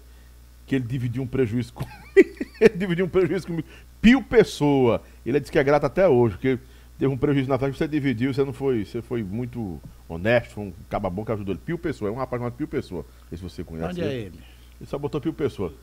que 0.65 0.75
ele 0.75 0.85
dividiu 0.85 1.23
um 1.23 1.27
prejuízo 1.27 1.73
comigo. 1.73 1.91
ele 2.59 2.75
dividiu 2.77 3.05
um 3.05 3.09
prejuízo 3.09 3.47
comigo. 3.47 3.67
Pio 4.01 4.21
Pessoa. 4.23 5.01
Ele 5.25 5.39
disse 5.39 5.51
que 5.51 5.59
é 5.59 5.63
grato 5.63 5.85
até 5.85 6.07
hoje, 6.07 6.35
porque 6.35 6.59
teve 6.97 7.13
um 7.13 7.17
prejuízo 7.17 7.49
na 7.49 7.57
festa, 7.57 7.77
você 7.77 7.87
dividiu, 7.87 8.33
você 8.33 8.43
não 8.43 8.53
foi, 8.53 8.85
você 8.85 9.01
foi 9.01 9.23
muito 9.23 9.81
honesto, 10.07 10.53
foi 10.53 10.63
um 10.65 10.73
caba 10.89 11.09
bom 11.09 11.25
que 11.25 11.31
ajudou 11.31 11.53
ele. 11.53 11.61
Pio 11.63 11.77
Pessoa, 11.77 12.09
é 12.09 12.13
um 12.13 12.17
rapaz 12.17 12.39
chamado 12.39 12.53
Pio 12.53 12.67
Pessoa. 12.67 13.05
Não 13.21 13.29
sei 13.29 13.37
se 13.37 13.43
você 13.43 13.63
conhece. 13.63 13.89
Onde 13.89 14.01
é 14.01 14.13
ele? 14.13 14.39
Ele 14.79 14.89
só 14.89 14.97
botou 14.97 15.19
Pio 15.21 15.33
Pessoa. 15.33 15.73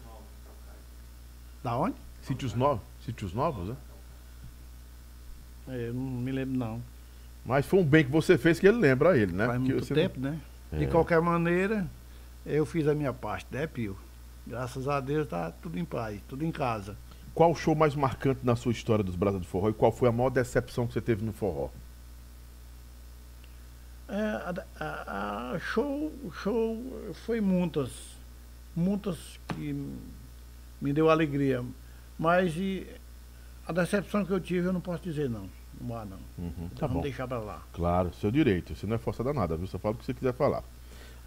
Da 1.63 1.77
onde? 1.77 1.95
Sítios 2.23 2.55
novos, 2.55 2.83
sítios 3.05 3.33
novos, 3.33 3.69
né? 3.69 3.77
É, 5.69 5.89
Eu 5.89 5.95
não 5.95 6.03
me 6.03 6.33
lembro 6.33 6.57
não. 6.57 6.83
Mas 7.45 7.67
foi 7.67 7.81
um 7.81 7.85
bem 7.85 8.05
que 8.05 8.11
você 8.11 8.39
fez 8.39 8.61
que 8.61 8.67
ele 8.67 8.79
lembra 8.79 9.17
ele, 9.17 9.33
né? 9.33 9.47
Faz 9.47 9.59
Porque 9.59 9.73
muito 9.73 9.95
tempo, 9.95 10.21
né? 10.21 10.39
De 10.73 10.85
É. 10.85 10.87
qualquer 10.87 11.21
maneira, 11.21 11.87
eu 12.47 12.65
fiz 12.65 12.87
a 12.87 12.95
minha 12.95 13.13
parte, 13.13 13.47
né, 13.51 13.67
Pio? 13.67 13.97
Graças 14.47 14.89
a 14.89 15.01
Deus 15.01 15.29
tá 15.29 15.51
tudo 15.63 15.79
em 15.79 15.85
paz, 15.85 16.21
tudo 16.29 16.45
em 16.45 16.51
casa. 16.53 16.97
Qual 17.35 17.51
o 17.53 17.55
show 17.55 17.75
mais 17.75 17.95
marcante 17.95 18.41
na 18.45 18.55
sua 18.57 18.73
história 18.73 19.03
dos 19.05 19.15
Brasas 19.17 19.41
do 19.41 19.47
Forró 19.47 19.71
e 19.71 19.73
qual 19.73 19.91
foi 19.93 20.09
a 20.09 20.13
maior 20.13 20.31
decepção 20.31 20.87
que 20.87 20.93
você 20.93 21.01
teve 21.01 21.25
no 21.25 21.33
forró? 21.33 21.69
É, 24.09 24.15
a, 24.21 24.55
a- 24.85 25.51
a 25.55 25.59
show, 25.59 26.13
show 26.43 27.13
foi 27.25 27.41
muitas, 27.41 27.91
muitas 28.77 29.39
que 29.49 29.73
me 30.81 30.93
deu 30.93 31.09
alegria. 31.09 31.65
Mas 32.19 32.55
e 32.57 32.87
a 33.67 33.73
decepção 33.73 34.25
que 34.25 34.33
eu 34.33 34.41
tive 34.41 34.67
eu 34.69 34.73
não 34.73 34.81
posso 34.81 35.03
dizer 35.03 35.31
não. 35.31 35.49
Não 35.81 35.97
há 35.97 36.05
não. 36.05 36.19
Uhum, 36.39 36.69
tá 36.77 36.87
Vamos 36.87 36.97
bom. 36.97 37.01
deixar 37.03 37.27
pra 37.27 37.39
lá. 37.39 37.63
Claro, 37.73 38.13
seu 38.21 38.31
direito. 38.31 38.77
Você 38.77 38.87
não 38.87 38.97
é 38.97 38.99
forçada 38.99 39.33
nada, 39.33 39.57
viu? 39.57 39.67
Você 39.67 39.79
fala 39.79 39.95
o 39.95 39.99
que 39.99 40.05
você 40.05 40.13
quiser 40.13 40.35
falar. 40.35 40.63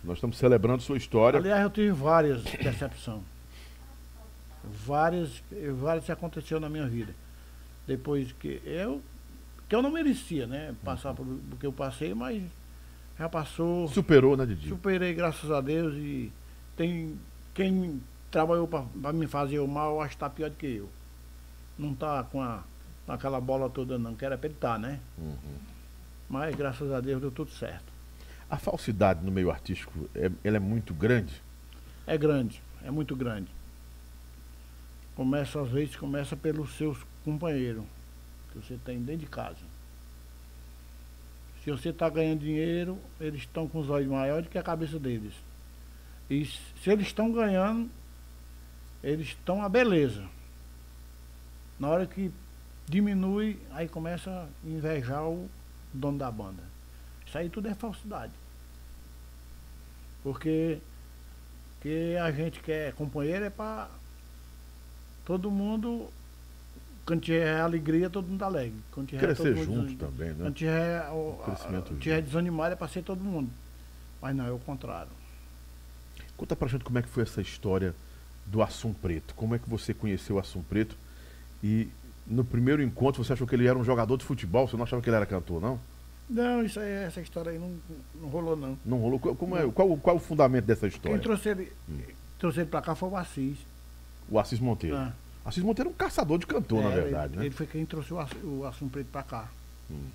Nós 0.05 0.17
estamos 0.17 0.37
celebrando 0.37 0.83
sua 0.83 0.97
história. 0.97 1.39
Aliás, 1.39 1.63
eu 1.63 1.69
tive 1.69 1.91
várias 1.91 2.43
decepções. 2.43 3.21
Várias, 4.63 5.43
várias 5.75 6.05
que 6.05 6.11
aconteceu 6.11 6.59
na 6.59 6.69
minha 6.69 6.87
vida. 6.87 7.13
Depois 7.87 8.31
que 8.33 8.61
eu. 8.65 9.01
Que 9.67 9.75
eu 9.75 9.81
não 9.81 9.91
merecia, 9.91 10.45
né? 10.45 10.75
Passar 10.83 11.13
por 11.13 11.25
o 11.25 11.57
que 11.59 11.65
eu 11.65 11.73
passei, 11.73 12.13
mas 12.13 12.43
já 13.17 13.27
passou. 13.27 13.87
Superou, 13.87 14.37
né, 14.37 14.45
Didi? 14.45 14.69
Superei, 14.69 15.13
graças 15.13 15.49
a 15.51 15.59
Deus. 15.59 15.95
E 15.95 16.31
tem. 16.75 17.19
Quem 17.53 18.01
trabalhou 18.29 18.67
para 18.67 19.13
me 19.13 19.27
fazer 19.27 19.59
o 19.59 19.67
mal, 19.67 20.01
acho 20.01 20.11
que 20.11 20.19
tá 20.19 20.29
pior 20.29 20.49
do 20.49 20.55
que 20.55 20.67
eu. 20.67 20.89
Não 21.79 21.93
tá 21.93 22.23
com, 22.23 22.41
a, 22.41 22.63
aquela 23.07 23.39
bola 23.39 23.69
toda, 23.69 23.97
não. 23.97 24.15
Que 24.15 24.25
era 24.25 24.37
pra 24.37 24.47
ele 24.47 24.55
estar, 24.55 24.73
tá, 24.73 24.79
né? 24.79 24.99
Uhum. 25.17 25.57
Mas 26.29 26.55
graças 26.55 26.91
a 26.91 26.99
Deus 26.99 27.21
deu 27.21 27.31
tudo 27.31 27.51
certo. 27.51 27.94
A 28.49 28.57
falsidade 28.57 29.23
no 29.23 29.31
meio 29.31 29.49
artístico, 29.49 30.09
é, 30.13 30.31
ela 30.43 30.57
é 30.57 30.59
muito 30.59 30.93
grande? 30.93 31.41
É 32.05 32.17
grande, 32.17 32.61
é 32.83 32.91
muito 32.91 33.15
grande. 33.15 33.49
Começa, 35.15 35.61
às 35.61 35.69
vezes, 35.69 35.95
começa 35.95 36.35
pelos 36.35 36.75
seus 36.77 36.97
companheiros 37.23 37.83
que 38.51 38.59
você 38.59 38.77
tem 38.85 39.01
dentro 39.01 39.21
de 39.21 39.27
casa. 39.27 39.75
Se 41.63 41.71
você 41.71 41.89
está 41.89 42.07
ganhando 42.09 42.41
dinheiro, 42.41 42.99
eles 43.19 43.41
estão 43.41 43.67
com 43.67 43.79
os 43.79 43.89
olhos 43.89 44.07
maiores 44.07 44.47
que 44.47 44.57
a 44.57 44.63
cabeça 44.63 44.99
deles. 44.99 45.33
E 46.29 46.45
se 46.45 46.91
eles 46.91 47.07
estão 47.07 47.31
ganhando, 47.31 47.89
eles 49.03 49.29
estão 49.29 49.63
a 49.63 49.69
beleza. 49.69 50.23
Na 51.79 51.89
hora 51.89 52.05
que 52.05 52.31
diminui, 52.87 53.59
aí 53.71 53.87
começa 53.87 54.29
a 54.29 54.67
invejar 54.67 55.27
o 55.27 55.49
dono 55.93 56.19
da 56.19 56.29
banda. 56.29 56.74
Isso 57.35 57.37
aí 57.37 57.49
tudo 57.49 57.67
é 57.67 57.75
falsidade. 57.75 58.31
Porque 60.23 60.79
que 61.81 62.15
a 62.15 62.31
gente 62.31 62.61
quer 62.61 62.93
companheiro 62.93 63.43
é 63.43 63.49
para 63.49 63.89
todo 65.25 65.51
mundo 65.51 66.09
quando 67.05 67.21
tiver 67.21 67.59
alegria, 67.59 68.09
todo 68.09 68.25
mundo 68.25 68.41
alegre. 68.41 68.79
Quando 68.89 69.07
tiver 69.07 69.19
Crescer 69.19 69.53
todo 69.53 69.65
junto 69.65 69.91
mundo, 69.91 69.97
também, 69.97 70.29
né? 70.29 70.45
Quando 70.45 70.53
tiver, 70.55 71.09
o, 71.09 71.41
Crescimento 71.43 71.93
a, 71.93 71.99
tiver 71.99 72.21
desanimado 72.21 72.73
é 72.73 72.75
para 72.77 72.87
ser 72.87 73.03
todo 73.03 73.21
mundo. 73.21 73.49
Mas 74.21 74.33
não, 74.33 74.47
é 74.47 74.51
o 74.51 74.59
contrário. 74.59 75.11
Conta 76.37 76.55
pra 76.55 76.69
gente 76.69 76.85
como 76.85 76.97
é 76.99 77.01
que 77.01 77.09
foi 77.09 77.23
essa 77.23 77.41
história 77.41 77.93
do 78.45 78.63
Assum 78.63 78.93
Preto. 78.93 79.35
Como 79.35 79.53
é 79.53 79.59
que 79.59 79.69
você 79.69 79.93
conheceu 79.93 80.37
o 80.37 80.39
Assum 80.39 80.63
Preto? 80.63 80.97
E 81.61 81.89
no 82.25 82.45
primeiro 82.45 82.81
encontro 82.81 83.21
você 83.23 83.33
achou 83.33 83.45
que 83.45 83.55
ele 83.55 83.67
era 83.67 83.77
um 83.77 83.83
jogador 83.83 84.15
de 84.15 84.23
futebol? 84.23 84.67
Você 84.67 84.77
não 84.77 84.85
achava 84.85 85.01
que 85.01 85.09
ele 85.09 85.17
era 85.17 85.25
cantor, 85.25 85.61
não? 85.61 85.79
Não, 86.29 86.63
isso 86.63 86.79
aí, 86.79 86.89
essa 86.89 87.21
história 87.21 87.51
aí 87.51 87.59
não, 87.59 87.75
não 88.15 88.29
rolou, 88.29 88.55
não. 88.55 88.77
Não 88.83 88.97
rolou? 88.97 89.19
Como 89.19 89.55
é, 89.55 89.69
qual, 89.71 89.95
qual 89.97 90.15
o 90.15 90.19
fundamento 90.19 90.65
dessa 90.65 90.87
história? 90.87 91.17
Quem 91.17 91.23
trouxe 91.23 91.49
ele, 91.49 91.71
hum. 91.87 91.99
trouxe 92.39 92.61
ele 92.61 92.69
pra 92.69 92.81
cá 92.81 92.95
foi 92.95 93.09
o 93.09 93.15
Assis. 93.15 93.57
O 94.29 94.39
Assis 94.39 94.59
Monteiro. 94.59 94.95
Ah. 94.95 95.13
Assis 95.45 95.63
Monteiro 95.63 95.89
é 95.89 95.93
um 95.93 95.95
caçador 95.95 96.39
de 96.39 96.47
cantor, 96.47 96.79
é, 96.79 96.83
na 96.83 96.89
verdade, 96.89 97.33
ele, 97.33 97.39
né? 97.39 97.45
Ele 97.45 97.55
foi 97.55 97.67
quem 97.67 97.85
trouxe 97.85 98.11
o, 98.11 98.17
o 98.43 98.65
Assum 98.65 98.89
Preto 98.89 99.07
pra 99.11 99.21
cá. 99.21 99.49
Hum. 99.91 100.07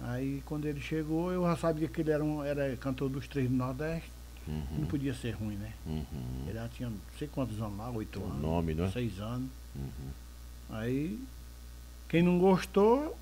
Aí 0.00 0.42
quando 0.46 0.64
ele 0.66 0.80
chegou, 0.80 1.30
eu 1.30 1.42
já 1.42 1.56
sabia 1.56 1.88
que 1.88 2.00
ele 2.00 2.10
era, 2.10 2.24
um, 2.24 2.42
era 2.42 2.74
cantor 2.76 3.10
dos 3.10 3.28
três 3.28 3.48
do 3.48 3.54
Nordeste. 3.54 4.10
Uhum. 4.46 4.78
Não 4.78 4.86
podia 4.86 5.12
ser 5.12 5.32
ruim, 5.32 5.56
né? 5.56 5.72
Uhum. 5.84 6.44
Ele 6.46 6.54
já 6.54 6.68
tinha 6.68 6.88
não 6.88 6.96
sei 7.18 7.28
quantos 7.28 7.60
anos 7.60 7.76
lá, 7.76 7.90
oito 7.90 8.18
anos. 8.24 8.40
nome, 8.40 8.72
né? 8.72 8.90
Seis 8.90 9.20
anos. 9.20 9.50
Uhum. 9.76 10.10
Aí, 10.70 11.20
quem 12.08 12.22
não 12.22 12.38
gostou 12.38 13.14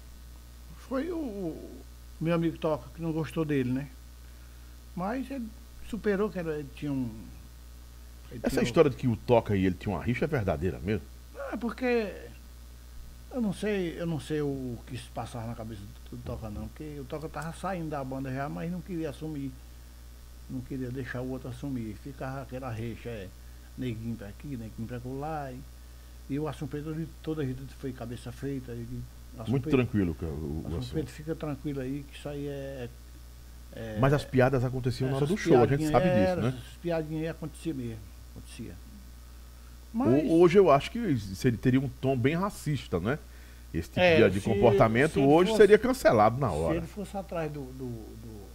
foi 0.89 1.11
o, 1.11 1.57
meu 2.21 2.35
amigo 2.35 2.59
Toca, 2.59 2.89
que 2.95 3.03
não 3.03 3.13
gostou 3.13 3.45
dele, 3.45 3.71
né? 3.71 3.89
Mas 4.95 5.31
ele 5.31 5.47
superou 5.89 6.31
que 6.31 6.39
ele 6.39 6.67
tinha 6.75 6.93
um. 6.93 7.11
Ele 8.31 8.41
Essa 8.43 8.57
tinha 8.57 8.63
história 8.63 8.91
de 8.91 8.97
que 8.97 9.07
o 9.07 9.17
Toca 9.17 9.57
e 9.57 9.67
ele 9.67 9.75
tinha 9.75 9.95
uma 9.95 10.03
rixa 10.03 10.25
é 10.25 10.29
verdadeira 10.29 10.79
mesmo? 10.79 11.07
É 11.53 11.57
porque 11.57 12.13
eu 13.31 13.41
não 13.41 13.53
sei, 13.53 14.01
eu 14.01 14.07
não 14.07 14.19
sei 14.19 14.41
o 14.41 14.79
que 14.87 14.97
se 14.97 15.09
passava 15.11 15.47
na 15.47 15.55
cabeça 15.55 15.83
do 16.11 16.17
Toca 16.19 16.49
não, 16.49 16.69
porque 16.69 16.99
o 16.99 17.05
Toca 17.05 17.29
tava 17.29 17.53
saindo 17.53 17.91
da 17.91 18.03
banda 18.03 18.33
já, 18.33 18.49
mas 18.49 18.71
não 18.73 18.81
queria 18.81 19.11
assumir. 19.11 19.53
Não 20.49 20.61
queria 20.61 20.91
deixar 20.91 21.21
o 21.21 21.31
outro 21.31 21.49
assumir. 21.49 21.97
Ficava 22.03 22.43
aquela 22.43 22.71
reixa, 22.71 23.11
é, 23.11 23.29
neguinho 23.77 24.17
pra 24.17 24.29
aqui, 24.29 24.57
neguinho 24.57 24.89
pra 24.89 25.01
lá. 25.05 25.53
E, 25.53 25.61
e 26.31 26.39
o 26.39 26.49
Assum 26.49 26.67
Preto 26.67 26.95
toda 27.23 27.43
a 27.43 27.45
vida 27.45 27.63
foi 27.79 27.93
cabeça 27.93 28.33
feita. 28.33 28.73
Ele, 29.43 29.51
Muito 29.51 29.69
tranquilo, 29.69 30.15
cara, 30.15 30.33
o, 30.33 30.65
o 30.71 30.77
Assum 30.79 30.93
Preto 30.93 31.11
fica 31.11 31.35
tranquilo 31.35 31.81
aí, 31.81 32.05
que 32.09 32.17
isso 32.17 32.29
aí 32.29 32.47
é. 32.47 32.89
é 33.75 33.99
Mas 34.01 34.13
as 34.13 34.25
piadas 34.25 34.65
aconteciam 34.65 35.11
na 35.11 35.17
hora 35.17 35.27
do 35.27 35.37
show, 35.37 35.63
a 35.63 35.67
gente 35.67 35.89
sabe 35.91 36.09
disso, 36.09 36.37
né? 36.41 36.59
As 36.59 36.77
piadinhas 36.79 37.23
aí 37.23 37.29
acontecia 37.29 37.75
mesmo. 37.75 37.99
Acontecia. 38.33 38.75
Mas... 39.93 40.25
Hoje 40.29 40.59
eu 40.59 40.71
acho 40.71 40.91
que 40.91 40.99
ele 40.99 41.57
teria 41.57 41.81
um 41.81 41.89
tom 41.89 42.17
bem 42.17 42.35
racista, 42.35 43.01
né? 43.01 43.19
Esse 43.73 43.89
tipo 43.89 44.01
é, 44.01 44.29
de, 44.29 44.41
se, 44.41 44.49
comportamento 44.49 45.15
se 45.15 45.19
hoje 45.19 45.51
fosse, 45.51 45.63
seria 45.63 45.79
cancelado 45.79 46.39
na 46.39 46.51
hora. 46.51 46.75
Se 46.75 46.79
ele 46.79 46.87
fosse 46.87 47.17
atrás 47.17 47.51
do, 47.51 47.65
do, 47.65 47.89
do, 47.89 48.47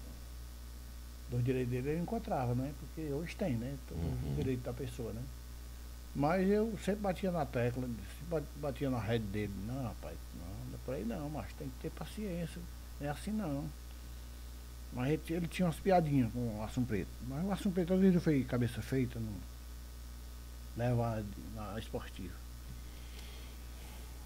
do 1.31 1.43
direito 1.43 1.69
dele, 1.69 1.89
ele 1.89 2.01
encontrava, 2.01 2.55
né? 2.55 2.71
Porque 2.79 3.11
hoje 3.11 3.35
tem, 3.35 3.55
né? 3.55 3.75
Todo 3.87 3.97
uhum. 3.99 4.31
o 4.31 4.35
direito 4.35 4.61
da 4.61 4.73
pessoa, 4.73 5.11
né? 5.13 5.21
Mas 6.15 6.49
eu 6.49 6.73
sempre 6.83 7.01
batia 7.01 7.31
na 7.31 7.45
tecla, 7.45 7.87
batia 8.57 8.89
na 8.89 8.99
rede 8.99 9.25
dele. 9.25 9.53
Não, 9.67 9.83
rapaz, 9.83 10.13
é 10.13 10.30
por 10.85 10.95
aí 10.95 11.05
não, 11.05 11.29
mas 11.29 11.51
tem 11.53 11.69
que 11.69 11.79
ter 11.81 11.91
paciência. 11.91 12.61
Não 12.99 13.07
é 13.07 13.09
assim 13.09 13.31
não. 13.31 13.65
Mas 14.93 15.09
ele, 15.09 15.21
ele 15.29 15.47
tinha 15.47 15.65
umas 15.65 15.79
piadinhas 15.79 16.31
com 16.31 16.59
o 16.59 16.63
Assum 16.63 16.83
Preto. 16.83 17.09
Mas 17.27 17.45
o 17.45 17.51
Assum 17.51 17.71
Preto 17.71 17.93
às 17.93 17.99
vezes 17.99 18.21
foi 18.21 18.43
cabeça 18.43 18.81
feita, 18.81 19.19
não 19.19 19.51
leva 20.75 21.23
na 21.55 21.79
esportiva. 21.79 22.33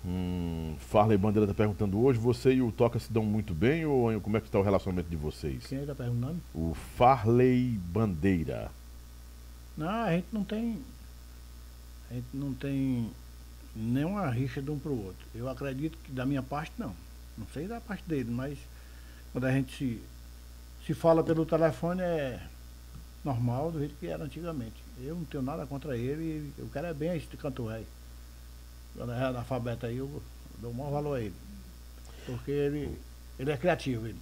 Hum, 0.06 0.76
Farley 0.80 1.18
Bandeira 1.18 1.46
está 1.50 1.56
perguntando 1.56 2.00
hoje, 2.00 2.20
você 2.20 2.54
e 2.54 2.62
o 2.62 2.72
Toca 2.72 3.00
se 3.00 3.12
dão 3.12 3.24
muito 3.24 3.56
bem 3.56 3.86
ou 3.86 4.22
como 4.22 4.38
é 4.38 4.40
que 4.40 4.48
está 4.48 4.60
o 4.60 4.62
relacionamento 4.62 5.10
de 5.10 5.16
vocês? 5.16 5.66
Quem 5.66 5.80
está 5.80 5.96
perguntando? 5.96 6.40
O 6.54 6.76
Farley 6.96 7.80
Bandeira. 7.92 8.70
Não, 9.76 9.88
a 9.88 10.12
gente 10.12 10.28
não 10.32 10.44
tem. 10.44 10.80
A 12.10 12.14
gente 12.14 12.28
não 12.34 12.54
tem 12.54 13.12
nenhuma 13.76 14.30
rixa 14.30 14.62
de 14.62 14.72
um 14.72 14.80
para 14.80 14.92
o 14.92 15.06
outro. 15.06 15.26
Eu 15.34 15.50
acredito 15.50 15.98
que 15.98 16.12
da 16.12 16.26
minha 16.26 16.42
parte 16.42 16.72
não. 16.78 16.96
Não 17.38 17.46
sei 17.54 17.68
da 17.68 17.82
parte 17.82 18.04
dele, 18.08 18.32
mas 18.32 18.58
quando 19.32 19.46
a 19.46 19.52
gente 19.52 19.76
se, 19.76 20.02
se 20.86 20.94
fala 20.94 21.24
pelo 21.24 21.46
telefone 21.46 22.02
é 22.02 22.42
normal 23.24 23.72
do 23.72 23.80
jeito 23.80 23.96
que 24.00 24.08
era 24.08 24.24
antigamente. 24.24 24.76
Eu 25.02 25.16
não 25.16 25.26
tenho 25.26 25.44
nada 25.44 25.66
contra 25.66 25.98
ele, 25.98 26.54
eu 26.58 26.70
quero 26.72 26.88
é 26.88 26.94
bem 26.94 27.18
esse 27.18 27.28
cantor 27.36 27.74
aí. 27.74 27.86
Quando 28.96 29.12
é 29.12 29.26
analfabeto 29.26 29.86
aí, 29.86 29.98
eu 29.98 30.22
dou 30.60 30.72
o 30.72 30.74
maior 30.74 30.92
valor 30.92 31.16
a 31.16 31.22
ele. 31.22 31.36
Porque 32.26 32.52
ele, 32.52 32.98
ele 33.38 33.52
é 33.52 33.58
criativo, 33.58 34.08
ele. 34.08 34.20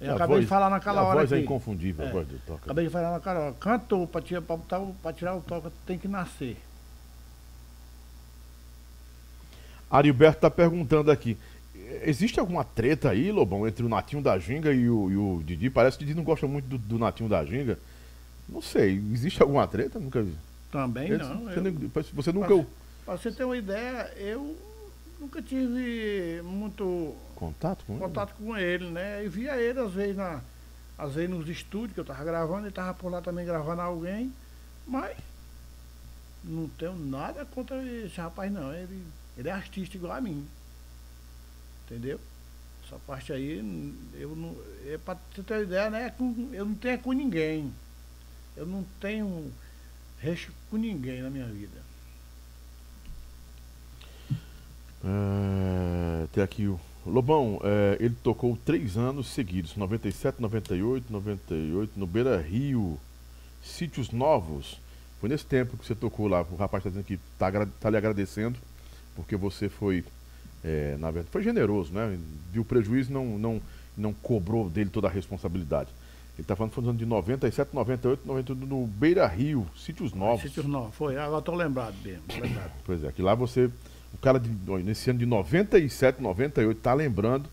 Eu 0.00 0.12
a 0.12 0.14
acabei 0.16 0.36
voz, 0.36 0.44
de 0.44 0.48
falar 0.48 0.68
naquela 0.68 1.02
hora. 1.02 1.20
A 1.20 1.22
voz 1.22 1.32
é 1.32 1.40
inconfundível, 1.40 2.04
é, 2.04 2.08
a 2.08 2.12
voz 2.12 2.28
do 2.28 2.38
toca. 2.40 2.64
Acabei 2.64 2.84
de 2.84 2.90
falar 2.90 3.12
naquela 3.12 3.40
hora. 3.40 3.54
Cantor, 3.54 4.06
para 4.08 4.20
tirar, 4.20 4.42
pra 4.42 5.12
tirar 5.12 5.36
o 5.36 5.40
toca, 5.40 5.72
tem 5.86 5.98
que 5.98 6.06
nascer. 6.08 6.58
Ariberto 9.94 10.38
está 10.38 10.50
perguntando 10.50 11.10
aqui. 11.10 11.36
Existe 12.02 12.40
alguma 12.40 12.64
treta 12.64 13.10
aí, 13.10 13.30
Lobão, 13.30 13.66
entre 13.66 13.84
o 13.84 13.88
Natinho 13.88 14.20
da 14.20 14.36
Ginga 14.38 14.72
e 14.72 14.90
o, 14.90 15.10
e 15.10 15.16
o 15.16 15.42
Didi? 15.44 15.70
Parece 15.70 15.96
que 15.96 16.02
o 16.02 16.06
Didi 16.06 16.16
não 16.16 16.24
gosta 16.24 16.48
muito 16.48 16.66
do, 16.66 16.76
do 16.76 16.98
Natinho 16.98 17.28
da 17.28 17.44
Ginga. 17.44 17.78
Não 18.48 18.60
sei, 18.60 18.96
existe 19.12 19.40
alguma 19.40 19.66
treta? 19.68 20.00
Nunca 20.00 20.20
vi. 20.20 20.34
Também 20.72 21.10
não. 21.10 21.44
Você, 21.44 21.60
eu, 21.60 22.04
você 22.12 22.32
nunca. 22.32 22.66
Para 23.06 23.16
você 23.16 23.30
ter 23.30 23.44
uma 23.44 23.56
ideia, 23.56 24.12
eu 24.16 24.56
nunca 25.20 25.40
tive 25.40 26.42
muito 26.42 27.14
contato 27.36 27.84
com 27.86 27.98
contato 27.98 28.34
ele? 28.38 28.46
com 28.46 28.56
ele, 28.56 28.90
né? 28.90 29.24
E 29.24 29.28
via 29.28 29.56
ele 29.56 29.78
às 29.78 29.92
vezes 29.92 30.16
na 30.16 30.40
às 30.98 31.14
vezes 31.14 31.30
nos 31.30 31.48
estúdios 31.48 31.92
que 31.92 32.00
eu 32.00 32.04
tava 32.04 32.24
gravando, 32.24 32.66
ele 32.66 32.74
tava 32.74 32.94
por 32.94 33.10
lá 33.10 33.20
também 33.20 33.46
gravando 33.46 33.80
alguém, 33.80 34.32
mas 34.86 35.16
não 36.42 36.68
tenho 36.68 36.96
nada 36.96 37.44
contra 37.44 37.82
esse 37.84 38.20
rapaz 38.20 38.52
não. 38.52 38.72
Ele, 38.72 39.02
ele 39.36 39.48
é 39.48 39.52
artista 39.52 39.96
igual 39.96 40.12
a 40.12 40.20
mim. 40.20 40.46
Entendeu? 41.86 42.20
Essa 42.86 42.98
parte 43.06 43.32
aí, 43.32 43.58
eu 44.14 44.34
não. 44.36 44.56
É 44.86 44.98
pra 44.98 45.16
você 45.34 45.42
ter 45.42 45.54
uma 45.54 45.62
ideia, 45.62 45.90
né? 45.90 46.14
Eu 46.52 46.64
não 46.64 46.74
tenho 46.74 46.98
com 46.98 47.12
ninguém. 47.12 47.72
Eu 48.56 48.66
não 48.66 48.84
tenho 49.00 49.52
resto 50.18 50.52
com 50.70 50.76
ninguém 50.76 51.22
na 51.22 51.30
minha 51.30 51.46
vida. 51.46 51.82
É, 55.04 56.26
tem 56.32 56.42
aqui 56.42 56.66
o 56.66 56.80
Lobão, 57.04 57.60
é, 57.62 57.98
ele 58.00 58.14
tocou 58.22 58.56
três 58.64 58.96
anos 58.96 59.26
seguidos, 59.28 59.76
97, 59.76 60.40
98, 60.40 61.12
98, 61.12 61.92
no 61.98 62.06
Beira 62.06 62.40
Rio, 62.40 62.98
Sítios 63.62 64.10
Novos. 64.10 64.80
Foi 65.20 65.28
nesse 65.28 65.44
tempo 65.44 65.76
que 65.76 65.86
você 65.86 65.94
tocou 65.94 66.26
lá. 66.26 66.40
O 66.50 66.56
rapaz 66.56 66.80
está 66.80 66.88
dizendo 66.88 67.04
que 67.04 67.14
está 67.34 67.66
tá 67.80 67.90
lhe 67.90 67.96
agradecendo, 67.96 68.58
porque 69.14 69.36
você 69.36 69.68
foi, 69.68 70.04
é, 70.62 70.96
na 70.98 71.10
verdade, 71.10 71.32
foi 71.32 71.42
generoso, 71.42 71.92
né? 71.92 72.18
Viu 72.52 72.64
prejuízo 72.64 73.10
e 73.10 73.14
não, 73.14 73.38
não, 73.38 73.62
não 73.96 74.12
cobrou 74.12 74.68
dele 74.68 74.90
toda 74.90 75.08
a 75.08 75.10
responsabilidade. 75.10 75.90
Ele 76.36 76.42
está 76.42 76.56
falando 76.56 76.72
que 76.72 76.80
anos 76.80 76.98
de 76.98 77.06
97, 77.06 77.72
98, 77.72 78.26
98 78.26 78.66
no 78.66 78.86
Beira 78.88 79.24
Rio, 79.26 79.68
Sítios 79.76 80.12
Novos. 80.12 80.42
Sítios 80.42 80.66
Novos, 80.66 80.94
foi. 80.96 81.16
Agora 81.16 81.38
estou 81.38 81.54
lembrado 81.54 81.94
mesmo. 82.02 82.24
Lembrado. 82.28 82.72
pois 82.84 83.04
é, 83.04 83.12
que 83.12 83.22
lá 83.22 83.36
você 83.36 83.70
O 84.12 84.18
cara 84.18 84.40
de, 84.40 84.48
nesse 84.82 85.10
ano 85.10 85.20
de 85.20 85.26
97, 85.26 86.20
98, 86.20 86.80
tá 86.80 86.92
lembrando, 86.92 87.48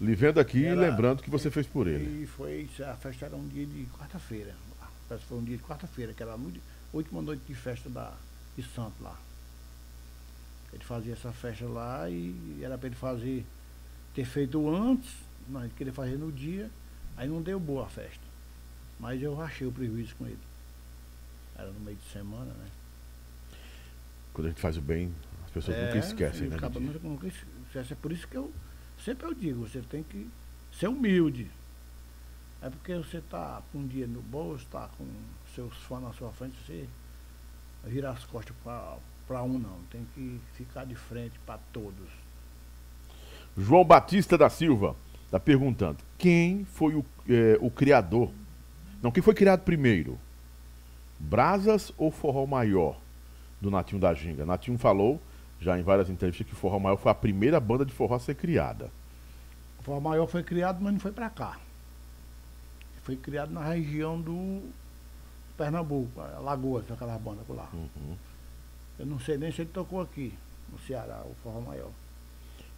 lhe 0.00 0.14
vendo 0.14 0.40
aqui 0.40 0.58
e 0.58 0.74
lembrando 0.74 1.22
que 1.22 1.28
você 1.28 1.50
fez 1.50 1.66
por 1.66 1.86
ele. 1.86 2.22
E 2.22 2.26
foi, 2.26 2.68
a 2.86 2.94
festa 2.94 3.26
era 3.26 3.36
um 3.36 3.46
dia 3.48 3.66
de 3.66 3.84
quarta-feira. 3.98 4.54
A 4.80 4.86
festa 5.08 5.26
foi 5.28 5.38
um 5.38 5.44
dia 5.44 5.56
de 5.58 5.62
quarta-feira, 5.62 6.14
que 6.14 6.22
era 6.22 6.32
a 6.32 6.38
última 6.92 7.20
noite 7.20 7.42
de 7.46 7.54
festa 7.54 7.90
da, 7.90 8.14
de 8.56 8.62
Santo 8.62 8.94
lá. 9.02 9.18
Ele 10.72 10.84
fazia 10.84 11.12
essa 11.12 11.32
festa 11.32 11.66
lá 11.66 12.08
e 12.10 12.60
era 12.62 12.76
para 12.76 12.88
ele 12.88 12.96
fazer, 12.96 13.44
ter 14.14 14.24
feito 14.24 14.68
antes, 14.68 15.14
mas 15.48 15.64
ele 15.64 15.74
queria 15.76 15.92
fazer 15.92 16.16
no 16.16 16.30
dia, 16.30 16.70
aí 17.16 17.28
não 17.28 17.40
deu 17.40 17.58
boa 17.58 17.86
a 17.86 17.88
festa. 17.88 18.24
Mas 18.98 19.22
eu 19.22 19.34
rachei 19.34 19.66
o 19.66 19.72
prejuízo 19.72 20.14
com 20.16 20.26
ele. 20.26 20.38
Era 21.56 21.70
no 21.70 21.80
meio 21.80 21.96
de 21.96 22.08
semana, 22.10 22.52
né? 22.52 22.66
Quando 24.32 24.46
a 24.46 24.50
gente 24.50 24.60
faz 24.60 24.76
o 24.76 24.80
bem, 24.80 25.14
as 25.44 25.50
pessoas 25.50 25.76
é, 25.76 25.86
nunca 25.86 25.98
esquecem, 25.98 26.48
né? 26.48 26.56
Acaba, 26.56 26.78
nunca, 26.80 26.98
nunca 26.98 27.26
esquece. 27.26 27.92
É 27.92 27.96
por 27.96 28.12
isso 28.12 28.28
que 28.28 28.36
eu 28.36 28.52
sempre 29.02 29.26
eu 29.26 29.34
digo, 29.34 29.66
você 29.66 29.80
tem 29.80 30.02
que 30.02 30.28
ser 30.72 30.88
humilde. 30.88 31.50
É 32.60 32.70
porque 32.70 32.94
você 32.94 33.18
está 33.18 33.62
com 33.70 33.78
um 33.78 33.86
dia 33.86 34.06
no 34.06 34.22
bolso, 34.22 34.64
está 34.64 34.88
com 34.98 35.06
seus 35.54 35.74
fãs 35.84 36.02
na 36.02 36.12
sua 36.12 36.32
frente, 36.32 36.56
você 36.66 36.88
virar 37.84 38.12
as 38.12 38.24
costas 38.24 38.56
para 38.64 38.98
um 39.30 39.58
não. 39.58 39.78
Tem 39.90 40.06
que 40.14 40.40
ficar 40.54 40.84
de 40.84 40.94
frente 40.94 41.38
para 41.44 41.58
todos. 41.72 42.08
João 43.56 43.84
Batista 43.84 44.36
da 44.36 44.48
Silva 44.48 44.94
está 45.24 45.40
perguntando: 45.40 45.98
quem 46.18 46.64
foi 46.64 46.94
o, 46.94 47.04
é, 47.28 47.58
o 47.60 47.70
criador? 47.70 48.30
Não, 49.02 49.10
quem 49.10 49.22
foi 49.22 49.34
criado 49.34 49.62
primeiro? 49.62 50.18
Brasas 51.18 51.92
ou 51.96 52.10
Forró 52.10 52.46
Maior? 52.46 52.96
do 53.60 53.70
Natinho 53.70 54.00
da 54.00 54.12
Ginga. 54.14 54.44
Natinho 54.44 54.78
falou, 54.78 55.20
já 55.60 55.78
em 55.78 55.82
várias 55.82 56.10
entrevistas, 56.10 56.46
que 56.46 56.54
Forró 56.54 56.78
Maior 56.78 56.96
foi 56.96 57.10
a 57.10 57.14
primeira 57.14 57.58
banda 57.58 57.84
de 57.84 57.92
forró 57.92 58.16
a 58.16 58.20
ser 58.20 58.34
criada. 58.34 58.90
O 59.80 59.82
Forró 59.82 60.00
Maior 60.00 60.26
foi 60.26 60.42
criado, 60.42 60.78
mas 60.80 60.92
não 60.92 61.00
foi 61.00 61.12
para 61.12 61.30
cá. 61.30 61.58
Foi 63.02 63.16
criado 63.16 63.52
na 63.52 63.62
região 63.62 64.20
do 64.20 64.62
Pernambuco, 65.56 66.20
Lagoas, 66.42 66.90
aquela 66.90 67.18
banda 67.18 67.42
por 67.46 67.56
lá. 67.56 67.68
Uhum. 67.72 68.16
Eu 68.98 69.06
não 69.06 69.18
sei 69.18 69.36
nem 69.36 69.50
se 69.52 69.62
ele 69.62 69.70
tocou 69.70 70.00
aqui, 70.00 70.32
no 70.72 70.78
Ceará, 70.80 71.22
o 71.24 71.34
Forró 71.42 71.60
Maior. 71.60 71.90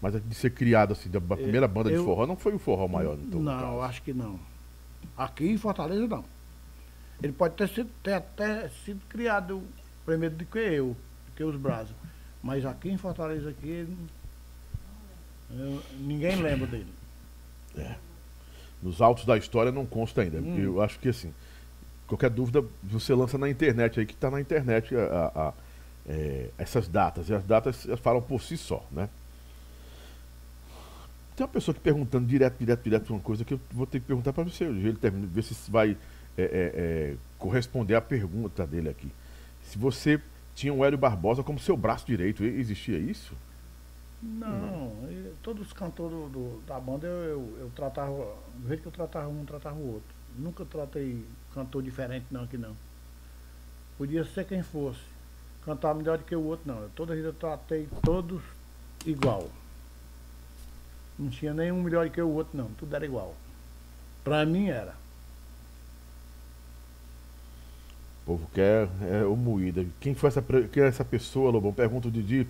Mas 0.01 0.21
de 0.23 0.35
ser 0.35 0.51
criado 0.51 0.93
assim, 0.93 1.11
da 1.11 1.21
primeira 1.21 1.67
banda 1.67 1.91
eu, 1.91 1.99
de 1.99 2.05
forró, 2.05 2.25
não 2.25 2.37
foi 2.37 2.55
o 2.55 2.59
Forró 2.59 2.87
Maior, 2.87 3.19
então? 3.21 3.41
Não, 3.41 3.83
acho 3.83 4.01
que 4.03 4.13
não. 4.13 4.39
Aqui 5.17 5.49
em 5.49 5.59
Fortaleza, 5.59 6.07
não. 6.07 6.25
Ele 7.21 7.33
pode 7.33 7.57
ter, 7.57 7.69
sido, 7.69 7.91
ter 8.03 8.13
até 8.13 8.69
sido 8.69 9.01
criado 9.09 9.63
primeiro 10.07 10.37
do 10.37 10.45
que 10.45 10.59
eu, 10.59 10.97
do 11.27 11.33
que 11.35 11.43
os 11.43 11.57
Brazos. 11.57 11.95
Mas 12.41 12.65
aqui 12.65 12.91
em 12.91 12.97
Fortaleza, 12.97 13.51
aqui, 13.51 13.89
eu, 15.51 15.83
ninguém 15.99 16.41
lembra 16.41 16.69
dele. 16.69 16.93
É. 17.77 17.97
Nos 18.81 19.03
autos 19.03 19.25
da 19.25 19.37
história 19.37 19.73
não 19.73 19.85
consta 19.85 20.23
ainda. 20.23 20.39
Hum. 20.39 20.59
Eu 20.59 20.81
acho 20.81 21.01
que 21.01 21.09
assim, 21.09 21.35
qualquer 22.07 22.31
dúvida 22.31 22.65
você 22.85 23.13
lança 23.15 23.37
na 23.37 23.51
internet 23.51 23.99
aí, 23.99 24.07
que 24.07 24.15
está 24.15 24.31
na 24.31 24.41
internet 24.41 24.95
a, 24.95 25.33
a 25.35 25.53
é, 26.09 26.51
essas 26.59 26.89
datas. 26.89 27.29
E 27.29 27.35
as 27.35 27.45
datas 27.45 27.87
falam 28.03 28.23
por 28.23 28.41
si 28.41 28.57
só, 28.57 28.85
né? 28.91 29.09
Tem 31.37 31.45
uma 31.47 31.53
pessoa 31.53 31.73
aqui 31.73 31.81
perguntando 31.81 32.27
direto, 32.27 32.59
direto, 32.59 32.83
direto 32.83 33.11
uma 33.11 33.21
coisa 33.21 33.45
que 33.45 33.55
eu 33.55 33.61
vou 33.71 33.87
ter 33.87 34.01
que 34.01 34.07
perguntar 34.07 34.33
para 34.33 34.43
você. 34.43 34.65
Ele 34.65 34.95
termina, 34.95 35.27
ver 35.27 35.43
se 35.43 35.71
vai 35.71 35.97
é, 36.37 36.43
é, 36.43 36.47
é, 36.53 37.17
corresponder 37.39 37.95
à 37.95 38.01
pergunta 38.01 38.67
dele 38.67 38.89
aqui 38.89 39.13
se 39.69 39.79
você 39.79 40.21
tinha 40.55 40.73
o 40.73 40.85
Hélio 40.85 40.99
Barbosa 40.99 41.43
como 41.43 41.59
seu 41.59 41.77
braço 41.77 42.07
direito, 42.07 42.43
existia 42.43 42.99
isso? 42.99 43.35
Não, 44.21 44.49
não. 44.49 44.93
todos 45.43 45.67
os 45.67 45.73
cantores 45.73 46.13
do, 46.13 46.29
do, 46.29 46.63
da 46.67 46.81
banda 46.81 47.07
eu, 47.07 47.13
eu, 47.13 47.59
eu, 47.61 47.71
tratava, 47.77 48.35
do 48.57 48.67
jeito 48.67 48.81
que 48.81 48.89
eu 48.89 48.93
tratava 48.93 49.29
um, 49.29 49.45
tratava 49.45 49.77
o 49.77 49.95
outro. 49.95 50.09
Nunca 50.37 50.65
tratei 50.65 51.25
cantor 51.53 51.83
diferente 51.83 52.27
não 52.31 52.43
aqui 52.43 52.57
não. 52.57 52.75
Podia 53.97 54.25
ser 54.25 54.47
quem 54.47 54.63
fosse. 54.63 55.01
Cantar 55.65 55.95
melhor 55.95 56.19
do 56.19 56.25
que 56.25 56.35
o 56.35 56.43
outro 56.43 56.73
não. 56.73 56.89
Toda 56.91 57.15
vida 57.15 57.29
eu 57.29 57.33
tratei 57.33 57.89
todos 58.03 58.43
igual. 59.05 59.49
Não 61.19 61.29
tinha 61.29 61.53
nenhum 61.53 61.83
melhor 61.83 62.07
do 62.07 62.13
que 62.13 62.23
o 62.23 62.29
outro 62.29 62.57
não, 62.57 62.69
tudo 62.79 62.95
era 62.95 63.05
igual. 63.05 63.35
Pra 64.23 64.47
mim 64.47 64.69
era. 64.69 64.95
O 68.23 68.27
povo 68.27 68.51
quer 68.55 68.89
é, 69.03 69.25
o 69.25 69.35
moída. 69.35 69.85
Quem 70.01 70.15
foi 70.15 70.29
essa, 70.29 70.43
quem 70.43 70.83
é 70.83 70.87
essa 70.87 71.05
pessoa, 71.05 71.51
Lobão? 71.51 71.73
Pergunta 71.73 72.09
o 72.09 72.11
Didi. 72.11 72.47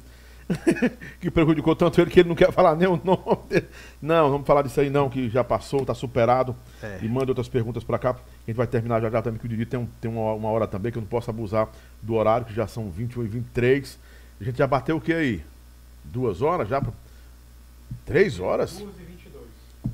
que 1.21 1.31
prejudicou 1.31 1.77
tanto 1.77 2.01
ele 2.01 2.11
que 2.11 2.21
ele 2.21 2.29
não 2.29 2.37
quer 2.37 2.51
falar 2.53 2.75
nem 2.75 2.89
o 2.89 3.01
nome 3.03 3.49
dele. 3.49 3.69
Não, 4.01 4.31
vamos 4.31 4.47
falar 4.47 4.63
disso 4.63 4.81
aí 4.81 4.89
não, 4.89 5.11
que 5.11 5.29
já 5.29 5.45
passou, 5.45 5.81
está 5.81 5.95
superado. 5.95 6.57
É. 6.83 7.01
E 7.03 7.09
manda 7.09 7.31
outras 7.31 7.49
perguntas 7.49 7.85
para 7.85 7.99
cá. 7.99 8.11
A 8.11 8.15
gente 8.47 8.57
vai 8.57 8.67
terminar 8.67 9.01
já 9.01 9.11
já 9.11 9.21
também, 9.21 9.39
que 9.39 9.47
o 9.47 9.49
Didi 9.49 9.67
tem, 9.67 9.79
um, 9.79 9.87
tem 10.01 10.11
uma, 10.11 10.33
uma, 10.33 10.49
hora 10.49 10.67
também, 10.67 10.91
que 10.91 10.99
eu 10.99 11.03
não 11.03 11.09
posso 11.09 11.29
abusar 11.31 11.69
do 12.03 12.15
horário, 12.15 12.47
que 12.47 12.55
já 12.55 12.67
são 12.67 12.91
21 12.91 13.25
e 13.25 13.29
23. 13.29 13.99
A 14.41 14.45
gente 14.45 14.59
já 14.59 14.67
bateu 14.67 14.97
o 14.97 15.01
que 15.01 15.13
aí? 15.13 15.45
Duas 16.05 16.41
horas 16.41 16.69
já? 16.69 16.83
Três 18.07 18.41
horas? 18.41 18.79
Duas 18.79 18.97
e 18.99 19.03
22. 19.03 19.45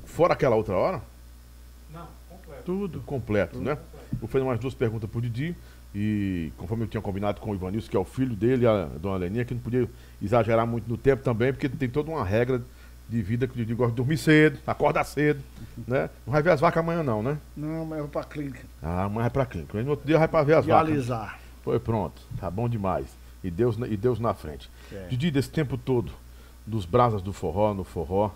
Fora 0.05 0.33
aquela 0.33 0.55
outra 0.55 0.75
hora? 0.75 1.01
Não, 1.93 2.07
completo. 2.29 2.63
Tudo. 2.63 3.01
Completo, 3.01 3.53
Tudo 3.53 3.65
né? 3.65 3.75
Completo. 3.75 3.95
Vou 4.19 4.29
fazer 4.29 4.45
mais 4.45 4.59
duas 4.59 4.73
perguntas 4.73 5.09
pro 5.09 5.21
Didi. 5.21 5.55
E 5.97 6.51
conforme 6.57 6.83
eu 6.83 6.87
tinha 6.89 7.01
combinado 7.01 7.39
com 7.39 7.51
o 7.51 7.55
Ivanilson, 7.55 7.89
que 7.89 7.95
é 7.95 7.99
o 7.99 8.03
filho 8.03 8.35
dele, 8.35 8.67
a 8.67 8.83
dona 8.99 9.15
Leninha, 9.15 9.45
que 9.45 9.53
não 9.53 9.61
podia 9.61 9.89
exagerar 10.21 10.67
muito 10.67 10.89
no 10.89 10.97
tempo 10.97 11.23
também, 11.23 11.53
porque 11.53 11.69
tem 11.69 11.87
toda 11.87 12.11
uma 12.11 12.25
regra 12.25 12.61
de 13.07 13.21
vida 13.21 13.47
que 13.47 13.53
o 13.53 13.55
Didi 13.55 13.73
gosta 13.73 13.91
de 13.91 13.95
dormir 13.95 14.17
cedo, 14.17 14.59
acordar 14.67 15.05
cedo, 15.05 15.41
né? 15.87 16.09
Não 16.25 16.33
vai 16.33 16.43
ver 16.43 16.49
as 16.49 16.59
vacas 16.59 16.83
amanhã 16.83 17.01
não, 17.01 17.23
né? 17.23 17.37
Não, 17.55 17.85
mas 17.85 17.99
eu 17.99 18.03
vou 18.05 18.11
pra 18.11 18.25
clínica. 18.25 18.59
Ah, 18.83 19.03
amanhã 19.03 19.21
vai 19.21 19.29
pra 19.29 19.45
clínica. 19.45 19.81
No 19.81 19.91
outro 19.91 20.05
dia 20.05 20.19
vai 20.19 20.27
pra 20.27 20.43
ver 20.43 20.55
as 20.57 20.65
Dializar. 20.65 21.25
vacas. 21.27 21.39
Foi 21.63 21.79
pronto, 21.79 22.21
tá 22.37 22.51
bom 22.51 22.67
demais. 22.67 23.05
E 23.41 23.49
Deus, 23.49 23.77
e 23.89 23.95
Deus 23.95 24.19
na 24.19 24.33
frente. 24.33 24.69
É. 24.91 25.07
Didi, 25.07 25.31
desse 25.31 25.49
tempo 25.49 25.77
todo, 25.77 26.11
dos 26.65 26.83
brasas 26.85 27.21
do 27.21 27.31
forró, 27.31 27.73
no 27.73 27.85
forró, 27.85 28.31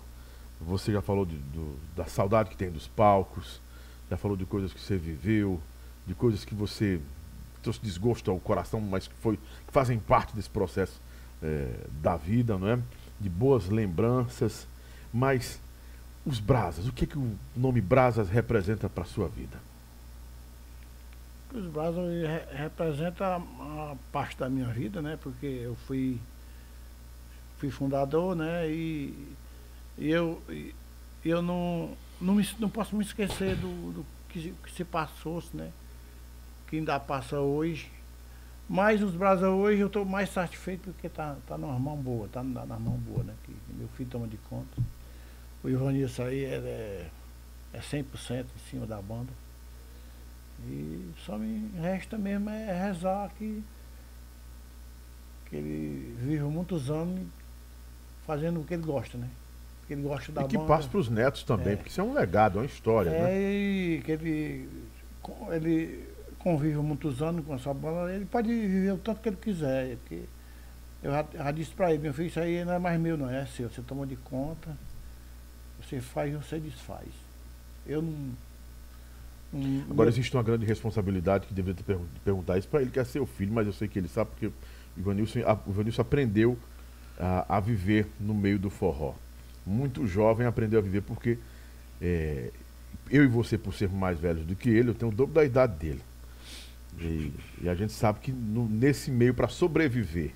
você 0.58 0.92
já 0.92 1.02
falou 1.02 1.26
de, 1.26 1.36
do, 1.36 1.76
da 1.94 2.06
saudade 2.06 2.48
que 2.48 2.56
tem 2.56 2.70
dos 2.70 2.86
palcos, 2.86 3.60
já 4.08 4.16
falou 4.16 4.34
de 4.36 4.46
coisas 4.46 4.72
que 4.72 4.80
você 4.80 4.96
viveu, 4.96 5.60
de 6.06 6.14
coisas 6.14 6.42
que 6.44 6.54
você 6.54 7.00
trouxe 7.60 7.80
desgosto 7.80 8.30
ao 8.30 8.38
coração, 8.38 8.80
mas 8.80 9.06
que, 9.06 9.14
foi, 9.20 9.36
que 9.36 9.72
fazem 9.72 9.98
parte 9.98 10.34
desse 10.34 10.50
processo 10.50 11.00
é, 11.42 11.72
da 12.02 12.16
vida, 12.16 12.58
não 12.58 12.68
é? 12.68 12.78
De 13.18 13.28
boas 13.28 13.68
lembranças. 13.68 14.66
Mas 15.12 15.60
os 16.24 16.38
brasas, 16.38 16.86
o 16.86 16.92
que, 16.92 17.06
que 17.06 17.18
o 17.18 17.36
nome 17.56 17.80
brasas 17.80 18.28
representa 18.28 18.88
para 18.88 19.02
a 19.02 19.06
sua 19.06 19.28
vida? 19.28 19.58
Os 21.52 21.66
brasas 21.66 22.04
re 22.04 22.56
representa 22.56 23.36
a 23.36 23.96
parte 24.12 24.38
da 24.38 24.48
minha 24.48 24.68
vida, 24.68 25.02
né? 25.02 25.18
Porque 25.20 25.46
eu 25.46 25.74
fui, 25.86 26.20
fui 27.58 27.70
fundador, 27.70 28.36
né? 28.36 28.70
E, 28.70 29.34
e 29.98 30.10
eu, 30.10 30.40
e, 30.48 30.72
eu 31.24 31.42
não, 31.42 31.90
não, 32.20 32.34
me, 32.34 32.48
não 32.58 32.70
posso 32.70 32.94
me 32.94 33.04
esquecer 33.04 33.56
do, 33.56 33.92
do 33.92 34.06
que, 34.28 34.54
que 34.62 34.72
se 34.72 34.84
passou, 34.84 35.42
né? 35.52 35.72
Que 36.70 36.76
ainda 36.76 36.98
passa 37.00 37.40
hoje. 37.40 37.90
Mas 38.68 39.02
os 39.02 39.12
brasas 39.16 39.48
hoje 39.48 39.80
eu 39.80 39.88
estou 39.88 40.04
mais 40.04 40.30
satisfeito 40.30 40.92
porque 40.92 41.08
está 41.08 41.36
tá 41.46 41.58
numa 41.58 41.76
mão 41.76 41.96
boa, 41.96 42.26
está 42.26 42.40
na, 42.40 42.64
na 42.64 42.78
mão 42.78 42.96
boa, 42.96 43.24
né? 43.24 43.34
Que, 43.44 43.52
meu 43.74 43.88
filho 43.88 44.08
toma 44.08 44.28
de 44.28 44.36
conta. 44.48 44.80
O 45.64 45.68
Ivanilson 45.68 46.22
aí 46.22 46.44
é, 46.44 46.54
é, 46.54 47.10
é 47.72 47.80
100% 47.80 48.44
em 48.44 48.70
cima 48.70 48.86
da 48.86 49.02
banda. 49.02 49.32
E 50.68 51.10
só 51.26 51.36
me 51.36 51.68
resta 51.80 52.16
mesmo 52.16 52.48
é 52.48 52.86
rezar 52.86 53.30
que, 53.36 53.62
que 55.46 55.56
ele 55.56 56.14
vive 56.20 56.44
muitos 56.44 56.90
anos 56.90 57.26
fazendo 58.24 58.60
o 58.60 58.64
que 58.64 58.74
ele 58.74 58.84
gosta, 58.84 59.18
né? 59.18 59.28
Que 59.88 59.94
ele 59.94 60.02
gosta 60.02 60.30
da 60.30 60.42
e 60.42 60.48
que 60.48 60.56
banda. 60.56 60.68
passe 60.68 60.88
para 60.88 61.00
os 61.00 61.08
netos 61.08 61.42
também, 61.42 61.72
é. 61.72 61.76
porque 61.76 61.90
isso 61.90 62.00
é 62.00 62.04
um 62.04 62.12
legado, 62.12 62.58
é 62.58 62.62
uma 62.62 62.66
história, 62.66 63.10
é, 63.10 63.22
né? 63.22 63.42
E 63.42 64.02
que 64.04 64.12
ele, 64.12 64.68
ele 65.50 66.09
convive 66.40 66.76
muitos 66.78 67.22
anos 67.22 67.44
com 67.44 67.54
essa 67.54 67.72
bola, 67.72 68.12
ele 68.12 68.24
pode 68.24 68.48
viver 68.48 68.92
o 68.92 68.98
tanto 68.98 69.20
que 69.20 69.28
ele 69.28 69.36
quiser. 69.36 69.96
Que 70.06 70.24
eu 71.02 71.12
já, 71.12 71.26
já 71.32 71.50
disse 71.50 71.70
para 71.72 71.92
ele, 71.92 72.02
meu 72.02 72.12
filho, 72.12 72.28
isso 72.28 72.40
aí 72.40 72.64
não 72.64 72.72
é 72.72 72.78
mais 72.78 73.00
meu, 73.00 73.16
não, 73.16 73.30
é 73.30 73.46
seu. 73.46 73.70
Você 73.70 73.82
toma 73.82 74.06
de 74.06 74.16
conta, 74.16 74.76
você 75.80 76.00
faz 76.00 76.32
você 76.34 76.58
desfaz. 76.58 77.08
Eu 77.86 78.02
não. 78.02 78.50
Agora 79.90 80.08
existe 80.08 80.34
uma 80.36 80.44
grande 80.44 80.64
responsabilidade 80.64 81.46
que 81.46 81.54
deveria 81.54 81.82
ter 81.82 81.98
perguntar 82.24 82.56
isso 82.56 82.68
para 82.68 82.82
ele, 82.82 82.90
que 82.90 83.00
é 83.00 83.04
seu 83.04 83.26
filho, 83.26 83.52
mas 83.52 83.66
eu 83.66 83.72
sei 83.72 83.88
que 83.88 83.98
ele 83.98 84.06
sabe, 84.06 84.30
porque 84.30 84.46
o 84.46 84.52
Ivanilson, 84.96 85.40
a, 85.40 85.54
o 85.66 85.70
Ivanilson 85.70 86.02
aprendeu 86.02 86.56
a, 87.18 87.56
a, 87.56 87.60
viver 87.60 88.06
no 88.20 88.32
meio 88.32 88.60
do 88.60 88.70
forró. 88.70 89.14
Muito 89.66 90.06
jovem 90.06 90.46
aprendeu 90.46 90.78
a 90.78 90.82
viver 90.82 91.02
porque 91.02 91.36
é, 92.00 92.52
eu 93.10 93.24
e 93.24 93.26
você, 93.26 93.58
por 93.58 93.74
sermos 93.74 93.98
mais 93.98 94.20
velhos 94.20 94.46
do 94.46 94.54
que 94.54 94.70
ele, 94.70 94.90
eu 94.90 94.94
tenho 94.94 95.10
o 95.10 95.14
dobro 95.14 95.34
da 95.34 95.44
idade 95.44 95.74
dele. 95.74 96.00
E, 97.00 97.32
e 97.62 97.68
a 97.68 97.74
gente 97.74 97.92
sabe 97.92 98.20
que 98.20 98.30
no, 98.30 98.68
nesse 98.68 99.10
meio, 99.10 99.32
para 99.32 99.48
sobreviver 99.48 100.32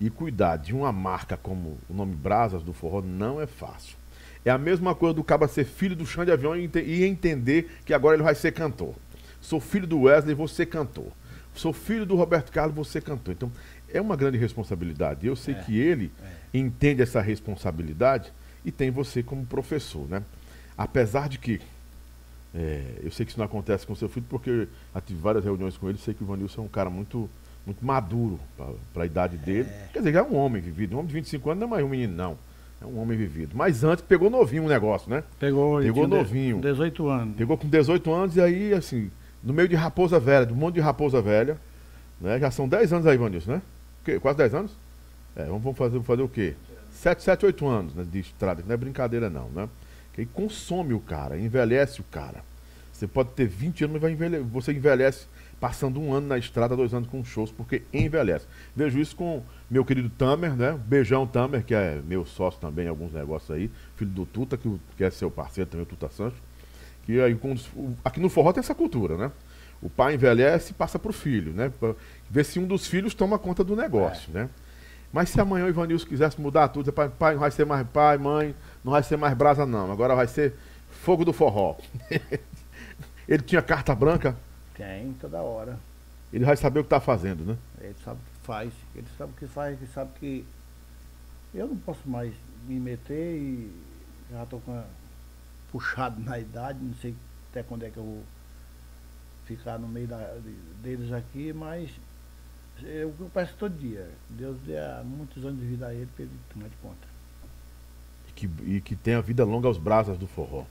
E 0.00 0.10
cuidar 0.10 0.56
de 0.56 0.74
uma 0.74 0.92
marca 0.92 1.36
como 1.36 1.78
o 1.88 1.94
nome 1.94 2.14
Brasas 2.14 2.62
do 2.62 2.72
Forró 2.72 3.00
não 3.02 3.40
é 3.40 3.46
fácil. 3.46 3.96
É 4.44 4.50
a 4.50 4.58
mesma 4.58 4.94
coisa 4.94 5.14
do 5.14 5.24
caba 5.24 5.46
ser 5.46 5.64
filho 5.64 5.94
do 5.96 6.06
chão 6.06 6.24
de 6.24 6.30
avião 6.30 6.56
e, 6.56 6.70
e 6.84 7.04
entender 7.04 7.70
que 7.84 7.92
agora 7.92 8.16
ele 8.16 8.22
vai 8.22 8.34
ser 8.34 8.52
cantor. 8.52 8.94
Sou 9.40 9.60
filho 9.60 9.86
do 9.86 10.02
Wesley, 10.02 10.34
vou 10.34 10.48
ser 10.48 10.66
cantor. 10.66 11.12
Sou 11.54 11.72
filho 11.72 12.06
do 12.06 12.14
Roberto 12.16 12.52
Carlos, 12.52 12.74
vou 12.74 12.84
ser 12.84 13.02
cantor. 13.02 13.34
Então, 13.34 13.52
é 13.92 14.00
uma 14.00 14.16
grande 14.16 14.38
responsabilidade. 14.38 15.26
Eu 15.26 15.34
sei 15.34 15.54
é, 15.54 15.58
que 15.58 15.78
ele 15.78 16.12
é. 16.22 16.58
entende 16.58 17.02
essa 17.02 17.20
responsabilidade 17.20 18.32
e 18.64 18.70
tem 18.70 18.90
você 18.90 19.22
como 19.22 19.44
professor, 19.44 20.08
né? 20.08 20.22
Apesar 20.76 21.28
de 21.28 21.38
que 21.38 21.60
é, 22.54 23.00
eu 23.02 23.10
sei 23.10 23.26
que 23.26 23.32
isso 23.32 23.38
não 23.38 23.46
acontece 23.46 23.86
com 23.86 23.94
seu 23.94 24.08
filho, 24.08 24.26
porque 24.28 24.50
eu 24.50 25.00
tive 25.00 25.20
várias 25.20 25.44
reuniões 25.44 25.76
com 25.76 25.88
ele, 25.88 25.98
sei 25.98 26.14
que 26.14 26.22
o 26.22 26.26
Vanilson 26.26 26.62
é 26.62 26.64
um 26.64 26.68
cara 26.68 26.88
muito, 26.88 27.28
muito 27.66 27.84
maduro 27.84 28.40
para 28.92 29.02
a 29.02 29.06
idade 29.06 29.36
dele. 29.36 29.68
É. 29.68 29.88
Quer 29.92 29.98
dizer, 29.98 30.12
já 30.12 30.20
é 30.20 30.22
um 30.22 30.36
homem 30.36 30.60
vivido. 30.60 30.94
Um 30.94 31.00
homem 31.00 31.08
de 31.08 31.14
25 31.14 31.50
anos 31.50 31.60
não 31.60 31.68
é 31.68 31.70
mais 31.70 31.84
um 31.84 31.88
menino, 31.88 32.14
não. 32.14 32.38
É 32.80 32.86
um 32.86 32.98
homem 33.00 33.18
vivido. 33.18 33.56
Mas 33.56 33.82
antes 33.82 34.04
pegou 34.04 34.30
novinho 34.30 34.64
o 34.64 34.68
negócio, 34.68 35.10
né? 35.10 35.24
Pegou, 35.38 35.80
pegou 35.80 36.06
novinho. 36.06 36.60
18 36.60 37.08
anos. 37.08 37.36
Pegou 37.36 37.58
com 37.58 37.68
18 37.68 38.12
anos 38.12 38.36
e 38.36 38.40
aí, 38.40 38.72
assim, 38.72 39.10
no 39.42 39.52
meio 39.52 39.68
de 39.68 39.74
Raposa 39.74 40.18
Velha, 40.20 40.46
de 40.46 40.52
um 40.52 40.56
monte 40.56 40.74
de 40.74 40.80
Raposa 40.80 41.20
Velha, 41.20 41.58
né? 42.20 42.38
Já 42.38 42.50
são 42.50 42.68
10 42.68 42.92
anos 42.92 43.06
aí, 43.06 43.16
Vanilson, 43.16 43.52
né? 43.52 43.62
Quase 44.20 44.38
10 44.38 44.54
anos? 44.54 44.78
É, 45.36 45.44
vamos 45.44 45.76
fazer, 45.76 46.00
fazer 46.02 46.22
o 46.22 46.28
quê? 46.28 46.54
7, 46.90 47.22
7, 47.22 47.46
8 47.46 47.66
anos 47.66 47.94
né, 47.94 48.04
de 48.10 48.18
estrada, 48.18 48.62
que 48.62 48.68
não 48.68 48.74
é 48.74 48.76
brincadeira 48.76 49.28
não, 49.28 49.48
né? 49.50 49.68
Que 50.18 50.22
aí 50.22 50.26
consome 50.26 50.94
o 50.94 50.98
cara, 50.98 51.38
envelhece 51.38 52.00
o 52.00 52.04
cara. 52.04 52.42
Você 52.92 53.06
pode 53.06 53.28
ter 53.30 53.46
20 53.46 53.84
anos, 53.84 53.92
mas 53.92 54.02
vai 54.02 54.10
envelhe 54.10 54.38
você 54.40 54.72
envelhece 54.72 55.28
passando 55.60 56.00
um 56.00 56.12
ano 56.12 56.26
na 56.26 56.36
estrada, 56.36 56.74
dois 56.74 56.92
anos 56.92 57.08
com 57.08 57.24
shows, 57.24 57.52
porque 57.52 57.82
envelhece. 57.92 58.44
Vejo 58.74 58.98
isso 58.98 59.14
com 59.14 59.44
meu 59.70 59.84
querido 59.84 60.10
Tamer, 60.10 60.56
né? 60.56 60.76
Beijão 60.86 61.24
Tamer, 61.24 61.64
que 61.64 61.72
é 61.72 62.00
meu 62.04 62.26
sócio 62.26 62.60
também 62.60 62.86
em 62.86 62.88
alguns 62.88 63.12
negócios 63.12 63.48
aí, 63.52 63.70
filho 63.94 64.10
do 64.10 64.26
Tuta, 64.26 64.56
que, 64.56 64.68
que 64.96 65.04
é 65.04 65.10
seu 65.10 65.30
parceiro 65.30 65.70
também, 65.70 65.84
o 65.84 65.86
Tuta 65.86 66.08
Santos. 66.08 66.38
Que 67.04 67.20
aí, 67.20 67.38
aqui 68.04 68.18
no 68.18 68.28
forró 68.28 68.52
tem 68.52 68.58
essa 68.58 68.74
cultura, 68.74 69.16
né? 69.16 69.30
O 69.80 69.88
pai 69.88 70.14
envelhece 70.14 70.72
e 70.72 70.74
passa 70.74 70.98
para 70.98 71.10
o 71.10 71.14
filho, 71.14 71.52
né? 71.52 71.70
Pra 71.78 71.94
ver 72.28 72.44
se 72.44 72.58
um 72.58 72.66
dos 72.66 72.88
filhos 72.88 73.14
toma 73.14 73.38
conta 73.38 73.62
do 73.62 73.76
negócio, 73.76 74.32
é. 74.34 74.40
né? 74.40 74.48
Mas 75.12 75.30
se 75.30 75.40
amanhã 75.40 75.64
o 75.64 75.68
Ivanilson 75.68 76.06
quisesse 76.06 76.40
mudar 76.40 76.68
tudo, 76.68 76.92
pai, 76.92 77.08
pai, 77.08 77.32
não 77.34 77.40
vai 77.40 77.50
ser 77.50 77.64
mais 77.64 77.86
pai, 77.88 78.18
mãe, 78.18 78.54
não 78.84 78.92
vai 78.92 79.02
ser 79.02 79.16
mais 79.16 79.34
brasa, 79.34 79.66
não. 79.66 79.90
Agora 79.90 80.14
vai 80.14 80.26
ser 80.26 80.54
fogo 80.90 81.24
do 81.24 81.32
forró. 81.32 81.76
Ele 83.28 83.42
tinha 83.42 83.60
carta 83.60 83.94
branca? 83.94 84.36
Tem, 84.74 85.12
toda 85.14 85.40
hora. 85.42 85.78
Ele 86.32 86.44
vai 86.44 86.56
saber 86.56 86.80
o 86.80 86.82
que 86.82 86.86
está 86.86 87.00
fazendo, 87.00 87.44
né? 87.44 87.56
Ele 87.80 87.96
sabe 88.04 88.20
o 88.20 88.24
que 88.24 88.46
faz. 88.46 88.72
Ele 88.94 89.06
sabe 89.16 89.32
o 89.32 89.36
que 89.36 89.46
faz, 89.46 89.78
ele 89.78 89.90
sabe 89.92 90.10
que 90.18 90.44
eu 91.54 91.66
não 91.66 91.76
posso 91.76 92.08
mais 92.08 92.34
me 92.66 92.78
meter 92.78 93.36
e 93.36 93.72
já 94.30 94.42
estou 94.42 94.62
puxado 95.72 96.20
na 96.20 96.38
idade, 96.38 96.78
não 96.82 96.94
sei 96.94 97.14
até 97.50 97.62
quando 97.62 97.84
é 97.84 97.90
que 97.90 97.96
eu 97.96 98.04
vou 98.04 98.22
ficar 99.46 99.78
no 99.78 99.88
meio 99.88 100.06
da, 100.06 100.36
deles 100.82 101.10
aqui, 101.12 101.52
mas 101.52 101.90
eu, 102.82 103.14
eu 103.18 103.30
peço 103.32 103.54
todo 103.58 103.76
dia. 103.78 104.08
Deus 104.28 104.58
dê 104.60 104.76
muitos 105.04 105.44
anos 105.44 105.58
de 105.58 105.66
vida 105.66 105.86
a 105.86 105.94
ele 105.94 106.08
para 106.14 106.24
ele 106.24 106.38
tomar 106.52 106.68
de 106.68 106.76
conta. 106.76 107.07
E 108.38 108.46
que, 108.46 108.50
e 108.64 108.80
que 108.80 108.94
tenha 108.94 109.20
vida 109.20 109.44
longa 109.44 109.66
aos 109.66 109.78
brasas 109.78 110.16
do 110.16 110.26
forró. 110.26 110.64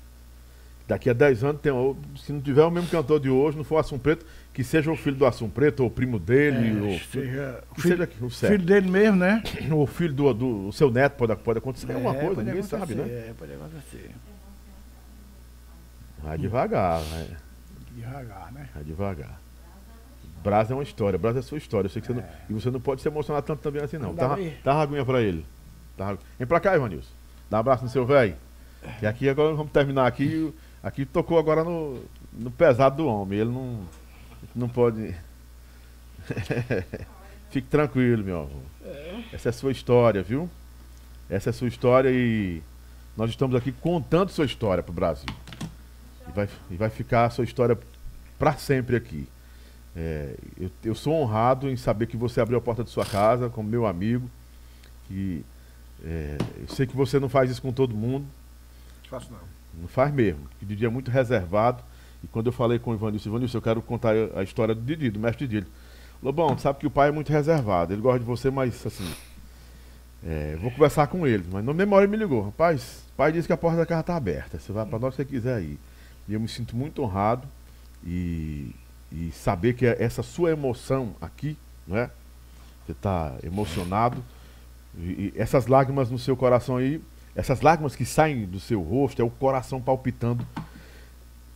Daqui 0.88 1.10
a 1.10 1.14
10 1.14 1.44
anos, 1.44 1.62
tem, 1.62 1.74
se 2.16 2.32
não 2.32 2.40
tiver 2.40 2.64
o 2.64 2.72
mesmo 2.72 2.90
cantor 2.90 3.20
de 3.20 3.30
hoje, 3.30 3.58
não 3.58 3.64
for 3.66 3.78
Assum 3.78 4.00
Preto, 4.00 4.26
que 4.54 4.64
seja 4.64 4.90
o 4.90 4.96
filho 4.96 5.18
do 5.18 5.26
Assum 5.26 5.50
Preto, 5.50 5.82
ou 5.82 5.88
o 5.88 5.92
primo 5.92 6.18
dele, 6.18 6.80
é, 6.80 6.82
ou 6.82 7.00
seja, 7.00 7.64
o 7.72 7.82
filho, 7.82 7.98
seja 7.98 8.24
o 8.24 8.30
filho 8.30 8.66
dele 8.66 8.90
mesmo, 8.90 9.18
né? 9.18 9.44
O 9.70 9.86
filho 9.86 10.14
do, 10.14 10.34
do 10.34 10.68
o 10.70 10.72
seu 10.72 10.90
neto 10.90 11.18
pode, 11.18 11.36
pode 11.36 11.60
acontecer 11.60 11.92
é, 11.92 11.96
alguma 11.96 12.14
coisa, 12.14 12.42
ninguém 12.42 12.64
sabe, 12.64 12.96
né? 12.96 13.04
É, 13.04 13.34
pode 13.38 13.52
acontecer. 13.52 14.12
Vai 16.24 16.38
devagar, 16.38 17.02
né? 17.02 17.38
Devagar, 17.94 18.52
né? 18.54 18.70
Vai 18.74 18.84
devagar. 18.86 19.42
Brasa 20.42 20.72
é 20.72 20.76
uma 20.76 20.84
história, 20.84 21.20
Brasa 21.20 21.40
é 21.40 21.42
sua 21.42 21.58
história. 21.58 21.88
Eu 21.88 21.92
sei 21.92 22.02
que 22.02 22.10
é. 22.10 22.16
você 22.16 22.22
não, 22.22 22.28
e 22.50 22.54
você 22.54 22.72
não 22.72 22.80
pode 22.80 23.02
se 23.02 23.08
emocionar 23.10 23.42
tanto 23.42 23.60
também 23.60 23.84
assim, 23.84 23.98
não. 23.98 24.16
Dá 24.64 24.74
uma 24.74 24.84
aguinha 24.84 25.04
pra 25.04 25.22
ele. 25.22 25.46
Vem 26.38 26.48
pra 26.48 26.60
cá, 26.62 26.76
Ivanilson. 26.76 27.17
Dá 27.50 27.58
um 27.58 27.60
abraço 27.60 27.84
no 27.84 27.90
seu 27.90 28.06
velho. 28.06 28.36
E 29.02 29.06
aqui 29.06 29.28
agora 29.28 29.56
vamos 29.56 29.72
terminar 29.72 30.08
aqui. 30.08 30.54
Aqui 30.82 31.06
tocou 31.06 31.38
agora 31.38 31.64
no, 31.64 32.02
no 32.32 32.52
pesado 32.52 32.98
do 32.98 33.08
homem. 33.08 33.40
Ele 33.40 33.52
não, 33.52 33.80
não 34.56 34.70
pode. 34.70 35.16
Fique 37.50 37.68
tranquilo, 37.68 38.24
meu 38.24 38.42
avô. 38.42 38.60
É. 38.84 39.24
Essa 39.34 39.50
é 39.50 39.52
a 39.52 39.54
sua 39.54 39.72
história, 39.72 40.22
viu? 40.22 40.50
Essa 41.30 41.50
é 41.50 41.52
a 41.52 41.54
sua 41.54 41.68
história 41.68 42.10
e 42.10 42.62
nós 43.16 43.30
estamos 43.30 43.56
aqui 43.56 43.72
contando 43.72 44.30
sua 44.30 44.46
história 44.46 44.84
para 44.84 44.92
o 44.92 44.96
Brasil. 44.96 45.28
E 46.28 46.32
vai, 46.32 46.50
e 46.70 46.76
vai 46.76 46.90
ficar 46.90 47.26
a 47.26 47.30
sua 47.30 47.44
história 47.44 47.78
para 48.38 48.54
sempre 48.54 48.96
aqui. 48.96 49.28
É, 49.96 50.36
eu, 50.60 50.70
eu, 50.84 50.96
sou 50.96 51.14
honrado 51.14 51.68
em 51.68 51.76
saber 51.76 52.06
que 52.06 52.16
você 52.16 52.40
abriu 52.40 52.60
a 52.60 52.62
porta 52.62 52.84
de 52.84 52.90
sua 52.90 53.06
casa 53.06 53.50
como 53.50 53.68
meu 53.68 53.88
amigo. 53.88 54.30
Que, 55.08 55.44
é, 56.04 56.38
eu 56.62 56.68
sei 56.68 56.86
que 56.86 56.96
você 56.96 57.20
não 57.20 57.30
faz 57.30 57.50
isso 57.50 57.62
com 57.62 57.72
todo 57.72 57.96
mundo. 57.96 58.26
Faço 59.10 59.32
não. 59.32 59.40
Não 59.82 59.88
faz 59.88 60.14
mesmo. 60.14 60.42
Que 60.60 60.66
Didi 60.66 60.86
é 60.86 60.90
muito 60.90 61.12
reservado. 61.12 61.84
E 62.24 62.28
quando 62.28 62.48
eu 62.48 62.52
falei 62.52 62.80
com 62.80 62.92
o 62.92 62.94
Ivanilson, 62.96 63.30
Ivanilson, 63.30 63.58
eu 63.58 63.62
quero 63.62 63.82
contar 63.82 64.14
a 64.36 64.44
história 64.44 64.74
do 64.74 64.82
Didi, 64.82 65.10
do 65.10 65.20
mestre 65.20 65.48
Didi. 65.48 65.68
Lobão, 66.22 66.58
sabe 66.58 66.80
que 66.80 66.88
o 66.88 66.92
pai 66.92 67.10
é 67.10 67.12
muito 67.12 67.32
reservado. 67.32 67.94
Ele 67.94 68.02
gosta 68.02 68.20
de 68.20 68.26
você, 68.26 68.50
mas 68.50 68.86
assim. 68.86 69.10
É, 70.26 70.58
vou 70.60 70.72
conversar 70.72 71.08
com 71.08 71.28
ele. 71.28 71.46
Mas 71.52 71.64
na 71.64 71.72
hora 71.72 72.04
ele 72.04 72.12
me 72.12 72.18
ligou. 72.18 72.44
Rapaz, 72.46 73.04
o 73.14 73.16
pai 73.16 73.32
disse 73.32 73.48
que 73.48 73.54
a 73.54 73.58
porta 73.58 73.78
da 73.78 73.86
casa 73.86 74.02
está 74.02 74.16
aberta. 74.16 74.60
Você 74.60 74.72
vai 74.72 74.86
para 74.86 74.98
onde 74.98 75.16
você 75.16 75.24
quiser 75.24 75.62
ir. 75.62 75.80
E 76.28 76.34
eu 76.34 76.40
me 76.40 76.48
sinto 76.48 76.76
muito 76.76 77.04
honrado. 77.04 77.48
E 78.04 78.74
e 79.12 79.32
saber 79.32 79.74
que 79.74 79.86
essa 79.86 80.22
sua 80.22 80.52
emoção 80.52 81.16
aqui, 81.22 81.58
né? 81.86 82.10
Você 82.86 82.92
está 82.92 83.36
emocionado. 83.44 84.24
E, 84.96 85.02
e 85.02 85.34
essas 85.36 85.68
lágrimas 85.68 86.10
no 86.10 86.20
seu 86.20 86.36
coração 86.36 86.78
aí, 86.78 87.02
essas 87.36 87.62
lágrimas 87.62 87.96
que 87.96 88.06
saem 88.06 88.46
do 88.46 88.60
seu 88.60 88.82
rosto, 88.82 89.22
é 89.22 89.26
o 89.26 89.30
coração 89.30 89.82
palpitando 89.82 90.46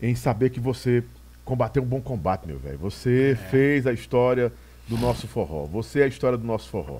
em 0.01 0.15
saber 0.15 0.49
que 0.49 0.59
você 0.59 1.03
combateu 1.45 1.83
um 1.83 1.85
bom 1.85 2.01
combate, 2.01 2.47
meu 2.47 2.57
velho. 2.57 2.77
Você 2.79 3.31
é. 3.31 3.35
fez 3.35 3.87
a 3.87 3.93
história 3.93 4.51
do 4.87 4.97
nosso 4.97 5.27
forró. 5.27 5.65
Você 5.65 6.01
é 6.01 6.03
a 6.03 6.07
história 6.07 6.37
do 6.37 6.45
nosso 6.45 6.69
forró. 6.69 6.99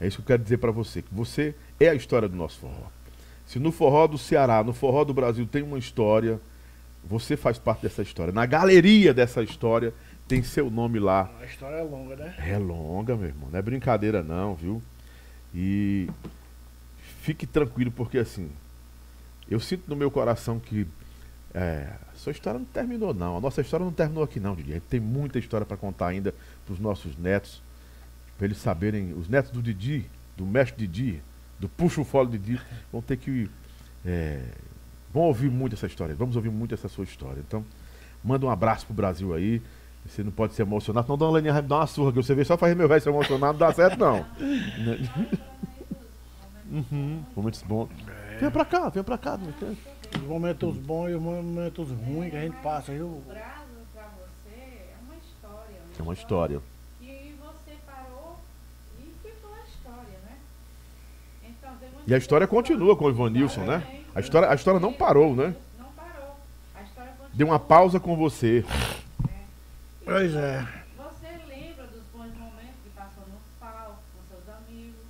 É 0.00 0.06
isso 0.06 0.16
que 0.16 0.22
eu 0.22 0.26
quero 0.26 0.42
dizer 0.42 0.58
para 0.58 0.70
você, 0.70 1.02
que 1.02 1.12
você 1.14 1.54
é 1.78 1.88
a 1.88 1.94
história 1.94 2.28
do 2.28 2.36
nosso 2.36 2.58
forró. 2.58 2.88
Se 3.46 3.58
no 3.58 3.72
forró 3.72 4.06
do 4.06 4.16
Ceará, 4.16 4.62
no 4.62 4.72
forró 4.72 5.04
do 5.04 5.12
Brasil 5.12 5.46
tem 5.46 5.62
uma 5.62 5.78
história, 5.78 6.40
você 7.04 7.36
faz 7.36 7.58
parte 7.58 7.82
dessa 7.82 8.00
história. 8.00 8.32
Na 8.32 8.46
galeria 8.46 9.12
dessa 9.12 9.42
história 9.42 9.92
tem 10.26 10.42
seu 10.42 10.70
nome 10.70 10.98
lá. 10.98 11.30
A 11.40 11.44
história 11.44 11.76
é 11.76 11.82
longa, 11.82 12.16
né? 12.16 12.34
É 12.38 12.56
longa, 12.58 13.16
meu 13.16 13.28
irmão. 13.28 13.48
Não 13.50 13.58
é 13.58 13.62
brincadeira 13.62 14.22
não, 14.22 14.54
viu? 14.54 14.80
E 15.54 16.08
fique 17.22 17.46
tranquilo, 17.46 17.90
porque 17.90 18.18
assim, 18.18 18.50
eu 19.50 19.60
sinto 19.60 19.88
no 19.88 19.96
meu 19.96 20.10
coração 20.10 20.58
que 20.58 20.86
é, 21.52 21.92
a 22.12 22.16
sua 22.16 22.32
história 22.32 22.58
não 22.58 22.66
terminou, 22.66 23.12
não. 23.12 23.36
A 23.36 23.40
nossa 23.40 23.60
história 23.60 23.84
não 23.84 23.92
terminou 23.92 24.22
aqui, 24.22 24.38
não, 24.38 24.54
Didi. 24.54 24.70
A 24.70 24.74
gente 24.74 24.84
tem 24.84 25.00
muita 25.00 25.38
história 25.38 25.66
para 25.66 25.76
contar 25.76 26.08
ainda 26.08 26.34
para 26.64 26.72
os 26.72 26.78
nossos 26.78 27.16
netos, 27.16 27.62
para 28.36 28.46
eles 28.46 28.58
saberem. 28.58 29.12
Os 29.14 29.28
netos 29.28 29.50
do 29.50 29.62
Didi, 29.62 30.06
do 30.36 30.46
mestre 30.46 30.86
Didi, 30.86 31.22
do 31.58 31.68
Puxo 31.68 32.04
Folo 32.04 32.30
Didi, 32.30 32.60
vão 32.92 33.02
ter 33.02 33.16
que 33.16 33.50
é, 34.04 34.42
Vamos 35.12 35.28
ouvir 35.28 35.50
muito 35.50 35.74
essa 35.74 35.86
história, 35.86 36.14
vamos 36.14 36.36
ouvir 36.36 36.50
muito 36.50 36.72
essa 36.72 36.88
sua 36.88 37.04
história. 37.04 37.40
Então, 37.40 37.64
manda 38.22 38.46
um 38.46 38.50
abraço 38.50 38.86
pro 38.86 38.94
Brasil 38.94 39.34
aí. 39.34 39.60
Você 40.06 40.24
não 40.24 40.32
pode 40.32 40.54
se 40.54 40.62
emocionar, 40.62 41.04
senão 41.04 41.16
Dona 41.16 41.32
Leninha 41.32 41.52
vai 41.52 41.62
me 41.62 41.68
dar 41.68 41.76
uma 41.76 41.86
surra, 41.86 42.10
que 42.12 42.16
você 42.16 42.34
vê 42.34 42.44
só 42.44 42.56
fazer 42.56 42.74
meu 42.74 42.88
velho 42.88 43.00
se 43.00 43.08
emocionar, 43.08 43.52
não 43.52 43.58
dá 43.58 43.72
certo 43.72 43.98
não. 43.98 44.26
uhum, 46.70 47.22
momentos 47.36 47.62
bons. 47.62 47.88
É. 48.08 48.38
Vem 48.38 48.50
pra 48.50 48.64
cá, 48.64 48.88
vem 48.88 49.02
pra 49.04 49.18
cá. 49.18 49.38
Os 50.16 50.22
momentos 50.22 50.76
bons 50.78 51.10
e 51.10 51.14
os 51.14 51.22
momentos 51.22 51.90
ruins 51.90 52.30
que 52.30 52.36
a 52.36 52.40
gente 52.40 52.56
passa, 52.56 52.92
viu? 52.92 53.06
O 53.06 53.22
prazo 53.28 53.68
pra 53.94 54.08
você 54.16 54.56
é 54.56 54.96
uma 55.04 55.14
história. 55.16 55.76
É 55.98 56.02
uma 56.02 56.14
história. 56.14 56.60
E 57.00 57.34
você 57.38 57.76
parou 57.86 58.38
e 58.98 59.02
ficou 59.22 59.52
a 59.52 59.60
história, 59.68 60.18
né? 60.24 60.38
Então, 61.44 61.70
e 62.06 62.14
a 62.14 62.18
história 62.18 62.46
continua 62.46 62.96
com 62.96 63.04
o 63.04 63.10
Ivanilson, 63.10 63.60
né? 63.60 63.82
A 64.14 64.20
história, 64.20 64.50
a 64.50 64.54
história 64.54 64.80
não 64.80 64.92
parou, 64.92 65.36
né? 65.36 65.54
Não 65.78 65.86
parou. 65.92 66.36
A 66.74 66.82
história 66.82 67.12
continua. 67.12 67.30
Deu 67.34 67.46
uma 67.46 67.60
pausa 67.60 68.00
com 68.00 68.16
você. 68.16 68.64
É. 70.10 70.12
Pois 70.12 70.34
é. 70.34 70.66
Você 70.96 71.28
lembra 71.46 71.86
dos 71.86 72.02
bons 72.12 72.34
momentos 72.36 72.74
que 72.82 72.90
passou 72.96 73.24
no 73.28 73.38
palco 73.60 73.98
com 74.14 74.34
seus 74.34 74.56
amigos? 74.56 75.00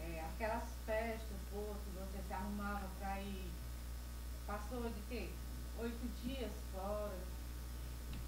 É, 0.00 0.20
aquelas 0.34 0.64
festas 0.86 1.36
boas 1.52 1.76
que 1.84 1.90
você 1.98 2.18
se 2.26 2.32
arrumava 2.32 2.86
para 2.98 3.20
ir. 3.20 3.50
Passou 4.46 4.82
de 4.84 5.00
quê? 5.08 5.28
Oito 5.80 6.08
dias 6.24 6.50
fora. 6.72 7.12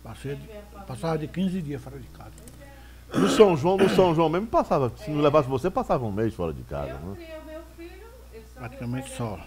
Passei 0.03 0.37
de, 0.37 0.49
passava 0.87 1.19
de 1.19 1.27
15 1.29 1.63
dias 1.63 1.83
fora 1.83 1.99
de 1.99 2.07
casa. 2.09 2.33
No 3.15 3.29
São 3.29 3.57
João, 3.57 3.77
no 3.77 3.89
São 3.89 4.15
João 4.15 4.29
mesmo 4.29 4.47
passava. 4.49 4.91
Se 4.99 5.11
não 5.11 5.21
levasse 5.23 5.49
você, 5.49 5.71
passava 5.71 6.05
um 6.05 6.13
mês 6.13 6.35
fora 6.35 6.53
de 6.53 6.63
casa, 6.65 6.91
Eu 6.91 6.99
né? 7.01 7.15
criei 7.17 7.39
o 7.39 7.45
meu 7.45 7.63
filho, 7.77 8.07
ele 8.33 8.45
só 8.53 8.61
Praticamente 8.61 9.11
só. 9.11 9.41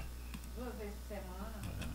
Duas 0.57 0.73
vezes 0.75 0.93
por 1.07 1.15
semana. 1.15 1.51
né? 1.79 1.87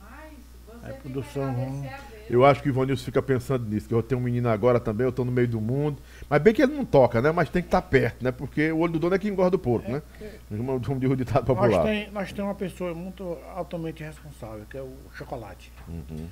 Mas 0.00 0.32
você 0.66 0.86
Época 0.86 1.02
tem 1.02 1.12
do 1.12 1.22
que 1.22 1.32
São 1.32 1.54
João. 1.54 1.78
agradecer 1.78 1.94
a. 1.94 2.11
Eu 2.30 2.44
acho 2.44 2.62
que 2.62 2.68
o 2.68 2.70
Ivanilson 2.70 3.04
fica 3.04 3.20
pensando 3.22 3.66
nisso, 3.68 3.86
que 3.88 3.94
eu 3.94 4.02
tenho 4.02 4.20
um 4.20 4.24
menino 4.24 4.48
agora 4.48 4.80
também, 4.80 5.04
eu 5.06 5.12
tô 5.12 5.24
no 5.24 5.32
meio 5.32 5.48
do 5.48 5.60
mundo. 5.60 5.98
Mas 6.30 6.40
bem 6.42 6.54
que 6.54 6.62
ele 6.62 6.72
não 6.74 6.84
toca, 6.84 7.20
né? 7.20 7.30
Mas 7.32 7.48
tem 7.50 7.60
que 7.62 7.68
estar 7.68 7.82
perto, 7.82 8.22
né? 8.24 8.30
Porque 8.32 8.70
o 8.72 8.78
olho 8.78 8.94
do 8.94 8.98
dono 8.98 9.14
é 9.14 9.18
que 9.18 9.28
engorda 9.28 9.56
o 9.56 9.58
porco, 9.58 9.90
né? 9.90 10.02
Como 10.48 10.80
como 10.80 11.00
diz 11.00 11.10
o 11.10 11.16
ditado 11.16 11.46
Nós 11.48 11.58
popular. 11.58 11.82
tem, 11.84 12.10
nós 12.10 12.32
temos 12.32 12.48
uma 12.48 12.54
pessoa 12.54 12.94
muito 12.94 13.36
altamente 13.54 14.02
responsável, 14.02 14.64
que 14.70 14.76
é 14.76 14.82
o 14.82 14.92
chocolate. 15.14 15.70
Uhum. 15.88 16.28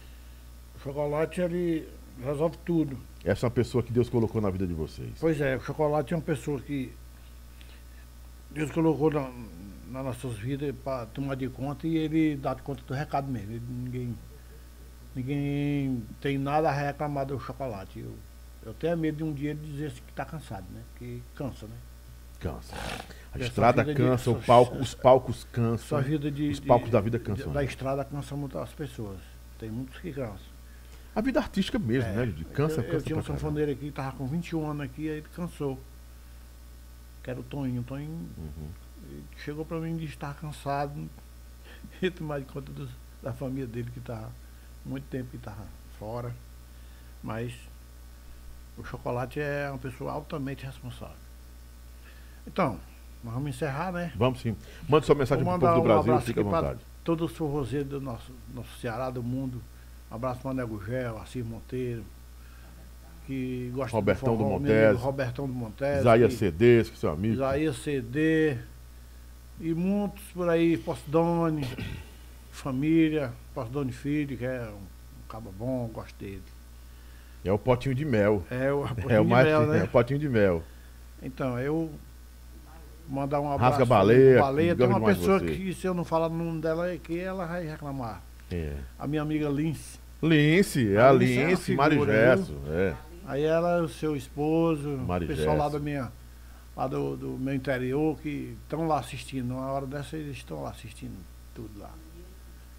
O 0.76 0.80
chocolate, 0.82 1.40
ele 1.40 1.86
resolve 2.24 2.56
tudo. 2.64 2.96
Essa 3.24 3.44
é 3.44 3.48
uma 3.48 3.50
pessoa 3.54 3.82
que 3.82 3.92
Deus 3.92 4.08
colocou 4.08 4.40
na 4.40 4.48
vida 4.50 4.66
de 4.66 4.72
vocês. 4.74 5.10
Pois 5.20 5.40
é, 5.40 5.56
o 5.56 5.60
chocolate 5.60 6.14
é 6.14 6.16
uma 6.16 6.22
pessoa 6.22 6.60
que 6.60 6.92
Deus 8.50 8.70
colocou 8.70 9.10
na, 9.10 9.30
nas 9.90 10.04
nossas 10.04 10.38
vidas 10.38 10.74
para 10.84 11.06
tomar 11.06 11.34
de 11.36 11.48
conta 11.48 11.86
e 11.86 11.96
ele 11.96 12.36
dá 12.36 12.54
de 12.54 12.62
conta 12.62 12.82
do 12.86 12.94
recado 12.94 13.30
mesmo. 13.30 13.52
Ele- 13.52 13.62
ninguém, 13.68 14.14
ninguém 15.14 16.02
tem 16.20 16.38
nada 16.38 16.68
a 16.68 16.72
reclamar 16.72 17.26
do 17.26 17.38
chocolate. 17.38 17.98
Eu, 18.00 18.14
eu 18.64 18.74
tenho 18.74 18.96
medo 18.96 19.18
de 19.18 19.24
um 19.24 19.32
dia 19.32 19.50
ele 19.50 19.60
dizer 19.72 19.86
assim 19.86 20.00
que 20.06 20.10
está 20.10 20.24
cansado, 20.24 20.66
né? 20.72 20.82
Porque 20.92 21.20
cansa, 21.34 21.66
né? 21.66 21.76
Cansa. 22.38 22.74
A 23.32 23.36
Essa 23.38 23.44
estrada 23.48 23.82
vida 23.84 23.94
de- 23.94 24.00
cansa, 24.08 24.30
o 24.30 24.42
palco, 24.42 24.76
os 24.78 24.94
palcos 24.94 25.46
cansam. 25.52 25.86
Sua 25.86 26.00
vida 26.00 26.30
de. 26.30 26.48
Os 26.50 26.60
de- 26.60 26.66
palcos 26.66 26.90
da 26.90 27.00
vida 27.00 27.18
de- 27.18 27.24
cansam. 27.24 27.52
Da 27.52 27.62
estrada 27.62 28.04
cansa 28.04 28.34
muito 28.36 28.58
as 28.58 28.70
pessoas. 28.72 29.18
Tem 29.58 29.70
muitos 29.70 29.98
que 30.00 30.12
cansam. 30.12 30.50
A 31.14 31.20
vida 31.20 31.38
artística 31.40 31.78
mesmo, 31.78 32.08
É, 32.10 32.12
né? 32.16 32.26
De 32.26 32.44
cansa, 32.44 32.80
eu, 32.80 32.84
eu 32.84 32.90
cansa 32.92 33.04
tinha 33.04 33.18
um 33.18 33.22
sanfoneiro 33.22 33.72
aqui 33.72 33.86
que 33.86 33.90
tava 33.92 34.12
com 34.16 34.26
21 34.26 34.70
anos 34.70 34.82
aqui, 34.84 35.08
aí 35.08 35.18
ele 35.18 35.26
cansou. 35.34 35.78
Que 37.22 37.30
era 37.30 37.38
o 37.40 37.42
Toninho. 37.42 37.80
O 37.82 37.84
Toninho 37.84 38.10
Uhum. 38.38 38.70
chegou 39.38 39.64
pra 39.64 39.78
mim 39.78 39.90
e 39.90 39.98
disse 39.98 40.06
que 40.08 40.14
estava 40.16 40.34
cansado. 40.34 41.08
E 42.00 42.10
tomar 42.10 42.38
de 42.40 42.46
conta 42.46 42.70
dos- 42.72 42.90
da 43.22 43.32
família 43.32 43.66
dele 43.66 43.90
que 43.92 43.98
estava 43.98 44.30
muito 44.90 45.04
tempo 45.04 45.30
que 45.30 45.36
estava 45.36 45.64
fora. 45.98 46.34
Mas 47.22 47.54
o 48.76 48.84
chocolate 48.84 49.40
é 49.40 49.68
uma 49.70 49.78
pessoa 49.78 50.12
altamente 50.12 50.64
responsável. 50.66 51.14
Então, 52.46 52.78
nós 53.22 53.34
vamos 53.34 53.50
encerrar, 53.50 53.92
né? 53.92 54.12
Vamos 54.16 54.40
sim. 54.40 54.56
Mande 54.88 55.06
sua 55.06 55.14
mensagem 55.14 55.44
Vou 55.44 55.58
pro 55.58 55.68
povo 55.68 55.74
do 55.74 55.80
um 55.80 56.02
Brasil, 56.02 56.20
fica 56.22 56.40
à 56.40 56.44
vontade. 56.44 56.80
todos 57.04 57.30
os 57.30 57.36
forrozeiros 57.36 57.88
do 57.88 58.00
nosso, 58.00 58.32
nosso 58.54 58.78
Ceará, 58.80 59.10
do 59.10 59.22
mundo. 59.22 59.62
Um 60.10 60.14
abraço 60.14 60.40
para 60.40 60.50
o 60.50 60.54
Nego 60.54 60.82
Gel, 60.84 61.18
Assis 61.18 61.44
Monteiro, 61.44 62.02
que 63.26 63.70
gosta 63.74 63.94
Robertão 63.96 64.36
do 64.36 64.42
forró, 64.42 64.58
Montese. 64.58 64.86
amigo 64.86 64.98
Robertão 64.98 65.46
do 65.46 65.52
Montese. 65.52 66.00
Isaías 66.00 66.34
CDs, 66.34 66.90
que 66.90 66.98
seu 66.98 67.10
amigo. 67.10 67.34
Isaías 67.34 67.76
CD 67.76 68.56
e 69.60 69.74
muitos 69.74 70.24
por 70.32 70.48
aí, 70.48 70.78
Postdone, 70.78 71.68
família, 72.50 73.32
Postdone 73.60 73.92
Filho, 73.92 74.38
que 74.38 74.44
é 74.44 74.62
um, 74.70 74.76
um 74.76 75.28
cabo 75.28 75.52
bom, 75.52 75.90
gosto 75.92 76.16
dele. 76.16 76.42
É 77.44 77.52
o 77.52 77.58
potinho 77.58 77.94
de 77.94 78.04
mel. 78.04 78.42
É 78.50 78.72
o, 78.72 78.86
É 79.08 79.20
o 79.20 79.24
mais 79.24 79.46
mel, 79.46 79.66
né? 79.66 79.80
é 79.80 79.84
o 79.84 79.88
potinho 79.88 80.18
de 80.18 80.28
mel. 80.28 80.62
Então, 81.22 81.58
eu 81.58 81.90
mandar 83.06 83.40
um 83.40 83.52
abraço. 83.52 83.72
Rasga 83.72 83.84
baleia, 83.84 84.40
baleia. 84.40 84.74
Tem 84.76 84.86
uma 84.86 84.98
de 84.98 85.18
pessoa 85.18 85.40
que, 85.40 85.74
se 85.74 85.86
eu 85.86 85.92
não 85.92 86.04
falar 86.04 86.28
o 86.28 86.34
nome 86.34 86.62
dela 86.62 86.90
aqui, 86.90 87.18
ela 87.18 87.46
vai 87.46 87.66
reclamar. 87.66 88.22
É. 88.50 88.74
A 88.98 89.06
minha 89.06 89.20
amiga 89.20 89.48
Lince. 89.48 89.98
Lince, 90.22 90.94
é 90.94 91.00
A 91.00 91.10
a 91.10 91.12
Lince 91.12 91.72
é 91.72 91.74
uma 91.74 91.82
Marigesso. 91.82 92.56
É. 92.68 92.94
Aí 93.26 93.42
ela, 93.42 93.82
o 93.82 93.88
seu 93.88 94.16
esposo, 94.16 94.88
o 94.88 95.26
pessoal 95.26 95.56
lá 95.56 95.68
da 95.68 95.78
minha, 95.78 96.10
lá 96.76 96.86
do, 96.86 97.16
do 97.16 97.28
meu 97.38 97.54
interior, 97.54 98.18
que 98.20 98.56
estão 98.62 98.88
lá 98.88 98.98
assistindo. 98.98 99.54
Na 99.54 99.70
hora 99.70 99.86
dessa 99.86 100.16
eles 100.16 100.36
estão 100.36 100.62
lá 100.62 100.70
assistindo 100.70 101.16
tudo 101.54 101.78
lá. 101.78 101.90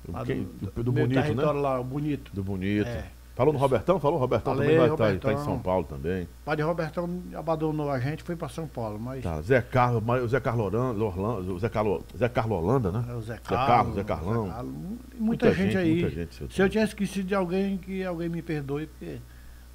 Lá 0.08 0.24
do, 0.24 0.84
do 0.84 0.94
meu 0.94 1.08
Bonito, 1.08 1.34
né? 1.34 1.44
lá, 1.44 1.80
o 1.80 1.84
bonito. 1.84 2.32
Do 2.34 2.44
Bonito. 2.44 2.88
É. 2.88 3.06
Falou 3.36 3.54
no 3.54 3.60
Robertão? 3.60 4.00
Falou? 4.00 4.20
Robertão 4.20 4.54
Falei, 4.54 4.70
também 4.70 4.80
vai 4.80 4.92
estar 4.92 5.04
tá, 5.06 5.10
em 5.10 5.14
Robertão. 5.16 5.46
São 5.46 5.60
Paulo 5.60 5.86
também. 5.86 6.24
O 6.24 6.46
padre 6.46 6.64
Robertão 6.64 7.24
abandonou 7.34 7.90
a 7.90 8.00
gente, 8.00 8.24
foi 8.24 8.36
para 8.36 8.50
São 8.50 8.68
Paulo, 8.68 9.00
mas 9.00 9.24
Tá, 9.24 9.42
Zé 9.42 9.62
Carlos, 9.62 10.04
o 10.24 10.28
Zé 10.28 10.40
Carlos 10.40 10.66
Orlando, 10.66 11.60
Zé 11.60 11.70
Carlos, 11.70 12.04
Zé 12.18 12.30
Carlos 12.30 12.58
Holanda, 12.58 12.92
né? 12.92 13.06
é 13.10 13.14
o 13.14 13.22
Zé 13.22 13.38
Carlos, 13.38 13.68
Carlos, 13.68 13.96
Zé 13.96 14.04
Carlão. 14.04 14.50
Carlos, 14.50 14.74
muita, 15.18 15.54
gente, 15.54 15.78
aí. 15.78 16.02
Muita 16.02 16.10
gente, 16.10 16.54
Se 16.54 16.62
eu 16.62 16.70
tinha 16.70 16.84
esquecido 16.84 17.28
de 17.28 17.36
alguém, 17.36 17.78
que 17.78 18.04
alguém 18.04 18.28
me 18.28 18.42
perdoe, 18.42 18.88
porque 18.88 19.20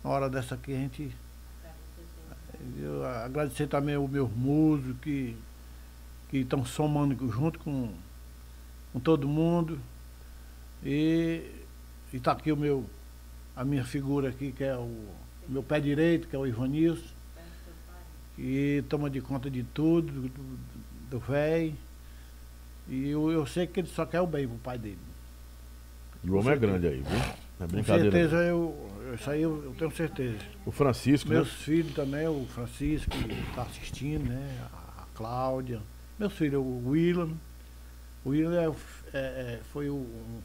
na 0.05 0.10
hora 0.10 0.28
dessa 0.28 0.55
aqui 0.55 0.72
a 0.72 0.76
gente. 0.76 1.16
Eu 2.78 3.06
agradecer 3.06 3.68
também 3.68 3.96
os 3.96 4.10
meus 4.10 4.30
músicos 4.30 5.00
que 5.00 5.36
que 6.28 6.38
estão 6.38 6.64
somando 6.64 7.16
junto 7.30 7.58
com, 7.58 7.90
com 8.92 9.00
todo 9.00 9.28
mundo. 9.28 9.78
E 10.89 11.42
está 12.12 12.31
aqui 12.32 12.52
o 12.52 12.56
meu, 12.56 12.89
a 13.56 13.65
minha 13.65 13.84
figura 13.84 14.28
aqui, 14.28 14.52
que 14.52 14.62
é 14.62 14.76
o 14.76 15.05
meu 15.48 15.62
pé 15.62 15.81
direito, 15.81 16.28
que 16.28 16.36
é 16.36 16.39
o 16.39 16.47
Ivanilson, 16.47 17.02
que 18.36 18.84
toma 18.89 19.10
de 19.10 19.20
conta 19.20 19.50
de 19.50 19.65
tudo, 19.65 20.31
do- 21.10 21.18
velho. 21.18 21.74
E 22.89 23.08
eu, 23.10 23.32
eu 23.32 23.44
sei 23.47 23.66
que 23.66 23.81
ele 23.81 23.89
só 23.89 24.06
quer 24.06 24.20
o 24.20 24.26
bem 24.28 24.47
pro 24.47 24.56
pai 24.58 24.78
dele. 24.78 24.98
E 26.23 26.31
o 26.31 26.36
homem 26.36 26.52
é 26.52 26.56
grande 26.56 26.86
aí, 26.86 27.00
viu? 27.00 27.18
É 27.18 27.32
Com 27.58 27.66
brincadeira. 27.66 28.10
certeza 28.12 28.36
não. 28.36 28.44
eu, 28.48 29.15
isso 29.15 29.31
aí 29.31 29.42
eu, 29.42 29.65
eu 29.65 29.74
tenho 29.76 29.90
certeza. 29.90 30.39
O 30.65 30.70
Francisco, 30.70 31.28
Meus 31.28 31.48
né? 31.48 31.55
filhos 31.58 31.94
também, 31.94 32.28
o 32.28 32.47
Francisco, 32.55 33.10
que 33.10 33.32
está 33.48 33.62
assistindo, 33.62 34.24
né? 34.28 34.68
A 34.98 35.05
Cláudia. 35.16 35.81
Meus 36.18 36.32
filhos, 36.34 36.60
o 36.62 36.89
William. 36.90 37.31
O 38.24 38.31
William 38.31 38.52
é, 38.52 38.66
é- 38.66 39.18
é, 39.18 39.60
foi 39.73 39.89
o- 39.90 39.94
um, 39.97 40.40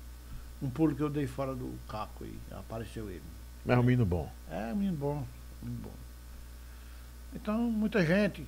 um 0.61 0.69
pulo 0.69 0.95
que 0.95 1.01
eu 1.01 1.09
dei 1.09 1.27
fora 1.27 1.53
do 1.55 1.73
caco 1.89 2.23
e 2.25 2.37
apareceu 2.51 3.09
ele. 3.09 3.23
Mas 3.65 3.77
é 3.77 3.79
um 3.79 3.83
menino 3.83 4.05
bom. 4.05 4.29
É, 4.49 4.73
menino 4.73 4.97
bom, 4.97 5.23
menino 5.61 5.81
bom. 5.83 5.91
Então, 7.33 7.57
muita 7.59 8.05
gente 8.05 8.45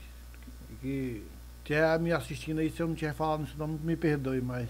que 0.81 1.23
estiver 1.59 1.99
me 1.99 2.11
assistindo 2.11 2.59
aí, 2.59 2.69
se 2.69 2.81
eu 2.81 2.87
não 2.87 2.95
tiver 2.95 3.13
falado 3.13 3.43
isso, 3.43 3.55
não 3.57 3.67
me 3.67 3.95
perdoe, 3.95 4.41
mas 4.41 4.67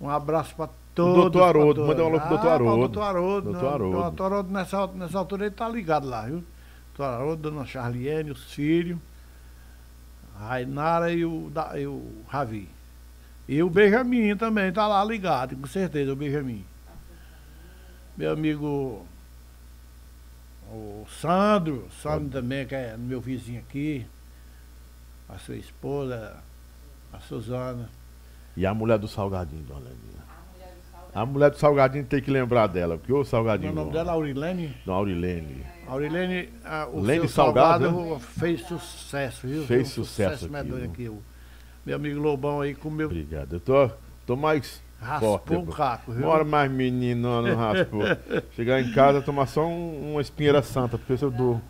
um 0.00 0.08
abraço 0.08 0.54
para 0.54 0.68
todos. 0.94 1.22
doutor 1.22 1.42
Haroldo, 1.42 1.86
manda 1.86 2.02
um 2.04 2.06
alô 2.06 2.20
pro 2.20 2.28
doutor 2.28 2.48
Ah, 2.48 2.54
Haroldo. 2.54 2.78
doutor 2.78 3.02
Haroldo. 3.02 3.50
Doutor 3.52 3.72
Haroldo. 3.74 4.00
doutor 4.02 4.24
Haroldo, 4.26 4.52
nessa, 4.52 4.86
nessa 4.88 5.18
altura 5.18 5.46
ele 5.46 5.54
tá 5.54 5.68
ligado 5.68 6.06
lá, 6.06 6.26
viu? 6.26 6.44
Doutor 6.96 7.12
Haroldo, 7.14 7.50
dona 7.50 7.64
Charliene, 7.66 8.30
os 8.30 8.52
filhos, 8.52 8.98
a 10.38 10.48
Rainara 10.50 11.12
e 11.12 11.24
o, 11.24 11.50
da, 11.50 11.78
e 11.78 11.86
o 11.86 12.06
Ravi. 12.28 12.68
E 13.48 13.62
o 13.62 13.68
Benjamin 13.68 14.36
também 14.36 14.72
tá 14.72 14.86
lá 14.86 15.04
ligado, 15.04 15.56
com 15.56 15.66
certeza, 15.66 16.12
o 16.12 16.16
Benjamin. 16.16 16.64
Meu 18.16 18.32
amigo 18.32 19.06
o 20.70 21.06
Sandro, 21.20 21.88
Sandro 22.02 22.30
também, 22.30 22.66
que 22.66 22.74
é 22.74 22.96
meu 22.96 23.20
vizinho 23.20 23.60
aqui, 23.60 24.06
a 25.28 25.38
sua 25.38 25.56
esposa, 25.56 26.36
a 27.12 27.20
Suzana. 27.20 27.88
E 28.56 28.64
a 28.64 28.72
mulher 28.72 28.98
do 28.98 29.08
Salgadinho, 29.08 29.62
dona 29.62 29.80
Leninha. 29.80 30.24
A 31.14 31.24
mulher 31.24 31.50
do 31.50 31.58
Salgadinho 31.58 32.04
tem 32.04 32.20
que 32.20 32.30
lembrar 32.30 32.66
dela, 32.66 32.98
porque 32.98 33.12
o 33.12 33.20
O 33.20 33.24
Salgadinho. 33.24 33.72
nome 33.72 33.92
dela 33.92 34.12
é 34.12 34.14
Aurilene. 34.14 34.76
Dona 34.84 34.98
Aurilene. 34.98 35.64
Aurilene, 35.86 36.48
ah, 36.64 36.88
o 36.92 37.00
Lene 37.00 37.20
seu 37.20 37.44
Salgado, 37.44 37.84
salgado, 37.84 38.20
fez 38.20 38.66
sucesso, 38.66 39.46
viu? 39.46 39.64
Fez 39.64 39.88
um 39.88 39.90
sucesso 39.90 40.50
medonho 40.50 40.84
aqui, 40.86 41.06
aqui. 41.06 41.18
Meu 41.84 41.96
amigo 41.96 42.20
Lobão 42.20 42.60
aí 42.60 42.74
comeu, 42.74 43.06
Obrigado. 43.06 43.54
Eu 43.54 43.60
tô, 43.60 43.90
tô 44.26 44.36
mais 44.36 44.82
raspou 45.00 45.38
forte. 45.38 45.54
um 45.54 45.66
caco, 45.66 46.12
viu? 46.12 46.22
Bora 46.22 46.44
mais 46.44 46.70
menino, 46.70 47.42
não 47.42 47.56
raspou. 47.56 48.02
Chegar 48.56 48.80
em 48.80 48.90
casa, 48.92 49.20
tomar 49.20 49.46
só 49.46 49.66
um- 49.66 50.12
uma 50.12 50.20
espinheira 50.22 50.62
santa, 50.62 50.96
porque 50.96 51.16
se 51.16 51.24
eu 51.24 51.30
dou. 51.30 51.60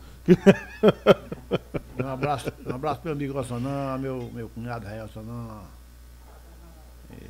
Um 2.03 2.09
abraço, 2.09 2.53
um 2.67 2.75
abraço 2.75 3.01
pro 3.01 3.09
meu 3.09 3.15
amigo 3.17 3.39
Ossanã, 3.39 3.99
meu, 3.99 4.31
meu 4.33 4.49
cunhado 4.49 4.87
Rael 4.87 5.05
Ossanã. 5.07 5.63
E 7.13 7.25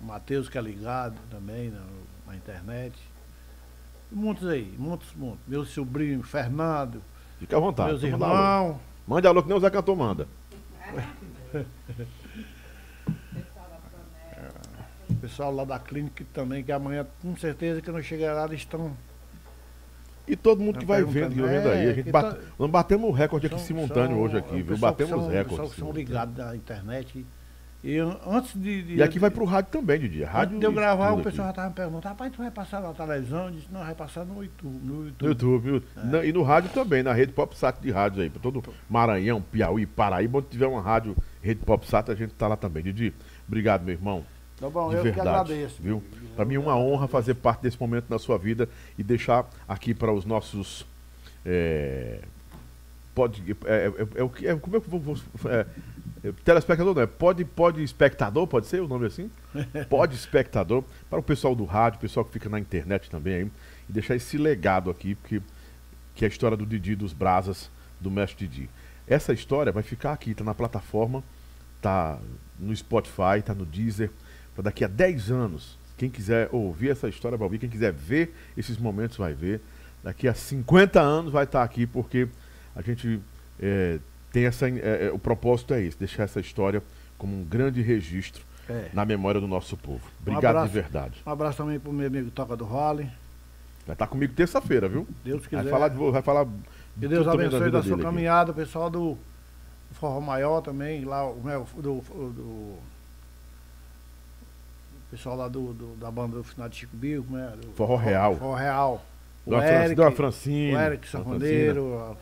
O 0.00 0.04
Matheus 0.06 0.48
que 0.48 0.56
é 0.56 0.60
ligado 0.62 1.16
também 1.30 1.70
na, 1.70 1.80
na 2.26 2.36
internet. 2.36 2.94
Muitos 4.10 4.48
aí, 4.48 4.74
muitos, 4.78 5.08
muitos. 5.14 5.40
Meu 5.46 5.64
sobrinho 5.64 6.22
Fernando, 6.22 7.02
Fica 7.38 7.56
à 7.56 7.60
vontade. 7.60 7.90
meus 7.90 8.00
pode 8.00 8.12
mandar 8.12 8.26
alô. 8.26 8.36
irmãos. 8.64 8.80
Mande 9.06 9.26
alô 9.26 9.42
que 9.42 9.48
nem 9.48 9.56
o 9.56 9.60
Zé 9.60 9.70
Cantor 9.70 9.96
manda. 9.96 10.26
O 15.08 15.14
pessoal 15.16 15.52
lá 15.54 15.64
da 15.64 15.78
clínica 15.78 16.24
também, 16.32 16.62
que 16.62 16.70
amanhã, 16.72 17.06
com 17.20 17.36
certeza, 17.36 17.82
que 17.82 17.90
não 17.90 18.00
chegará, 18.02 18.44
eles 18.44 18.60
estão. 18.60 18.92
E 20.26 20.36
todo 20.36 20.62
mundo 20.62 20.78
que 20.78 20.84
vai 20.84 21.02
vendo, 21.02 21.34
que 21.34 21.40
vai 21.40 21.50
vendo 21.50 21.68
aí. 21.70 21.78
A 21.88 21.90
é, 21.90 21.94
gente 21.94 22.04
que 22.04 22.12
bate, 22.12 22.36
tá- 22.36 22.42
nós 22.58 22.70
batemos 22.70 23.08
o 23.08 23.12
recorde 23.12 23.46
aqui 23.46 23.56
são- 23.56 23.64
simultâneo 23.66 24.10
são- 24.16 24.20
hoje 24.20 24.36
aqui, 24.36 24.62
viu? 24.62 24.78
Batemos 24.78 25.10
são- 25.10 25.18
os 25.18 25.24
o 25.26 25.28
pessoal 25.28 25.44
recordes. 25.44 25.74
que 25.74 25.80
são 25.80 25.92
ligados 25.92 26.36
na 26.36 26.54
internet 26.54 27.26
E 27.82 27.96
antes 27.98 28.52
de. 28.54 28.82
de 28.82 28.94
e 28.96 29.02
aqui 29.02 29.18
vai 29.18 29.30
pro 29.30 29.44
rádio 29.44 29.72
também, 29.72 29.98
Didi. 29.98 30.22
Rádio 30.22 30.50
antes 30.56 30.60
de 30.60 30.66
eu 30.66 30.72
gravar, 30.72 31.12
o 31.12 31.22
pessoal 31.22 31.48
já 31.48 31.54
tava 31.54 31.68
me 31.70 31.74
perguntando, 31.74 32.04
rapaz, 32.08 32.30
tu 32.32 32.38
vai 32.38 32.50
passar 32.50 32.80
na 32.80 32.92
televisão? 32.92 33.46
Eu 33.46 33.50
disse, 33.50 33.68
não, 33.72 33.80
vai 33.80 33.94
passar 33.94 34.24
no 34.24 34.44
YouTube. 34.44 34.78
No 34.84 35.06
YouTube. 35.06 35.22
No 35.22 35.28
YouTube. 35.28 35.86
É. 35.96 36.04
Na- 36.04 36.24
e 36.24 36.32
no 36.32 36.42
rádio 36.44 36.70
também, 36.70 37.02
na 37.02 37.12
rede 37.12 37.32
PopSat 37.32 37.80
de 37.80 37.90
rádio 37.90 38.22
aí. 38.22 38.30
Pra 38.30 38.40
todo 38.40 38.62
Maranhão, 38.88 39.42
Piauí, 39.42 39.84
Paraíba, 39.86 40.38
onde 40.38 40.46
tiver 40.48 40.66
uma 40.66 40.80
rádio, 40.80 41.16
rede 41.42 41.60
PopSat, 41.64 42.10
a 42.10 42.14
gente 42.14 42.34
tá 42.34 42.46
lá 42.48 42.56
também. 42.56 42.82
Didi, 42.82 43.12
obrigado, 43.46 43.82
meu 43.82 43.94
irmão. 43.94 44.24
Tá 44.58 44.68
bom, 44.68 44.90
de 44.90 44.96
eu 44.96 45.02
que 45.02 45.10
verdade. 45.10 45.28
agradeço. 45.28 45.82
Viu? 45.82 46.02
Para 46.36 46.44
mim 46.44 46.56
é 46.56 46.58
uma 46.58 46.76
honra 46.76 47.08
fazer 47.08 47.34
parte 47.34 47.62
desse 47.62 47.80
momento 47.80 48.06
na 48.10 48.18
sua 48.18 48.36
vida 48.36 48.68
e 48.98 49.02
deixar 49.02 49.48
aqui 49.66 49.94
para 49.94 50.12
os 50.12 50.24
nossos. 50.26 50.84
É, 51.46 52.20
pode, 53.14 53.56
é, 53.64 53.86
é- 53.86 54.20
é 54.20 54.22
o 54.22 54.28
que. 54.28 54.46
É, 54.46 54.54
como 54.56 54.76
é 54.76 54.80
que 54.80 54.86
eu 54.92 54.98
vou. 54.98 55.16
é, 55.46 55.66
é, 56.22 56.32
telespectador 56.44 56.94
não 56.94 57.00
é? 57.02 57.06
Pode, 57.06 57.42
pode 57.46 57.82
espectador, 57.82 58.46
pode 58.46 58.66
ser 58.66 58.82
o 58.82 58.86
nome 58.88 59.06
assim? 59.06 59.30
Pode 59.88 60.14
espectador. 60.14 60.84
Para 61.08 61.18
o 61.18 61.22
pessoal 61.22 61.54
do 61.54 61.64
rádio, 61.64 61.96
o 61.96 62.00
pessoal 62.02 62.24
que 62.26 62.32
fica 62.32 62.48
na 62.48 62.58
internet 62.60 63.08
também 63.10 63.34
aí. 63.34 63.50
E 63.88 63.92
deixar 63.92 64.14
esse 64.14 64.36
legado 64.36 64.90
aqui, 64.90 65.14
porque 65.14 65.40
que 66.14 66.24
é 66.24 66.28
a 66.28 66.30
história 66.30 66.56
do 66.56 66.66
Didi 66.66 66.94
dos 66.94 67.14
Brasas, 67.14 67.70
do 67.98 68.10
mestre 68.10 68.46
Didi. 68.46 68.68
Essa 69.10 69.32
história 69.32 69.72
vai 69.72 69.82
ficar 69.82 70.12
aqui, 70.12 70.32
tá 70.34 70.44
na 70.44 70.54
plataforma, 70.54 71.22
tá 71.82 72.18
no 72.58 72.74
Spotify, 72.74 73.42
tá 73.44 73.52
no 73.52 73.66
Deezer, 73.66 74.10
para 74.54 74.62
daqui 74.62 74.84
a 74.84 74.88
10 74.88 75.30
anos. 75.32 75.76
Quem 75.96 76.08
quiser 76.08 76.48
ouvir 76.52 76.90
essa 76.90 77.08
história 77.08 77.36
vai 77.36 77.44
ouvir, 77.44 77.58
quem 77.58 77.68
quiser 77.68 77.92
ver 77.92 78.34
esses 78.56 78.78
momentos 78.78 79.16
vai 79.16 79.34
ver. 79.34 79.60
Daqui 80.02 80.28
a 80.28 80.32
50 80.32 81.00
anos 81.00 81.32
vai 81.32 81.44
estar 81.44 81.62
aqui, 81.62 81.86
porque 81.86 82.28
a 82.74 82.80
gente 82.80 83.20
é, 83.60 83.98
tem 84.32 84.46
essa. 84.46 84.68
é, 84.68 85.10
o 85.12 85.18
propósito 85.18 85.74
é 85.74 85.82
esse, 85.82 85.98
deixar 85.98 86.22
essa 86.22 86.40
história 86.40 86.82
como 87.18 87.38
um 87.38 87.44
grande 87.44 87.82
registro 87.82 88.44
É. 88.68 88.88
na 88.94 89.04
memória 89.04 89.40
do 89.40 89.48
nosso 89.48 89.76
povo. 89.76 90.06
Obrigado 90.20 90.44
abraço. 90.56 90.68
de 90.68 90.72
verdade. 90.72 91.22
Um 91.26 91.30
abraço 91.30 91.58
também 91.58 91.78
pro 91.78 91.92
meu 91.92 92.06
amigo 92.06 92.30
Toca 92.30 92.56
do 92.56 92.64
Role. 92.64 93.10
Vai 93.86 93.94
estar 93.94 94.06
comigo 94.06 94.32
terça-feira, 94.32 94.88
viu? 94.88 95.06
Deus 95.24 95.46
quiser. 95.46 95.64
Vai 95.64 95.70
falar, 95.72 95.88
de, 95.88 95.96
vai 95.96 96.22
falar 96.22 96.46
Que 96.98 97.08
Deus 97.08 97.24
tudo 97.24 97.30
abençoe 97.34 97.70
da 97.70 97.82
sua 97.82 97.98
caminhada, 97.98 98.52
o 98.52 98.54
pessoal 98.54 98.90
do 98.90 99.16
Forró 99.92 100.20
Maior 100.20 100.60
também, 100.60 101.04
lá 101.04 101.24
o 101.28 101.40
meu, 101.42 101.66
do, 101.76 102.00
do, 102.02 102.78
pessoal 105.10 105.36
lá 105.36 105.48
do, 105.48 105.72
do- 105.72 105.96
da 105.96 106.10
banda 106.10 106.36
do 106.36 106.44
final 106.44 106.68
de 106.68 106.76
Chico 106.76 106.96
Bill, 106.96 107.24
como 107.24 107.38
é? 107.38 107.48
Do- 107.56 107.72
Forró 107.72 107.96
Real. 107.96 108.36
Forró 108.36 108.54
Real. 108.54 109.04
O 109.46 109.50
Dona, 109.50 109.66
Eric, 109.66 109.94
Dona 109.94 110.10
Francine. 110.12 110.74
o 110.74 110.80
Eric 110.80 111.08
Sanfoneiro, 111.08 111.94
a 111.98 112.06
Dona 112.08 112.16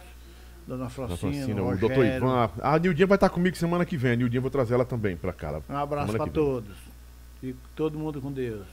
Dona 0.66 0.90
Francina, 0.90 1.62
o 1.62 1.68
o 1.72 1.76
doutor 1.76 2.04
Ivan. 2.06 2.50
A 2.62 2.78
Nildinha 2.78 3.06
vai 3.06 3.16
estar 3.16 3.28
comigo 3.28 3.56
semana 3.56 3.84
que 3.84 3.96
vem. 3.96 4.12
A 4.12 4.16
Nildinha 4.16 4.38
eu 4.38 4.42
vou 4.42 4.50
trazer 4.50 4.74
ela 4.74 4.84
também 4.84 5.16
pra 5.16 5.32
cá. 5.32 5.60
Um 5.68 5.76
abraço 5.76 6.12
para 6.16 6.26
todos. 6.28 6.76
E 7.42 7.54
todo 7.74 7.98
mundo 7.98 8.20
com 8.22 8.30
Deus. 8.32 8.66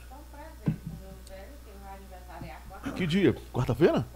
Que 2.94 3.06
dia? 3.06 3.34
Quarta-feira? 3.52 4.06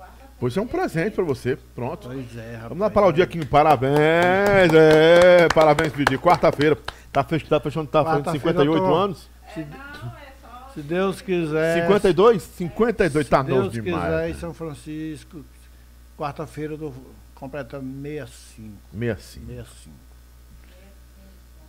Pois 0.41 0.57
é 0.57 0.60
um 0.60 0.67
presente 0.67 1.15
pra 1.15 1.25
você. 1.25 1.57
Pronto. 1.75 2.09
Pois 2.09 2.36
é, 2.36 2.52
rapaz. 2.55 2.69
Vamos 2.70 2.81
lá 2.81 2.89
para 2.91 3.07
o 3.07 3.12
dia 3.12 3.25
aqui. 3.25 3.44
Parabéns. 3.44 4.73
É, 4.75 5.47
parabéns, 5.55 5.93
Didi. 5.93 6.17
Quarta-feira. 6.19 6.78
Tá, 7.12 7.23
fech, 7.23 7.47
tá 7.47 7.60
fechando, 7.60 7.86
tá 7.89 8.02
fazendo 8.02 8.25
Quarta-feira 8.25 8.59
58 8.59 8.73
eu 8.83 8.89
tô- 8.89 8.94
anos? 8.94 9.31
Não, 9.57 9.65
só. 10.41 10.70
Se 10.75 10.81
Deus 10.83 11.20
quiser. 11.20 11.83
52? 11.83 12.43
52, 12.43 13.28
tá 13.28 13.39
É. 13.39 13.41
Se 13.41 13.47
Deus 13.47 13.59
novo 13.65 13.70
demais. 13.70 14.02
quiser, 14.05 14.31
em 14.31 14.35
São 14.35 14.55
Francisco, 14.55 15.44
quarta-feira 16.17 16.75
eu 16.75 16.78
tô 16.78 16.93
completando 17.35 17.85
65. 18.01 18.73
65. 18.93 19.47
65. 19.47 19.97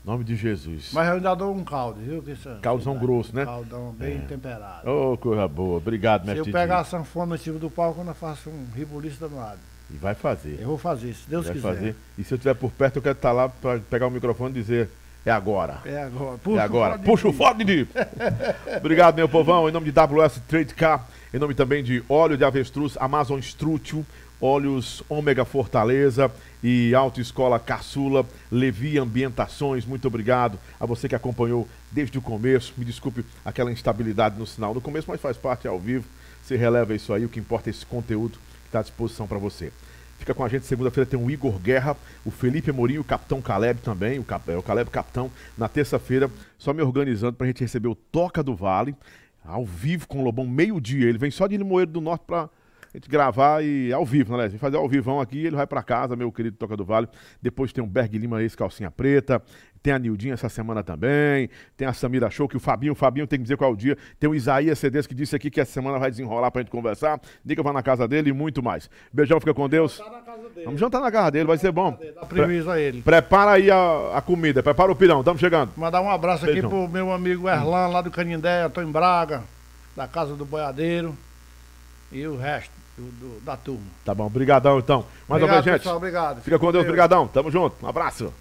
Nome 0.04 0.24
de 0.24 0.36
Jesus. 0.36 0.90
Mas 0.94 1.08
eu 1.08 1.14
ainda 1.16 1.36
dou 1.36 1.56
um 1.56 1.64
caldo, 1.64 2.00
viu? 2.02 2.24
É- 2.28 2.60
Caldão 2.60 2.98
grosso, 2.98 3.36
né? 3.36 3.46
Caldão 3.46 3.94
bem 3.98 4.18
É. 4.18 4.22
temperado. 4.22 4.90
Ô, 4.90 5.16
coisa 5.16 5.48
boa. 5.48 5.78
Obrigado, 5.78 6.22
Se 6.22 6.26
mestre 6.28 6.40
eu 6.40 6.46
Didi. 6.46 6.58
pegar 6.58 6.80
a 6.80 6.84
sanfona 6.84 7.36
em 7.36 7.38
cima 7.38 7.60
do 7.60 7.70
palco, 7.70 8.02
eu 8.06 8.14
faço 8.16 8.50
um 8.50 8.66
ribuliço 8.76 9.20
danado. 9.20 9.60
E 9.92 9.98
vai 9.98 10.16
fazer. 10.16 10.58
Eu 10.60 10.70
vou 10.70 10.78
fazer, 10.78 11.14
se 11.14 11.30
Deus 11.30 11.46
vai 11.46 11.54
quiser. 11.54 11.68
fazer. 11.68 11.96
E 12.18 12.24
se 12.24 12.34
eu 12.34 12.36
estiver 12.38 12.56
por 12.56 12.72
perto, 12.72 12.96
eu 12.96 13.02
quero 13.02 13.16
estar 13.16 13.32
lá 13.32 13.48
para 13.50 13.80
pegar 13.80 14.08
o 14.08 14.12
microfone 14.12 14.50
e 14.52 14.54
dizer: 14.62 14.90
é 15.24 15.30
agora. 15.32 15.80
É 15.86 16.02
agora. 16.02 16.40
é 16.56 16.60
agora. 16.60 16.92
pode 16.98 17.04
Puxa 17.04 17.28
o 17.28 17.54
Didi. 17.54 17.88
Obrigado, 18.78 19.16
meu 19.16 19.30
povão. 19.30 19.70
Em 19.70 19.72
nome 19.72 19.92
de 19.92 19.92
WS 19.92 20.42
Trade 20.48 20.74
Car, 20.74 21.06
em 21.32 21.38
nome 21.38 21.54
também 21.54 21.84
de 21.84 22.04
óleo 22.10 22.38
de 22.38 22.44
avestruz, 22.44 22.98
Amazon 23.00 23.38
Strútil, 23.40 24.04
óleos 24.42 25.04
Ômega 25.08 25.46
Fortaleza 25.46 26.32
e 26.64 26.94
Autoescola 26.96 27.60
Caçula, 27.60 28.26
Levi 28.52 28.98
Ambientações. 28.98 29.86
Muito 29.86 30.08
obrigado 30.08 30.58
a 30.80 30.86
você 30.86 31.08
que 31.08 31.16
acompanhou 31.16 31.68
desde 31.92 32.18
o 32.18 32.22
começo. 32.22 32.74
Me 32.78 32.84
desculpe 32.84 33.24
aquela 33.46 33.72
instabilidade 33.72 34.38
no 34.38 34.48
sinal 34.48 34.74
no 34.74 34.82
começo, 34.82 35.10
mas 35.10 35.22
faz 35.22 35.38
parte 35.38 35.68
ao 35.68 35.80
vivo. 35.80 36.06
Você 36.44 36.56
releva 36.58 36.96
isso 36.96 37.14
aí, 37.14 37.24
o 37.24 37.30
que 37.30 37.40
importa 37.40 37.70
é 37.70 37.72
esse 37.72 37.86
conteúdo 37.86 38.40
que 38.64 38.68
está 38.68 38.80
à 38.80 38.82
disposição 38.82 39.28
para 39.28 39.38
você. 39.38 39.72
Fica 40.18 40.34
com 40.36 40.44
a 40.44 40.50
gente, 40.50 40.68
segunda-feira 40.68 41.10
tem 41.10 41.20
o 41.20 41.32
Igor 41.32 41.58
Guerra, 41.58 41.98
o 42.24 42.30
Felipe 42.30 42.70
Amorim, 42.70 43.00
o 43.00 43.04
Capitão 43.04 43.42
Caleb 43.42 43.82
também, 43.82 44.20
o, 44.20 44.24
Cap, 44.24 44.52
é, 44.52 44.56
o 44.56 44.62
Caleb 44.62 44.92
Capitão, 44.92 45.32
na 45.58 45.68
terça-feira, 45.68 46.30
só 46.60 46.72
me 46.74 46.82
organizando 46.84 47.34
pra 47.34 47.48
gente 47.48 47.62
receber 47.62 47.88
o 47.88 47.96
Toca 47.96 48.44
do 48.44 48.56
Vale, 48.56 48.96
ao 49.44 49.66
vivo 49.66 50.08
com 50.08 50.20
o 50.20 50.24
Lobão, 50.24 50.46
meio-dia. 50.46 51.10
Ele 51.10 51.18
vem 51.18 51.32
só 51.32 51.48
de 51.48 51.58
Limoeiro 51.58 51.90
do 51.90 52.02
Norte 52.02 52.24
pra 52.92 53.00
gente 53.00 53.10
gravar 53.10 53.64
e 53.64 53.94
ao 53.94 54.06
vivo, 54.06 54.36
né, 54.36 54.48
Léo? 54.48 54.60
fazer 54.60 54.78
ao 54.78 54.88
vivão 54.88 55.20
aqui, 55.20 55.46
ele 55.46 55.56
vai 55.56 55.66
pra 55.66 55.82
casa, 55.82 56.16
meu 56.16 56.32
querido 56.32 56.58
Toca 56.58 56.76
do 56.76 56.84
Vale. 56.84 57.08
Depois 57.42 57.72
tem 57.72 57.84
o 57.84 57.88
Berg 57.88 58.18
Lima, 58.18 58.44
esse 58.44 58.58
calcinha 58.58 58.92
preta. 58.92 59.42
Tem 59.82 59.94
a 59.94 59.98
Nildinha 59.98 60.36
essa 60.36 60.48
semana 60.48 60.84
também. 60.84 61.50
Tem 61.76 61.88
a 61.88 61.94
Samira 61.94 62.30
Show, 62.30 62.48
que 62.48 62.56
o 62.56 62.60
Fabinho, 62.60 62.94
o 62.94 62.96
Fabinho 62.96 63.26
tem 63.26 63.40
que 63.40 63.44
dizer 63.44 63.58
qual 63.58 63.72
é 63.72 63.74
o 63.74 63.76
dia. 63.76 63.98
Tem 64.20 64.30
o 64.30 64.36
Isaías 64.36 64.78
CDs 64.78 65.08
que 65.08 65.16
disse 65.16 65.36
aqui 65.36 65.50
que 65.50 65.60
essa 65.60 65.72
semana 65.72 65.98
vai 65.98 66.12
desenrolar 66.12 66.52
pra 66.52 66.62
gente 66.62 66.70
conversar. 66.70 67.20
Diga 67.44 67.64
vai 67.64 67.74
na 67.74 67.82
casa 67.82 68.08
dele 68.08 68.30
e 68.30 68.34
muito 68.34 68.62
mais. 68.62 68.90
Beijão, 69.12 69.40
fica 69.40 69.54
com 69.54 69.68
Deus. 69.68 69.98
Na 69.98 70.22
casa 70.22 70.50
dele. 70.50 70.66
Vamos 70.66 70.80
jantar 70.80 71.02
na 71.02 71.12
casa 71.12 71.32
dele, 71.32 71.46
vai 71.46 71.58
ser 71.58 71.72
bom. 71.72 71.98
Dá 72.14 72.26
prejuízo 72.26 72.70
a 72.70 72.80
ele. 72.80 73.02
Prepara 73.02 73.52
aí 73.52 73.72
a, 73.72 74.18
a 74.18 74.22
comida, 74.22 74.62
prepara 74.62 74.92
o 74.92 74.96
pirão, 74.96 75.22
estamos 75.22 75.40
chegando. 75.40 75.72
Mandar 75.76 76.02
um 76.02 76.12
abraço 76.12 76.46
aqui 76.46 76.54
Beijão. 76.54 76.70
pro 76.70 76.88
meu 76.88 77.12
amigo 77.12 77.50
Erlan, 77.50 77.88
lá 77.88 78.02
do 78.02 78.12
Canindé, 78.12 78.64
Antônio 78.64 78.92
Braga, 78.92 79.44
da 79.96 80.08
Casa 80.08 80.36
do 80.36 80.46
Boiadeiro. 80.46 81.18
E 82.12 82.28
o 82.28 82.38
resto 82.38 82.81
do- 82.98 83.04
do- 83.12 83.40
da 83.42 83.56
turma. 83.58 83.82
Tá 84.06 84.14
bom, 84.14 84.30
brigadão 84.30 84.80
então. 84.80 85.06
Mais 85.28 85.42
uma 85.42 85.48
obrigado, 85.48 85.64
vez, 85.64 85.66
gente. 85.66 85.80
pessoal, 85.82 85.98
obrigado. 85.98 86.42
Fica 86.42 86.60
com 86.60 86.72
Deus, 86.72 86.86
brigadão. 86.86 87.28
Tamo 87.28 87.50
junto. 87.52 87.76
Um 87.86 87.90
abraço. 87.90 88.34